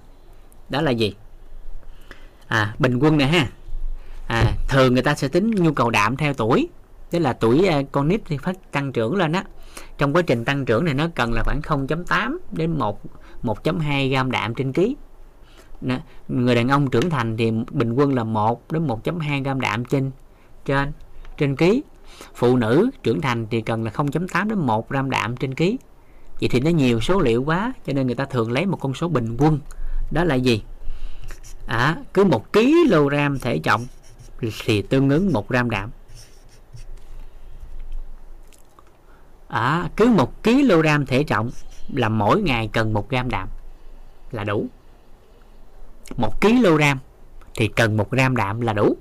Đó 0.69 0.81
là 0.81 0.91
gì? 0.91 1.15
À 2.47 2.75
bình 2.79 2.99
quân 2.99 3.17
nè 3.17 3.25
ha 3.25 3.47
à, 4.27 4.53
thường 4.67 4.93
người 4.93 5.03
ta 5.03 5.15
sẽ 5.15 5.27
tính 5.27 5.51
nhu 5.51 5.73
cầu 5.73 5.89
đạm 5.89 6.17
theo 6.17 6.33
tuổi. 6.33 6.69
Tức 7.09 7.19
là 7.19 7.33
tuổi 7.33 7.67
à, 7.67 7.81
con 7.91 8.07
nít 8.07 8.21
thì 8.25 8.37
phát 8.37 8.71
tăng 8.71 8.91
trưởng 8.91 9.15
lên 9.15 9.31
á. 9.31 9.43
Trong 9.97 10.13
quá 10.13 10.21
trình 10.21 10.45
tăng 10.45 10.65
trưởng 10.65 10.85
này 10.85 10.93
nó 10.93 11.07
cần 11.15 11.33
là 11.33 11.43
khoảng 11.45 11.61
0.8 11.61 12.37
đến 12.51 12.77
1 12.77 13.01
1.2 13.43 14.09
gram 14.09 14.31
đạm 14.31 14.55
trên 14.55 14.73
ký. 14.73 14.95
Người 16.27 16.55
đàn 16.55 16.67
ông 16.67 16.89
trưởng 16.89 17.09
thành 17.09 17.37
thì 17.37 17.51
bình 17.71 17.93
quân 17.93 18.15
là 18.15 18.23
1 18.23 18.71
đến 18.71 18.87
1.2 18.87 19.43
gram 19.43 19.61
đạm 19.61 19.85
trên 19.85 20.11
trên 20.65 20.91
trên 21.37 21.55
ký. 21.55 21.83
Phụ 22.35 22.57
nữ 22.57 22.89
trưởng 23.03 23.21
thành 23.21 23.47
thì 23.51 23.61
cần 23.61 23.83
là 23.83 23.91
0.8 23.91 24.49
đến 24.49 24.57
1 24.57 24.89
gram 24.89 25.09
đạm 25.09 25.37
trên 25.37 25.53
ký. 25.53 25.77
Vậy 26.39 26.49
thì 26.49 26.59
nó 26.59 26.69
nhiều 26.69 26.99
số 26.99 27.19
liệu 27.19 27.43
quá 27.43 27.73
cho 27.87 27.93
nên 27.93 28.05
người 28.05 28.15
ta 28.15 28.25
thường 28.25 28.51
lấy 28.51 28.65
một 28.65 28.77
con 28.77 28.93
số 28.93 29.07
bình 29.07 29.37
quân. 29.37 29.59
Đó 30.11 30.23
là 30.23 30.35
gì? 30.35 30.63
À, 31.67 31.95
cứ 32.13 32.23
một 32.23 32.53
kg 32.53 33.15
thể 33.41 33.59
trọng 33.59 33.85
thì 34.39 34.81
tương 34.81 35.09
ứng 35.09 35.33
một 35.33 35.49
gram 35.49 35.69
đạm. 35.69 35.91
À, 39.47 39.89
cứ 39.95 40.05
một 40.05 40.43
kg 40.43 41.05
thể 41.07 41.23
trọng 41.23 41.51
là 41.93 42.09
mỗi 42.09 42.41
ngày 42.41 42.69
cần 42.73 42.93
một 42.93 43.09
gram 43.09 43.29
đạm. 43.29 43.47
Là 44.31 44.43
đủ. 44.43 44.67
Một 46.17 46.41
kg 46.41 46.81
thì 47.55 47.67
cần 47.67 47.97
một 47.97 48.11
gram 48.11 48.35
đạm 48.35 48.61
là 48.61 48.73
đủ. 48.73 48.97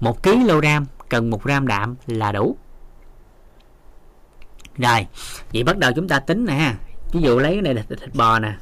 Một 0.00 0.22
kg 0.22 0.66
cần 1.08 1.30
một 1.30 1.44
gram 1.44 1.66
đạm 1.66 1.96
là 2.06 2.32
đủ. 2.32 2.56
Rồi 4.78 5.06
vậy 5.52 5.64
bắt 5.64 5.78
đầu 5.78 5.92
chúng 5.96 6.08
ta 6.08 6.20
tính 6.20 6.44
nè 6.44 6.74
ví 7.12 7.20
dụ 7.20 7.38
lấy 7.38 7.52
cái 7.52 7.62
này 7.62 7.74
là 7.74 7.82
thịt 7.88 8.14
bò 8.14 8.38
nè. 8.38 8.56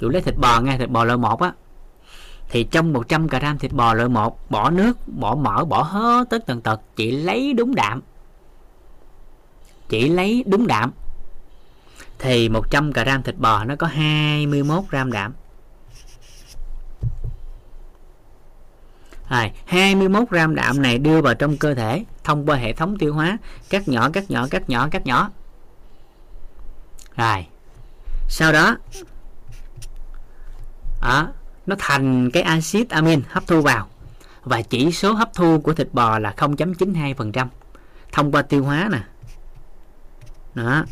Dụ 0.00 0.08
lấy 0.08 0.22
thịt 0.22 0.34
bò 0.38 0.60
nghe 0.60 0.78
thịt 0.78 0.90
bò 0.90 1.04
loại 1.04 1.18
một 1.18 1.40
á 1.40 1.52
thì 2.48 2.64
trong 2.64 2.92
100 2.92 3.26
gram 3.26 3.58
thịt 3.58 3.72
bò 3.72 3.94
loại 3.94 4.08
1 4.08 4.50
bỏ 4.50 4.70
nước 4.70 4.98
bỏ 5.06 5.34
mỡ 5.34 5.64
bỏ 5.64 5.82
hết 5.82 6.24
tất 6.30 6.46
tần 6.46 6.60
tật 6.60 6.80
chỉ 6.96 7.10
lấy 7.10 7.52
đúng 7.52 7.74
đạm. 7.74 8.02
Chỉ 9.88 10.08
lấy 10.08 10.44
đúng 10.46 10.66
đạm. 10.66 10.92
Thì 12.18 12.48
100 12.48 12.90
gram 12.90 13.22
thịt 13.22 13.38
bò 13.38 13.64
nó 13.64 13.76
có 13.76 13.86
21 13.86 14.84
gram 14.90 15.12
đạm. 15.12 15.34
À, 19.28 19.50
21 19.66 20.30
gram 20.30 20.54
đạm 20.54 20.82
này 20.82 20.98
đưa 20.98 21.20
vào 21.20 21.34
trong 21.34 21.56
cơ 21.56 21.74
thể 21.74 22.04
thông 22.24 22.46
qua 22.46 22.56
hệ 22.56 22.72
thống 22.72 22.98
tiêu 22.98 23.14
hóa 23.14 23.38
cắt 23.70 23.88
nhỏ 23.88 24.10
cắt 24.12 24.30
nhỏ 24.30 24.46
cắt 24.50 24.70
nhỏ 24.70 24.88
cắt 24.90 25.06
nhỏ. 25.06 25.30
Rồi 27.16 27.46
sau 28.28 28.52
đó 28.52 28.76
đó, 31.06 31.28
nó 31.66 31.76
thành 31.78 32.30
cái 32.30 32.42
axit 32.42 32.90
amin 32.90 33.22
hấp 33.28 33.46
thu 33.46 33.60
vào. 33.62 33.88
Và 34.42 34.62
chỉ 34.62 34.92
số 34.92 35.12
hấp 35.12 35.34
thu 35.34 35.60
của 35.60 35.72
thịt 35.72 35.88
bò 35.92 36.18
là 36.18 36.34
0.92% 36.36 37.46
thông 38.12 38.32
qua 38.32 38.42
tiêu 38.42 38.64
hóa 38.64 38.88
nè. 38.92 39.00
Đó. 40.54 40.84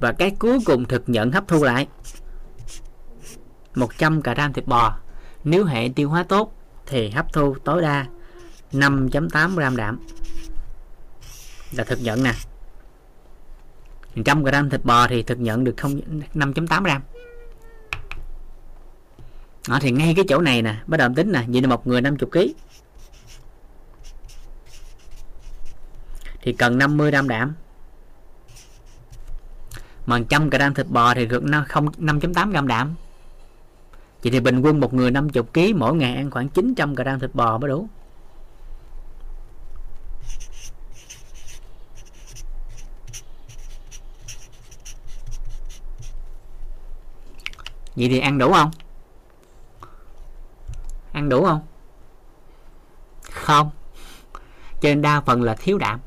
Và 0.00 0.12
cái 0.12 0.30
cuối 0.38 0.58
cùng 0.64 0.84
thực 0.84 1.02
nhận 1.06 1.32
hấp 1.32 1.48
thu 1.48 1.64
lại. 1.64 1.86
100 3.74 4.20
gram 4.20 4.52
thịt 4.52 4.66
bò. 4.66 4.96
Nếu 5.44 5.64
hệ 5.64 5.88
tiêu 5.94 6.10
hóa 6.10 6.22
tốt 6.22 6.54
thì 6.86 7.10
hấp 7.10 7.32
thu 7.32 7.56
tối 7.64 7.82
đa 7.82 8.06
5.8 8.72 9.54
gram 9.56 9.76
đạm. 9.76 9.98
Là 11.72 11.84
thực 11.84 12.02
nhận 12.02 12.22
nè. 12.22 12.32
100 14.14 14.42
gram 14.42 14.70
thịt 14.70 14.84
bò 14.84 15.06
thì 15.06 15.22
thực 15.22 15.38
nhận 15.38 15.64
được 15.64 15.76
5.8 16.34 16.82
gram 16.82 17.02
đó, 19.68 19.78
thì 19.80 19.90
ngay 19.90 20.14
cái 20.16 20.24
chỗ 20.28 20.40
này 20.40 20.62
nè 20.62 20.76
bắt 20.86 20.96
đầu 20.96 21.10
tính 21.16 21.32
nè 21.32 21.44
vậy 21.48 21.62
là 21.62 21.68
một 21.68 21.86
người 21.86 22.00
50 22.00 22.30
kg 22.30 22.38
thì 26.42 26.52
cần 26.52 26.78
50 26.78 27.10
gram 27.10 27.28
đạm 27.28 27.54
mà 30.06 30.18
100 30.18 30.50
gram 30.50 30.74
thịt 30.74 30.86
bò 30.88 31.14
thì 31.14 31.26
được 31.26 31.42
5.8 31.42 32.50
gram 32.50 32.68
đạm 32.68 32.94
Vậy 34.22 34.32
thì 34.32 34.40
bình 34.40 34.60
quân 34.60 34.80
một 34.80 34.94
người 34.94 35.10
50 35.10 35.42
kg 35.54 35.78
mỗi 35.78 35.94
ngày 35.94 36.16
ăn 36.16 36.30
khoảng 36.30 36.48
900 36.48 36.94
gram 36.94 37.20
thịt 37.20 37.34
bò 37.34 37.58
mới 37.58 37.68
đủ. 37.68 37.88
Vậy 47.96 48.08
thì 48.08 48.18
ăn 48.18 48.38
đủ 48.38 48.52
không? 48.52 48.70
Ăn 51.16 51.28
đủ 51.28 51.44
không? 51.44 51.60
Không. 53.30 53.70
Cho 54.80 54.88
nên 54.88 55.02
đa 55.02 55.20
phần 55.20 55.42
là 55.42 55.54
thiếu 55.54 55.78
đạm. 55.78 56.00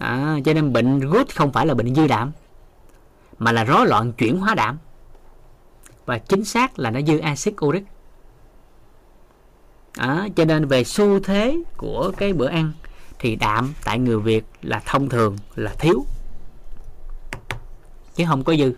À, 0.00 0.38
cho 0.44 0.52
nên 0.52 0.72
bệnh 0.72 1.00
gút 1.00 1.34
không 1.34 1.52
phải 1.52 1.66
là 1.66 1.74
bệnh 1.74 1.94
dư 1.94 2.06
đạm 2.06 2.32
mà 3.38 3.52
là 3.52 3.64
rối 3.64 3.86
loạn 3.86 4.12
chuyển 4.12 4.38
hóa 4.38 4.54
đạm 4.54 4.78
và 6.06 6.18
chính 6.18 6.44
xác 6.44 6.78
là 6.78 6.90
nó 6.90 7.00
dư 7.00 7.18
axit 7.18 7.54
uric 7.64 7.84
à, 9.92 10.28
cho 10.36 10.44
nên 10.44 10.68
về 10.68 10.84
xu 10.84 11.20
thế 11.20 11.58
của 11.76 12.12
cái 12.16 12.32
bữa 12.32 12.48
ăn 12.48 12.72
thì 13.18 13.36
đạm 13.36 13.74
tại 13.84 13.98
người 13.98 14.20
Việt 14.20 14.44
là 14.62 14.82
thông 14.86 15.08
thường 15.08 15.36
là 15.54 15.74
thiếu 15.78 16.04
chứ 18.14 18.24
không 18.28 18.44
có 18.44 18.56
dư 18.56 18.72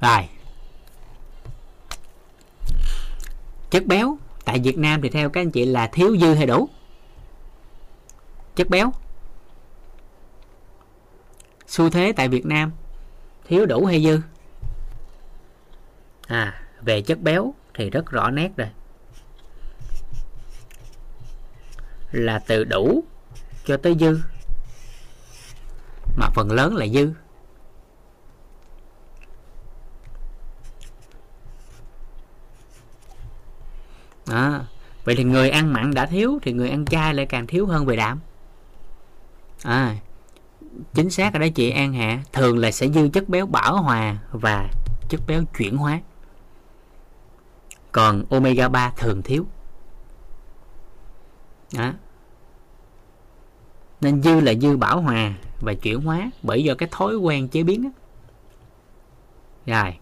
rồi 0.00 0.28
chất 3.70 3.86
béo. 3.86 4.18
Tại 4.44 4.60
Việt 4.60 4.78
Nam 4.78 5.02
thì 5.02 5.08
theo 5.08 5.30
các 5.30 5.40
anh 5.40 5.50
chị 5.50 5.64
là 5.64 5.86
thiếu 5.86 6.16
dư 6.16 6.34
hay 6.34 6.46
đủ? 6.46 6.68
Chất 8.54 8.68
béo. 8.70 8.92
Xu 11.66 11.90
thế 11.90 12.12
tại 12.16 12.28
Việt 12.28 12.46
Nam, 12.46 12.72
thiếu 13.48 13.66
đủ 13.66 13.84
hay 13.84 14.02
dư? 14.02 14.20
À 16.26 16.62
về 16.82 17.02
chất 17.02 17.20
béo 17.20 17.54
thì 17.74 17.90
rất 17.90 18.10
rõ 18.10 18.30
nét 18.30 18.50
rồi. 18.56 18.68
Là 22.10 22.38
từ 22.38 22.64
đủ 22.64 23.04
cho 23.64 23.76
tới 23.76 23.96
dư. 24.00 24.20
Mà 26.16 26.28
phần 26.34 26.52
lớn 26.52 26.76
là 26.76 26.86
dư. 26.86 27.12
À, 34.26 34.64
vậy 35.04 35.14
thì 35.16 35.24
người 35.24 35.50
ăn 35.50 35.72
mặn 35.72 35.94
đã 35.94 36.06
thiếu 36.06 36.38
thì 36.42 36.52
người 36.52 36.70
ăn 36.70 36.84
chay 36.84 37.14
lại 37.14 37.26
càng 37.26 37.46
thiếu 37.46 37.66
hơn 37.66 37.86
về 37.86 37.96
đạm. 37.96 38.20
À, 39.62 39.96
chính 40.94 41.10
xác 41.10 41.32
ở 41.32 41.38
đây 41.38 41.50
chị 41.50 41.70
An 41.70 41.92
Hạ 41.92 42.22
thường 42.32 42.58
là 42.58 42.70
sẽ 42.70 42.88
dư 42.88 43.08
chất 43.08 43.28
béo 43.28 43.46
bảo 43.46 43.82
hòa 43.82 44.16
và 44.32 44.68
chất 45.08 45.20
béo 45.26 45.42
chuyển 45.58 45.76
hóa. 45.76 46.00
Còn 47.92 48.24
omega 48.30 48.68
3 48.68 48.92
thường 48.96 49.22
thiếu. 49.22 49.46
Đó. 51.74 51.92
Nên 54.00 54.22
dư 54.22 54.40
là 54.40 54.54
dư 54.54 54.76
bảo 54.76 55.00
hòa 55.00 55.34
và 55.60 55.74
chuyển 55.74 56.00
hóa 56.00 56.30
bởi 56.42 56.64
do 56.64 56.74
cái 56.74 56.88
thói 56.92 57.16
quen 57.16 57.48
chế 57.48 57.62
biến 57.62 57.82
đó. 57.82 57.90
rồi. 59.66 59.96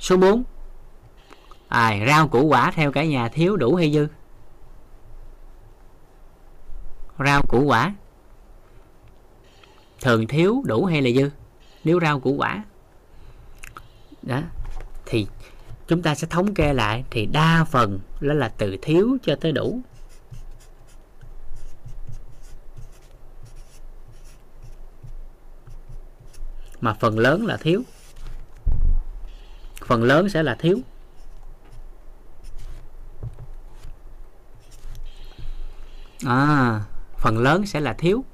Số 0.00 0.16
4 0.16 0.44
à, 1.68 2.06
rau 2.06 2.28
củ 2.28 2.44
quả 2.44 2.70
theo 2.70 2.92
cả 2.92 3.04
nhà 3.04 3.28
thiếu 3.28 3.56
đủ 3.56 3.74
hay 3.74 3.92
dư? 3.92 4.06
Rau 7.18 7.42
củ 7.48 7.64
quả. 7.64 7.94
Thường 10.00 10.26
thiếu 10.26 10.62
đủ 10.66 10.84
hay 10.84 11.02
là 11.02 11.10
dư? 11.20 11.30
Nếu 11.84 12.00
rau 12.00 12.20
củ 12.20 12.32
quả. 12.32 12.64
Đó 14.22 14.42
thì 15.06 15.26
chúng 15.86 16.02
ta 16.02 16.14
sẽ 16.14 16.26
thống 16.26 16.54
kê 16.54 16.72
lại 16.72 17.04
thì 17.10 17.26
đa 17.26 17.64
phần 17.70 18.00
đó 18.20 18.34
là 18.34 18.48
từ 18.48 18.76
thiếu 18.82 19.16
cho 19.22 19.36
tới 19.40 19.52
đủ. 19.52 19.80
Mà 26.80 26.94
phần 26.94 27.18
lớn 27.18 27.46
là 27.46 27.56
thiếu. 27.56 27.82
Phần 29.86 30.02
lớn 30.02 30.28
sẽ 30.28 30.42
là 30.42 30.54
thiếu. 30.54 30.78
À, 36.24 36.80
phần 37.18 37.38
lớn 37.38 37.66
sẽ 37.66 37.80
là 37.80 37.92
thiếu. 37.92 38.24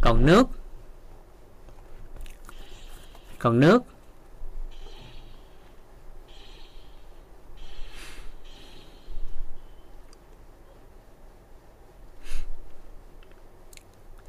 Còn 0.00 0.26
nước? 0.26 0.48
Còn 3.38 3.60
nước? 3.60 3.82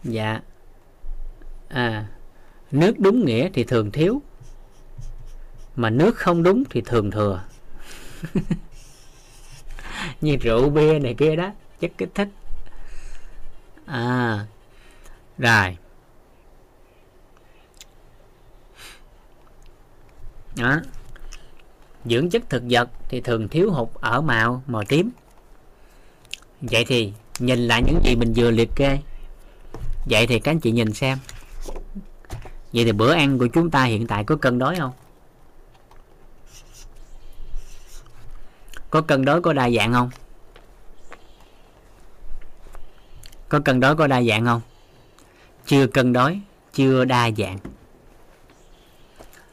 Dạ. 0.03 0.41
À 1.69 2.07
nước 2.73 2.99
đúng 2.99 3.25
nghĩa 3.25 3.49
thì 3.53 3.63
thường 3.63 3.91
thiếu. 3.91 4.21
Mà 5.75 5.89
nước 5.89 6.15
không 6.15 6.43
đúng 6.43 6.63
thì 6.69 6.81
thường 6.81 7.11
thừa. 7.11 7.43
Như 10.21 10.37
rượu 10.41 10.69
bia 10.69 10.99
này 10.99 11.15
kia 11.17 11.35
đó 11.35 11.51
chất 11.83 11.91
kích 11.97 12.09
thích 12.15 12.29
à 13.85 14.45
rồi. 15.37 15.77
Đó. 20.55 20.79
Dưỡng 22.05 22.29
chất 22.29 22.49
thực 22.49 22.63
vật 22.69 22.89
thì 23.09 23.21
thường 23.21 23.47
thiếu 23.47 23.71
hụt 23.71 23.89
ở 23.93 24.21
màu 24.21 24.63
màu 24.67 24.83
tím. 24.83 25.09
Vậy 26.61 26.85
thì 26.87 27.13
nhìn 27.39 27.59
lại 27.59 27.83
những 27.85 28.01
gì 28.03 28.15
mình 28.15 28.33
vừa 28.35 28.51
liệt 28.51 28.69
kê. 28.75 28.99
Vậy 30.05 30.27
thì 30.27 30.39
các 30.39 30.51
anh 30.51 30.59
chị 30.59 30.71
nhìn 30.71 30.93
xem. 30.93 31.17
Vậy 32.73 32.85
thì 32.85 32.91
bữa 32.91 33.13
ăn 33.13 33.39
của 33.39 33.47
chúng 33.47 33.71
ta 33.71 33.83
hiện 33.83 34.07
tại 34.07 34.23
có 34.23 34.35
cân 34.35 34.59
đối 34.59 34.75
không? 34.75 34.91
Có 38.89 39.01
cân 39.01 39.25
đối 39.25 39.41
có 39.41 39.53
đa 39.53 39.69
dạng 39.69 39.93
không? 39.93 40.09
Có 43.53 43.59
cân 43.59 43.79
đối 43.79 43.95
có 43.95 44.07
đa 44.07 44.21
dạng 44.21 44.45
không? 44.45 44.61
Chưa 45.65 45.87
cân 45.87 46.13
đối, 46.13 46.39
chưa 46.73 47.05
đa 47.05 47.31
dạng. 47.37 47.57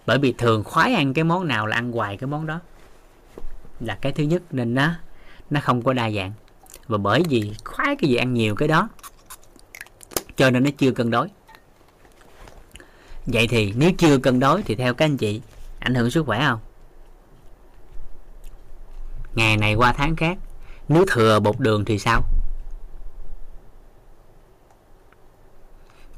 Bởi 0.06 0.18
vì 0.18 0.32
thường 0.32 0.64
khoái 0.64 0.94
ăn 0.94 1.14
cái 1.14 1.24
món 1.24 1.48
nào 1.48 1.66
là 1.66 1.76
ăn 1.76 1.92
hoài 1.92 2.16
cái 2.16 2.26
món 2.26 2.46
đó 2.46 2.60
là 3.80 3.98
cái 4.00 4.12
thứ 4.12 4.24
nhất, 4.24 4.42
nên 4.50 4.74
nó 4.74 4.94
nó 5.50 5.60
không 5.60 5.82
có 5.82 5.92
đa 5.92 6.10
dạng. 6.10 6.32
Và 6.86 6.98
bởi 6.98 7.22
vì 7.28 7.52
khoái 7.64 7.96
cái 7.96 8.10
gì 8.10 8.16
ăn 8.16 8.34
nhiều 8.34 8.54
cái 8.54 8.68
đó, 8.68 8.88
cho 10.36 10.50
nên 10.50 10.64
nó 10.64 10.70
chưa 10.78 10.92
cân 10.92 11.10
đối. 11.10 11.28
Vậy 13.26 13.46
thì 13.48 13.72
nếu 13.76 13.90
chưa 13.98 14.18
cân 14.18 14.40
đối 14.40 14.62
thì 14.62 14.74
theo 14.74 14.94
các 14.94 15.04
anh 15.04 15.16
chị, 15.16 15.40
ảnh 15.78 15.94
hưởng 15.94 16.10
sức 16.10 16.26
khỏe 16.26 16.46
không? 16.48 16.60
Ngày 19.34 19.56
này 19.56 19.74
qua 19.74 19.92
tháng 19.92 20.16
khác, 20.16 20.38
nếu 20.88 21.04
thừa 21.08 21.40
bột 21.40 21.60
đường 21.60 21.84
thì 21.84 21.98
sao? 21.98 22.22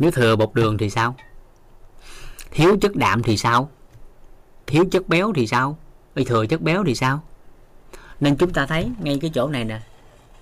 Nếu 0.02 0.10
thừa 0.10 0.36
bột 0.36 0.54
đường 0.54 0.78
thì 0.78 0.90
sao? 0.90 1.16
Thiếu 2.50 2.76
chất 2.80 2.96
đạm 2.96 3.22
thì 3.22 3.36
sao? 3.36 3.70
Thiếu 4.66 4.84
chất 4.90 5.08
béo 5.08 5.32
thì 5.32 5.46
sao? 5.46 5.78
Bị 6.14 6.24
thừa 6.24 6.46
chất 6.46 6.62
béo 6.62 6.84
thì 6.84 6.94
sao? 6.94 7.20
Nên 8.20 8.36
chúng 8.36 8.52
ta 8.52 8.66
thấy 8.66 8.90
ngay 9.02 9.18
cái 9.20 9.30
chỗ 9.34 9.48
này 9.48 9.64
nè. 9.64 9.80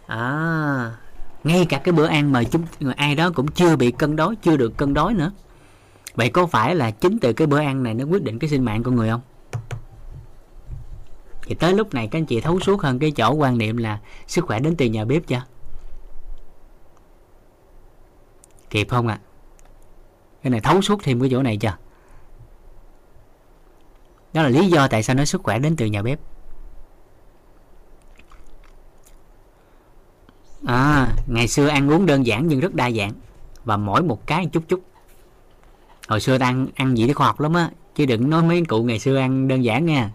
À, 0.06 0.96
ngay 1.44 1.66
cả 1.68 1.78
cái 1.78 1.92
bữa 1.92 2.06
ăn 2.06 2.32
mà 2.32 2.44
chúng 2.44 2.62
ai 2.96 3.14
đó 3.14 3.30
cũng 3.34 3.48
chưa 3.48 3.76
bị 3.76 3.90
cân 3.90 4.16
đối 4.16 4.36
chưa 4.36 4.56
được 4.56 4.76
cân 4.76 4.94
đối 4.94 5.14
nữa. 5.14 5.32
Vậy 6.14 6.30
có 6.30 6.46
phải 6.46 6.74
là 6.74 6.90
chính 6.90 7.18
từ 7.18 7.32
cái 7.32 7.46
bữa 7.46 7.60
ăn 7.60 7.82
này 7.82 7.94
nó 7.94 8.04
quyết 8.04 8.22
định 8.22 8.38
cái 8.38 8.50
sinh 8.50 8.64
mạng 8.64 8.82
của 8.82 8.90
người 8.90 9.08
không? 9.08 9.20
Thì 11.42 11.54
tới 11.54 11.74
lúc 11.74 11.94
này 11.94 12.08
các 12.10 12.18
anh 12.18 12.26
chị 12.26 12.40
thấu 12.40 12.60
suốt 12.60 12.82
hơn 12.82 12.98
cái 12.98 13.10
chỗ 13.10 13.32
quan 13.32 13.58
niệm 13.58 13.76
là 13.76 13.98
sức 14.26 14.44
khỏe 14.44 14.60
đến 14.60 14.76
từ 14.76 14.86
nhà 14.86 15.04
bếp 15.04 15.26
chưa? 15.26 15.42
Kịp 18.70 18.88
không 18.90 19.08
ạ? 19.08 19.18
à? 19.22 19.29
Cái 20.42 20.50
này 20.50 20.60
thấu 20.60 20.82
suốt 20.82 21.02
thêm 21.02 21.20
cái 21.20 21.28
chỗ 21.32 21.42
này 21.42 21.56
chưa? 21.56 21.76
Đó 24.32 24.42
là 24.42 24.48
lý 24.48 24.68
do 24.68 24.88
tại 24.88 25.02
sao 25.02 25.16
nói 25.16 25.26
sức 25.26 25.42
khỏe 25.42 25.58
đến 25.58 25.76
từ 25.76 25.86
nhà 25.86 26.02
bếp. 26.02 26.20
À 30.66 31.08
ngày 31.26 31.48
xưa 31.48 31.68
ăn 31.68 31.90
uống 31.90 32.06
đơn 32.06 32.26
giản 32.26 32.48
nhưng 32.48 32.60
rất 32.60 32.74
đa 32.74 32.90
dạng. 32.90 33.12
Và 33.64 33.76
mỗi 33.76 34.02
một 34.02 34.26
cái 34.26 34.46
chút 34.52 34.62
chút. 34.68 34.80
Hồi 36.08 36.20
xưa 36.20 36.38
ta 36.38 36.46
ăn 36.46 36.66
ăn 36.74 36.98
gì 36.98 37.06
đó 37.06 37.14
khoa 37.14 37.26
học 37.26 37.40
lắm 37.40 37.54
á, 37.54 37.70
chứ 37.94 38.06
đừng 38.06 38.30
nói 38.30 38.42
mấy 38.42 38.64
cụ 38.64 38.82
ngày 38.82 38.98
xưa 38.98 39.16
ăn 39.16 39.48
đơn 39.48 39.64
giản 39.64 39.86
nha. 39.86 40.10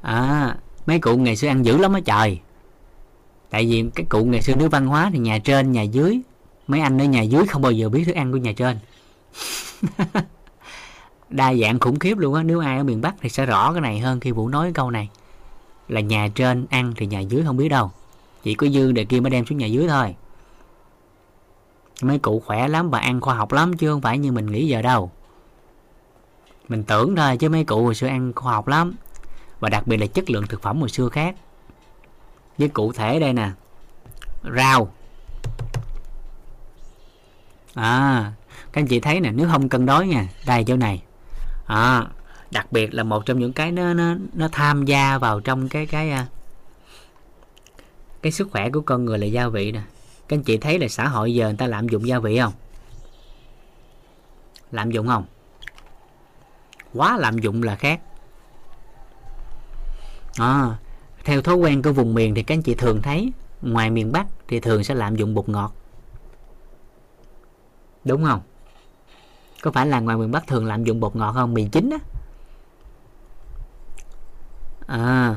À 0.00 0.56
mấy 0.86 0.98
cụ 0.98 1.16
ngày 1.16 1.36
xưa 1.36 1.48
ăn 1.48 1.64
dữ 1.64 1.78
lắm 1.78 1.92
á, 1.92 2.00
trời. 2.04 2.40
Tại 3.50 3.66
vì 3.66 3.84
cái 3.94 4.06
cụ 4.08 4.24
ngày 4.24 4.42
xưa 4.42 4.54
nước 4.54 4.68
văn 4.68 4.86
hóa 4.86 5.10
thì 5.12 5.18
nhà 5.18 5.38
trên, 5.38 5.72
nhà 5.72 5.82
dưới, 5.82 6.20
mấy 6.66 6.80
anh 6.80 7.00
ở 7.00 7.04
nhà 7.04 7.22
dưới 7.22 7.46
không 7.46 7.62
bao 7.62 7.72
giờ 7.72 7.88
biết 7.88 8.04
thức 8.04 8.14
ăn 8.14 8.32
của 8.32 8.38
nhà 8.38 8.52
trên. 8.52 8.78
đa 11.30 11.54
dạng 11.54 11.80
khủng 11.80 11.98
khiếp 11.98 12.18
luôn 12.18 12.34
á, 12.34 12.42
nếu 12.42 12.60
ai 12.60 12.78
ở 12.78 12.84
miền 12.84 13.00
bắc 13.00 13.14
thì 13.20 13.28
sẽ 13.28 13.46
rõ 13.46 13.72
cái 13.72 13.80
này 13.80 13.98
hơn 13.98 14.20
khi 14.20 14.30
vũ 14.30 14.48
nói 14.48 14.72
câu 14.74 14.90
này. 14.90 15.08
Là 15.88 16.00
nhà 16.00 16.28
trên 16.34 16.66
ăn 16.70 16.92
thì 16.96 17.06
nhà 17.06 17.20
dưới 17.20 17.44
không 17.44 17.56
biết 17.56 17.68
đâu. 17.68 17.90
Chỉ 18.42 18.54
có 18.54 18.66
dư 18.68 18.92
để 18.92 19.04
kia 19.04 19.20
mới 19.20 19.30
đem 19.30 19.46
xuống 19.46 19.58
nhà 19.58 19.66
dưới 19.66 19.88
thôi. 19.88 20.14
Mấy 22.02 22.18
cụ 22.18 22.42
khỏe 22.46 22.68
lắm 22.68 22.90
và 22.90 22.98
ăn 22.98 23.20
khoa 23.20 23.34
học 23.34 23.52
lắm 23.52 23.76
chứ 23.76 23.90
không 23.90 24.00
phải 24.00 24.18
như 24.18 24.32
mình 24.32 24.46
nghĩ 24.46 24.68
giờ 24.68 24.82
đâu. 24.82 25.10
Mình 26.68 26.84
tưởng 26.84 27.16
thôi 27.16 27.36
chứ 27.36 27.48
mấy 27.48 27.64
cụ 27.64 27.84
hồi 27.84 27.94
xưa 27.94 28.06
ăn 28.06 28.32
khoa 28.32 28.52
học 28.52 28.68
lắm. 28.68 28.94
Và 29.60 29.68
đặc 29.68 29.86
biệt 29.86 29.96
là 29.96 30.06
chất 30.06 30.30
lượng 30.30 30.46
thực 30.46 30.62
phẩm 30.62 30.80
hồi 30.80 30.88
xưa 30.88 31.08
khác. 31.08 31.34
Với 32.58 32.68
cụ 32.68 32.92
thể 32.92 33.18
đây 33.18 33.32
nè. 33.32 33.50
Rau. 34.56 34.92
À 37.74 38.32
các 38.72 38.80
anh 38.80 38.86
chị 38.86 39.00
thấy 39.00 39.20
nè 39.20 39.30
nếu 39.32 39.48
không 39.48 39.68
cân 39.68 39.86
đối 39.86 40.06
nha 40.06 40.28
đây 40.46 40.64
chỗ 40.64 40.76
này. 40.76 41.02
À, 41.66 42.06
đặc 42.50 42.72
biệt 42.72 42.94
là 42.94 43.02
một 43.02 43.26
trong 43.26 43.38
những 43.38 43.52
cái 43.52 43.72
nó 43.72 43.94
nó 43.94 44.14
nó 44.32 44.48
tham 44.52 44.84
gia 44.84 45.18
vào 45.18 45.40
trong 45.40 45.68
cái 45.68 45.86
cái 45.86 46.10
à, 46.10 46.26
cái 48.22 48.32
sức 48.32 48.48
khỏe 48.50 48.70
của 48.70 48.80
con 48.80 49.04
người 49.04 49.18
là 49.18 49.26
gia 49.26 49.48
vị 49.48 49.72
nè. 49.72 49.82
Các 50.28 50.36
anh 50.36 50.42
chị 50.42 50.56
thấy 50.56 50.78
là 50.78 50.88
xã 50.88 51.08
hội 51.08 51.34
giờ 51.34 51.46
người 51.46 51.56
ta 51.56 51.66
lạm 51.66 51.88
dụng 51.88 52.06
gia 52.06 52.18
vị 52.18 52.38
không? 52.38 52.52
Lạm 54.70 54.90
dụng 54.90 55.06
không? 55.06 55.24
Quá 56.94 57.16
lạm 57.18 57.38
dụng 57.38 57.62
là 57.62 57.76
khác. 57.76 58.00
À, 60.36 60.78
theo 61.24 61.42
thói 61.42 61.54
quen 61.54 61.82
của 61.82 61.92
vùng 61.92 62.14
miền 62.14 62.34
thì 62.34 62.42
các 62.42 62.54
anh 62.54 62.62
chị 62.62 62.74
thường 62.74 63.02
thấy 63.02 63.32
ngoài 63.62 63.90
miền 63.90 64.12
Bắc 64.12 64.26
thì 64.48 64.60
thường 64.60 64.84
sẽ 64.84 64.94
lạm 64.94 65.16
dụng 65.16 65.34
bột 65.34 65.48
ngọt. 65.48 65.74
Đúng 68.04 68.24
không? 68.24 68.40
Có 69.62 69.70
phải 69.70 69.86
là 69.86 70.00
ngoài 70.00 70.16
miền 70.16 70.30
Bắc 70.30 70.46
thường 70.46 70.66
lạm 70.66 70.84
dụng 70.84 71.00
bột 71.00 71.16
ngọt 71.16 71.32
không? 71.32 71.54
Mì 71.54 71.68
chính 71.72 71.90
á. 71.90 71.98
À, 74.86 75.34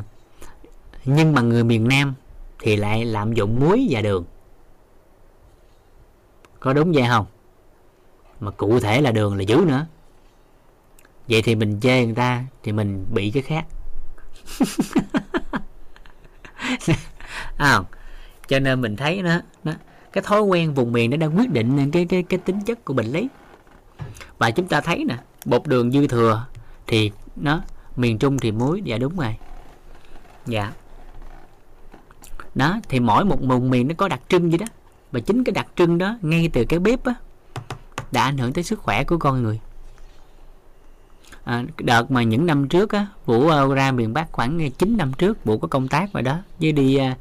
nhưng 1.06 1.34
mà 1.34 1.42
người 1.42 1.64
miền 1.64 1.88
Nam 1.88 2.14
thì 2.60 2.76
lại 2.76 3.06
lạm 3.06 3.34
dụng 3.34 3.60
muối 3.60 3.88
và 3.90 4.02
đường. 4.02 4.26
Có 6.60 6.74
đúng 6.74 6.92
vậy 6.92 7.04
không? 7.08 7.26
Mà 8.40 8.52
cụ 8.52 8.80
thể 8.80 9.02
là 9.02 9.12
đường 9.12 9.36
là 9.38 9.44
dữ 9.44 9.64
nữa. 9.68 9.86
Vậy 11.28 11.42
thì 11.42 11.56
mình 11.56 11.80
chê 11.82 12.06
người 12.06 12.16
ta 12.16 12.44
thì 12.64 12.72
mình 12.72 13.06
bị 13.14 13.32
cái 13.32 13.44
khác. 13.44 13.66
À, 17.58 17.80
cho 18.48 18.60
nên 18.60 18.82
mình 18.82 18.96
thấy 18.96 19.22
nó, 19.22 19.40
nó 19.64 19.72
cái 20.12 20.24
thói 20.24 20.42
quen 20.42 20.74
vùng 20.74 20.92
miền 20.92 21.12
nó 21.12 21.18
đang 21.18 21.38
quyết 21.38 21.52
định 21.52 21.92
cái 21.92 22.06
cái 22.06 22.24
cái 22.24 22.40
tính 22.40 22.62
chất 22.62 22.86
của 22.86 22.94
bệnh 22.94 23.06
lý 23.06 23.28
và 24.38 24.52
chúng 24.52 24.68
ta 24.68 24.82
thấy 24.82 25.06
nè 25.06 25.18
bột 25.46 25.68
đường 25.68 25.92
dư 25.92 26.08
thừa 26.08 26.46
thì 26.88 27.12
nó 27.36 27.62
miền 27.96 28.18
trung 28.18 28.38
thì 28.38 28.52
muối. 28.52 28.82
Dạ 28.86 28.98
đúng 28.98 29.18
rồi. 29.18 29.36
Dạ. 30.46 30.72
Đó 32.56 32.80
thì 32.90 33.00
mỗi 33.00 33.26
một 33.26 33.38
vùng 33.42 33.70
miền 33.70 33.88
nó 33.88 33.94
có 33.98 34.08
đặc 34.08 34.22
trưng 34.30 34.52
gì 34.52 34.58
đó. 34.58 34.66
Và 35.12 35.20
chính 35.20 35.44
cái 35.44 35.54
đặc 35.54 35.68
trưng 35.76 35.98
đó 35.98 36.18
ngay 36.22 36.50
từ 36.54 36.66
cái 36.66 36.80
bếp 36.80 37.06
á 37.06 37.14
đã 38.12 38.24
ảnh 38.24 38.38
hưởng 38.38 38.54
tới 38.54 38.64
sức 38.64 38.80
khỏe 38.80 39.04
của 39.04 39.18
con 39.18 39.44
người. 39.44 39.60
À, 41.44 41.64
đợt 41.78 42.12
mà 42.12 42.24
những 42.24 42.46
năm 42.46 42.68
trước 42.68 42.92
á 42.92 43.08
vũ 43.26 43.48
à, 43.48 43.66
ra 43.76 43.92
miền 43.92 44.14
bắc 44.14 44.32
khoảng 44.32 44.62
à, 44.62 44.68
9 44.78 44.98
năm 44.98 45.14
trước 45.14 45.46
vũ 45.46 45.58
có 45.58 45.68
công 45.68 45.88
tác 45.88 46.14
và 46.14 46.22
đó. 46.22 46.38
Với 46.60 46.72
đi 46.72 47.00
uh, 47.12 47.18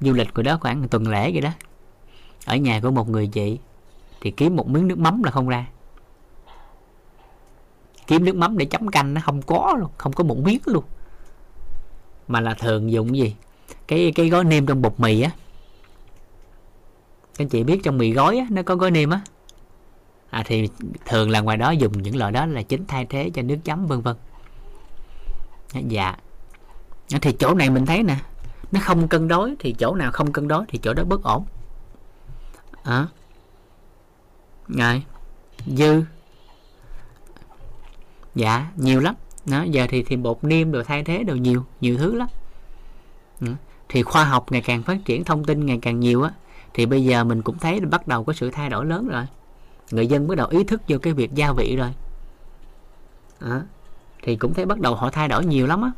du 0.00 0.12
lịch 0.12 0.34
của 0.34 0.42
đó 0.42 0.58
khoảng 0.60 0.88
tuần 0.88 1.08
lễ 1.08 1.32
vậy 1.32 1.40
đó. 1.40 1.50
Ở 2.46 2.56
nhà 2.56 2.80
của 2.80 2.90
một 2.90 3.08
người 3.08 3.26
chị 3.26 3.58
thì 4.20 4.30
kiếm 4.30 4.56
một 4.56 4.68
miếng 4.68 4.88
nước 4.88 4.98
mắm 4.98 5.22
là 5.22 5.30
không 5.30 5.48
ra 5.48 5.66
kiếm 8.06 8.24
nước 8.24 8.36
mắm 8.36 8.58
để 8.58 8.64
chấm 8.64 8.88
canh 8.88 9.14
nó 9.14 9.20
không 9.24 9.42
có 9.42 9.74
luôn 9.78 9.90
không 9.98 10.12
có 10.12 10.24
một 10.24 10.38
miếng 10.38 10.60
luôn. 10.64 10.84
Mà 12.28 12.40
là 12.40 12.54
thường 12.54 12.92
dùng 12.92 13.16
gì? 13.16 13.36
Cái 13.88 14.12
cái 14.14 14.28
gói 14.28 14.44
nêm 14.44 14.66
trong 14.66 14.82
bột 14.82 15.00
mì 15.00 15.20
á. 15.22 15.30
Các 17.36 17.48
chị 17.50 17.64
biết 17.64 17.80
trong 17.82 17.98
mì 17.98 18.12
gói 18.12 18.38
á, 18.38 18.46
nó 18.50 18.62
có 18.62 18.76
gói 18.76 18.90
nêm 18.90 19.10
á. 19.10 19.20
À, 20.30 20.42
thì 20.46 20.68
thường 21.04 21.30
là 21.30 21.40
ngoài 21.40 21.56
đó 21.56 21.70
dùng 21.70 22.02
những 22.02 22.16
loại 22.16 22.32
đó 22.32 22.46
là 22.46 22.62
chính 22.62 22.86
thay 22.86 23.06
thế 23.06 23.30
cho 23.34 23.42
nước 23.42 23.56
chấm 23.64 23.86
vân 23.86 24.00
vân. 24.00 24.16
Dạ. 25.88 26.16
Thì 27.22 27.32
chỗ 27.32 27.54
này 27.54 27.70
mình 27.70 27.86
thấy 27.86 28.02
nè 28.02 28.16
nó 28.72 28.80
không 28.82 29.08
cân 29.08 29.28
đối 29.28 29.54
thì 29.58 29.74
chỗ 29.78 29.94
nào 29.94 30.12
không 30.12 30.32
cân 30.32 30.48
đối 30.48 30.64
thì 30.68 30.78
chỗ 30.82 30.94
đó 30.94 31.04
bất 31.04 31.22
ổn. 31.22 31.44
À. 32.82 33.06
rồi. 34.68 35.02
Dư 35.66 36.02
dạ 38.36 38.66
nhiều 38.76 39.00
lắm. 39.00 39.14
Đó 39.46 39.62
giờ 39.62 39.86
thì 39.90 40.02
thì 40.02 40.16
bột 40.16 40.44
niêm 40.44 40.72
đồ 40.72 40.82
thay 40.82 41.04
thế 41.04 41.24
đồ 41.24 41.34
nhiều 41.34 41.64
nhiều 41.80 41.96
thứ 41.98 42.14
lắm. 42.14 42.28
Ừ. 43.40 43.46
thì 43.88 44.02
khoa 44.02 44.24
học 44.24 44.52
ngày 44.52 44.62
càng 44.62 44.82
phát 44.82 44.98
triển 45.04 45.24
thông 45.24 45.44
tin 45.44 45.66
ngày 45.66 45.78
càng 45.82 46.00
nhiều 46.00 46.22
á 46.22 46.30
thì 46.74 46.86
bây 46.86 47.04
giờ 47.04 47.24
mình 47.24 47.42
cũng 47.42 47.58
thấy 47.58 47.80
bắt 47.80 48.08
đầu 48.08 48.24
có 48.24 48.32
sự 48.32 48.50
thay 48.50 48.70
đổi 48.70 48.86
lớn 48.86 49.08
rồi. 49.08 49.24
Người 49.90 50.06
dân 50.06 50.28
bắt 50.28 50.34
đầu 50.34 50.46
ý 50.46 50.64
thức 50.64 50.82
vô 50.88 50.98
cái 50.98 51.12
việc 51.12 51.34
gia 51.34 51.52
vị 51.52 51.76
rồi. 51.76 51.94
À, 53.40 53.62
thì 54.22 54.36
cũng 54.36 54.54
thấy 54.54 54.66
bắt 54.66 54.80
đầu 54.80 54.94
họ 54.94 55.10
thay 55.10 55.28
đổi 55.28 55.46
nhiều 55.46 55.66
lắm 55.66 55.82
á. 55.82 55.90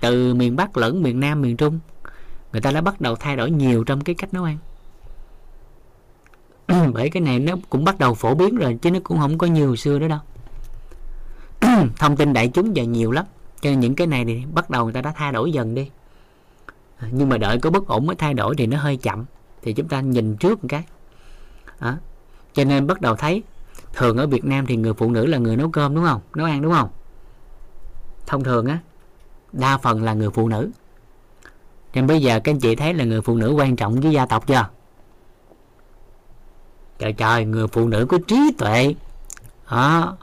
Từ 0.00 0.34
miền 0.34 0.56
bắc 0.56 0.76
lẫn 0.76 1.02
miền 1.02 1.20
nam 1.20 1.42
miền 1.42 1.56
trung 1.56 1.80
người 2.52 2.60
ta 2.60 2.70
đã 2.70 2.80
bắt 2.80 3.00
đầu 3.00 3.16
thay 3.16 3.36
đổi 3.36 3.50
nhiều 3.50 3.84
trong 3.84 4.00
cái 4.00 4.14
cách 4.14 4.34
nấu 4.34 4.44
ăn. 4.44 4.58
Bởi 6.92 7.10
cái 7.10 7.20
này 7.20 7.38
nó 7.38 7.54
cũng 7.70 7.84
bắt 7.84 7.98
đầu 7.98 8.14
phổ 8.14 8.34
biến 8.34 8.56
rồi 8.56 8.78
chứ 8.82 8.90
nó 8.90 8.98
cũng 9.04 9.18
không 9.18 9.38
có 9.38 9.46
nhiều 9.46 9.76
xưa 9.76 9.98
nữa 9.98 10.08
đâu. 10.08 10.18
thông 11.98 12.16
tin 12.16 12.32
đại 12.32 12.48
chúng 12.48 12.76
giờ 12.76 12.82
nhiều 12.82 13.10
lắm. 13.10 13.24
Cho 13.60 13.70
nên 13.70 13.80
những 13.80 13.94
cái 13.94 14.06
này 14.06 14.24
thì 14.24 14.42
bắt 14.52 14.70
đầu 14.70 14.84
người 14.84 14.92
ta 14.92 15.00
đã 15.00 15.12
thay 15.16 15.32
đổi 15.32 15.52
dần 15.52 15.74
đi. 15.74 15.90
À, 16.98 17.08
nhưng 17.12 17.28
mà 17.28 17.38
đợi 17.38 17.58
có 17.58 17.70
bất 17.70 17.86
ổn 17.86 18.06
mới 18.06 18.16
thay 18.16 18.34
đổi 18.34 18.54
thì 18.58 18.66
nó 18.66 18.78
hơi 18.78 18.96
chậm. 18.96 19.24
Thì 19.62 19.72
chúng 19.72 19.88
ta 19.88 20.00
nhìn 20.00 20.36
trước 20.36 20.62
một 20.62 20.68
cái. 20.68 20.84
À, 21.78 21.96
cho 22.52 22.64
nên 22.64 22.86
bắt 22.86 23.00
đầu 23.00 23.16
thấy 23.16 23.42
thường 23.92 24.16
ở 24.16 24.26
Việt 24.26 24.44
Nam 24.44 24.66
thì 24.66 24.76
người 24.76 24.94
phụ 24.94 25.10
nữ 25.10 25.26
là 25.26 25.38
người 25.38 25.56
nấu 25.56 25.70
cơm 25.70 25.94
đúng 25.94 26.04
không? 26.04 26.20
Nấu 26.34 26.46
ăn 26.46 26.62
đúng 26.62 26.72
không? 26.72 26.88
Thông 28.26 28.44
thường 28.44 28.66
á 28.66 28.78
đa 29.52 29.78
phần 29.78 30.02
là 30.02 30.14
người 30.14 30.30
phụ 30.30 30.48
nữ. 30.48 30.70
Nên 31.94 32.06
bây 32.06 32.22
giờ 32.22 32.40
các 32.40 32.52
anh 32.52 32.60
chị 32.60 32.76
thấy 32.76 32.94
là 32.94 33.04
người 33.04 33.20
phụ 33.22 33.36
nữ 33.36 33.54
quan 33.58 33.76
trọng 33.76 34.00
với 34.00 34.12
gia 34.12 34.26
tộc 34.26 34.46
chưa? 34.46 34.68
Trời 36.98 37.12
trời 37.12 37.44
người 37.44 37.66
phụ 37.68 37.88
nữ 37.88 38.06
có 38.08 38.18
trí 38.26 38.52
tuệ. 38.58 38.94
Đó 39.70 40.16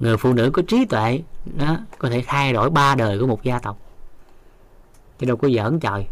người 0.00 0.16
phụ 0.16 0.32
nữ 0.32 0.50
có 0.52 0.62
trí 0.68 0.84
tuệ, 0.84 1.22
đó, 1.58 1.78
có 1.98 2.10
thể 2.10 2.24
thay 2.26 2.52
đổi 2.52 2.70
ba 2.70 2.94
đời 2.94 3.18
của 3.18 3.26
một 3.26 3.42
gia 3.42 3.58
tộc. 3.58 3.78
Chứ 5.18 5.26
đâu 5.26 5.36
có 5.36 5.48
giỡn 5.48 5.80
trời. 5.80 6.06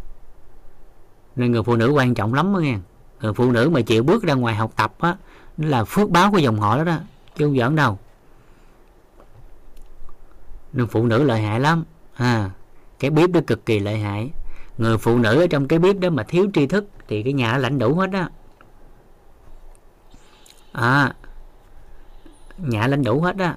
Nên 1.36 1.52
người 1.52 1.62
phụ 1.62 1.76
nữ 1.76 1.90
quan 1.90 2.14
trọng 2.14 2.34
lắm 2.34 2.54
đó 2.54 2.58
nghe. 2.58 2.78
Người 3.20 3.32
phụ 3.32 3.52
nữ 3.52 3.70
mà 3.70 3.80
chịu 3.80 4.02
bước 4.02 4.22
ra 4.22 4.34
ngoài 4.34 4.54
học 4.54 4.72
tập 4.76 4.94
á 5.00 5.16
là 5.56 5.84
phước 5.84 6.10
báo 6.10 6.30
của 6.30 6.38
dòng 6.38 6.60
họ 6.60 6.78
đó 6.78 6.84
đó, 6.84 6.98
chứ 7.36 7.46
không 7.46 7.58
giỡn 7.58 7.76
đâu. 7.76 7.98
Nên 10.72 10.86
phụ 10.86 11.06
nữ 11.06 11.22
lợi 11.22 11.40
hại 11.40 11.60
lắm. 11.60 11.84
À 12.14 12.50
cái 12.98 13.10
bếp 13.10 13.30
đó 13.30 13.40
cực 13.46 13.66
kỳ 13.66 13.78
lợi 13.78 13.98
hại. 13.98 14.30
Người 14.78 14.98
phụ 14.98 15.18
nữ 15.18 15.40
ở 15.40 15.46
trong 15.46 15.68
cái 15.68 15.78
bếp 15.78 15.98
đó 15.98 16.10
mà 16.10 16.22
thiếu 16.22 16.50
tri 16.54 16.66
thức 16.66 16.84
thì 17.08 17.22
cái 17.22 17.32
nhà 17.32 17.58
lãnh 17.58 17.78
đủ 17.78 17.94
hết 17.94 18.10
á. 18.12 18.28
À 20.72 21.14
nhà 22.58 22.86
lãnh 22.86 23.04
đủ 23.04 23.20
hết 23.20 23.36
á 23.38 23.56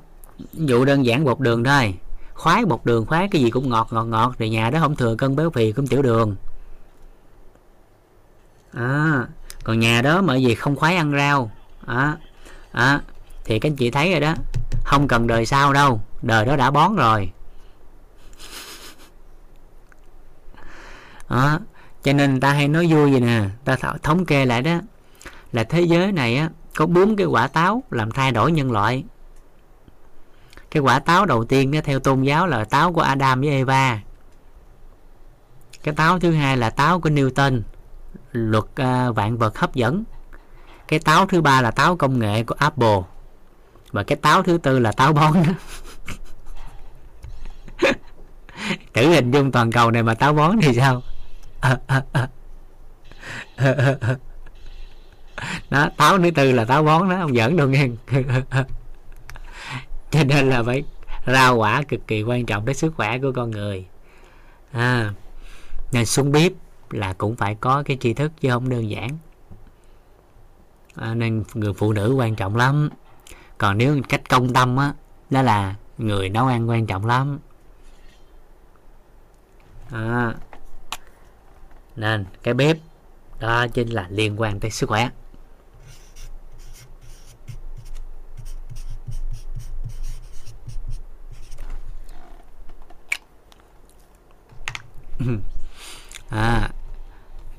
vụ 0.54 0.86
đơn 0.86 1.06
giản 1.06 1.24
bột 1.24 1.40
đường 1.40 1.64
thôi. 1.64 1.96
Khoái 2.34 2.66
bột 2.66 2.86
đường 2.86 3.06
khoái 3.06 3.28
cái 3.32 3.42
gì 3.42 3.50
cũng 3.50 3.70
ngọt 3.70 3.88
ngọt 3.92 4.04
ngọt. 4.04 4.36
Thì 4.38 4.50
nhà 4.50 4.70
đó 4.70 4.80
không 4.80 4.96
thừa 4.96 5.16
cân 5.16 5.36
béo 5.36 5.50
phì 5.50 5.72
cũng 5.72 5.88
tiểu 5.88 6.02
đường. 6.02 6.36
À, 8.74 9.28
còn 9.64 9.80
nhà 9.80 10.02
đó 10.02 10.22
mà 10.22 10.36
gì 10.36 10.56
không 10.56 10.76
khoái 10.76 10.96
ăn 10.96 11.12
rau. 11.12 11.52
À, 11.86 12.18
à, 12.72 13.02
thì 13.44 13.60
các 13.60 13.70
anh 13.70 13.76
chị 13.76 13.92
thấy 13.92 14.12
rồi 14.12 14.20
đó. 14.20 14.34
Không 14.86 15.08
cần 15.08 15.28
đời 15.28 15.46
sau 15.46 15.74
đâu 15.74 16.02
đời 16.22 16.46
đó 16.46 16.56
đã 16.56 16.72
bón 16.72 16.96
rồi. 16.96 17.32
À, 21.28 21.60
cho 22.04 22.14
nên 22.14 22.40
ta 22.40 22.52
hay 22.54 22.68
nói 22.68 22.88
vui 22.92 23.12
vậy 23.12 23.22
nè 23.22 23.44
ta 23.64 23.76
thống 24.04 24.26
kê 24.26 24.46
lại 24.46 24.62
đó. 24.62 24.80
Là 25.52 25.64
thế 25.64 25.82
giới 25.82 26.12
này 26.12 26.38
á 26.38 26.50
có 26.76 26.86
bốn 26.86 27.16
cái 27.16 27.26
quả 27.26 27.48
táo 27.48 27.84
làm 27.92 28.12
thay 28.12 28.32
đổi 28.32 28.52
nhân 28.52 28.72
loại 28.72 29.04
cái 30.76 30.82
quả 30.82 31.00
táo 31.00 31.26
đầu 31.26 31.46
tiên 31.46 31.72
đó, 31.72 31.80
theo 31.84 32.00
tôn 32.00 32.22
giáo 32.22 32.48
là 32.48 32.64
táo 32.64 32.94
của 32.94 33.02
Adam 33.02 33.42
với 33.42 33.50
Eva. 33.50 34.00
Cái 35.84 35.94
táo 35.96 36.20
thứ 36.20 36.32
hai 36.32 36.58
là 36.58 36.70
táo 36.70 37.00
của 37.00 37.10
Newton 37.10 37.62
luật 38.32 38.64
uh, 38.64 39.16
vạn 39.16 39.38
vật 39.38 39.58
hấp 39.58 39.76
dẫn. 39.76 40.04
Cái 40.88 41.00
táo 41.00 41.26
thứ 41.26 41.42
ba 41.42 41.62
là 41.62 41.72
táo 41.72 41.96
công 41.96 42.20
nghệ 42.20 42.44
của 42.44 42.56
Apple. 42.58 43.02
Và 43.92 44.04
cái 44.04 44.16
táo 44.16 44.44
thứ 44.44 44.58
tư 44.58 44.80
là 44.80 44.92
táo 44.92 45.14
bón. 45.14 45.34
Đó 45.34 45.54
thử 48.94 49.10
hình 49.10 49.32
dung 49.32 49.52
toàn 49.52 49.72
cầu 49.72 49.92
này 49.92 50.04
mà 50.04 50.14
táo 50.14 50.34
bón 50.34 50.56
thì 50.62 50.74
sao? 50.74 51.02
Đó 55.70 55.90
táo 55.98 56.18
thứ 56.18 56.32
tư 56.32 56.52
là 56.52 56.66
táo 56.66 56.84
bón 56.84 57.10
đó 57.10 57.16
ông 57.20 57.36
giỡn 57.36 57.58
đâu 57.58 57.68
nghe. 57.68 57.88
cho 60.12 60.24
nên 60.24 60.50
là 60.50 60.64
phải 60.64 60.84
rau 61.28 61.56
quả 61.56 61.84
cực 61.88 62.08
kỳ 62.08 62.24
quan 62.24 62.46
trọng 62.46 62.66
đến 62.66 62.76
sức 62.76 62.94
khỏe 62.96 63.20
của 63.20 63.32
con 63.36 63.52
người. 63.52 63.86
À, 64.72 65.14
nên 65.92 66.06
xuống 66.06 66.32
bếp 66.32 66.52
là 66.90 67.14
cũng 67.14 67.36
phải 67.36 67.56
có 67.56 67.84
cái 67.84 67.98
tri 68.00 68.14
thức 68.14 68.32
chứ 68.42 68.50
không 68.50 68.70
đơn 68.70 68.90
giản. 68.90 69.10
À, 70.96 71.16
nên 71.16 71.44
người 71.54 71.74
phụ 71.74 71.94
nữ 71.94 72.14
quan 72.18 72.36
trọng 72.36 72.56
lắm. 72.56 72.90
Còn 73.58 73.78
nếu 73.78 74.02
cách 74.10 74.30
công 74.30 74.54
tâm 74.54 74.78
á 74.78 74.94
đó 75.30 75.42
là 75.42 75.76
người 75.98 76.30
nấu 76.30 76.48
ăn 76.48 76.70
quan 76.70 76.86
trọng 76.86 77.06
lắm. 77.06 77.40
À, 79.92 80.34
nên 81.96 82.26
cái 82.44 82.54
bếp 82.54 82.78
đó 83.40 83.68
chính 83.68 83.90
là 83.90 84.08
liên 84.10 84.42
quan 84.42 84.60
tới 84.60 84.72
sức 84.72 84.90
khỏe. 84.90 85.10
à 96.30 96.70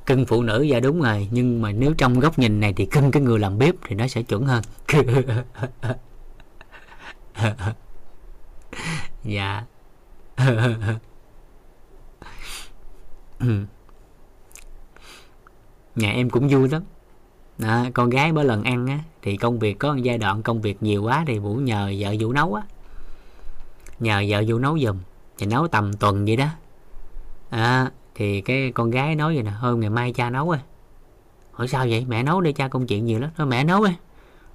cưng 0.07 0.27
phụ 0.27 0.43
nữ 0.43 0.63
dạ 0.63 0.81
đúng 0.81 1.03
rồi. 1.03 1.29
Nhưng 1.31 1.63
mà 1.63 1.73
nếu 1.73 1.95
trong 1.99 2.21
góc 2.21 2.39
nhìn 2.39 2.61
này 2.61 2.73
thì 2.73 2.87
cưng 2.87 3.11
cái 3.11 3.23
người 3.23 3.39
làm 3.39 3.59
bếp 3.59 3.75
thì 3.89 3.97
nó 3.97 4.07
sẽ 4.07 4.23
chuẩn 4.23 4.47
hơn. 4.47 4.63
Dạ. 9.25 9.65
Nhà 15.95 16.11
em 16.11 16.31
cũng 16.31 16.49
vui 16.49 16.69
lắm. 16.69 16.83
À, 17.63 17.91
con 17.95 18.11
gái 18.11 18.33
mỗi 18.33 18.45
lần 18.45 18.63
ăn 18.63 18.87
á 18.87 18.99
thì 19.23 19.37
công 19.37 19.59
việc 19.59 19.79
có 19.79 19.93
một 19.93 20.01
giai 20.03 20.19
đoạn 20.19 20.43
công 20.43 20.61
việc 20.61 20.83
nhiều 20.83 21.03
quá 21.03 21.25
thì 21.27 21.39
vũ 21.39 21.55
nhờ 21.55 21.93
vợ 21.99 22.15
vũ 22.21 22.33
nấu 22.33 22.55
á. 22.55 22.63
Nhờ 24.01 24.25
vợ 24.29 24.45
vũ 24.49 24.59
nấu 24.59 24.79
giùm 24.79 24.97
thì 25.39 25.47
nấu 25.47 25.69
tầm 25.69 25.93
tuần 25.93 26.25
vậy 26.25 26.37
đó 26.37 26.47
à, 27.51 27.91
thì 28.15 28.41
cái 28.41 28.73
con 28.75 28.91
gái 28.91 29.15
nói 29.15 29.35
vậy 29.35 29.43
nè 29.43 29.51
hôm 29.51 29.81
ngày 29.81 29.91
mai 29.91 30.13
cha 30.13 30.31
nấu 30.31 30.49
rồi 30.49 30.59
hỏi 31.53 31.69
sao 31.69 31.87
vậy? 31.89 32.05
Mẹ 32.09 32.23
nấu 32.23 32.41
đi 32.41 32.53
cha 32.53 32.69
công 32.69 32.87
chuyện 32.87 33.05
nhiều 33.05 33.19
lắm. 33.19 33.31
Thôi 33.37 33.47
mẹ 33.47 33.65
nấu 33.65 33.85
đi. 33.85 33.93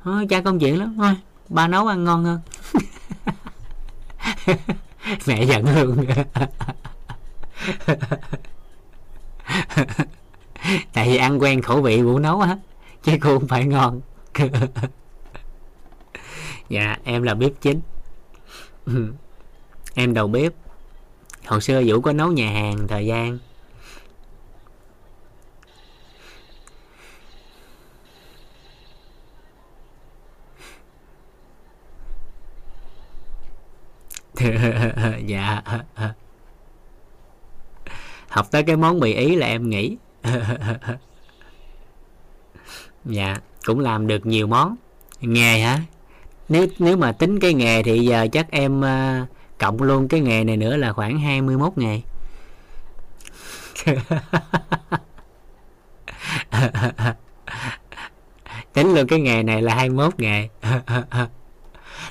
Thôi 0.03 0.27
cha 0.29 0.41
công 0.41 0.59
chuyện 0.59 0.79
lắm. 0.79 0.95
Thôi 0.97 1.15
ba 1.49 1.67
nấu 1.67 1.87
ăn 1.87 2.03
ngon 2.03 2.23
hơn. 2.23 2.39
Mẹ 5.27 5.43
giận 5.43 5.75
luôn. 5.75 6.05
Tại 10.93 11.09
vì 11.09 11.17
ăn 11.17 11.41
quen 11.41 11.61
khẩu 11.61 11.81
vị 11.81 12.01
của 12.01 12.19
nấu 12.19 12.41
á 12.41 12.57
chứ 13.03 13.17
cô 13.21 13.39
không 13.39 13.47
phải 13.47 13.65
ngon. 13.65 14.01
Dạ 16.69 16.97
em 17.03 17.23
là 17.23 17.33
bếp 17.33 17.51
chính. 17.61 17.81
Em 19.93 20.13
đầu 20.13 20.27
bếp 20.27 20.53
hồi 21.45 21.61
xưa 21.61 21.83
vũ 21.85 22.01
có 22.01 22.13
nấu 22.13 22.31
nhà 22.31 22.51
hàng 22.51 22.87
thời 22.87 23.05
gian. 23.05 23.37
Dạ. 35.25 35.61
Học 38.29 38.51
tới 38.51 38.63
cái 38.63 38.75
món 38.75 38.99
mì 38.99 39.13
ý 39.13 39.35
là 39.35 39.47
em 39.47 39.69
nghĩ. 39.69 39.97
Dạ 43.05 43.37
cũng 43.65 43.79
làm 43.79 44.07
được 44.07 44.25
nhiều 44.25 44.47
món. 44.47 44.75
Nghề 45.21 45.59
hả? 45.59 45.79
Nếu 46.49 46.67
nếu 46.79 46.97
mà 46.97 47.11
tính 47.11 47.39
cái 47.39 47.53
nghề 47.53 47.83
thì 47.83 47.99
giờ 47.99 48.27
chắc 48.31 48.51
em 48.51 48.79
uh, 48.79 49.27
cộng 49.61 49.81
luôn 49.81 50.07
cái 50.07 50.19
nghề 50.19 50.43
này 50.43 50.57
nữa 50.57 50.77
là 50.77 50.93
khoảng 50.93 51.19
21 51.19 51.77
nghề. 51.77 52.01
Tính 58.73 58.93
luôn 58.95 59.07
cái 59.07 59.19
nghề 59.19 59.43
này 59.43 59.61
là 59.61 59.75
21 59.75 60.19
nghề. 60.19 60.47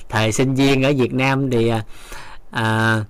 Thời 0.09 0.31
sinh 0.31 0.55
viên 0.55 0.83
ở 0.83 0.93
Việt 0.97 1.13
Nam 1.13 1.49
thì 1.51 1.67
à, 1.67 1.83
à 2.51 3.03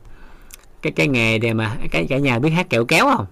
cái 0.82 0.94
cái 0.96 1.08
nghề 1.08 1.38
để 1.38 1.54
mà 1.54 1.76
cái 1.92 2.06
cả 2.10 2.18
nhà 2.18 2.40
biết 2.40 2.50
hát 2.50 2.70
kẹo 2.70 2.86
kéo 2.86 3.06
không? 3.06 3.26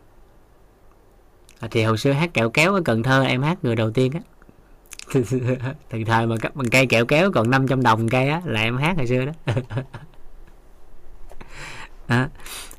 À, 1.59 1.67
thì 1.71 1.83
hồi 1.83 1.97
xưa 1.97 2.11
hát 2.11 2.33
kẹo 2.33 2.49
kéo 2.49 2.73
ở 2.73 2.81
Cần 2.85 3.03
Thơ 3.03 3.23
em 3.23 3.41
hát 3.41 3.57
người 3.63 3.75
đầu 3.75 3.91
tiên 3.91 4.11
á. 4.11 4.19
Từ 5.89 6.03
thời 6.05 6.27
mà 6.27 6.35
cấp 6.41 6.55
bằng 6.55 6.69
cây 6.69 6.85
kẹo 6.85 7.05
kéo 7.05 7.31
còn 7.31 7.49
500 7.49 7.83
đồng 7.83 8.09
cây 8.09 8.29
á 8.29 8.41
là 8.45 8.61
em 8.61 8.77
hát 8.77 8.97
hồi 8.97 9.07
xưa 9.07 9.25
đó 9.25 9.31
à, 12.09 12.29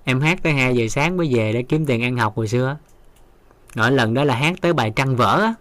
em 0.04 0.20
hát 0.20 0.42
tới 0.42 0.52
2 0.52 0.76
giờ 0.76 0.88
sáng 0.88 1.16
mới 1.16 1.34
về 1.34 1.52
để 1.52 1.62
kiếm 1.62 1.86
tiền 1.86 2.02
ăn 2.02 2.16
học 2.16 2.36
hồi 2.36 2.48
xưa 2.48 2.76
nói 3.74 3.92
lần 3.92 4.14
đó 4.14 4.24
là 4.24 4.34
hát 4.34 4.54
tới 4.60 4.72
bài 4.72 4.92
trăng 4.96 5.16
vỡ 5.16 5.40
á. 5.42 5.54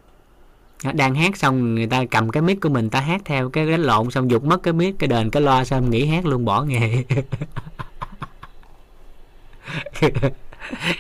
Đang 0.93 1.15
hát 1.15 1.37
xong 1.37 1.75
người 1.75 1.87
ta 1.87 2.03
cầm 2.11 2.29
cái 2.29 2.41
mic 2.41 2.61
của 2.61 2.69
mình 2.69 2.89
ta 2.89 2.99
hát 2.99 3.21
theo 3.25 3.49
cái 3.49 3.71
đánh 3.71 3.81
lộn 3.81 4.11
xong 4.11 4.31
dục 4.31 4.43
mất 4.43 4.63
cái 4.63 4.73
mic 4.73 4.99
cái 4.99 5.07
đền 5.07 5.29
cái 5.29 5.41
loa 5.41 5.65
xong 5.65 5.89
nghỉ 5.89 6.05
hát 6.05 6.25
luôn 6.25 6.45
bỏ 6.45 6.63
nghề. 6.63 7.03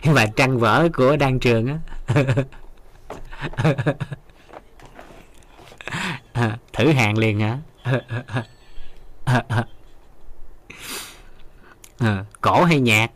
Bài 0.15 0.31
trăng 0.35 0.59
vỡ 0.59 0.89
của 0.93 1.15
đan 1.17 1.39
trường 1.39 1.67
á. 1.67 1.79
Thử 6.73 6.91
hàng 6.91 7.17
liền 7.17 7.39
hả? 7.39 7.57
à, 9.25 9.45
Ờ, 11.99 12.25
cổ 12.41 12.63
hay 12.63 12.79
nhạc? 12.79 13.11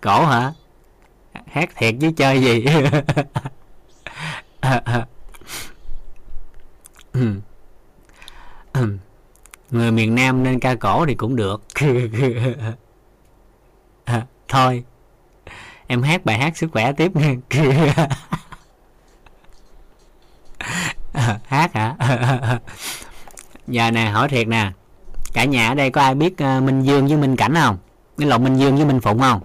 Cổ 0.00 0.24
hả? 0.24 0.52
Hát 1.46 1.68
thiệt 1.76 1.94
chứ 2.00 2.10
chơi 2.16 2.42
gì? 2.42 2.64
Người 9.70 9.92
miền 9.92 10.14
nam 10.14 10.42
nên 10.42 10.60
ca 10.60 10.74
cổ 10.74 11.06
thì 11.06 11.14
cũng 11.14 11.36
được. 11.36 11.62
Thôi, 14.48 14.84
em 15.86 16.02
hát 16.02 16.24
bài 16.24 16.38
hát 16.38 16.56
sức 16.56 16.70
khỏe 16.72 16.92
tiếp 16.92 17.12
nha. 17.16 17.34
Hát 21.46 21.74
hả? 21.74 21.96
Giờ 23.68 23.90
nè 23.90 24.10
hỏi 24.10 24.28
thiệt 24.28 24.48
nè. 24.48 24.72
Cả 25.32 25.44
nhà 25.44 25.68
ở 25.68 25.74
đây 25.74 25.90
có 25.90 26.00
ai 26.00 26.14
biết 26.14 26.32
uh, 26.32 26.62
minh 26.62 26.82
dương 26.82 27.06
với 27.06 27.16
minh 27.16 27.36
cảnh 27.36 27.54
không? 27.54 27.78
Cái 28.18 28.28
lộn 28.28 28.44
minh 28.44 28.56
dương 28.56 28.76
với 28.76 28.84
minh 28.84 29.00
phụng 29.00 29.20
không? 29.20 29.40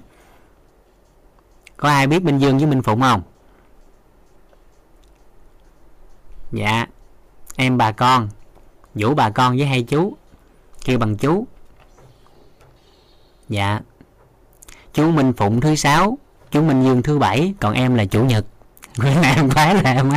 Có 1.78 1.90
ai 1.90 2.08
biết 2.08 2.24
minh 2.24 2.38
dương 2.38 2.58
với 2.58 2.68
minh 2.68 2.82
phụng 2.82 3.02
không? 3.02 3.22
Dạ 6.52 6.86
em 7.56 7.78
bà 7.78 7.92
con 7.92 8.30
vũ 8.96 9.14
bà 9.14 9.30
con 9.30 9.58
với 9.58 9.68
hai 9.68 9.84
chú 9.84 10.18
kêu 10.86 11.00
bằng 11.00 11.18
chú. 11.18 11.48
Dạ. 13.50 13.80
Chú 14.94 15.12
minh 15.12 15.34
phụng 15.34 15.62
thứ 15.62 15.76
sáu 15.76 16.18
chú 16.52 16.62
minh 16.62 16.84
dương 16.84 17.02
thứ 17.02 17.20
bảy 17.20 17.54
còn 17.60 17.74
em 17.74 17.96
là 17.96 18.06
chủ 18.06 18.24
nhật. 18.24 18.46
Bữa 18.98 19.24
em 19.36 19.50
quá 19.50 19.74
là 19.74 19.92
em 19.92 20.12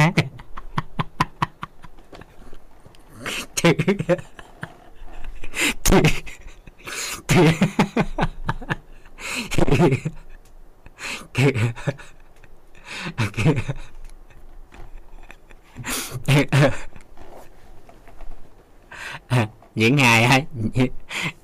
hát 19.28 19.48
những 19.74 19.96
ngày 19.96 20.46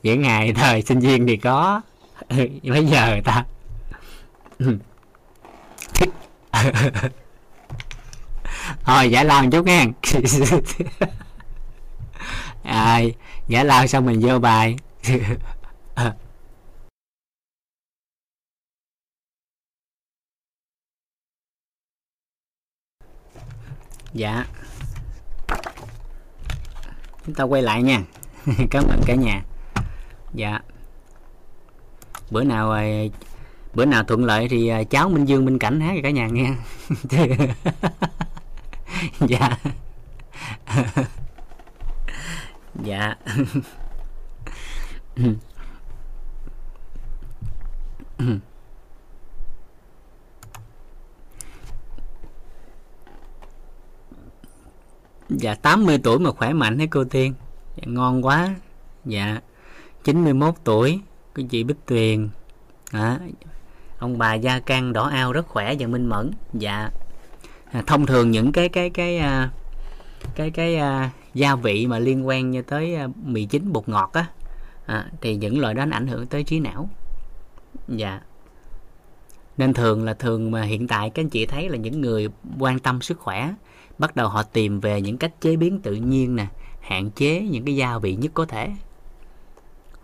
những 0.03 0.23
ngày 0.23 0.53
thời 0.53 0.83
sinh 0.83 1.01
viên 1.01 1.27
thì 1.27 1.37
có. 1.37 1.81
Bây 2.63 2.87
giờ 2.87 3.21
ta? 3.25 3.45
Thôi 8.85 9.11
giải 9.11 9.25
lao 9.25 9.43
một 9.43 9.49
chút 9.53 9.67
nghe 9.67 9.87
à, 12.71 13.01
giải 13.49 13.65
lao 13.65 13.87
xong 13.87 14.07
mình 14.07 14.21
vô 14.23 14.39
bài. 14.39 14.77
Dạ. 24.13 24.47
Chúng 27.27 27.35
ta 27.35 27.45
quay 27.45 27.63
lại 27.63 27.83
nha. 27.83 28.03
Cảm 28.71 28.85
ơn 28.89 29.01
cả 29.07 29.15
nhà. 29.15 29.43
Dạ. 30.35 30.61
Bữa 32.31 32.45
nào 32.45 32.71
à, 32.71 32.85
bữa 33.75 33.85
nào 33.85 34.05
thuận 34.05 34.25
lợi 34.25 34.49
thì 34.49 34.69
à, 34.69 34.83
cháu 34.85 35.09
minh 35.09 35.25
dương 35.25 35.45
minh 35.45 35.59
cảnh 35.59 35.81
hát 35.81 35.95
cả 36.03 36.11
nhà 36.11 36.27
nghe. 36.27 36.51
Dạ 39.21 39.59
dạ. 42.85 43.15
Dạ 55.29 55.55
80 55.55 55.99
tuổi 56.03 56.19
mà 56.19 56.31
khỏe 56.31 56.53
mạnh 56.53 56.79
thế 56.79 56.87
cô 56.91 57.05
Tiên? 57.05 57.35
Dạ, 57.77 57.83
ngon 57.87 58.27
quá. 58.27 58.55
Dạ 59.05 59.41
91 60.05 60.55
tuổi 60.65 61.01
cô 61.35 61.43
chị 61.51 61.65
Bích 61.65 61.87
Tuyền. 61.87 62.29
À, 62.93 63.19
ông 63.99 64.19
bà 64.19 64.35
gia 64.35 64.61
can 64.61 64.93
đỏ 64.93 65.09
ao 65.09 65.33
rất 65.33 65.47
khỏe 65.49 65.75
và 65.79 65.87
minh 65.87 66.07
mẫn. 66.07 66.31
Dạ. 66.55 66.91
À, 67.73 67.83
thông 67.87 68.07
thường 68.07 68.31
những 68.31 68.53
cái 68.53 68.69
cái 68.69 68.91
cái 68.91 69.19
à, 69.19 69.51
cái 70.35 70.51
cái 70.51 70.77
cái 70.77 71.11
gia 71.35 71.57
vị 71.57 71.87
mà 71.87 71.99
liên 71.99 72.27
quan 72.27 72.51
như 72.51 72.63
tới 72.63 72.95
ờ, 72.95 73.09
mì 73.25 73.45
chính 73.45 73.73
bột 73.73 73.89
ngọt 73.89 74.11
á. 74.13 74.27
À, 74.87 75.07
thì 75.21 75.37
những 75.37 75.61
loại 75.61 75.75
đó 75.75 75.85
nó 75.85 75.97
ảnh 75.97 76.07
hưởng 76.07 76.27
tới 76.27 76.45
trí 76.45 76.61
não. 76.61 76.89
Dạ. 77.89 78.21
Nên 79.57 79.75
thường 79.75 80.05
là 80.05 80.15
thường 80.15 80.51
mà 80.51 80.63
hiện 80.63 80.89
tại 80.89 81.11
các 81.11 81.23
anh 81.23 81.29
chị 81.29 81.47
thấy 81.47 81.69
là 81.69 81.77
những 81.77 82.01
người 82.01 82.29
quan 82.59 82.79
tâm 82.79 83.03
sức 83.03 83.19
khỏe 83.19 83.55
bắt 83.99 84.17
đầu 84.17 84.29
họ 84.29 84.43
tìm 84.43 84.81
về 84.81 85.01
những 85.01 85.19
cách 85.19 85.41
chế 85.41 85.57
biến 85.57 85.81
tự 85.81 85.95
nhiên 85.95 86.37
nè 86.37 86.47
hạn 86.81 87.11
chế 87.11 87.41
những 87.41 87.65
cái 87.65 87.77
gia 87.77 87.99
vị 87.99 88.15
nhất 88.15 88.31
có 88.35 88.45
thể. 88.45 88.71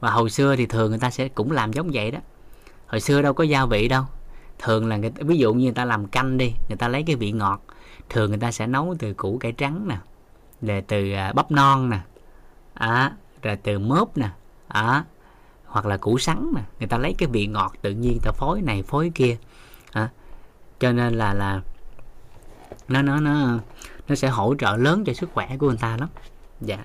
Và 0.00 0.10
hồi 0.10 0.30
xưa 0.30 0.56
thì 0.56 0.66
thường 0.66 0.90
người 0.90 1.00
ta 1.00 1.10
sẽ 1.10 1.28
cũng 1.28 1.52
làm 1.52 1.72
giống 1.72 1.90
vậy 1.92 2.10
đó. 2.10 2.18
Hồi 2.86 3.00
xưa 3.00 3.22
đâu 3.22 3.32
có 3.32 3.44
gia 3.44 3.66
vị 3.66 3.88
đâu. 3.88 4.04
Thường 4.58 4.86
là 4.86 4.96
người 4.96 5.10
ta, 5.10 5.22
ví 5.26 5.38
dụ 5.38 5.54
như 5.54 5.64
người 5.64 5.74
ta 5.74 5.84
làm 5.84 6.06
canh 6.06 6.38
đi 6.38 6.52
người 6.68 6.76
ta 6.78 6.88
lấy 6.88 7.02
cái 7.02 7.16
vị 7.16 7.32
ngọt 7.32 7.62
thường 8.08 8.30
người 8.30 8.38
ta 8.38 8.52
sẽ 8.52 8.66
nấu 8.66 8.94
từ 8.98 9.14
củ 9.14 9.38
cải 9.38 9.52
trắng 9.52 9.88
nè 9.88 9.96
là 10.62 10.80
từ 10.88 11.12
à, 11.12 11.32
bắp 11.32 11.50
non 11.50 11.90
nè 11.90 12.00
à, 12.74 13.12
rồi 13.42 13.56
từ 13.56 13.78
mớp 13.78 14.16
nè 14.16 14.30
à, 14.68 15.04
hoặc 15.66 15.86
là 15.86 15.96
củ 15.96 16.18
sắn 16.18 16.52
nè. 16.56 16.62
Người 16.78 16.88
ta 16.88 16.98
lấy 16.98 17.14
cái 17.18 17.28
vị 17.32 17.46
ngọt 17.46 17.72
tự 17.82 17.90
nhiên 17.90 18.18
ta 18.22 18.32
phối 18.32 18.62
này 18.62 18.82
phối 18.82 19.12
kia 19.14 19.36
à, 19.92 20.10
cho 20.80 20.92
nên 20.92 21.14
là 21.14 21.34
là 21.34 21.60
nó 22.88 23.02
nó 23.02 23.20
nó 23.20 23.58
nó 24.08 24.14
sẽ 24.14 24.28
hỗ 24.28 24.54
trợ 24.58 24.76
lớn 24.76 25.04
cho 25.04 25.12
sức 25.12 25.30
khỏe 25.32 25.56
của 25.58 25.68
người 25.68 25.78
ta 25.80 25.96
lắm. 25.96 26.08
Dạ. 26.60 26.84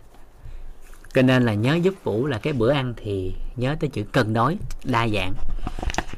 Cho 1.14 1.22
nên 1.22 1.44
là 1.44 1.54
nhớ 1.54 1.76
giúp 1.76 1.94
vũ 2.04 2.26
là 2.26 2.38
cái 2.38 2.54
bữa 2.54 2.72
ăn 2.72 2.94
thì 2.98 3.36
nhớ 3.56 3.76
tới 3.80 3.90
chữ 3.90 4.04
cân 4.04 4.34
đối 4.34 4.58
đa 4.84 5.08
dạng. 5.08 5.34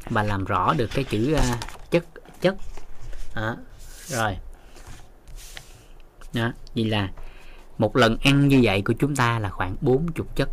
Và 0.09 0.23
làm 0.23 0.45
rõ 0.45 0.73
được 0.73 0.89
cái 0.93 1.03
chữ 1.03 1.35
uh, 1.35 1.91
chất 1.91 2.05
chất 2.41 2.55
à, 3.33 3.55
rồi. 4.07 4.37
Đó 6.33 6.51
vậy 6.75 6.85
là 6.85 7.09
một 7.77 7.95
lần 7.95 8.17
ăn 8.23 8.47
như 8.47 8.59
vậy 8.63 8.81
của 8.81 8.93
chúng 8.93 9.15
ta 9.15 9.39
là 9.39 9.49
khoảng 9.49 9.75
40 9.81 10.27
chất. 10.35 10.49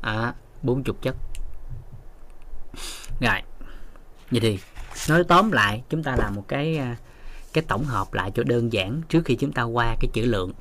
À, 0.00 0.34
40 0.62 0.94
chất. 1.02 1.16
Rồi 3.20 3.42
vậy 4.30 4.40
thì 4.40 4.58
nói 5.08 5.24
tóm 5.24 5.52
lại 5.52 5.82
chúng 5.88 6.02
ta 6.02 6.16
làm 6.16 6.34
một 6.34 6.44
cái 6.48 6.78
à, 6.78 6.96
cái 7.52 7.64
tổng 7.68 7.84
hợp 7.84 8.14
lại 8.14 8.30
cho 8.34 8.42
đơn 8.42 8.72
giản 8.72 9.00
trước 9.08 9.24
khi 9.24 9.36
chúng 9.36 9.52
ta 9.52 9.62
qua 9.62 9.96
cái 10.00 10.10
chữ 10.12 10.24
lượng. 10.24 10.52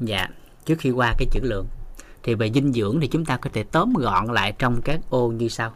Dạ 0.00 0.28
trước 0.64 0.78
khi 0.78 0.90
qua 0.90 1.14
cái 1.18 1.28
chữ 1.30 1.40
lượng. 1.42 1.66
Thì 2.22 2.34
về 2.34 2.50
dinh 2.52 2.72
dưỡng 2.72 3.00
thì 3.00 3.08
chúng 3.08 3.24
ta 3.24 3.36
có 3.36 3.50
thể 3.52 3.62
tóm 3.62 3.92
gọn 3.94 4.26
lại 4.26 4.52
trong 4.58 4.80
các 4.84 5.00
ô 5.10 5.28
như 5.28 5.48
sau. 5.48 5.74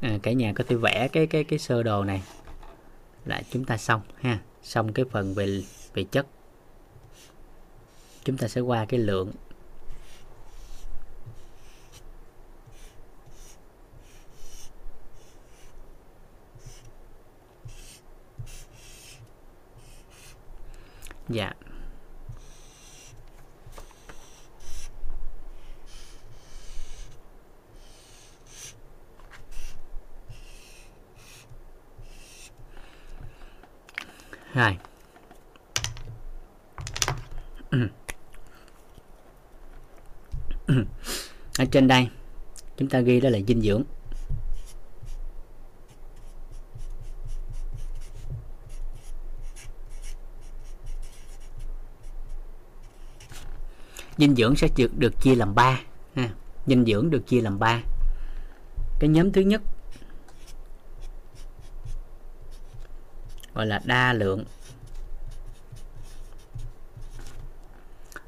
À, 0.00 0.18
cả 0.22 0.32
nhà 0.32 0.52
có 0.56 0.64
thể 0.68 0.76
vẽ 0.76 1.08
cái 1.12 1.26
cái 1.26 1.44
cái 1.44 1.58
sơ 1.58 1.82
đồ 1.82 2.04
này 2.04 2.22
là 3.28 3.42
chúng 3.50 3.64
ta 3.64 3.76
xong 3.76 4.00
ha. 4.20 4.38
Xong 4.62 4.92
cái 4.92 5.04
phần 5.10 5.34
về 5.34 5.64
về 5.94 6.04
chất. 6.04 6.26
Chúng 8.24 8.36
ta 8.36 8.48
sẽ 8.48 8.60
qua 8.60 8.84
cái 8.88 9.00
lượng. 9.00 9.32
Dạ. 21.28 21.52
2 34.58 34.78
ở 41.58 41.64
trên 41.70 41.88
đây, 41.88 42.08
chúng 42.76 42.88
ta 42.88 43.00
ghi 43.00 43.20
đó 43.20 43.28
là 43.28 43.38
dinh 43.48 43.60
dưỡng. 43.60 43.82
Dinh 54.16 54.34
dưỡng 54.34 54.56
sẽ 54.56 54.68
được 54.96 55.20
chia 55.20 55.34
làm 55.34 55.54
3 55.54 55.80
ha. 56.14 56.30
dinh 56.66 56.84
dưỡng 56.84 57.10
được 57.10 57.26
chia 57.26 57.40
làm 57.40 57.58
3 57.58 57.82
cái 59.00 59.08
nhóm 59.10 59.32
thứ 59.32 59.40
nhất 59.40 59.62
gọi 63.58 63.66
là 63.66 63.80
đa 63.84 64.12
lượng. 64.12 64.44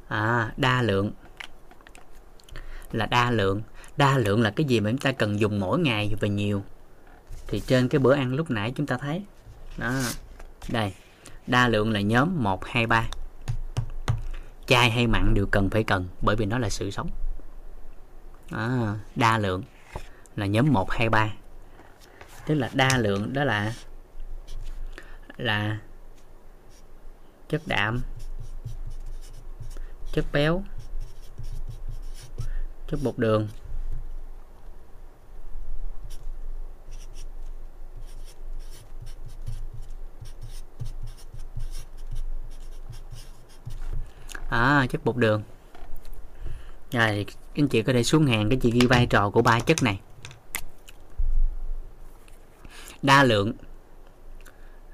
À 0.09 0.52
đa 0.57 0.83
lượng. 0.83 1.12
Là 2.92 3.07
đa 3.07 3.31
lượng. 3.31 3.62
Đa 3.97 4.18
lượng 4.18 4.42
là 4.42 4.50
cái 4.50 4.65
gì 4.65 4.81
mà 4.81 4.91
chúng 4.91 4.99
ta 4.99 5.12
cần 5.12 5.41
dùng 5.41 5.60
mỗi 5.60 5.78
ngày 5.78 6.15
và 6.20 6.28
nhiều. 6.28 6.62
Thì 7.47 7.60
trên 7.60 7.89
cái 7.89 7.99
bữa 7.99 8.15
ăn 8.15 8.34
lúc 8.34 8.50
nãy 8.50 8.73
chúng 8.76 8.86
ta 8.86 8.97
thấy. 8.97 9.23
Đó. 9.76 9.92
Đây. 10.68 10.92
Đa 11.47 11.68
lượng 11.68 11.92
là 11.92 12.00
nhóm 12.00 12.42
1 12.42 12.65
2 12.65 12.86
3 12.86 13.09
chai 14.67 14.91
hay 14.91 15.07
mặn 15.07 15.34
đều 15.34 15.47
cần 15.50 15.70
phải 15.70 15.84
cần 15.84 16.09
bởi 16.23 16.36
vì 16.36 16.47
nó 16.47 16.59
là 16.59 16.68
sự 16.68 16.91
sống. 16.91 17.10
À, 18.50 18.97
đa 19.17 19.39
lượng 19.39 19.62
là 20.36 20.47
nhóm 20.47 20.73
1 20.73 20.91
2 20.91 21.09
3 21.09 21.31
tức 22.47 22.55
là 22.55 22.70
đa 22.73 22.99
lượng 22.99 23.33
đó 23.33 23.44
là 23.44 23.73
là 25.41 25.78
chất 27.49 27.62
đạm, 27.67 28.02
chất 30.12 30.25
béo, 30.33 30.62
chất 32.89 33.01
bột 33.02 33.19
đường. 33.19 33.49
À 44.49 44.86
chất 44.91 45.05
bột 45.05 45.17
đường. 45.17 45.43
Rồi, 46.93 47.27
anh 47.55 47.69
chị 47.69 47.83
có 47.83 47.93
thể 47.93 48.02
xuống 48.02 48.27
hàng, 48.27 48.49
cái 48.49 48.59
chị 48.62 48.70
ghi 48.70 48.86
vai 48.86 49.07
trò 49.07 49.31
của 49.31 49.43
ba 49.43 49.60
chất 49.60 49.83
này. 49.83 50.01
Đa 53.02 53.25
lượng 53.25 53.52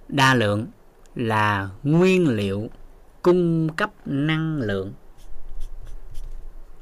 đa 0.08 0.34
lượng 0.34 0.66
là 1.14 1.68
nguyên 1.82 2.28
liệu 2.28 2.68
cung 3.22 3.68
cấp 3.76 3.90
năng 4.06 4.56
lượng. 4.56 4.92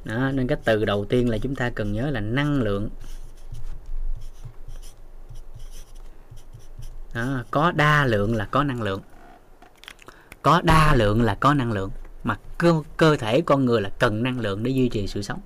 Đó, 0.05 0.31
nên 0.35 0.47
cái 0.47 0.59
từ 0.65 0.85
đầu 0.85 1.05
tiên 1.05 1.29
là 1.29 1.39
chúng 1.39 1.55
ta 1.55 1.71
cần 1.71 1.93
nhớ 1.93 2.11
là 2.11 2.21
năng 2.21 2.63
lượng. 2.63 2.89
Đó, 7.15 7.45
có 7.51 7.73
đa 7.73 8.07
lượng 8.07 8.37
là 8.37 8.45
có 8.45 8.65
năng 8.65 8.83
lượng. 8.83 9.01
Có 10.43 10.61
đa 10.65 10.95
lượng 10.95 11.23
là 11.23 11.35
có 11.35 11.55
năng 11.55 11.73
lượng 11.73 11.91
mà 12.25 12.39
cơ, 12.59 12.83
cơ 12.97 13.17
thể 13.17 13.41
con 13.41 13.65
người 13.65 13.81
là 13.81 13.91
cần 13.99 14.23
năng 14.23 14.41
lượng 14.41 14.63
để 14.63 14.71
duy 14.71 14.89
trì 14.89 15.07
sự 15.07 15.23
sống. 15.23 15.41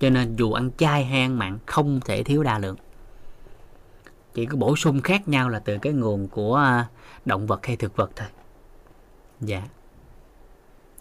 Cho 0.00 0.10
nên 0.10 0.36
dù 0.36 0.52
ăn 0.52 0.70
chay 0.78 1.04
hay 1.04 1.20
ăn 1.20 1.38
mặn 1.38 1.58
không 1.66 2.00
thể 2.04 2.22
thiếu 2.22 2.42
đa 2.42 2.58
lượng. 2.58 2.76
Chỉ 4.34 4.46
có 4.46 4.56
bổ 4.56 4.76
sung 4.76 5.00
khác 5.00 5.28
nhau 5.28 5.48
là 5.48 5.58
từ 5.58 5.78
cái 5.82 5.92
nguồn 5.92 6.28
của 6.28 6.56
à, 6.56 6.88
động 7.28 7.46
vật 7.46 7.66
hay 7.66 7.76
thực 7.76 7.96
vật 7.96 8.10
thôi. 8.16 8.28
Dạ. 9.40 9.62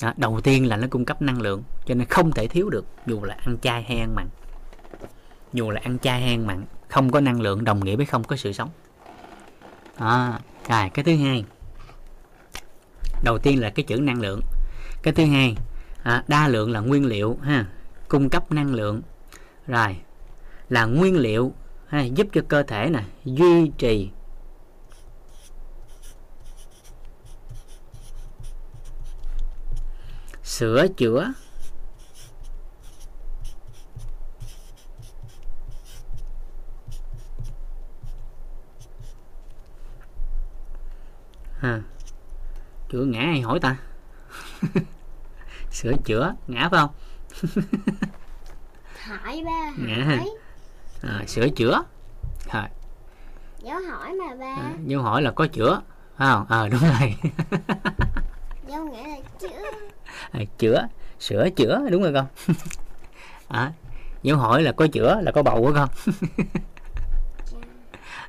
Đó, 0.02 0.14
đầu 0.18 0.42
tiên 0.42 0.68
là 0.68 0.78
nó 0.78 0.88
cung 0.90 1.06
cấp 1.06 1.22
năng 1.22 1.42
lượng 1.42 1.64
cho 1.86 1.96
nên 1.96 2.08
không 2.08 2.32
thể 2.32 2.48
thiếu 2.48 2.70
được 2.70 2.86
dù 3.06 3.24
là 3.24 3.38
ăn 3.46 3.58
chay 3.62 3.84
hay 3.84 3.98
ăn 3.98 4.16
mặn. 4.16 4.28
Dù 5.54 5.70
là 5.72 5.82
ăn 5.84 6.00
chay 6.00 6.22
hay 6.22 6.30
ăn 6.30 6.48
mặn 6.48 6.66
không 6.88 7.12
có 7.12 7.20
năng 7.20 7.42
lượng 7.42 7.64
đồng 7.64 7.86
nghĩa 7.86 7.96
với 7.96 8.06
không 8.06 8.24
có 8.24 8.36
sự 8.36 8.54
sống. 8.54 8.70
À, 9.98 10.40
rồi 10.70 10.90
cái 10.94 11.06
thứ 11.06 11.16
hai. 11.16 11.46
Đầu 13.24 13.38
tiên 13.38 13.62
là 13.62 13.70
cái 13.70 13.84
chữ 13.84 13.96
năng 13.98 14.22
lượng. 14.22 14.42
Cái 15.04 15.14
thứ 15.14 15.26
hai 15.26 15.56
à, 16.04 16.24
đa 16.28 16.48
lượng 16.48 16.72
là 16.72 16.80
nguyên 16.80 17.06
liệu 17.06 17.38
ha 17.42 17.66
cung 18.08 18.30
cấp 18.30 18.52
năng 18.52 18.74
lượng. 18.74 19.02
Rồi 19.68 19.98
là 20.70 20.86
nguyên 20.86 21.18
liệu 21.18 21.54
ha, 21.88 22.04
giúp 22.04 22.28
cho 22.34 22.42
cơ 22.48 22.64
thể 22.64 22.90
nè 22.90 23.04
duy 23.26 23.72
trì 23.78 24.10
sửa 30.48 30.88
chữa. 30.88 31.34
Ha. 41.59 41.82
Chữa 42.90 43.06
ngã 43.06 43.19
ai 43.19 43.42
hỏi 43.42 43.59
ta? 43.59 43.76
Sửa 45.72 45.93
chữa 46.06 46.35
ngã 46.48 46.69
phải 46.72 46.80
không? 46.80 46.93
Hỏi 49.03 49.43
ba 49.45 49.72
hỏi. 50.06 50.30
à, 51.01 51.24
sửa 51.27 51.50
chữa. 51.50 51.84
Rồi. 52.53 52.64
Dấu 53.59 53.80
hỏi 53.90 54.14
mà 54.14 54.35
ba. 54.35 54.56
À, 54.61 54.74
dấu 54.85 55.01
hỏi 55.01 55.22
là 55.22 55.32
có 55.32 55.48
chữa 55.48 55.82
phải 56.17 56.27
không? 56.32 56.45
Ờ 56.50 56.69
đúng 56.69 56.82
rồi 56.82 57.16
dấu 58.68 58.86
nghĩa 58.86 59.08
là 59.08 59.18
chữ 59.40 59.50
à, 60.32 60.40
chữa 60.58 60.88
sửa 61.20 61.50
chữa 61.50 61.82
đúng 61.92 62.04
rồi 62.04 62.14
con 62.14 62.28
à, 63.48 63.72
dấu 64.24 64.38
hỏi 64.38 64.62
là 64.64 64.72
có 64.72 64.88
chữa 64.88 65.22
là 65.22 65.32
có 65.32 65.44
bầu 65.44 65.62
của 65.62 65.74
con? 65.76 65.90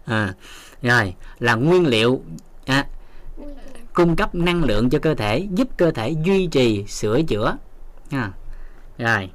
À, 0.04 0.34
rồi 0.82 1.14
là 1.38 1.54
nguyên 1.54 1.86
liệu 1.86 2.22
à, 2.66 2.86
cung 3.92 4.16
cấp 4.16 4.34
năng 4.34 4.64
lượng 4.64 4.90
cho 4.90 4.98
cơ 4.98 5.14
thể 5.14 5.48
giúp 5.50 5.68
cơ 5.76 5.90
thể 5.90 6.14
duy 6.24 6.46
trì 6.46 6.86
sửa 6.86 7.22
chữa. 7.22 7.56
À, 8.10 8.32
rồi. 8.98 9.30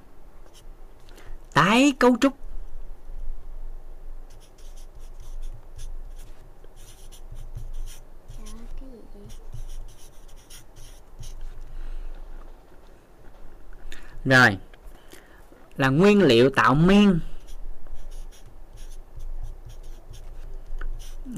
Tái 1.54 1.94
cấu 2.00 2.16
trúc 2.22 2.34
Trời 8.38 8.48
ơi, 8.48 8.66
cái 8.80 8.90
gì 8.90 8.98
vậy 9.14 9.28
rồi. 14.26 14.58
Là 15.78 15.90
nguyên 15.90 16.24
liệu 16.24 16.50
tạo 16.50 16.76
men. 16.76 17.20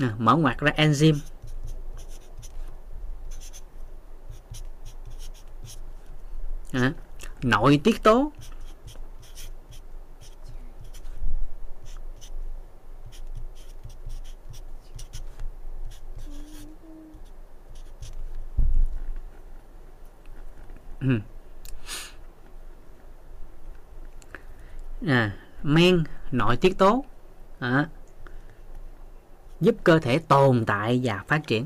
À, 0.02 0.16
mở 0.18 0.36
ngoặt 0.36 0.58
ra 0.58 0.72
enzyme. 0.78 1.20
À, 6.72 6.94
nội 7.44 7.82
tiết 7.84 8.04
tố. 8.04 8.32
Ừ. 21.00 21.20
à, 25.08 25.32
men 25.64 26.04
nội 26.32 26.58
tiết 26.58 26.78
tố 26.78 27.06
à, 27.60 27.88
giúp 29.62 29.76
cơ 29.84 30.00
thể 30.00 30.20
tồn 30.20 30.66
tại 30.66 31.02
và 31.04 31.24
phát 31.28 31.48
triển. 31.48 31.66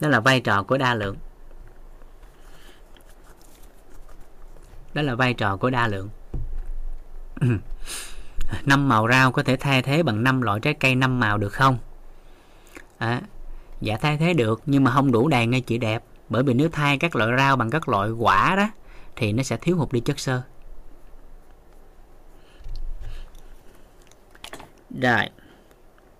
Đó 0.00 0.08
là 0.08 0.20
vai 0.20 0.40
trò 0.40 0.62
của 0.62 0.78
đa 0.78 0.94
lượng. 0.94 1.16
Đó 4.94 5.02
là 5.02 5.14
vai 5.14 5.34
trò 5.34 5.56
của 5.56 5.70
đa 5.70 5.88
lượng. 5.88 6.08
Năm 8.64 8.88
màu 8.88 9.08
rau 9.08 9.32
có 9.32 9.42
thể 9.42 9.56
thay 9.56 9.82
thế 9.82 10.02
bằng 10.02 10.24
năm 10.24 10.42
loại 10.42 10.60
trái 10.60 10.74
cây 10.74 10.94
năm 10.94 11.20
màu 11.20 11.38
được 11.38 11.52
không? 11.52 11.78
À, 12.98 13.20
dạ 13.80 13.96
thay 13.96 14.16
thế 14.16 14.34
được 14.34 14.62
nhưng 14.66 14.84
mà 14.84 14.90
không 14.90 15.12
đủ 15.12 15.28
đầy 15.28 15.46
ngay 15.46 15.60
chỉ 15.60 15.78
đẹp. 15.78 16.04
Bởi 16.28 16.42
vì 16.42 16.54
nếu 16.54 16.68
thay 16.72 16.98
các 16.98 17.16
loại 17.16 17.30
rau 17.38 17.56
bằng 17.56 17.70
các 17.70 17.88
loại 17.88 18.10
quả 18.10 18.54
đó 18.56 18.68
thì 19.16 19.32
nó 19.32 19.42
sẽ 19.42 19.56
thiếu 19.56 19.76
hụt 19.76 19.92
đi 19.92 20.00
chất 20.00 20.18
xơ. 20.18 20.42
Rồi. 25.00 25.30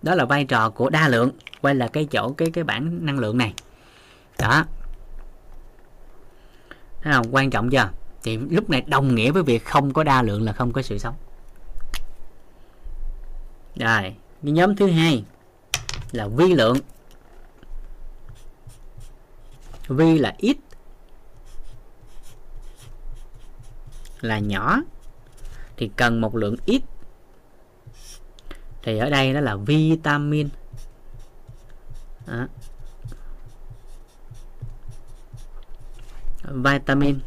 Đó 0.01 0.15
là 0.15 0.25
vai 0.25 0.45
trò 0.45 0.69
của 0.69 0.89
đa 0.89 1.07
lượng, 1.07 1.31
quay 1.61 1.75
là 1.75 1.87
cái 1.87 2.07
chỗ, 2.11 2.33
cái 2.37 2.51
cái 2.51 2.63
bảng 2.63 3.05
năng 3.05 3.19
lượng 3.19 3.37
này. 3.37 3.53
Đó. 4.39 4.65
Thấy 7.01 7.13
không? 7.13 7.35
Quan 7.35 7.49
trọng 7.49 7.69
chưa? 7.69 7.89
Thì 8.23 8.37
lúc 8.37 8.69
này 8.69 8.81
đồng 8.81 9.15
nghĩa 9.15 9.31
với 9.31 9.43
việc 9.43 9.65
không 9.65 9.93
có 9.93 10.03
đa 10.03 10.21
lượng 10.21 10.43
là 10.43 10.53
không 10.53 10.73
có 10.73 10.81
sự 10.81 10.97
sống. 10.97 11.15
Rồi. 13.75 14.15
Cái 14.43 14.51
nhóm 14.51 14.75
thứ 14.75 14.87
hai 14.87 15.23
là 16.11 16.27
vi 16.27 16.53
lượng. 16.53 16.77
Vi 19.87 20.17
là 20.17 20.35
ít. 20.37 20.57
Là 24.21 24.39
nhỏ. 24.39 24.81
Thì 25.77 25.91
cần 25.95 26.21
một 26.21 26.35
lượng 26.35 26.55
ít 26.65 26.81
thì 28.87 28.97
ở 28.97 29.09
đây 29.09 29.33
nó 29.33 29.39
là 29.39 29.55
vitamin. 29.55 30.49
Đó. 32.27 32.47
vitamin 36.43 37.19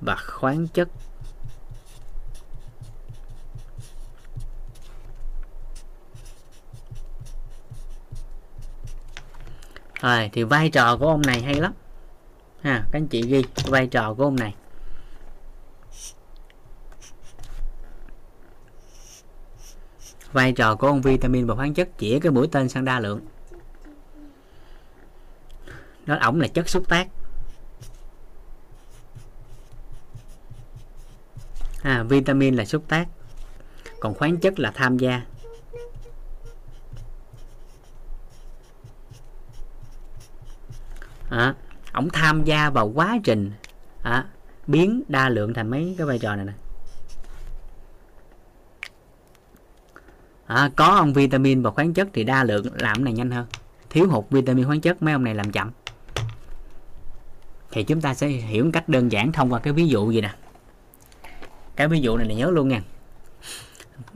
và 0.00 0.16
khoáng 0.16 0.68
chất. 0.68 0.88
Rồi, 10.00 10.30
thì 10.32 10.42
vai 10.42 10.70
trò 10.70 10.96
của 10.96 11.08
ông 11.08 11.22
này 11.26 11.42
hay 11.42 11.54
lắm. 11.54 11.72
Ha, 12.62 12.84
các 12.92 12.98
anh 12.98 13.06
chị 13.06 13.22
ghi 13.22 13.44
vai 13.64 13.86
trò 13.86 14.14
của 14.14 14.24
ông 14.24 14.36
này. 14.36 14.54
Vai 20.32 20.52
trò 20.52 20.74
của 20.74 20.86
ông 20.86 21.02
vitamin 21.02 21.46
và 21.46 21.54
khoáng 21.54 21.74
chất 21.74 21.88
chỉ 21.98 22.20
cái 22.20 22.32
mũi 22.32 22.48
tên 22.52 22.68
sang 22.68 22.84
đa 22.84 23.00
lượng. 23.00 23.20
Nó 26.06 26.16
ổng 26.16 26.40
là 26.40 26.48
chất 26.48 26.68
xúc 26.68 26.88
tác. 26.88 27.08
À, 31.82 32.02
vitamin 32.02 32.54
là 32.54 32.64
xúc 32.64 32.84
tác. 32.88 33.08
Còn 34.00 34.14
khoáng 34.14 34.36
chất 34.36 34.58
là 34.58 34.70
tham 34.70 34.98
gia. 34.98 35.22
À, 41.28 41.54
ổng 41.92 42.10
tham 42.10 42.44
gia 42.44 42.70
vào 42.70 42.92
quá 42.94 43.18
trình 43.24 43.52
à, 44.02 44.26
biến 44.66 45.02
đa 45.08 45.28
lượng 45.28 45.54
thành 45.54 45.70
mấy 45.70 45.94
cái 45.98 46.06
vai 46.06 46.18
trò 46.18 46.36
này 46.36 46.44
nè? 46.44 46.52
À, 50.50 50.70
có 50.76 50.84
ông 50.84 51.12
vitamin 51.12 51.62
và 51.62 51.70
khoáng 51.70 51.94
chất 51.94 52.08
thì 52.12 52.24
đa 52.24 52.44
lượng 52.44 52.66
làm 52.74 53.04
này 53.04 53.12
nhanh 53.12 53.30
hơn. 53.30 53.46
Thiếu 53.90 54.08
hụt 54.08 54.24
vitamin 54.30 54.66
khoáng 54.66 54.80
chất 54.80 55.02
mấy 55.02 55.12
ông 55.12 55.24
này 55.24 55.34
làm 55.34 55.52
chậm. 55.52 55.70
Thì 57.70 57.82
chúng 57.82 58.00
ta 58.00 58.14
sẽ 58.14 58.28
hiểu 58.28 58.64
một 58.64 58.70
cách 58.72 58.88
đơn 58.88 59.12
giản 59.12 59.32
thông 59.32 59.52
qua 59.52 59.60
cái 59.60 59.72
ví 59.72 59.88
dụ 59.88 60.10
gì 60.10 60.20
nè. 60.20 60.34
Cái 61.76 61.88
ví 61.88 62.00
dụ 62.00 62.16
này 62.16 62.28
là 62.28 62.34
nhớ 62.34 62.50
luôn 62.50 62.68
nha. 62.68 62.82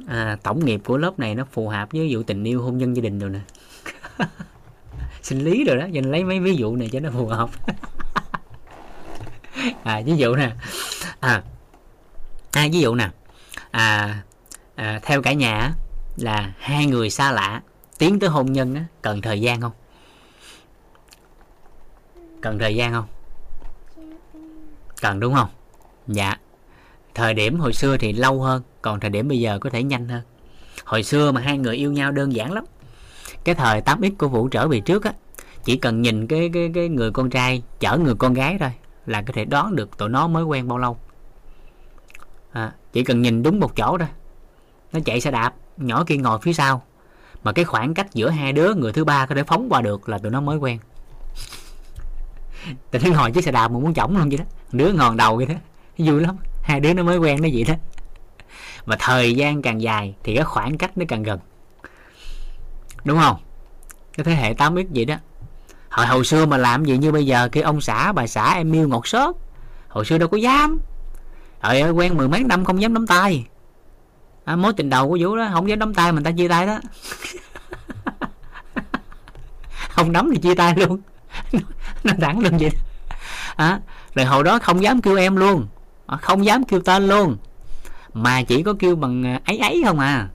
À, 0.07 0.37
tổng 0.43 0.65
nghiệp 0.65 0.81
của 0.85 0.99
lớp 0.99 1.19
này 1.19 1.35
nó 1.35 1.45
phù 1.53 1.69
hợp 1.69 1.89
với 1.93 2.09
vụ 2.15 2.23
tình 2.23 2.45
yêu 2.45 2.63
hôn 2.63 2.79
nhân 2.79 2.97
gia 2.97 3.01
đình 3.01 3.19
rồi 3.19 3.31
nè. 3.31 3.41
Sinh 5.23 5.45
lý 5.45 5.65
rồi 5.65 5.77
đó 5.77 5.87
dành 5.87 6.05
lấy 6.05 6.25
mấy 6.25 6.41
ví 6.41 6.57
dụ 6.57 6.77
này 6.77 6.89
cho 6.93 7.01
nó 7.01 7.11
phù 7.11 7.27
hợp. 7.27 7.51
À 9.83 10.03
ví 10.07 10.17
dụ 10.17 10.37
nè. 10.37 10.53
À, 11.21 11.43
à 12.53 12.69
ví 12.73 12.81
dụ 12.81 12.95
nè. 12.95 13.11
À, 13.71 14.19
à 14.75 15.01
theo 15.03 15.23
cả 15.23 15.33
nhà 15.33 15.75
là 16.17 16.53
hai 16.59 16.87
người 16.87 17.11
xa 17.11 17.33
lạ. 17.33 17.63
Tiến 17.99 18.19
tới 18.19 18.31
hôn 18.31 18.53
nhân 18.53 18.75
á, 18.75 18.85
cần 19.03 19.21
thời 19.21 19.41
gian 19.41 19.61
không? 19.61 19.73
Cần 22.41 22.59
thời 22.59 22.77
gian 22.77 22.93
không? 22.93 23.07
Cần 25.01 25.21
đúng 25.21 25.35
không? 25.35 25.49
Dạ. 26.07 26.37
Thời 27.15 27.35
điểm 27.35 27.61
hồi 27.61 27.73
xưa 27.73 27.97
thì 27.97 28.13
lâu 28.13 28.43
hơn 28.43 28.63
còn 28.83 29.01
thời 29.01 29.11
điểm 29.11 29.29
bây 29.29 29.41
giờ 29.41 29.59
có 29.59 29.71
thể 29.71 29.83
nhanh 29.83 30.09
hơn. 30.09 30.23
Hồi 30.85 31.03
xưa 31.03 31.33
mà 31.33 31.41
hai 31.41 31.59
người 31.59 31.77
yêu 31.77 31.93
nhau 31.93 32.13
đơn 32.13 32.33
giản 32.33 32.53
lắm. 32.53 32.65
Cái 33.45 33.55
thời 33.55 33.81
8x 33.81 34.11
của 34.19 34.29
vũ 34.29 34.49
trở 34.49 34.69
về 34.69 34.81
trước 34.81 35.05
á 35.05 35.13
chỉ 35.65 35.77
cần 35.77 36.03
nhìn 36.03 36.27
cái 36.27 36.51
cái 36.53 36.71
cái 36.75 36.89
người 36.89 37.11
con 37.11 37.31
trai 37.31 37.63
chở 37.81 37.99
người 37.99 38.15
con 38.15 38.35
gái 38.35 38.57
thôi 38.61 38.73
là 39.07 39.23
có 39.23 39.33
thể 39.33 39.45
đoán 39.45 39.77
được 39.77 39.99
tụi 39.99 40.09
nó 40.09 40.29
mới 40.29 40.45
quen 40.45 40.69
bao 40.69 40.79
lâu. 40.79 40.99
À, 42.53 42.73
chỉ 42.93 43.05
cần 43.05 43.23
nhìn 43.23 43.43
đúng 43.43 43.61
một 43.61 43.77
chỗ 43.77 43.99
thôi. 43.99 44.09
Nó 44.93 45.01
chạy 45.05 45.21
xe 45.21 45.31
đạp 45.31 45.55
nhỏ 45.77 46.05
kia 46.07 46.17
ngồi 46.17 46.39
phía 46.39 46.53
sau. 46.53 46.83
Mà 47.45 47.53
cái 47.53 47.65
khoảng 47.65 47.95
cách 47.95 48.15
giữa 48.15 48.31
hai 48.31 48.53
đứa, 48.53 48.75
người 48.75 48.93
thứ 48.93 49.05
ba 49.05 49.27
có 49.27 49.35
thể 49.35 49.43
phóng 49.43 49.67
qua 49.71 49.81
được 49.81 50.09
là 50.09 50.19
tụi 50.19 50.33
nó 50.33 50.41
mới 50.41 50.57
quen. 50.57 50.79
Tụi 52.91 53.03
nó 53.05 53.11
ngồi 53.11 53.33
chiếc 53.33 53.45
xe 53.45 53.53
đạp 53.53 53.69
mà 53.69 53.79
muốn 53.79 53.95
chổng 53.95 54.17
luôn 54.17 54.29
vậy 54.29 54.39
đó. 54.39 54.45
Đứa 54.73 54.93
ngòn 54.93 55.17
đầu 55.17 55.37
vậy 55.37 55.47
đó. 55.47 55.55
Vui 55.99 56.21
lắm. 56.21 56.37
Hai 56.63 56.81
đứa 56.81 56.95
nó 56.95 57.03
mới 57.03 57.19
quen 57.19 57.43
nó 57.43 57.49
vậy 57.53 57.65
đó. 57.69 57.75
Mà 58.87 58.97
thời 58.99 59.35
gian 59.35 59.63
càng 59.63 59.83
dài 59.83 60.15
thì 60.25 60.35
cái 60.35 60.45
khoảng 60.45 60.79
cách 60.79 60.99
nó 60.99 61.05
càng 61.09 61.23
gần. 61.23 61.39
Đúng 63.05 63.19
không? 63.19 63.37
Cái 64.17 64.25
thế 64.25 64.35
hệ 64.35 64.55
8x 64.55 64.87
vậy 64.95 65.05
đó. 65.05 65.15
Hồi 65.91 66.07
hồi 66.07 66.25
xưa 66.25 66.47
mà 66.47 66.57
làm 66.57 66.85
gì 66.85 66.99
như 66.99 67.13
bây 67.13 67.27
giờ, 67.27 67.49
cái 67.53 67.63
ông 67.63 67.81
xã, 67.81 68.13
bà 68.13 68.27
xã 68.27 68.53
em 68.53 68.73
yêu 68.73 68.89
ngọt 68.89 69.07
sớt. 69.07 69.37
Hồi 69.89 70.05
xưa 70.05 70.19
đâu 70.19 70.29
có 70.29 70.37
dám. 70.37 70.81
Trời 71.63 71.81
ơi, 71.81 71.91
quen 71.91 72.17
mười 72.17 72.29
mấy 72.29 72.45
năm 72.45 72.65
không 72.65 72.83
dám 72.83 72.95
nắm 72.95 73.07
tay 73.07 73.47
à, 74.45 74.57
mối 74.57 74.73
tình 74.73 74.91
đầu 74.91 75.09
của 75.09 75.19
vũ 75.21 75.37
đó 75.37 75.49
không 75.53 75.69
dám 75.69 75.79
đấm 75.79 75.95
tay 75.95 76.13
mình 76.13 76.25
ta 76.25 76.31
chia 76.31 76.49
tay 76.49 76.67
đó. 76.67 76.81
Không 79.89 80.13
đấm 80.13 80.31
thì 80.33 80.41
chia 80.41 80.55
tay 80.55 80.75
luôn. 80.77 81.01
Nó 82.05 82.13
thẳng 82.21 82.41
luôn 82.41 82.59
vậy 82.59 82.71
à, 83.57 83.81
rồi 84.15 84.27
hồi 84.27 84.45
đó 84.45 84.59
không 84.59 84.83
dám 84.83 85.01
kêu 85.01 85.17
em 85.17 85.37
luôn. 85.37 85.67
À, 86.07 86.17
không 86.17 86.45
dám 86.45 86.65
kêu 86.65 86.81
tên 86.81 87.09
luôn. 87.09 87.37
Mà 88.15 88.43
chỉ 88.43 88.63
có 88.63 88.75
kêu 88.79 88.97
bằng 88.97 89.27
à, 89.27 89.41
ấy 89.47 89.59
ấy 89.59 89.83
không 89.87 89.99
à, 89.99 90.29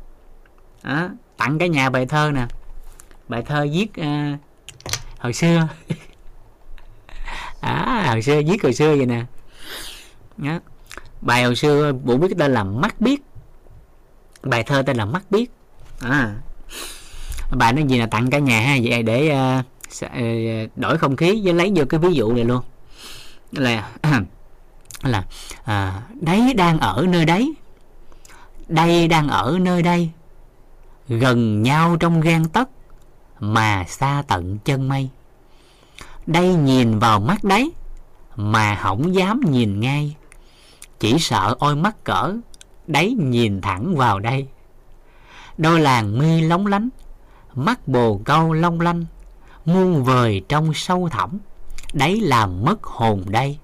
à 0.82 1.10
tặng 1.38 1.60
cái 1.60 1.70
nhà 1.70 1.90
bài 1.90 2.06
thơ 2.06 2.32
nè. 2.34 2.46
Bài 3.28 3.42
thơ 3.42 3.68
viết 3.72 3.94
à, 3.94 4.38
hồi 5.20 5.34
xưa. 5.34 5.68
À 7.62 8.06
hồi 8.10 8.22
xưa 8.22 8.42
viết 8.48 8.64
hồi 8.64 8.74
xưa 8.74 8.96
vậy 8.96 9.06
nè. 9.06 9.26
Đó. 10.38 10.60
bài 11.22 11.44
hồi 11.44 11.56
xưa 11.56 11.94
vũ 12.04 12.18
biết 12.18 12.28
tên 12.40 12.54
là 12.54 12.64
mắt 12.64 13.02
biết 13.02 13.22
bài 14.43 14.64
thơ 14.64 14.82
tên 14.82 14.98
là 14.98 15.06
mắt 15.06 15.32
biết. 15.32 15.51
À. 16.01 16.35
Bài 17.51 17.74
nó 17.74 17.82
gì 17.82 17.98
là 17.98 18.06
tặng 18.06 18.30
cả 18.30 18.40
nhà 18.40 18.61
ha 18.61 18.77
vậy 18.84 19.03
để 19.03 19.35
uh, 19.59 20.77
đổi 20.77 20.98
không 20.98 21.16
khí 21.16 21.42
với 21.43 21.53
lấy 21.53 21.72
vô 21.76 21.84
cái 21.90 22.00
ví 22.00 22.14
dụ 22.14 22.34
này 22.34 22.43
luôn. 22.43 22.61
Là 23.51 23.90
là 25.03 25.24
à, 25.64 26.01
đấy 26.22 26.53
đang 26.53 26.80
ở 26.80 27.06
nơi 27.09 27.26
đấy 27.26 27.53
đây 28.68 29.08
đang 29.08 29.27
ở 29.27 29.58
nơi 29.61 29.82
đây 29.82 30.09
gần 31.08 31.64
nhau 31.64 31.98
trong 32.00 32.22
gan 32.22 32.50
tấc 32.50 32.69
mà 33.40 33.85
xa 33.88 34.24
tận 34.27 34.58
chân 34.66 34.88
mây. 34.88 35.09
Đây 36.27 36.48
nhìn 36.56 37.00
vào 37.00 37.19
mắt 37.19 37.43
đấy 37.43 37.72
mà 38.35 38.76
không 38.76 39.16
dám 39.16 39.42
nhìn 39.50 39.80
ngay 39.80 40.16
chỉ 41.00 41.19
sợ 41.19 41.56
ôi 41.59 41.76
mắt 41.76 42.03
cỡ 42.03 42.34
đấy 42.90 43.16
nhìn 43.19 43.61
thẳng 43.61 43.95
vào 43.95 44.19
đây. 44.19 44.48
Đôi 45.58 45.80
làng 45.80 46.19
mi 46.19 46.42
lóng 46.42 46.68
lánh, 46.68 46.90
mắt 47.56 47.88
bồ 47.88 48.22
câu 48.26 48.53
long 48.53 48.82
lanh, 48.82 49.06
muôn 49.66 50.03
vời 50.03 50.42
trong 50.50 50.74
sâu 50.74 51.09
thẳm. 51.09 51.40
Đấy 51.93 52.22
làm 52.22 52.64
mất 52.64 52.84
hồn 52.84 53.24
đây. 53.27 53.58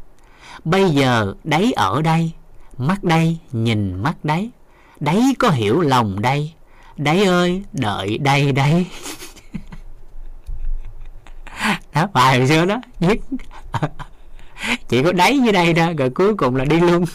Bây 0.64 0.90
giờ 0.90 1.34
đấy 1.44 1.74
ở 1.76 2.02
đây, 2.02 2.32
mắt 2.78 3.04
đây 3.04 3.38
nhìn 3.52 4.04
mắt 4.04 4.26
đấy. 4.26 4.52
Đấy 5.00 5.36
có 5.40 5.50
hiểu 5.50 5.82
lòng 5.82 6.22
đây. 6.22 6.54
Đấy 6.98 7.26
ơi, 7.26 7.64
đợi 7.74 8.18
đây 8.18 8.52
đây. 8.52 8.86
Đó 11.94 12.08
bài 12.14 12.38
hồi 12.38 12.48
xưa 12.48 12.66
đó. 12.66 12.82
Viết 13.00 13.22
chỉ 14.88 15.04
có 15.04 15.12
đấy 15.12 15.40
dưới 15.44 15.52
đây 15.54 15.74
đó, 15.74 15.92
rồi 15.98 16.10
cuối 16.10 16.36
cùng 16.36 16.56
là 16.56 16.66
đi 16.66 16.80
luôn. 16.80 17.06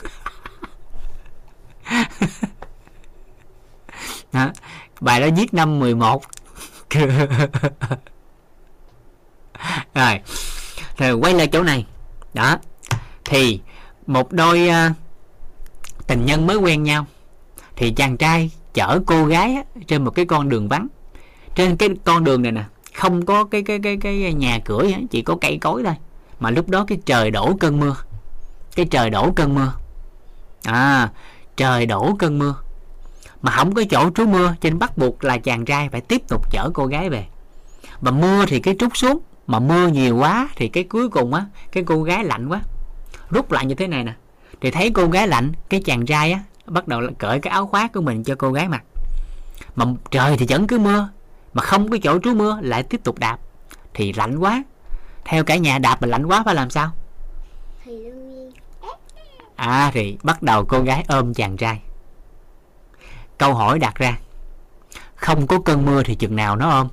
đó. 4.33 4.51
bài 5.01 5.21
đó 5.21 5.27
viết 5.37 5.55
năm 5.55 5.79
11 5.79 6.23
rồi. 9.95 10.21
Rồi 10.97 11.13
quay 11.13 11.35
lại 11.35 11.47
chỗ 11.47 11.63
này. 11.63 11.87
Đó. 12.35 12.59
Thì 13.25 13.61
một 14.07 14.33
đôi 14.33 14.69
uh, 14.69 14.75
tình 16.07 16.27
nhân 16.27 16.47
mới 16.47 16.57
quen 16.57 16.83
nhau. 16.83 17.07
Thì 17.77 17.93
chàng 17.93 18.17
trai 18.17 18.51
chở 18.75 19.01
cô 19.07 19.25
gái 19.25 19.55
á, 19.55 19.63
trên 19.87 20.05
một 20.05 20.11
cái 20.11 20.25
con 20.25 20.49
đường 20.49 20.69
vắng. 20.69 20.87
Trên 21.55 21.77
cái 21.77 21.89
con 22.05 22.25
đường 22.25 22.43
này 22.43 22.53
nè 22.53 22.65
không 22.95 23.27
có 23.27 23.45
cái 23.45 23.63
cái 23.63 23.79
cái 23.83 23.97
cái 24.01 24.35
nhà 24.35 24.59
cửa 24.65 24.87
á, 24.93 24.99
chỉ 25.11 25.23
có 25.23 25.37
cây 25.41 25.59
cối 25.61 25.83
thôi. 25.85 25.95
Mà 26.41 26.51
lúc 26.51 26.69
đó 26.69 26.85
cái 26.89 26.99
trời 27.07 27.31
đổ 27.31 27.57
cơn 27.61 27.81
mưa. 27.81 27.97
Cái 28.77 28.87
trời 28.91 29.11
đổ 29.11 29.33
cơn 29.37 29.55
mưa. 29.55 29.73
À 30.65 31.09
trời 31.61 31.87
đổ 31.87 32.17
cơn 32.19 32.39
mưa. 32.39 32.55
Mà 33.43 33.53
không 33.53 33.75
có 33.75 33.83
chỗ 33.91 34.11
trú 34.15 34.27
mưa 34.27 34.55
cho 34.61 34.71
nên 34.71 34.79
bắt 34.79 34.99
buộc 34.99 35.25
là 35.25 35.39
chàng 35.39 35.65
trai 35.65 35.89
phải 35.89 36.01
tiếp 36.01 36.23
tục 36.29 36.51
chở 36.53 36.71
cô 36.75 36.87
gái 36.87 37.11
về. 37.11 37.27
Mà 38.01 38.11
mưa 38.11 38.45
thì 38.49 38.61
cái 38.61 38.77
trút 38.79 38.97
xuống, 38.97 39.19
mà 39.47 39.59
mưa 39.59 39.89
nhiều 39.89 40.17
quá 40.17 40.49
thì 40.57 40.69
cái 40.69 40.85
cuối 40.85 41.09
cùng 41.09 41.35
á, 41.35 41.45
cái 41.73 41.85
cô 41.87 42.03
gái 42.03 42.25
lạnh 42.25 42.49
quá. 42.49 42.61
Rút 43.31 43.53
lại 43.53 43.67
như 43.67 43.75
thế 43.75 43.87
này 43.87 44.05
nè, 44.05 44.13
thì 44.61 44.71
thấy 44.71 44.91
cô 44.91 45.07
gái 45.07 45.29
lạnh, 45.29 45.53
cái 45.69 45.83
chàng 45.85 46.07
trai 46.07 46.33
á, 46.33 46.41
bắt 46.67 46.89
đầu 46.89 47.01
cởi 47.19 47.41
cái 47.41 47.51
áo 47.51 47.67
khoác 47.67 47.93
của 47.93 48.01
mình 48.01 48.25
cho 48.25 48.35
cô 48.39 48.53
gái 48.53 48.69
mặc. 48.69 48.83
Mà 49.77 49.85
trời 50.11 50.37
thì 50.37 50.47
vẫn 50.49 50.67
cứ 50.67 50.79
mưa, 50.79 51.09
mà 51.55 51.63
không 51.63 51.91
có 51.91 51.97
chỗ 52.03 52.19
trú 52.19 52.35
mưa, 52.35 52.59
lại 52.63 52.83
tiếp 52.83 53.01
tục 53.05 53.19
đạp. 53.19 53.39
Thì 53.95 54.13
lạnh 54.13 54.39
quá. 54.39 54.63
Theo 55.25 55.45
cả 55.45 55.57
nhà 55.57 55.79
đạp 55.79 56.03
mà 56.03 56.09
lạnh 56.09 56.27
quá 56.27 56.43
phải 56.45 56.55
làm 56.55 56.71
sao? 56.71 56.91
Thì 57.85 57.93
à 59.61 59.91
thì 59.95 60.17
bắt 60.23 60.43
đầu 60.43 60.65
cô 60.65 60.83
gái 60.83 61.05
ôm 61.09 61.35
chàng 61.35 61.57
trai. 61.57 61.81
Câu 63.39 63.55
hỏi 63.55 63.79
đặt 63.79 63.95
ra, 63.95 64.19
không 65.15 65.47
có 65.47 65.61
cơn 65.61 65.87
mưa 65.87 66.03
thì 66.03 66.15
chừng 66.15 66.37
nào 66.37 66.57
nó 66.57 66.71
ôm? 66.71 66.89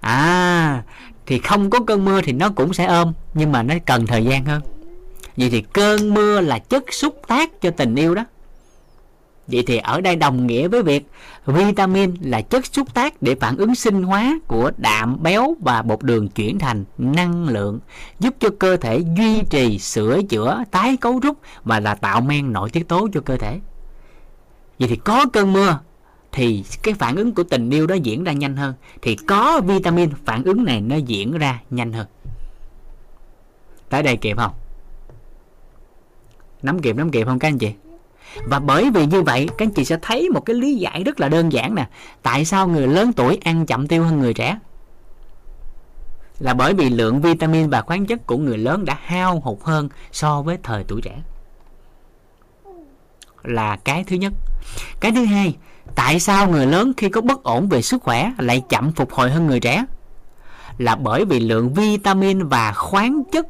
À 0.00 0.82
thì 1.26 1.38
không 1.38 1.70
có 1.70 1.78
cơn 1.86 2.04
mưa 2.04 2.20
thì 2.20 2.32
nó 2.32 2.50
cũng 2.56 2.74
sẽ 2.74 2.84
ôm, 2.84 3.12
nhưng 3.34 3.52
mà 3.52 3.62
nó 3.62 3.74
cần 3.86 4.06
thời 4.06 4.24
gian 4.24 4.44
hơn. 4.44 4.62
Vậy 5.36 5.50
thì 5.50 5.62
cơn 5.72 6.14
mưa 6.14 6.40
là 6.40 6.58
chất 6.58 6.84
xúc 6.90 7.20
tác 7.28 7.60
cho 7.60 7.70
tình 7.70 7.94
yêu 7.94 8.14
đó 8.14 8.24
vậy 9.52 9.64
thì 9.66 9.76
ở 9.76 10.00
đây 10.00 10.16
đồng 10.16 10.46
nghĩa 10.46 10.68
với 10.68 10.82
việc 10.82 11.06
vitamin 11.46 12.14
là 12.20 12.40
chất 12.40 12.66
xúc 12.66 12.94
tác 12.94 13.22
để 13.22 13.34
phản 13.34 13.56
ứng 13.56 13.74
sinh 13.74 14.02
hóa 14.02 14.38
của 14.46 14.70
đạm, 14.76 15.22
béo 15.22 15.56
và 15.60 15.82
bột 15.82 16.02
đường 16.02 16.28
chuyển 16.28 16.58
thành 16.58 16.84
năng 16.98 17.48
lượng, 17.48 17.78
giúp 18.20 18.34
cho 18.40 18.48
cơ 18.58 18.76
thể 18.76 19.02
duy 19.16 19.42
trì, 19.50 19.78
sửa 19.78 20.22
chữa, 20.28 20.64
tái 20.70 20.96
cấu 20.96 21.20
trúc 21.22 21.38
và 21.64 21.80
là 21.80 21.94
tạo 21.94 22.20
men 22.20 22.52
nội 22.52 22.70
tiết 22.70 22.88
tố 22.88 23.08
cho 23.12 23.20
cơ 23.20 23.36
thể. 23.36 23.60
Vậy 24.78 24.88
thì 24.88 24.96
có 24.96 25.26
cơn 25.32 25.52
mưa 25.52 25.78
thì 26.32 26.64
cái 26.82 26.94
phản 26.94 27.16
ứng 27.16 27.34
của 27.34 27.42
tình 27.42 27.70
yêu 27.70 27.86
đó 27.86 27.94
diễn 27.94 28.24
ra 28.24 28.32
nhanh 28.32 28.56
hơn. 28.56 28.74
Thì 29.02 29.16
có 29.16 29.60
vitamin 29.60 30.10
phản 30.24 30.44
ứng 30.44 30.64
này 30.64 30.80
nó 30.80 30.96
diễn 30.96 31.38
ra 31.38 31.60
nhanh 31.70 31.92
hơn. 31.92 32.06
Tới 33.88 34.02
đây 34.02 34.16
kịp 34.16 34.36
không? 34.36 34.52
Nắm 36.62 36.78
kịp 36.78 36.96
nắm 36.96 37.10
kịp 37.10 37.26
không 37.26 37.38
các 37.38 37.48
anh 37.48 37.58
chị? 37.58 37.72
Và 38.44 38.58
bởi 38.58 38.90
vì 38.90 39.06
như 39.06 39.22
vậy, 39.22 39.48
các 39.58 39.66
anh 39.66 39.74
chị 39.74 39.84
sẽ 39.84 39.98
thấy 40.02 40.28
một 40.30 40.40
cái 40.40 40.56
lý 40.56 40.76
giải 40.76 41.04
rất 41.04 41.20
là 41.20 41.28
đơn 41.28 41.52
giản 41.52 41.74
nè. 41.74 41.88
Tại 42.22 42.44
sao 42.44 42.68
người 42.68 42.88
lớn 42.88 43.12
tuổi 43.12 43.38
ăn 43.44 43.66
chậm 43.66 43.86
tiêu 43.86 44.04
hơn 44.04 44.20
người 44.20 44.34
trẻ? 44.34 44.58
Là 46.38 46.54
bởi 46.54 46.74
vì 46.74 46.90
lượng 46.90 47.20
vitamin 47.20 47.70
và 47.70 47.82
khoáng 47.82 48.06
chất 48.06 48.26
của 48.26 48.36
người 48.36 48.58
lớn 48.58 48.84
đã 48.84 48.98
hao 49.02 49.40
hụt 49.40 49.58
hơn 49.62 49.88
so 50.12 50.42
với 50.42 50.58
thời 50.62 50.84
tuổi 50.88 51.00
trẻ. 51.02 51.22
Là 53.42 53.76
cái 53.76 54.04
thứ 54.04 54.16
nhất. 54.16 54.32
Cái 55.00 55.12
thứ 55.12 55.24
hai, 55.24 55.56
tại 55.94 56.20
sao 56.20 56.48
người 56.48 56.66
lớn 56.66 56.92
khi 56.96 57.08
có 57.08 57.20
bất 57.20 57.42
ổn 57.42 57.68
về 57.68 57.82
sức 57.82 58.02
khỏe 58.02 58.32
lại 58.38 58.62
chậm 58.68 58.92
phục 58.92 59.12
hồi 59.12 59.30
hơn 59.30 59.46
người 59.46 59.60
trẻ? 59.60 59.84
Là 60.78 60.96
bởi 60.96 61.24
vì 61.24 61.40
lượng 61.40 61.74
vitamin 61.74 62.48
và 62.48 62.72
khoáng 62.72 63.22
chất 63.32 63.46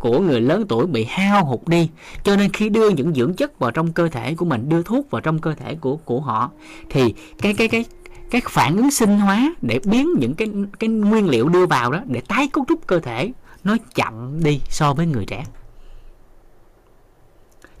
của 0.00 0.20
người 0.20 0.40
lớn 0.40 0.64
tuổi 0.68 0.86
bị 0.86 1.04
hao 1.04 1.44
hụt 1.44 1.60
đi. 1.66 1.90
Cho 2.24 2.36
nên 2.36 2.52
khi 2.52 2.68
đưa 2.68 2.88
những 2.88 3.14
dưỡng 3.14 3.34
chất 3.34 3.58
vào 3.58 3.70
trong 3.70 3.92
cơ 3.92 4.08
thể 4.08 4.34
của 4.34 4.44
mình 4.44 4.68
đưa 4.68 4.82
thuốc 4.82 5.10
vào 5.10 5.20
trong 5.20 5.38
cơ 5.38 5.54
thể 5.54 5.74
của 5.74 5.96
của 5.96 6.20
họ 6.20 6.50
thì 6.90 7.14
cái 7.38 7.54
cái 7.54 7.68
cái 7.68 7.84
cái 8.30 8.42
phản 8.48 8.76
ứng 8.76 8.90
sinh 8.90 9.18
hóa 9.18 9.54
để 9.62 9.80
biến 9.84 10.08
những 10.18 10.34
cái 10.34 10.48
cái 10.78 10.90
nguyên 10.90 11.28
liệu 11.28 11.48
đưa 11.48 11.66
vào 11.66 11.92
đó 11.92 12.00
để 12.06 12.20
tái 12.28 12.48
cấu 12.52 12.64
trúc 12.68 12.86
cơ 12.86 13.00
thể 13.00 13.32
nó 13.64 13.76
chậm 13.94 14.44
đi 14.44 14.60
so 14.68 14.94
với 14.94 15.06
người 15.06 15.24
trẻ. 15.26 15.44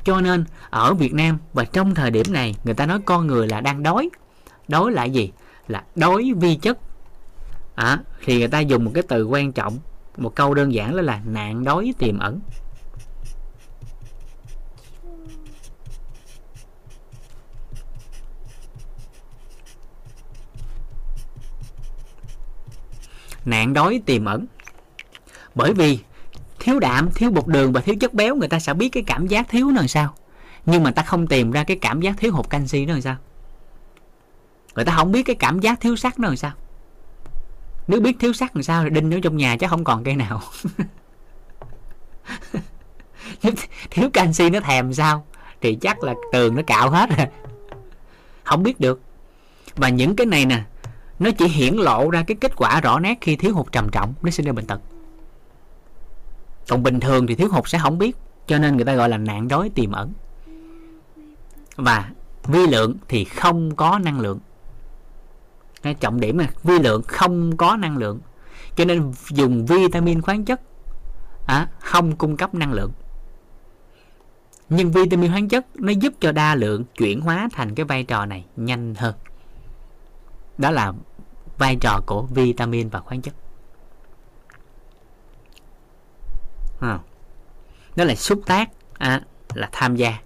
Cho 0.04 0.20
nên 0.20 0.44
ở 0.70 0.94
Việt 0.94 1.14
Nam 1.14 1.38
và 1.52 1.64
trong 1.64 1.94
thời 1.94 2.10
điểm 2.10 2.26
này 2.30 2.54
người 2.64 2.74
ta 2.74 2.86
nói 2.86 2.98
con 3.04 3.26
người 3.26 3.48
là 3.48 3.60
đang 3.60 3.82
đói. 3.82 4.10
Đói 4.68 4.92
là 4.92 5.04
gì? 5.04 5.32
Là 5.68 5.82
đói 5.94 6.32
vi 6.36 6.56
chất. 6.56 6.78
À, 7.74 7.98
thì 8.24 8.38
người 8.38 8.48
ta 8.48 8.60
dùng 8.60 8.84
một 8.84 8.90
cái 8.94 9.02
từ 9.08 9.26
quan 9.26 9.52
trọng 9.52 9.78
một 10.20 10.34
câu 10.34 10.54
đơn 10.54 10.74
giản 10.74 10.96
đó 10.96 11.02
là 11.02 11.20
nạn 11.24 11.64
đói 11.64 11.94
tiềm 11.98 12.18
ẩn. 12.18 12.40
Nạn 23.44 23.72
đói 23.72 24.02
tiềm 24.06 24.24
ẩn. 24.24 24.46
Bởi 25.54 25.74
vì 25.74 25.98
thiếu 26.58 26.78
đạm, 26.78 27.10
thiếu 27.14 27.30
bột 27.30 27.46
đường 27.46 27.72
và 27.72 27.80
thiếu 27.80 27.94
chất 28.00 28.14
béo, 28.14 28.36
người 28.36 28.48
ta 28.48 28.58
sẽ 28.58 28.74
biết 28.74 28.88
cái 28.88 29.02
cảm 29.06 29.26
giác 29.26 29.48
thiếu 29.48 29.70
nó 29.70 29.76
làm 29.76 29.88
sao. 29.88 30.14
Nhưng 30.66 30.82
mà 30.82 30.90
ta 30.90 31.02
không 31.02 31.26
tìm 31.26 31.50
ra 31.50 31.64
cái 31.64 31.78
cảm 31.80 32.00
giác 32.00 32.14
thiếu 32.18 32.32
hụt 32.32 32.50
canxi 32.50 32.86
nó 32.86 32.92
làm 32.92 33.02
sao. 33.02 33.16
Người 34.74 34.84
ta 34.84 34.96
không 34.96 35.12
biết 35.12 35.22
cái 35.22 35.36
cảm 35.36 35.60
giác 35.60 35.80
thiếu 35.80 35.96
sắt 35.96 36.18
nó 36.18 36.28
làm 36.28 36.36
sao 36.36 36.52
nếu 37.90 38.00
biết 38.00 38.16
thiếu 38.20 38.32
sắt 38.32 38.56
làm 38.56 38.62
sao 38.62 38.84
thì 38.84 38.90
đinh 38.90 39.14
ở 39.14 39.18
trong 39.22 39.36
nhà 39.36 39.56
chắc 39.56 39.70
không 39.70 39.84
còn 39.84 40.04
cây 40.04 40.16
nào. 40.16 40.40
Thiếu 43.90 44.10
canxi 44.12 44.50
nó 44.50 44.60
thèm 44.60 44.92
sao? 44.92 45.26
Thì 45.60 45.74
chắc 45.74 46.02
là 46.02 46.14
tường 46.32 46.56
nó 46.56 46.62
cạo 46.66 46.90
hết 46.90 47.10
rồi. 47.16 47.26
Không 48.44 48.62
biết 48.62 48.80
được. 48.80 49.00
Và 49.76 49.88
những 49.88 50.16
cái 50.16 50.26
này 50.26 50.46
nè, 50.46 50.62
nó 51.18 51.30
chỉ 51.38 51.48
hiển 51.48 51.74
lộ 51.74 52.10
ra 52.10 52.22
cái 52.26 52.36
kết 52.40 52.56
quả 52.56 52.80
rõ 52.80 52.98
nét 52.98 53.18
khi 53.20 53.36
thiếu 53.36 53.54
hụt 53.54 53.72
trầm 53.72 53.88
trọng, 53.92 54.14
nó 54.22 54.30
sinh 54.30 54.46
ra 54.46 54.52
bệnh 54.52 54.66
tật. 54.66 54.80
Còn 56.68 56.82
bình 56.82 57.00
thường 57.00 57.26
thì 57.26 57.34
thiếu 57.34 57.48
hụt 57.50 57.68
sẽ 57.68 57.78
không 57.78 57.98
biết, 57.98 58.16
cho 58.46 58.58
nên 58.58 58.76
người 58.76 58.84
ta 58.84 58.94
gọi 58.94 59.08
là 59.08 59.18
nạn 59.18 59.48
đói 59.48 59.70
tiềm 59.74 59.92
ẩn. 59.92 60.12
Và 61.76 62.10
vi 62.44 62.66
lượng 62.66 62.96
thì 63.08 63.24
không 63.24 63.76
có 63.76 63.98
năng 63.98 64.20
lượng 64.20 64.38
cái 65.82 65.94
trọng 65.94 66.20
điểm 66.20 66.38
là 66.38 66.48
vi 66.62 66.78
lượng 66.78 67.02
không 67.02 67.56
có 67.56 67.76
năng 67.76 67.96
lượng. 67.96 68.20
Cho 68.76 68.84
nên 68.84 69.12
dùng 69.30 69.66
vitamin 69.66 70.22
khoáng 70.22 70.44
chất 70.44 70.60
à, 71.46 71.68
không 71.80 72.16
cung 72.16 72.36
cấp 72.36 72.54
năng 72.54 72.72
lượng. 72.72 72.92
Nhưng 74.68 74.92
vitamin 74.92 75.30
khoáng 75.30 75.48
chất 75.48 75.66
nó 75.74 75.92
giúp 75.92 76.12
cho 76.20 76.32
đa 76.32 76.54
lượng 76.54 76.84
chuyển 76.96 77.20
hóa 77.20 77.48
thành 77.52 77.74
cái 77.74 77.84
vai 77.84 78.04
trò 78.04 78.26
này 78.26 78.44
nhanh 78.56 78.94
hơn. 78.94 79.14
Đó 80.58 80.70
là 80.70 80.92
vai 81.58 81.76
trò 81.80 82.00
của 82.06 82.22
vitamin 82.22 82.88
và 82.88 83.00
khoáng 83.00 83.22
chất. 83.22 83.34
À, 86.80 86.98
đó 87.96 88.04
là 88.04 88.14
xúc 88.14 88.40
tác 88.46 88.70
à, 88.98 89.20
là 89.54 89.68
tham 89.72 89.96
gia 89.96 90.18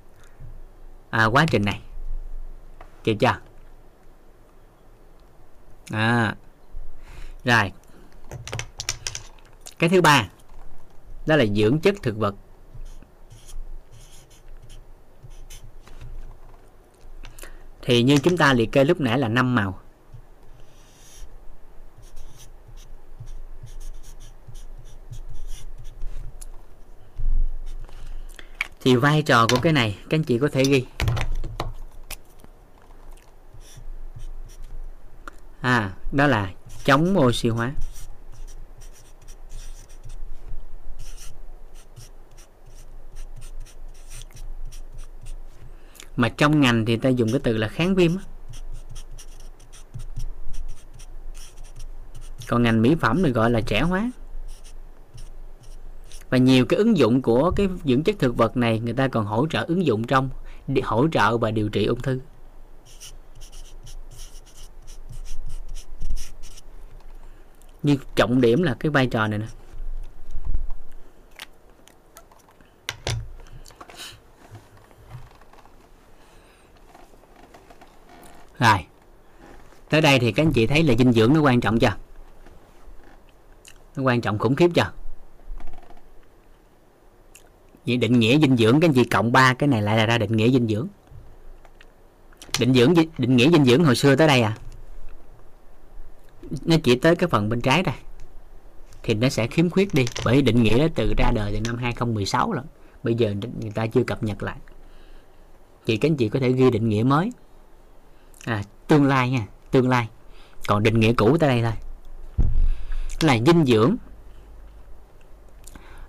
à, 1.11 1.25
quá 1.25 1.47
trình 1.51 1.65
này. 1.65 1.81
Chịu 3.05 3.15
chưa? 3.15 3.37
À, 5.91 6.35
rồi. 7.45 7.73
Cái 9.79 9.91
thứ 9.91 10.01
ba 10.01 10.29
đó 11.27 11.37
là 11.37 11.45
dưỡng 11.57 11.81
chất 11.81 11.95
thực 12.03 12.17
vật. 12.17 12.35
Thì 17.83 18.03
như 18.03 18.19
chúng 18.19 18.37
ta 18.37 18.53
liệt 18.53 18.73
kê 18.73 18.85
lúc 18.85 19.01
nãy 19.01 19.19
là 19.19 19.29
năm 19.29 19.55
màu. 19.55 19.81
Thì 28.81 28.97
vai 28.97 29.23
trò 29.23 29.47
của 29.51 29.57
cái 29.63 29.73
này 29.73 29.99
các 30.11 30.19
anh 30.19 30.25
chị 30.25 30.39
có 30.39 30.49
thể 30.53 30.65
ghi. 30.65 30.87
À 35.65 35.93
đó 36.13 36.27
là 36.27 36.53
chống 36.85 37.19
oxy 37.19 37.49
hóa. 37.49 37.73
Mà 46.17 46.29
trong 46.29 46.61
ngành 46.61 46.85
thì 46.85 46.97
ta 46.97 47.09
dùng 47.09 47.29
cái 47.33 47.41
từ 47.45 47.57
là 47.57 47.69
kháng 47.69 47.95
viêm 47.95 48.13
còn 52.49 52.63
ngành 52.63 52.83
mỹ 52.83 52.97
phẩm 53.01 53.23
thì 53.25 53.31
gọi 53.31 53.51
là 53.51 53.61
trẻ 53.61 53.81
hóa. 53.81 54.11
Và 56.31 56.39
nhiều 56.39 56.67
cái 56.67 56.79
ứng 56.79 56.97
dụng 56.97 57.23
của 57.23 57.51
cái 57.51 57.69
dưỡng 57.85 58.03
chất 58.03 58.17
thực 58.19 58.37
vật 58.37 58.57
này 58.57 58.81
người 58.81 58.95
ta 58.95 59.09
còn 59.09 59.27
hỗ 59.27 59.47
trợ 59.47 59.65
ứng 59.69 59.87
dụng 59.87 60.05
trong 60.05 60.31
để 60.67 60.83
hỗ 60.85 61.09
trợ 61.13 61.39
và 61.39 61.51
điều 61.51 61.69
trị 61.69 61.85
ung 61.85 62.01
thư. 62.01 62.21
Nhưng 67.85 67.99
trọng 68.15 68.41
điểm 68.41 68.63
là 68.63 68.77
cái 68.81 68.91
vai 68.91 69.07
trò 69.07 69.27
này 69.27 69.39
nè. 69.39 69.47
Rồi. 78.59 78.87
Tới 79.89 80.01
đây 80.01 80.19
thì 80.19 80.33
các 80.33 80.43
anh 80.43 80.53
chị 80.53 80.67
thấy 80.67 80.83
là 80.83 80.95
dinh 80.99 81.13
dưỡng 81.13 81.35
nó 81.35 81.41
quan 81.41 81.61
trọng 81.61 81.79
chưa? 81.79 81.95
Nó 83.97 84.03
quan 84.03 84.21
trọng 84.21 84.39
khủng 84.39 84.57
khiếp 84.57 84.71
chưa? 84.75 84.93
Vậy 87.87 87.97
định 87.97 88.19
nghĩa 88.19 88.39
dinh 88.39 88.57
dưỡng, 88.57 88.81
các 88.81 88.89
anh 88.89 88.95
chị 88.95 89.05
cộng 89.05 89.33
ba 89.33 89.55
cái 89.55 89.69
này 89.69 89.83
lại 89.83 89.97
là 89.97 90.07
ra 90.07 90.19
định 90.19 90.37
nghĩa 90.37 90.51
dinh 90.51 90.69
dưỡng. 90.69 90.89
Định 92.59 92.75
dưỡng 92.75 92.95
định 93.19 93.37
nghĩa 93.37 93.51
dinh 93.51 93.65
dưỡng 93.65 93.85
hồi 93.85 93.97
xưa 93.97 94.17
tới 94.17 94.29
đây 94.29 94.43
à? 94.43 94.57
Nó 96.65 96.77
chỉ 96.83 96.97
tới 96.97 97.17
cái 97.17 97.29
phần 97.29 97.49
bên 97.49 97.61
trái 97.61 97.83
đây 97.83 97.95
thì 99.03 99.15
nó 99.15 99.29
sẽ 99.29 99.47
khiếm 99.47 99.71
khuyết 99.71 99.95
đi. 99.95 100.05
Bởi 100.25 100.43
định 100.43 100.63
nghĩa 100.63 100.77
nó 100.79 100.87
từ 100.95 101.15
ra 101.19 101.31
đời 101.35 101.53
từ 101.53 101.61
năm 101.61 101.77
2016 101.77 102.53
rồi 102.53 102.65
bây 103.03 103.15
giờ 103.15 103.35
người 103.61 103.71
ta 103.75 103.87
chưa 103.87 104.03
cập 104.03 104.23
nhật 104.23 104.43
lại. 104.43 104.57
Chị 105.87 105.97
các 105.97 106.09
anh 106.09 106.17
chị 106.17 106.29
có 106.29 106.41
thể 106.41 106.53
ghi 106.53 106.71
định 106.71 106.89
nghĩa 106.89 107.03
mới. 107.03 107.31
À, 108.45 108.63
tương 108.89 109.07
lai 109.07 109.31
nha 109.31 109.47
tương 109.71 109.89
lai. 109.89 110.09
Còn 110.67 110.83
định 110.83 111.01
nghĩa 111.01 111.13
cũ 111.13 111.37
tới 111.41 111.49
đây 111.49 111.63
thôi. 111.63 111.73
Là 113.21 113.39
dinh 113.47 113.65
dưỡng. 113.67 113.97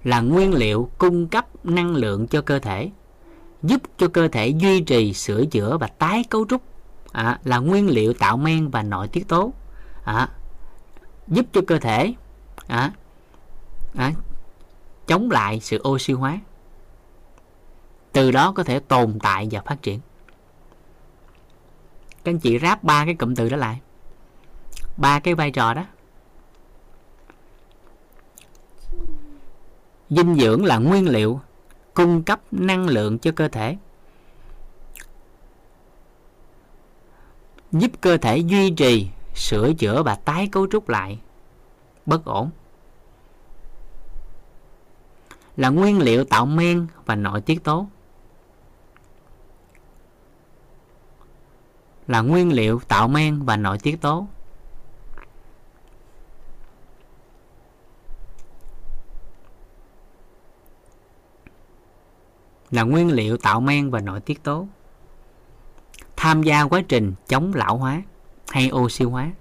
Là 0.03 0.21
nguyên 0.21 0.53
liệu 0.53 0.89
cung 0.97 1.27
cấp 1.27 1.65
năng 1.65 1.95
lượng 1.95 2.27
cho 2.27 2.41
cơ 2.41 2.59
thể. 2.59 2.89
Giúp 3.63 3.81
cho 3.97 4.07
cơ 4.07 4.27
thể 4.27 4.47
duy 4.47 4.81
trì 4.81 5.13
sửa 5.13 5.45
chữa 5.45 5.77
và 5.77 5.87
tái 5.87 6.23
cấu 6.29 6.45
trúc. 6.49 6.61
À, 7.11 7.39
là 7.43 7.57
nguyên 7.57 7.89
liệu 7.89 8.13
tạo 8.13 8.37
men 8.37 8.69
và 8.69 8.83
nội 8.83 9.07
tiết 9.07 9.27
tố 9.27 9.53
à, 10.05 10.29
giúp 11.27 11.45
cho 11.53 11.61
cơ 11.67 11.79
thể 11.79 12.13
à, 12.67 12.91
à, 13.95 14.11
chống 15.07 15.31
lại 15.31 15.59
sự 15.59 15.81
oxy 15.87 16.13
hóa. 16.13 16.39
Từ 18.11 18.31
đó 18.31 18.51
có 18.51 18.63
thể 18.63 18.79
tồn 18.79 19.19
tại 19.21 19.47
và 19.51 19.61
phát 19.61 19.81
triển. 19.81 19.99
Các 22.23 22.31
anh 22.31 22.39
chị 22.39 22.59
ráp 22.59 22.83
ba 22.83 23.05
cái 23.05 23.15
cụm 23.15 23.35
từ 23.35 23.49
đó 23.49 23.57
lại. 23.57 23.79
Ba 24.97 25.19
cái 25.19 25.35
vai 25.35 25.51
trò 25.51 25.73
đó. 25.73 25.85
Dinh 30.09 30.35
dưỡng 30.35 30.65
là 30.65 30.77
nguyên 30.77 31.09
liệu 31.09 31.39
cung 31.93 32.23
cấp 32.23 32.41
năng 32.51 32.87
lượng 32.87 33.19
cho 33.19 33.31
cơ 33.35 33.47
thể. 33.47 33.77
Giúp 37.71 37.91
cơ 38.01 38.17
thể 38.17 38.37
duy 38.37 38.69
trì 38.69 39.09
sửa 39.35 39.73
chữa 39.73 40.03
và 40.03 40.15
tái 40.15 40.49
cấu 40.51 40.67
trúc 40.71 40.89
lại. 40.89 41.19
Bất 42.05 42.25
ổn. 42.25 42.49
Là 45.57 45.69
nguyên 45.69 45.99
liệu 45.99 46.25
tạo 46.25 46.45
men 46.45 46.87
và 47.05 47.15
nội 47.15 47.41
tiết 47.41 47.63
tố. 47.63 47.87
Là 52.07 52.21
nguyên 52.21 52.53
liệu 52.53 52.79
tạo 52.87 53.07
men 53.07 53.43
và 53.43 53.57
nội 53.57 53.77
tiết 53.79 54.01
tố. 54.01 54.27
Là 62.71 62.83
nguyên 62.83 63.11
liệu 63.11 63.37
tạo 63.37 63.61
men 63.61 63.91
và 63.91 64.01
nội 64.01 64.19
tiết 64.19 64.43
tố. 64.43 64.67
Tham 66.15 66.43
gia 66.43 66.63
quá 66.63 66.81
trình 66.87 67.13
chống 67.27 67.53
lão 67.53 67.77
hóa 67.77 68.01
hay 68.55 68.71
oxy 68.71 69.05
hóa? 69.05 69.31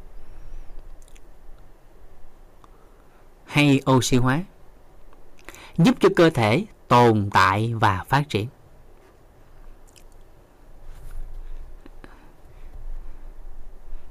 Hay 3.45 3.81
oxy 3.91 4.17
hóa? 4.17 4.45
Giúp 5.79 5.97
cho 6.01 6.09
cơ 6.17 6.31
thể 6.31 6.65
tồn 6.89 7.31
tại 7.33 7.75
và 7.75 8.05
phát 8.09 8.29
triển. 8.29 8.49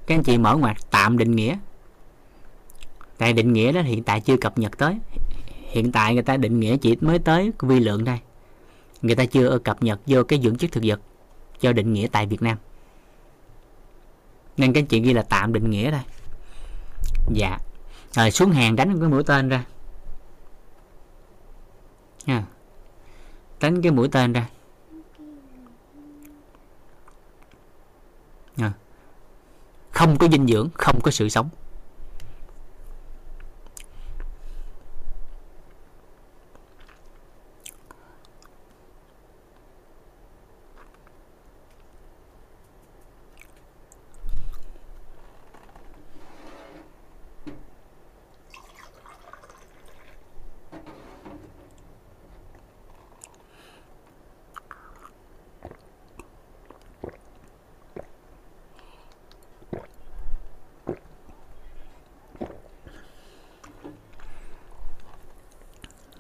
Các 0.08 0.16
anh 0.16 0.24
chị 0.24 0.38
mở 0.38 0.56
ngoặt 0.56 0.78
tạm 0.92 1.18
định 1.18 1.36
nghĩa. 1.36 1.58
Tại 3.18 3.34
định 3.34 3.54
nghĩa 3.54 3.72
đó 3.72 3.82
hiện 3.82 4.04
tại 4.04 4.22
chưa 4.22 4.38
cập 4.38 4.58
nhật 4.58 4.78
tới. 4.78 4.98
Hiện 5.70 5.92
tại 5.92 6.14
người 6.14 6.24
ta 6.24 6.38
định 6.38 6.60
nghĩa 6.60 6.78
chỉ 6.78 6.98
mới 7.02 7.20
tới 7.20 7.52
vi 7.60 7.80
lượng 7.80 8.04
đây, 8.04 8.20
người 9.02 9.16
ta 9.16 9.26
chưa 9.26 9.58
cập 9.64 9.84
nhật 9.84 10.00
vô 10.06 10.24
cái 10.24 10.40
dưỡng 10.44 10.58
chất 10.58 10.72
thực 10.72 10.84
vật 10.86 11.02
cho 11.60 11.74
định 11.74 11.94
nghĩa 11.94 12.08
tại 12.12 12.26
Việt 12.26 12.42
Nam 12.42 12.58
nên 14.58 14.74
các 14.74 14.84
chị 14.90 15.02
ghi 15.02 15.14
là 15.14 15.22
tạm 15.22 15.54
định 15.54 15.70
nghĩa 15.70 15.92
đây 15.92 16.02
dạ. 17.34 17.58
Rồi 18.12 18.32
xuống 18.32 18.52
hàng 18.52 18.76
đánh 18.76 19.00
cái 19.00 19.10
mũi 19.10 19.24
tên 19.24 19.50
ra. 19.50 19.66
Nha. 22.26 22.44
Đánh 23.60 23.82
cái 23.82 23.92
mũi 23.92 24.10
tên 24.12 24.34
ra. 24.34 24.50
Nha. 28.58 28.74
không 29.92 30.18
có 30.18 30.28
dinh 30.28 30.48
dưỡng, 30.48 30.70
không 30.74 31.00
có 31.04 31.12
sự 31.12 31.30
sống 31.30 31.50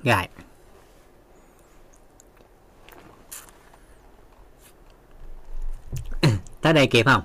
Rồi. 0.04 0.28
Tới 6.74 6.80
đây 6.80 6.88
kịp 6.88 7.06
không? 7.06 7.22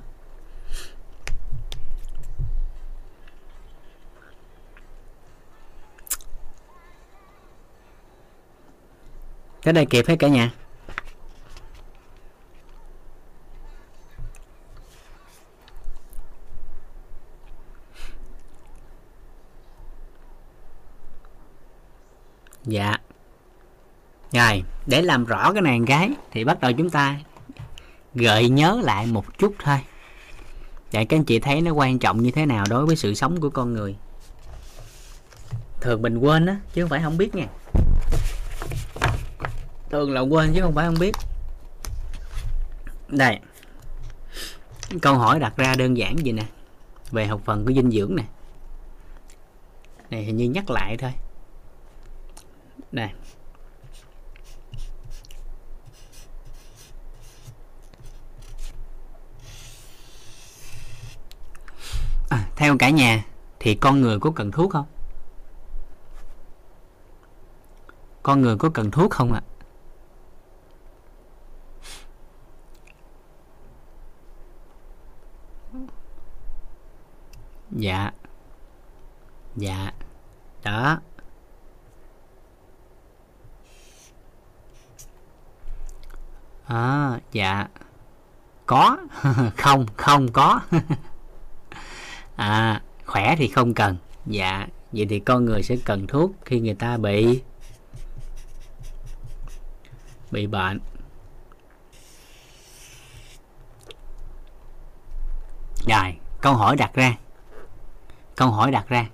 Tới 9.62 9.72
đây 9.72 9.86
kịp 9.86 10.06
hết 10.08 10.16
cả 10.18 10.28
nhà? 10.28 10.50
Dạ 22.64 22.96
Rồi, 24.32 24.62
để 24.86 25.02
làm 25.02 25.24
rõ 25.24 25.52
cái 25.52 25.62
này 25.62 25.80
gái 25.86 26.10
Thì 26.30 26.44
bắt 26.44 26.60
đầu 26.60 26.72
chúng 26.72 26.90
ta 26.90 27.16
Gợi 28.14 28.48
nhớ 28.48 28.80
lại 28.84 29.06
một 29.06 29.38
chút 29.38 29.54
thôi. 29.58 29.78
Để 30.92 31.04
các 31.04 31.16
anh 31.16 31.24
chị 31.24 31.38
thấy 31.40 31.60
nó 31.60 31.72
quan 31.72 31.98
trọng 31.98 32.22
như 32.22 32.30
thế 32.30 32.46
nào 32.46 32.64
Đối 32.70 32.86
với 32.86 32.96
sự 32.96 33.14
sống 33.14 33.40
của 33.40 33.50
con 33.50 33.72
người? 33.72 33.96
Thường 35.80 36.02
mình 36.02 36.18
quên 36.18 36.46
á, 36.46 36.60
Chứ 36.72 36.82
không 36.82 36.90
phải 36.90 37.02
không 37.02 37.18
biết 37.18 37.34
nha. 37.34 37.46
Thường 39.90 40.12
là 40.12 40.20
quên 40.20 40.52
chứ 40.54 40.60
không 40.62 40.74
phải 40.74 40.86
không 40.86 40.98
biết. 40.98 41.12
Đây. 43.08 43.40
Câu 45.02 45.14
hỏi 45.14 45.40
đặt 45.40 45.56
ra 45.56 45.74
đơn 45.74 45.96
giản 45.96 46.16
gì 46.18 46.32
nè, 46.32 46.44
Về 47.10 47.26
học 47.26 47.40
phần 47.44 47.64
của 47.66 47.72
dinh 47.72 47.90
dưỡng 47.90 48.16
nè. 48.16 48.24
Này, 50.10 50.24
hình 50.24 50.36
như 50.36 50.50
nhắc 50.50 50.70
lại 50.70 50.96
thôi. 50.96 51.12
Này 52.92 53.12
à, 62.28 62.48
theo 62.56 62.78
cả 62.78 62.90
nhà 62.90 63.24
thì 63.60 63.74
con 63.74 64.00
người 64.00 64.18
có 64.20 64.30
cần 64.36 64.50
thuốc 64.50 64.72
không? 64.72 64.86
Con 68.22 68.40
người 68.40 68.56
có 68.56 68.70
cần 68.74 68.90
thuốc 68.90 69.10
không 69.10 69.32
ạ? 69.32 69.42
À? 69.42 69.48
dạ. 77.70 78.12
Dạ. 79.56 79.92
Đó. 80.64 81.00
À, 86.66 87.18
dạ. 87.32 87.68
Có. 88.66 88.96
Không 89.56 89.86
không 89.96 90.32
có. 90.32 90.60
à 92.38 92.82
khỏe 93.06 93.34
thì 93.38 93.48
không 93.48 93.74
cần. 93.74 93.96
Dạ 94.26 94.66
vậy 94.92 95.06
thì 95.10 95.20
con 95.20 95.44
người 95.44 95.62
sẽ 95.62 95.76
cần 95.84 96.06
thuốc 96.06 96.32
khi 96.44 96.60
người 96.60 96.74
ta 96.74 96.96
bị 96.96 97.42
bị 100.30 100.46
bệnh. 100.46 100.80
Rồi 105.88 106.16
câu 106.40 106.54
hỏi 106.54 106.76
đặt 106.76 106.94
ra. 106.94 107.16
Câu 108.36 108.50
hỏi 108.50 108.70
đặt 108.70 108.88
ra. 108.88 109.06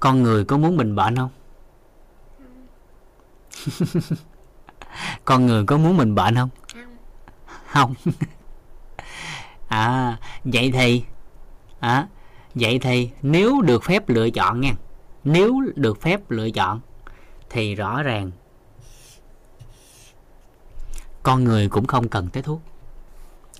Con 0.00 0.22
người 0.22 0.44
có 0.44 0.56
muốn 0.56 0.76
mình 0.76 0.96
bệnh 0.96 1.16
không? 1.16 1.30
Con 5.24 5.46
người 5.46 5.66
có 5.66 5.76
muốn 5.76 5.96
mình 5.96 6.14
bệnh 6.14 6.34
không? 6.34 6.50
Không. 6.72 6.96
Không. 7.66 7.94
À 9.68 10.18
vậy 10.44 10.70
thì 10.74 11.04
à, 11.82 12.08
vậy 12.54 12.78
thì 12.78 13.10
nếu 13.22 13.60
được 13.60 13.84
phép 13.84 14.08
lựa 14.08 14.30
chọn 14.30 14.60
nha. 14.60 14.72
Nếu 15.24 15.60
được 15.74 16.00
phép 16.00 16.30
lựa 16.30 16.50
chọn 16.50 16.80
thì 17.50 17.74
rõ 17.74 18.02
ràng 18.02 18.30
con 21.22 21.44
người 21.44 21.68
cũng 21.68 21.86
không 21.86 22.08
cần 22.08 22.28
tới 22.28 22.42
thuốc. 22.42 22.60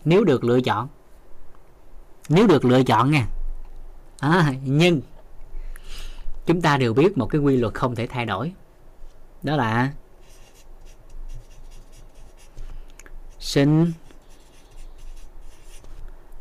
Nếu 0.04 0.24
được 0.24 0.44
lựa 0.44 0.60
chọn 0.60 0.88
nếu 2.28 2.46
được 2.46 2.64
lựa 2.64 2.82
chọn 2.82 3.10
nha. 3.10 3.26
À, 4.18 4.54
nhưng 4.64 5.00
chúng 6.46 6.62
ta 6.62 6.76
đều 6.76 6.94
biết 6.94 7.18
một 7.18 7.26
cái 7.26 7.40
quy 7.40 7.56
luật 7.56 7.74
không 7.74 7.94
thể 7.94 8.06
thay 8.06 8.26
đổi. 8.26 8.52
Đó 9.42 9.56
là 9.56 9.92
sinh 13.38 13.92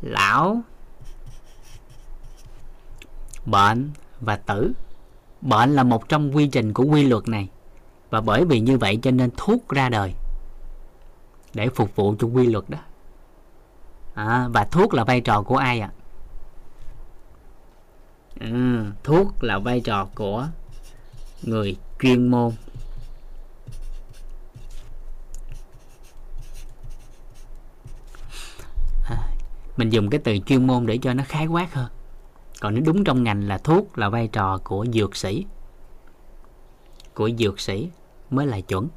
lão 0.02 0.62
bệnh 3.46 3.92
và 4.22 4.36
tử. 4.36 4.72
Bệnh 5.42 5.76
là 5.76 5.84
một 5.84 6.10
trong 6.10 6.36
quy 6.36 6.48
trình 6.48 6.74
của 6.74 6.84
quy 6.84 7.04
luật 7.04 7.28
này. 7.28 7.50
Và 8.10 8.22
bởi 8.22 8.46
vì 8.46 8.60
như 8.60 8.78
vậy 8.78 9.00
cho 9.02 9.12
nên 9.12 9.30
thuốc 9.38 9.70
ra 9.70 9.90
đời 9.90 10.14
để 11.54 11.70
phục 11.70 11.96
vụ 11.96 12.16
cho 12.20 12.28
quy 12.28 12.48
luật 12.48 12.70
đó. 12.70 12.78
À, 14.14 14.48
và 14.48 14.64
thuốc 14.64 14.94
là 14.94 15.04
vai 15.04 15.22
trò 15.22 15.42
của 15.42 15.58
ai 15.58 15.80
ạ? 15.80 15.92
À? 15.96 16.02
ừ, 18.40 18.86
thuốc 19.04 19.44
là 19.44 19.60
vai 19.60 19.82
trò 19.82 20.08
của 20.16 20.48
người 21.44 21.76
chuyên 22.00 22.28
môn. 22.28 22.52
À, 29.04 29.28
mình 29.78 29.90
dùng 29.90 30.10
cái 30.10 30.22
từ 30.24 30.38
chuyên 30.46 30.68
môn 30.68 30.86
để 30.86 31.00
cho 31.02 31.14
nó 31.14 31.24
khái 31.28 31.48
quát 31.48 31.74
hơn 31.74 31.90
còn 32.62 32.74
nếu 32.74 32.84
đúng 32.84 33.04
trong 33.04 33.24
ngành 33.24 33.48
là 33.48 33.58
thuốc 33.58 33.98
là 33.98 34.10
vai 34.10 34.28
trò 34.28 34.58
của 34.64 34.86
dược 34.94 35.16
sĩ. 35.16 35.46
Của 37.14 37.30
dược 37.38 37.60
sĩ 37.60 37.90
mới 38.30 38.48
là 38.48 38.62
chuẩn. 38.62 38.88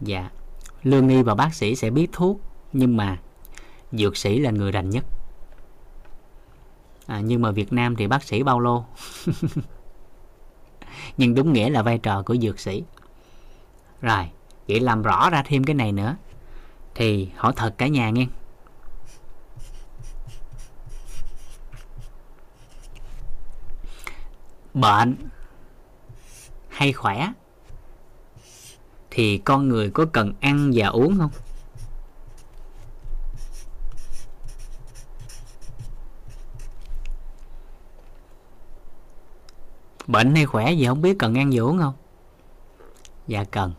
Dạ 0.00 0.30
lương 0.82 1.08
y 1.08 1.22
và 1.22 1.34
bác 1.34 1.54
sĩ 1.54 1.76
sẽ 1.76 1.90
biết 1.90 2.06
thuốc 2.12 2.40
nhưng 2.72 2.96
mà 2.96 3.18
dược 3.92 4.16
sĩ 4.16 4.38
là 4.38 4.50
người 4.50 4.72
rành 4.72 4.90
nhất. 4.90 5.04
À, 7.06 7.20
nhưng 7.20 7.42
mà 7.42 7.50
Việt 7.50 7.72
Nam 7.72 7.96
thì 7.96 8.06
bác 8.06 8.22
sĩ 8.22 8.42
bao 8.42 8.60
lô. 8.60 8.84
Nhưng 11.16 11.34
đúng 11.34 11.52
nghĩa 11.52 11.70
là 11.70 11.82
vai 11.82 11.98
trò 11.98 12.22
của 12.22 12.36
dược 12.36 12.60
sĩ. 12.60 12.84
Rồi 14.00 14.30
vậy 14.68 14.80
làm 14.80 15.02
rõ 15.02 15.30
ra 15.30 15.42
thêm 15.46 15.64
cái 15.64 15.74
này 15.74 15.92
nữa 15.92 16.16
thì 16.94 17.28
hỏi 17.36 17.52
thật 17.56 17.74
cả 17.78 17.86
nhà 17.86 18.10
nghe. 18.10 18.26
Bệnh 24.74 25.16
hay 26.68 26.92
khỏe, 26.92 27.32
thì 29.10 29.38
con 29.38 29.68
người 29.68 29.90
có 29.90 30.06
cần 30.12 30.32
ăn 30.40 30.70
và 30.74 30.86
uống 30.86 31.18
không? 31.18 31.30
Bệnh 40.06 40.34
hay 40.34 40.46
khỏe 40.46 40.72
gì 40.72 40.86
không 40.86 41.02
biết, 41.02 41.16
cần 41.18 41.34
ăn 41.38 41.50
và 41.52 41.62
uống 41.62 41.78
không? 41.78 41.94
Dạ 43.26 43.44
cần. 43.44 43.72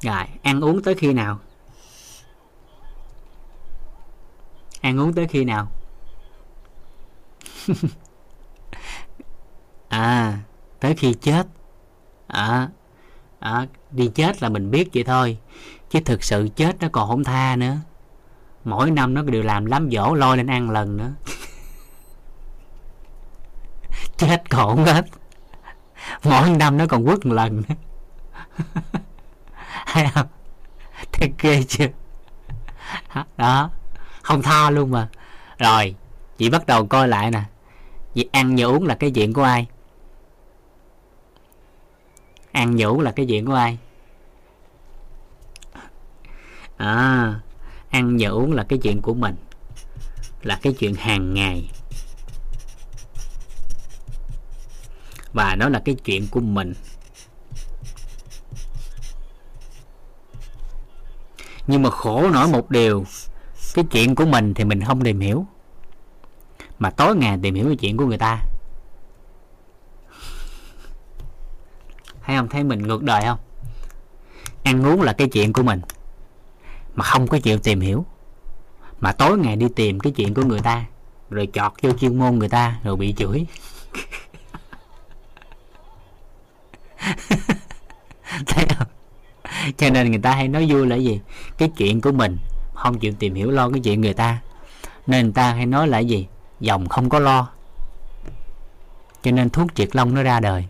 Rồi, 0.00 0.24
ăn 0.42 0.60
uống 0.60 0.82
tới 0.82 0.94
khi 0.94 1.12
nào? 1.12 1.38
Ăn 4.80 5.00
uống 5.00 5.12
tới 5.12 5.26
khi 5.26 5.44
nào? 5.44 5.68
à 9.90 10.38
tới 10.80 10.94
khi 10.94 11.14
chết. 11.14 11.46
À, 12.26 12.68
à 13.38 13.66
đi 13.90 14.10
chết 14.14 14.42
là 14.42 14.48
mình 14.48 14.70
biết 14.70 14.88
vậy 14.94 15.04
thôi 15.04 15.38
chứ 15.90 16.00
thực 16.04 16.24
sự 16.24 16.48
chết 16.56 16.76
nó 16.80 16.88
còn 16.92 17.08
không 17.08 17.24
tha 17.24 17.56
nữa. 17.56 17.76
Mỗi 18.64 18.90
năm 18.90 19.14
nó 19.14 19.22
đều 19.22 19.42
làm 19.42 19.66
lắm 19.66 19.88
dỗ 19.92 20.14
lôi 20.14 20.36
lên 20.36 20.46
ăn 20.46 20.70
lần 20.70 20.96
nữa. 20.96 21.12
Chết 24.16 24.50
còn 24.50 24.76
không 24.76 24.84
hết. 24.84 25.04
Mỗi 26.24 26.50
năm 26.50 26.76
nó 26.76 26.86
còn 26.86 27.06
quất 27.06 27.26
một 27.26 27.34
lần 27.34 27.62
nữa. 27.68 27.74
Hay 29.86 30.10
không? 30.14 30.26
Thấy 31.12 31.32
ghê 31.38 31.62
chưa? 31.62 31.86
Đó 33.36 33.70
không 34.22 34.42
tha 34.42 34.70
luôn 34.70 34.90
mà. 34.90 35.08
Rồi 35.58 35.94
chị 36.38 36.50
bắt 36.50 36.66
đầu 36.66 36.86
coi 36.86 37.08
lại 37.08 37.30
nè. 37.30 37.42
Việc 38.14 38.32
ăn 38.32 38.56
và 38.58 38.64
uống 38.64 38.86
là 38.86 38.94
cái 38.94 39.10
chuyện 39.10 39.32
của 39.32 39.42
ai? 39.42 39.66
Ăn 42.52 42.76
vũ 42.78 43.00
là 43.00 43.12
cái 43.12 43.26
chuyện 43.26 43.46
của 43.46 43.54
ai? 43.54 43.78
À 46.76 47.40
ăn 47.90 48.16
và 48.20 48.28
uống 48.28 48.52
là 48.52 48.64
cái 48.68 48.78
chuyện 48.82 49.02
của 49.02 49.14
mình, 49.14 49.36
là 50.42 50.58
cái 50.62 50.72
chuyện 50.72 50.94
hàng 50.94 51.34
ngày. 51.34 51.70
Và 55.32 55.56
nó 55.58 55.68
là 55.68 55.82
cái 55.84 55.94
chuyện 55.94 56.26
của 56.30 56.40
mình. 56.40 56.74
Nhưng 61.66 61.82
mà 61.82 61.90
khổ 61.90 62.30
nổi 62.30 62.48
một 62.48 62.70
điều, 62.70 63.04
cái 63.74 63.84
chuyện 63.90 64.14
của 64.14 64.26
mình 64.26 64.54
thì 64.54 64.64
mình 64.64 64.84
không 64.84 65.04
tìm 65.04 65.20
hiểu. 65.20 65.46
Mà 66.78 66.90
tối 66.90 67.16
ngày 67.16 67.38
tìm 67.42 67.54
hiểu 67.54 67.66
cái 67.66 67.76
chuyện 67.76 67.96
của 67.96 68.06
người 68.06 68.18
ta. 68.18 68.38
Thấy 72.30 72.38
không? 72.38 72.48
Thấy 72.48 72.64
mình 72.64 72.82
ngược 72.82 73.02
đời 73.02 73.22
không? 73.26 73.38
Ăn 74.62 74.86
uống 74.86 75.02
là 75.02 75.12
cái 75.12 75.28
chuyện 75.28 75.52
của 75.52 75.62
mình, 75.62 75.80
mà 76.94 77.04
không 77.04 77.26
có 77.26 77.38
chịu 77.38 77.58
tìm 77.58 77.80
hiểu. 77.80 78.04
Mà 79.00 79.12
tối 79.12 79.38
ngày 79.38 79.56
đi 79.56 79.66
tìm 79.76 80.00
cái 80.00 80.12
chuyện 80.12 80.34
của 80.34 80.42
người 80.42 80.60
ta, 80.60 80.84
rồi 81.30 81.48
chọt 81.52 81.72
vô 81.82 81.90
chuyên 82.00 82.18
môn 82.18 82.38
người 82.38 82.48
ta, 82.48 82.80
rồi 82.84 82.96
bị 82.96 83.14
chửi. 83.16 83.46
Thấy 88.46 88.66
không? 88.78 88.88
Cho 89.76 89.90
nên 89.90 90.10
người 90.10 90.20
ta 90.20 90.34
hay 90.34 90.48
nói 90.48 90.66
vui 90.68 90.86
là 90.86 90.96
gì? 90.96 91.20
Cái 91.58 91.70
chuyện 91.76 92.00
của 92.00 92.12
mình, 92.12 92.38
không 92.74 92.98
chịu 92.98 93.12
tìm 93.18 93.34
hiểu 93.34 93.50
lo 93.50 93.70
cái 93.70 93.80
chuyện 93.80 94.00
người 94.00 94.14
ta. 94.14 94.40
Nên 95.06 95.24
người 95.24 95.34
ta 95.34 95.52
hay 95.52 95.66
nói 95.66 95.88
là 95.88 95.98
gì? 95.98 96.26
Dòng 96.60 96.88
không 96.88 97.08
có 97.08 97.18
lo. 97.18 97.48
Cho 99.22 99.30
nên 99.30 99.50
thuốc 99.50 99.74
triệt 99.74 99.96
long 99.96 100.14
nó 100.14 100.22
ra 100.22 100.40
đời. 100.40 100.66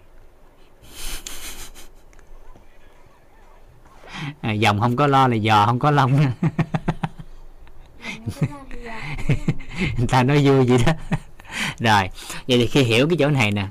À, 4.40 4.52
dòng 4.52 4.80
không 4.80 4.96
có 4.96 5.06
lo 5.06 5.28
là 5.28 5.36
giò 5.36 5.66
không 5.66 5.78
có 5.78 5.90
lông. 5.90 6.12
Người 9.98 10.06
ta 10.08 10.22
nói 10.22 10.46
vui 10.46 10.66
vậy 10.66 10.78
đó. 10.86 10.92
Rồi 11.78 12.10
vậy 12.48 12.58
thì 12.58 12.66
khi 12.66 12.82
hiểu 12.82 13.08
cái 13.08 13.16
chỗ 13.18 13.28
này 13.28 13.50
nè 13.50 13.66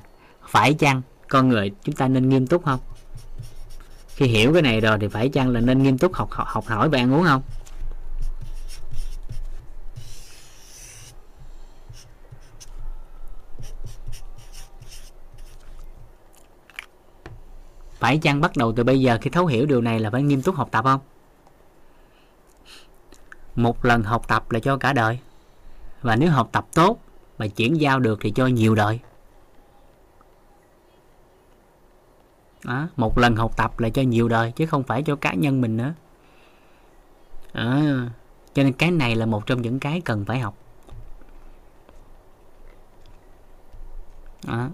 phải 0.48 0.74
chăng 0.74 1.02
con 1.28 1.48
người 1.48 1.70
chúng 1.84 1.94
ta 1.94 2.08
nên 2.08 2.28
nghiêm 2.28 2.46
túc 2.46 2.64
không? 2.64 2.80
Khi 4.14 4.26
hiểu 4.26 4.52
cái 4.52 4.62
này 4.62 4.80
rồi 4.80 4.98
thì 5.00 5.08
phải 5.08 5.28
chăng 5.28 5.48
là 5.48 5.60
nên 5.60 5.82
nghiêm 5.82 5.98
túc 5.98 6.14
học 6.14 6.30
học, 6.30 6.46
học 6.48 6.66
hỏi 6.66 6.88
và 6.88 6.98
ăn 6.98 7.14
uống 7.14 7.24
không 7.24 7.42
phải 18.00 18.18
chăng 18.18 18.40
bắt 18.40 18.56
đầu 18.56 18.72
từ 18.72 18.84
bây 18.84 19.00
giờ 19.00 19.18
khi 19.20 19.30
thấu 19.30 19.46
hiểu 19.46 19.66
điều 19.66 19.80
này 19.80 20.00
là 20.00 20.10
phải 20.10 20.22
nghiêm 20.22 20.42
túc 20.42 20.54
học 20.54 20.68
tập 20.70 20.84
không? 20.84 21.00
Một 23.54 23.84
lần 23.84 24.02
học 24.02 24.28
tập 24.28 24.50
là 24.50 24.60
cho 24.60 24.76
cả 24.76 24.92
đời. 24.92 25.18
Và 26.02 26.16
nếu 26.16 26.30
học 26.30 26.48
tập 26.52 26.66
tốt 26.74 26.98
mà 27.38 27.46
chuyển 27.46 27.80
giao 27.80 28.00
được 28.00 28.18
thì 28.22 28.30
cho 28.30 28.46
nhiều 28.46 28.74
đời. 28.74 29.00
Đó, 32.64 32.88
một 32.96 33.18
lần 33.18 33.36
học 33.36 33.56
tập 33.56 33.80
là 33.80 33.88
cho 33.88 34.02
nhiều 34.02 34.28
đời 34.28 34.52
chứ 34.52 34.66
không 34.66 34.82
phải 34.82 35.02
cho 35.02 35.16
cá 35.16 35.34
nhân 35.34 35.60
mình 35.60 35.76
nữa. 35.76 35.94
À, 37.52 38.10
cho 38.54 38.62
nên 38.62 38.72
cái 38.72 38.90
này 38.90 39.16
là 39.16 39.26
một 39.26 39.46
trong 39.46 39.62
những 39.62 39.80
cái 39.80 40.00
cần 40.04 40.24
phải 40.24 40.38
học. 40.38 40.54
Đó. 44.46 44.68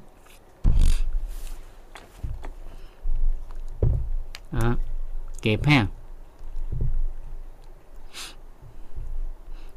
Đó. 4.61 4.77
kịp 5.43 5.61
ha. 5.65 5.87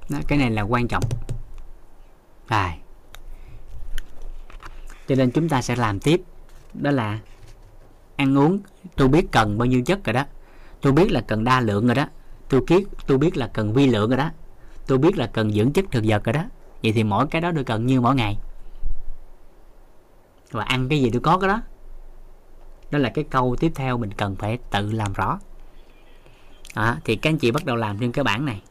Đó, 0.09 0.19
cái 0.27 0.37
này 0.37 0.49
là 0.49 0.61
quan 0.61 0.87
trọng. 0.87 1.03
Rồi. 2.49 2.71
Cho 5.07 5.15
nên 5.15 5.31
chúng 5.31 5.49
ta 5.49 5.61
sẽ 5.61 5.75
làm 5.75 5.99
tiếp. 5.99 6.21
Đó 6.73 6.91
là 6.91 7.19
ăn 8.15 8.37
uống. 8.37 8.59
Tôi 8.95 9.07
biết 9.07 9.31
cần 9.31 9.57
bao 9.57 9.65
nhiêu 9.65 9.81
chất 9.85 10.03
rồi 10.03 10.13
đó. 10.13 10.25
Tôi 10.81 10.93
biết 10.93 11.11
là 11.11 11.21
cần 11.21 11.43
đa 11.43 11.59
lượng 11.59 11.85
rồi 11.85 11.95
đó. 11.95 12.05
Tôi 12.49 12.61
biết 12.67 12.87
tôi 13.07 13.17
biết 13.17 13.37
là 13.37 13.47
cần 13.47 13.73
vi 13.73 13.87
lượng 13.87 14.09
rồi 14.09 14.17
đó. 14.17 14.31
Tôi 14.87 14.97
biết 14.97 15.17
là 15.17 15.27
cần 15.27 15.51
dưỡng 15.51 15.73
chất 15.73 15.85
thực 15.91 16.03
vật 16.07 16.23
rồi 16.23 16.33
đó. 16.33 16.43
Vậy 16.83 16.91
thì 16.91 17.03
mỗi 17.03 17.27
cái 17.27 17.41
đó 17.41 17.51
tôi 17.55 17.63
cần 17.63 17.85
như 17.85 18.01
mỗi 18.01 18.15
ngày? 18.15 18.37
Và 20.51 20.63
ăn 20.63 20.89
cái 20.89 21.01
gì 21.01 21.09
tôi 21.11 21.21
có 21.21 21.37
cái 21.37 21.47
đó? 21.47 21.61
Đó 22.91 22.99
là 22.99 23.09
cái 23.09 23.25
câu 23.29 23.55
tiếp 23.59 23.71
theo 23.75 23.97
mình 23.97 24.11
cần 24.17 24.35
phải 24.35 24.57
tự 24.71 24.91
làm 24.91 25.13
rõ. 25.13 25.39
Đó, 26.75 26.95
thì 27.05 27.15
các 27.15 27.29
anh 27.29 27.37
chị 27.37 27.51
bắt 27.51 27.65
đầu 27.65 27.75
làm 27.75 27.97
trên 27.99 28.11
cái 28.11 28.23
bảng 28.23 28.45
này. 28.45 28.61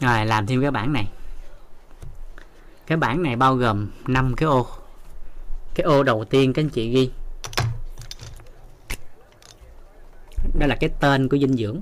Rồi, 0.00 0.26
làm 0.26 0.46
thêm 0.46 0.60
cái 0.62 0.70
bảng 0.70 0.92
này. 0.92 1.08
Cái 2.86 2.98
bảng 2.98 3.22
này 3.22 3.36
bao 3.36 3.54
gồm 3.54 3.90
5 4.06 4.34
cái 4.36 4.46
ô. 4.46 4.66
Cái 5.74 5.84
ô 5.84 6.02
đầu 6.02 6.24
tiên 6.24 6.52
các 6.52 6.62
anh 6.62 6.70
chị 6.70 6.90
ghi. 6.90 7.10
Đó 10.58 10.66
là 10.66 10.76
cái 10.80 10.90
tên 11.00 11.28
của 11.28 11.38
dinh 11.38 11.56
dưỡng. 11.56 11.80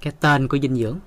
Cái 0.00 0.12
tên 0.20 0.48
của 0.48 0.58
dinh 0.58 0.76
dưỡng. 0.76 0.98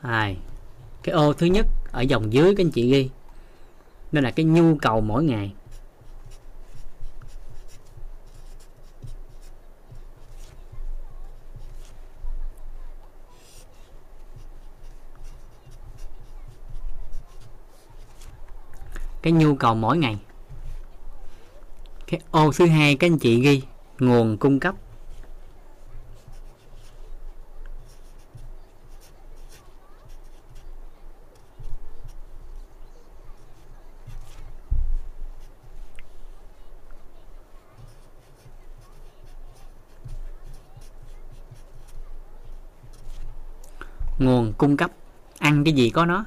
Hai 0.00 0.38
cái 1.04 1.12
ô 1.12 1.32
thứ 1.32 1.46
nhất 1.46 1.66
ở 1.90 2.00
dòng 2.00 2.32
dưới 2.32 2.54
các 2.56 2.64
anh 2.64 2.70
chị 2.70 2.90
ghi. 2.90 3.10
Nên 4.12 4.24
là 4.24 4.30
cái 4.30 4.44
nhu 4.44 4.76
cầu 4.76 5.00
mỗi 5.00 5.24
ngày. 5.24 5.54
Cái 19.22 19.32
nhu 19.32 19.54
cầu 19.54 19.74
mỗi 19.74 19.98
ngày. 19.98 20.18
Cái 22.06 22.20
ô 22.30 22.52
thứ 22.52 22.66
hai 22.66 22.96
các 22.96 23.06
anh 23.06 23.18
chị 23.18 23.40
ghi, 23.40 23.62
nguồn 23.98 24.36
cung 24.36 24.60
cấp. 24.60 24.74
Nguồn 44.24 44.52
cung 44.52 44.76
cấp, 44.76 44.90
ăn 45.38 45.64
cái 45.64 45.72
gì 45.72 45.90
có 45.90 46.06
nó. 46.06 46.24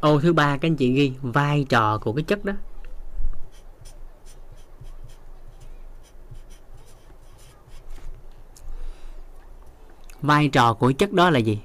Ô, 0.00 0.20
thứ 0.20 0.32
ba, 0.32 0.56
các 0.56 0.68
anh 0.68 0.76
chị 0.76 0.92
ghi 0.92 1.12
vai 1.22 1.66
trò 1.68 1.98
của 1.98 2.12
cái 2.12 2.22
chất 2.22 2.44
đó. 2.44 2.52
Vai 10.22 10.48
trò 10.48 10.74
của 10.74 10.92
chất 10.92 11.12
đó 11.12 11.30
là 11.30 11.38
gì? 11.38 11.60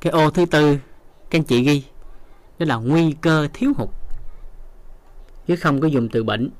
Cái 0.00 0.10
ô 0.10 0.30
thứ 0.30 0.46
tư, 0.46 0.78
các 1.30 1.38
anh 1.38 1.44
chị 1.44 1.62
ghi, 1.62 1.84
đó 2.58 2.66
là 2.66 2.76
nguy 2.76 3.16
cơ 3.20 3.48
thiếu 3.54 3.72
hụt, 3.76 3.88
chứ 5.46 5.56
không 5.56 5.80
có 5.80 5.86
dùng 5.88 6.08
từ 6.12 6.24
bệnh. 6.24 6.50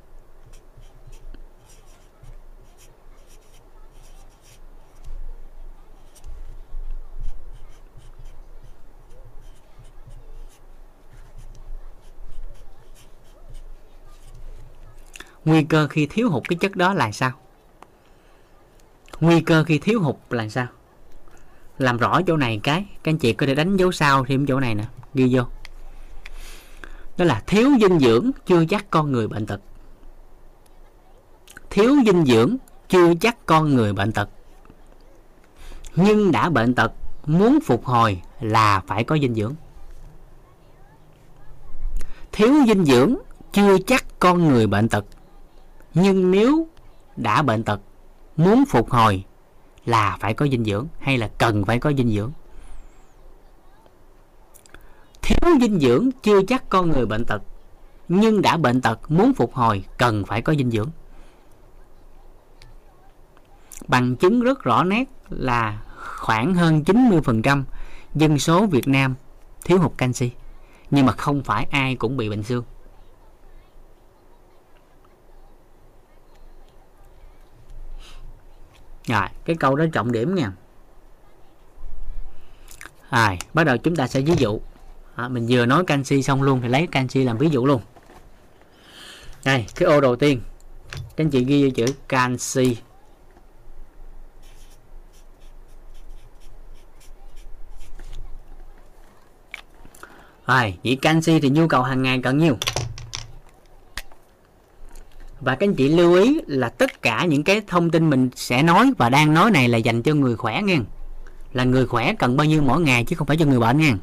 Nguy 15.53 15.63
cơ 15.63 15.89
khi 15.89 16.07
thiếu 16.07 16.31
hụt 16.31 16.43
cái 16.49 16.57
chất 16.61 16.77
đó 16.77 16.95
là 16.95 17.13
sao? 17.13 17.33
Nguy 19.21 19.41
cơ 19.41 19.65
khi 19.65 19.79
thiếu 19.79 20.01
hụt 20.01 20.17
là 20.31 20.49
sao? 20.49 20.67
Làm 21.79 21.97
rõ 21.97 22.21
chỗ 22.27 22.37
này 22.37 22.61
cái, 22.63 22.85
các 23.03 23.13
anh 23.13 23.19
chị 23.19 23.33
có 23.33 23.47
thể 23.47 23.55
đánh 23.55 23.77
dấu 23.77 23.93
sao 23.93 24.25
thêm 24.25 24.47
chỗ 24.47 24.61
này 24.61 24.75
nè, 24.75 24.85
ghi 25.15 25.29
vô. 25.37 25.43
Đó 27.17 27.25
là 27.25 27.43
thiếu 27.47 27.71
dinh 27.81 27.99
dưỡng 27.99 28.31
chưa 28.47 28.65
chắc 28.65 28.91
con 28.91 29.13
người 29.13 29.29
bệnh 29.29 29.47
tật. 29.47 29.61
Thiếu 31.71 31.97
dinh 32.07 32.25
dưỡng 32.25 32.57
chưa 32.89 33.15
chắc 33.21 33.47
con 33.47 33.75
người 33.75 33.93
bệnh 33.93 34.13
tật. 34.13 34.29
Nhưng 35.97 36.33
đã 36.33 36.51
bệnh 36.51 36.75
tật, 36.75 36.93
muốn 37.27 37.59
phục 37.67 37.85
hồi 37.85 38.23
là 38.41 38.83
phải 38.87 39.05
có 39.05 39.19
dinh 39.19 39.35
dưỡng. 39.35 39.55
Thiếu 42.33 42.55
dinh 42.67 42.85
dưỡng 42.85 43.17
chưa 43.53 43.79
chắc 43.87 44.05
con 44.19 44.49
người 44.49 44.67
bệnh 44.67 44.89
tật 44.89 45.05
nhưng 45.95 46.31
nếu 46.31 46.67
đã 47.17 47.43
bệnh 47.43 47.65
tật, 47.65 47.81
muốn 48.37 48.65
phục 48.69 48.91
hồi 48.91 49.25
là 49.85 50.17
phải 50.21 50.35
có 50.35 50.47
dinh 50.47 50.65
dưỡng 50.65 50.87
hay 51.01 51.19
là 51.19 51.31
cần 51.39 51.65
phải 51.65 51.79
có 51.79 51.93
dinh 51.93 52.09
dưỡng? 52.09 52.33
Thiếu 55.23 55.59
dinh 55.61 55.81
dưỡng 55.81 56.11
chưa 56.23 56.43
chắc 56.49 56.69
con 56.69 56.91
người 56.91 57.07
bệnh 57.07 57.25
tật, 57.25 57.43
nhưng 58.09 58.43
đã 58.43 58.57
bệnh 58.57 58.81
tật, 58.81 59.11
muốn 59.11 59.33
phục 59.35 59.55
hồi 59.55 59.85
cần 59.99 60.25
phải 60.25 60.43
có 60.43 60.55
dinh 60.55 60.71
dưỡng. 60.71 60.91
Bằng 63.89 64.17
chứng 64.17 64.41
rất 64.41 64.63
rõ 64.63 64.85
nét 64.85 65.05
là 65.29 65.83
khoảng 65.97 66.55
hơn 66.55 66.83
90% 66.87 67.63
dân 68.15 68.39
số 68.39 68.67
Việt 68.67 68.89
Nam 68.89 69.15
thiếu 69.65 69.79
hụt 69.79 69.93
canxi, 69.97 70.31
nhưng 70.91 71.07
mà 71.07 71.13
không 71.13 71.43
phải 71.43 71.67
ai 71.71 71.97
cũng 71.97 72.17
bị 72.17 72.29
bệnh 72.29 72.43
xương. 72.43 72.65
Rồi 79.07 79.29
cái 79.45 79.57
câu 79.57 79.77
đó 79.77 79.85
trọng 79.93 80.13
điểm 80.13 80.35
nha. 80.35 80.53
Rồi 83.11 83.39
bắt 83.55 83.65
đầu 83.65 83.77
chúng 83.77 83.97
ta 83.97 84.07
sẽ 84.07 84.21
ví 84.21 84.35
dụ. 84.39 84.61
À, 85.15 85.29
mình 85.29 85.47
vừa 85.51 85.67
nói 85.67 85.85
canxi 85.87 86.23
xong 86.23 86.43
luôn 86.43 86.61
thì 86.63 86.69
lấy 86.69 86.87
canxi 86.87 87.25
làm 87.25 87.39
ví 87.39 87.49
dụ 87.49 87.67
luôn. 87.67 87.83
Đây 89.45 89.67
cái 89.75 89.89
ô 89.89 90.01
đầu 90.01 90.17
tiên. 90.17 90.41
Các 90.93 91.25
anh 91.25 91.31
chị 91.31 91.45
ghi 91.45 91.65
vô 91.65 91.71
chữ 91.75 91.87
canxi. 92.09 92.77
Rồi 100.47 100.79
vậy 100.85 100.99
canxi 101.03 101.41
thì 101.41 101.51
nhu 101.51 101.69
cầu 101.69 101.83
hàng 101.83 102.03
ngày 102.03 102.21
cần 102.23 102.39
nhiêu 102.39 102.57
và 105.43 105.55
các 105.55 105.67
anh 105.69 105.75
chị 105.75 105.89
lưu 105.89 106.15
ý 106.15 106.41
là 106.47 106.69
tất 106.69 107.03
cả 107.03 107.25
những 107.25 107.45
cái 107.45 107.61
thông 107.67 107.91
tin 107.91 108.11
mình 108.11 108.31
sẽ 108.35 108.63
nói 108.63 108.93
và 108.99 109.09
đang 109.09 109.35
nói 109.35 109.51
này 109.51 109.69
là 109.69 109.79
dành 109.79 110.03
cho 110.03 110.15
người 110.15 110.37
khỏe 110.37 110.63
nha 110.63 110.79
là 111.53 111.65
người 111.65 111.87
khỏe 111.87 112.15
cần 112.19 112.37
bao 112.37 112.45
nhiêu 112.45 112.63
mỗi 112.63 112.81
ngày 112.81 113.05
chứ 113.05 113.17
không 113.17 113.27
phải 113.27 113.37
cho 113.37 113.47
người 113.47 113.61
bệnh 113.61 113.79
nha 113.79 113.95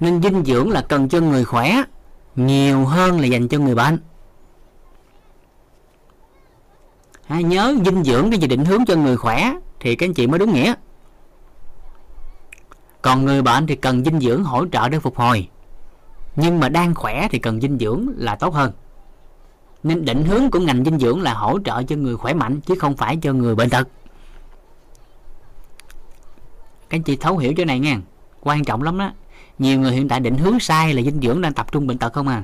nên 0.00 0.22
dinh 0.22 0.44
dưỡng 0.44 0.70
là 0.70 0.80
cần 0.88 1.08
cho 1.08 1.20
người 1.20 1.44
khỏe 1.44 1.82
nhiều 2.36 2.84
hơn 2.84 3.20
là 3.20 3.26
dành 3.26 3.48
cho 3.48 3.58
người 3.58 3.74
bệnh. 3.74 3.98
À, 7.26 7.40
nhớ 7.40 7.74
dinh 7.84 8.04
dưỡng 8.04 8.30
cái 8.30 8.38
gì 8.38 8.46
định 8.46 8.64
hướng 8.64 8.84
cho 8.86 8.96
người 8.96 9.16
khỏe 9.16 9.54
thì 9.80 9.96
các 9.96 10.06
anh 10.06 10.14
chị 10.14 10.26
mới 10.26 10.38
đúng 10.38 10.52
nghĩa. 10.52 10.74
Còn 13.02 13.24
người 13.24 13.42
bệnh 13.42 13.66
thì 13.66 13.76
cần 13.76 14.04
dinh 14.04 14.20
dưỡng 14.20 14.44
hỗ 14.44 14.66
trợ 14.66 14.88
để 14.88 14.98
phục 14.98 15.16
hồi. 15.16 15.48
Nhưng 16.36 16.60
mà 16.60 16.68
đang 16.68 16.94
khỏe 16.94 17.28
thì 17.30 17.38
cần 17.38 17.60
dinh 17.60 17.78
dưỡng 17.78 18.08
là 18.16 18.36
tốt 18.36 18.54
hơn 18.54 18.72
nên 19.84 20.04
định 20.04 20.24
hướng 20.24 20.50
của 20.50 20.60
ngành 20.60 20.84
dinh 20.84 20.98
dưỡng 20.98 21.22
là 21.22 21.34
hỗ 21.34 21.58
trợ 21.64 21.82
cho 21.82 21.96
người 21.96 22.16
khỏe 22.16 22.34
mạnh, 22.34 22.60
chứ 22.60 22.74
không 22.80 22.96
phải 22.96 23.16
cho 23.16 23.32
người 23.32 23.54
bệnh 23.54 23.70
tật. 23.70 23.88
Các 26.88 26.98
anh 26.98 27.02
chị 27.02 27.16
thấu 27.16 27.38
hiểu 27.38 27.52
chỗ 27.56 27.64
này 27.64 27.78
nha 27.78 28.00
quan 28.40 28.64
trọng 28.64 28.82
lắm 28.82 28.98
đó. 28.98 29.12
Nhiều 29.58 29.80
người 29.80 29.92
hiện 29.92 30.08
tại 30.08 30.20
định 30.20 30.38
hướng 30.38 30.60
sai 30.60 30.94
là 30.94 31.02
dinh 31.02 31.20
dưỡng 31.20 31.40
đang 31.40 31.52
tập 31.52 31.72
trung 31.72 31.86
bệnh 31.86 31.98
tật 31.98 32.12
không 32.12 32.28
à. 32.28 32.42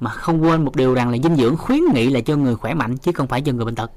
Mà 0.00 0.10
không 0.10 0.42
quên 0.42 0.64
một 0.64 0.76
điều 0.76 0.94
rằng 0.94 1.10
là 1.10 1.18
dinh 1.22 1.36
dưỡng 1.36 1.56
khuyến 1.56 1.80
nghị 1.94 2.10
là 2.10 2.20
cho 2.20 2.36
người 2.36 2.56
khỏe 2.56 2.74
mạnh, 2.74 2.96
chứ 2.96 3.12
không 3.12 3.26
phải 3.26 3.40
cho 3.40 3.52
người 3.52 3.64
bệnh 3.64 3.74
tật. 3.74 3.90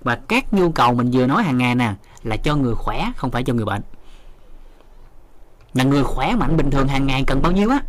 Và 0.00 0.18
các 0.28 0.54
nhu 0.54 0.70
cầu 0.70 0.94
mình 0.94 1.10
vừa 1.12 1.26
nói 1.26 1.42
hàng 1.42 1.58
ngày 1.58 1.74
nè, 1.74 1.94
là 2.22 2.36
cho 2.36 2.56
người 2.56 2.74
khỏe, 2.74 3.12
không 3.16 3.30
phải 3.30 3.44
cho 3.44 3.54
người 3.54 3.64
bệnh. 3.64 3.82
Là 5.74 5.84
người 5.84 6.04
khỏe 6.04 6.34
mạnh 6.34 6.56
bình 6.56 6.70
thường 6.70 6.88
hàng 6.88 7.06
ngày 7.06 7.24
cần 7.26 7.42
bao 7.42 7.52
nhiêu 7.52 7.70
á? 7.70 7.82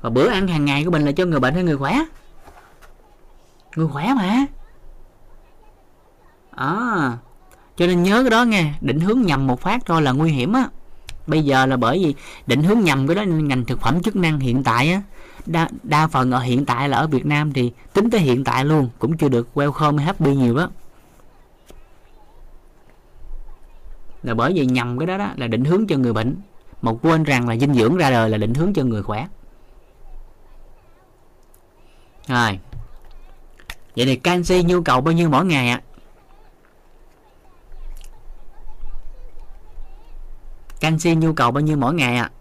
Và 0.00 0.10
bữa 0.10 0.28
ăn 0.28 0.48
hàng 0.48 0.64
ngày 0.64 0.84
của 0.84 0.90
mình 0.90 1.04
là 1.04 1.12
cho 1.12 1.24
người 1.24 1.40
bệnh 1.40 1.54
hay 1.54 1.62
người 1.62 1.76
khỏe? 1.76 2.04
Người 3.76 3.88
khỏe 3.88 4.14
mà. 4.16 4.46
À 6.50 7.18
cho 7.76 7.86
nên 7.86 8.02
nhớ 8.02 8.22
cái 8.22 8.30
đó 8.30 8.44
nghe 8.44 8.72
định 8.80 9.00
hướng 9.00 9.22
nhầm 9.22 9.46
một 9.46 9.60
phát 9.60 9.82
thôi 9.86 10.02
là 10.02 10.12
nguy 10.12 10.32
hiểm 10.32 10.52
á. 10.52 10.68
Bây 11.26 11.44
giờ 11.44 11.66
là 11.66 11.76
bởi 11.76 12.04
vì 12.04 12.14
định 12.46 12.62
hướng 12.62 12.80
nhầm 12.80 13.06
cái 13.06 13.14
đó 13.14 13.24
nên 13.24 13.48
ngành 13.48 13.64
thực 13.64 13.80
phẩm 13.80 14.02
chức 14.02 14.16
năng 14.16 14.40
hiện 14.40 14.64
tại 14.64 14.92
á 14.92 15.02
đa, 15.46 15.68
đa 15.82 16.06
phần 16.06 16.30
ở 16.30 16.40
hiện 16.40 16.64
tại 16.64 16.88
là 16.88 16.98
ở 16.98 17.06
Việt 17.06 17.26
Nam 17.26 17.52
thì 17.52 17.72
tính 17.92 18.10
tới 18.10 18.20
hiện 18.20 18.44
tại 18.44 18.64
luôn 18.64 18.90
cũng 18.98 19.16
chưa 19.16 19.28
được 19.28 19.48
welcome 19.54 19.98
happy 19.98 20.34
nhiều 20.34 20.56
á. 20.56 20.66
là 24.24 24.34
bởi 24.34 24.52
vì 24.52 24.66
nhầm 24.66 24.98
cái 24.98 25.06
đó 25.06 25.18
đó 25.18 25.30
là 25.36 25.46
định 25.46 25.64
hướng 25.64 25.86
cho 25.86 25.96
người 25.96 26.12
bệnh. 26.12 26.36
Mà 26.82 26.92
quên 27.02 27.24
rằng 27.24 27.48
là 27.48 27.56
dinh 27.56 27.74
dưỡng 27.74 27.96
ra 27.96 28.10
đời 28.10 28.30
là 28.30 28.38
định 28.38 28.54
hướng 28.54 28.72
cho 28.72 28.84
người 28.84 29.02
khỏe. 29.02 29.28
Rồi 32.28 32.58
vậy 33.96 34.06
thì 34.06 34.16
canxi 34.16 34.62
nhu 34.62 34.82
cầu 34.82 35.00
bao 35.00 35.14
nhiêu 35.14 35.28
mỗi 35.28 35.44
ngày 35.44 35.68
ạ 35.68 35.82
à? 35.82 35.84
canxi 40.80 41.14
nhu 41.14 41.32
cầu 41.32 41.50
bao 41.50 41.60
nhiêu 41.60 41.76
mỗi 41.76 41.94
ngày 41.94 42.16
ạ 42.16 42.22
à? 42.22 42.34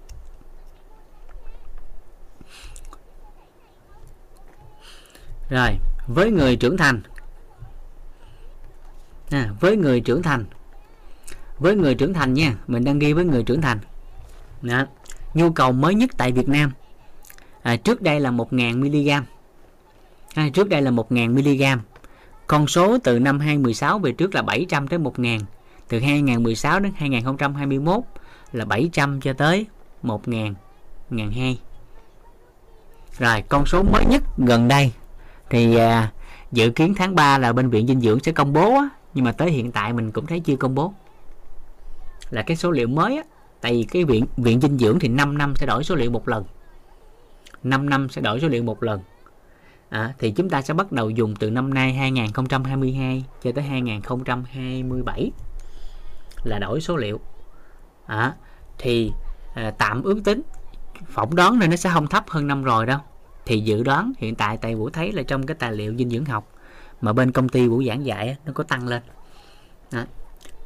rồi 5.50 5.80
với 6.08 6.32
người 6.32 6.56
trưởng 6.56 6.78
thành 6.78 7.02
à, 9.30 9.50
với 9.60 9.78
người 9.78 10.02
trưởng 10.02 10.24
thành 10.24 10.46
với 11.60 11.76
người 11.76 11.96
trưởng 11.96 12.14
thành 12.14 12.34
nha 12.34 12.56
mình 12.68 12.84
đang 12.84 13.00
ghi 13.00 13.14
với 13.14 13.26
người 13.26 13.44
trưởng 13.44 13.62
thành 13.62 13.80
đó. 14.62 14.86
nhu 15.34 15.52
cầu 15.52 15.72
mới 15.72 15.96
nhất 15.96 16.10
tại 16.18 16.32
Việt 16.32 16.50
Nam 16.50 16.72
à, 17.62 17.76
trước 17.76 18.02
đây 18.02 18.20
là 18.20 18.32
1.000 18.32 18.80
mg 18.80 19.26
à, 20.34 20.50
trước 20.54 20.70
đây 20.70 20.82
là 20.82 20.92
1.000 20.92 21.30
mg 21.34 21.82
con 22.48 22.68
số 22.68 22.98
từ 23.04 23.20
năm 23.20 23.40
2016 23.40 24.00
về 24.00 24.12
trước 24.12 24.36
là 24.36 24.42
700 24.42 24.88
tới 24.88 25.00
1.000 25.00 25.40
từ 25.88 26.00
2016 26.00 26.80
đến 26.80 26.92
2021 26.96 28.04
là 28.52 28.66
700 28.66 29.22
cho 29.22 29.34
tới 29.34 29.66
1.000 30.04 30.54
1.200 31.10 31.56
rồi 33.20 33.44
con 33.50 33.66
số 33.66 33.84
mới 33.84 34.06
nhất 34.06 34.24
gần 34.38 34.68
đây. 34.68 34.92
Thì 35.50 35.76
à, 35.76 36.12
dự 36.52 36.70
kiến 36.70 36.94
tháng 36.98 37.16
3 37.16 37.38
là 37.38 37.54
bệnh 37.54 37.70
viện 37.70 37.88
dinh 37.88 38.02
dưỡng 38.02 38.20
sẽ 38.20 38.32
công 38.32 38.54
bố 38.54 38.76
á, 38.76 38.90
nhưng 39.14 39.26
mà 39.26 39.32
tới 39.32 39.52
hiện 39.52 39.72
tại 39.72 39.94
mình 39.94 40.12
cũng 40.12 40.26
thấy 40.26 40.40
chưa 40.40 40.56
công 40.56 40.76
bố. 40.76 40.94
Là 42.30 42.42
cái 42.42 42.58
số 42.58 42.72
liệu 42.72 42.88
mới 42.88 43.18
á, 43.18 43.24
tại 43.62 43.72
vì 43.72 43.84
cái 43.84 44.06
viện 44.06 44.26
viện 44.38 44.62
dinh 44.62 44.78
dưỡng 44.78 45.00
thì 45.00 45.08
5 45.08 45.38
năm 45.38 45.54
sẽ 45.56 45.66
đổi 45.66 45.84
số 45.84 45.96
liệu 45.96 46.12
một 46.12 46.28
lần. 46.28 46.44
5 47.64 47.90
năm 47.90 48.10
sẽ 48.10 48.22
đổi 48.22 48.40
số 48.40 48.48
liệu 48.48 48.64
một 48.64 48.84
lần 48.84 49.00
à, 49.94 50.14
thì 50.20 50.32
chúng 50.32 50.50
ta 50.50 50.62
sẽ 50.62 50.74
bắt 50.74 50.92
đầu 50.92 51.10
dùng 51.10 51.36
từ 51.36 51.50
năm 51.50 51.74
nay 51.74 51.94
2022 51.94 53.26
cho 53.44 53.52
tới 53.52 53.64
2027 53.64 55.32
là 56.44 56.60
đổi 56.60 56.82
số 56.82 56.98
liệu. 56.98 57.20
À, 58.06 58.34
thì 58.78 59.12
à, 59.56 59.72
tạm 59.78 60.04
ước 60.04 60.22
tính 60.24 60.42
phỏng 61.08 61.36
đoán 61.36 61.60
là 61.60 61.68
nó 61.68 61.76
sẽ 61.76 61.90
không 61.94 62.08
thấp 62.08 62.30
hơn 62.30 62.48
năm 62.48 62.64
rồi 62.64 62.86
đâu. 62.86 63.00
Thì 63.46 63.60
dự 63.60 63.84
đoán 63.84 64.14
hiện 64.18 64.36
tại 64.36 64.58
tại 64.58 64.76
vũ 64.76 64.90
thấy 64.90 65.12
là 65.12 65.24
trong 65.24 65.46
cái 65.46 65.56
tài 65.60 65.72
liệu 65.72 65.96
dinh 65.98 66.10
dưỡng 66.10 66.26
học 66.26 66.48
mà 67.02 67.14
bên 67.14 67.32
công 67.32 67.50
ty 67.50 67.68
vũ 67.68 67.84
giảng 67.84 68.06
dạy 68.06 68.38
nó 68.46 68.52
có 68.54 68.64
tăng 68.64 68.88
lên. 68.88 69.02
À, 69.92 70.08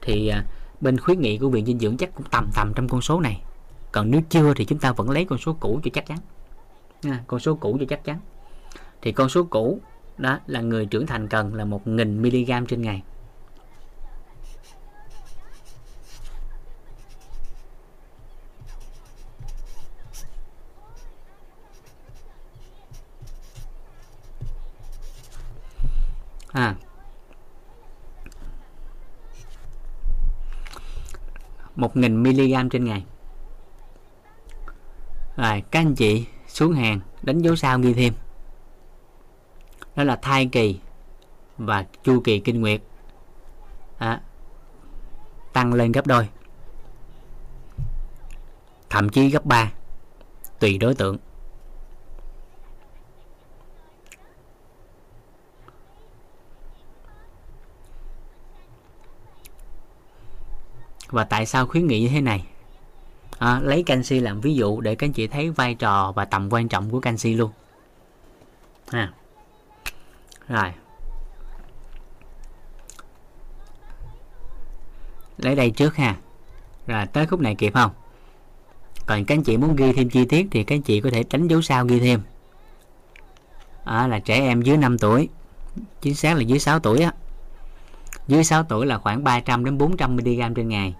thì 0.01 0.27
à, 0.27 0.43
bên 0.81 0.99
khuyến 0.99 1.21
nghị 1.21 1.37
của 1.37 1.49
viện 1.49 1.65
dinh 1.65 1.79
dưỡng 1.79 1.97
chắc 1.97 2.15
cũng 2.15 2.25
tầm 2.31 2.49
tầm 2.55 2.73
trong 2.75 2.87
con 2.87 3.01
số 3.01 3.19
này. 3.19 3.41
Còn 3.91 4.11
nếu 4.11 4.21
chưa 4.29 4.53
thì 4.53 4.65
chúng 4.65 4.79
ta 4.79 4.91
vẫn 4.91 5.09
lấy 5.09 5.25
con 5.25 5.39
số 5.39 5.53
cũ 5.59 5.79
cho 5.83 5.89
chắc 5.93 6.05
chắn. 6.05 6.17
À, 7.03 7.23
con 7.27 7.39
số 7.39 7.55
cũ 7.55 7.77
cho 7.79 7.85
chắc 7.89 8.03
chắn 8.03 8.19
thì 9.01 9.11
con 9.11 9.29
số 9.29 9.43
cũ, 9.43 9.79
đó 10.17 10.39
là 10.47 10.61
người 10.61 10.85
trưởng 10.85 11.07
thành 11.07 11.27
cần 11.27 11.53
là 11.53 11.65
1.000 11.65 12.61
mg 12.61 12.65
trên 12.65 12.81
ngày. 12.81 13.03
À. 26.51 26.75
Một 31.75 31.97
nghìn 31.97 32.23
mg 32.23 32.69
trên 32.69 32.85
ngày. 32.85 33.05
Rồi, 35.35 35.63
các 35.71 35.79
anh 35.79 35.95
chị 35.95 36.25
xuống 36.47 36.73
hàng, 36.73 36.99
đánh 37.21 37.39
dấu 37.39 37.55
sao 37.55 37.79
ghi 37.79 37.93
thêm 37.93 38.13
đó 39.97 40.03
là 40.03 40.15
thai 40.15 40.49
kỳ 40.51 40.79
và 41.57 41.85
chu 42.03 42.21
kỳ 42.23 42.39
kinh 42.39 42.61
nguyệt. 42.61 42.81
À, 43.97 44.21
tăng 45.53 45.73
lên 45.73 45.91
gấp 45.91 46.07
đôi. 46.07 46.29
Thậm 48.89 49.09
chí 49.09 49.29
gấp 49.29 49.45
3 49.45 49.71
tùy 50.59 50.77
đối 50.77 50.95
tượng. 50.95 51.17
Và 61.07 61.23
tại 61.23 61.45
sao 61.45 61.67
khuyến 61.67 61.87
nghị 61.87 62.01
như 62.01 62.09
thế 62.09 62.21
này? 62.21 62.45
À, 63.39 63.59
lấy 63.63 63.83
canxi 63.83 64.19
làm 64.19 64.41
ví 64.41 64.55
dụ 64.55 64.81
để 64.81 64.95
các 64.95 65.07
anh 65.07 65.13
chị 65.13 65.27
thấy 65.27 65.49
vai 65.49 65.75
trò 65.75 66.11
và 66.11 66.25
tầm 66.25 66.49
quan 66.51 66.67
trọng 66.67 66.89
của 66.89 66.99
canxi 66.99 67.33
luôn. 67.33 67.51
À 68.91 69.13
rồi. 70.47 70.71
Lấy 75.37 75.55
đây 75.55 75.71
trước 75.71 75.95
ha. 75.95 76.15
Rồi 76.87 77.05
tới 77.05 77.25
khúc 77.25 77.39
này 77.39 77.55
kịp 77.55 77.73
không? 77.73 77.91
Còn 79.05 79.25
các 79.25 79.35
anh 79.35 79.43
chị 79.43 79.57
muốn 79.57 79.75
ghi 79.75 79.93
thêm 79.93 80.09
chi 80.09 80.25
tiết 80.25 80.47
thì 80.51 80.63
các 80.63 80.75
anh 80.75 80.81
chị 80.81 81.01
có 81.01 81.09
thể 81.09 81.23
tránh 81.23 81.47
dấu 81.47 81.61
sao 81.61 81.85
ghi 81.85 81.99
thêm. 81.99 82.21
À, 83.83 84.07
là 84.07 84.19
trẻ 84.19 84.35
em 84.35 84.61
dưới 84.61 84.77
5 84.77 84.97
tuổi. 84.97 85.29
Chính 86.01 86.15
xác 86.15 86.37
là 86.37 86.41
dưới 86.41 86.59
6 86.59 86.79
tuổi 86.79 87.01
á. 87.01 87.11
Dưới 88.27 88.43
6 88.43 88.63
tuổi 88.63 88.85
là 88.85 88.97
khoảng 88.97 89.23
300 89.23 89.65
đến 89.65 89.77
400 89.77 90.15
mg 90.15 90.53
trên 90.55 90.69
ngày. 90.69 90.95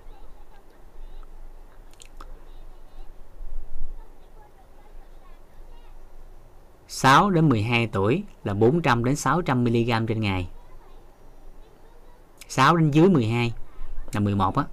6 6.88 7.30
đến 7.30 7.50
12 7.50 7.88
tuổi 7.88 8.24
là 8.44 8.54
400 8.54 9.04
đến 9.04 9.16
600 9.16 9.64
mg 9.64 10.06
trên 10.08 10.20
ngày. 10.20 10.48
6 12.48 12.76
đến 12.78 12.92
dưới 12.92 13.10
12 13.10 13.54
là 14.14 14.20
11 14.20 14.56
á. 14.56 14.64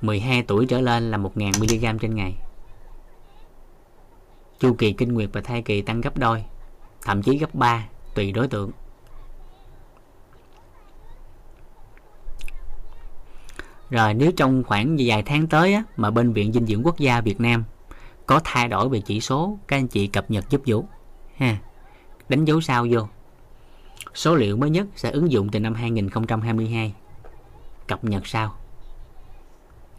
12 0.00 0.42
tuổi 0.42 0.66
trở 0.66 0.80
lên 0.80 1.10
là 1.10 1.16
1000 1.16 1.52
mg 1.60 1.98
trên 1.98 2.14
ngày. 2.14 2.34
Chu 4.58 4.74
kỳ 4.74 4.92
kinh 4.92 5.14
nguyệt 5.14 5.30
và 5.32 5.40
thai 5.40 5.62
kỳ 5.62 5.82
tăng 5.82 6.00
gấp 6.00 6.18
đôi 6.18 6.44
thậm 7.02 7.22
chí 7.22 7.38
gấp 7.38 7.54
3 7.54 7.88
tùy 8.14 8.32
đối 8.32 8.48
tượng. 8.48 8.70
Rồi 13.90 14.14
nếu 14.14 14.32
trong 14.32 14.64
khoảng 14.64 14.96
vài 14.98 15.22
tháng 15.22 15.46
tới 15.46 15.74
á, 15.74 15.82
mà 15.96 16.10
bên 16.10 16.32
Viện 16.32 16.52
Dinh 16.52 16.66
dưỡng 16.66 16.86
Quốc 16.86 16.98
gia 16.98 17.20
Việt 17.20 17.40
Nam 17.40 17.64
có 18.26 18.40
thay 18.44 18.68
đổi 18.68 18.88
về 18.88 19.00
chỉ 19.00 19.20
số, 19.20 19.58
các 19.68 19.76
anh 19.76 19.88
chị 19.88 20.06
cập 20.06 20.30
nhật 20.30 20.50
giúp 20.50 20.62
Vũ. 20.66 20.84
Ha. 21.36 21.58
Đánh 22.28 22.44
dấu 22.44 22.60
sao 22.60 22.86
vô. 22.90 23.00
Số 24.14 24.34
liệu 24.34 24.56
mới 24.56 24.70
nhất 24.70 24.86
sẽ 24.96 25.10
ứng 25.10 25.32
dụng 25.32 25.48
từ 25.48 25.60
năm 25.60 25.74
2022. 25.74 26.94
Cập 27.86 28.04
nhật 28.04 28.26
sau. 28.26 28.54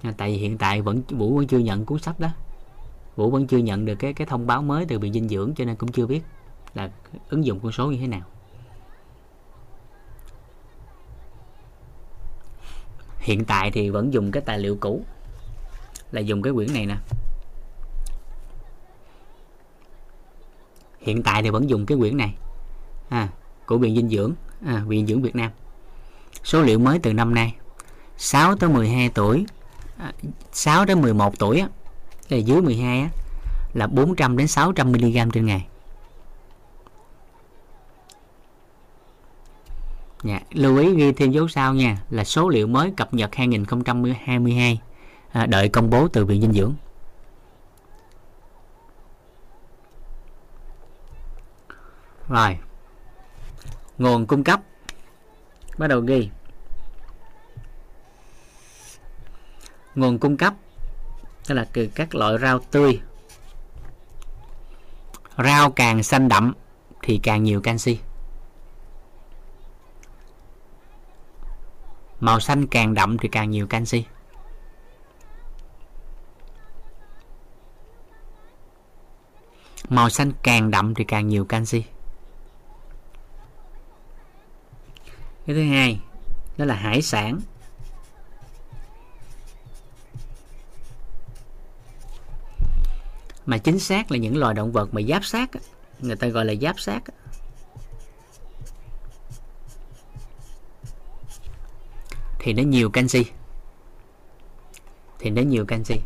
À, 0.01 0.13
tại 0.17 0.31
vì 0.31 0.37
hiện 0.37 0.57
tại 0.57 0.81
vẫn 0.81 1.01
Vũ 1.09 1.35
vẫn 1.35 1.47
chưa 1.47 1.59
nhận 1.59 1.85
cuốn 1.85 1.99
sách 1.99 2.19
đó. 2.19 2.29
Vũ 3.15 3.29
vẫn 3.29 3.47
chưa 3.47 3.57
nhận 3.57 3.85
được 3.85 3.95
cái 3.95 4.13
cái 4.13 4.27
thông 4.27 4.47
báo 4.47 4.61
mới 4.61 4.85
từ 4.85 4.99
Viện 4.99 5.13
Dinh 5.13 5.29
dưỡng 5.29 5.53
cho 5.55 5.65
nên 5.65 5.75
cũng 5.75 5.91
chưa 5.91 6.05
biết 6.05 6.21
là 6.73 6.89
ứng 7.29 7.45
dụng 7.45 7.59
con 7.59 7.71
số 7.71 7.91
như 7.91 7.97
thế 7.99 8.07
nào. 8.07 8.21
hiện 13.27 13.45
tại 13.45 13.71
thì 13.71 13.89
vẫn 13.89 14.13
dùng 14.13 14.31
cái 14.31 14.43
tài 14.45 14.59
liệu 14.59 14.77
cũ 14.79 15.03
là 16.11 16.21
dùng 16.21 16.41
cái 16.41 16.53
quyển 16.53 16.73
này 16.73 16.85
nè 16.85 16.95
hiện 21.07 21.23
tại 21.23 21.43
thì 21.43 21.49
vẫn 21.49 21.69
dùng 21.69 21.85
cái 21.85 21.97
quyển 21.97 22.17
này 22.17 22.33
à, 23.09 23.29
của 23.65 23.77
viện 23.77 23.95
dinh 23.95 24.09
dưỡng 24.09 24.33
à, 24.65 24.83
viện 24.87 25.07
dưỡng 25.07 25.21
Việt 25.21 25.35
Nam 25.35 25.51
số 26.43 26.61
liệu 26.61 26.79
mới 26.79 26.99
từ 26.99 27.13
năm 27.13 27.33
nay 27.33 27.55
6 28.17 28.55
tới 28.55 28.69
12 28.69 29.09
tuổi 29.09 29.45
6 30.51 30.85
tới 30.85 30.95
11 30.95 31.39
tuổi 31.39 31.59
á, 31.59 31.67
là 32.29 32.37
dưới 32.37 32.61
12 32.61 32.99
á, 32.99 33.09
là 33.73 33.87
400 33.87 34.37
đến 34.37 34.47
600 34.47 34.91
mg 34.91 35.31
trên 35.33 35.45
ngày 35.45 35.67
Dạ, 40.23 40.41
lưu 40.51 40.77
ý 40.77 40.95
ghi 40.95 41.11
thêm 41.11 41.31
dấu 41.31 41.47
sao 41.47 41.73
nha 41.73 41.97
là 42.09 42.23
số 42.23 42.49
liệu 42.49 42.67
mới 42.67 42.91
cập 42.97 43.13
nhật 43.13 43.35
2022 43.35 44.79
à, 45.31 45.45
đợi 45.45 45.69
công 45.69 45.89
bố 45.89 46.07
từ 46.07 46.25
Viện 46.25 46.41
Dinh 46.41 46.53
dưỡng. 46.53 46.73
Rồi. 52.29 52.57
Nguồn 53.97 54.27
cung 54.27 54.43
cấp. 54.43 54.61
Bắt 55.77 55.87
đầu 55.87 56.01
ghi. 56.01 56.29
Nguồn 59.95 60.19
cung 60.19 60.37
cấp, 60.37 60.53
tức 61.47 61.55
là 61.55 61.67
từ 61.73 61.89
các 61.95 62.15
loại 62.15 62.37
rau 62.41 62.59
tươi. 62.59 63.01
Rau 65.37 65.71
càng 65.71 66.03
xanh 66.03 66.29
đậm 66.29 66.53
thì 67.01 67.19
càng 67.23 67.43
nhiều 67.43 67.61
canxi. 67.61 67.99
màu 72.19 72.39
xanh 72.39 72.67
càng 72.67 72.93
đậm 72.93 73.17
thì 73.17 73.29
càng 73.29 73.51
nhiều 73.51 73.67
canxi 73.67 74.05
màu 79.89 80.09
xanh 80.09 80.31
càng 80.43 80.71
đậm 80.71 80.93
thì 80.93 81.03
càng 81.03 81.27
nhiều 81.27 81.45
canxi 81.45 81.83
cái 85.47 85.55
thứ 85.55 85.63
hai, 85.63 85.99
đó 86.57 86.65
là 86.65 86.75
hải 86.75 87.01
sản. 87.01 87.39
Mà 93.45 93.57
chính 93.57 93.79
xác 93.79 94.11
là 94.11 94.17
những 94.17 94.37
loài 94.37 94.53
động 94.53 94.71
vật 94.71 94.93
mà 94.93 95.01
giáp 95.01 95.25
sát 95.25 95.49
người 95.99 96.15
ta 96.15 96.27
gọi 96.27 96.45
là 96.45 96.53
giáp 96.61 96.79
sát 96.79 97.03
thì 102.39 102.53
nó 102.53 102.63
nhiều 102.63 102.89
canxi. 102.89 103.25
Thì 105.19 105.29
nó 105.29 105.41
nhiều 105.41 105.65
canxi. 105.65 105.99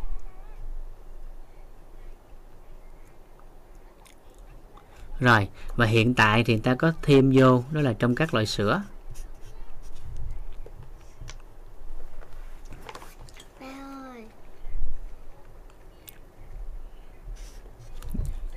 Rồi, 5.19 5.49
và 5.75 5.85
hiện 5.85 6.13
tại 6.13 6.43
thì 6.43 6.53
người 6.53 6.63
ta 6.63 6.75
có 6.75 6.93
thêm 7.01 7.31
vô, 7.35 7.63
đó 7.71 7.81
là 7.81 7.93
trong 7.93 8.15
các 8.15 8.33
loại 8.33 8.45
sữa. 8.45 8.81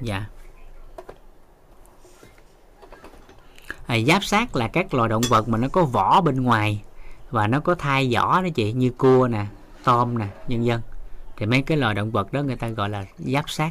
Dạ. 0.04 0.24
À, 3.86 3.96
giáp 4.06 4.24
sát 4.24 4.56
là 4.56 4.68
các 4.68 4.94
loài 4.94 5.08
động 5.08 5.22
vật 5.28 5.48
mà 5.48 5.58
nó 5.58 5.68
có 5.68 5.84
vỏ 5.84 6.20
bên 6.20 6.42
ngoài 6.42 6.82
và 7.30 7.46
nó 7.46 7.60
có 7.60 7.74
thai 7.74 8.10
vỏ 8.14 8.42
đó 8.42 8.48
chị 8.54 8.72
như 8.72 8.90
cua 8.90 9.28
nè 9.28 9.46
tôm 9.84 10.18
nè 10.18 10.26
nhân 10.48 10.64
dân 10.64 10.80
thì 11.36 11.46
mấy 11.46 11.62
cái 11.62 11.78
loài 11.78 11.94
động 11.94 12.10
vật 12.10 12.32
đó 12.32 12.42
người 12.42 12.56
ta 12.56 12.68
gọi 12.68 12.88
là 12.88 13.04
giáp 13.18 13.50
sát. 13.50 13.70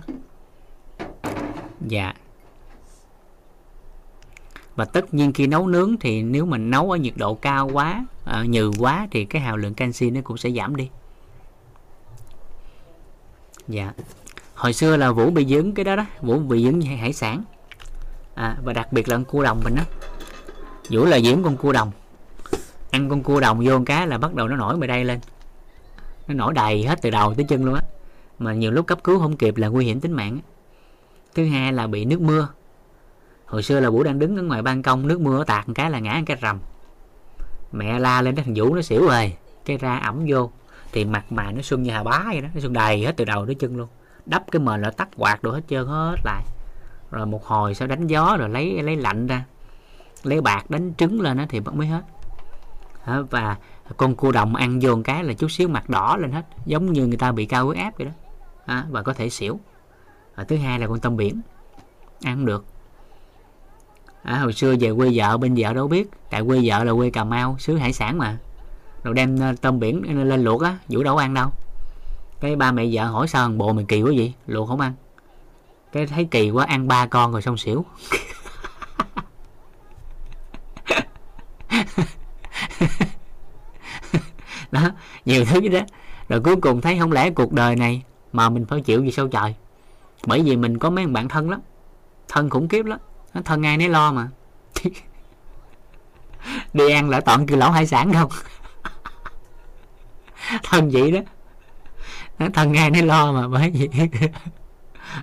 Dạ. 1.88 2.14
Và 4.76 4.86
tất 4.86 5.14
nhiên 5.14 5.34
khi 5.34 5.48
nấu 5.48 5.68
nướng 5.68 5.96
thì 6.00 6.24
nếu 6.24 6.46
mình 6.46 6.70
nấu 6.70 6.92
ở 6.92 6.98
nhiệt 6.98 7.14
độ 7.18 7.36
cao 7.36 7.70
quá 7.74 8.06
à, 8.26 8.44
nhừ 8.44 8.72
quá 8.80 9.08
thì 9.12 9.26
cái 9.26 9.42
hàm 9.42 9.58
lượng 9.58 9.74
canxi 9.74 10.10
nó 10.10 10.22
cũng 10.24 10.38
sẽ 10.38 10.50
giảm 10.50 10.76
đi. 10.76 10.90
Dạ 13.68 13.94
hồi 14.56 14.74
xưa 14.74 14.98
là 14.98 15.12
vũ 15.12 15.30
bị 15.30 15.46
dưỡng 15.46 15.74
cái 15.74 15.86
đó 15.86 15.96
đó 15.96 16.06
vũ 16.22 16.40
bị 16.40 16.64
dưỡng 16.64 16.82
hải 16.82 17.14
sản. 17.14 17.44
À, 18.36 18.58
và 18.64 18.74
đặc 18.74 18.94
biệt 18.94 19.10
là 19.10 19.16
con 19.16 19.26
cua 19.26 19.44
đồng 19.44 19.62
mình 19.64 19.76
đó 19.76 19.84
vũ 20.90 21.06
là 21.06 21.20
dưỡng 21.20 21.44
con 21.44 21.58
cua 21.58 21.72
đồng. 21.72 21.92
Ăn 22.92 23.10
con 23.10 23.24
cua 23.24 23.40
đồng 23.40 23.60
vô 23.66 23.72
con 23.72 23.86
cá 23.86 24.06
là 24.06 24.18
bắt 24.18 24.34
đầu 24.34 24.48
nó 24.48 24.56
nổi 24.56 24.78
mày 24.78 24.88
đây 24.88 25.06
lên. 25.06 25.20
Nó 26.28 26.34
nổi 26.34 26.54
đầy 26.54 26.84
hết 26.84 27.00
từ 27.02 27.10
đầu 27.10 27.34
tới 27.34 27.46
chân 27.50 27.66
luôn 27.66 27.76
á. 27.76 27.82
Mà 28.40 28.54
nhiều 28.54 28.72
lúc 28.72 28.88
cấp 28.88 29.00
cứu 29.04 29.20
không 29.20 29.38
kịp 29.38 29.58
là 29.58 29.68
nguy 29.68 29.86
hiểm 29.86 30.00
tính 30.00 30.12
mạng 30.12 30.40
thứ 31.36 31.46
hai 31.46 31.74
là 31.74 31.88
bị 31.88 32.06
nước 32.06 32.22
mưa. 32.22 32.48
Hồi 33.46 33.64
xưa 33.64 33.80
là 33.80 33.90
vũ 33.90 34.04
đang 34.04 34.20
đứng 34.20 34.38
ở 34.38 34.44
ngoài 34.44 34.62
ban 34.62 34.84
công 34.84 35.08
nước 35.08 35.22
mưa 35.22 35.44
tạt 35.44 35.68
một 35.68 35.74
cái 35.76 35.90
là 35.90 36.00
ngã 36.00 36.14
một 36.14 36.24
cái 36.26 36.38
rầm. 36.42 36.60
Mẹ 37.72 38.00
la 38.00 38.22
lên 38.22 38.36
cái 38.36 38.46
thằng 38.46 38.54
vũ 38.58 38.76
nó 38.76 38.82
xỉu 38.82 39.08
rồi 39.08 39.38
cái 39.66 39.78
ra 39.78 39.98
ẩm 39.98 40.26
vô 40.28 40.52
thì 40.92 41.06
mặt 41.06 41.32
mày 41.32 41.54
nó 41.54 41.62
xuân 41.62 41.84
như 41.84 41.92
hà 41.92 42.04
bá 42.04 42.24
vậy 42.26 42.42
đó 42.42 42.48
nó 42.54 42.62
xuân 42.62 42.74
đầy 42.74 43.06
hết 43.06 43.14
từ 43.18 43.26
đầu 43.26 43.46
tới 43.46 43.56
chân 43.56 43.78
luôn 43.78 43.88
đắp 44.26 44.52
cái 44.52 44.60
mền 44.60 44.82
là 44.82 44.92
tắt 44.92 45.10
quạt 45.18 45.44
đồ 45.44 45.52
hết 45.52 45.62
trơn 45.68 45.88
hết 45.88 46.16
lại. 46.24 46.44
Rồi 47.12 47.26
một 47.26 47.46
hồi 47.46 47.76
sau 47.76 47.88
đánh 47.88 48.08
gió 48.08 48.38
rồi 48.40 48.50
lấy 48.50 48.84
lấy 48.84 48.96
lạnh 48.96 49.28
ra. 49.28 49.46
Lấy 50.24 50.42
bạc 50.42 50.70
đánh 50.70 50.94
trứng 50.98 51.22
lên 51.22 51.38
đó 51.38 51.44
thì 51.50 51.60
mới 51.60 51.88
hết. 51.88 52.02
Và 53.30 53.58
con 53.98 54.16
cua 54.16 54.32
đồng 54.32 54.56
ăn 54.56 54.80
vô 54.82 54.96
một 54.96 55.02
cái 55.06 55.24
là 55.24 55.34
chút 55.34 55.52
xíu 55.52 55.68
mặt 55.68 55.90
đỏ 55.90 56.18
lên 56.20 56.32
hết 56.32 56.46
giống 56.66 56.94
như 56.94 57.08
người 57.08 57.18
ta 57.18 57.32
bị 57.32 57.46
cao 57.46 57.66
huyết 57.66 57.78
áp 57.78 57.98
vậy 57.98 58.06
đó. 58.06 58.12
À, 58.66 58.86
và 58.90 59.02
có 59.04 59.14
thể 59.14 59.30
xỉu. 59.30 59.60
Và 60.36 60.44
thứ 60.44 60.58
hai 60.58 60.80
là 60.80 60.88
con 60.88 61.00
tôm 61.00 61.18
biển 61.18 61.42
ăn 62.24 62.36
không 62.36 62.46
được. 62.46 62.66
À, 64.24 64.40
hồi 64.40 64.54
xưa 64.54 64.76
về 64.80 64.94
quê 64.98 65.12
vợ 65.14 65.38
bên 65.38 65.56
vợ 65.58 65.74
đâu 65.74 65.88
biết 65.88 66.10
tại 66.30 66.44
quê 66.48 66.62
vợ 66.64 66.84
là 66.84 66.94
quê 66.94 67.10
cà 67.10 67.24
mau 67.24 67.56
xứ 67.60 67.78
hải 67.78 67.94
sản 67.94 68.18
mà. 68.18 68.38
Rồi 69.04 69.14
đem 69.14 69.40
ờ, 69.40 69.54
tôm 69.62 69.80
biển 69.80 70.28
lên 70.30 70.44
luộc 70.44 70.62
á 70.62 70.78
vũ 70.90 71.04
đâu 71.04 71.18
ăn 71.18 71.34
đâu 71.34 71.50
cái 72.44 72.56
ba 72.56 72.72
mẹ 72.72 72.86
vợ 72.92 73.06
hỏi 73.06 73.28
sao 73.28 73.50
bộ 73.50 73.74
mày 73.74 73.86
kỳ 73.88 74.02
quá 74.02 74.12
vậy? 74.18 74.34
Luộc 74.48 74.68
không 74.68 74.80
ăn. 74.80 74.94
Cái 75.92 76.08
thấy 76.08 76.28
kỳ 76.32 76.50
quá, 76.50 76.66
ăn 76.66 76.88
ba 76.88 77.06
con 77.06 77.32
rồi 77.32 77.42
xong 77.42 77.58
xỉu. 77.58 77.86
Đó, 84.72 84.82
nhiều 85.26 85.46
thứ 85.46 85.68
đó 85.68 85.80
rồi 86.30 86.42
cuối 86.42 86.56
cùng 86.56 86.82
thấy 86.82 87.00
không 87.00 87.12
lẽ 87.12 87.30
cuộc 87.30 87.54
đời 87.54 87.76
này 87.76 88.04
mà 88.34 88.50
mình 88.50 88.66
phải 88.66 88.82
chịu 88.82 89.04
gì 89.04 89.12
sao 89.12 89.28
trời 89.28 89.56
bởi 90.28 90.42
vì 90.42 90.56
mình 90.56 90.78
có 90.80 90.90
mấy 90.90 91.08
bạn 91.08 91.30
thân 91.30 91.50
lắm. 91.50 91.60
Thân 92.28 92.50
khủng 92.50 92.68
khiếp 92.68 92.86
lắm. 92.86 93.00
Thân 93.46 93.66
ai 93.66 93.78
nấy 93.78 93.90
lo 93.90 94.12
mà. 94.12 94.30
Đi 96.74 96.92
ăn 96.92 97.10
lại 97.10 97.22
toàn 97.22 97.48
kêu 97.48 97.58
lẩu 97.58 97.72
hải 97.72 97.88
sản 97.88 98.14
không? 98.14 98.32
Thân 100.64 100.90
vậy 100.94 101.12
đó 101.12 101.20
thân 102.50 102.74
ai 102.74 102.92
nó 102.92 103.02
lo 103.02 103.32
mà, 103.32 103.48
bởi 103.48 103.70
vì 103.70 103.90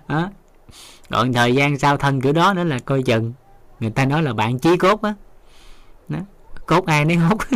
đó 0.08 0.31
còn 1.10 1.32
thời 1.32 1.55
gian 1.55 1.78
sau 1.78 1.97
thân 1.97 2.20
kiểu 2.20 2.32
đó 2.32 2.55
nữa 2.55 2.65
là 2.65 2.78
coi 2.78 3.02
chừng. 3.02 3.32
Người 3.81 3.90
ta 3.90 4.05
nói 4.05 4.23
là 4.23 4.32
bạn 4.34 4.58
chí 4.58 4.76
cốt 4.76 5.02
á. 5.02 5.15
Đó. 6.08 6.18
cốt 6.66 6.86
ai 6.86 7.05
nấy 7.05 7.16
hút 7.16 7.39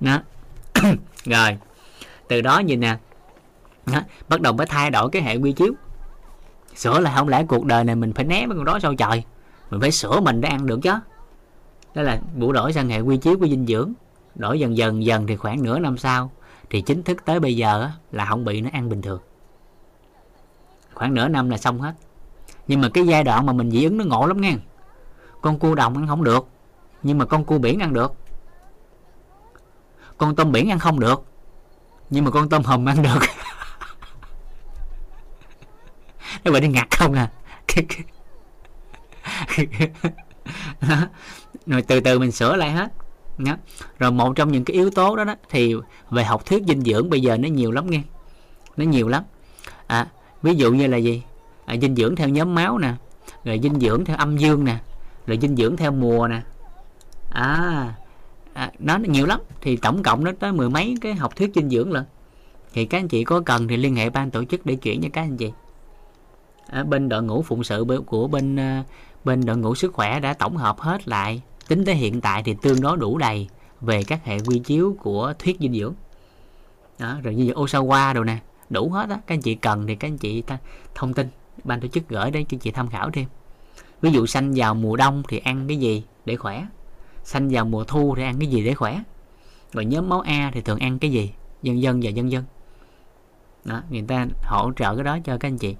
đó. 0.00 0.20
Rồi. 1.24 1.58
Từ 2.28 2.40
đó 2.40 2.58
nhìn 2.58 2.80
nè. 2.80 2.96
Đó. 3.86 4.00
bắt 4.28 4.40
đầu 4.40 4.52
mới 4.52 4.66
thay 4.66 4.90
đổi 4.90 5.10
cái 5.10 5.22
hệ 5.22 5.36
quy 5.36 5.52
chiếu. 5.52 5.72
Sửa 6.74 7.00
là 7.00 7.14
không 7.16 7.28
lẽ 7.28 7.44
cuộc 7.48 7.64
đời 7.64 7.84
này 7.84 7.96
mình 7.96 8.12
phải 8.12 8.24
né 8.24 8.46
mấy 8.46 8.56
con 8.56 8.64
đó 8.64 8.78
sao 8.82 8.94
trời? 8.94 9.24
Mình 9.70 9.80
phải 9.80 9.90
sửa 9.90 10.20
mình 10.20 10.40
để 10.40 10.48
ăn 10.48 10.66
được 10.66 10.80
chứ 10.82 10.94
đó 11.94 12.02
là 12.02 12.20
bù 12.34 12.52
đổi 12.52 12.72
sang 12.72 12.88
hệ 12.88 13.00
quy 13.00 13.16
chiếu 13.16 13.38
của 13.38 13.48
dinh 13.48 13.66
dưỡng. 13.66 13.92
Đổi 14.34 14.60
dần 14.60 14.76
dần 14.76 15.04
dần 15.04 15.26
thì 15.26 15.36
khoảng 15.36 15.62
nửa 15.62 15.78
năm 15.78 15.98
sau, 15.98 16.30
thì 16.70 16.82
chính 16.82 17.02
thức 17.02 17.24
tới 17.24 17.40
bây 17.40 17.56
giờ 17.56 17.90
là 18.12 18.24
không 18.24 18.44
bị 18.44 18.60
nó 18.60 18.70
ăn 18.72 18.88
bình 18.88 19.02
thường. 19.02 19.20
Khoảng 20.94 21.14
nửa 21.14 21.28
năm 21.28 21.50
là 21.50 21.58
xong 21.58 21.80
hết. 21.80 21.94
Nhưng 22.66 22.80
mà 22.80 22.88
cái 22.94 23.06
giai 23.06 23.24
đoạn 23.24 23.46
mà 23.46 23.52
mình 23.52 23.70
dị 23.70 23.84
ứng 23.84 23.98
nó 23.98 24.04
ngộ 24.04 24.26
lắm 24.26 24.40
nghe. 24.40 24.54
Con 25.40 25.58
cua 25.58 25.74
đồng 25.74 25.96
ăn 25.96 26.06
không 26.06 26.24
được, 26.24 26.48
nhưng 27.02 27.18
mà 27.18 27.24
con 27.24 27.44
cua 27.44 27.58
biển 27.58 27.80
ăn 27.80 27.92
được. 27.92 28.14
Con 30.18 30.36
tôm 30.36 30.52
biển 30.52 30.70
ăn 30.70 30.78
không 30.78 31.00
được, 31.00 31.24
nhưng 32.10 32.24
mà 32.24 32.30
con 32.30 32.48
tôm 32.48 32.62
hùm 32.64 32.88
ăn 32.88 33.02
được. 33.02 33.18
Nó 36.44 36.52
bị 36.52 36.60
đi 36.60 36.68
ngặt 36.68 36.98
không 36.98 37.12
à? 37.12 37.30
rồi 41.66 41.82
từ 41.82 42.00
từ 42.00 42.18
mình 42.18 42.32
sửa 42.32 42.56
lại 42.56 42.70
hết. 42.70 42.92
Đó. 43.38 43.56
rồi 43.98 44.10
một 44.10 44.32
trong 44.36 44.52
những 44.52 44.64
cái 44.64 44.74
yếu 44.74 44.90
tố 44.90 45.16
đó, 45.16 45.24
đó 45.24 45.34
thì 45.50 45.74
về 46.10 46.24
học 46.24 46.46
thuyết 46.46 46.62
dinh 46.66 46.80
dưỡng 46.80 47.10
bây 47.10 47.20
giờ 47.20 47.36
nó 47.36 47.48
nhiều 47.48 47.70
lắm 47.70 47.90
nghe. 47.90 48.02
Nó 48.76 48.84
nhiều 48.84 49.08
lắm. 49.08 49.22
À, 49.86 50.08
ví 50.42 50.54
dụ 50.54 50.72
như 50.72 50.86
là 50.86 50.96
gì? 50.96 51.22
À, 51.66 51.76
dinh 51.80 51.96
dưỡng 51.96 52.16
theo 52.16 52.28
nhóm 52.28 52.54
máu 52.54 52.78
nè 52.78 52.94
rồi 53.44 53.60
dinh 53.62 53.80
dưỡng 53.80 54.04
theo 54.04 54.16
âm 54.16 54.36
dương 54.36 54.64
nè 54.64 54.76
rồi 55.26 55.38
dinh 55.42 55.56
dưỡng 55.56 55.76
theo 55.76 55.92
mùa 55.92 56.28
nè. 56.28 56.42
À, 57.30 57.94
à 58.52 58.72
nó 58.78 58.98
nhiều 58.98 59.26
lắm. 59.26 59.40
Thì 59.60 59.76
tổng 59.76 60.02
cộng 60.02 60.24
nó 60.24 60.32
tới 60.40 60.52
mười 60.52 60.70
mấy 60.70 60.94
cái 61.00 61.14
học 61.14 61.36
thuyết 61.36 61.50
dinh 61.54 61.70
dưỡng 61.70 61.92
lận. 61.92 62.04
Thì 62.72 62.84
các 62.84 62.98
anh 62.98 63.08
chị 63.08 63.24
có 63.24 63.40
cần 63.40 63.68
thì 63.68 63.76
liên 63.76 63.96
hệ 63.96 64.10
ban 64.10 64.30
tổ 64.30 64.44
chức 64.44 64.66
để 64.66 64.74
chuyển 64.74 65.02
cho 65.02 65.08
các 65.12 65.20
anh 65.20 65.36
chị. 65.36 65.52
À, 66.66 66.84
bên 66.84 67.08
đội 67.08 67.22
ngũ 67.22 67.42
phụng 67.42 67.64
sự 67.64 67.84
của 68.06 68.28
bên 68.28 68.56
à, 68.56 68.84
bên 69.24 69.46
đội 69.46 69.56
ngũ 69.56 69.74
sức 69.74 69.92
khỏe 69.92 70.20
đã 70.20 70.34
tổng 70.34 70.56
hợp 70.56 70.80
hết 70.80 71.08
lại 71.08 71.42
tính 71.68 71.84
tới 71.84 71.94
hiện 71.94 72.20
tại 72.20 72.42
thì 72.42 72.56
tương 72.62 72.80
đối 72.80 72.96
đủ 72.96 73.18
đầy 73.18 73.48
về 73.80 74.02
các 74.02 74.24
hệ 74.24 74.38
quy 74.40 74.58
chiếu 74.58 74.96
của 75.02 75.34
thuyết 75.38 75.56
dinh 75.60 75.74
dưỡng. 75.74 75.94
Đó, 76.98 77.16
rồi 77.22 77.34
như 77.34 77.52
Osawa 77.52 78.14
đồ 78.14 78.24
nè 78.24 78.38
đủ 78.70 78.90
hết 78.90 79.10
á. 79.10 79.20
Các 79.26 79.34
anh 79.34 79.40
chị 79.40 79.54
cần 79.54 79.86
thì 79.86 79.94
các 79.94 80.08
anh 80.08 80.18
chị 80.18 80.42
ta 80.42 80.58
thông 80.94 81.14
tin 81.14 81.28
ban 81.64 81.80
tổ 81.80 81.88
chức 81.88 82.08
gửi 82.08 82.30
đến 82.30 82.46
cho 82.48 82.58
chị 82.60 82.70
tham 82.70 82.90
khảo 82.90 83.10
thêm. 83.10 83.26
Ví 84.00 84.10
dụ 84.10 84.26
xanh 84.26 84.52
vào 84.56 84.74
mùa 84.74 84.96
đông 84.96 85.22
thì 85.28 85.38
ăn 85.38 85.68
cái 85.68 85.76
gì 85.76 86.04
để 86.24 86.36
khỏe? 86.36 86.66
Xanh 87.24 87.48
vào 87.48 87.64
mùa 87.64 87.84
thu 87.84 88.14
thì 88.16 88.22
ăn 88.22 88.38
cái 88.38 88.48
gì 88.48 88.64
để 88.64 88.74
khỏe? 88.74 89.02
Rồi 89.72 89.84
nhóm 89.84 90.08
máu 90.08 90.20
A 90.20 90.50
thì 90.54 90.60
thường 90.60 90.78
ăn 90.78 90.98
cái 90.98 91.12
gì? 91.12 91.32
Dân 91.62 91.82
dân 91.82 92.00
và 92.02 92.10
dân 92.10 92.30
dân 92.30 92.44
đó 93.64 93.82
người 93.90 94.04
ta 94.08 94.26
hỗ 94.42 94.72
trợ 94.76 94.94
cái 94.94 95.04
đó 95.04 95.18
cho 95.24 95.38
các 95.38 95.48
anh 95.48 95.58
chị. 95.58 95.76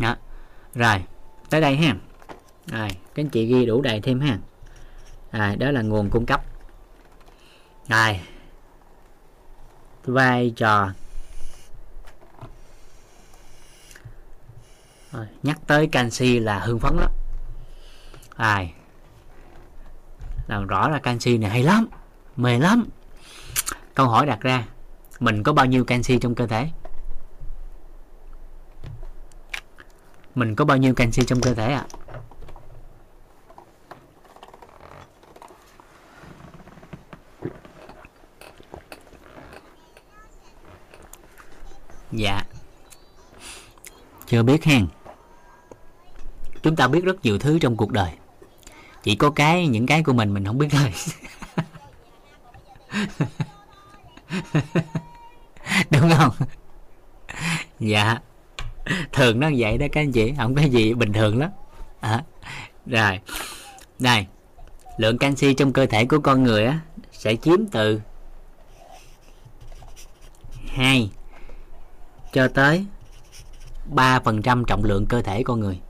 Đó 0.00 0.16
rồi 0.74 1.04
tới 1.50 1.60
đây 1.60 1.76
ha. 1.76 1.96
Rồi 2.66 2.88
các 2.88 3.22
anh 3.22 3.28
chị 3.28 3.46
ghi 3.46 3.66
đủ 3.66 3.80
đầy 3.80 4.00
thêm 4.00 4.20
ha. 4.20 4.38
Rồi 5.32 5.56
đó 5.56 5.70
là 5.70 5.82
nguồn 5.82 6.10
cung 6.10 6.26
cấp. 6.26 6.44
Rồi 7.88 8.20
vai 10.04 10.52
trò. 10.56 10.92
Rồi, 15.12 15.26
nhắc 15.42 15.58
tới 15.66 15.86
canxi 15.86 16.38
là 16.38 16.58
hưng 16.58 16.78
phấn 16.78 16.96
lắm. 16.96 17.10
Rồi 18.38 18.72
làm 20.46 20.66
rõ 20.66 20.88
là 20.88 20.98
canxi 20.98 21.38
này 21.38 21.50
hay 21.50 21.62
lắm 21.62 21.86
mê 22.36 22.58
lắm. 22.58 22.88
Câu 23.94 24.08
hỏi 24.08 24.26
đặt 24.26 24.40
ra 24.40 24.66
mình 25.20 25.42
có 25.42 25.52
bao 25.52 25.66
nhiêu 25.66 25.84
canxi 25.84 26.18
trong 26.18 26.34
cơ 26.34 26.46
thể? 26.46 26.70
Mình 30.34 30.54
có 30.54 30.64
bao 30.64 30.76
nhiêu 30.76 30.94
canxi 30.94 31.22
trong 31.24 31.40
cơ 31.40 31.54
thể 31.54 31.72
ạ? 31.72 31.86
À? 31.88 32.02
dạ. 42.12 42.42
Chưa 44.26 44.42
biết 44.42 44.64
hen. 44.64 44.86
Chúng 46.62 46.76
ta 46.76 46.88
biết 46.88 47.04
rất 47.04 47.24
nhiều 47.24 47.38
thứ 47.38 47.58
trong 47.58 47.76
cuộc 47.76 47.92
đời. 47.92 48.12
Chỉ 49.02 49.16
có 49.16 49.30
cái, 49.30 49.66
những 49.66 49.86
cái 49.86 50.02
của 50.02 50.12
mình 50.12 50.34
mình 50.34 50.44
không 50.44 50.58
biết 50.58 50.68
thôi. 50.70 50.92
Đúng 55.90 56.10
không? 56.18 56.32
Dạ. 57.80 58.18
thường 59.12 59.40
nó 59.40 59.50
vậy 59.56 59.78
đó 59.78 59.86
các 59.92 60.00
anh 60.00 60.12
chị 60.12 60.32
không 60.36 60.54
có 60.54 60.62
gì 60.62 60.94
bình 60.94 61.12
thường 61.12 61.38
lắm. 61.38 61.50
À, 62.00 62.24
rồi. 62.86 63.20
Này, 63.98 64.26
lượng 64.96 65.18
canxi 65.18 65.54
trong 65.54 65.72
cơ 65.72 65.86
thể 65.86 66.04
của 66.04 66.18
con 66.18 66.42
người 66.42 66.64
á 66.64 66.80
sẽ 67.12 67.36
chiếm 67.36 67.66
từ 67.66 68.00
2 70.66 71.10
cho 72.32 72.48
tới 72.48 72.86
3% 73.94 74.64
trọng 74.64 74.84
lượng 74.84 75.06
cơ 75.06 75.22
thể 75.22 75.42
con 75.42 75.60
người. 75.60 75.80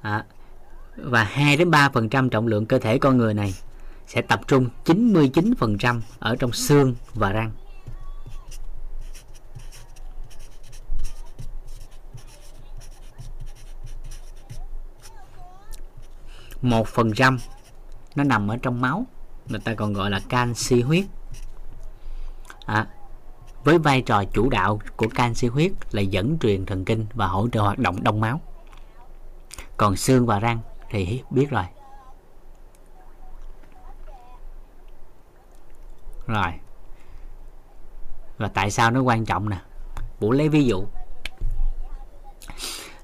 À, 0.00 0.24
và 0.96 1.24
2 1.24 1.56
đến 1.56 1.70
3% 1.70 2.28
trọng 2.28 2.46
lượng 2.46 2.66
cơ 2.66 2.78
thể 2.78 2.98
con 2.98 3.16
người 3.16 3.34
này 3.34 3.54
sẽ 4.06 4.22
tập 4.22 4.40
trung 4.46 4.68
99% 4.84 6.00
ở 6.18 6.36
trong 6.36 6.52
xương 6.52 6.94
và 7.14 7.32
răng. 7.32 7.50
Một 16.62 16.88
phần 16.88 17.12
trăm. 17.14 17.38
Nó 18.16 18.24
nằm 18.24 18.48
ở 18.48 18.56
trong 18.62 18.80
máu 18.80 19.06
người 19.48 19.60
ta 19.60 19.74
còn 19.74 19.92
gọi 19.92 20.10
là 20.10 20.20
canxi 20.28 20.82
huyết. 20.82 21.04
À, 22.66 22.86
với 23.64 23.78
vai 23.78 24.02
trò 24.02 24.24
chủ 24.24 24.48
đạo 24.48 24.80
của 24.96 25.08
canxi 25.14 25.48
huyết 25.48 25.72
là 25.90 26.02
dẫn 26.02 26.38
truyền 26.38 26.66
thần 26.66 26.84
kinh 26.84 27.06
và 27.14 27.26
hỗ 27.26 27.48
trợ 27.48 27.60
hoạt 27.60 27.78
động 27.78 28.02
đông 28.02 28.20
máu. 28.20 28.40
Còn 29.76 29.96
xương 29.96 30.26
và 30.26 30.38
răng 30.38 30.58
thì 30.90 31.22
biết 31.30 31.50
rồi. 31.50 31.64
Rồi. 36.26 36.52
Và 38.38 38.48
tại 38.48 38.70
sao 38.70 38.90
nó 38.90 39.00
quan 39.00 39.24
trọng 39.24 39.50
nè? 39.50 39.58
Vũ 40.20 40.32
lấy 40.32 40.48
ví 40.48 40.64
dụ. 40.64 40.86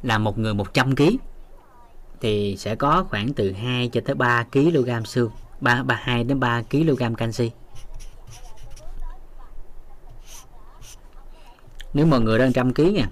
Là 0.02 0.18
một 0.18 0.39
người 0.39 0.55
100 0.55 0.97
kg 0.97 1.02
thì 2.25 2.57
sẽ 2.59 2.75
có 2.75 3.05
khoảng 3.11 3.33
từ 3.33 3.53
2 3.53 3.89
cho 3.89 4.01
tới 4.05 4.15
3 4.15 4.44
kg 4.53 5.05
xương 5.05 5.31
3, 5.61 5.83
3 5.83 6.01
2 6.03 6.25
đến 6.25 6.41
3 6.41 6.62
kg 6.70 7.15
canxi. 7.17 7.51
Nếu 11.94 12.07
mà 12.07 12.19
người 12.19 12.39
đang 12.39 12.53
trăm 12.53 12.75
kg 12.75 12.94
nha 12.94 13.09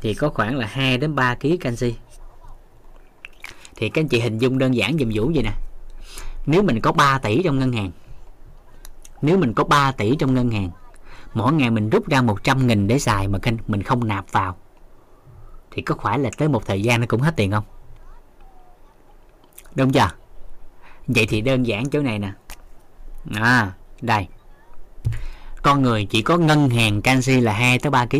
thì 0.00 0.14
có 0.14 0.28
khoảng 0.28 0.56
là 0.56 0.66
2 0.66 0.98
đến 0.98 1.14
3 1.14 1.34
kg 1.34 1.58
canxi. 1.60 1.94
Thì 3.76 3.88
các 3.88 4.00
anh 4.00 4.08
chị 4.08 4.20
hình 4.20 4.38
dung 4.38 4.58
đơn 4.58 4.76
giản 4.76 4.98
dùm 4.98 5.10
Vũ 5.14 5.30
vậy 5.34 5.42
nè. 5.42 5.52
Nếu 6.46 6.62
mình 6.62 6.80
có 6.80 6.92
3 6.92 7.18
tỷ 7.18 7.42
trong 7.42 7.58
ngân 7.58 7.72
hàng 7.72 7.90
nếu 9.22 9.38
mình 9.38 9.54
có 9.54 9.64
3 9.64 9.92
tỷ 9.92 10.16
trong 10.18 10.34
ngân 10.34 10.50
hàng 10.50 10.70
mỗi 11.34 11.52
ngày 11.52 11.70
mình 11.70 11.90
rút 11.90 12.08
ra 12.08 12.22
100 12.22 12.66
nghìn 12.66 12.86
để 12.86 12.98
xài 12.98 13.28
mà 13.28 13.38
mình 13.66 13.82
không 13.82 14.08
nạp 14.08 14.32
vào 14.32 14.56
thì 15.70 15.82
có 15.82 15.94
phải 16.02 16.18
là 16.18 16.30
tới 16.38 16.48
một 16.48 16.66
thời 16.66 16.82
gian 16.82 17.00
nó 17.00 17.06
cũng 17.08 17.20
hết 17.20 17.36
tiền 17.36 17.50
không? 17.50 17.64
Đúng 19.74 19.92
chưa? 19.92 20.10
Vậy 21.06 21.26
thì 21.28 21.40
đơn 21.40 21.66
giản 21.66 21.90
chỗ 21.90 22.00
này 22.00 22.18
nè. 22.18 22.32
À 23.34 23.72
đây. 24.00 24.26
Con 25.62 25.82
người 25.82 26.04
chỉ 26.04 26.22
có 26.22 26.36
ngân 26.36 26.70
hàng 26.70 27.02
canxi 27.02 27.40
là 27.40 27.52
2 27.52 27.78
tới 27.78 27.90
3 27.90 28.06
kg 28.06 28.18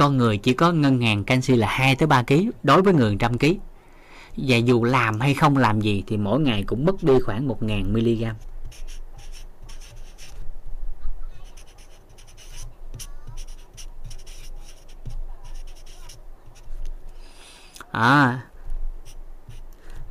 con 0.00 0.16
người 0.16 0.36
chỉ 0.36 0.52
có 0.52 0.72
ngân 0.72 1.00
hàng 1.00 1.24
canxi 1.24 1.56
là 1.56 1.66
2 1.66 1.96
tới 1.96 2.06
3 2.06 2.22
kg 2.22 2.34
đối 2.62 2.82
với 2.82 2.94
người 2.94 3.10
100 3.10 3.38
kg 3.38 3.46
và 4.36 4.56
dù 4.56 4.84
làm 4.84 5.20
hay 5.20 5.34
không 5.34 5.56
làm 5.56 5.80
gì 5.80 6.04
thì 6.06 6.16
mỗi 6.16 6.40
ngày 6.40 6.62
cũng 6.66 6.84
mất 6.84 7.02
đi 7.02 7.12
khoảng 7.24 7.48
1.000 7.48 7.92
mg 7.92 8.34
à, 17.92 18.40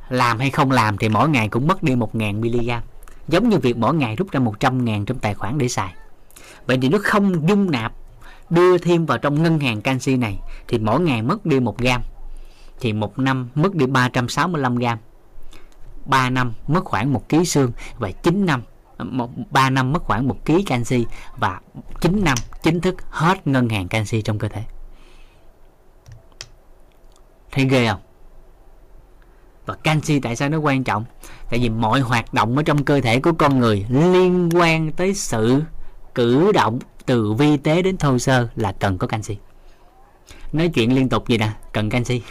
làm 0.08 0.38
hay 0.38 0.50
không 0.50 0.70
làm 0.70 0.98
thì 0.98 1.08
mỗi 1.08 1.28
ngày 1.28 1.48
cũng 1.48 1.66
mất 1.66 1.82
đi 1.82 1.94
1.000 1.94 2.40
mg 2.40 2.70
giống 3.28 3.48
như 3.48 3.58
việc 3.58 3.76
mỗi 3.76 3.94
ngày 3.94 4.16
rút 4.16 4.30
ra 4.30 4.40
100.000 4.40 5.04
trong 5.04 5.18
tài 5.18 5.34
khoản 5.34 5.58
để 5.58 5.68
xài. 5.68 5.94
Vậy 6.66 6.78
thì 6.82 6.88
nó 6.88 6.98
không 7.02 7.48
dung 7.48 7.70
nạp 7.70 7.92
đưa 8.50 8.78
thêm 8.78 9.06
vào 9.06 9.18
trong 9.18 9.42
ngân 9.42 9.58
hàng 9.58 9.80
canxi 9.80 10.16
này 10.16 10.38
thì 10.68 10.78
mỗi 10.78 11.00
ngày 11.00 11.22
mất 11.22 11.46
đi 11.46 11.60
1 11.60 11.78
gram 11.78 12.02
thì 12.80 12.92
một 12.92 13.18
năm 13.18 13.48
mất 13.54 13.74
đi 13.74 13.86
365 13.86 14.76
gram 14.76 14.98
3 16.04 16.30
năm 16.30 16.52
mất 16.68 16.84
khoảng 16.84 17.12
1 17.12 17.28
kg 17.28 17.44
xương 17.44 17.72
và 17.98 18.10
9 18.10 18.46
năm 18.46 18.62
3 19.50 19.70
năm 19.70 19.92
mất 19.92 20.02
khoảng 20.02 20.28
1 20.28 20.46
kg 20.46 20.64
canxi 20.66 21.06
và 21.36 21.60
9 22.00 22.24
năm 22.24 22.38
chính 22.62 22.80
thức 22.80 22.94
hết 23.10 23.46
ngân 23.46 23.68
hàng 23.68 23.88
canxi 23.88 24.22
trong 24.22 24.38
cơ 24.38 24.48
thể 24.48 24.62
thấy 27.52 27.64
ghê 27.70 27.88
không? 27.88 28.00
Và 29.66 29.74
canxi 29.74 30.20
tại 30.20 30.36
sao 30.36 30.48
nó 30.48 30.58
quan 30.58 30.84
trọng? 30.84 31.04
Tại 31.50 31.58
vì 31.58 31.68
mọi 31.68 32.00
hoạt 32.00 32.34
động 32.34 32.56
ở 32.56 32.62
trong 32.62 32.84
cơ 32.84 33.00
thể 33.00 33.20
của 33.20 33.32
con 33.32 33.58
người 33.58 33.86
liên 33.88 34.48
quan 34.54 34.92
tới 34.92 35.14
sự 35.14 35.62
cử 36.14 36.52
động 36.52 36.78
từ 37.06 37.32
vi 37.32 37.56
tế 37.56 37.82
đến 37.82 37.96
thô 37.96 38.18
sơ 38.18 38.48
là 38.56 38.72
cần 38.72 38.98
có 38.98 39.06
canxi. 39.06 39.36
Nói 40.52 40.68
chuyện 40.68 40.94
liên 40.94 41.08
tục 41.08 41.28
gì 41.28 41.38
nè, 41.38 41.50
cần 41.72 41.90
canxi. 41.90 42.22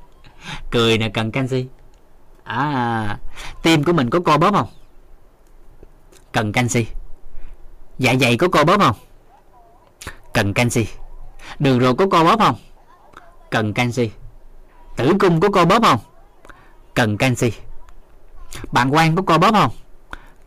Cười 0.70 0.98
nè, 0.98 1.08
cần 1.08 1.30
canxi. 1.30 1.66
À 2.44 3.18
tim 3.62 3.84
của 3.84 3.92
mình 3.92 4.10
có 4.10 4.20
co 4.20 4.38
bóp 4.38 4.50
không? 4.54 4.68
Cần 6.32 6.52
canxi. 6.52 6.86
Dạ 7.98 8.14
dày 8.20 8.36
có 8.36 8.48
co 8.48 8.64
bóp 8.64 8.80
không? 8.80 8.96
Cần 10.32 10.54
canxi. 10.54 10.86
Đường 11.58 11.80
ruột 11.80 11.98
có 11.98 12.06
co 12.06 12.24
bóp 12.24 12.38
không? 12.38 12.56
Cần 13.50 13.72
canxi 13.72 14.10
tử 14.96 15.12
cung 15.18 15.40
có 15.40 15.48
co 15.48 15.64
bóp 15.64 15.82
không? 15.82 16.00
Cần 16.94 17.16
canxi. 17.16 17.52
Bạn 18.72 18.94
quan 18.94 19.16
có 19.16 19.22
co 19.22 19.38
bóp 19.38 19.52
không? 19.52 19.70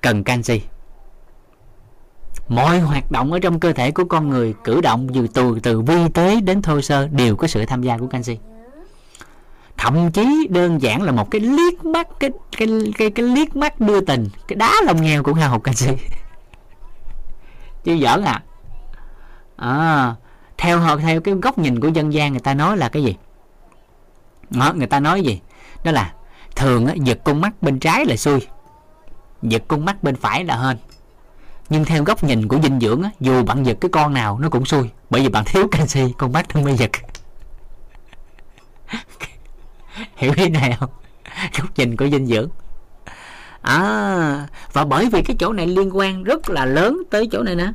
Cần 0.01 0.23
canxi. 0.23 0.61
Mọi 2.47 2.79
hoạt 2.79 3.11
động 3.11 3.31
ở 3.31 3.39
trong 3.39 3.59
cơ 3.59 3.73
thể 3.73 3.91
của 3.91 4.05
con 4.05 4.29
người 4.29 4.53
cử 4.63 4.81
động 4.81 5.07
từ 5.13 5.27
từ 5.33 5.59
từ 5.63 5.81
vi 5.81 6.09
tế 6.13 6.41
đến 6.41 6.61
thô 6.61 6.81
sơ 6.81 7.07
đều 7.07 7.35
có 7.35 7.47
sự 7.47 7.65
tham 7.65 7.81
gia 7.81 7.97
của 7.97 8.07
canxi. 8.07 8.37
Thậm 9.77 10.11
chí 10.11 10.47
đơn 10.49 10.81
giản 10.81 11.01
là 11.01 11.11
một 11.11 11.31
cái 11.31 11.41
liếc 11.41 11.85
mắt 11.85 12.07
cái 12.19 12.29
cái 12.57 12.67
cái, 12.97 13.11
cái 13.11 13.25
liếc 13.25 13.55
mắt 13.55 13.79
đưa 13.79 14.01
tình 14.01 14.27
cái 14.47 14.55
đá 14.55 14.73
lông 14.85 15.01
nghèo 15.01 15.23
cũng 15.23 15.33
hao 15.33 15.51
hụt 15.51 15.63
canxi. 15.63 15.87
Chứ 17.83 17.97
giỡn 18.01 18.23
à? 18.23 18.43
À 19.55 20.15
theo 20.57 20.97
theo 20.97 21.21
cái 21.21 21.33
góc 21.33 21.57
nhìn 21.57 21.79
của 21.79 21.87
dân 21.87 22.13
gian 22.13 22.31
người 22.31 22.39
ta 22.39 22.53
nói 22.53 22.77
là 22.77 22.89
cái 22.89 23.03
gì? 23.03 23.15
Đó, 24.49 24.73
người 24.73 24.87
ta 24.87 24.99
nói 24.99 25.21
gì? 25.21 25.41
Đó 25.83 25.91
là 25.91 26.13
thường 26.55 26.87
á, 26.87 26.93
giật 26.97 27.19
con 27.23 27.41
mắt 27.41 27.61
bên 27.61 27.79
trái 27.79 28.05
là 28.05 28.15
xui 28.15 28.39
giật 29.41 29.63
con 29.67 29.85
mắt 29.85 30.03
bên 30.03 30.15
phải 30.15 30.43
là 30.43 30.57
hên. 30.57 30.77
Nhưng 31.69 31.85
theo 31.85 32.03
góc 32.03 32.23
nhìn 32.23 32.47
của 32.47 32.59
dinh 32.63 32.79
dưỡng 32.79 33.03
á, 33.03 33.09
dù 33.19 33.43
bạn 33.43 33.65
giật 33.65 33.77
cái 33.81 33.89
con 33.91 34.13
nào 34.13 34.39
nó 34.39 34.49
cũng 34.49 34.65
xui 34.65 34.89
bởi 35.09 35.21
vì 35.21 35.29
bạn 35.29 35.43
thiếu 35.45 35.67
canxi 35.71 36.13
con 36.17 36.31
mắt 36.31 36.45
nó 36.55 36.61
mới 36.61 36.77
giật. 36.77 36.91
Hiểu 40.15 40.33
ý 40.35 40.49
này 40.49 40.77
không? 40.79 40.89
Góc 41.57 41.69
nhìn 41.77 41.97
của 41.97 42.07
dinh 42.07 42.27
dưỡng. 42.27 42.49
À 43.61 44.47
và 44.73 44.85
bởi 44.85 45.09
vì 45.09 45.21
cái 45.21 45.35
chỗ 45.39 45.53
này 45.53 45.67
liên 45.67 45.97
quan 45.97 46.23
rất 46.23 46.49
là 46.49 46.65
lớn 46.65 47.03
tới 47.09 47.27
chỗ 47.31 47.43
này 47.43 47.55
nè. 47.55 47.71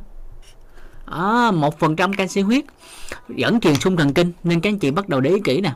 À, 1.05 1.51
một 1.51 1.79
phần 1.79 1.95
trăm 1.95 2.13
canxi 2.13 2.41
huyết 2.41 2.63
dẫn 3.29 3.59
truyền 3.59 3.75
xung 3.75 3.97
thần 3.97 4.13
kinh 4.13 4.31
nên 4.43 4.61
các 4.61 4.69
anh 4.69 4.79
chị 4.79 4.91
bắt 4.91 5.09
đầu 5.09 5.19
để 5.19 5.29
ý 5.29 5.39
kỹ 5.43 5.61
nè 5.61 5.73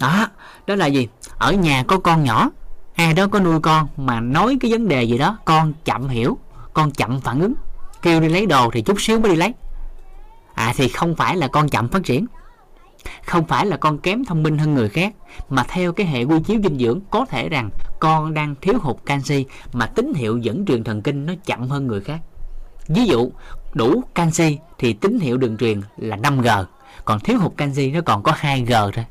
đó 0.00 0.26
đó 0.66 0.74
là 0.74 0.86
gì? 0.86 1.08
Ở 1.38 1.52
nhà 1.52 1.84
có 1.88 1.98
con 1.98 2.24
nhỏ, 2.24 2.50
ai 2.94 3.14
đó 3.14 3.26
có 3.26 3.40
nuôi 3.40 3.60
con 3.60 3.88
mà 3.96 4.20
nói 4.20 4.56
cái 4.60 4.70
vấn 4.70 4.88
đề 4.88 5.02
gì 5.02 5.18
đó, 5.18 5.38
con 5.44 5.72
chậm 5.84 6.08
hiểu, 6.08 6.38
con 6.72 6.90
chậm 6.90 7.20
phản 7.20 7.40
ứng. 7.40 7.54
Kêu 8.02 8.20
đi 8.20 8.28
lấy 8.28 8.46
đồ 8.46 8.70
thì 8.72 8.82
chút 8.82 9.00
xíu 9.00 9.20
mới 9.20 9.30
đi 9.30 9.36
lấy. 9.36 9.54
À 10.54 10.72
thì 10.76 10.88
không 10.88 11.16
phải 11.16 11.36
là 11.36 11.48
con 11.48 11.68
chậm 11.68 11.88
phát 11.88 12.04
triển. 12.04 12.26
Không 13.26 13.46
phải 13.46 13.66
là 13.66 13.76
con 13.76 13.98
kém 13.98 14.24
thông 14.24 14.42
minh 14.42 14.58
hơn 14.58 14.74
người 14.74 14.88
khác, 14.88 15.14
mà 15.48 15.64
theo 15.68 15.92
cái 15.92 16.06
hệ 16.06 16.22
quy 16.24 16.40
chiếu 16.40 16.60
dinh 16.62 16.78
dưỡng, 16.78 17.00
có 17.10 17.26
thể 17.26 17.48
rằng 17.48 17.70
con 18.00 18.34
đang 18.34 18.54
thiếu 18.60 18.74
hụt 18.80 18.96
canxi 19.06 19.44
mà 19.72 19.86
tín 19.86 20.12
hiệu 20.14 20.38
dẫn 20.38 20.64
truyền 20.66 20.84
thần 20.84 21.02
kinh 21.02 21.26
nó 21.26 21.32
chậm 21.44 21.68
hơn 21.68 21.86
người 21.86 22.00
khác. 22.00 22.20
Ví 22.88 23.06
dụ, 23.06 23.30
đủ 23.74 24.02
canxi 24.14 24.58
thì 24.78 24.92
tín 24.92 25.20
hiệu 25.20 25.36
đường 25.36 25.56
truyền 25.56 25.80
là 25.96 26.16
5G 26.16 26.64
còn 27.04 27.20
thiếu 27.20 27.38
hụt 27.38 27.52
canxi 27.56 27.90
nó 27.90 28.00
còn 28.00 28.22
có 28.22 28.32
2G 28.40 28.90
thôi 28.90 29.04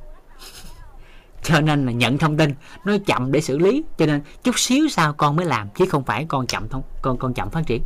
cho 1.46 1.62
nên 1.62 1.86
là 1.86 1.92
nhận 1.92 2.18
thông 2.18 2.38
tin 2.38 2.54
nó 2.86 2.98
chậm 3.06 3.32
để 3.32 3.42
xử 3.42 3.58
lý. 3.58 3.84
Cho 3.98 4.06
nên 4.06 4.22
chút 4.44 4.60
xíu 4.60 4.88
sau 4.88 5.14
con 5.14 5.36
mới 5.36 5.46
làm 5.46 5.70
chứ 5.70 5.86
không 5.86 6.04
phải 6.04 6.26
con 6.26 6.48
chậm 6.48 6.70
thông 6.70 6.84
con 7.02 7.18
con 7.18 7.34
chậm 7.34 7.50
phát 7.50 7.62
triển. 7.68 7.84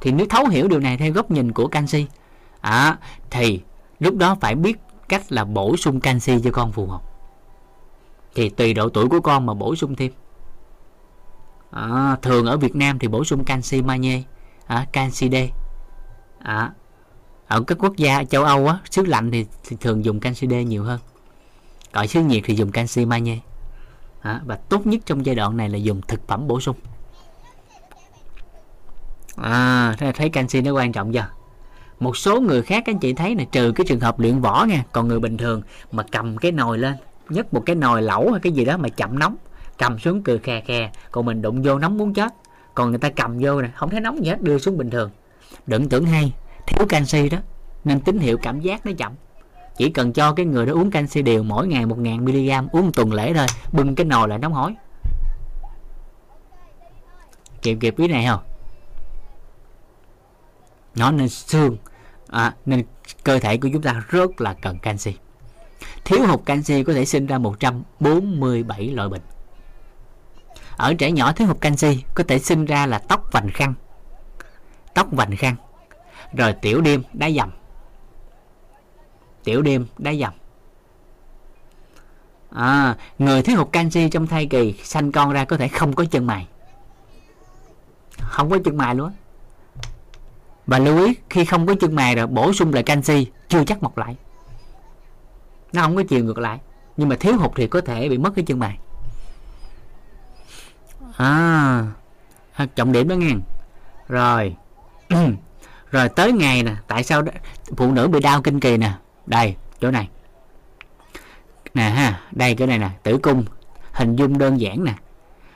Thì 0.00 0.12
nếu 0.12 0.26
thấu 0.30 0.46
hiểu 0.46 0.68
điều 0.68 0.80
này 0.80 0.96
theo 0.96 1.12
góc 1.12 1.30
nhìn 1.30 1.52
của 1.52 1.68
canxi 1.68 2.06
à, 2.60 2.98
thì 3.30 3.60
lúc 3.98 4.16
đó 4.16 4.36
phải 4.40 4.54
biết 4.54 4.76
cách 5.08 5.22
là 5.32 5.44
bổ 5.44 5.76
sung 5.76 6.00
canxi 6.00 6.40
cho 6.44 6.50
con 6.50 6.72
phù 6.72 6.86
hợp. 6.86 7.00
Thì 8.34 8.48
tùy 8.48 8.74
độ 8.74 8.88
tuổi 8.88 9.08
của 9.08 9.20
con 9.20 9.46
mà 9.46 9.54
bổ 9.54 9.76
sung 9.76 9.96
thêm. 9.96 10.12
À, 11.70 12.16
thường 12.22 12.46
ở 12.46 12.56
Việt 12.56 12.76
Nam 12.76 12.98
thì 12.98 13.08
bổ 13.08 13.24
sung 13.24 13.44
canxi 13.44 13.82
magie 13.82 14.22
à, 14.66 14.86
canxi 14.92 15.30
D 15.30 15.34
à, 16.38 16.72
ở 17.46 17.62
các 17.62 17.78
quốc 17.80 17.96
gia 17.96 18.24
châu 18.24 18.44
Âu 18.44 18.66
á 18.66 18.78
xứ 18.90 19.02
lạnh 19.02 19.30
thì, 19.30 19.46
thì 19.64 19.76
thường 19.80 20.04
dùng 20.04 20.20
canxi 20.20 20.46
D 20.46 20.52
nhiều 20.52 20.84
hơn 20.84 21.00
cõi 21.96 22.08
xứ 22.08 22.22
nhiệt 22.22 22.42
thì 22.46 22.54
dùng 22.54 22.72
canxi 22.72 23.04
magie 23.06 23.38
à, 24.20 24.40
và 24.44 24.56
tốt 24.56 24.86
nhất 24.86 25.00
trong 25.06 25.26
giai 25.26 25.34
đoạn 25.34 25.56
này 25.56 25.68
là 25.68 25.78
dùng 25.78 26.00
thực 26.08 26.28
phẩm 26.28 26.46
bổ 26.48 26.60
sung. 26.60 26.76
À 29.36 29.94
thấy 30.14 30.28
canxi 30.28 30.60
nó 30.60 30.72
quan 30.72 30.92
trọng 30.92 31.12
chưa? 31.12 31.26
Một 32.00 32.16
số 32.16 32.40
người 32.40 32.62
khác 32.62 32.82
anh 32.86 32.98
chị 32.98 33.12
thấy 33.12 33.34
là 33.36 33.44
trừ 33.52 33.72
cái 33.72 33.86
trường 33.88 34.00
hợp 34.00 34.20
luyện 34.20 34.40
võ 34.40 34.64
nha 34.68 34.84
còn 34.92 35.08
người 35.08 35.20
bình 35.20 35.36
thường 35.36 35.62
mà 35.92 36.02
cầm 36.12 36.36
cái 36.36 36.52
nồi 36.52 36.78
lên 36.78 36.94
nhấc 37.28 37.54
một 37.54 37.62
cái 37.66 37.76
nồi 37.76 38.02
lẩu 38.02 38.30
hay 38.30 38.40
cái 38.40 38.52
gì 38.52 38.64
đó 38.64 38.76
mà 38.76 38.88
chậm 38.88 39.18
nóng 39.18 39.36
cầm 39.78 39.98
xuống 39.98 40.22
cười 40.22 40.38
khè 40.38 40.60
khè 40.60 40.90
còn 41.10 41.26
mình 41.26 41.42
đụng 41.42 41.62
vô 41.62 41.78
nóng 41.78 41.98
muốn 41.98 42.14
chết. 42.14 42.34
Còn 42.74 42.90
người 42.90 42.98
ta 42.98 43.10
cầm 43.10 43.38
vô 43.40 43.62
nè 43.62 43.68
không 43.74 43.90
thấy 43.90 44.00
nóng 44.00 44.24
gì 44.24 44.30
hết 44.30 44.42
đưa 44.42 44.58
xuống 44.58 44.78
bình 44.78 44.90
thường. 44.90 45.10
Đừng 45.66 45.88
tưởng 45.88 46.06
hay 46.06 46.32
thiếu 46.66 46.86
canxi 46.88 47.28
đó 47.28 47.38
nên 47.84 48.00
tín 48.00 48.18
hiệu 48.18 48.38
cảm 48.42 48.60
giác 48.60 48.86
nó 48.86 48.92
chậm 48.98 49.12
chỉ 49.76 49.90
cần 49.90 50.12
cho 50.12 50.32
cái 50.32 50.46
người 50.46 50.66
đó 50.66 50.72
uống 50.72 50.90
canxi 50.90 51.22
đều 51.22 51.42
mỗi 51.42 51.66
ngày 51.66 51.84
1000mg 51.84 52.68
uống 52.72 52.84
một 52.84 52.92
tuần 52.94 53.12
lễ 53.12 53.34
thôi. 53.34 53.46
Bưng 53.72 53.94
cái 53.94 54.04
nồi 54.04 54.28
lại 54.28 54.38
nóng 54.38 54.52
hổi. 54.52 54.74
Kịp 57.62 57.78
kịp 57.80 57.98
ý 57.98 58.08
này 58.08 58.26
không? 58.26 58.40
Nó 60.94 61.10
nên 61.10 61.28
xương. 61.28 61.76
À, 62.28 62.54
nên 62.66 62.84
cơ 63.24 63.38
thể 63.38 63.56
của 63.56 63.68
chúng 63.72 63.82
ta 63.82 64.02
rất 64.08 64.40
là 64.40 64.54
cần 64.62 64.78
canxi. 64.78 65.14
Thiếu 66.04 66.26
hụt 66.26 66.40
canxi 66.44 66.82
có 66.82 66.92
thể 66.92 67.04
sinh 67.04 67.26
ra 67.26 67.38
147 67.38 68.88
loại 68.88 69.08
bệnh. 69.08 69.22
Ở 70.76 70.94
trẻ 70.94 71.10
nhỏ 71.10 71.32
thiếu 71.32 71.48
hụt 71.48 71.60
canxi 71.60 72.02
có 72.14 72.24
thể 72.28 72.38
sinh 72.38 72.64
ra 72.64 72.86
là 72.86 72.98
tóc 72.98 73.32
vành 73.32 73.50
khăn. 73.54 73.74
Tóc 74.94 75.08
vành 75.10 75.36
khăn. 75.36 75.56
Rồi 76.32 76.52
tiểu 76.52 76.80
đêm 76.80 77.02
đá 77.12 77.30
dầm 77.30 77.50
tiểu 79.46 79.62
đêm 79.62 79.86
đá 79.98 80.14
dầm. 80.14 80.32
À, 82.50 82.96
người 83.18 83.42
thiếu 83.42 83.56
hụt 83.56 83.72
canxi 83.72 84.08
trong 84.08 84.26
thai 84.26 84.46
kỳ 84.46 84.72
sanh 84.72 85.12
con 85.12 85.32
ra 85.32 85.44
có 85.44 85.56
thể 85.56 85.68
không 85.68 85.92
có 85.92 86.04
chân 86.10 86.26
mày. 86.26 86.46
Không 88.18 88.50
có 88.50 88.58
chân 88.64 88.76
mày 88.76 88.94
luôn 88.94 89.12
và 90.66 90.78
lưu 90.78 91.04
ý 91.04 91.14
khi 91.30 91.44
không 91.44 91.66
có 91.66 91.74
chân 91.80 91.94
mày 91.94 92.14
rồi 92.14 92.26
bổ 92.26 92.52
sung 92.52 92.74
lại 92.74 92.82
canxi 92.82 93.26
chưa 93.48 93.64
chắc 93.64 93.82
mọc 93.82 93.98
lại. 93.98 94.16
Nó 95.72 95.82
không 95.82 95.96
có 95.96 96.02
chiều 96.08 96.24
ngược 96.24 96.38
lại 96.38 96.58
nhưng 96.96 97.08
mà 97.08 97.16
thiếu 97.16 97.38
hụt 97.38 97.50
thì 97.56 97.66
có 97.66 97.80
thể 97.80 98.08
bị 98.08 98.18
mất 98.18 98.30
cái 98.36 98.44
chân 98.44 98.58
mày. 98.58 98.78
À, 101.16 101.86
à 102.52 102.66
trọng 102.76 102.92
điểm 102.92 103.08
đó 103.08 103.14
nghe. 103.14 103.32
Rồi 104.08 104.56
rồi 105.90 106.08
tới 106.08 106.32
ngày 106.32 106.62
nè 106.62 106.76
tại 106.86 107.04
sao 107.04 107.22
phụ 107.76 107.92
nữ 107.92 108.08
bị 108.08 108.20
đau 108.20 108.42
kinh 108.42 108.60
kỳ 108.60 108.76
nè? 108.76 108.92
Đây 109.26 109.56
chỗ 109.80 109.90
này. 109.90 110.08
Nè 111.74 111.90
ha 111.90 112.20
đây 112.32 112.54
cái 112.54 112.66
này 112.66 112.78
nè 112.78 112.90
tử 113.02 113.18
cung. 113.18 113.44
Hình 113.92 114.16
dung 114.16 114.38
đơn 114.38 114.60
giản 114.60 114.84
nè. 114.84 114.94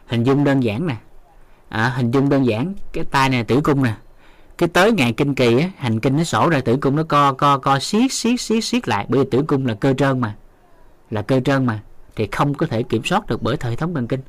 Hình 0.06 0.22
dung 0.22 0.44
đơn 0.44 0.62
giản 0.62 0.86
nè. 0.86 0.96
À, 1.68 1.88
hình 1.88 2.10
dung 2.10 2.28
đơn 2.28 2.46
giản 2.46 2.74
cái 2.92 3.04
tay 3.04 3.28
này 3.28 3.44
tử 3.44 3.60
cung 3.60 3.82
nè. 3.82 3.94
Cái 4.58 4.68
tới 4.68 4.92
ngày 4.92 5.12
kinh 5.12 5.34
kỳ 5.34 5.60
á 5.60 5.70
hành 5.76 6.00
kinh 6.00 6.16
nó 6.16 6.24
sổ 6.24 6.48
ra 6.48 6.60
tử 6.64 6.76
cung 6.76 6.96
nó 6.96 7.02
co 7.02 7.32
co 7.32 7.58
co 7.58 7.78
siết 7.78 8.12
siết 8.12 8.40
siết 8.40 8.64
siết 8.64 8.88
lại. 8.88 9.06
Bởi 9.08 9.24
vì 9.24 9.30
tử 9.30 9.42
cung 9.42 9.66
là 9.66 9.74
cơ 9.74 9.94
trơn 9.94 10.20
mà. 10.20 10.34
Là 11.10 11.22
cơ 11.22 11.40
trơn 11.40 11.66
mà. 11.66 11.80
Thì 12.16 12.28
không 12.32 12.54
có 12.54 12.66
thể 12.66 12.82
kiểm 12.82 13.04
soát 13.04 13.26
được 13.26 13.42
bởi 13.42 13.56
hệ 13.60 13.76
thống 13.76 13.94
thần 13.94 14.08
kinh. 14.08 14.20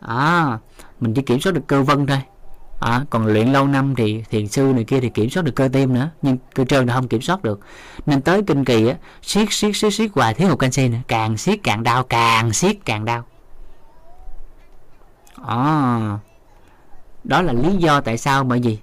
À, 0.00 0.58
mình 1.00 1.14
chỉ 1.14 1.22
kiểm 1.22 1.40
soát 1.40 1.52
được 1.52 1.66
cơ 1.66 1.82
vân 1.82 2.06
thôi 2.06 2.18
à, 2.80 3.04
còn 3.10 3.26
luyện 3.26 3.52
lâu 3.52 3.66
năm 3.66 3.94
thì 3.94 4.24
thiền 4.30 4.48
sư 4.48 4.72
này 4.74 4.84
kia 4.84 5.00
thì 5.00 5.08
kiểm 5.08 5.30
soát 5.30 5.42
được 5.42 5.52
cơ 5.56 5.68
tim 5.72 5.94
nữa 5.94 6.10
nhưng 6.22 6.38
cơ 6.54 6.64
trơn 6.64 6.86
là 6.86 6.94
không 6.94 7.08
kiểm 7.08 7.22
soát 7.22 7.42
được. 7.42 7.60
Nên 8.06 8.22
tới 8.22 8.42
kinh 8.42 8.64
kỳ 8.64 8.88
á 8.88 8.96
siết 9.22 9.48
siết 9.50 9.76
siết 9.76 9.94
siết 9.94 10.10
hoài 10.14 10.34
thiếu 10.34 10.48
hụt 10.48 10.58
canxi 10.58 10.88
nữa. 10.88 10.98
Càng 11.08 11.36
siết 11.36 11.58
càng 11.62 11.82
đau 11.82 12.02
càng 12.02 12.52
siết 12.52 12.76
càng 12.84 13.04
đau. 13.04 13.24
À, 15.46 16.18
đó 17.24 17.42
là 17.42 17.52
lý 17.52 17.76
do 17.76 18.00
tại 18.00 18.18
sao 18.18 18.44
bởi 18.44 18.60
vì 18.60 18.78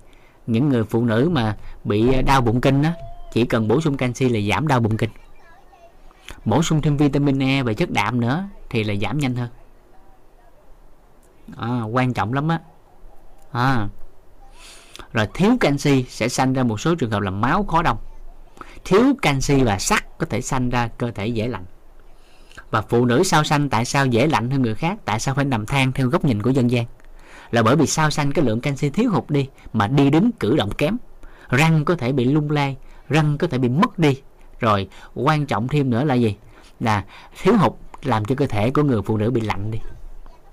những 0.47 0.69
người 0.69 0.83
phụ 0.83 1.05
nữ 1.05 1.29
mà 1.31 1.57
bị 1.83 2.21
đau 2.21 2.41
bụng 2.41 2.61
kinh 2.61 2.83
á 2.83 2.93
chỉ 3.33 3.45
cần 3.45 3.67
bổ 3.67 3.81
sung 3.81 3.97
canxi 3.97 4.29
là 4.29 4.39
giảm 4.53 4.67
đau 4.67 4.79
bụng 4.79 4.97
kinh. 4.97 5.09
Bổ 6.45 6.63
sung 6.63 6.81
thêm 6.81 6.97
vitamin 6.97 7.43
E 7.43 7.63
và 7.63 7.73
chất 7.73 7.91
đạm 7.91 8.21
nữa 8.21 8.43
thì 8.69 8.83
là 8.83 8.93
giảm 9.01 9.17
nhanh 9.17 9.35
hơn. 9.35 9.49
À, 11.57 11.81
quan 11.81 12.13
trọng 12.13 12.33
lắm 12.33 12.47
á 12.47 12.59
à. 13.51 13.89
rồi 15.13 15.27
thiếu 15.33 15.57
canxi 15.59 16.05
sẽ 16.09 16.29
sanh 16.29 16.53
ra 16.53 16.63
một 16.63 16.79
số 16.79 16.95
trường 16.95 17.11
hợp 17.11 17.19
là 17.19 17.31
máu 17.31 17.63
khó 17.63 17.81
đông. 17.81 17.97
Thiếu 18.85 19.03
canxi 19.21 19.63
và 19.63 19.79
sắt 19.79 20.17
có 20.17 20.25
thể 20.25 20.41
sanh 20.41 20.69
ra 20.69 20.87
cơ 20.87 21.11
thể 21.11 21.27
dễ 21.27 21.47
lạnh 21.47 21.65
và 22.71 22.81
phụ 22.81 23.05
nữ 23.05 23.23
sao 23.23 23.43
sanh 23.43 23.69
tại 23.69 23.85
sao 23.85 24.05
dễ 24.05 24.27
lạnh 24.27 24.51
hơn 24.51 24.61
người 24.61 24.75
khác? 24.75 24.97
Tại 25.05 25.19
sao 25.19 25.35
phải 25.35 25.45
nằm 25.45 25.65
than 25.65 25.91
theo 25.91 26.07
góc 26.07 26.25
nhìn 26.25 26.41
của 26.41 26.49
dân 26.49 26.71
gian? 26.71 26.85
Là 27.51 27.63
bởi 27.63 27.75
vì 27.75 27.87
sao 27.87 28.09
sanh 28.09 28.31
cái 28.31 28.45
lượng 28.45 28.61
canxi 28.61 28.89
thiếu 28.89 29.11
hụt 29.11 29.29
đi 29.29 29.47
mà 29.73 29.87
đi 29.87 30.09
đứng 30.09 30.31
cử 30.31 30.55
động 30.55 30.71
kém. 30.71 30.97
Răng 31.49 31.85
có 31.85 31.95
thể 31.95 32.11
bị 32.11 32.25
lung 32.25 32.51
lay, 32.51 32.77
răng 33.09 33.37
có 33.37 33.47
thể 33.47 33.57
bị 33.57 33.69
mất 33.69 33.99
đi. 33.99 34.21
Rồi 34.59 34.87
quan 35.13 35.45
trọng 35.45 35.67
thêm 35.67 35.89
nữa 35.89 36.03
là 36.03 36.15
gì? 36.15 36.35
Là 36.79 37.05
thiếu 37.41 37.57
hụt 37.57 37.73
làm 38.03 38.25
cho 38.25 38.35
cơ 38.35 38.47
thể 38.47 38.71
của 38.71 38.83
người 38.83 39.01
phụ 39.01 39.17
nữ 39.17 39.31
bị 39.31 39.41
lạnh 39.41 39.71
đi. 39.71 39.79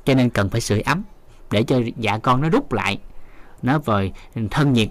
Cho 0.05 0.15
nên 0.15 0.31
cần 0.31 0.51
phải 0.51 0.60
sưởi 0.60 0.81
ấm 0.81 1.02
để 1.51 1.62
cho 1.62 1.81
dạ 1.97 2.18
con 2.18 2.41
nó 2.41 2.49
rút 2.49 2.73
lại. 2.73 2.99
Nó 3.62 3.78
rồi 3.85 4.12
thân 4.51 4.73
nhiệt 4.73 4.89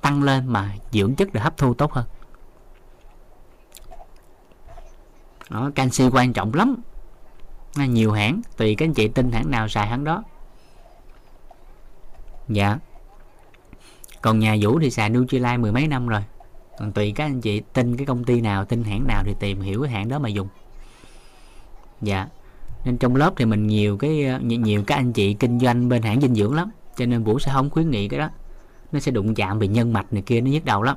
tăng 0.00 0.22
lên 0.22 0.46
mà 0.46 0.74
dưỡng 0.90 1.14
chất 1.14 1.32
được 1.32 1.40
hấp 1.40 1.56
thu 1.56 1.74
tốt 1.74 1.92
hơn. 1.92 2.06
Đó, 5.50 5.70
canxi 5.74 6.08
quan 6.12 6.32
trọng 6.32 6.54
lắm. 6.54 6.76
Nhiều 7.76 8.12
hãng 8.12 8.40
tùy 8.56 8.74
các 8.74 8.86
anh 8.86 8.94
chị 8.94 9.08
tin 9.08 9.32
hãng 9.32 9.50
nào 9.50 9.68
xài 9.68 9.86
hãng 9.86 10.04
đó. 10.04 10.22
Dạ. 12.48 12.78
Còn 14.22 14.38
nhà 14.38 14.56
vũ 14.60 14.78
thì 14.80 14.90
xài 14.90 15.10
Nutrilite 15.10 15.56
mười 15.56 15.72
mấy 15.72 15.86
năm 15.86 16.08
rồi. 16.08 16.24
Còn 16.78 16.92
tùy 16.92 17.12
các 17.16 17.24
anh 17.24 17.40
chị 17.40 17.60
tin 17.72 17.96
cái 17.96 18.06
công 18.06 18.24
ty 18.24 18.40
nào 18.40 18.64
tin 18.64 18.84
hãng 18.84 19.06
nào 19.06 19.22
thì 19.24 19.34
tìm 19.40 19.60
hiểu 19.60 19.82
cái 19.82 19.92
hãng 19.92 20.08
đó 20.08 20.18
mà 20.18 20.28
dùng. 20.28 20.48
Dạ 22.00 22.28
nên 22.84 22.98
trong 22.98 23.16
lớp 23.16 23.32
thì 23.36 23.44
mình 23.44 23.66
nhiều 23.66 23.96
cái 23.96 24.24
ờ, 24.24 24.38
nhiều 24.40 24.82
các 24.86 24.94
anh 24.94 25.12
chị 25.12 25.34
kinh 25.34 25.60
doanh 25.60 25.88
bên 25.88 26.02
hãng 26.02 26.20
dinh 26.20 26.34
dưỡng 26.34 26.54
lắm. 26.54 26.70
Cho 26.96 27.06
nên 27.06 27.24
vũ 27.24 27.38
sẽ 27.38 27.52
không 27.54 27.70
khuyến 27.70 27.90
nghị 27.90 28.08
cái 28.08 28.20
đó. 28.20 28.28
Nó 28.92 29.00
sẽ 29.00 29.12
đụng 29.12 29.34
chạm 29.34 29.58
về 29.58 29.68
nhân 29.68 29.92
mạch 29.92 30.12
này 30.12 30.22
kia 30.22 30.40
nó 30.40 30.50
nhức 30.50 30.64
đầu 30.64 30.82
lắm. 30.82 30.96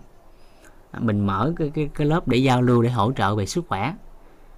À, 0.92 1.00
mình 1.00 1.26
mở 1.26 1.54
cái, 1.58 1.72
cái, 1.74 1.90
cái 1.96 2.08
lớp 2.08 2.28
để 2.28 2.38
giao 2.38 2.62
lưu 2.62 2.82
để 2.82 2.90
hỗ 2.90 3.12
trợ 3.12 3.36
về 3.36 3.46
sức 3.46 3.66
khỏe. 3.68 3.94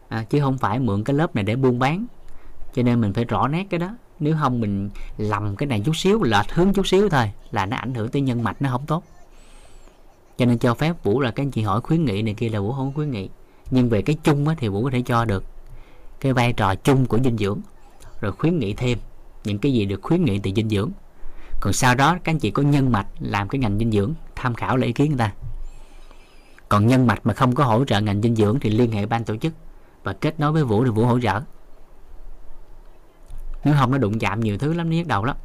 À, 0.10 0.26
chứ 0.30 0.40
không 0.42 0.58
phải 0.58 0.80
mượn 0.80 1.04
cái 1.04 1.14
lớp 1.14 1.36
này 1.36 1.44
để 1.44 1.56
buôn 1.56 1.80
bán. 1.80 2.06
Cho 2.74 2.84
nên 2.84 3.02
mình 3.02 3.14
phải 3.14 3.26
rõ 3.26 3.48
nét 3.48 3.68
cái 3.70 3.80
đó. 3.80 3.96
Nếu 4.20 4.36
không 4.42 4.62
mình 4.62 4.90
lầm 5.18 5.56
cái 5.56 5.68
này 5.68 5.82
chút 5.86 5.96
xíu 5.96 6.24
lệch 6.24 6.52
hướng 6.54 6.74
chút 6.74 6.88
xíu 6.88 7.10
thôi 7.10 7.32
là 7.52 7.66
nó 7.66 7.78
ảnh 7.78 7.94
hưởng 7.94 8.10
tới 8.10 8.22
nhân 8.22 8.44
mạch 8.44 8.62
nó 8.62 8.70
không 8.70 8.86
tốt. 8.86 9.04
Cho 10.38 10.46
nên 10.46 10.58
cho 10.58 10.74
phép 10.74 11.04
vũ 11.04 11.20
là 11.20 11.32
các 11.32 11.44
anh 11.44 11.52
chị 11.52 11.62
hỏi 11.62 11.82
khuyến 11.82 12.06
nghị 12.06 12.22
này 12.22 12.34
kia 12.34 12.50
là 12.50 12.60
vũ 12.60 12.74
không 12.74 12.94
khuyến 12.94 13.12
nghị. 13.12 13.30
Nhưng 13.72 13.90
về 13.90 14.02
cái 14.02 14.18
chung 14.24 14.48
á, 14.48 14.56
thì 14.58 14.68
vũ 14.68 14.84
có 14.84 14.90
thể 14.90 15.02
cho 15.02 15.26
được 15.26 15.44
cái 16.24 16.34
vai 16.34 16.54
trò 16.54 16.76
chung 16.76 17.06
của 17.06 17.20
dinh 17.24 17.38
dưỡng, 17.38 17.60
rồi 18.22 18.32
khuyến 18.32 18.60
nghị 18.60 18.74
thêm 18.74 18.98
những 19.44 19.60
cái 19.60 19.74
gì 19.74 19.86
được 19.86 20.02
khuyến 20.02 20.26
nghị 20.26 20.40
từ 20.40 20.52
dinh 20.56 20.70
dưỡng. 20.70 20.92
Còn 21.62 21.74
sau 21.74 21.96
đó, 21.96 22.18
các 22.24 22.32
anh 22.32 22.40
chị 22.40 22.52
có 22.52 22.64
nhân 22.64 22.92
mạch 22.92 23.08
làm 23.20 23.50
cái 23.50 23.60
ngành 23.60 23.80
dinh 23.80 23.92
dưỡng, 23.92 24.14
tham 24.36 24.56
khảo 24.56 24.78
lấy 24.78 24.88
ý 24.88 24.94
kiến 24.94 25.10
người 25.10 25.18
ta. 25.18 25.34
Còn 26.70 26.88
nhân 26.88 27.08
mạch 27.08 27.20
mà 27.24 27.34
không 27.34 27.56
có 27.56 27.64
hỗ 27.64 27.86
trợ 27.86 28.02
ngành 28.02 28.22
dinh 28.22 28.36
dưỡng 28.36 28.60
thì 28.60 28.70
liên 28.70 28.92
hệ 28.92 29.06
ban 29.06 29.24
tổ 29.24 29.38
chức 29.38 29.54
và 30.04 30.14
kết 30.14 30.40
nối 30.40 30.52
với 30.52 30.64
vũ 30.64 30.86
thì 30.86 30.92
vũ 30.92 31.06
hỗ 31.06 31.20
trợ. 31.20 31.42
Nếu 33.64 33.74
không 33.80 33.92
nó 33.92 33.98
đụng 33.98 34.20
chạm 34.20 34.40
nhiều 34.40 34.58
thứ 34.58 34.74
lắm, 34.74 34.90
nó 34.90 34.96
nhức 34.96 35.08
đầu 35.08 35.26
lắm. 35.26 35.38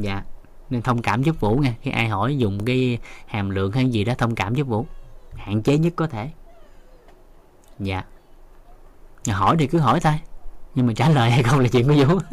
Dạ 0.00 0.22
nên 0.70 0.82
thông 0.82 1.02
cảm 1.02 1.22
giúp 1.22 1.40
vũ 1.40 1.56
nghe. 1.56 1.72
Khi 1.80 1.90
ai 1.90 2.08
hỏi 2.08 2.36
dùng 2.36 2.64
cái 2.64 2.98
hàm 3.26 3.50
lượng 3.50 3.72
hay 3.72 3.90
gì 3.90 4.04
đó, 4.04 4.14
thông 4.18 4.34
cảm 4.34 4.54
giúp 4.54 4.64
vũ. 4.64 4.86
Hạn 5.34 5.62
chế 5.62 5.78
nhất 5.78 5.92
có 5.96 6.06
thể. 6.06 6.30
Dạ 7.78 8.04
hỏi 9.34 9.56
thì 9.58 9.66
cứ 9.66 9.78
hỏi 9.78 10.00
thôi. 10.00 10.14
Nhưng 10.74 10.86
mà 10.86 10.92
trả 10.96 11.08
lời 11.08 11.30
hay 11.30 11.42
không 11.42 11.60
là 11.60 11.68
chuyện 11.68 11.86
của 11.88 11.94
vũ. 12.06 12.18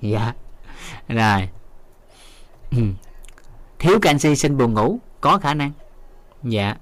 Dạ. 0.00 0.32
Rồi. 1.08 1.48
Thiếu 3.78 3.98
canxi 4.02 4.36
sinh 4.36 4.58
buồn 4.58 4.74
ngủ 4.74 4.98
có 5.20 5.38
khả 5.38 5.54
năng. 5.54 5.72
Dạ. 6.42 6.76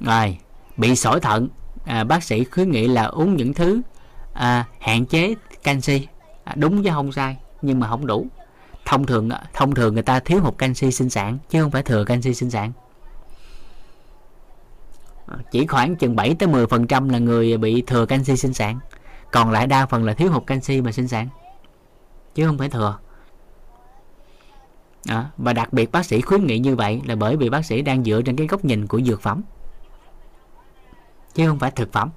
Rồi. 0.00 0.38
Bị 0.76 0.96
sỏi 0.96 1.20
thận. 1.20 1.48
À, 1.84 2.04
bác 2.04 2.22
sĩ 2.22 2.44
khuyến 2.44 2.70
nghị 2.70 2.88
là 2.88 3.04
uống 3.04 3.36
những 3.36 3.54
thứ 3.54 3.80
à, 4.32 4.66
hạn 4.80 5.06
chế 5.06 5.34
canxi. 5.62 6.06
À, 6.44 6.54
đúng 6.56 6.84
chứ 6.84 6.90
không 6.92 7.12
sai 7.12 7.36
nhưng 7.62 7.80
mà 7.80 7.88
không 7.88 8.06
đủ 8.06 8.26
thông 8.90 9.06
thường 9.06 9.28
thông 9.52 9.74
thường 9.74 9.94
người 9.94 10.02
ta 10.02 10.20
thiếu 10.20 10.40
hụt 10.40 10.58
canxi 10.58 10.92
sinh 10.92 11.10
sản 11.10 11.38
chứ 11.50 11.62
không 11.62 11.70
phải 11.70 11.82
thừa 11.82 12.04
canxi 12.04 12.34
sinh 12.34 12.50
sản. 12.50 12.72
À, 15.26 15.36
chỉ 15.50 15.66
khoảng 15.66 15.96
chừng 15.96 16.16
7 16.16 16.34
tới 16.34 16.48
10 16.48 16.66
phần 16.66 16.86
trăm 16.86 17.08
là 17.08 17.18
người 17.18 17.56
bị 17.56 17.82
thừa 17.82 18.06
canxi 18.06 18.36
sinh 18.36 18.54
sản. 18.54 18.78
Còn 19.32 19.50
lại 19.50 19.66
đa 19.66 19.86
phần 19.86 20.04
là 20.04 20.14
thiếu 20.14 20.32
hụt 20.32 20.46
canxi 20.46 20.80
mà 20.80 20.92
sinh 20.92 21.08
sản 21.08 21.28
chứ 22.34 22.46
không 22.46 22.58
phải 22.58 22.68
thừa. 22.68 22.98
À, 25.06 25.30
và 25.36 25.52
đặc 25.52 25.72
biệt 25.72 25.92
bác 25.92 26.06
sĩ 26.06 26.20
khuyến 26.20 26.46
nghị 26.46 26.58
như 26.58 26.76
vậy 26.76 27.00
là 27.04 27.14
bởi 27.14 27.36
vì 27.36 27.50
bác 27.50 27.66
sĩ 27.66 27.82
đang 27.82 28.04
dựa 28.04 28.22
trên 28.22 28.36
cái 28.36 28.46
góc 28.46 28.64
nhìn 28.64 28.86
của 28.86 29.00
dược 29.00 29.22
phẩm 29.22 29.42
chứ 31.34 31.48
không 31.48 31.58
phải 31.58 31.70
thực 31.70 31.92
phẩm. 31.92 32.10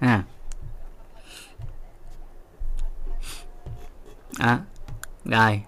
À, 0.00 0.24
à 4.38 4.58
rồi 5.28 5.60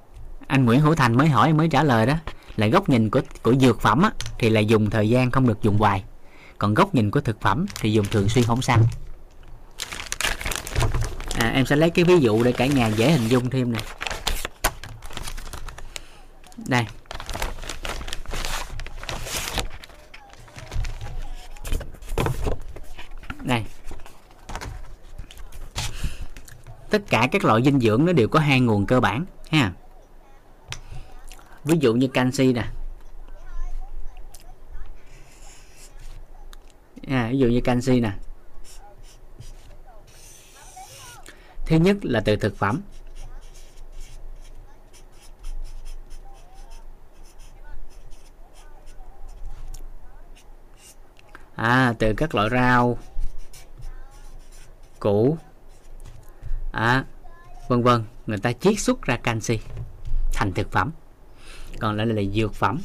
anh 0.47 0.65
Nguyễn 0.65 0.81
Hữu 0.81 0.95
Thành 0.95 1.17
mới 1.17 1.29
hỏi 1.29 1.53
mới 1.53 1.69
trả 1.69 1.83
lời 1.83 2.07
đó. 2.07 2.15
Là 2.57 2.67
góc 2.67 2.89
nhìn 2.89 3.11
của 3.11 3.21
của 3.43 3.55
dược 3.55 3.81
phẩm 3.81 4.03
á, 4.03 4.11
thì 4.39 4.51
là 4.51 4.61
dùng 4.61 4.91
thời 4.91 5.09
gian 5.09 5.31
không 5.31 5.47
được 5.47 5.63
dùng 5.63 5.79
hoài. 5.79 6.05
Còn 6.59 6.75
góc 6.75 6.95
nhìn 6.95 7.11
của 7.11 7.21
thực 7.21 7.41
phẩm 7.41 7.67
thì 7.81 7.93
dùng 7.93 8.07
thường 8.07 8.29
xuyên 8.29 8.45
không 8.45 8.63
xăng 8.63 8.85
à, 11.39 11.51
em 11.55 11.67
sẽ 11.67 11.77
lấy 11.77 11.91
cái 11.91 12.05
ví 12.05 12.19
dụ 12.19 12.43
để 12.43 12.53
cả 12.53 12.67
nhà 12.67 12.89
dễ 12.89 13.13
hình 13.13 13.29
dung 13.29 13.51
thêm 13.51 13.73
nè. 13.73 13.79
Đây. 16.67 16.87
Tất 26.91 27.03
cả 27.09 27.29
các 27.33 27.45
loại 27.45 27.63
dinh 27.65 27.81
dưỡng 27.81 28.05
nó 28.05 28.13
đều 28.13 28.29
có 28.29 28.41
hai 28.41 28.61
nguồn 28.61 28.87
cơ 28.87 29.01
bản 29.01 29.25
ha. 29.51 29.73
Ví 31.65 31.79
dụ 31.81 31.95
như 31.95 32.09
canxi 32.09 32.53
nè. 32.53 32.71
À, 37.07 37.29
ví 37.31 37.39
dụ 37.39 37.47
như 37.47 37.61
canxi 37.61 38.01
nè. 38.01 38.13
Thứ 41.67 41.77
nhất 41.77 41.97
là 42.03 42.23
từ 42.25 42.37
thực 42.37 42.57
phẩm. 42.57 42.83
À, 51.55 51.95
từ 51.99 52.15
các 52.17 52.35
loại 52.35 52.49
rau 52.51 52.99
củ. 55.01 55.37
À, 56.73 57.05
vân 57.71 57.83
vân 57.83 58.05
người 58.27 58.39
ta 58.39 58.53
chiết 58.53 58.81
xuất 58.81 59.03
ra 59.03 59.17
canxi 59.17 59.59
thành 60.33 60.53
thực 60.53 60.73
phẩm. 60.73 60.91
Còn 61.79 61.97
lại 61.97 62.07
là 62.07 62.23
dược 62.35 62.55
phẩm 62.55 62.81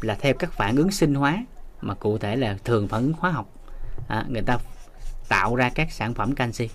là 0.00 0.14
theo 0.14 0.34
các 0.38 0.52
phản 0.52 0.76
ứng 0.76 0.90
sinh 0.90 1.14
hóa 1.14 1.44
mà 1.80 1.94
cụ 1.94 2.18
thể 2.18 2.36
là 2.36 2.56
thường 2.64 2.88
phản 2.88 3.02
ứng 3.02 3.12
hóa 3.12 3.30
học. 3.30 3.48
À, 4.08 4.24
người 4.28 4.42
ta 4.42 4.58
tạo 5.28 5.56
ra 5.56 5.70
các 5.74 5.92
sản 5.92 6.14
phẩm 6.14 6.34
canxi. 6.34 6.68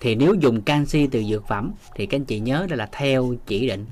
Thì 0.00 0.14
nếu 0.14 0.34
dùng 0.34 0.62
canxi 0.62 1.06
từ 1.06 1.24
dược 1.24 1.46
phẩm 1.48 1.72
thì 1.94 2.06
các 2.06 2.16
anh 2.16 2.24
chị 2.24 2.40
nhớ 2.40 2.66
đó 2.70 2.76
là 2.76 2.88
theo 2.92 3.34
chỉ 3.46 3.68
định. 3.68 3.86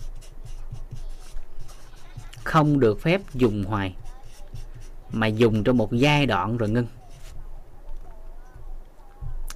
Không 2.44 2.80
được 2.80 3.00
phép 3.00 3.20
dùng 3.34 3.64
hoài 3.64 3.94
mà 5.12 5.26
dùng 5.26 5.64
trong 5.64 5.76
một 5.76 5.92
giai 5.92 6.26
đoạn 6.26 6.56
rồi 6.56 6.68
ngưng. 6.68 6.86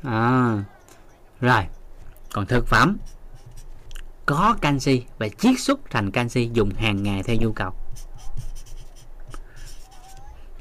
À, 0.03 0.65
rồi 1.41 1.67
còn 2.33 2.47
thực 2.47 2.67
phẩm. 2.67 2.99
Có 4.27 4.57
canxi 4.61 5.05
và 5.19 5.29
chiết 5.29 5.61
xuất 5.61 5.81
thành 5.91 6.11
canxi 6.11 6.51
dùng 6.53 6.71
hàng 6.71 7.03
ngày 7.03 7.23
theo 7.23 7.37
nhu 7.41 7.53
cầu. 7.53 7.71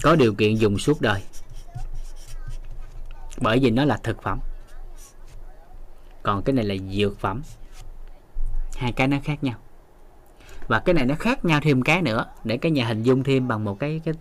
Có 0.02 0.16
điều 0.16 0.34
kiện 0.34 0.56
dùng 0.56 0.78
suốt 0.78 1.02
đời. 1.02 1.22
Bởi 3.38 3.60
vì 3.60 3.72
nó 3.72 3.86
là 3.86 3.98
thực 4.04 4.24
phẩm. 4.24 4.40
Còn 6.24 6.44
cái 6.44 6.54
này 6.54 6.66
là 6.66 6.76
dược 6.92 7.20
phẩm. 7.20 7.42
Hai 8.76 8.92
cái 8.92 9.08
nó 9.08 9.18
khác 9.24 9.44
nhau. 9.44 9.58
Và 10.68 10.80
cái 10.80 10.94
này 10.94 11.06
nó 11.06 11.16
khác 11.16 11.46
nhau 11.46 11.60
thêm 11.64 11.82
cái 11.82 12.02
nữa 12.02 12.26
để 12.44 12.58
cái 12.58 12.72
nhà 12.72 12.88
hình 12.88 13.04
dung 13.04 13.24
thêm 13.24 13.48
bằng 13.48 13.64
một 13.64 13.80
cái 13.80 14.02
cái 14.06 14.14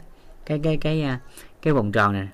cái 0.47 0.61
cái 0.63 0.79
cái 0.81 1.01
cái, 1.01 1.19
cái 1.63 1.73
vòng 1.73 1.93
tròn 1.93 2.13
này 2.13 2.29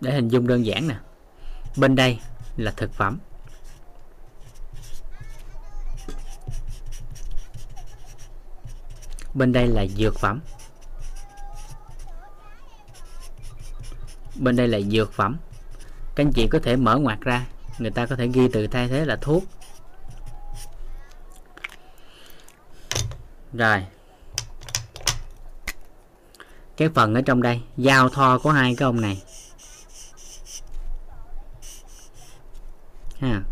để 0.00 0.12
hình 0.12 0.28
dung 0.28 0.46
đơn 0.46 0.66
giản 0.66 0.88
nè. 0.88 0.96
Bên 1.76 1.94
đây 1.94 2.18
là 2.56 2.72
thực 2.76 2.94
phẩm. 2.94 3.18
Bên 9.34 9.52
đây 9.52 9.66
là 9.66 9.86
dược 9.86 10.18
phẩm. 10.18 10.40
Bên 14.34 14.56
đây 14.56 14.68
là 14.68 14.80
dược 14.80 15.12
phẩm. 15.12 15.36
Các 16.14 16.24
anh 16.24 16.32
chị 16.32 16.48
có 16.50 16.58
thể 16.62 16.76
mở 16.76 16.96
ngoặt 16.96 17.20
ra, 17.20 17.46
người 17.78 17.90
ta 17.90 18.06
có 18.06 18.16
thể 18.16 18.28
ghi 18.28 18.48
từ 18.52 18.66
thay 18.66 18.88
thế 18.88 19.04
là 19.04 19.16
thuốc. 19.20 19.44
Rồi. 23.52 23.86
Cái 26.76 26.88
phần 26.94 27.14
ở 27.14 27.22
trong 27.26 27.42
đây, 27.42 27.62
giao 27.76 28.08
thoa 28.08 28.38
của 28.38 28.50
hai 28.50 28.76
cái 28.76 28.86
ông 28.86 29.00
này. 29.00 29.22
Ha 33.20 33.42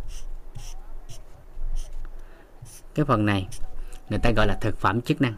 cái 2.95 3.05
phần 3.05 3.27
này 3.27 3.49
người 4.09 4.19
ta 4.19 4.31
gọi 4.31 4.47
là 4.47 4.55
thực 4.61 4.79
phẩm 4.81 5.01
chức 5.01 5.21
năng 5.21 5.35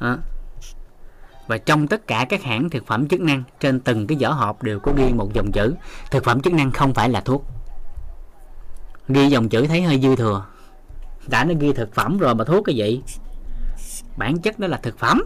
Đó. 0.00 0.18
Và 1.46 1.58
trong 1.58 1.88
tất 1.88 2.06
cả 2.06 2.26
các 2.28 2.42
hãng 2.42 2.70
thực 2.70 2.86
phẩm 2.86 3.08
chức 3.08 3.20
năng, 3.20 3.42
trên 3.60 3.80
từng 3.80 4.06
cái 4.06 4.18
vỏ 4.20 4.28
hộp 4.28 4.62
đều 4.62 4.80
có 4.80 4.92
ghi 4.96 5.12
một 5.12 5.32
dòng 5.32 5.52
chữ 5.52 5.74
thực 6.10 6.24
phẩm 6.24 6.40
chức 6.40 6.52
năng 6.52 6.72
không 6.72 6.94
phải 6.94 7.08
là 7.08 7.20
thuốc. 7.20 7.44
Ghi 9.08 9.26
dòng 9.26 9.48
chữ 9.48 9.66
thấy 9.66 9.82
hơi 9.82 10.00
dư 10.00 10.16
thừa. 10.16 10.46
Đã 11.26 11.44
nó 11.44 11.54
ghi 11.60 11.72
thực 11.72 11.94
phẩm 11.94 12.18
rồi 12.18 12.34
mà 12.34 12.44
thuốc 12.44 12.64
cái 12.64 12.76
gì? 12.76 13.02
Bản 14.16 14.38
chất 14.38 14.58
đó 14.58 14.66
là 14.66 14.76
thực 14.76 14.98
phẩm. 14.98 15.22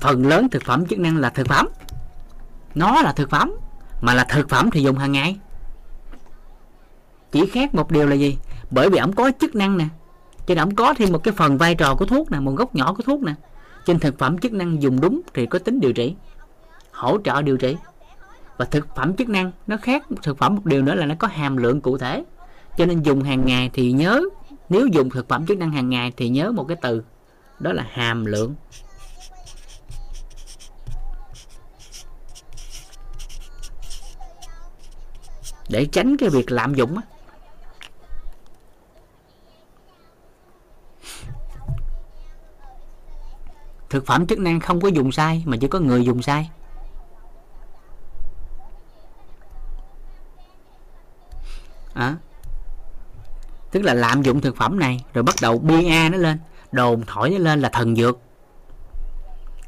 Phần 0.00 0.26
lớn 0.26 0.48
thực 0.50 0.62
phẩm 0.64 0.86
chức 0.86 0.98
năng 0.98 1.16
là 1.16 1.30
thực 1.30 1.46
phẩm. 1.48 1.68
Nó 2.74 3.02
là 3.02 3.12
thực 3.12 3.30
phẩm, 3.30 3.52
mà 4.00 4.14
là 4.14 4.24
thực 4.24 4.48
phẩm 4.48 4.70
thì 4.72 4.82
dùng 4.82 4.98
hàng 4.98 5.12
ngày. 5.12 5.38
Chỉ 7.32 7.46
khác 7.52 7.74
một 7.74 7.90
điều 7.90 8.06
là 8.06 8.14
gì? 8.14 8.38
Bởi 8.70 8.90
vì 8.90 8.98
ổng 8.98 9.12
có 9.12 9.30
chức 9.40 9.54
năng 9.54 9.78
nè 9.78 9.84
cho 10.48 10.54
nên 10.54 10.62
ổng 10.64 10.74
có 10.74 10.94
thêm 10.94 11.12
một 11.12 11.18
cái 11.24 11.34
phần 11.36 11.58
vai 11.58 11.74
trò 11.74 11.94
của 11.94 12.06
thuốc 12.06 12.30
nè, 12.30 12.40
một 12.40 12.52
gốc 12.56 12.74
nhỏ 12.74 12.94
của 12.94 13.02
thuốc 13.02 13.22
nè. 13.22 13.34
Trên 13.86 13.98
thực 13.98 14.18
phẩm 14.18 14.38
chức 14.38 14.52
năng 14.52 14.82
dùng 14.82 15.00
đúng 15.00 15.20
thì 15.34 15.46
có 15.46 15.58
tính 15.58 15.80
điều 15.80 15.92
trị, 15.92 16.14
hỗ 16.92 17.18
trợ 17.24 17.42
điều 17.42 17.56
trị. 17.56 17.76
Và 18.56 18.64
thực 18.64 18.96
phẩm 18.96 19.16
chức 19.16 19.28
năng 19.28 19.52
nó 19.66 19.76
khác, 19.76 20.04
thực 20.22 20.38
phẩm 20.38 20.54
một 20.54 20.64
điều 20.64 20.82
nữa 20.82 20.94
là 20.94 21.06
nó 21.06 21.14
có 21.18 21.28
hàm 21.28 21.56
lượng 21.56 21.80
cụ 21.80 21.98
thể. 21.98 22.24
Cho 22.78 22.86
nên 22.86 23.02
dùng 23.02 23.22
hàng 23.22 23.46
ngày 23.46 23.70
thì 23.72 23.92
nhớ, 23.92 24.22
nếu 24.68 24.86
dùng 24.86 25.10
thực 25.10 25.28
phẩm 25.28 25.46
chức 25.46 25.58
năng 25.58 25.70
hàng 25.70 25.90
ngày 25.90 26.12
thì 26.16 26.28
nhớ 26.28 26.52
một 26.52 26.64
cái 26.64 26.76
từ, 26.82 27.02
đó 27.58 27.72
là 27.72 27.86
hàm 27.90 28.24
lượng. 28.24 28.54
Để 35.70 35.86
tránh 35.92 36.16
cái 36.16 36.28
việc 36.28 36.52
lạm 36.52 36.74
dụng 36.74 36.96
á 36.96 37.02
thực 43.90 44.06
phẩm 44.06 44.26
chức 44.26 44.38
năng 44.38 44.60
không 44.60 44.80
có 44.80 44.88
dùng 44.88 45.12
sai 45.12 45.42
mà 45.46 45.56
chỉ 45.60 45.68
có 45.68 45.78
người 45.78 46.04
dùng 46.04 46.22
sai. 46.22 46.50
À, 51.94 52.16
tức 53.70 53.82
là 53.82 53.94
lạm 53.94 54.22
dụng 54.22 54.40
thực 54.40 54.56
phẩm 54.56 54.78
này 54.78 55.04
rồi 55.14 55.22
bắt 55.22 55.34
đầu 55.42 55.58
bia 55.58 56.08
nó 56.12 56.18
lên 56.18 56.38
đồn 56.72 57.02
thổi 57.06 57.30
nó 57.30 57.38
lên 57.38 57.60
là 57.60 57.68
thần 57.68 57.96
dược. 57.96 58.18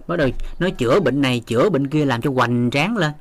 Bắt 0.06 0.16
đầu 0.16 0.28
nó 0.58 0.70
chữa 0.70 1.00
bệnh 1.00 1.20
này 1.20 1.40
chữa 1.40 1.70
bệnh 1.70 1.88
kia 1.88 2.04
làm 2.04 2.20
cho 2.20 2.30
hoành 2.30 2.70
tráng 2.70 2.96
lên. 2.96 3.12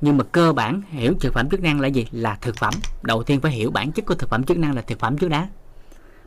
Nhưng 0.00 0.16
mà 0.16 0.24
cơ 0.24 0.52
bản 0.52 0.82
hiểu 0.88 1.14
thực 1.20 1.34
phẩm 1.34 1.50
chức 1.50 1.60
năng 1.60 1.80
là 1.80 1.88
gì? 1.88 2.06
Là 2.10 2.38
thực 2.40 2.56
phẩm. 2.56 2.74
Đầu 3.02 3.22
tiên 3.22 3.40
phải 3.40 3.52
hiểu 3.52 3.70
bản 3.70 3.92
chất 3.92 4.06
của 4.06 4.14
thực 4.14 4.30
phẩm 4.30 4.44
chức 4.44 4.58
năng 4.58 4.74
là 4.74 4.82
thực 4.82 4.98
phẩm 4.98 5.18
trước 5.18 5.28
đã. 5.28 5.48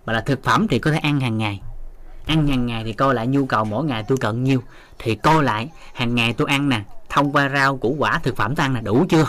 Mà 0.06 0.14
là 0.14 0.22
thực 0.22 0.44
phẩm 0.44 0.68
thì 0.68 0.80
có 0.80 0.92
thể 0.92 0.98
ăn 0.98 1.20
hàng 1.20 1.38
ngày 1.38 1.62
ăn 2.28 2.48
hàng 2.48 2.66
ngày 2.66 2.84
thì 2.84 2.94
coi 2.94 3.14
lại 3.14 3.28
nhu 3.28 3.46
cầu 3.46 3.66
mỗi 3.66 3.86
ngày 3.86 4.04
tôi 4.08 4.18
cần 4.18 4.44
nhiêu 4.44 4.64
thì 5.00 5.16
coi 5.16 5.44
lại, 5.44 5.70
hàng 5.94 6.16
ngày 6.16 6.34
tôi 6.34 6.48
ăn 6.48 6.70
nè, 6.70 6.82
thông 7.10 7.32
qua 7.32 7.50
rau 7.50 7.78
củ 7.78 7.96
quả, 8.00 8.20
thực 8.24 8.36
phẩm 8.36 8.56
tôi 8.56 8.66
ăn 8.66 8.74
là 8.74 8.82
đủ 8.82 9.06
chưa? 9.10 9.26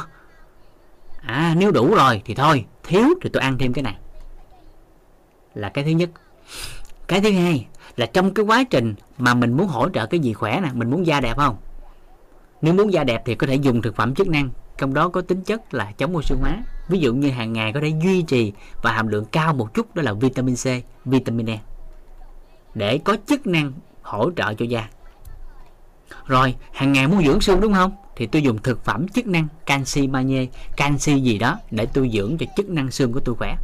À 1.21 1.55
nếu 1.59 1.71
đủ 1.71 1.95
rồi 1.95 2.23
thì 2.25 2.35
thôi, 2.35 2.65
thiếu 2.83 3.09
thì 3.23 3.31
tôi 3.33 3.43
ăn 3.43 3.59
thêm 3.59 3.73
cái 3.73 3.83
này. 3.83 3.97
Là 5.55 5.69
cái 5.69 5.85
thứ 5.85 5.91
nhất. 5.91 6.11
Cái 7.07 7.21
thứ 7.21 7.31
hai 7.31 7.67
là 7.97 8.07
trong 8.07 8.35
cái 8.35 8.45
quá 8.45 8.65
trình 8.71 8.95
mà 9.19 9.35
mình 9.35 9.57
muốn 9.57 9.67
hỗ 9.67 9.89
trợ 9.89 10.07
cái 10.07 10.21
gì 10.21 10.33
khỏe 10.33 10.61
nè, 10.61 10.69
mình 10.75 10.91
muốn 10.91 11.07
da 11.07 11.21
đẹp 11.21 11.37
không? 11.37 11.57
Nếu 12.63 12.75
muốn 12.75 12.93
da 12.93 13.05
đẹp 13.05 13.23
thì 13.27 13.35
có 13.35 13.47
thể 13.47 13.55
dùng 13.55 13.83
thực 13.83 13.97
phẩm 13.97 14.15
chức 14.15 14.29
năng, 14.29 14.51
trong 14.79 14.95
đó 14.95 15.09
có 15.09 15.21
tính 15.21 15.43
chất 15.43 15.75
là 15.75 15.93
chống 15.99 16.17
oxy 16.17 16.35
hóa. 16.41 16.59
Ví 16.89 16.99
dụ 16.99 17.15
như 17.15 17.31
hàng 17.31 17.53
ngày 17.53 17.73
có 17.73 17.81
thể 17.81 17.93
duy 18.03 18.23
trì 18.23 18.53
và 18.83 18.93
hàm 18.93 19.09
lượng 19.09 19.25
cao 19.25 19.53
một 19.53 19.75
chút, 19.75 19.95
đó 19.95 20.03
là 20.03 20.13
vitamin 20.13 20.55
C, 20.55 20.67
vitamin 21.05 21.51
E 21.51 21.59
để 22.79 22.99
có 22.99 23.17
chức 23.27 23.47
năng 23.47 23.73
hỗ 24.03 24.31
trợ 24.37 24.55
cho 24.55 24.65
da. 24.65 24.89
Rồi, 26.27 26.55
hàng 26.73 26.93
ngày 26.93 27.07
muốn 27.07 27.25
dưỡng 27.25 27.41
xương 27.41 27.61
đúng 27.61 27.75
không? 27.75 27.97
Thì 28.17 28.27
tôi 28.27 28.43
dùng 28.43 28.59
thực 28.59 28.85
phẩm 28.85 29.09
chức 29.09 29.27
năng 29.27 29.49
canxi 29.67 30.09
magie, 30.09 30.47
canxi 30.77 31.21
gì 31.21 31.39
đó 31.39 31.59
để 31.71 31.87
tôi 31.87 32.11
dưỡng 32.13 32.37
cho 32.39 32.47
chức 32.57 32.69
năng 32.69 32.91
xương 32.91 33.13
của 33.13 33.21
tôi 33.21 33.35
khỏe. 33.35 33.57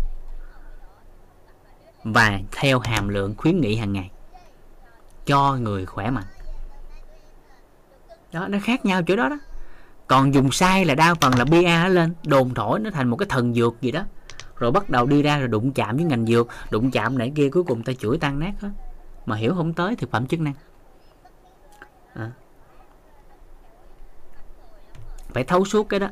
Và 2.04 2.40
theo 2.52 2.78
hàm 2.78 3.08
lượng 3.08 3.34
khuyến 3.36 3.60
nghị 3.60 3.76
hàng 3.76 3.92
ngày. 3.92 4.10
Cho 5.26 5.56
người 5.56 5.86
khỏe 5.86 6.10
mạnh. 6.10 6.24
Đó, 8.32 8.48
nó 8.48 8.58
khác 8.62 8.84
nhau 8.84 9.02
chỗ 9.02 9.16
đó 9.16 9.28
đó. 9.28 9.38
Còn 10.06 10.34
dùng 10.34 10.52
sai 10.52 10.84
là 10.84 10.94
đa 10.94 11.14
phần 11.14 11.38
là 11.38 11.44
bia 11.44 11.62
nó 11.62 11.88
lên, 11.88 12.14
đồn 12.26 12.54
thổi 12.54 12.80
nó 12.80 12.90
thành 12.90 13.08
một 13.08 13.16
cái 13.16 13.26
thần 13.28 13.54
dược 13.54 13.80
gì 13.80 13.90
đó. 13.90 14.04
Rồi 14.56 14.72
bắt 14.72 14.90
đầu 14.90 15.06
đi 15.06 15.22
ra 15.22 15.38
rồi 15.38 15.48
đụng 15.48 15.72
chạm 15.72 15.96
với 15.96 16.04
ngành 16.04 16.26
dược. 16.26 16.48
Đụng 16.70 16.90
chạm 16.90 17.18
nãy 17.18 17.32
kia, 17.36 17.48
cuối 17.48 17.64
cùng 17.64 17.82
ta 17.82 17.92
chửi 17.92 18.18
tan 18.18 18.38
nát 18.38 18.52
hết 18.60 18.70
mà 19.26 19.36
hiểu 19.36 19.54
không 19.54 19.72
tới 19.72 19.96
thực 19.96 20.10
phẩm 20.10 20.26
chức 20.26 20.40
năng. 20.40 20.54
À. 22.14 22.30
phải 25.34 25.44
thấu 25.44 25.64
suốt 25.64 25.88
cái 25.88 26.00
đó 26.00 26.08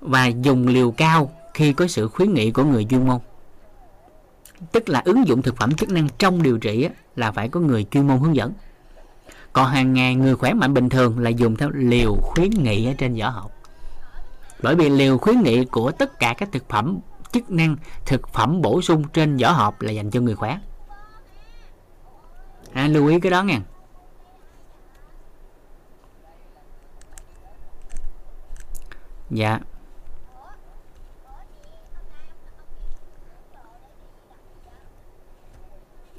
và 0.00 0.26
dùng 0.26 0.68
liều 0.68 0.90
cao 0.90 1.30
khi 1.54 1.72
có 1.72 1.86
sự 1.86 2.08
khuyến 2.08 2.34
nghị 2.34 2.50
của 2.50 2.64
người 2.64 2.86
chuyên 2.90 3.06
môn. 3.06 3.18
Tức 4.72 4.88
là 4.88 5.02
ứng 5.04 5.26
dụng 5.26 5.42
thực 5.42 5.56
phẩm 5.56 5.74
chức 5.74 5.90
năng 5.90 6.08
trong 6.18 6.42
điều 6.42 6.58
trị 6.58 6.82
á, 6.82 6.90
là 7.16 7.32
phải 7.32 7.48
có 7.48 7.60
người 7.60 7.86
chuyên 7.90 8.06
môn 8.06 8.18
hướng 8.18 8.36
dẫn. 8.36 8.52
Còn 9.52 9.68
hàng 9.70 9.92
ngày 9.92 10.14
người 10.14 10.36
khỏe 10.36 10.52
mạnh 10.52 10.74
bình 10.74 10.88
thường 10.88 11.18
là 11.18 11.30
dùng 11.30 11.56
theo 11.56 11.70
liều 11.70 12.14
khuyến 12.14 12.50
nghị 12.50 12.86
ở 12.86 12.92
trên 12.98 13.16
vỏ 13.16 13.28
hộp. 13.28 13.52
Bởi 14.62 14.74
vì 14.74 14.88
liều 14.88 15.18
khuyến 15.18 15.40
nghị 15.42 15.64
của 15.64 15.90
tất 15.90 16.18
cả 16.18 16.34
các 16.38 16.48
thực 16.52 16.68
phẩm 16.68 16.98
chức 17.32 17.50
năng 17.50 17.76
thực 18.06 18.28
phẩm 18.28 18.62
bổ 18.62 18.82
sung 18.82 19.04
trên 19.12 19.36
vỏ 19.36 19.50
hộp 19.50 19.80
là 19.82 19.92
dành 19.92 20.10
cho 20.10 20.20
người 20.20 20.34
khỏe 20.34 20.58
à, 22.74 22.88
lưu 22.88 23.06
ý 23.06 23.20
cái 23.20 23.30
đó 23.30 23.42
nha 23.42 23.60
dạ. 29.30 29.60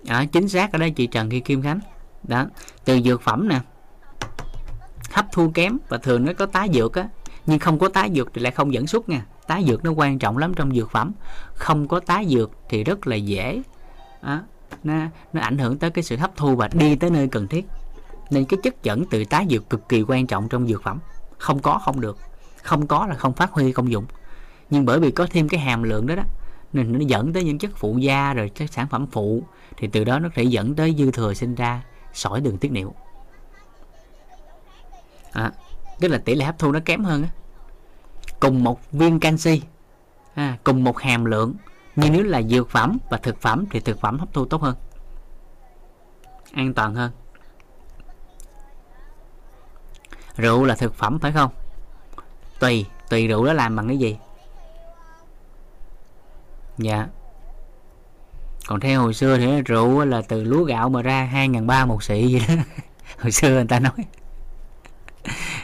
À, 0.07 0.25
chính 0.31 0.49
xác 0.49 0.71
ở 0.71 0.77
đây 0.77 0.91
chị 0.91 1.07
Trần 1.07 1.29
Thị 1.29 1.39
Kim 1.39 1.61
Khánh. 1.61 1.79
Đó 2.23 2.45
từ 2.85 3.01
dược 3.01 3.21
phẩm 3.21 3.47
nè 3.49 3.59
hấp 5.11 5.25
thu 5.31 5.51
kém 5.53 5.77
và 5.89 5.97
thường 5.97 6.25
nó 6.25 6.33
có 6.37 6.45
tái 6.45 6.69
dược 6.73 6.93
á 6.93 7.07
nhưng 7.45 7.59
không 7.59 7.79
có 7.79 7.89
tái 7.89 8.11
dược 8.15 8.33
thì 8.33 8.41
lại 8.41 8.51
không 8.51 8.73
dẫn 8.73 8.87
xuất 8.87 9.09
nha. 9.09 9.25
Tái 9.47 9.63
dược 9.67 9.83
nó 9.83 9.91
quan 9.91 10.19
trọng 10.19 10.37
lắm 10.37 10.53
trong 10.53 10.75
dược 10.75 10.91
phẩm. 10.91 11.11
Không 11.53 11.87
có 11.87 11.99
tái 11.99 12.25
dược 12.29 12.51
thì 12.69 12.83
rất 12.83 13.07
là 13.07 13.15
dễ. 13.15 13.61
Đó, 14.21 14.41
nó 14.83 15.05
nó 15.33 15.41
ảnh 15.41 15.57
hưởng 15.57 15.77
tới 15.77 15.89
cái 15.89 16.03
sự 16.03 16.17
hấp 16.17 16.35
thu 16.35 16.55
và 16.55 16.69
đi 16.73 16.95
tới 16.95 17.09
nơi 17.09 17.27
cần 17.27 17.47
thiết. 17.47 17.65
Nên 18.29 18.45
cái 18.45 18.59
chất 18.63 18.83
dẫn 18.83 19.05
từ 19.11 19.25
tái 19.25 19.47
dược 19.49 19.69
cực 19.69 19.89
kỳ 19.89 20.03
quan 20.07 20.27
trọng 20.27 20.49
trong 20.49 20.67
dược 20.67 20.83
phẩm. 20.83 20.99
Không 21.37 21.59
có 21.59 21.81
không 21.85 22.01
được. 22.01 22.17
Không 22.63 22.87
có 22.87 23.07
là 23.07 23.15
không 23.15 23.33
phát 23.33 23.51
huy 23.51 23.71
công 23.71 23.91
dụng 23.91 24.05
nhưng 24.73 24.85
bởi 24.85 24.99
vì 24.99 25.11
có 25.11 25.27
thêm 25.31 25.49
cái 25.49 25.59
hàm 25.59 25.83
lượng 25.83 26.07
đó 26.07 26.15
đó 26.15 26.23
nên 26.73 26.91
nó 26.91 26.99
dẫn 26.99 27.33
tới 27.33 27.43
những 27.43 27.57
chất 27.57 27.71
phụ 27.75 27.97
da 27.97 28.33
rồi 28.33 28.51
các 28.55 28.73
sản 28.73 28.87
phẩm 28.87 29.07
phụ 29.11 29.43
thì 29.77 29.87
từ 29.87 30.03
đó 30.03 30.19
nó 30.19 30.29
thể 30.35 30.43
dẫn 30.43 30.75
tới 30.75 30.95
dư 30.97 31.11
thừa 31.11 31.33
sinh 31.33 31.55
ra 31.55 31.83
sỏi 32.13 32.41
đường 32.41 32.57
tiết 32.57 32.71
niệu. 32.71 32.93
À, 35.31 35.51
tức 35.99 36.07
là 36.07 36.17
tỷ 36.17 36.35
lệ 36.35 36.45
hấp 36.45 36.59
thu 36.59 36.71
nó 36.71 36.79
kém 36.85 37.03
hơn 37.03 37.23
á. 37.23 37.29
Cùng 38.39 38.63
một 38.63 38.91
viên 38.91 39.19
canxi 39.19 39.61
à, 40.33 40.57
cùng 40.63 40.83
một 40.83 40.99
hàm 40.99 41.25
lượng 41.25 41.53
nhưng 41.95 42.13
nếu 42.13 42.23
là 42.23 42.41
dược 42.41 42.69
phẩm 42.69 42.97
và 43.09 43.17
thực 43.17 43.41
phẩm 43.41 43.65
thì 43.71 43.79
thực 43.79 43.99
phẩm 43.99 44.19
hấp 44.19 44.33
thu 44.33 44.45
tốt 44.45 44.61
hơn. 44.61 44.75
An 46.51 46.73
toàn 46.73 46.95
hơn. 46.95 47.11
Rượu 50.35 50.65
là 50.65 50.75
thực 50.75 50.95
phẩm 50.95 51.19
phải 51.19 51.31
không? 51.31 51.51
Tùy 52.59 52.85
tùy 53.09 53.27
rượu 53.27 53.45
đó 53.45 53.53
làm 53.53 53.75
bằng 53.75 53.87
cái 53.87 53.97
gì? 53.97 54.17
Dạ. 56.77 57.07
Còn 58.67 58.79
theo 58.79 59.01
hồi 59.01 59.13
xưa 59.13 59.37
thì 59.37 59.61
rượu 59.61 60.05
là 60.05 60.21
từ 60.27 60.43
lúa 60.43 60.63
gạo 60.63 60.89
mà 60.89 61.01
ra 61.01 61.23
hai 61.23 61.47
ngàn 61.47 61.67
ba 61.67 61.85
một 61.85 62.03
xị 62.03 62.27
gì 62.27 62.39
đó. 62.47 62.53
Hồi 63.19 63.31
xưa 63.31 63.49
người 63.49 63.65
ta 63.67 63.79
nói. 63.79 64.05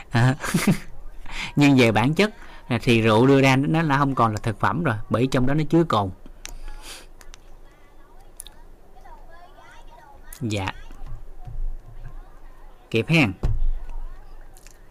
À. 0.09 0.35
nhưng 1.55 1.77
về 1.77 1.91
bản 1.91 2.13
chất 2.13 2.33
À, 2.69 2.79
thì 2.81 3.01
rượu 3.01 3.27
đưa 3.27 3.41
ra 3.41 3.55
nó 3.55 3.81
là 3.81 3.97
không 3.97 4.15
còn 4.15 4.31
là 4.31 4.37
thực 4.43 4.59
phẩm 4.59 4.83
rồi 4.83 4.95
bởi 5.09 5.27
trong 5.31 5.47
đó 5.47 5.53
nó 5.53 5.63
chứa 5.69 5.83
cồn. 5.83 6.09
Dạ. 10.41 10.67
Kịp 12.89 13.05
hen 13.07 13.33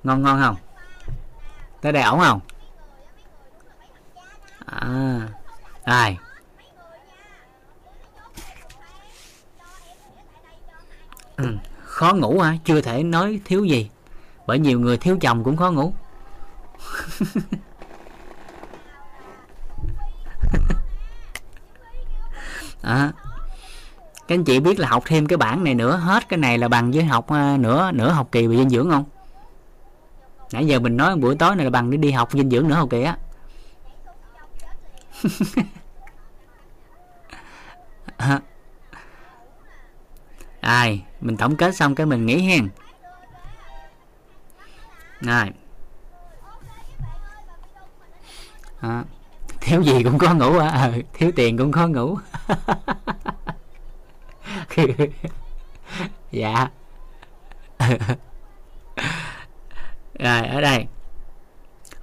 ngon 0.04 0.22
ngon 0.22 0.40
không? 0.42 0.56
Tới 1.80 1.92
đây 1.92 2.02
ổn 2.02 2.20
không? 2.20 2.40
À 4.66 5.28
ai? 5.84 6.18
Ừ, 11.36 11.56
khó 11.84 12.14
ngủ 12.14 12.40
hả? 12.40 12.56
Chưa 12.64 12.80
thể 12.80 13.02
nói 13.02 13.40
thiếu 13.44 13.64
gì 13.64 13.90
bởi 14.46 14.58
nhiều 14.58 14.80
người 14.80 14.98
thiếu 14.98 15.18
chồng 15.20 15.44
cũng 15.44 15.56
khó 15.56 15.70
ngủ. 15.70 15.92
à, 22.82 23.12
các 24.28 24.34
anh 24.34 24.44
chị 24.44 24.60
biết 24.60 24.78
là 24.78 24.88
học 24.88 25.02
thêm 25.06 25.26
cái 25.26 25.36
bảng 25.36 25.64
này 25.64 25.74
nữa 25.74 25.96
hết 25.96 26.28
cái 26.28 26.38
này 26.38 26.58
là 26.58 26.68
bằng 26.68 26.90
với 26.90 27.04
học 27.04 27.24
uh, 27.24 27.60
nửa 27.60 27.90
nửa 27.92 28.10
học 28.10 28.28
kỳ 28.32 28.46
về 28.46 28.56
dinh 28.56 28.70
dưỡng 28.70 28.90
không 28.90 29.04
nãy 30.52 30.66
giờ 30.66 30.80
mình 30.80 30.96
nói 30.96 31.16
buổi 31.16 31.36
tối 31.36 31.56
này 31.56 31.64
là 31.64 31.70
bằng 31.70 31.90
để 31.90 31.96
đi 31.96 32.10
học 32.10 32.28
dinh 32.32 32.50
dưỡng 32.50 32.68
nửa 32.68 32.74
học 32.74 32.90
kỳ 32.90 33.02
á 33.02 33.16
à. 38.16 38.40
ai 40.60 41.04
mình 41.20 41.36
tổng 41.36 41.56
kết 41.56 41.76
xong 41.76 41.94
cái 41.94 42.06
mình 42.06 42.26
nghỉ 42.26 42.42
hen 42.42 42.68
rồi 45.20 45.50
à 48.80 49.04
thiếu 49.60 49.82
gì 49.82 50.02
cũng 50.02 50.18
có 50.18 50.34
ngủ 50.34 50.58
à. 50.58 50.68
à 50.68 50.92
thiếu 51.14 51.32
tiền 51.36 51.58
cũng 51.58 51.72
có 51.72 51.88
ngủ. 51.88 52.18
Dạ. 56.30 56.68
Rồi 60.18 60.46
ở 60.46 60.60
đây. 60.60 60.86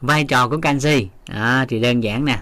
Vai 0.01 0.23
trò 0.23 0.49
của 0.49 0.57
canxi. 0.57 1.09
À, 1.25 1.65
thì 1.69 1.79
đơn 1.79 2.03
giản 2.03 2.25
nè. 2.25 2.39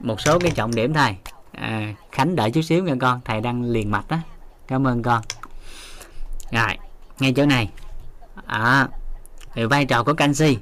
Một 0.00 0.20
số 0.20 0.38
cái 0.38 0.50
trọng 0.50 0.74
điểm 0.74 0.94
thôi. 0.94 1.16
À, 1.52 1.94
khánh 2.12 2.36
đợi 2.36 2.50
chút 2.50 2.62
xíu 2.62 2.84
nha 2.84 2.94
con. 3.00 3.20
Thầy 3.24 3.40
đang 3.40 3.62
liền 3.62 3.90
mạch 3.90 4.08
đó 4.08 4.18
cảm 4.68 4.86
ơn 4.86 5.02
con. 5.02 5.22
Rồi 6.50 6.78
ngay 7.18 7.32
chỗ 7.36 7.46
này. 7.46 7.70
À, 8.46 8.88
thì 9.54 9.64
vai 9.64 9.84
trò 9.84 10.04
của 10.04 10.14
canxi 10.14 10.58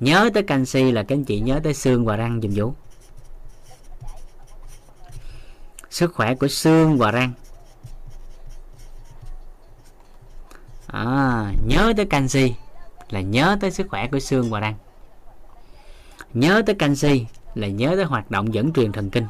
nhớ 0.00 0.30
tới 0.34 0.42
canxi 0.42 0.92
là 0.92 1.02
các 1.02 1.14
anh 1.14 1.24
chị 1.24 1.40
nhớ 1.40 1.60
tới 1.64 1.74
xương 1.74 2.04
và 2.04 2.16
răng 2.16 2.40
dùm 2.42 2.52
vũ. 2.54 2.72
Sức 5.90 6.14
khỏe 6.14 6.34
của 6.34 6.48
xương 6.48 6.98
và 6.98 7.10
răng. 7.10 7.32
À, 10.86 11.52
nhớ 11.66 11.92
tới 11.96 12.06
canxi 12.06 12.54
là 13.10 13.20
nhớ 13.20 13.56
tới 13.60 13.70
sức 13.70 13.86
khỏe 13.90 14.08
của 14.12 14.20
xương 14.20 14.50
và 14.50 14.60
răng. 14.60 14.74
Nhớ 16.34 16.62
tới 16.66 16.74
canxi 16.74 17.26
là 17.54 17.68
nhớ 17.68 17.92
tới 17.96 18.04
hoạt 18.04 18.30
động 18.30 18.54
dẫn 18.54 18.72
truyền 18.72 18.92
thần 18.92 19.10
kinh. 19.10 19.26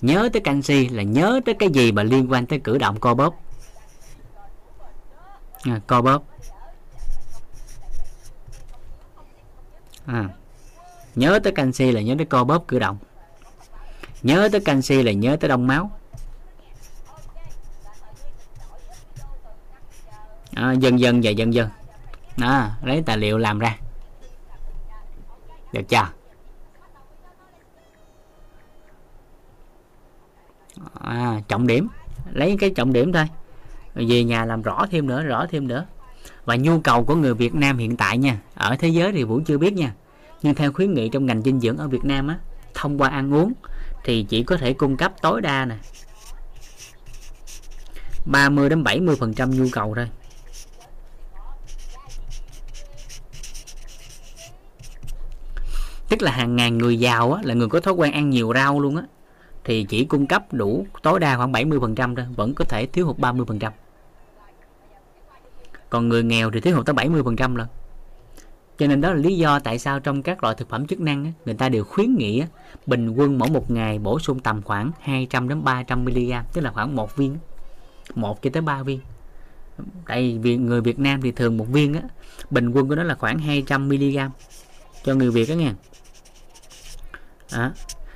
Nhớ 0.00 0.28
tới 0.32 0.40
canxi 0.40 0.88
là 0.88 1.02
nhớ 1.02 1.40
tới 1.44 1.54
cái 1.58 1.68
gì 1.68 1.92
mà 1.92 2.02
liên 2.02 2.32
quan 2.32 2.46
tới 2.46 2.60
cử 2.64 2.78
động 2.78 3.00
co 3.00 3.14
bóp 3.14 3.34
à, 5.64 5.80
co 5.86 6.02
bóp. 6.02 6.22
À, 10.06 10.28
nhớ 11.14 11.40
tới 11.44 11.52
canxi 11.52 11.92
là 11.92 12.00
nhớ 12.00 12.14
tới 12.18 12.26
co 12.26 12.44
bóp 12.44 12.64
cử 12.68 12.78
động. 12.78 12.98
Nhớ 14.22 14.48
tới 14.52 14.60
canxi 14.60 15.02
là 15.02 15.12
nhớ 15.12 15.36
tới 15.40 15.48
đông 15.48 15.66
máu. 15.66 15.90
À, 20.54 20.72
dần 20.72 21.00
dần 21.00 21.20
và 21.22 21.30
dần 21.30 21.54
dần. 21.54 21.68
Đó, 22.36 22.68
lấy 22.82 23.02
tài 23.06 23.16
liệu 23.16 23.38
làm 23.38 23.58
ra. 23.58 23.78
Được 25.72 25.82
chưa? 25.88 26.08
À, 31.00 31.40
trọng 31.48 31.66
điểm. 31.66 31.88
Lấy 32.32 32.56
cái 32.60 32.72
trọng 32.76 32.92
điểm 32.92 33.12
thôi 33.12 33.28
về 33.94 34.24
nhà 34.24 34.44
làm 34.44 34.62
rõ 34.62 34.86
thêm 34.90 35.06
nữa 35.06 35.22
rõ 35.22 35.46
thêm 35.50 35.68
nữa. 35.68 35.86
Và 36.44 36.56
nhu 36.56 36.80
cầu 36.80 37.04
của 37.04 37.14
người 37.14 37.34
Việt 37.34 37.54
Nam 37.54 37.78
hiện 37.78 37.96
tại 37.96 38.18
nha 38.18 38.38
ở 38.54 38.76
thế 38.76 38.88
giới 38.88 39.12
thì 39.12 39.24
Vũ 39.24 39.40
chưa 39.46 39.58
biết 39.58 39.72
nha. 39.72 39.94
Nhưng 40.42 40.54
theo 40.54 40.72
khuyến 40.72 40.94
nghị 40.94 41.08
trong 41.08 41.26
ngành 41.26 41.42
dinh 41.42 41.60
dưỡng 41.60 41.76
ở 41.76 41.88
Việt 41.88 42.04
Nam 42.04 42.28
á 42.28 42.38
thông 42.74 42.98
qua 42.98 43.08
ăn 43.08 43.34
uống 43.34 43.52
thì 44.04 44.26
chỉ 44.28 44.42
có 44.42 44.56
thể 44.56 44.72
cung 44.72 44.96
cấp 44.96 45.12
tối 45.22 45.40
đa 45.40 45.64
nè. 45.64 45.76
30 48.24 48.68
đến 48.68 48.84
70 48.84 49.16
phần 49.20 49.34
trăm 49.34 49.50
nhu 49.50 49.66
cầu 49.72 49.94
thôi. 49.96 50.08
Tức 56.08 56.22
là 56.22 56.30
hàng 56.30 56.56
ngàn 56.56 56.78
người 56.78 56.98
giàu 56.98 57.32
á, 57.32 57.42
là 57.44 57.54
người 57.54 57.68
có 57.68 57.80
thói 57.80 57.94
quen 57.94 58.12
ăn 58.12 58.30
nhiều 58.30 58.52
rau 58.54 58.80
luôn 58.80 58.96
á 58.96 59.02
thì 59.64 59.86
chỉ 59.88 60.04
cung 60.04 60.26
cấp 60.26 60.52
đủ, 60.52 60.86
tối 61.02 61.20
đa 61.20 61.36
khoảng 61.36 61.52
70% 61.52 62.16
thôi, 62.16 62.26
vẫn 62.36 62.54
có 62.54 62.64
thể 62.64 62.86
thiếu 62.86 63.06
hụt 63.06 63.18
30% 63.18 63.70
còn 65.90 66.08
người 66.08 66.22
nghèo 66.22 66.50
thì 66.50 66.60
thiếu 66.60 66.76
hụt 66.76 66.86
tới 66.86 66.94
70% 66.94 67.56
lần 67.56 67.68
cho 68.78 68.86
nên 68.86 69.00
đó 69.00 69.08
là 69.08 69.14
lý 69.14 69.36
do 69.36 69.58
tại 69.58 69.78
sao 69.78 70.00
trong 70.00 70.22
các 70.22 70.42
loại 70.42 70.54
thực 70.58 70.68
phẩm 70.68 70.86
chức 70.86 71.00
năng 71.00 71.32
người 71.44 71.54
ta 71.54 71.68
đều 71.68 71.84
khuyến 71.84 72.14
nghị 72.14 72.42
bình 72.86 73.10
quân 73.10 73.38
mỗi 73.38 73.50
một 73.50 73.70
ngày 73.70 73.98
bổ 73.98 74.18
sung 74.18 74.40
tầm 74.40 74.62
khoảng 74.62 74.90
200 75.00 75.48
đến 75.48 75.64
300 75.64 76.04
mg 76.04 76.32
tức 76.52 76.60
là 76.60 76.70
khoảng 76.70 76.96
một 76.96 77.16
viên 77.16 77.36
một 78.14 78.42
cho 78.42 78.50
tới 78.52 78.62
3 78.62 78.82
viên. 78.82 79.00
Tại 80.06 80.38
vì 80.42 80.56
người 80.56 80.80
Việt 80.80 80.98
Nam 80.98 81.22
thì 81.22 81.32
thường 81.32 81.56
một 81.56 81.66
viên 81.68 81.94
á, 81.94 82.02
bình 82.50 82.70
quân 82.70 82.88
của 82.88 82.94
nó 82.94 83.02
là 83.02 83.14
khoảng 83.14 83.38
200 83.38 83.88
mg 83.88 84.18
cho 85.04 85.14
người 85.14 85.30
Việt 85.30 85.48
đó 85.48 85.54
nghe. 85.54 85.72
Đó 87.52 87.70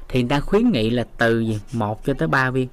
thì 0.08 0.22
người 0.22 0.28
ta 0.28 0.40
khuyến 0.40 0.70
nghị 0.70 0.90
là 0.90 1.06
từ 1.18 1.40
gì? 1.40 1.60
Một 1.72 2.04
cho 2.04 2.14
tới 2.14 2.28
3 2.28 2.50
viên. 2.50 2.68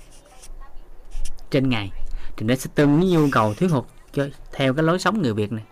Trên 1.52 1.70
ngày 1.70 1.92
thì 2.38 2.46
nó 2.46 2.56
sẽ 2.56 2.70
tương 2.76 3.00
với 3.00 3.10
nhu 3.10 3.28
cầu 3.32 3.54
thiếu 3.54 3.70
hụt 3.70 3.84
cho 4.14 4.28
theo 4.52 4.74
cái 4.74 4.84
lối 4.84 5.00
sống 5.00 5.22
người 5.22 5.34
Việt 5.34 5.52
này. 5.52 5.64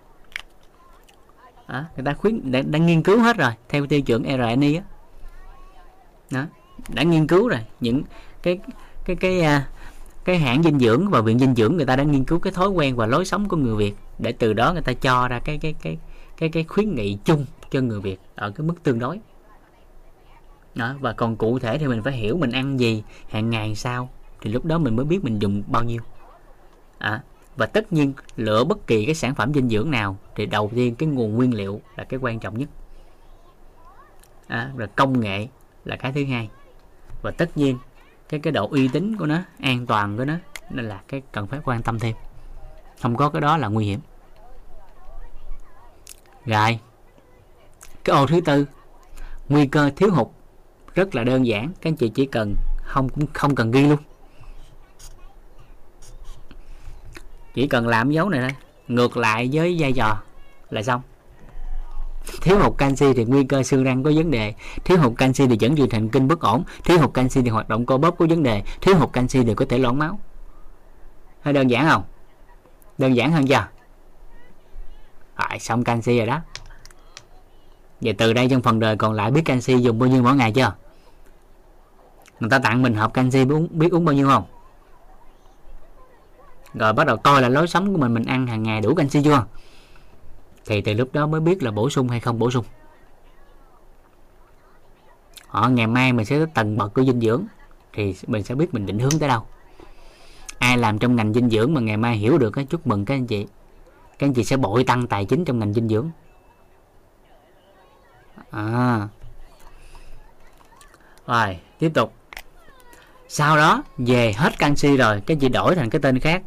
Đó, 1.68 1.84
người 1.96 2.06
ta 2.06 2.14
khuyến 2.14 2.52
đã, 2.52 2.62
đã 2.62 2.80
nghiên 2.80 3.04
cứu 3.04 3.20
hết 3.20 3.38
rồi 3.38 3.52
theo 3.70 3.88
tiêu 3.88 4.02
chuẩn 4.02 4.24
RNI 4.24 4.76
á. 4.76 4.84
Đó 6.32 6.46
đã 6.90 7.04
nghiên 7.04 7.28
cứu 7.28 7.48
rồi. 7.48 7.60
Những 7.80 8.04
cái 8.44 8.60
cái 9.06 9.16
cái 9.16 9.42
cái, 9.42 9.62
cái 10.24 10.38
hãng 10.38 10.64
dinh 10.64 10.80
dưỡng 10.80 11.10
và 11.10 11.22
viện 11.22 11.40
dinh 11.40 11.56
dưỡng 11.56 11.78
người 11.78 11.86
ta 11.86 11.96
đã 11.96 12.04
nghiên 12.04 12.24
cứu 12.24 12.40
cái 12.40 12.54
thói 12.54 12.70
quen 12.70 12.96
và 12.96 13.06
lối 13.06 13.26
sống 13.26 13.48
của 13.48 13.58
người 13.58 13.76
Việt 13.76 13.96
để 14.20 14.32
từ 14.32 14.54
đó 14.54 14.74
người 14.74 14.82
ta 14.82 14.94
cho 14.94 15.28
ra 15.28 15.40
cái 15.40 15.58
cái 15.58 15.76
cái 15.82 15.98
cái 16.38 16.50
cái 16.50 16.64
khuyến 16.64 16.96
nghị 16.96 17.18
chung 17.26 17.46
cho 17.72 17.82
người 17.82 18.00
Việt 18.00 18.20
ở 18.36 18.52
cái 18.52 18.68
mức 18.68 18.84
tương 18.84 19.00
đối 19.00 19.20
đó 20.76 20.96
và 21.00 21.14
còn 21.14 21.36
cụ 21.36 21.60
thể 21.60 21.78
thì 21.78 21.88
mình 21.88 22.04
phải 22.04 22.14
hiểu 22.14 22.38
mình 22.38 22.52
ăn 22.52 22.80
gì 22.80 23.04
hàng 23.30 23.50
ngày 23.50 23.76
sao 23.76 24.10
thì 24.42 24.52
lúc 24.52 24.66
đó 24.66 24.78
mình 24.78 24.96
mới 24.96 25.06
biết 25.06 25.24
mình 25.24 25.40
dùng 25.40 25.64
bao 25.68 25.84
nhiêu. 25.84 26.02
À, 26.98 27.24
và 27.56 27.66
tất 27.66 27.94
nhiên 27.94 28.14
lựa 28.36 28.64
bất 28.64 28.88
kỳ 28.88 29.06
cái 29.06 29.16
sản 29.16 29.36
phẩm 29.36 29.54
dinh 29.54 29.70
dưỡng 29.70 29.92
nào 29.92 30.18
thì 30.36 30.46
đầu 30.46 30.72
tiên 30.76 30.96
cái 30.96 31.10
nguồn 31.10 31.36
nguyên 31.36 31.54
liệu 31.54 31.82
là 31.96 32.04
cái 32.04 32.20
quan 32.24 32.40
trọng 32.40 32.58
nhất. 32.58 32.70
À, 34.48 34.72
rồi 34.76 34.88
công 34.96 35.20
nghệ 35.20 35.48
là 35.86 35.96
cái 35.96 36.12
thứ 36.12 36.26
hai. 36.26 36.50
Và 37.22 37.32
tất 37.32 37.58
nhiên 37.58 37.78
cái 38.30 38.40
cái 38.40 38.54
độ 38.54 38.68
uy 38.68 38.88
tín 38.88 39.18
của 39.18 39.26
nó 39.26 39.40
an 39.60 39.86
toàn 39.86 40.18
của 40.18 40.26
nó 40.26 40.34
nên 40.70 40.86
là 40.86 41.02
cái 41.08 41.22
cần 41.32 41.48
phải 41.48 41.60
quan 41.64 41.82
tâm 41.82 42.00
thêm. 42.00 42.16
Không 43.02 43.16
có 43.16 43.30
cái 43.30 43.42
đó 43.42 43.58
là 43.58 43.68
nguy 43.68 43.86
hiểm. 43.86 44.00
Rồi 46.46 46.80
cái 48.04 48.16
ô 48.16 48.28
thứ 48.28 48.42
tư 48.42 48.66
nguy 49.50 49.68
cơ 49.68 49.92
thiếu 49.96 50.12
hụt 50.12 50.28
rất 50.96 51.16
là 51.16 51.24
đơn 51.24 51.46
giản, 51.46 51.72
các 51.82 51.90
anh 51.90 51.96
chị 51.96 52.10
chỉ 52.10 52.26
cần 52.26 52.56
không 52.84 53.10
cũng 53.10 53.26
không 53.34 53.56
cần 53.56 53.72
ghi 53.72 53.88
luôn. 53.88 54.00
Chỉ 57.54 57.68
cần 57.68 57.88
làm 57.88 58.12
dấu 58.12 58.30
này 58.30 58.42
thôi, 58.42 58.56
ngược 58.88 59.18
lại 59.18 59.50
với 59.54 59.76
vai 59.80 59.94
trò 59.94 60.22
là 60.70 60.84
xong. 60.84 61.02
Thiếu 62.42 62.60
hụt 62.60 62.78
canxi 62.78 63.14
thì 63.14 63.26
nguy 63.26 63.44
cơ 63.44 63.64
xương 63.64 63.84
răng 63.84 64.04
có 64.04 64.12
vấn 64.16 64.32
đề. 64.32 64.54
Thiếu 64.86 64.98
hụt 64.98 65.18
canxi 65.18 65.48
thì 65.48 65.58
dẫn 65.60 65.76
truyền 65.76 65.90
thần 65.90 66.10
kinh 66.10 66.28
bất 66.28 66.42
ổn. 66.42 66.64
Thiếu 66.84 67.00
hụt 67.00 67.14
canxi 67.14 67.42
thì 67.42 67.50
hoạt 67.50 67.70
động 67.70 67.86
cơ 67.86 67.98
bóp 67.98 68.16
có 68.18 68.26
vấn 68.30 68.44
đề. 68.44 68.64
Thiếu 68.82 68.96
hụt 68.96 69.14
canxi 69.14 69.44
thì 69.44 69.54
có 69.56 69.66
thể 69.70 69.78
loãng 69.78 70.00
máu. 70.00 70.20
Hơi 71.42 71.54
đơn 71.54 71.70
giản 71.70 71.90
không? 71.90 72.04
Đơn 72.98 73.16
giản 73.16 73.32
hơn 73.32 73.48
chưa? 73.48 73.68
Rồi, 75.38 75.60
xong 75.60 75.84
canxi 75.84 76.18
rồi 76.18 76.28
đó 76.28 76.42
vậy 78.02 78.14
từ 78.14 78.34
đây 78.34 78.48
trong 78.50 78.62
phần 78.62 78.80
đời 78.80 78.96
còn 78.96 79.14
lại 79.14 79.32
biết 79.32 79.42
canxi 79.46 79.78
dùng 79.78 80.00
bao 80.00 80.10
nhiêu 80.10 80.24
mỗi 80.24 80.36
ngày 80.36 80.52
chưa? 80.52 80.74
Người 82.40 82.50
ta 82.50 82.60
tặng 82.60 82.82
mình 82.82 82.96
hộp 82.96 83.14
canxi 83.14 83.46
biết 83.46 83.56
uống, 83.56 83.68
biết 83.72 83.92
uống 83.92 84.06
bao 84.06 84.16
nhiêu 84.16 84.28
không? 84.28 84.44
Rồi 86.74 86.94
bắt 86.94 87.08
đầu 87.08 87.18
coi 87.18 87.42
là 87.42 87.50
lối 87.50 87.68
sống 87.68 87.94
của 87.94 88.00
mình 88.00 88.14
mình 88.14 88.26
ăn 88.26 88.48
hàng 88.48 88.64
ngày 88.64 88.82
đủ 88.82 88.96
canxi 88.96 89.24
chưa? 89.24 89.46
Thì 90.66 90.82
từ 90.82 90.94
lúc 90.94 91.10
đó 91.14 91.28
mới 91.28 91.42
biết 91.42 91.64
là 91.64 91.72
bổ 91.72 91.90
sung 91.90 92.10
hay 92.10 92.20
không 92.20 92.40
bổ 92.40 92.52
sung. 92.52 92.66
Họ 95.48 95.70
ngày 95.70 95.88
mai 95.88 96.14
mình 96.14 96.26
sẽ 96.26 96.38
tới 96.38 96.48
tầng 96.54 96.78
bậc 96.78 96.94
của 96.94 97.04
dinh 97.04 97.22
dưỡng 97.22 97.44
thì 97.94 98.16
mình 98.28 98.44
sẽ 98.44 98.56
biết 98.56 98.74
mình 98.74 98.86
định 98.86 99.00
hướng 99.00 99.20
tới 99.20 99.30
đâu. 99.30 99.42
Ai 100.60 100.78
làm 100.78 101.00
trong 101.00 101.16
ngành 101.16 101.34
dinh 101.34 101.50
dưỡng 101.50 101.74
mà 101.74 101.82
ngày 101.82 101.98
mai 101.98 102.18
hiểu 102.18 102.38
được 102.38 102.56
á 102.56 102.64
chúc 102.70 102.88
mừng 102.88 103.06
các 103.06 103.16
anh 103.16 103.28
chị. 103.28 103.48
Các 104.20 104.28
anh 104.28 104.34
chị 104.34 104.44
sẽ 104.44 104.58
bội 104.58 104.84
tăng 104.84 105.08
tài 105.08 105.26
chính 105.26 105.46
trong 105.46 105.60
ngành 105.60 105.74
dinh 105.74 105.88
dưỡng 105.88 106.10
à. 108.52 109.08
Rồi 111.28 111.60
tiếp 111.80 111.92
tục. 111.94 112.14
Sau 113.28 113.58
đó 113.58 113.84
về 113.98 114.34
hết 114.34 114.60
canxi 114.60 114.98
rồi 114.98 115.22
cái 115.26 115.38
gì 115.38 115.50
đổi 115.50 115.76
thành 115.76 115.90
cái 115.90 116.02
tên 116.02 116.20
khác. 116.20 116.42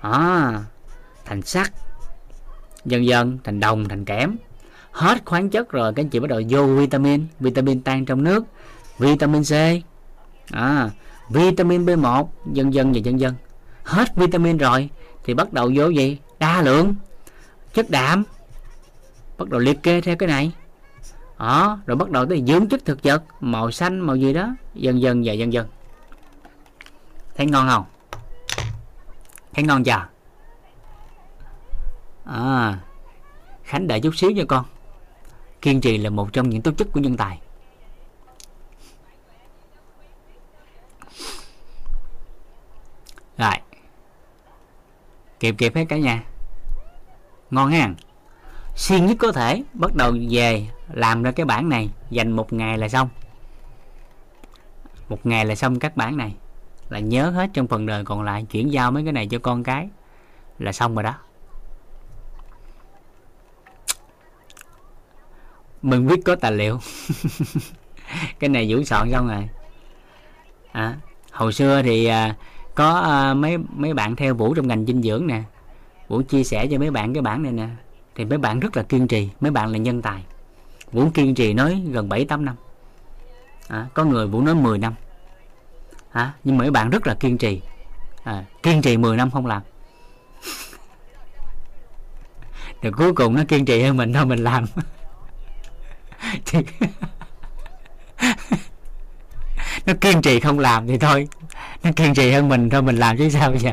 À, 0.00 0.60
thành 1.24 1.42
sắt. 1.42 1.72
Dần 2.84 3.06
dần 3.06 3.38
thành 3.44 3.60
đồng 3.60 3.88
thành 3.88 4.04
kẽm. 4.04 4.36
Hết 4.90 5.24
khoáng 5.24 5.50
chất 5.50 5.70
rồi 5.70 5.92
các 5.96 6.02
anh 6.02 6.08
chị 6.08 6.20
bắt 6.20 6.30
đầu 6.30 6.42
vô 6.48 6.66
vitamin. 6.66 7.26
Vitamin 7.40 7.82
tan 7.82 8.04
trong 8.04 8.24
nước. 8.24 8.44
Vitamin 8.98 9.42
C. 9.42 9.52
À, 10.52 10.90
vitamin 11.30 11.86
B1 11.86 12.26
dần 12.52 12.74
dần 12.74 12.92
và 12.92 12.98
dần 12.98 13.20
dần. 13.20 13.34
Hết 13.84 14.16
vitamin 14.16 14.56
rồi 14.56 14.88
thì 15.24 15.34
bắt 15.34 15.52
đầu 15.52 15.70
vô 15.74 15.88
gì? 15.88 16.18
Đa 16.38 16.62
lượng. 16.62 16.94
Chất 17.74 17.90
đạm. 17.90 18.24
Bắt 19.38 19.48
đầu 19.48 19.60
liệt 19.60 19.82
kê 19.82 20.00
theo 20.00 20.16
cái 20.16 20.28
này 20.28 20.52
đó 21.42 21.78
rồi 21.86 21.96
bắt 21.96 22.10
đầu 22.10 22.26
tới 22.26 22.42
dưỡng 22.46 22.68
chất 22.68 22.84
thực 22.84 22.98
vật, 23.02 23.22
màu 23.40 23.70
xanh, 23.70 24.00
màu 24.00 24.16
gì 24.16 24.32
đó. 24.32 24.54
Dần 24.74 25.00
dần 25.00 25.22
và 25.24 25.32
dần 25.32 25.52
dần. 25.52 25.68
Thấy 27.34 27.46
ngon 27.46 27.68
không? 27.68 27.84
Thấy 29.52 29.64
ngon 29.64 29.84
chưa? 29.84 30.06
À 32.24 32.78
khánh 33.64 33.86
đợi 33.86 34.00
chút 34.00 34.16
xíu 34.16 34.32
cho 34.36 34.44
con. 34.48 34.64
Kiên 35.62 35.80
trì 35.80 35.98
là 35.98 36.10
một 36.10 36.32
trong 36.32 36.50
những 36.50 36.62
tố 36.62 36.72
chất 36.72 36.88
của 36.92 37.00
nhân 37.00 37.16
tài. 37.16 37.40
Rồi. 43.38 43.54
Kịp 45.40 45.54
kịp 45.58 45.74
hết 45.74 45.84
cả 45.88 45.96
nhà. 45.96 46.24
Ngon 47.50 47.70
ha. 47.70 47.90
Siêng 48.76 49.06
nhất 49.06 49.16
có 49.20 49.32
thể, 49.32 49.62
bắt 49.72 49.94
đầu 49.94 50.16
về 50.30 50.68
làm 50.92 51.22
ra 51.22 51.30
cái 51.30 51.46
bản 51.46 51.68
này 51.68 51.90
dành 52.10 52.32
một 52.32 52.52
ngày 52.52 52.78
là 52.78 52.88
xong. 52.88 53.08
Một 55.08 55.26
ngày 55.26 55.44
là 55.46 55.54
xong 55.54 55.78
các 55.78 55.96
bản 55.96 56.16
này. 56.16 56.34
Là 56.88 56.98
nhớ 56.98 57.30
hết 57.30 57.50
trong 57.52 57.66
phần 57.66 57.86
đời 57.86 58.04
còn 58.04 58.22
lại 58.22 58.46
chuyển 58.50 58.72
giao 58.72 58.90
mấy 58.90 59.04
cái 59.04 59.12
này 59.12 59.26
cho 59.26 59.38
con 59.38 59.62
cái 59.62 59.88
là 60.58 60.72
xong 60.72 60.94
rồi 60.94 61.02
đó. 61.02 61.14
Mình 65.82 66.06
viết 66.06 66.20
có 66.24 66.36
tài 66.36 66.52
liệu. 66.52 66.78
Cái 68.38 68.50
này 68.50 68.66
vũ 68.68 68.84
soạn 68.84 69.10
xong 69.12 69.28
rồi. 69.28 69.48
À, 70.72 70.96
hồi 71.32 71.52
xưa 71.52 71.82
thì 71.82 72.06
à, 72.06 72.36
có 72.74 72.98
à, 73.00 73.34
mấy 73.34 73.58
mấy 73.58 73.94
bạn 73.94 74.16
theo 74.16 74.34
vũ 74.34 74.54
trong 74.54 74.68
ngành 74.68 74.86
dinh 74.86 75.02
dưỡng 75.02 75.26
nè. 75.26 75.42
Vũ 76.08 76.22
chia 76.22 76.44
sẻ 76.44 76.66
cho 76.70 76.78
mấy 76.78 76.90
bạn 76.90 77.14
cái 77.14 77.22
bản 77.22 77.42
này 77.42 77.52
nè. 77.52 77.68
Thì 78.14 78.24
mấy 78.24 78.38
bạn 78.38 78.60
rất 78.60 78.76
là 78.76 78.82
kiên 78.82 79.08
trì 79.08 79.30
mấy 79.40 79.50
bạn 79.50 79.72
là 79.72 79.78
nhân 79.78 80.02
tài 80.02 80.24
vũ 80.92 81.10
kiên 81.14 81.34
trì 81.34 81.54
nói 81.54 81.82
gần 81.90 82.08
7 82.08 82.24
8 82.24 82.44
năm. 82.44 82.56
À, 83.68 83.86
có 83.94 84.04
người 84.04 84.26
vũ 84.26 84.40
nói 84.40 84.54
10 84.54 84.78
năm. 84.78 84.94
À, 86.12 86.32
nhưng 86.44 86.58
mấy 86.58 86.70
bạn 86.70 86.90
rất 86.90 87.06
là 87.06 87.14
kiên 87.14 87.38
trì. 87.38 87.60
À, 88.24 88.44
kiên 88.62 88.82
trì 88.82 88.96
10 88.96 89.16
năm 89.16 89.30
không 89.30 89.46
làm. 89.46 89.62
Rồi 92.82 92.92
cuối 92.92 93.12
cùng 93.12 93.34
nó 93.34 93.42
kiên 93.48 93.64
trì 93.64 93.82
hơn 93.82 93.96
mình 93.96 94.12
thôi 94.12 94.26
mình 94.26 94.44
làm. 94.44 94.66
Thì 96.46 96.58
nó 99.86 99.94
kiên 100.00 100.22
trì 100.22 100.40
không 100.40 100.58
làm 100.58 100.86
thì 100.86 100.98
thôi. 100.98 101.28
Nó 101.82 101.90
kiên 101.96 102.14
trì 102.14 102.30
hơn 102.30 102.48
mình 102.48 102.70
thôi 102.70 102.82
mình 102.82 102.96
làm 102.96 103.18
chứ 103.18 103.30
sao 103.30 103.50
bây 103.50 103.58
giờ? 103.58 103.72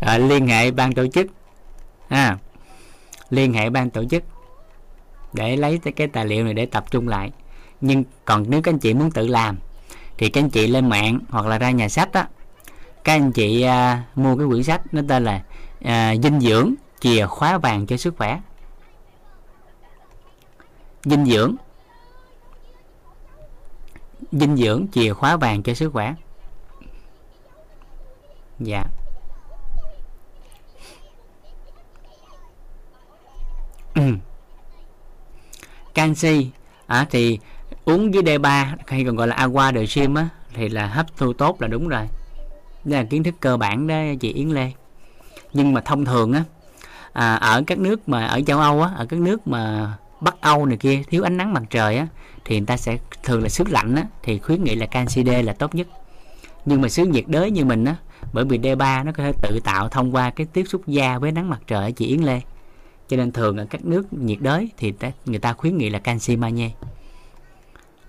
À, 0.00 0.18
liên 0.18 0.46
hệ 0.46 0.70
ban 0.70 0.92
tổ 0.92 1.06
chức. 1.06 1.26
À, 2.08 2.38
liên 3.30 3.52
hệ 3.52 3.70
ban 3.70 3.90
tổ 3.90 4.04
chức 4.04 4.22
để 5.36 5.56
lấy 5.56 5.78
cái 5.96 6.06
tài 6.06 6.26
liệu 6.26 6.44
này 6.44 6.54
để 6.54 6.66
tập 6.66 6.84
trung 6.90 7.08
lại. 7.08 7.32
Nhưng 7.80 8.04
còn 8.24 8.44
nếu 8.48 8.62
các 8.62 8.72
anh 8.72 8.78
chị 8.78 8.94
muốn 8.94 9.10
tự 9.10 9.26
làm 9.26 9.56
thì 10.18 10.28
các 10.28 10.40
anh 10.40 10.50
chị 10.50 10.66
lên 10.66 10.88
mạng 10.88 11.20
hoặc 11.28 11.46
là 11.46 11.58
ra 11.58 11.70
nhà 11.70 11.88
sách 11.88 12.12
á 12.12 12.28
các 13.06 13.12
anh 13.12 13.32
chị 13.32 13.62
à, 13.62 14.04
mua 14.14 14.36
cái 14.36 14.46
quyển 14.46 14.62
sách 14.62 14.82
nó 14.92 15.02
tên 15.08 15.24
là 15.24 15.42
à, 15.82 16.14
dinh 16.22 16.40
dưỡng 16.40 16.74
chìa 17.00 17.26
khóa 17.26 17.58
vàng 17.58 17.86
cho 17.86 17.96
sức 17.96 18.14
khỏe. 18.16 18.40
Dinh 21.04 21.26
dưỡng. 21.26 21.56
Dinh 24.32 24.56
dưỡng 24.56 24.86
chìa 24.92 25.12
khóa 25.12 25.36
vàng 25.36 25.62
cho 25.62 25.74
sức 25.74 25.90
khỏe. 25.92 26.14
Dạ. 28.58 28.84
canxi. 35.96 36.50
À, 36.86 37.06
thì 37.10 37.38
uống 37.84 38.10
với 38.10 38.22
D3 38.22 38.66
hay 38.86 39.04
còn 39.04 39.16
gọi 39.16 39.28
là 39.28 39.36
aqua 39.36 39.72
de 39.72 39.86
sim 39.86 40.14
á 40.14 40.28
thì 40.54 40.68
là 40.68 40.86
hấp 40.86 41.06
thu 41.16 41.32
tốt 41.32 41.62
là 41.62 41.68
đúng 41.68 41.88
rồi. 41.88 42.02
Đây 42.84 43.02
là 43.02 43.08
kiến 43.10 43.22
thức 43.22 43.34
cơ 43.40 43.56
bản 43.56 43.86
đó 43.86 43.94
chị 44.20 44.32
Yến 44.32 44.48
Lê. 44.48 44.72
Nhưng 45.52 45.72
mà 45.72 45.80
thông 45.80 46.04
thường 46.04 46.32
á 46.32 46.42
à, 47.12 47.34
ở 47.34 47.62
các 47.66 47.78
nước 47.78 48.08
mà 48.08 48.26
ở 48.26 48.40
châu 48.46 48.58
Âu 48.58 48.82
á 48.82 48.90
ở 48.96 49.06
các 49.06 49.20
nước 49.20 49.46
mà 49.46 49.92
Bắc 50.20 50.40
Âu 50.40 50.66
này 50.66 50.76
kia 50.76 51.02
thiếu 51.10 51.22
ánh 51.22 51.36
nắng 51.36 51.52
mặt 51.52 51.62
trời 51.70 51.96
á 51.96 52.06
thì 52.44 52.58
người 52.58 52.66
ta 52.66 52.76
sẽ 52.76 52.98
thường 53.24 53.42
là 53.42 53.48
xứ 53.48 53.64
lạnh 53.68 53.94
á 53.94 54.04
thì 54.22 54.38
khuyến 54.38 54.64
nghị 54.64 54.74
là 54.74 54.86
canxi 54.86 55.24
D 55.24 55.28
là 55.44 55.52
tốt 55.52 55.74
nhất. 55.74 55.86
Nhưng 56.64 56.80
mà 56.80 56.88
xứ 56.88 57.04
nhiệt 57.04 57.24
đới 57.26 57.50
như 57.50 57.64
mình 57.64 57.84
á 57.84 57.96
bởi 58.32 58.44
vì 58.44 58.58
D3 58.58 59.04
nó 59.04 59.12
có 59.12 59.22
thể 59.22 59.32
tự 59.42 59.60
tạo 59.64 59.88
thông 59.88 60.14
qua 60.14 60.30
cái 60.30 60.46
tiếp 60.52 60.64
xúc 60.68 60.82
da 60.86 61.18
với 61.18 61.32
nắng 61.32 61.50
mặt 61.50 61.60
trời 61.66 61.92
chị 61.92 62.06
Yến 62.06 62.20
Lê 62.20 62.40
cho 63.08 63.16
nên 63.16 63.32
thường 63.32 63.56
ở 63.56 63.66
các 63.70 63.84
nước 63.84 64.12
nhiệt 64.12 64.38
đới 64.40 64.70
thì 64.76 64.92
người 65.26 65.38
ta 65.38 65.52
khuyến 65.52 65.78
nghị 65.78 65.90
là 65.90 65.98
canxi 65.98 66.36
magie. 66.36 66.70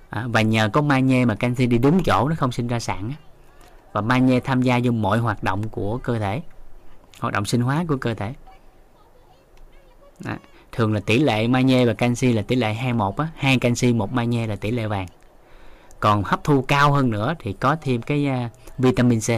À, 0.10 0.26
và 0.28 0.42
nhờ 0.42 0.70
có 0.74 0.82
magie 0.82 1.26
mà 1.26 1.36
canxi 1.36 1.66
đi 1.68 1.78
đúng 1.78 2.04
chỗ 2.04 2.30
nó 2.30 2.36
không 2.36 2.52
sinh 2.52 2.68
ra 2.68 2.80
sạn 2.80 3.12
và 3.92 4.02
magie 4.02 4.40
tham 4.40 4.62
gia 4.62 4.80
vô 4.84 4.92
mọi 4.92 5.18
hoạt 5.18 5.44
động 5.44 5.70
của 5.70 5.98
cơ 5.98 6.20
thể 6.20 6.42
hoạt 7.20 7.34
động 7.34 7.46
sinh 7.46 7.62
hóa 7.62 7.86
của 7.88 7.98
cơ 7.98 8.14
thể. 8.14 8.34
À, 10.26 10.38
thường 10.72 10.94
là 10.94 11.00
tỷ 11.00 11.20
lệ 11.20 11.48
magie 11.48 11.86
và 11.86 11.94
canxi 11.94 12.34
là 12.34 12.42
tỷ 12.42 12.56
lệ 12.56 12.74
21 12.74 13.16
á. 13.18 13.28
Hai 13.36 13.60
canxi 13.60 13.94
một 13.94 14.14
magie 14.14 14.48
là 14.48 14.56
tỷ 14.56 14.72
lệ 14.72 14.88
vàng. 14.88 15.08
Còn 16.00 16.24
hấp 16.24 16.44
thu 16.44 16.62
cao 16.62 16.92
hơn 16.92 17.10
nữa 17.10 17.34
thì 17.40 17.54
có 17.54 17.76
thêm 17.82 18.02
cái 18.02 18.30
uh, 18.46 18.52
vitamin 18.78 19.20
C. 19.20 19.30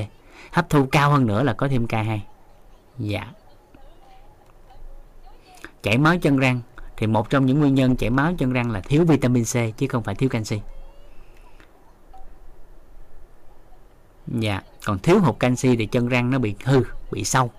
Hấp 0.51 0.69
thu 0.69 0.85
cao 0.85 1.11
hơn 1.11 1.27
nữa 1.27 1.43
là 1.43 1.53
có 1.53 1.67
thêm 1.67 1.85
K2 1.85 2.19
dạ 2.99 3.27
chảy 5.83 5.97
máu 5.97 6.17
chân 6.17 6.37
răng 6.37 6.61
thì 6.97 7.07
một 7.07 7.29
trong 7.29 7.45
những 7.45 7.59
nguyên 7.59 7.75
nhân 7.75 7.95
chảy 7.95 8.09
máu 8.09 8.33
chân 8.37 8.53
răng 8.53 8.71
là 8.71 8.81
thiếu 8.81 9.05
vitamin 9.05 9.43
C 9.43 9.77
chứ 9.77 9.87
không 9.87 10.03
phải 10.03 10.15
thiếu 10.15 10.29
canxi. 10.29 10.61
Dạ 14.27 14.61
còn 14.85 14.99
thiếu 14.99 15.19
hụt 15.19 15.39
canxi 15.39 15.75
thì 15.75 15.85
chân 15.85 16.07
răng 16.07 16.31
nó 16.31 16.39
bị 16.39 16.55
hư 16.63 16.83
bị 17.11 17.23
sâu. 17.23 17.51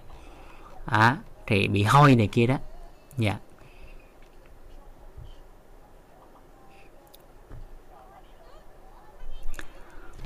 À, 0.84 1.16
thì 1.46 1.68
bị 1.68 1.82
hôi 1.82 2.14
này 2.14 2.28
kia 2.32 2.46
đó. 2.46 2.58
Dạ. 3.18 3.38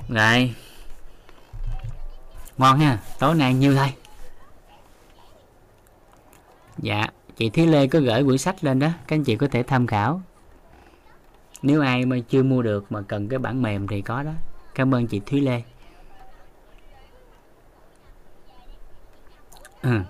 Rồi 0.09 0.55
ngon 2.59 2.79
ha 2.79 2.99
tối 3.19 3.35
nay 3.35 3.55
nhiêu 3.55 3.75
thôi 3.77 3.95
dạ 6.79 7.09
chị 7.37 7.51
Thúy 7.51 7.67
Lê 7.67 7.87
có 7.87 8.01
gửi 8.01 8.25
quyển 8.25 8.39
sách 8.39 8.65
lên 8.65 8.79
đó 8.79 8.89
các 9.09 9.17
anh 9.17 9.25
chị 9.25 9.37
có 9.37 9.49
thể 9.49 9.63
tham 9.63 9.87
khảo. 9.87 10.23
Nếu 11.63 11.83
ai 11.83 12.07
mà 12.07 12.17
chưa 12.29 12.43
mua 12.43 12.63
được 12.63 12.93
mà 12.93 13.03
cần 13.03 13.29
cái 13.29 13.39
bản 13.39 13.63
mềm 13.63 13.89
thì 13.89 14.03
có 14.03 14.23
đó. 14.23 14.33
Cảm 14.75 14.95
ơn 14.95 15.07
chị 15.07 15.21
Thúy 15.27 15.41
Lê. 15.41 15.63
Ừ. 19.83 20.01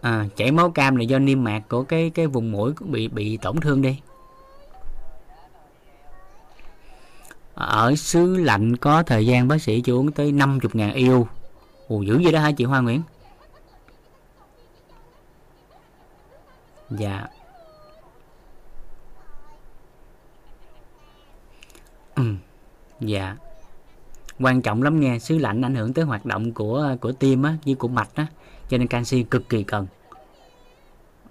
à, 0.00 0.26
chảy 0.36 0.52
máu 0.52 0.70
cam 0.70 0.96
là 0.96 1.02
do 1.02 1.18
niêm 1.18 1.44
mạc 1.44 1.62
của 1.68 1.82
cái 1.82 2.10
cái 2.10 2.26
vùng 2.26 2.52
mũi 2.52 2.72
bị 2.80 3.08
bị 3.08 3.36
tổn 3.36 3.60
thương 3.60 3.82
đi. 3.82 4.00
Ở 7.54 7.94
xứ 7.96 8.36
lạnh 8.36 8.76
có 8.76 9.02
thời 9.02 9.26
gian 9.26 9.48
bác 9.48 9.62
sĩ 9.62 9.80
cho 9.84 9.92
uống 9.92 10.12
tới 10.12 10.32
50 10.32 10.70
ngàn 10.74 10.92
yêu 10.92 11.28
Ồ 11.88 12.02
dữ 12.02 12.20
vậy 12.22 12.32
đó 12.32 12.40
hả 12.40 12.52
chị 12.52 12.64
Hoa 12.64 12.80
Nguyễn? 12.80 13.02
Dạ. 16.90 17.26
Ừ. 22.14 22.22
Dạ. 23.00 23.36
Quan 24.40 24.62
trọng 24.62 24.82
lắm 24.82 25.00
nghe, 25.00 25.18
Xứ 25.18 25.38
lạnh 25.38 25.62
ảnh 25.62 25.74
hưởng 25.74 25.92
tới 25.92 26.04
hoạt 26.04 26.26
động 26.26 26.52
của 26.52 26.96
của 27.00 27.12
tim 27.12 27.42
á, 27.42 27.56
Với 27.64 27.74
của 27.74 27.88
mạch 27.88 28.10
á, 28.14 28.26
Cho 28.68 28.78
nên 28.78 28.88
canxi 28.88 29.22
cực 29.22 29.48
kỳ 29.48 29.62
cần. 29.62 29.86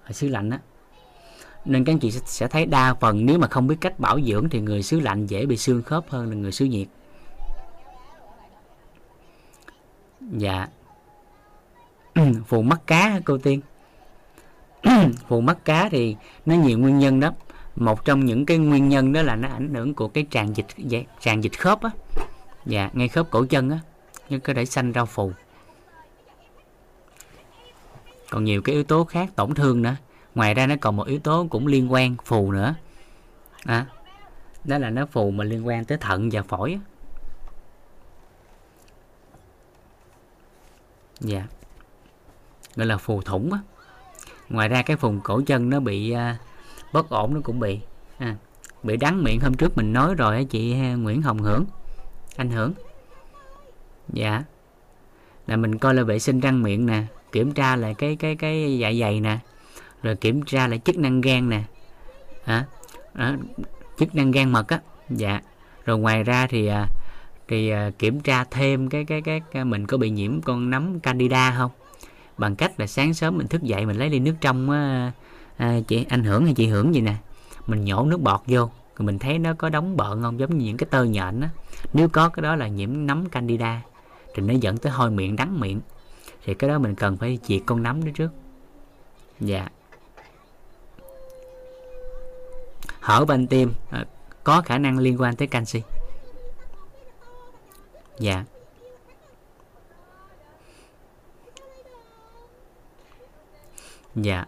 Ở 0.04 0.12
xứ 0.12 0.28
lạnh 0.28 0.50
á. 0.50 0.58
Nên 1.64 1.84
các 1.84 1.92
anh 1.92 1.98
chị 1.98 2.10
sẽ 2.10 2.46
thấy 2.48 2.66
đa 2.66 2.94
phần, 2.94 3.26
nếu 3.26 3.38
mà 3.38 3.48
không 3.48 3.66
biết 3.66 3.76
cách 3.80 4.00
bảo 4.00 4.20
dưỡng 4.20 4.48
thì 4.48 4.60
người 4.60 4.82
xứ 4.82 5.00
lạnh 5.00 5.26
dễ 5.26 5.46
bị 5.46 5.56
xương 5.56 5.82
khớp 5.82 6.04
hơn 6.08 6.28
là 6.28 6.34
người 6.34 6.52
xứ 6.52 6.64
nhiệt. 6.64 6.88
Dạ. 10.32 10.66
Phù 12.46 12.62
mắt 12.62 12.80
cá 12.86 13.20
cô 13.24 13.38
tiên? 13.38 13.60
Phù 15.28 15.40
mắt 15.40 15.64
cá 15.64 15.88
thì 15.88 16.16
nó 16.46 16.54
nhiều 16.54 16.78
nguyên 16.78 16.98
nhân 16.98 17.20
đó 17.20 17.32
một 17.76 18.04
trong 18.04 18.24
những 18.24 18.46
cái 18.46 18.58
nguyên 18.58 18.88
nhân 18.88 19.12
đó 19.12 19.22
là 19.22 19.36
nó 19.36 19.48
ảnh 19.48 19.74
hưởng 19.74 19.94
của 19.94 20.08
cái 20.08 20.26
tràn 20.30 20.56
dịch 20.56 20.66
dạ, 20.76 20.98
tràn 21.20 21.44
dịch 21.44 21.58
khớp 21.58 21.82
á. 21.82 21.90
Dạ 22.66 22.90
ngay 22.92 23.08
khớp 23.08 23.30
cổ 23.30 23.44
chân 23.44 23.70
á 23.70 23.78
nhưng 24.28 24.40
có 24.40 24.54
thể 24.54 24.64
sanh 24.64 24.92
ra 24.92 25.04
phù. 25.04 25.32
Còn 28.30 28.44
nhiều 28.44 28.62
cái 28.62 28.74
yếu 28.74 28.84
tố 28.84 29.04
khác 29.04 29.28
tổn 29.36 29.54
thương 29.54 29.82
nữa. 29.82 29.96
Ngoài 30.34 30.54
ra 30.54 30.66
nó 30.66 30.74
còn 30.80 30.96
một 30.96 31.06
yếu 31.06 31.18
tố 31.18 31.46
cũng 31.50 31.66
liên 31.66 31.92
quan 31.92 32.16
phù 32.24 32.52
nữa. 32.52 32.74
À, 33.64 33.86
đó 34.64 34.78
là 34.78 34.90
nó 34.90 35.06
phù 35.06 35.30
mà 35.30 35.44
liên 35.44 35.66
quan 35.66 35.84
tới 35.84 35.98
thận 35.98 36.28
và 36.32 36.42
phổi 36.42 36.78
dạ. 41.20 41.46
Gọi 42.76 42.86
là 42.86 42.96
phù 42.96 43.22
thủng 43.22 43.52
á. 43.52 43.58
Ngoài 44.48 44.68
ra 44.68 44.82
cái 44.82 44.96
vùng 44.96 45.20
cổ 45.20 45.42
chân 45.46 45.70
nó 45.70 45.80
bị 45.80 46.10
à, 46.10 46.38
bất 46.92 47.10
ổn 47.10 47.34
nó 47.34 47.40
cũng 47.44 47.60
bị 47.60 47.80
à, 48.18 48.36
bị 48.82 48.96
đắng 48.96 49.24
miệng. 49.24 49.40
Hôm 49.40 49.54
trước 49.54 49.76
mình 49.76 49.92
nói 49.92 50.14
rồi 50.14 50.36
á 50.36 50.42
chị 50.50 50.74
à, 50.74 50.94
Nguyễn 50.94 51.22
Hồng 51.22 51.38
Hưởng 51.38 51.64
anh 52.36 52.50
Hưởng. 52.50 52.72
Dạ. 54.12 54.42
Là 55.46 55.56
mình 55.56 55.78
coi 55.78 55.94
là 55.94 56.02
vệ 56.02 56.18
sinh 56.18 56.40
răng 56.40 56.62
miệng 56.62 56.86
nè 56.86 57.02
kiểm 57.32 57.52
tra 57.52 57.76
lại 57.76 57.94
cái 57.94 58.16
cái 58.16 58.36
cái 58.36 58.78
dạ 58.78 58.92
dày 59.00 59.20
nè 59.20 59.38
rồi 60.02 60.16
kiểm 60.16 60.42
tra 60.42 60.66
lại 60.66 60.80
chức 60.84 60.98
năng 60.98 61.20
gan 61.20 61.48
nè. 61.48 61.62
À, 62.44 62.66
à, 63.14 63.36
chức 63.98 64.14
năng 64.14 64.30
gan 64.30 64.52
mật 64.52 64.68
á. 64.68 64.80
Dạ. 65.10 65.40
Rồi 65.84 65.98
ngoài 65.98 66.24
ra 66.24 66.46
thì 66.46 66.66
à, 66.66 66.86
thì 67.48 67.70
à, 67.70 67.90
kiểm 67.98 68.20
tra 68.20 68.44
thêm 68.44 68.88
cái 68.88 69.04
cái 69.04 69.22
cái, 69.22 69.64
mình 69.64 69.86
có 69.86 69.96
bị 69.96 70.10
nhiễm 70.10 70.40
con 70.40 70.70
nấm 70.70 71.00
candida 71.00 71.54
không? 71.58 71.70
Bằng 72.38 72.56
cách 72.56 72.80
là 72.80 72.86
sáng 72.86 73.14
sớm 73.14 73.38
mình 73.38 73.48
thức 73.48 73.62
dậy 73.62 73.86
mình 73.86 73.98
lấy 73.98 74.10
ly 74.10 74.18
nước 74.18 74.34
trong 74.40 74.70
á, 74.70 75.12
à, 75.56 75.78
chị 75.88 76.06
anh 76.08 76.24
hưởng 76.24 76.44
hay 76.44 76.54
chị 76.54 76.66
hưởng 76.66 76.94
gì 76.94 77.00
nè 77.00 77.14
mình 77.66 77.84
nhổ 77.84 78.04
nước 78.04 78.20
bọt 78.20 78.40
vô 78.46 78.70
rồi 78.96 79.06
mình 79.06 79.18
thấy 79.18 79.38
nó 79.38 79.54
có 79.54 79.68
đóng 79.68 79.96
bợn 79.96 80.22
không 80.22 80.40
giống 80.40 80.58
như 80.58 80.64
những 80.64 80.76
cái 80.76 80.88
tơ 80.90 81.04
nhện 81.04 81.40
á. 81.40 81.50
Nếu 81.92 82.08
có 82.08 82.28
cái 82.28 82.42
đó 82.42 82.56
là 82.56 82.68
nhiễm 82.68 83.06
nấm 83.06 83.28
candida 83.28 83.82
thì 84.34 84.42
nó 84.42 84.54
dẫn 84.54 84.78
tới 84.78 84.92
hôi 84.92 85.10
miệng 85.10 85.36
đắng 85.36 85.60
miệng. 85.60 85.80
Thì 86.44 86.54
cái 86.54 86.70
đó 86.70 86.78
mình 86.78 86.94
cần 86.94 87.16
phải 87.16 87.38
diệt 87.42 87.60
con 87.66 87.82
nấm 87.82 88.04
đó 88.04 88.10
trước. 88.14 88.30
Dạ. 89.40 89.68
Hở 93.00 93.24
van 93.24 93.46
tim 93.46 93.72
à, 93.90 94.04
có 94.44 94.60
khả 94.60 94.78
năng 94.78 94.98
liên 94.98 95.20
quan 95.20 95.36
tới 95.36 95.48
canxi 95.48 95.82
dạ. 98.18 98.44
Dạ. 104.14 104.44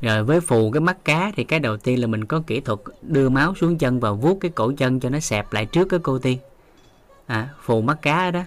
Rồi 0.00 0.24
với 0.24 0.40
phù 0.40 0.70
cái 0.70 0.80
mắt 0.80 1.04
cá 1.04 1.32
thì 1.36 1.44
cái 1.44 1.60
đầu 1.60 1.76
tiên 1.76 2.00
là 2.00 2.06
mình 2.06 2.24
có 2.24 2.42
kỹ 2.46 2.60
thuật 2.60 2.78
đưa 3.02 3.28
máu 3.28 3.54
xuống 3.54 3.78
chân 3.78 4.00
và 4.00 4.12
vuốt 4.12 4.38
cái 4.40 4.50
cổ 4.50 4.72
chân 4.76 5.00
cho 5.00 5.08
nó 5.08 5.20
xẹp 5.20 5.52
lại 5.52 5.66
trước 5.66 5.88
cái 5.88 6.00
cô 6.02 6.18
tiên. 6.18 6.38
À, 7.26 7.48
phù 7.60 7.80
mắt 7.80 8.02
cá 8.02 8.30
đó 8.30 8.42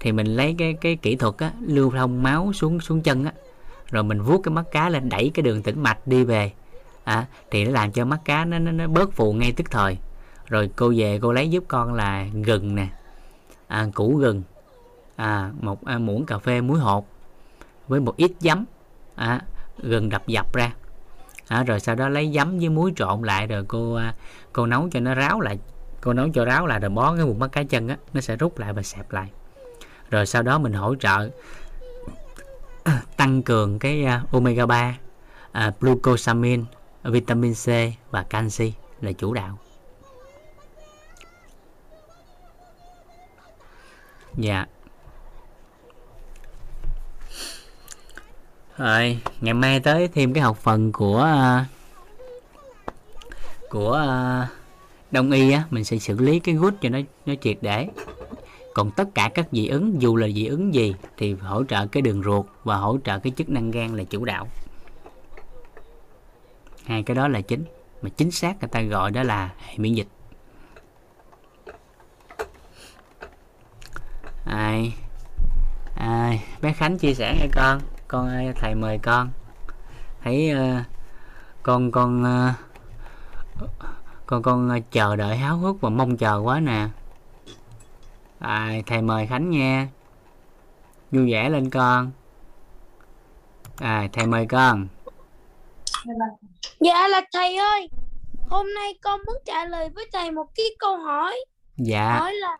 thì 0.00 0.12
mình 0.12 0.26
lấy 0.26 0.54
cái 0.58 0.74
cái 0.80 0.96
kỹ 0.96 1.16
thuật 1.16 1.34
á, 1.38 1.52
lưu 1.60 1.90
thông 1.90 2.22
máu 2.22 2.52
xuống 2.52 2.80
xuống 2.80 3.02
chân 3.02 3.24
á. 3.24 3.32
Rồi 3.90 4.02
mình 4.02 4.22
vuốt 4.22 4.38
cái 4.38 4.52
mắt 4.52 4.64
cá 4.70 4.88
lên 4.88 5.08
đẩy 5.08 5.30
cái 5.34 5.42
đường 5.42 5.62
tĩnh 5.62 5.82
mạch 5.82 6.06
đi 6.06 6.24
về. 6.24 6.52
À, 7.04 7.26
thì 7.50 7.64
nó 7.64 7.70
làm 7.70 7.92
cho 7.92 8.04
mắt 8.04 8.20
cá 8.24 8.44
nó, 8.44 8.58
nó, 8.58 8.72
nó 8.72 8.86
bớt 8.86 9.12
phù 9.12 9.32
ngay 9.32 9.52
tức 9.56 9.70
thời 9.70 9.98
rồi 10.52 10.70
cô 10.76 10.92
về 10.96 11.18
cô 11.22 11.32
lấy 11.32 11.48
giúp 11.48 11.64
con 11.68 11.94
là 11.94 12.26
gừng 12.44 12.74
nè. 12.74 12.88
À, 13.68 13.86
củ 13.94 14.16
gừng. 14.16 14.42
À, 15.16 15.50
một 15.60 15.84
à, 15.84 15.98
muỗng 15.98 16.26
cà 16.26 16.38
phê 16.38 16.60
muối 16.60 16.78
hột 16.78 17.06
với 17.88 18.00
một 18.00 18.16
ít 18.16 18.32
giấm. 18.40 18.64
À, 19.14 19.40
gừng 19.78 20.08
đập 20.08 20.26
dập 20.26 20.54
ra. 20.54 20.72
À, 21.48 21.62
rồi 21.62 21.80
sau 21.80 21.94
đó 21.94 22.08
lấy 22.08 22.32
giấm 22.34 22.58
với 22.58 22.68
muối 22.68 22.92
trộn 22.96 23.22
lại 23.22 23.46
rồi 23.46 23.64
cô 23.68 23.94
à, 23.94 24.14
cô 24.52 24.66
nấu 24.66 24.88
cho 24.92 25.00
nó 25.00 25.14
ráo 25.14 25.40
lại. 25.40 25.58
Cô 26.00 26.12
nấu 26.12 26.28
cho 26.34 26.44
ráo 26.44 26.66
lại 26.66 26.80
rồi 26.80 26.90
bó 26.90 27.14
cái 27.16 27.24
vùng 27.24 27.38
mắt 27.38 27.52
cá 27.52 27.62
chân 27.62 27.88
á 27.88 27.96
nó 28.14 28.20
sẽ 28.20 28.36
rút 28.36 28.58
lại 28.58 28.72
và 28.72 28.82
xẹp 28.82 29.12
lại. 29.12 29.28
Rồi 30.10 30.26
sau 30.26 30.42
đó 30.42 30.58
mình 30.58 30.72
hỗ 30.72 30.94
trợ 30.94 31.30
tăng 33.16 33.42
cường 33.42 33.78
cái 33.78 34.06
uh, 34.24 34.32
omega 34.32 34.66
3 34.66 34.88
uh, 34.88 34.96
à, 35.52 35.72
glucosamine 35.80 36.62
vitamin 37.04 37.54
C 37.54 37.66
và 38.10 38.22
canxi 38.22 38.72
là 39.00 39.12
chủ 39.12 39.34
đạo. 39.34 39.58
Dạ. 44.36 44.66
Rồi, 48.78 49.18
ngày 49.40 49.54
mai 49.54 49.80
tới 49.80 50.08
thêm 50.08 50.32
cái 50.32 50.42
học 50.42 50.56
phần 50.56 50.92
của 50.92 51.22
à, 51.22 51.66
của 53.70 53.92
à, 53.92 54.48
đông 55.10 55.30
y 55.30 55.52
á, 55.52 55.64
mình 55.70 55.84
sẽ 55.84 55.98
xử 55.98 56.18
lý 56.18 56.38
cái 56.38 56.54
gút 56.54 56.74
cho 56.80 56.88
nó 56.88 56.98
nó 57.26 57.34
triệt 57.42 57.58
để. 57.60 57.88
Còn 58.74 58.90
tất 58.90 59.08
cả 59.14 59.30
các 59.34 59.48
dị 59.52 59.68
ứng, 59.68 60.02
dù 60.02 60.16
là 60.16 60.28
dị 60.28 60.46
ứng 60.46 60.74
gì, 60.74 60.94
thì 61.16 61.34
hỗ 61.34 61.64
trợ 61.64 61.86
cái 61.86 62.02
đường 62.02 62.22
ruột 62.22 62.46
và 62.64 62.76
hỗ 62.76 62.98
trợ 63.04 63.18
cái 63.18 63.32
chức 63.36 63.48
năng 63.48 63.70
gan 63.70 63.96
là 63.96 64.04
chủ 64.04 64.24
đạo. 64.24 64.48
Hai 66.84 67.02
cái 67.02 67.14
đó 67.14 67.28
là 67.28 67.40
chính, 67.40 67.64
mà 68.02 68.10
chính 68.16 68.30
xác 68.30 68.60
người 68.60 68.68
ta 68.68 68.82
gọi 68.82 69.10
đó 69.10 69.22
là 69.22 69.50
hệ 69.58 69.74
miễn 69.78 69.94
dịch. 69.94 70.08
Ai? 74.44 74.94
Ai? 75.94 76.44
Bé 76.60 76.72
khánh 76.72 76.98
chia 76.98 77.14
sẻ 77.14 77.36
nghe 77.38 77.46
con. 77.54 77.80
Con 78.08 78.28
ơi 78.28 78.52
thầy 78.56 78.74
mời 78.74 78.98
con. 78.98 79.30
Thấy 80.24 80.52
uh, 80.54 80.86
con 81.62 81.90
con 81.90 82.22
uh, 82.22 83.68
con 84.26 84.42
con 84.42 84.82
chờ 84.90 85.16
đợi 85.16 85.36
háo 85.36 85.56
hức 85.56 85.80
và 85.80 85.88
mong 85.88 86.16
chờ 86.16 86.40
quá 86.44 86.60
nè. 86.60 86.88
À, 88.38 88.72
thầy 88.86 89.02
mời 89.02 89.26
khánh 89.26 89.50
nha 89.50 89.88
vui 91.10 91.32
vẻ 91.32 91.48
lên 91.48 91.70
con. 91.70 92.10
À 93.76 94.08
thầy 94.12 94.26
mời 94.26 94.46
con. 94.46 94.88
Dạ 96.80 97.08
là 97.08 97.20
thầy 97.32 97.56
ơi, 97.56 97.88
hôm 98.48 98.74
nay 98.74 98.98
con 99.02 99.20
muốn 99.26 99.36
trả 99.44 99.64
lời 99.64 99.90
với 99.94 100.08
thầy 100.12 100.30
một 100.30 100.46
cái 100.54 100.66
câu 100.78 100.96
hỏi. 100.96 101.44
dạ. 101.76 102.18
Hỏi 102.18 102.34
là 102.34 102.58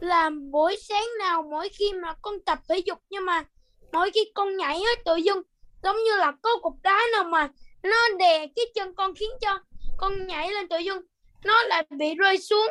làm 0.00 0.50
buổi 0.50 0.76
sáng 0.88 1.06
nào 1.18 1.42
mỗi 1.42 1.68
khi 1.68 1.92
mà 2.02 2.14
con 2.22 2.34
tập 2.40 2.58
thể 2.68 2.78
dục 2.78 2.98
nhưng 3.10 3.24
mà 3.24 3.44
mỗi 3.92 4.10
khi 4.10 4.20
con 4.34 4.56
nhảy 4.56 4.76
á 4.76 5.02
tự 5.04 5.16
dưng 5.16 5.42
giống 5.82 5.96
như 5.96 6.16
là 6.16 6.32
có 6.42 6.50
cục 6.62 6.74
đá 6.82 7.00
nào 7.12 7.24
mà 7.24 7.48
nó 7.82 7.96
đè 8.18 8.38
cái 8.38 8.64
chân 8.74 8.94
con 8.94 9.14
khiến 9.14 9.30
cho 9.40 9.58
con 9.96 10.26
nhảy 10.26 10.50
lên 10.50 10.68
tự 10.68 10.78
dưng 10.78 11.02
nó 11.44 11.62
lại 11.62 11.86
bị 11.90 12.14
rơi 12.14 12.38
xuống 12.38 12.70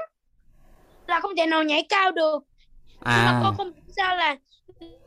là 1.07 1.19
không 1.19 1.35
thể 1.35 1.45
nào 1.45 1.63
nhảy 1.63 1.85
cao 1.89 2.11
được. 2.11 2.43
Nhưng 2.85 3.25
mà 3.25 3.31
à 3.31 3.39
con 3.43 3.57
không 3.57 3.71
sao 3.97 4.15
là 4.15 4.37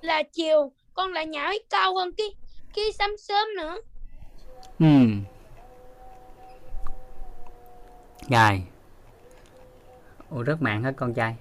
là 0.01 0.23
chiều 0.23 0.73
con 0.95 1.13
lại 1.13 1.27
nhảy 1.27 1.59
cao 1.71 1.95
hơn 1.95 2.13
cái 2.13 2.27
cái 2.75 2.85
sáng 2.99 3.17
sớm 3.19 3.49
nữa. 3.57 3.77
ừ 4.79 4.87
rồi 8.31 8.63
ủa 10.31 10.43
rất 10.43 10.63
mạng 10.63 10.83
hết 10.83 10.93
con 10.97 11.15
trai 11.15 11.37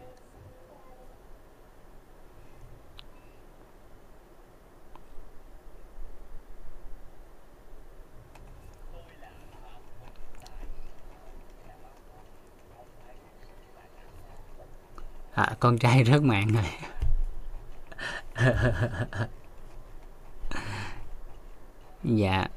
à, 15.42 15.56
con 15.60 15.78
trai 15.78 16.04
rất 16.04 16.24
mạng 16.24 16.48
rồi. 16.54 16.64
Dạ. 22.04 22.48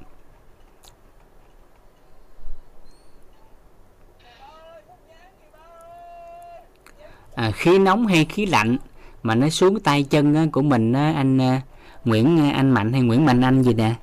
À, 7.34 7.50
khí 7.50 7.78
nóng 7.78 8.06
hay 8.06 8.24
khí 8.24 8.46
lạnh 8.46 8.76
mà 9.22 9.34
nó 9.34 9.48
xuống 9.48 9.80
tay 9.80 10.02
chân 10.02 10.50
của 10.50 10.62
mình 10.62 10.92
anh 10.92 11.40
à, 11.40 11.60
Nguyễn 12.04 12.40
à, 12.40 12.50
anh 12.50 12.70
Mạnh 12.70 12.92
hay 12.92 13.02
Nguyễn 13.02 13.24
Mạnh 13.24 13.40
Anh 13.40 13.62
gì 13.62 13.74
nè? 13.74 13.94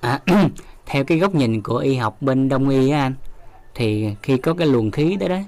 À, 0.00 0.20
theo 0.86 1.04
cái 1.04 1.18
góc 1.18 1.34
nhìn 1.34 1.62
của 1.62 1.76
y 1.76 1.94
học 1.96 2.22
bên 2.22 2.48
đông 2.48 2.68
y 2.68 2.90
á 2.90 3.00
anh 3.00 3.14
thì 3.74 4.14
khi 4.22 4.38
có 4.38 4.54
cái 4.54 4.66
luồng 4.66 4.90
khí 4.90 5.16
đó 5.16 5.28
đó 5.28 5.38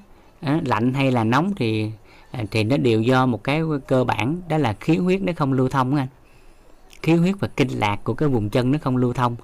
lạnh 0.65 0.95
hay 0.95 1.11
là 1.11 1.25
nóng 1.25 1.55
thì 1.57 1.91
à, 2.31 2.45
thì 2.51 2.65
nó 2.65 2.77
đều 2.77 3.03
do 3.03 3.27
một 3.27 3.45
cái 3.45 3.63
cơ 3.87 4.05
bản 4.05 4.41
đó 4.49 4.59
là 4.59 4.73
khí 4.73 4.97
huyết 4.97 5.23
nó 5.23 5.33
không 5.37 5.53
lưu 5.53 5.69
thông 5.69 5.95
anh. 5.95 6.09
Khí 7.03 7.13
huyết 7.13 7.35
và 7.41 7.49
kinh 7.49 7.69
lạc 7.69 8.05
của 8.05 8.15
cái 8.15 8.29
vùng 8.29 8.51
chân 8.51 8.73
nó 8.73 8.79
không 8.83 8.97
lưu 8.97 9.13
thông 9.13 9.37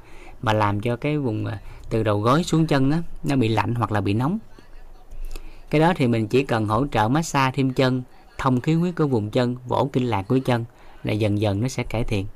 mà 0.43 0.53
làm 0.53 0.81
cho 0.81 0.97
cái 0.97 1.19
vùng 1.19 1.47
à, 1.47 1.59
từ 1.91 2.03
đầu 2.03 2.21
gối 2.21 2.45
xuống 2.45 2.67
chân 2.67 2.91
đó, 2.91 2.97
nó 3.25 3.37
bị 3.37 3.49
lạnh 3.49 3.75
hoặc 3.75 3.93
là 3.93 4.01
bị 4.01 4.15
nóng. 4.15 4.39
Cái 5.71 5.81
đó 5.81 5.93
thì 5.97 6.07
mình 6.07 6.29
chỉ 6.29 6.45
cần 6.45 6.67
hỗ 6.67 6.87
trợ 6.87 7.09
massage 7.09 7.57
thêm 7.57 7.73
chân 7.73 8.03
thông 8.39 8.61
khí 8.61 8.75
huyết 8.75 8.97
của 8.97 9.07
vùng 9.07 9.31
chân 9.31 9.57
vỗ 9.67 9.91
kinh 9.93 10.05
lạc 10.05 10.23
của 10.29 10.39
chân 10.45 10.65
là 11.05 11.13
dần 11.13 11.41
dần 11.41 11.61
nó 11.61 11.69
sẽ 11.69 11.83
cải 11.83 12.05
thiện. 12.05 12.27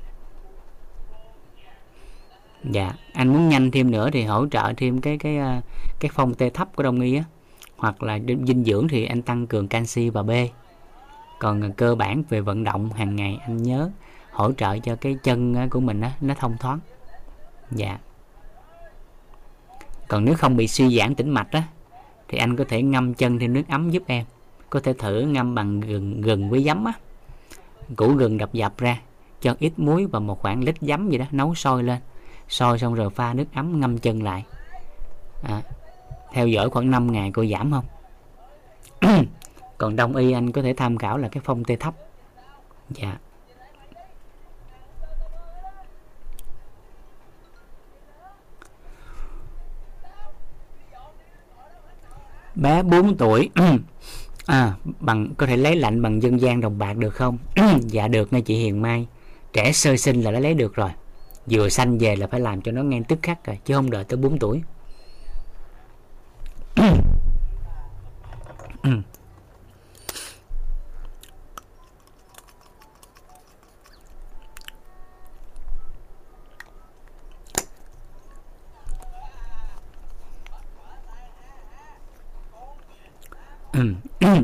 Dạ 2.63 2.93
anh 3.13 3.27
muốn 3.27 3.49
nhanh 3.49 3.71
thêm 3.71 3.91
nữa 3.91 4.09
thì 4.13 4.23
hỗ 4.23 4.47
trợ 4.47 4.73
thêm 4.77 5.01
cái 5.01 5.17
cái 5.17 5.37
à, 5.37 5.61
cái 5.99 6.11
phong 6.13 6.33
tê 6.33 6.49
thấp 6.49 6.75
của 6.75 6.83
đông 6.83 7.01
y 7.01 7.15
á 7.15 7.23
hoặc 7.79 8.03
là 8.03 8.19
dinh 8.47 8.63
dưỡng 8.63 8.87
thì 8.87 9.05
anh 9.05 9.21
tăng 9.21 9.47
cường 9.47 9.67
canxi 9.67 10.09
và 10.09 10.23
B. 10.23 10.31
Còn 11.39 11.61
à, 11.61 11.69
cơ 11.77 11.95
bản 11.95 12.23
về 12.29 12.41
vận 12.41 12.63
động 12.63 12.89
hàng 12.89 13.15
ngày 13.15 13.37
anh 13.41 13.63
nhớ 13.63 13.91
hỗ 14.31 14.51
trợ 14.51 14.77
cho 14.79 14.95
cái 14.95 15.17
chân 15.23 15.69
của 15.69 15.79
mình 15.79 16.01
nó 16.21 16.33
thông 16.33 16.57
thoáng. 16.57 16.79
Dạ. 17.71 17.99
Còn 20.07 20.25
nếu 20.25 20.35
không 20.35 20.57
bị 20.57 20.67
suy 20.67 20.97
giãn 20.97 21.15
tĩnh 21.15 21.29
mạch 21.29 21.51
á 21.51 21.63
thì 22.27 22.37
anh 22.37 22.55
có 22.55 22.63
thể 22.69 22.81
ngâm 22.81 23.13
chân 23.13 23.39
thêm 23.39 23.53
nước 23.53 23.63
ấm 23.69 23.89
giúp 23.89 24.03
em. 24.07 24.25
Có 24.69 24.79
thể 24.79 24.93
thử 24.93 25.21
ngâm 25.21 25.55
bằng 25.55 25.79
gừng 25.79 26.21
gừng 26.21 26.49
với 26.49 26.63
giấm 26.63 26.85
á. 26.85 26.93
Củ 27.95 28.13
gừng 28.13 28.37
đập 28.37 28.53
dập 28.53 28.77
ra 28.77 28.99
cho 29.41 29.55
ít 29.59 29.73
muối 29.77 30.05
và 30.05 30.19
một 30.19 30.41
khoảng 30.41 30.63
lít 30.63 30.75
giấm 30.81 31.09
gì 31.09 31.17
đó 31.17 31.25
nấu 31.31 31.55
sôi 31.55 31.83
lên. 31.83 31.99
Sôi 32.49 32.79
xong 32.79 32.93
rồi 32.93 33.09
pha 33.09 33.33
nước 33.33 33.45
ấm 33.53 33.79
ngâm 33.79 33.97
chân 33.97 34.23
lại. 34.23 34.45
À, 35.43 35.61
theo 36.33 36.47
dõi 36.47 36.69
khoảng 36.69 36.91
5 36.91 37.11
ngày 37.11 37.31
cô 37.33 37.45
giảm 37.45 37.71
không? 37.71 37.85
Còn 39.77 39.95
đông 39.95 40.15
y, 40.15 40.31
anh 40.31 40.51
có 40.51 40.61
thể 40.61 40.73
tham 40.73 40.97
khảo 40.97 41.17
là 41.17 41.27
cái 41.27 41.41
phong 41.45 41.63
tê 41.63 41.75
thấp. 41.75 41.93
Dạ. 42.89 43.17
Bé 52.55 52.83
4 52.83 53.17
tuổi. 53.17 53.49
À 54.45 54.73
bằng, 54.99 55.29
có 55.37 55.45
thể 55.45 55.57
lấy 55.57 55.75
lạnh 55.75 56.01
bằng 56.01 56.23
dân 56.23 56.41
gian 56.41 56.61
đồng 56.61 56.77
bạc 56.77 56.93
được 56.93 57.15
không? 57.15 57.37
Dạ 57.81 58.07
được 58.07 58.33
nghe 58.33 58.41
chị 58.41 58.55
Hiền 58.55 58.81
Mai. 58.81 59.07
Trẻ 59.53 59.71
sơ 59.71 59.97
sinh 59.97 60.21
là 60.21 60.31
đã 60.31 60.39
lấy 60.39 60.53
được 60.53 60.75
rồi. 60.75 60.89
Vừa 61.45 61.69
sanh 61.69 61.97
về 61.97 62.15
là 62.15 62.27
phải 62.27 62.39
làm 62.39 62.61
cho 62.61 62.71
nó 62.71 62.83
ngay 62.83 63.01
tức 63.07 63.19
khắc 63.21 63.45
rồi, 63.45 63.59
chứ 63.65 63.73
không 63.73 63.91
đợi 63.91 64.03
tới 64.03 64.17
4 64.17 64.39
tuổi. 64.39 64.61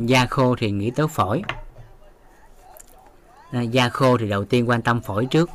da 0.05 0.25
khô 0.25 0.55
thì 0.55 0.71
nghĩ 0.71 0.91
tới 0.91 1.07
phổi. 1.07 1.41
À, 3.51 3.61
da 3.61 3.89
khô 3.89 4.17
thì 4.17 4.29
đầu 4.29 4.45
tiên 4.45 4.69
quan 4.69 4.81
tâm 4.81 5.01
phổi 5.01 5.25
trước. 5.25 5.49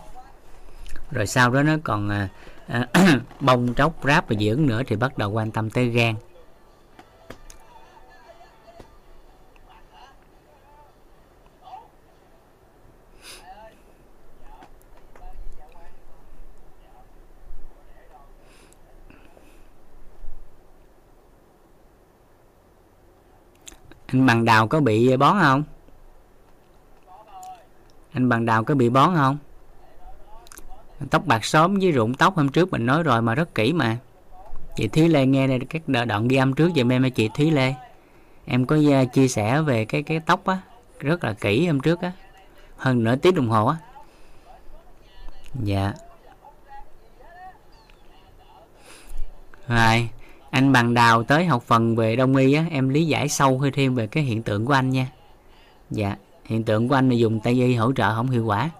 Rồi 1.10 1.26
sau 1.26 1.50
đó 1.50 1.62
nó 1.62 1.76
còn 1.84 2.08
à, 2.08 2.28
à, 2.92 3.20
bông 3.40 3.74
tróc 3.74 3.92
ráp 4.04 4.28
và 4.28 4.36
dưỡng 4.40 4.66
nữa 4.66 4.82
thì 4.86 4.96
bắt 4.96 5.18
đầu 5.18 5.30
quan 5.30 5.50
tâm 5.50 5.70
tới 5.70 5.88
gan. 5.88 6.14
Anh 24.12 24.26
bằng 24.26 24.44
đào 24.44 24.66
có 24.68 24.80
bị 24.80 25.16
bón 25.16 25.36
không? 25.40 25.62
Anh 28.12 28.28
bằng 28.28 28.46
đào 28.46 28.64
có 28.64 28.74
bị 28.74 28.88
bón 28.88 29.14
không? 29.16 29.38
Tóc 31.10 31.26
bạc 31.26 31.44
sớm 31.44 31.78
với 31.80 31.90
rụng 31.90 32.14
tóc 32.14 32.36
hôm 32.36 32.48
trước 32.48 32.70
mình 32.70 32.86
nói 32.86 33.02
rồi 33.02 33.22
mà 33.22 33.34
rất 33.34 33.54
kỹ 33.54 33.72
mà. 33.72 33.98
Chị 34.76 34.88
Thúy 34.88 35.08
Lê 35.08 35.26
nghe 35.26 35.46
đây 35.46 35.60
các 35.70 35.82
đoạn 35.88 36.28
ghi 36.28 36.36
âm 36.36 36.52
trước 36.52 36.70
giùm 36.76 36.92
em 36.92 37.10
chị 37.10 37.30
Thúy 37.34 37.50
Lê. 37.50 37.74
Em 38.44 38.66
có 38.66 38.76
à, 38.92 39.04
chia 39.04 39.28
sẻ 39.28 39.60
về 39.62 39.84
cái 39.84 40.02
cái 40.02 40.20
tóc 40.20 40.46
á, 40.46 40.58
rất 41.00 41.24
là 41.24 41.32
kỹ 41.32 41.66
hôm 41.66 41.80
trước 41.80 42.00
á, 42.00 42.12
hơn 42.76 43.04
nửa 43.04 43.16
tiếng 43.16 43.34
đồng 43.34 43.48
hồ 43.48 43.66
á. 43.66 43.76
Dạ. 45.54 45.92
Rồi 49.68 50.08
anh 50.50 50.72
bằng 50.72 50.94
đào 50.94 51.22
tới 51.22 51.44
học 51.44 51.62
phần 51.62 51.96
về 51.96 52.16
đông 52.16 52.36
y 52.36 52.52
á, 52.52 52.66
em 52.70 52.88
lý 52.88 53.06
giải 53.06 53.28
sâu 53.28 53.58
hơi 53.58 53.70
thêm 53.70 53.94
về 53.94 54.06
cái 54.06 54.22
hiện 54.22 54.42
tượng 54.42 54.66
của 54.66 54.72
anh 54.72 54.90
nha. 54.90 55.06
Dạ 55.90 56.16
hiện 56.50 56.64
tượng 56.64 56.88
của 56.88 56.94
anh 56.94 57.08
là 57.08 57.14
dùng 57.14 57.40
tây 57.40 57.54
y 57.54 57.74
hỗ 57.74 57.92
trợ 57.92 58.14
không 58.14 58.30
hiệu 58.30 58.46
quả. 58.46 58.70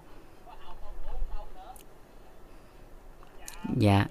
Dạ. 3.76 4.07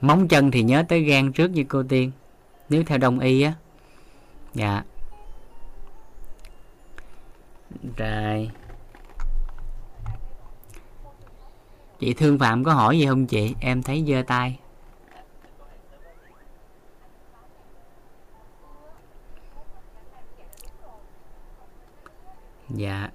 Móng 0.00 0.28
chân 0.28 0.50
thì 0.50 0.62
nhớ 0.62 0.84
tới 0.88 1.02
gan 1.02 1.32
trước 1.32 1.50
như 1.50 1.64
cô 1.68 1.82
tiên, 1.82 2.10
nếu 2.68 2.82
theo 2.86 2.98
đông 2.98 3.18
y 3.18 3.42
á. 3.42 3.52
Dạ. 4.54 4.82
Rồi. 7.96 8.50
Chị 12.02 12.14
thương 12.14 12.38
phạm 12.38 12.64
có 12.64 12.72
hỏi 12.72 12.98
gì 12.98 13.06
không 13.06 13.26
chị? 13.26 13.54
Em 13.60 13.82
thấy 13.82 14.04
giơ 14.08 14.22
tay. 14.26 14.58
Dạ. 22.68 23.10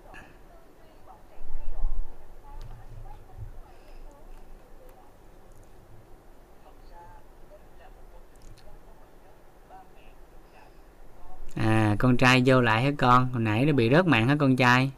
À 11.56 11.95
con 11.99 12.17
trai 12.17 12.43
vô 12.45 12.61
lại 12.61 12.83
hả 12.83 12.91
con? 12.98 13.30
Hồi 13.32 13.41
nãy 13.41 13.66
nó 13.66 13.74
bị 13.74 13.90
rớt 13.90 14.07
mạng 14.07 14.27
hả 14.27 14.35
con 14.40 14.56
trai? 14.56 14.91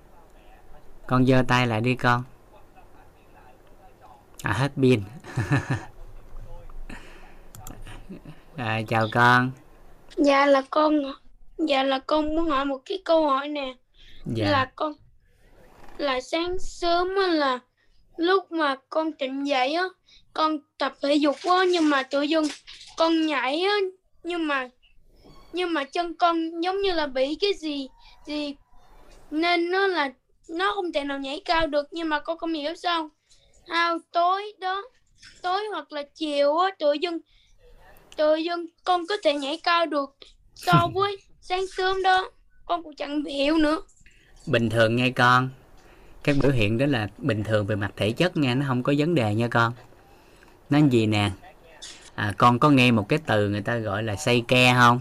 Con 1.07 1.25
giơ 1.25 1.43
tay 1.47 1.67
lại 1.67 1.81
đi 1.81 1.95
con 1.95 2.23
à 4.43 4.53
hết 4.53 4.71
pin. 4.81 5.01
À, 8.57 8.81
chào 8.87 9.07
con. 9.11 9.51
Dạ 10.17 10.45
là 10.45 10.61
con 10.69 10.93
Dạ 11.57 11.83
là 11.83 11.99
con 11.99 12.35
muốn 12.35 12.49
hỏi 12.49 12.65
một 12.65 12.77
cái 12.85 13.01
câu 13.05 13.29
hỏi 13.29 13.47
nè. 13.47 13.73
Dạ. 14.25 14.51
Là 14.51 14.71
con 14.75 14.93
Là 15.97 16.21
sáng 16.21 16.59
sớm 16.59 17.07
là 17.15 17.59
Lúc 18.17 18.51
mà 18.51 18.75
con 18.89 19.11
tỉnh 19.11 19.43
dậy 19.43 19.73
á 19.73 19.83
Con 20.33 20.57
tập 20.77 20.93
thể 21.01 21.15
dục 21.15 21.35
á 21.43 21.65
Nhưng 21.71 21.89
mà 21.89 22.03
tự 22.03 22.21
dưng 22.21 22.45
con 22.97 23.27
nhảy 23.27 23.61
á 23.61 23.75
Nhưng 24.23 24.47
mà 24.47 24.69
Nhưng 25.53 25.73
mà 25.73 25.83
chân 25.83 26.13
con 26.13 26.61
giống 26.61 26.81
như 26.81 26.91
là 26.91 27.07
bị 27.07 27.37
cái 27.41 27.53
gì 27.53 27.89
Gì 28.25 28.55
Nên 29.31 29.71
nó 29.71 29.87
là 29.87 30.11
Nó 30.49 30.71
không 30.75 30.91
thể 30.91 31.03
nào 31.03 31.19
nhảy 31.19 31.41
cao 31.45 31.67
được 31.67 31.87
Nhưng 31.91 32.09
mà 32.09 32.19
con 32.19 32.37
không 32.37 32.53
hiểu 32.53 32.75
sao 32.75 33.09
Ao 33.69 33.97
tối 34.11 34.53
đó 34.59 34.83
Tối 35.41 35.61
hoặc 35.71 35.91
là 35.91 36.03
chiều 36.15 36.57
á 36.57 36.69
Tự 36.79 36.93
dưng 36.93 37.19
Tự 38.15 38.35
dưng 38.35 38.65
con 38.83 39.07
có 39.09 39.15
thể 39.23 39.33
nhảy 39.33 39.59
cao 39.63 39.85
được 39.85 40.15
so 40.55 40.87
với 40.93 41.17
sáng 41.41 41.67
sớm 41.77 42.03
đó. 42.03 42.31
Con 42.65 42.83
cũng 42.83 42.95
chẳng 42.95 43.23
hiểu 43.25 43.57
nữa. 43.57 43.81
Bình 44.45 44.69
thường 44.69 44.95
nghe 44.95 45.09
con 45.09 45.49
các 46.23 46.35
biểu 46.41 46.51
hiện 46.51 46.77
đó 46.77 46.85
là 46.85 47.07
bình 47.17 47.43
thường 47.43 47.65
về 47.65 47.75
mặt 47.75 47.91
thể 47.95 48.11
chất 48.11 48.37
nha 48.37 48.55
nó 48.55 48.65
không 48.67 48.83
có 48.83 48.93
vấn 48.97 49.15
đề 49.15 49.35
nha 49.35 49.47
con. 49.47 49.73
Nó 50.69 50.79
gì 50.91 51.05
nè? 51.05 51.31
À, 52.15 52.33
con 52.37 52.59
có 52.59 52.69
nghe 52.69 52.91
một 52.91 53.09
cái 53.09 53.19
từ 53.25 53.49
người 53.49 53.61
ta 53.61 53.77
gọi 53.77 54.03
là 54.03 54.15
say 54.15 54.43
ke 54.47 54.73
không? 54.73 54.99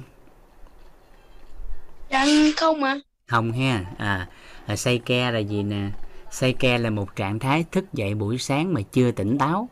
Chẳng 2.10 2.28
không 2.56 2.82
à 2.82 3.00
không 3.26 3.52
ha. 3.52 3.84
À, 3.98 4.28
à 4.66 4.76
say 4.76 4.98
ke 4.98 5.30
là 5.30 5.38
gì 5.38 5.62
nè 5.62 5.90
say 6.38 6.52
ke 6.52 6.78
là 6.78 6.90
một 6.90 7.16
trạng 7.16 7.38
thái 7.38 7.64
thức 7.72 7.84
dậy 7.92 8.14
buổi 8.14 8.38
sáng 8.38 8.74
mà 8.74 8.80
chưa 8.92 9.10
tỉnh 9.10 9.38
táo. 9.38 9.68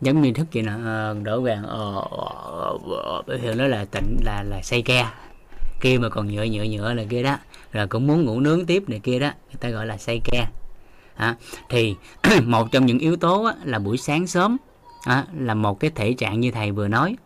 Giống 0.00 0.22
như 0.22 0.32
thức 0.32 0.46
vậy 0.52 0.62
nè 0.62 0.72
ờ, 0.84 1.16
đổ 1.22 1.40
vàng 1.40 1.62
ờ, 1.62 3.22
biểu 3.26 3.38
hiện 3.38 3.58
đó 3.58 3.66
là 3.66 3.84
tỉnh 3.84 4.16
là 4.24 4.42
là 4.42 4.62
say 4.62 4.82
ke. 4.82 5.06
Kia 5.80 5.98
mà 5.98 6.08
còn 6.08 6.26
nhựa 6.26 6.44
nhựa 6.44 6.64
nhựa 6.64 6.94
là 6.94 7.04
kia 7.10 7.22
đó. 7.22 7.36
Rồi 7.72 7.86
cũng 7.86 8.06
muốn 8.06 8.24
ngủ 8.24 8.40
nướng 8.40 8.66
tiếp 8.66 8.88
này 8.88 8.98
kia 8.98 9.18
đó 9.18 9.26
người 9.26 9.58
ta 9.60 9.68
gọi 9.68 9.86
là 9.86 9.96
say 9.96 10.20
ke. 10.24 10.46
À, 11.14 11.36
thì 11.68 11.94
một 12.44 12.72
trong 12.72 12.86
những 12.86 12.98
yếu 12.98 13.16
tố 13.16 13.44
á, 13.44 13.54
là 13.64 13.78
buổi 13.78 13.98
sáng 13.98 14.26
sớm 14.26 14.56
à, 15.04 15.26
là 15.38 15.54
một 15.54 15.80
cái 15.80 15.90
thể 15.94 16.12
trạng 16.12 16.40
như 16.40 16.50
thầy 16.50 16.72
vừa 16.72 16.88
nói. 16.88 17.16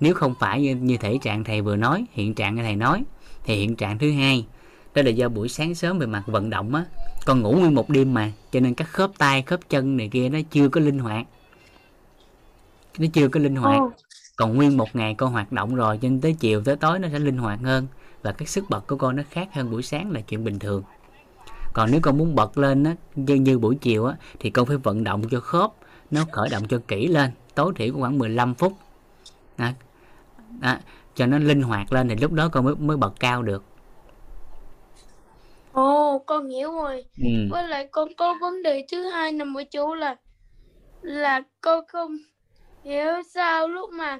Nếu 0.00 0.14
không 0.14 0.34
phải 0.40 0.62
như, 0.62 0.74
như 0.76 0.96
thể 0.96 1.18
trạng 1.22 1.44
thầy 1.44 1.60
vừa 1.60 1.76
nói 1.76 2.04
hiện 2.12 2.34
trạng 2.34 2.54
như 2.54 2.62
thầy 2.62 2.76
nói 2.76 3.04
thì 3.44 3.56
hiện 3.56 3.76
trạng 3.76 3.98
thứ 3.98 4.12
hai 4.12 4.46
đó 4.94 5.02
là 5.02 5.10
do 5.10 5.28
buổi 5.28 5.48
sáng 5.48 5.74
sớm 5.74 5.98
về 5.98 6.06
mặt 6.06 6.22
vận 6.26 6.50
động 6.50 6.74
á 6.74 6.84
con 7.26 7.42
ngủ 7.42 7.52
nguyên 7.52 7.74
một 7.74 7.90
đêm 7.90 8.14
mà 8.14 8.32
cho 8.52 8.60
nên 8.60 8.74
các 8.74 8.88
khớp 8.88 9.10
tay 9.18 9.42
khớp 9.42 9.60
chân 9.68 9.96
này 9.96 10.08
kia 10.08 10.28
nó 10.28 10.38
chưa 10.50 10.68
có 10.68 10.80
linh 10.80 10.98
hoạt. 10.98 11.26
Nó 12.98 13.06
chưa 13.12 13.28
có 13.28 13.40
linh 13.40 13.56
hoạt. 13.56 13.80
Còn 14.36 14.54
nguyên 14.54 14.76
một 14.76 14.96
ngày 14.96 15.14
con 15.14 15.32
hoạt 15.32 15.52
động 15.52 15.74
rồi 15.74 15.98
cho 16.02 16.08
nên 16.08 16.20
tới 16.20 16.36
chiều 16.40 16.62
tới 16.64 16.76
tối 16.76 16.98
nó 16.98 17.08
sẽ 17.12 17.18
linh 17.18 17.38
hoạt 17.38 17.60
hơn. 17.60 17.86
Và 18.22 18.32
cái 18.32 18.46
sức 18.46 18.64
bật 18.70 18.86
của 18.86 18.96
con 18.96 19.16
nó 19.16 19.22
khác 19.30 19.48
hơn 19.52 19.70
buổi 19.70 19.82
sáng 19.82 20.10
là 20.10 20.20
chuyện 20.20 20.44
bình 20.44 20.58
thường. 20.58 20.82
Còn 21.72 21.90
nếu 21.90 22.00
con 22.02 22.18
muốn 22.18 22.34
bật 22.34 22.58
lên 22.58 22.84
á 22.84 22.96
như, 23.14 23.34
như 23.34 23.58
buổi 23.58 23.74
chiều 23.80 24.06
á 24.06 24.16
thì 24.40 24.50
con 24.50 24.66
phải 24.66 24.76
vận 24.76 25.04
động 25.04 25.22
cho 25.30 25.40
khớp 25.40 25.70
nó 26.10 26.24
khởi 26.32 26.48
động 26.48 26.68
cho 26.68 26.80
kỹ 26.88 27.06
lên. 27.06 27.30
Tối 27.54 27.72
thiểu 27.76 27.94
khoảng 27.98 28.18
15 28.18 28.54
phút. 28.54 28.72
À, 29.56 29.74
à, 30.60 30.80
cho 31.14 31.26
nó 31.26 31.38
linh 31.38 31.62
hoạt 31.62 31.92
lên 31.92 32.08
thì 32.08 32.16
lúc 32.16 32.32
đó 32.32 32.48
con 32.48 32.64
mới 32.64 32.74
mới 32.74 32.96
bật 32.96 33.12
cao 33.20 33.42
được 33.42 33.64
ồ 35.72 36.18
con 36.18 36.48
hiểu 36.48 36.72
rồi. 36.72 37.04
Ừ. 37.22 37.28
với 37.50 37.68
lại 37.68 37.88
con 37.90 38.14
có 38.14 38.34
vấn 38.40 38.62
đề 38.62 38.84
thứ 38.90 39.08
hai 39.08 39.32
nằm 39.32 39.54
ở 39.54 39.64
chỗ 39.70 39.94
là 39.94 40.16
là 41.02 41.42
con 41.60 41.84
không 41.88 42.16
hiểu 42.84 43.22
sao 43.34 43.68
lúc 43.68 43.90
mà 43.90 44.18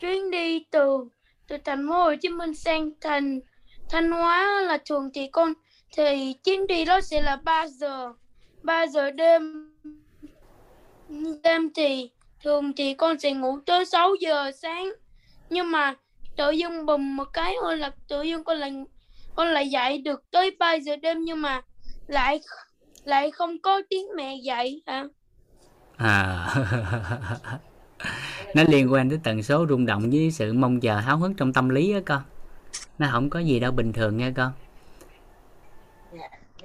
chuyến 0.00 0.30
đi 0.30 0.64
từ 0.70 1.08
từ 1.48 1.56
thành 1.64 1.88
phố 1.88 1.94
Hồ 1.94 2.14
Chí 2.20 2.28
Minh 2.28 2.54
sang 2.54 2.90
thành 3.00 3.40
Thanh 3.90 4.10
Hóa 4.10 4.60
là 4.62 4.78
thường 4.86 5.10
thì 5.14 5.28
con 5.32 5.52
thì 5.96 6.34
chuyến 6.44 6.66
đi 6.66 6.84
đó 6.84 7.00
sẽ 7.00 7.22
là 7.22 7.36
3 7.36 7.66
giờ 7.66 8.12
3 8.62 8.86
giờ 8.86 9.10
đêm. 9.10 9.72
Đêm 11.42 11.70
thì 11.74 12.10
thường 12.44 12.72
thì 12.76 12.94
con 12.94 13.18
sẽ 13.18 13.32
ngủ 13.32 13.58
tới 13.66 13.84
6 13.84 14.14
giờ 14.20 14.50
sáng. 14.52 14.92
Nhưng 15.50 15.70
mà 15.70 15.94
tự 16.36 16.50
dưng 16.50 16.86
bùm 16.86 17.16
một 17.16 17.28
cái 17.32 17.54
ôi 17.54 17.76
là 17.76 17.90
tự 18.08 18.22
dưng 18.22 18.44
con 18.44 18.56
lại 18.58 18.84
con 19.40 19.48
lại 19.48 19.68
dậy 19.68 19.98
được 19.98 20.22
tới 20.30 20.56
3 20.58 20.74
giờ 20.74 20.96
đêm 20.96 21.24
nhưng 21.24 21.42
mà 21.42 21.62
lại 22.06 22.40
lại 23.04 23.30
không 23.30 23.58
có 23.62 23.82
tiếng 23.90 24.06
mẹ 24.16 24.36
dậy 24.42 24.82
hả? 24.86 25.04
À. 25.96 26.54
Nó 28.54 28.62
liên 28.68 28.92
quan 28.92 29.08
tới 29.08 29.18
tần 29.24 29.42
số 29.42 29.66
rung 29.68 29.86
động 29.86 30.10
với 30.10 30.30
sự 30.30 30.52
mong 30.52 30.80
chờ 30.80 30.96
háo 30.96 31.16
hức 31.16 31.32
trong 31.36 31.52
tâm 31.52 31.68
lý 31.68 31.92
á 31.92 32.00
con. 32.06 32.22
Nó 32.98 33.08
không 33.12 33.30
có 33.30 33.38
gì 33.38 33.60
đâu 33.60 33.72
bình 33.72 33.92
thường 33.92 34.16
nha 34.16 34.32
con. 34.36 34.52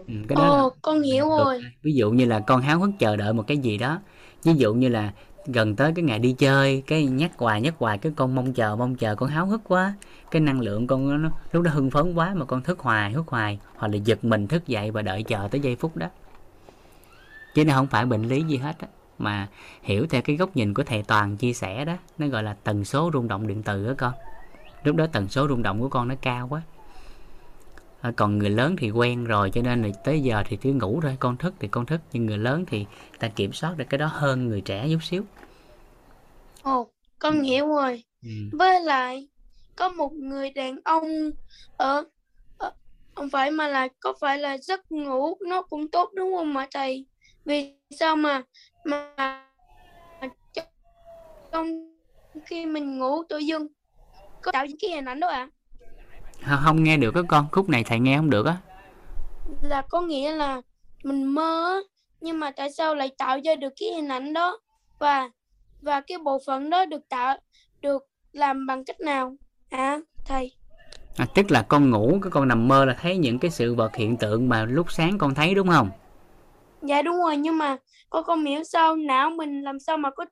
Ừ, 0.08 0.14
cái 0.28 0.36
đó 0.36 0.50
là 0.50 0.64
ồ 0.64 0.70
con 0.82 1.02
hiểu 1.02 1.26
được. 1.38 1.44
rồi. 1.44 1.62
Ví 1.84 1.94
dụ 1.94 2.12
như 2.12 2.26
là 2.26 2.40
con 2.40 2.62
háo 2.62 2.80
hức 2.80 2.92
chờ 3.00 3.16
đợi 3.16 3.34
một 3.34 3.44
cái 3.48 3.58
gì 3.58 3.78
đó. 3.78 4.00
Ví 4.44 4.54
dụ 4.54 4.74
như 4.74 4.90
là 4.90 5.14
gần 5.46 5.76
tới 5.76 5.92
cái 5.96 6.04
ngày 6.04 6.20
đi 6.20 6.34
chơi 6.34 6.84
cái 6.88 7.06
nhắc 7.06 7.32
hoài 7.38 7.62
nhắc 7.62 7.74
hoài 7.78 7.98
cái 7.98 8.12
con 8.16 8.36
mong 8.36 8.54
chờ 8.54 8.76
mong 8.76 8.96
chờ 8.96 9.16
con 9.16 9.30
háo 9.30 9.46
hức 9.46 9.62
quá. 9.64 9.94
Cái 10.32 10.42
năng 10.42 10.62
lượng 10.62 10.88
con 10.88 11.24
nó, 11.24 11.30
lúc 11.52 11.64
đó 11.64 11.72
hưng 11.72 11.92
phấn 11.92 12.14
quá 12.14 12.34
mà 12.36 12.46
con 12.46 12.62
thức 12.62 12.80
hoài 12.80 13.14
thức 13.14 13.28
hoài. 13.28 13.60
Hoặc 13.76 13.88
là 13.88 13.98
giật 13.98 14.26
mình 14.26 14.48
thức 14.48 14.68
dậy 14.68 14.92
và 14.92 15.02
đợi 15.02 15.24
chờ 15.24 15.48
tới 15.52 15.62
giây 15.62 15.76
phút 15.76 15.98
đó. 15.98 16.08
Chứ 17.56 17.66
nó 17.66 17.74
không 17.74 17.88
phải 17.88 18.06
bệnh 18.06 18.24
lý 18.24 18.44
gì 18.44 18.58
hết 18.58 18.80
á. 18.80 18.88
Mà 19.18 19.48
hiểu 19.82 20.06
theo 20.10 20.22
cái 20.22 20.36
góc 20.36 20.56
nhìn 20.56 20.74
của 20.74 20.84
thầy 20.84 21.04
toàn 21.04 21.38
chia 21.38 21.54
sẻ 21.54 21.86
đó 21.86 21.94
nó 22.18 22.28
gọi 22.28 22.44
là 22.44 22.56
tần 22.64 22.86
số 22.86 23.10
rung 23.14 23.28
động 23.28 23.48
điện 23.48 23.64
từ 23.64 23.88
đó 23.88 23.94
con. 23.98 24.14
Lúc 24.84 24.96
đó 24.96 25.08
tần 25.12 25.28
số 25.28 25.48
rung 25.48 25.64
động 25.64 25.82
của 25.82 25.90
con 25.90 26.08
nó 26.08 26.16
cao 26.22 26.48
quá. 26.48 26.62
À, 28.06 28.12
còn 28.16 28.38
người 28.38 28.50
lớn 28.50 28.76
thì 28.80 28.92
quen 28.92 29.24
rồi 29.24 29.52
cho 29.54 29.62
nên 29.62 29.84
là 29.84 29.90
tới 30.04 30.22
giờ 30.22 30.44
thì 30.46 30.58
cứ 30.58 30.74
ngủ 30.74 31.00
thôi 31.02 31.18
con 31.20 31.38
thức 31.38 31.54
thì 31.60 31.68
con 31.68 31.86
thức. 31.86 32.02
Nhưng 32.14 32.26
người 32.26 32.38
lớn 32.38 32.66
thì 32.68 32.86
ta 33.20 33.28
kiểm 33.28 33.54
soát 33.54 33.78
được 33.78 33.86
cái 33.90 33.98
đó 33.98 34.10
hơn 34.12 34.48
người 34.48 34.62
trẻ 34.62 34.88
chút 34.92 35.04
xíu. 35.04 35.24
Ồ 36.64 36.88
con 37.20 37.42
hiểu 37.42 37.68
rồi. 37.68 38.04
Ừ. 38.24 38.30
với 38.52 38.82
lại 38.82 39.28
có 39.76 39.90
một 39.90 40.14
người 40.14 40.50
đàn 40.50 40.80
ông 40.84 41.32
ở, 41.78 42.04
ở 42.58 42.72
không 43.16 43.30
phải 43.30 43.52
mà 43.52 43.68
là 43.68 43.88
có 44.00 44.14
phải 44.22 44.38
là 44.38 44.58
giấc 44.58 44.92
ngủ 44.92 45.38
nó 45.48 45.62
cũng 45.62 45.92
tốt 45.92 46.12
đúng 46.16 46.36
không 46.36 46.54
mà 46.54 46.68
thầy? 46.72 47.06
Vì 47.46 47.74
sao 48.00 48.16
mà 48.16 48.44
mà 48.84 49.16
trong 51.52 51.98
khi 52.46 52.66
mình 52.66 53.00
ngủ 53.00 53.24
tự 53.30 53.38
dưng 53.38 53.68
có 54.42 54.52
tạo 54.52 54.66
những 54.66 54.78
cái 54.82 54.92
hình 54.92 55.06
ảnh 55.06 55.20
đó 55.20 55.28
ạ 55.28 55.50
không, 56.44 56.60
không 56.64 56.84
nghe 56.84 56.98
được 56.98 57.16
á 57.16 57.22
con 57.28 57.48
khúc 57.52 57.70
này 57.70 57.84
thầy 57.84 58.00
nghe 58.00 58.18
không 58.18 58.30
được 58.30 58.46
á. 58.46 58.58
Là 59.62 59.82
có 59.90 60.02
nghĩa 60.02 60.32
là 60.32 60.62
mình 61.04 61.24
mơ 61.24 61.82
nhưng 62.22 62.40
mà 62.40 62.52
tại 62.52 62.72
sao 62.72 62.96
lại 62.96 63.12
tạo 63.18 63.40
ra 63.46 63.56
được 63.56 63.74
cái 63.80 63.90
hình 63.94 64.08
ảnh 64.08 64.34
đó? 64.34 64.60
Và 65.00 65.30
và 65.82 66.02
cái 66.02 66.18
bộ 66.18 66.40
phận 66.46 66.70
đó 66.70 66.86
được 66.86 67.10
tạo 67.10 67.38
được 67.82 68.04
làm 68.34 68.68
bằng 68.68 68.86
cách 68.86 69.00
nào? 69.00 69.36
Hả 69.72 70.00
thầy? 70.26 70.52
À, 71.18 71.26
tức 71.36 71.52
là 71.52 71.62
con 71.62 71.90
ngủ 71.90 72.20
cái 72.22 72.32
con 72.32 72.48
nằm 72.48 72.68
mơ 72.68 72.86
là 72.86 72.98
thấy 73.02 73.18
những 73.18 73.40
cái 73.40 73.52
sự 73.52 73.76
vật 73.76 73.96
hiện 73.96 74.18
tượng 74.18 74.50
mà 74.50 74.66
lúc 74.66 74.92
sáng 74.92 75.18
con 75.18 75.36
thấy 75.36 75.56
đúng 75.56 75.68
không? 75.68 75.90
Dạ 76.82 77.02
đúng 77.02 77.18
rồi 77.18 77.38
nhưng 77.38 77.58
mà 77.58 77.78
con 78.10 78.24
không 78.24 78.46
hiểu 78.46 78.64
sao 78.64 78.96
não 78.96 79.30
mình 79.30 79.62
làm 79.62 79.80
sao 79.80 79.98
mà 79.98 80.10
có 80.10 80.26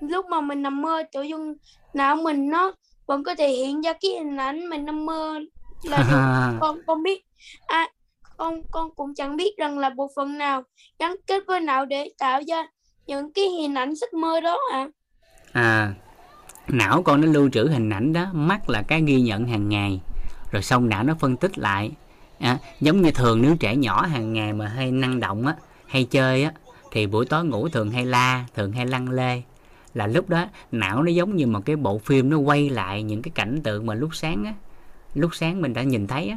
lúc 0.00 0.26
mà 0.26 0.40
mình 0.40 0.62
nằm 0.62 0.82
mơ 0.82 1.02
tự 1.12 1.22
dưng 1.22 1.54
não 1.94 2.16
mình 2.16 2.50
nó 2.50 2.72
vẫn 3.08 3.24
có 3.24 3.34
thể 3.34 3.48
hiện 3.48 3.80
ra 3.80 3.92
cái 3.92 4.10
hình 4.10 4.36
ảnh 4.36 4.68
mình 4.68 4.84
nằm 4.84 5.06
mơ 5.06 5.38
là 5.82 6.56
con 6.60 6.80
con 6.86 7.02
biết. 7.02 7.24
À, 7.66 7.88
con 8.36 8.62
con 8.70 8.94
cũng 8.94 9.14
chẳng 9.14 9.36
biết 9.36 9.56
rằng 9.58 9.78
là 9.78 9.90
bộ 9.90 10.10
phận 10.16 10.38
nào 10.38 10.62
gắn 10.98 11.16
kết 11.26 11.42
với 11.46 11.60
não 11.60 11.84
để 11.86 12.10
tạo 12.18 12.40
ra 12.48 12.66
những 13.06 13.32
cái 13.32 13.44
hình 13.48 13.74
ảnh 13.74 13.94
giấc 13.94 14.14
mơ 14.14 14.40
đó 14.40 14.58
à 14.72 14.88
à 15.52 15.94
não 16.68 17.02
con 17.02 17.20
nó 17.20 17.26
lưu 17.26 17.50
trữ 17.50 17.68
hình 17.68 17.90
ảnh 17.90 18.12
đó 18.12 18.26
mắt 18.32 18.70
là 18.70 18.82
cái 18.82 19.02
ghi 19.06 19.20
nhận 19.20 19.46
hàng 19.46 19.68
ngày 19.68 20.00
rồi 20.50 20.62
xong 20.62 20.88
não 20.88 21.02
nó 21.04 21.14
phân 21.20 21.36
tích 21.36 21.58
lại. 21.58 21.90
À, 22.38 22.58
giống 22.80 23.02
như 23.02 23.10
thường 23.10 23.42
nếu 23.42 23.56
trẻ 23.56 23.76
nhỏ 23.76 24.02
hàng 24.02 24.32
ngày 24.32 24.52
mà 24.52 24.66
hay 24.66 24.92
năng 24.92 25.20
động 25.20 25.46
á 25.46 25.54
hay 25.86 26.04
chơi 26.04 26.44
á 26.44 26.52
thì 26.92 27.06
buổi 27.06 27.26
tối 27.26 27.44
ngủ 27.44 27.68
thường 27.68 27.90
hay 27.90 28.06
la 28.06 28.44
thường 28.54 28.72
hay 28.72 28.86
lăn 28.86 29.10
lê 29.10 29.42
là 29.98 30.06
lúc 30.06 30.28
đó 30.28 30.46
não 30.72 31.02
nó 31.02 31.10
giống 31.10 31.36
như 31.36 31.46
một 31.46 31.60
cái 31.64 31.76
bộ 31.76 31.98
phim 31.98 32.30
nó 32.30 32.38
quay 32.38 32.70
lại 32.70 33.02
những 33.02 33.22
cái 33.22 33.32
cảnh 33.34 33.60
tượng 33.64 33.86
mà 33.86 33.94
lúc 33.94 34.10
sáng 34.14 34.44
á 34.44 34.54
lúc 35.14 35.34
sáng 35.34 35.62
mình 35.62 35.74
đã 35.74 35.82
nhìn 35.82 36.06
thấy 36.06 36.28
á 36.28 36.36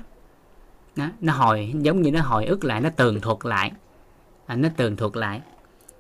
đó, 0.96 1.08
nó 1.22 1.34
hồi 1.34 1.74
giống 1.82 2.02
như 2.02 2.12
nó 2.12 2.22
hồi 2.22 2.46
ức 2.46 2.64
lại 2.64 2.82
nó 2.82 2.90
tường 2.90 3.22
thuật 3.22 3.38
lại 3.44 3.72
à, 4.48 4.56
nó 4.56 4.70
tường 4.78 4.96
thuật 4.98 5.18
lại 5.18 5.42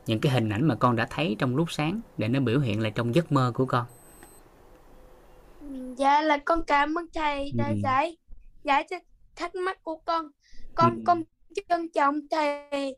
những 0.07 0.19
cái 0.19 0.33
hình 0.33 0.49
ảnh 0.49 0.67
mà 0.67 0.75
con 0.75 0.95
đã 0.95 1.07
thấy 1.09 1.35
trong 1.39 1.55
lúc 1.55 1.71
sáng 1.71 2.01
để 2.17 2.27
nó 2.27 2.39
biểu 2.39 2.59
hiện 2.59 2.81
lại 2.81 2.91
trong 2.95 3.15
giấc 3.15 3.31
mơ 3.31 3.51
của 3.55 3.65
con 3.65 3.85
Dạ 5.97 6.21
là 6.21 6.37
con 6.45 6.63
cảm 6.67 6.97
ơn 6.97 7.05
thầy 7.13 7.51
đã 7.57 7.69
Ừ. 7.69 7.75
giải 7.83 8.17
giải 8.63 8.87
cho 8.89 8.97
thắc 9.35 9.55
mắc 9.55 9.83
của 9.83 9.97
con. 10.05 10.27
Con 10.75 10.93
Ừ. 10.97 11.03
con 11.03 11.23
trân 11.69 11.89
trọng 11.93 12.19
thầy 12.31 12.95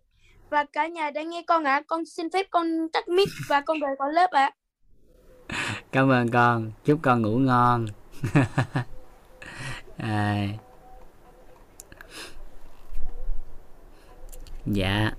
và 0.53 0.65
cả 0.73 0.87
nhà 0.87 1.09
đã 1.09 1.21
nghe 1.23 1.43
con 1.47 1.63
ạ. 1.63 1.81
Con 1.87 2.05
xin 2.05 2.29
phép 2.29 2.45
con 2.51 2.89
tắt 2.93 3.07
mic 3.07 3.29
và 3.47 3.61
con 3.61 3.79
rời 3.79 3.95
khỏi 3.99 4.13
lớp 4.13 4.31
ạ. 4.31 4.51
cảm 5.91 6.11
ơn 6.11 6.29
con 6.29 6.71
chúc 6.85 6.99
con 7.01 7.21
ngủ 7.21 7.37
ngon 7.37 7.85
à, 9.97 10.47
dạ 14.65 15.11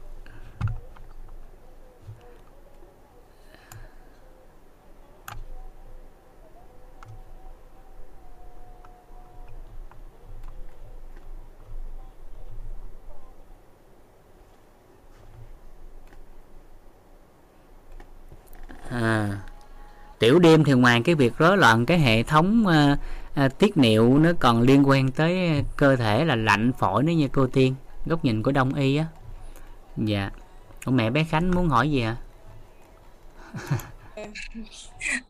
à. 18.90 19.38
Tiểu 20.18 20.38
đêm 20.38 20.64
thì 20.64 20.72
ngoài 20.72 21.02
cái 21.04 21.14
việc 21.14 21.38
rối 21.38 21.56
loạn 21.56 21.86
cái 21.86 21.98
hệ 21.98 22.22
thống 22.22 22.66
à, 22.66 22.96
à, 23.34 23.48
tiết 23.48 23.76
niệu 23.76 24.18
nó 24.18 24.30
còn 24.40 24.60
liên 24.60 24.88
quan 24.88 25.10
tới 25.10 25.48
ờ, 25.48 25.54
cơ 25.76 25.96
thể 25.96 26.24
là 26.24 26.36
lạnh 26.36 26.72
phổi 26.78 27.02
nữa 27.02 27.12
nha 27.12 27.26
cô 27.32 27.46
tiên 27.46 27.74
góc 28.06 28.24
nhìn 28.24 28.42
của 28.42 28.52
đông 28.52 28.74
y 28.74 28.96
á. 28.96 29.06
Dạ. 29.96 30.30
Ủa 30.84 30.92
mẹ 30.92 31.10
bé 31.10 31.24
khánh 31.24 31.50
muốn 31.50 31.68
hỏi 31.68 31.90
gì 31.90 32.02
ạ? 32.02 32.16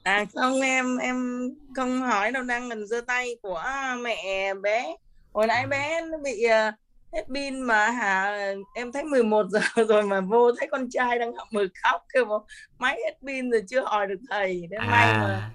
À 0.02 0.24
không 0.34 0.60
em 0.60 0.98
em 0.98 1.48
không 1.76 2.02
hỏi 2.02 2.32
đâu 2.32 2.42
đang 2.42 2.68
gần 2.68 2.86
giơ 2.86 3.00
tay 3.00 3.36
của 3.42 3.62
mẹ 4.02 4.54
bé. 4.54 4.96
Hồi 5.32 5.46
nãy 5.46 5.66
bé 5.66 6.00
nó 6.00 6.18
bị 6.18 6.46
uh, 6.46 6.74
hết 7.14 7.24
pin 7.34 7.60
mà 7.60 7.90
hả 7.90 8.36
em 8.74 8.92
thấy 8.92 9.04
11 9.04 9.46
giờ 9.50 9.60
rồi 9.88 10.02
mà 10.02 10.20
vô 10.20 10.52
thấy 10.58 10.68
con 10.70 10.90
trai 10.90 11.18
đang 11.18 11.34
ngậm 11.34 11.46
mực 11.50 11.72
khóc 11.82 12.04
kêu 12.14 12.24
bố, 12.24 12.46
máy 12.78 12.98
hết 13.04 13.14
pin 13.26 13.50
rồi 13.50 13.62
chưa 13.68 13.80
hỏi 13.84 14.06
được 14.06 14.20
thầy. 14.30 14.66
Đến 14.70 14.80
may 14.80 15.14
mà 15.14 15.24
à 15.24 15.50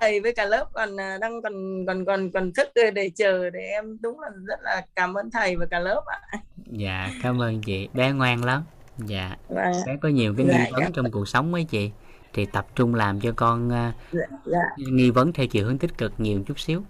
thầy 0.00 0.20
với 0.20 0.32
cả 0.32 0.44
lớp 0.44 0.66
còn 0.72 1.00
à, 1.00 1.18
đang 1.20 1.42
còn 1.42 1.86
còn 1.86 2.04
còn 2.04 2.30
còn 2.30 2.52
thức 2.52 2.68
để, 2.94 3.10
chờ 3.16 3.50
để 3.50 3.60
em 3.60 3.98
đúng 4.00 4.20
là 4.20 4.28
rất 4.46 4.60
là 4.62 4.86
cảm 4.96 5.14
ơn 5.14 5.30
thầy 5.30 5.56
và 5.56 5.66
cả 5.70 5.78
lớp 5.78 6.02
ạ. 6.06 6.38
dạ 6.66 7.10
cảm 7.22 7.42
ơn 7.42 7.60
chị 7.60 7.88
bé 7.94 8.12
ngoan 8.12 8.44
lắm 8.44 8.62
dạ 8.98 9.36
Và 9.48 9.72
bé 9.86 9.96
có 10.02 10.08
nhiều 10.08 10.34
cái 10.36 10.46
Dạ, 10.46 10.58
nghi 10.58 10.70
vấn 10.72 10.80
dạ. 10.82 10.90
trong 10.94 11.10
cuộc 11.10 11.28
sống 11.28 11.54
ấy 11.54 11.64
chị 11.64 11.90
thì 12.32 12.46
tập 12.46 12.66
trung 12.74 12.94
làm 12.94 13.20
cho 13.20 13.32
con 13.36 13.72
à, 13.72 13.92
dạ 14.12 14.26
dạ 14.44 14.62
nghi 14.76 15.10
vấn 15.10 15.32
theo 15.32 15.46
chiều 15.46 15.66
hướng 15.66 15.78
tích 15.78 15.98
cực 15.98 16.12
nhiều 16.18 16.40
chút 16.46 16.60
xíu 16.60 16.82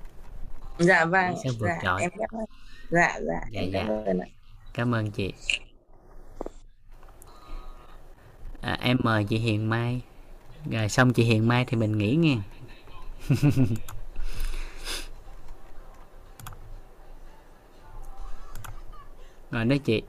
dạ 0.79 1.05
vâng 1.05 1.35
sẽ 1.45 1.51
vượt 1.59 1.69
dạ, 1.69 1.79
trội. 1.83 2.01
em 2.01 2.11
cảm 2.19 2.41
ơn. 2.41 2.45
Dạ 2.91 3.19
dạ 3.27 3.41
Dạ, 3.53 3.63
dạ. 3.63 3.85
cảm 3.87 3.89
ơn 3.89 4.19
ạ. 4.19 4.27
cảm 4.75 4.95
ơn 4.95 5.11
chị 5.11 5.33
à, 8.61 8.79
em 8.81 8.97
mời 9.05 9.25
chị 9.25 9.39
Hiền 9.39 9.69
Mai 9.71 10.01
rồi 10.71 10.89
xong 10.89 11.13
chị 11.13 11.25
Hiền 11.25 11.49
Mai 11.49 11.65
thì 11.65 11.77
mình 11.77 11.99
nghỉ 11.99 12.17
nghe 12.17 12.37
rồi 19.51 19.65
đó 19.65 19.77
chị 19.85 20.03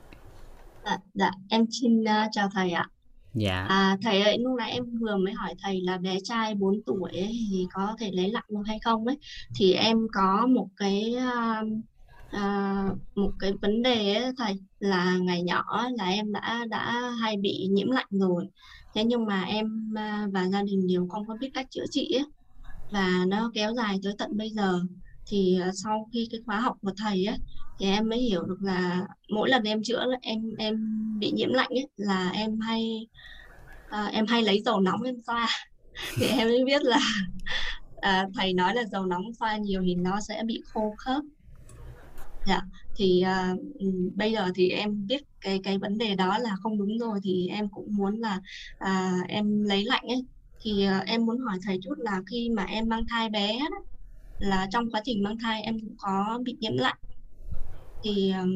Dạ, 0.85 0.97
dạ, 1.13 1.31
em 1.49 1.65
xin 1.71 2.03
ờ, 2.03 2.27
chào 2.31 2.49
thầy 2.53 2.71
ạ. 2.71 2.85
dạ 3.33 3.65
À, 3.69 3.97
thầy 4.03 4.21
ơi, 4.21 4.37
lúc 4.39 4.57
nãy 4.57 4.71
em 4.71 4.83
vừa 5.01 5.17
mới 5.17 5.33
hỏi 5.33 5.53
thầy 5.63 5.81
là 5.81 5.97
bé 5.97 6.17
trai 6.23 6.55
4 6.55 6.81
tuổi 6.85 7.11
ấy, 7.11 7.31
thì 7.51 7.67
có 7.73 7.95
thể 7.99 8.11
lấy 8.13 8.29
lặng 8.31 8.43
được 8.49 8.61
hay 8.67 8.79
không 8.83 9.05
ấy. 9.05 9.17
Thì 9.59 9.73
em 9.73 9.97
có 10.13 10.47
một 10.47 10.67
cái 10.77 11.15
à, 11.15 11.61
à, 12.31 12.85
một 13.15 13.31
cái 13.39 13.53
vấn 13.61 13.81
đề 13.81 14.13
ấy, 14.13 14.31
thầy 14.37 14.53
là 14.79 15.17
ngày 15.17 15.43
nhỏ 15.43 15.63
là 15.97 16.07
em 16.07 16.31
đã 16.31 16.65
đã 16.69 17.11
hay 17.21 17.37
bị 17.37 17.67
nhiễm 17.71 17.91
lạnh 17.91 18.07
rồi. 18.09 18.47
Thế 18.95 19.03
nhưng 19.03 19.25
mà 19.25 19.43
em 19.43 19.93
à, 19.95 20.27
và 20.33 20.47
gia 20.47 20.63
đình 20.63 20.87
đều 20.87 21.07
không 21.07 21.27
có 21.27 21.37
biết 21.39 21.49
cách 21.53 21.67
chữa 21.69 21.85
trị 21.91 22.11
ấy. 22.11 22.25
Và 22.91 23.25
nó 23.27 23.51
kéo 23.53 23.73
dài 23.73 23.99
tới 24.03 24.13
tận 24.17 24.37
bây 24.37 24.49
giờ. 24.49 24.79
Thì 25.27 25.59
à, 25.61 25.71
sau 25.73 26.09
khi 26.13 26.27
cái 26.31 26.41
khóa 26.45 26.59
học 26.59 26.77
của 26.81 26.91
thầy 26.97 27.25
ấy 27.25 27.37
thì 27.79 27.85
em 27.85 28.09
mới 28.09 28.19
hiểu 28.19 28.43
được 28.43 28.61
là 28.61 29.07
mỗi 29.29 29.49
lần 29.49 29.63
em 29.63 29.83
chữa 29.83 30.05
em 30.21 30.39
em 30.57 30.75
bị 31.19 31.31
nhiễm 31.31 31.49
lạnh 31.49 31.69
ấy 31.69 31.87
là 31.97 32.29
em 32.29 32.59
hay 32.59 33.07
à, 33.89 34.05
em 34.05 34.25
hay 34.27 34.43
lấy 34.43 34.61
dầu 34.65 34.79
nóng 34.79 35.01
em 35.01 35.15
xoa 35.27 35.49
thì 36.15 36.27
em 36.27 36.47
mới 36.47 36.63
biết 36.65 36.83
là 36.83 36.99
à, 37.95 38.27
thầy 38.35 38.53
nói 38.53 38.75
là 38.75 38.83
dầu 38.83 39.05
nóng 39.05 39.33
xoa 39.39 39.57
nhiều 39.57 39.81
thì 39.85 39.95
nó 39.95 40.19
sẽ 40.27 40.43
bị 40.45 40.61
khô 40.73 40.95
khớp 40.97 41.23
dạ 42.47 42.61
thì 42.95 43.23
ừm, 43.79 44.09
bây 44.15 44.31
giờ 44.31 44.51
thì 44.55 44.69
em 44.69 45.07
biết 45.07 45.21
cái 45.41 45.59
cái 45.63 45.77
vấn 45.77 45.97
đề 45.97 46.15
đó 46.15 46.37
là 46.37 46.55
không 46.63 46.79
đúng 46.79 46.97
rồi 46.99 47.19
thì 47.23 47.47
em 47.47 47.69
cũng 47.71 47.87
muốn 47.95 48.19
là 48.19 48.41
à, 48.77 49.11
em 49.27 49.63
lấy 49.63 49.83
lạnh 49.85 50.03
ấy 50.07 50.25
thì 50.65 50.85
à, 50.85 51.03
em 51.07 51.25
muốn 51.25 51.37
hỏi 51.39 51.57
thầy 51.65 51.79
chút 51.83 51.95
là 51.97 52.21
khi 52.31 52.49
mà 52.55 52.63
em 52.65 52.89
mang 52.89 53.05
thai 53.09 53.29
bé 53.29 53.59
đó, 53.59 53.77
là 54.39 54.67
trong 54.71 54.91
quá 54.91 55.01
trình 55.05 55.23
mang 55.23 55.37
thai 55.43 55.61
em 55.61 55.79
cũng 55.79 55.95
có 55.99 56.39
bị 56.45 56.57
nhiễm 56.59 56.77
lạnh 56.77 56.97
thì 58.03 58.31
ừm, 58.31 58.51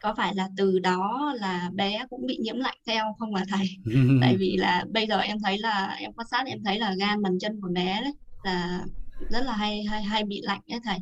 có 0.00 0.14
phải 0.16 0.34
là 0.34 0.48
từ 0.56 0.78
đó 0.78 1.32
là 1.40 1.70
bé 1.74 2.06
cũng 2.10 2.26
bị 2.26 2.38
nhiễm 2.40 2.56
lạnh 2.56 2.78
theo 2.86 3.14
không 3.18 3.34
hả 3.34 3.44
thầy? 3.48 3.66
Tại 4.20 4.36
vì 4.38 4.56
là 4.56 4.84
bây 4.90 5.06
giờ 5.06 5.18
em 5.18 5.36
thấy 5.44 5.58
là 5.58 5.96
em 5.98 6.12
quan 6.12 6.26
sát 6.30 6.46
em 6.46 6.58
thấy 6.64 6.78
là 6.78 6.94
gan 6.98 7.22
bàn 7.22 7.38
chân 7.40 7.60
của 7.60 7.68
bé 7.72 8.00
đấy 8.02 8.12
là 8.42 8.84
rất 9.30 9.40
là 9.44 9.52
hay 9.52 9.84
hay 9.84 10.02
hay 10.02 10.24
bị 10.24 10.40
lạnh 10.44 10.60
đấy 10.68 10.80
thầy. 10.84 10.98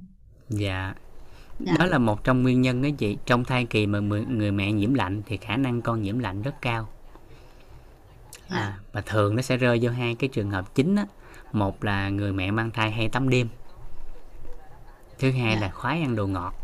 dạ 0.49 0.94
Dạ. 1.67 1.73
đó 1.79 1.87
là 1.87 1.99
một 1.99 2.25
trong 2.25 2.43
nguyên 2.43 2.61
nhân 2.61 2.83
đó 2.83 2.89
chị 2.99 3.17
trong 3.27 3.45
thai 3.45 3.65
kỳ 3.65 3.87
mà 3.87 3.99
người 4.29 4.53
mẹ 4.53 4.73
nhiễm 4.73 4.95
lạnh 4.95 5.23
thì 5.27 5.37
khả 5.37 5.57
năng 5.57 5.83
con 5.83 6.03
nhiễm 6.03 6.19
lạnh 6.19 6.43
rất 6.43 6.55
cao 6.63 6.89
à, 8.49 8.57
Dạ. 8.57 8.79
và 8.93 9.01
thường 9.01 9.37
nó 9.37 9.43
sẽ 9.43 9.57
rơi 9.57 9.79
vô 9.83 9.91
hai 9.91 10.15
cái 10.15 10.29
trường 10.33 10.51
hợp 10.51 10.75
chính 10.75 10.97
á 10.97 11.07
một 11.53 11.85
là 11.85 12.09
người 12.09 12.33
mẹ 12.33 12.51
mang 12.51 12.71
thai 12.71 12.91
hay 12.91 13.09
tắm 13.09 13.29
đêm 13.29 13.49
thứ 15.19 15.31
hai 15.31 15.55
Dạ. 15.55 15.61
là 15.61 15.71
khoái 15.71 16.01
ăn 16.03 16.17
đồ 16.17 16.27
ngọt 16.27 16.55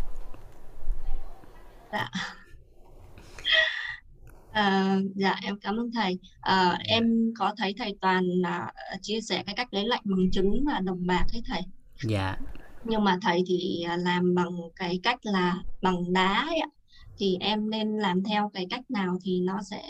À, 4.53 4.97
dạ 5.15 5.35
em 5.43 5.59
cảm 5.61 5.77
ơn 5.77 5.91
thầy. 5.95 6.19
À, 6.41 6.79
em 6.85 7.05
có 7.39 7.55
thấy 7.59 7.75
thầy 7.79 7.97
Toàn 8.01 8.25
là 8.25 8.73
chia 9.03 9.21
sẻ 9.21 9.43
cái 9.47 9.55
cách 9.55 9.69
lấy 9.71 9.85
lạnh 9.87 10.01
bằng 10.05 10.31
trứng 10.33 10.65
và 10.67 10.81
đồng 10.85 11.07
bạc 11.07 11.25
ấy 11.33 11.43
thầy. 11.49 11.61
dạ 12.03 12.37
Nhưng 12.89 13.05
mà 13.05 13.19
thầy 13.23 13.45
thì 13.47 13.83
à, 13.89 13.97
làm 13.97 14.35
bằng 14.35 14.51
cái 14.77 15.01
cách 15.03 15.19
là 15.23 15.57
bằng 15.83 16.13
đá 16.13 16.45
ấy 16.49 16.59
ạ. 16.59 16.69
Thì 17.19 17.37
em 17.41 17.71
nên 17.71 17.99
làm 17.99 18.23
theo 18.25 18.51
cái 18.55 18.67
cách 18.71 18.91
nào 18.91 19.19
thì 19.25 19.41
nó 19.41 19.63
sẽ 19.71 19.83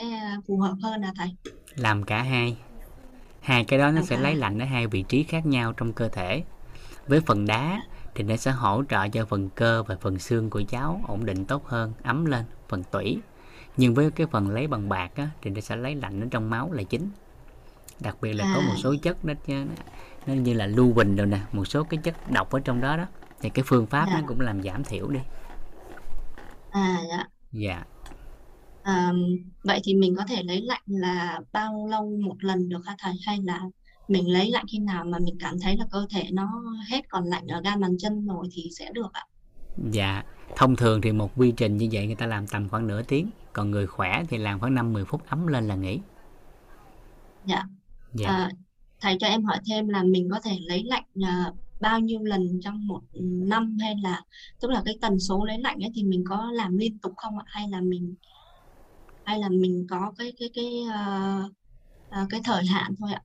phù 0.49 0.58
hợp 0.60 0.75
hơn 0.83 1.02
à 1.02 1.12
thầy? 1.16 1.28
làm 1.76 2.05
cả 2.05 2.23
hai 2.23 2.57
hai 3.41 3.65
cái 3.65 3.78
đó 3.78 3.91
nó 3.91 4.00
Làm 4.00 4.05
sẽ 4.08 4.16
lấy 4.16 4.36
lạnh 4.36 4.58
ở 4.58 4.65
hai 4.65 4.86
vị 4.86 5.02
trí 5.02 5.23
khác 5.23 5.47
nhau 5.47 5.73
trong 5.73 5.92
cơ 5.92 6.08
thể 6.08 6.44
với 7.08 7.20
phần 7.20 7.47
đá 7.47 7.83
thì 8.15 8.25
nó 8.25 8.36
sẽ 8.36 8.50
hỗ 8.50 8.84
trợ 8.91 9.08
cho 9.08 9.26
phần 9.26 9.50
cơ 9.50 9.83
và 9.83 9.97
phần 10.00 10.18
xương 10.18 10.50
của 10.50 10.62
cháu 10.68 11.02
ổn 11.08 11.26
định 11.26 11.44
tốt 11.47 11.66
hơn 11.66 11.92
ấm 12.02 12.25
lên 12.25 12.44
phần 12.68 12.84
tủy 12.84 13.18
nhưng 13.76 13.94
với 13.94 14.10
cái 14.10 14.26
phần 14.26 14.50
lấy 14.50 14.66
bằng 14.66 14.89
bạc 14.89 15.10
á, 15.16 15.31
thì 15.42 15.50
nó 15.50 15.60
sẽ 15.60 15.76
lấy 15.76 15.94
lạnh 15.94 16.20
ở 16.20 16.26
trong 16.31 16.50
máu 16.50 16.73
là 16.73 16.83
chính 16.83 17.10
đặc 18.00 18.16
biệt 18.20 18.33
là 18.33 18.44
có 18.55 18.60
một 18.60 18.75
À. 18.75 18.76
số 18.76 18.94
chất 19.02 19.25
nó, 19.25 19.34
nó, 19.49 19.55
nó 20.26 20.34
như 20.34 20.55
là 20.55 20.66
lưu 20.66 20.92
bình 20.92 21.16
rồi 21.16 21.26
nè 21.26 21.40
một 21.52 21.64
số 21.64 21.84
cái 21.84 22.00
chất 22.02 22.30
độc 22.30 22.50
ở 22.50 22.60
trong 22.60 22.80
đó 22.80 22.96
đó 22.96 23.06
thì 23.40 23.50
cái 23.50 23.64
phương 23.68 23.86
pháp 23.86 24.06
Dạ. 24.06 24.20
nó 24.20 24.26
cũng 24.26 24.40
làm 24.40 24.62
giảm 24.62 24.84
thiểu 24.84 25.08
đi 25.08 25.20
À 26.70 26.98
dạ. 27.10 27.24
dạ 27.52 27.84
À, 28.82 29.12
vậy 29.64 29.80
thì 29.84 29.94
mình 29.94 30.14
có 30.16 30.24
thể 30.28 30.42
lấy 30.42 30.60
lạnh 30.62 30.82
là 30.86 31.40
bao 31.52 31.86
lâu 31.90 32.10
một 32.24 32.36
lần 32.40 32.68
được 32.68 32.86
hả 32.86 32.94
thầy? 32.98 33.12
Hay 33.26 33.38
là 33.44 33.60
mình 34.08 34.32
lấy 34.32 34.50
lạnh 34.50 34.64
khi 34.72 34.78
nào 34.78 35.05
mà 35.05 35.18
mình 35.18 35.36
cảm 35.40 35.60
thấy 35.60 35.76
là 35.76 35.86
cơ 35.90 36.06
thể 36.10 36.30
nó 36.32 36.62
hết 36.90 37.00
còn 37.08 37.24
lạnh 37.24 37.46
ở 37.46 37.60
gan 37.64 37.80
bàn 37.80 37.96
chân 37.98 38.26
rồi 38.26 38.48
thì 38.52 38.68
sẽ 38.78 38.90
được 38.94 39.12
ạ? 39.12 39.26
Dạ, 39.76 40.22
thông 40.56 40.76
thường 40.76 41.00
thì 41.02 41.12
một 41.12 41.32
quy 41.36 41.52
trình 41.52 41.76
như 41.76 41.88
vậy 41.92 42.06
người 42.06 42.16
ta 42.16 42.26
làm 42.26 42.46
tầm 42.48 42.68
khoảng 42.68 42.86
nửa 42.86 43.02
tiếng, 43.02 43.30
còn 43.52 43.70
người 43.70 43.86
khỏe 43.86 44.24
thì 44.28 44.38
làm 44.38 44.60
khoảng 44.60 44.74
5-10 44.74 45.05
phút 45.05 45.22
ấm 45.26 45.46
lên 45.46 45.68
là 45.68 45.74
nghỉ. 45.76 46.00
Dạ. 47.44 47.62
Dạ, 48.12 48.28
À, 48.28 48.50
thầy 49.00 49.16
cho 49.20 49.26
em 49.26 49.44
hỏi 49.44 49.58
thêm 49.66 49.89
là 49.89 50.02
mình 50.02 50.28
có 50.31 50.41
thể 50.41 50.58
lấy 50.60 50.84
lạnh 50.84 51.05
à, 51.23 51.52
bao 51.81 52.00
nhiêu 52.00 52.20
lần 52.23 52.60
trong 52.62 52.86
một 52.86 53.00
năm 53.23 53.76
hay 53.81 53.94
là 54.02 54.23
tức 54.60 54.70
là 54.70 54.83
cái 54.84 54.99
tần 55.00 55.18
số 55.18 55.44
lấy 55.44 55.58
lạnh 55.58 55.84
ấy 55.84 55.91
thì 55.94 56.05
mình 56.05 56.25
có 56.28 56.50
làm 56.52 56.76
liên 56.76 56.99
tục 56.99 57.12
không 57.16 57.39
ạ? 57.39 57.44
Hay 57.47 57.68
là 57.68 57.81
mình 57.81 58.15
hay 59.25 59.39
là 59.39 59.49
mình 59.49 59.86
có 59.91 60.12
cái 60.18 60.33
cái 60.39 60.50
cái 60.55 60.83
à, 60.92 61.42
à, 62.10 62.26
cái 62.31 62.41
thời 62.44 62.66
hạn 62.66 62.94
thôi 62.99 63.10
ạ? 63.12 63.23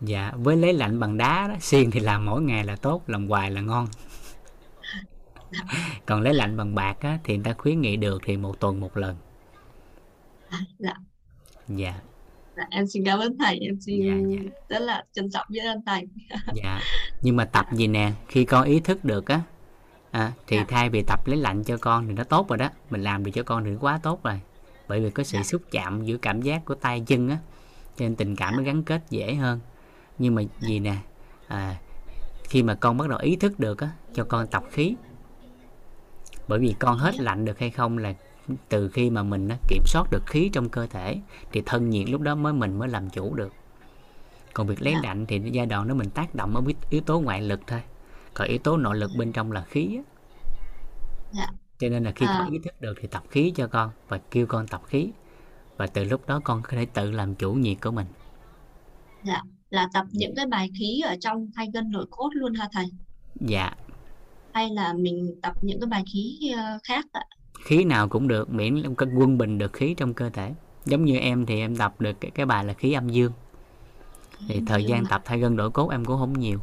Dạ 0.00 0.32
với 0.36 0.56
lấy 0.56 0.72
lạnh 0.72 1.00
bằng 1.00 1.18
đá 1.18 1.48
đó 1.48 1.54
xiên 1.60 1.90
thì 1.90 2.00
làm 2.00 2.26
mỗi 2.26 2.42
ngày 2.42 2.64
là 2.64 2.76
tốt 2.76 3.02
làm 3.06 3.28
hoài 3.28 3.50
là 3.50 3.60
ngon. 3.60 3.86
Còn 6.06 6.22
lấy 6.22 6.34
lạnh 6.34 6.56
bằng 6.56 6.74
bạc 6.74 7.00
á, 7.00 7.18
thì 7.24 7.36
người 7.36 7.44
ta 7.44 7.54
khuyến 7.58 7.80
nghị 7.80 7.96
được 7.96 8.22
thì 8.24 8.36
một 8.36 8.60
tuần 8.60 8.80
một 8.80 8.96
lần. 8.96 9.16
Dạ. 10.78 10.94
Dạ, 11.68 12.00
em 12.70 12.86
xin 12.86 13.04
cảm 13.04 13.18
ơn 13.18 13.38
thầy 13.38 13.58
em 13.58 13.80
xin 13.80 14.02
Dạ, 14.02 14.36
dạ. 14.36 14.50
rất 14.68 14.78
là 14.78 15.04
trân 15.12 15.30
trọng 15.30 15.46
biết 15.50 15.60
ơn 15.60 15.80
thầy. 15.86 16.08
Dạ 16.54 16.80
nhưng 17.22 17.36
mà 17.36 17.44
tập 17.44 17.66
gì 17.72 17.86
nè? 17.86 18.12
Khi 18.28 18.44
con 18.44 18.64
ý 18.64 18.80
thức 18.80 19.04
được 19.04 19.26
á 19.26 19.40
à, 20.10 20.32
thì 20.46 20.56
Dạ. 20.56 20.64
thay 20.68 20.90
vì 20.90 21.02
tập 21.02 21.26
lấy 21.26 21.36
lạnh 21.36 21.64
cho 21.64 21.76
con 21.76 22.06
thì 22.08 22.12
nó 22.14 22.24
tốt 22.24 22.48
rồi 22.48 22.58
đó. 22.58 22.68
Mình 22.90 23.02
làm 23.02 23.24
được 23.24 23.30
cho 23.34 23.42
con 23.42 23.64
thì 23.64 23.70
quá 23.80 24.00
tốt 24.02 24.24
rồi. 24.24 24.40
Bởi 24.88 25.00
vì 25.00 25.10
có 25.10 25.22
sự 25.22 25.38
Dạ. 25.38 25.42
xúc 25.42 25.62
chạm 25.70 26.04
giữa 26.04 26.16
cảm 26.16 26.42
giác 26.42 26.64
của 26.64 26.74
tay 26.74 27.02
chân 27.06 27.28
á 27.28 27.38
cho 27.96 28.04
nên 28.04 28.16
tình 28.16 28.36
cảm 28.36 28.56
nó 28.56 28.62
gắn 28.62 28.82
kết 28.82 29.02
dễ 29.10 29.34
hơn. 29.34 29.60
Nhưng 30.18 30.34
mà 30.34 30.42
gì 30.60 30.78
nè? 30.80 30.96
À, 31.48 31.76
khi 32.44 32.62
mà 32.62 32.74
con 32.74 32.96
bắt 32.96 33.08
đầu 33.08 33.18
ý 33.18 33.36
thức 33.36 33.60
được 33.60 33.78
á 33.80 33.90
cho 34.14 34.24
con 34.24 34.46
tập 34.46 34.64
khí. 34.70 34.94
Bởi 36.48 36.58
vì 36.58 36.74
con 36.78 36.98
hết 36.98 37.20
lạnh 37.20 37.44
được 37.44 37.58
hay 37.58 37.70
không 37.70 37.98
là 37.98 38.14
từ 38.68 38.88
khi 38.88 39.10
mà 39.10 39.22
mình 39.22 39.48
kiểm 39.68 39.82
soát 39.86 40.10
được 40.10 40.26
khí 40.26 40.50
trong 40.52 40.68
cơ 40.68 40.86
thể 40.86 41.20
thì 41.52 41.62
thân 41.66 41.90
nhiệt 41.90 42.08
lúc 42.10 42.20
đó 42.20 42.34
mới 42.34 42.52
mình 42.52 42.78
mới 42.78 42.88
làm 42.88 43.10
chủ 43.10 43.34
được 43.34 43.52
còn 44.54 44.66
việc 44.66 44.82
lấy 44.82 44.92
Dạ. 44.92 45.00
lạnh 45.02 45.26
thì 45.28 45.40
giai 45.52 45.66
đoạn 45.66 45.88
đó 45.88 45.94
mình 45.94 46.10
tác 46.10 46.34
động 46.34 46.54
ở 46.56 46.62
yếu 46.90 47.00
tố 47.00 47.20
ngoại 47.20 47.42
lực 47.42 47.60
thôi 47.66 47.82
còn 48.34 48.48
yếu 48.48 48.58
tố 48.58 48.76
nội 48.76 48.96
lực 48.96 49.10
bên 49.18 49.32
trong 49.32 49.52
là 49.52 49.62
khí 49.62 49.96
á. 49.96 50.02
Dạ. 51.32 51.46
cho 51.78 51.88
nên 51.88 52.04
là 52.04 52.12
khi 52.12 52.26
À. 52.26 52.36
con 52.38 52.52
ý 52.52 52.58
thức 52.64 52.80
được 52.80 52.94
thì 53.00 53.08
tập 53.08 53.22
khí 53.30 53.52
cho 53.56 53.66
con 53.66 53.90
và 54.08 54.18
kêu 54.30 54.46
con 54.46 54.66
tập 54.68 54.82
khí 54.86 55.10
và 55.76 55.86
từ 55.86 56.04
lúc 56.04 56.26
đó 56.26 56.40
con 56.44 56.62
có 56.62 56.68
thể 56.70 56.86
tự 56.86 57.10
làm 57.10 57.34
chủ 57.34 57.52
nhiệt 57.52 57.76
của 57.82 57.90
mình 57.90 58.06
dạ 59.22 59.42
là 59.70 59.88
tập 59.94 60.04
những 60.12 60.34
cái 60.36 60.46
bài 60.46 60.70
khí 60.78 61.00
ở 61.06 61.16
trong 61.20 61.50
thay 61.56 61.66
gân 61.74 61.90
nội 61.90 62.06
cốt 62.10 62.30
luôn 62.34 62.54
hả 62.54 62.68
thầy 62.72 62.84
dạ 63.40 63.74
hay 64.52 64.70
là 64.70 64.92
mình 64.92 65.40
tập 65.42 65.52
những 65.62 65.80
cái 65.80 65.88
bài 65.88 66.02
khí 66.12 66.52
ờ, 66.56 66.78
khác 66.84 67.04
ạ 67.12 67.22
khí 67.64 67.84
nào 67.84 68.08
cũng 68.08 68.28
được 68.28 68.50
miễn 68.50 68.74
là 68.74 68.88
quân 69.14 69.38
bình 69.38 69.58
được 69.58 69.72
khí 69.72 69.94
trong 69.94 70.14
cơ 70.14 70.30
thể. 70.30 70.54
Giống 70.84 71.04
như 71.04 71.16
em 71.16 71.46
thì 71.46 71.60
em 71.60 71.76
tập 71.76 71.94
được 71.98 72.20
cái, 72.20 72.30
cái 72.30 72.46
bài 72.46 72.64
là 72.64 72.72
khí 72.72 72.92
âm 72.92 73.08
dương. 73.08 73.32
Thì 74.48 74.62
thời 74.66 74.84
gian 74.84 75.04
tập 75.06 75.22
thay 75.24 75.38
gân 75.38 75.56
đổi 75.56 75.70
cốt 75.70 75.90
em 75.90 76.04
cũng 76.04 76.18
không 76.18 76.32
nhiều. 76.32 76.58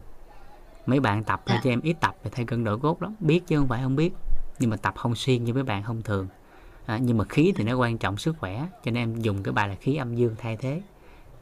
Mấy 0.86 1.00
bạn 1.00 1.24
tập 1.24 1.42
thôi 1.46 1.56
Dạ. 1.58 1.62
chứ 1.64 1.70
em 1.70 1.82
ít 1.82 1.98
tập 2.00 2.16
về 2.24 2.32
thay 2.34 2.46
gân 2.48 2.64
đổi 2.64 2.80
cốt 2.80 3.02
lắm. 3.02 3.16
Biết 3.20 3.48
chứ 3.48 3.58
không 3.58 3.68
phải 3.68 3.84
không 3.84 3.96
biết. 3.96 4.14
Nhưng 4.60 4.70
mà 4.70 4.78
tập 4.78 4.94
không 4.98 5.16
xuyên 5.16 5.44
như 5.44 5.54
mấy 5.54 5.64
bạn 5.64 5.84
không 5.84 6.02
thường. 6.02 6.28
À, 6.86 6.98
nhưng 7.02 7.18
mà 7.18 7.24
khí 7.24 7.54
thì 7.56 7.64
nó 7.64 7.78
quan 7.78 7.98
trọng 7.98 8.18
sức 8.18 8.36
khỏe 8.40 8.68
cho 8.86 8.92
nên 8.92 8.96
em 8.96 9.16
dùng 9.16 9.44
cái 9.44 9.54
bài 9.54 9.68
là 9.68 9.76
khí 9.76 9.96
âm 9.96 10.16
dương 10.16 10.36
thay 10.38 10.58
thế. 10.58 10.82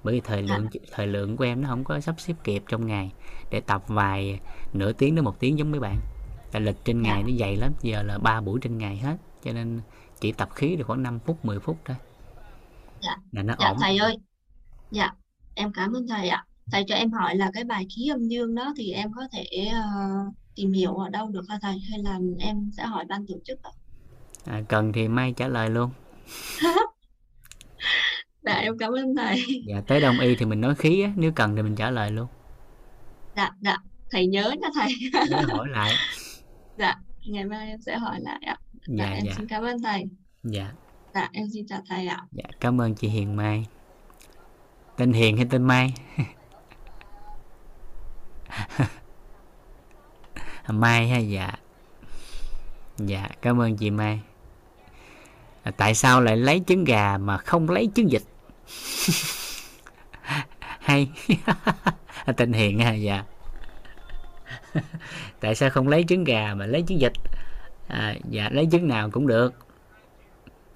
Bởi 0.04 0.14
vì 0.14 0.22
thời 0.22 0.48
Dạ. 0.48 0.58
lượng 0.58 0.68
thời 0.92 1.08
lượng 1.08 1.38
của 1.38 1.44
em 1.44 1.62
nó 1.62 1.70
không 1.70 1.84
có 1.84 2.00
sắp 2.00 2.16
xếp 2.18 2.34
kịp 2.44 2.64
trong 2.68 2.88
ngày. 2.88 3.12
Để 3.52 3.60
tập 3.60 3.84
vài 3.88 4.40
nửa 4.74 4.94
tiếng 4.94 5.16
đến 5.16 5.26
một 5.26 5.40
tiếng 5.40 5.58
giống 5.60 5.72
mấy 5.72 5.80
bạn. 5.80 5.98
Tại 6.52 6.62
lịch 6.62 6.86
trên 6.86 7.02
ngày 7.02 7.24
nó 7.24 7.30
dày 7.40 7.56
lắm 7.56 7.72
giờ 7.82 8.04
là 8.04 8.18
ba 8.18 8.42
buổi 8.42 8.60
trên 8.60 8.78
ngày 8.78 8.98
hết 8.98 9.18
cho 9.44 9.54
nên 9.54 9.82
chỉ 10.22 10.32
tập 10.32 10.50
khí 10.56 10.76
được 10.76 10.88
khoảng 10.88 11.04
5 11.04 11.20
phút 11.20 11.46
10 11.46 11.60
phút 11.60 11.78
thôi. 11.86 11.98
Dạ. 13.02 13.18
là 13.32 13.44
nó 13.44 13.56
dạ 13.60 13.68
ổn. 13.68 13.78
thầy 13.82 13.98
ơi. 13.98 14.18
Dạ 14.92 15.12
em 15.56 15.72
cảm 15.74 15.94
ơn 15.94 16.08
thầy 16.08 16.30
ạ. 16.30 16.46
Thầy 16.72 16.84
cho 16.88 16.96
em 16.96 17.12
hỏi 17.12 17.36
là 17.36 17.52
cái 17.54 17.64
bài 17.64 17.88
khí 17.96 18.08
âm 18.08 18.28
dương 18.28 18.56
đó 18.56 18.74
thì 18.78 18.92
em 18.92 19.12
có 19.16 19.28
thể 19.32 19.44
ờ, 19.74 19.82
tìm 20.56 20.72
hiểu 20.72 20.94
ở 20.94 21.10
đâu 21.10 21.30
được 21.30 21.50
hả 21.50 21.60
thầy? 21.62 21.80
Hay 21.90 22.00
là 22.00 22.20
em 22.40 22.70
sẽ 22.78 22.84
hỏi 22.84 23.06
ban 23.10 23.28
tổ 23.28 23.36
chức 23.46 23.64
ạ? 23.64 23.72
À, 24.46 24.62
cần 24.70 24.94
thì 24.94 25.08
mai 25.08 25.34
trả 25.38 25.48
lời 25.48 25.70
luôn. 25.70 25.90
Dạ 28.42 28.54
em 28.54 28.78
cảm 28.78 28.92
ơn 28.92 29.16
thầy. 29.16 29.44
Dạ 29.68 29.82
tới 29.88 30.02
đông 30.02 30.20
y 30.20 30.36
thì 30.36 30.46
mình 30.46 30.62
nói 30.62 30.76
khí 30.76 31.02
á 31.02 31.12
nếu 31.16 31.32
cần 31.36 31.56
thì 31.56 31.62
mình 31.62 31.76
trả 31.76 31.92
lời 31.92 32.12
luôn. 32.12 32.28
Dạ 33.36 33.52
dạ. 33.62 33.78
Thầy 34.12 34.28
nhớ 34.28 34.54
nha 34.62 34.68
thầy. 34.76 34.94
Nhớ 35.30 35.42
hỏi 35.50 35.68
lại. 35.70 35.94
Dạ 36.78 36.96
ngày 37.26 37.46
mai 37.46 37.68
em 37.68 37.82
sẽ 37.82 37.98
hỏi 37.98 38.20
lại 38.22 38.40
ạ 38.46 38.58
dạ 38.88 39.06
dạ 39.06 39.12
em 39.16 39.26
dạ. 39.26 39.34
xin 39.38 39.48
cảm 39.48 39.64
ơn 39.64 39.82
thầy. 39.82 40.04
Dạ. 40.44 40.72
Dạ 41.14 41.30
em 41.32 41.48
xin 41.54 41.68
chào 41.68 41.82
thầy 41.90 42.08
ạ. 42.08 42.26
Dạ 42.32 42.44
cảm 42.60 42.82
ơn 42.82 42.96
chị 42.96 43.08
Hiền 43.08 43.36
Mai. 43.36 43.66
Tên 44.98 45.14
Hiền 45.14 45.38
hay 45.38 45.46
tên 45.50 45.64
Mai? 45.64 45.94
Mai 50.68 51.08
ha 51.08 51.18
dạ. 51.18 51.52
Dạ 52.98 53.30
cảm 53.42 53.62
ơn 53.62 53.78
chị 53.78 53.92
Mai. 53.92 54.22
À, 55.64 55.72
tại 55.78 55.96
sao 55.96 56.22
lại 56.22 56.38
lấy 56.38 56.62
trứng 56.68 56.84
gà 56.84 57.18
mà 57.18 57.38
không 57.38 57.70
lấy 57.70 57.90
trứng 57.96 58.08
vịt? 58.08 58.22
Hay. 60.80 61.12
Tên 62.38 62.54
Hiền 62.54 62.80
ha 62.80 62.94
dạ. 62.94 63.24
Tại 65.40 65.56
sao 65.56 65.70
không 65.70 65.88
lấy 65.88 66.06
trứng 66.08 66.24
gà 66.24 66.56
mà 66.56 66.66
lấy 66.66 66.84
trứng 66.88 67.00
vịt 67.00 67.12
à, 67.94 68.16
dạ 68.30 68.50
lấy 68.52 68.68
trứng 68.72 68.88
nào 68.88 69.10
cũng 69.10 69.28
được. 69.28 69.54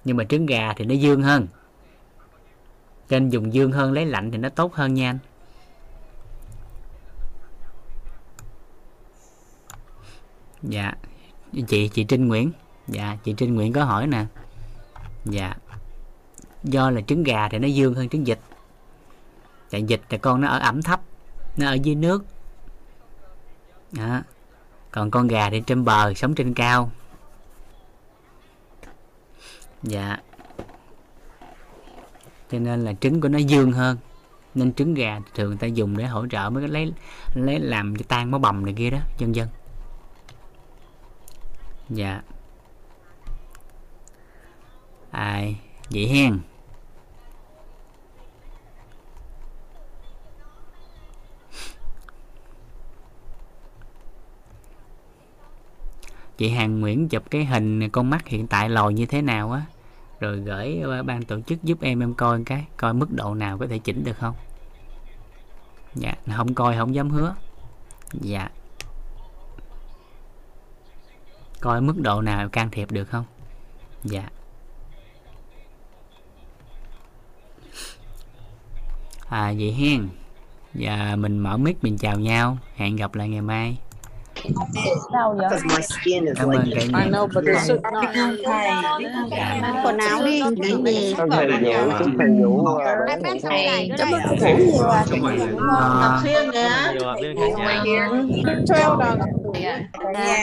Nhưng 0.04 0.16
mà 0.16 0.24
trứng 0.24 0.46
gà 0.46 0.72
thì 0.76 0.84
nó 0.84 0.94
dương 0.94 1.22
hơn. 1.22 1.46
Cho 3.08 3.18
nên 3.18 3.28
dùng 3.28 3.54
dương 3.54 3.72
hơn 3.72 3.92
lấy 3.92 4.06
lạnh 4.06 4.30
thì 4.30 4.38
nó 4.38 4.48
tốt 4.48 4.74
hơn 4.74 4.94
nha 4.94 5.10
anh. 5.10 5.18
Dạ 10.62 10.94
chị 11.68 11.88
chị 11.88 12.04
Trinh 12.04 12.28
Nguyễn. 12.28 12.52
Dạ 12.88 13.16
chị 13.24 13.34
Trinh 13.36 13.54
Nguyễn 13.54 13.72
có 13.72 13.84
hỏi 13.84 14.06
nè. 14.06 14.26
Dạ 15.24 15.56
do 16.64 16.90
là 16.90 17.00
trứng 17.00 17.22
gà 17.22 17.48
thì 17.48 17.58
nó 17.58 17.68
dương 17.68 17.94
hơn 17.94 18.08
trứng 18.08 18.24
vịt. 18.24 18.38
Tại 19.70 19.84
vịt 19.88 20.00
thì 20.08 20.18
con 20.18 20.40
nó 20.40 20.48
ở 20.48 20.58
ẩm 20.58 20.82
thấp 20.82 21.00
nó 21.56 21.66
ở 21.66 21.74
dưới 21.74 21.94
nước. 21.94 22.24
Đó. 23.92 24.22
còn 24.90 25.10
con 25.10 25.28
gà 25.28 25.50
thì 25.50 25.60
trên 25.66 25.84
bờ 25.84 26.14
sống 26.14 26.34
trên 26.34 26.54
cao 26.54 26.90
dạ. 29.82 30.16
Cho 32.50 32.58
nên 32.58 32.84
là 32.84 32.92
trứng 33.00 33.20
của 33.20 33.28
nó 33.28 33.38
dương 33.38 33.72
hơn, 33.72 33.98
nên 34.54 34.72
trứng 34.72 34.94
gà 34.94 35.20
thường 35.34 35.48
người 35.48 35.56
ta 35.56 35.66
dùng 35.66 35.96
để 35.96 36.06
hỗ 36.06 36.26
trợ 36.26 36.50
mới 36.50 36.68
lấy 36.68 36.92
lấy 37.34 37.58
làm 37.58 37.96
cho 37.96 38.04
tan 38.08 38.30
máu 38.30 38.40
bầm 38.40 38.64
này 38.64 38.74
kia 38.76 38.90
đó 38.90 38.98
vân 39.18 39.32
vân 39.32 39.48
dạ. 41.90 42.22
Ai? 45.10 45.60
Vậy 45.90 46.06
hen. 46.06 46.38
Chị 56.38 56.48
Hàng 56.48 56.80
Nguyễn 56.80 57.08
chụp 57.08 57.22
cái 57.30 57.44
hình 57.44 57.90
con 57.90 58.10
mắt 58.10 58.28
hiện 58.28 58.46
tại 58.46 58.68
lồi 58.68 58.94
như 58.94 59.06
thế 59.06 59.22
nào 59.22 59.52
á? 59.52 59.62
Rồi 60.20 60.40
gửi 60.40 60.82
ban 61.06 61.22
tổ 61.22 61.40
chức 61.40 61.62
giúp 61.62 61.80
em 61.80 62.02
em 62.02 62.14
coi 62.14 62.42
cái, 62.46 62.64
coi 62.76 62.94
mức 62.94 63.10
độ 63.10 63.34
nào 63.34 63.58
có 63.58 63.66
thể 63.66 63.78
chỉnh 63.78 64.04
được 64.04 64.18
không? 64.18 64.34
Dạ 65.94 66.14
không 66.36 66.54
coi, 66.54 66.76
không 66.76 66.94
dám 66.94 67.10
hứa. 67.10 67.34
Dạ. 68.12 68.50
Coi 71.60 71.80
mức 71.80 72.00
độ 72.00 72.22
nào 72.22 72.48
can 72.48 72.70
thiệp 72.70 72.90
được 72.90 73.04
không? 73.04 73.24
Dạ. 74.04 74.28
À 79.28 79.54
vậy 79.58 79.72
hen 79.72 80.08
dạ 80.74 81.16
mình 81.16 81.38
mở 81.38 81.56
mic, 81.56 81.84
mình 81.84 81.98
chào 81.98 82.18
nhau. 82.18 82.58
Hẹn 82.74 82.96
gặp 82.96 83.14
lại 83.14 83.28
ngày 83.28 83.42
mai. 83.42 83.78
Because 84.44 85.64
my 85.64 85.80
skin 85.80 86.26
is 86.26 86.38
cảm 86.38 86.48
ơn 86.48 86.64
I 86.94 87.10
know 87.10 87.26
but 87.34 87.44
the 87.46 87.60
suit 87.66 87.80
not 87.82 88.04
dạ 88.14 88.82
quần 89.84 89.98
áo 89.98 90.22
đi. 90.24 90.42
Thầy 90.42 90.72
Vũ, 90.76 90.84
thầy 92.18 92.28
Vũ 92.42 92.68
thầy 93.42 93.90
Cảm 93.98 94.10
ơn 94.12 94.38
thầy 94.40 94.58
nhiều 94.58 94.88
ạ 94.90 95.04
Học 96.00 96.24
riêng 96.24 96.50
nè. 96.50 96.68
Trail 98.66 98.88
đồng 99.00 99.20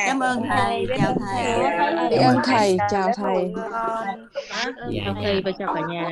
cảm 0.06 0.20
ơn 0.20 0.44
thầy. 0.50 0.86
Chào 0.98 1.16
thầy. 1.20 2.10
Biết 2.10 2.18
ơn 2.18 2.38
thầy. 2.46 2.78
Chào 2.92 3.12
thầy. 3.16 3.54
Dạ 4.92 5.04
dạ 5.06 5.14
thầy 5.22 5.42
và 5.46 5.52
chào 5.60 5.76
cả 5.76 5.82
nhà 5.90 6.10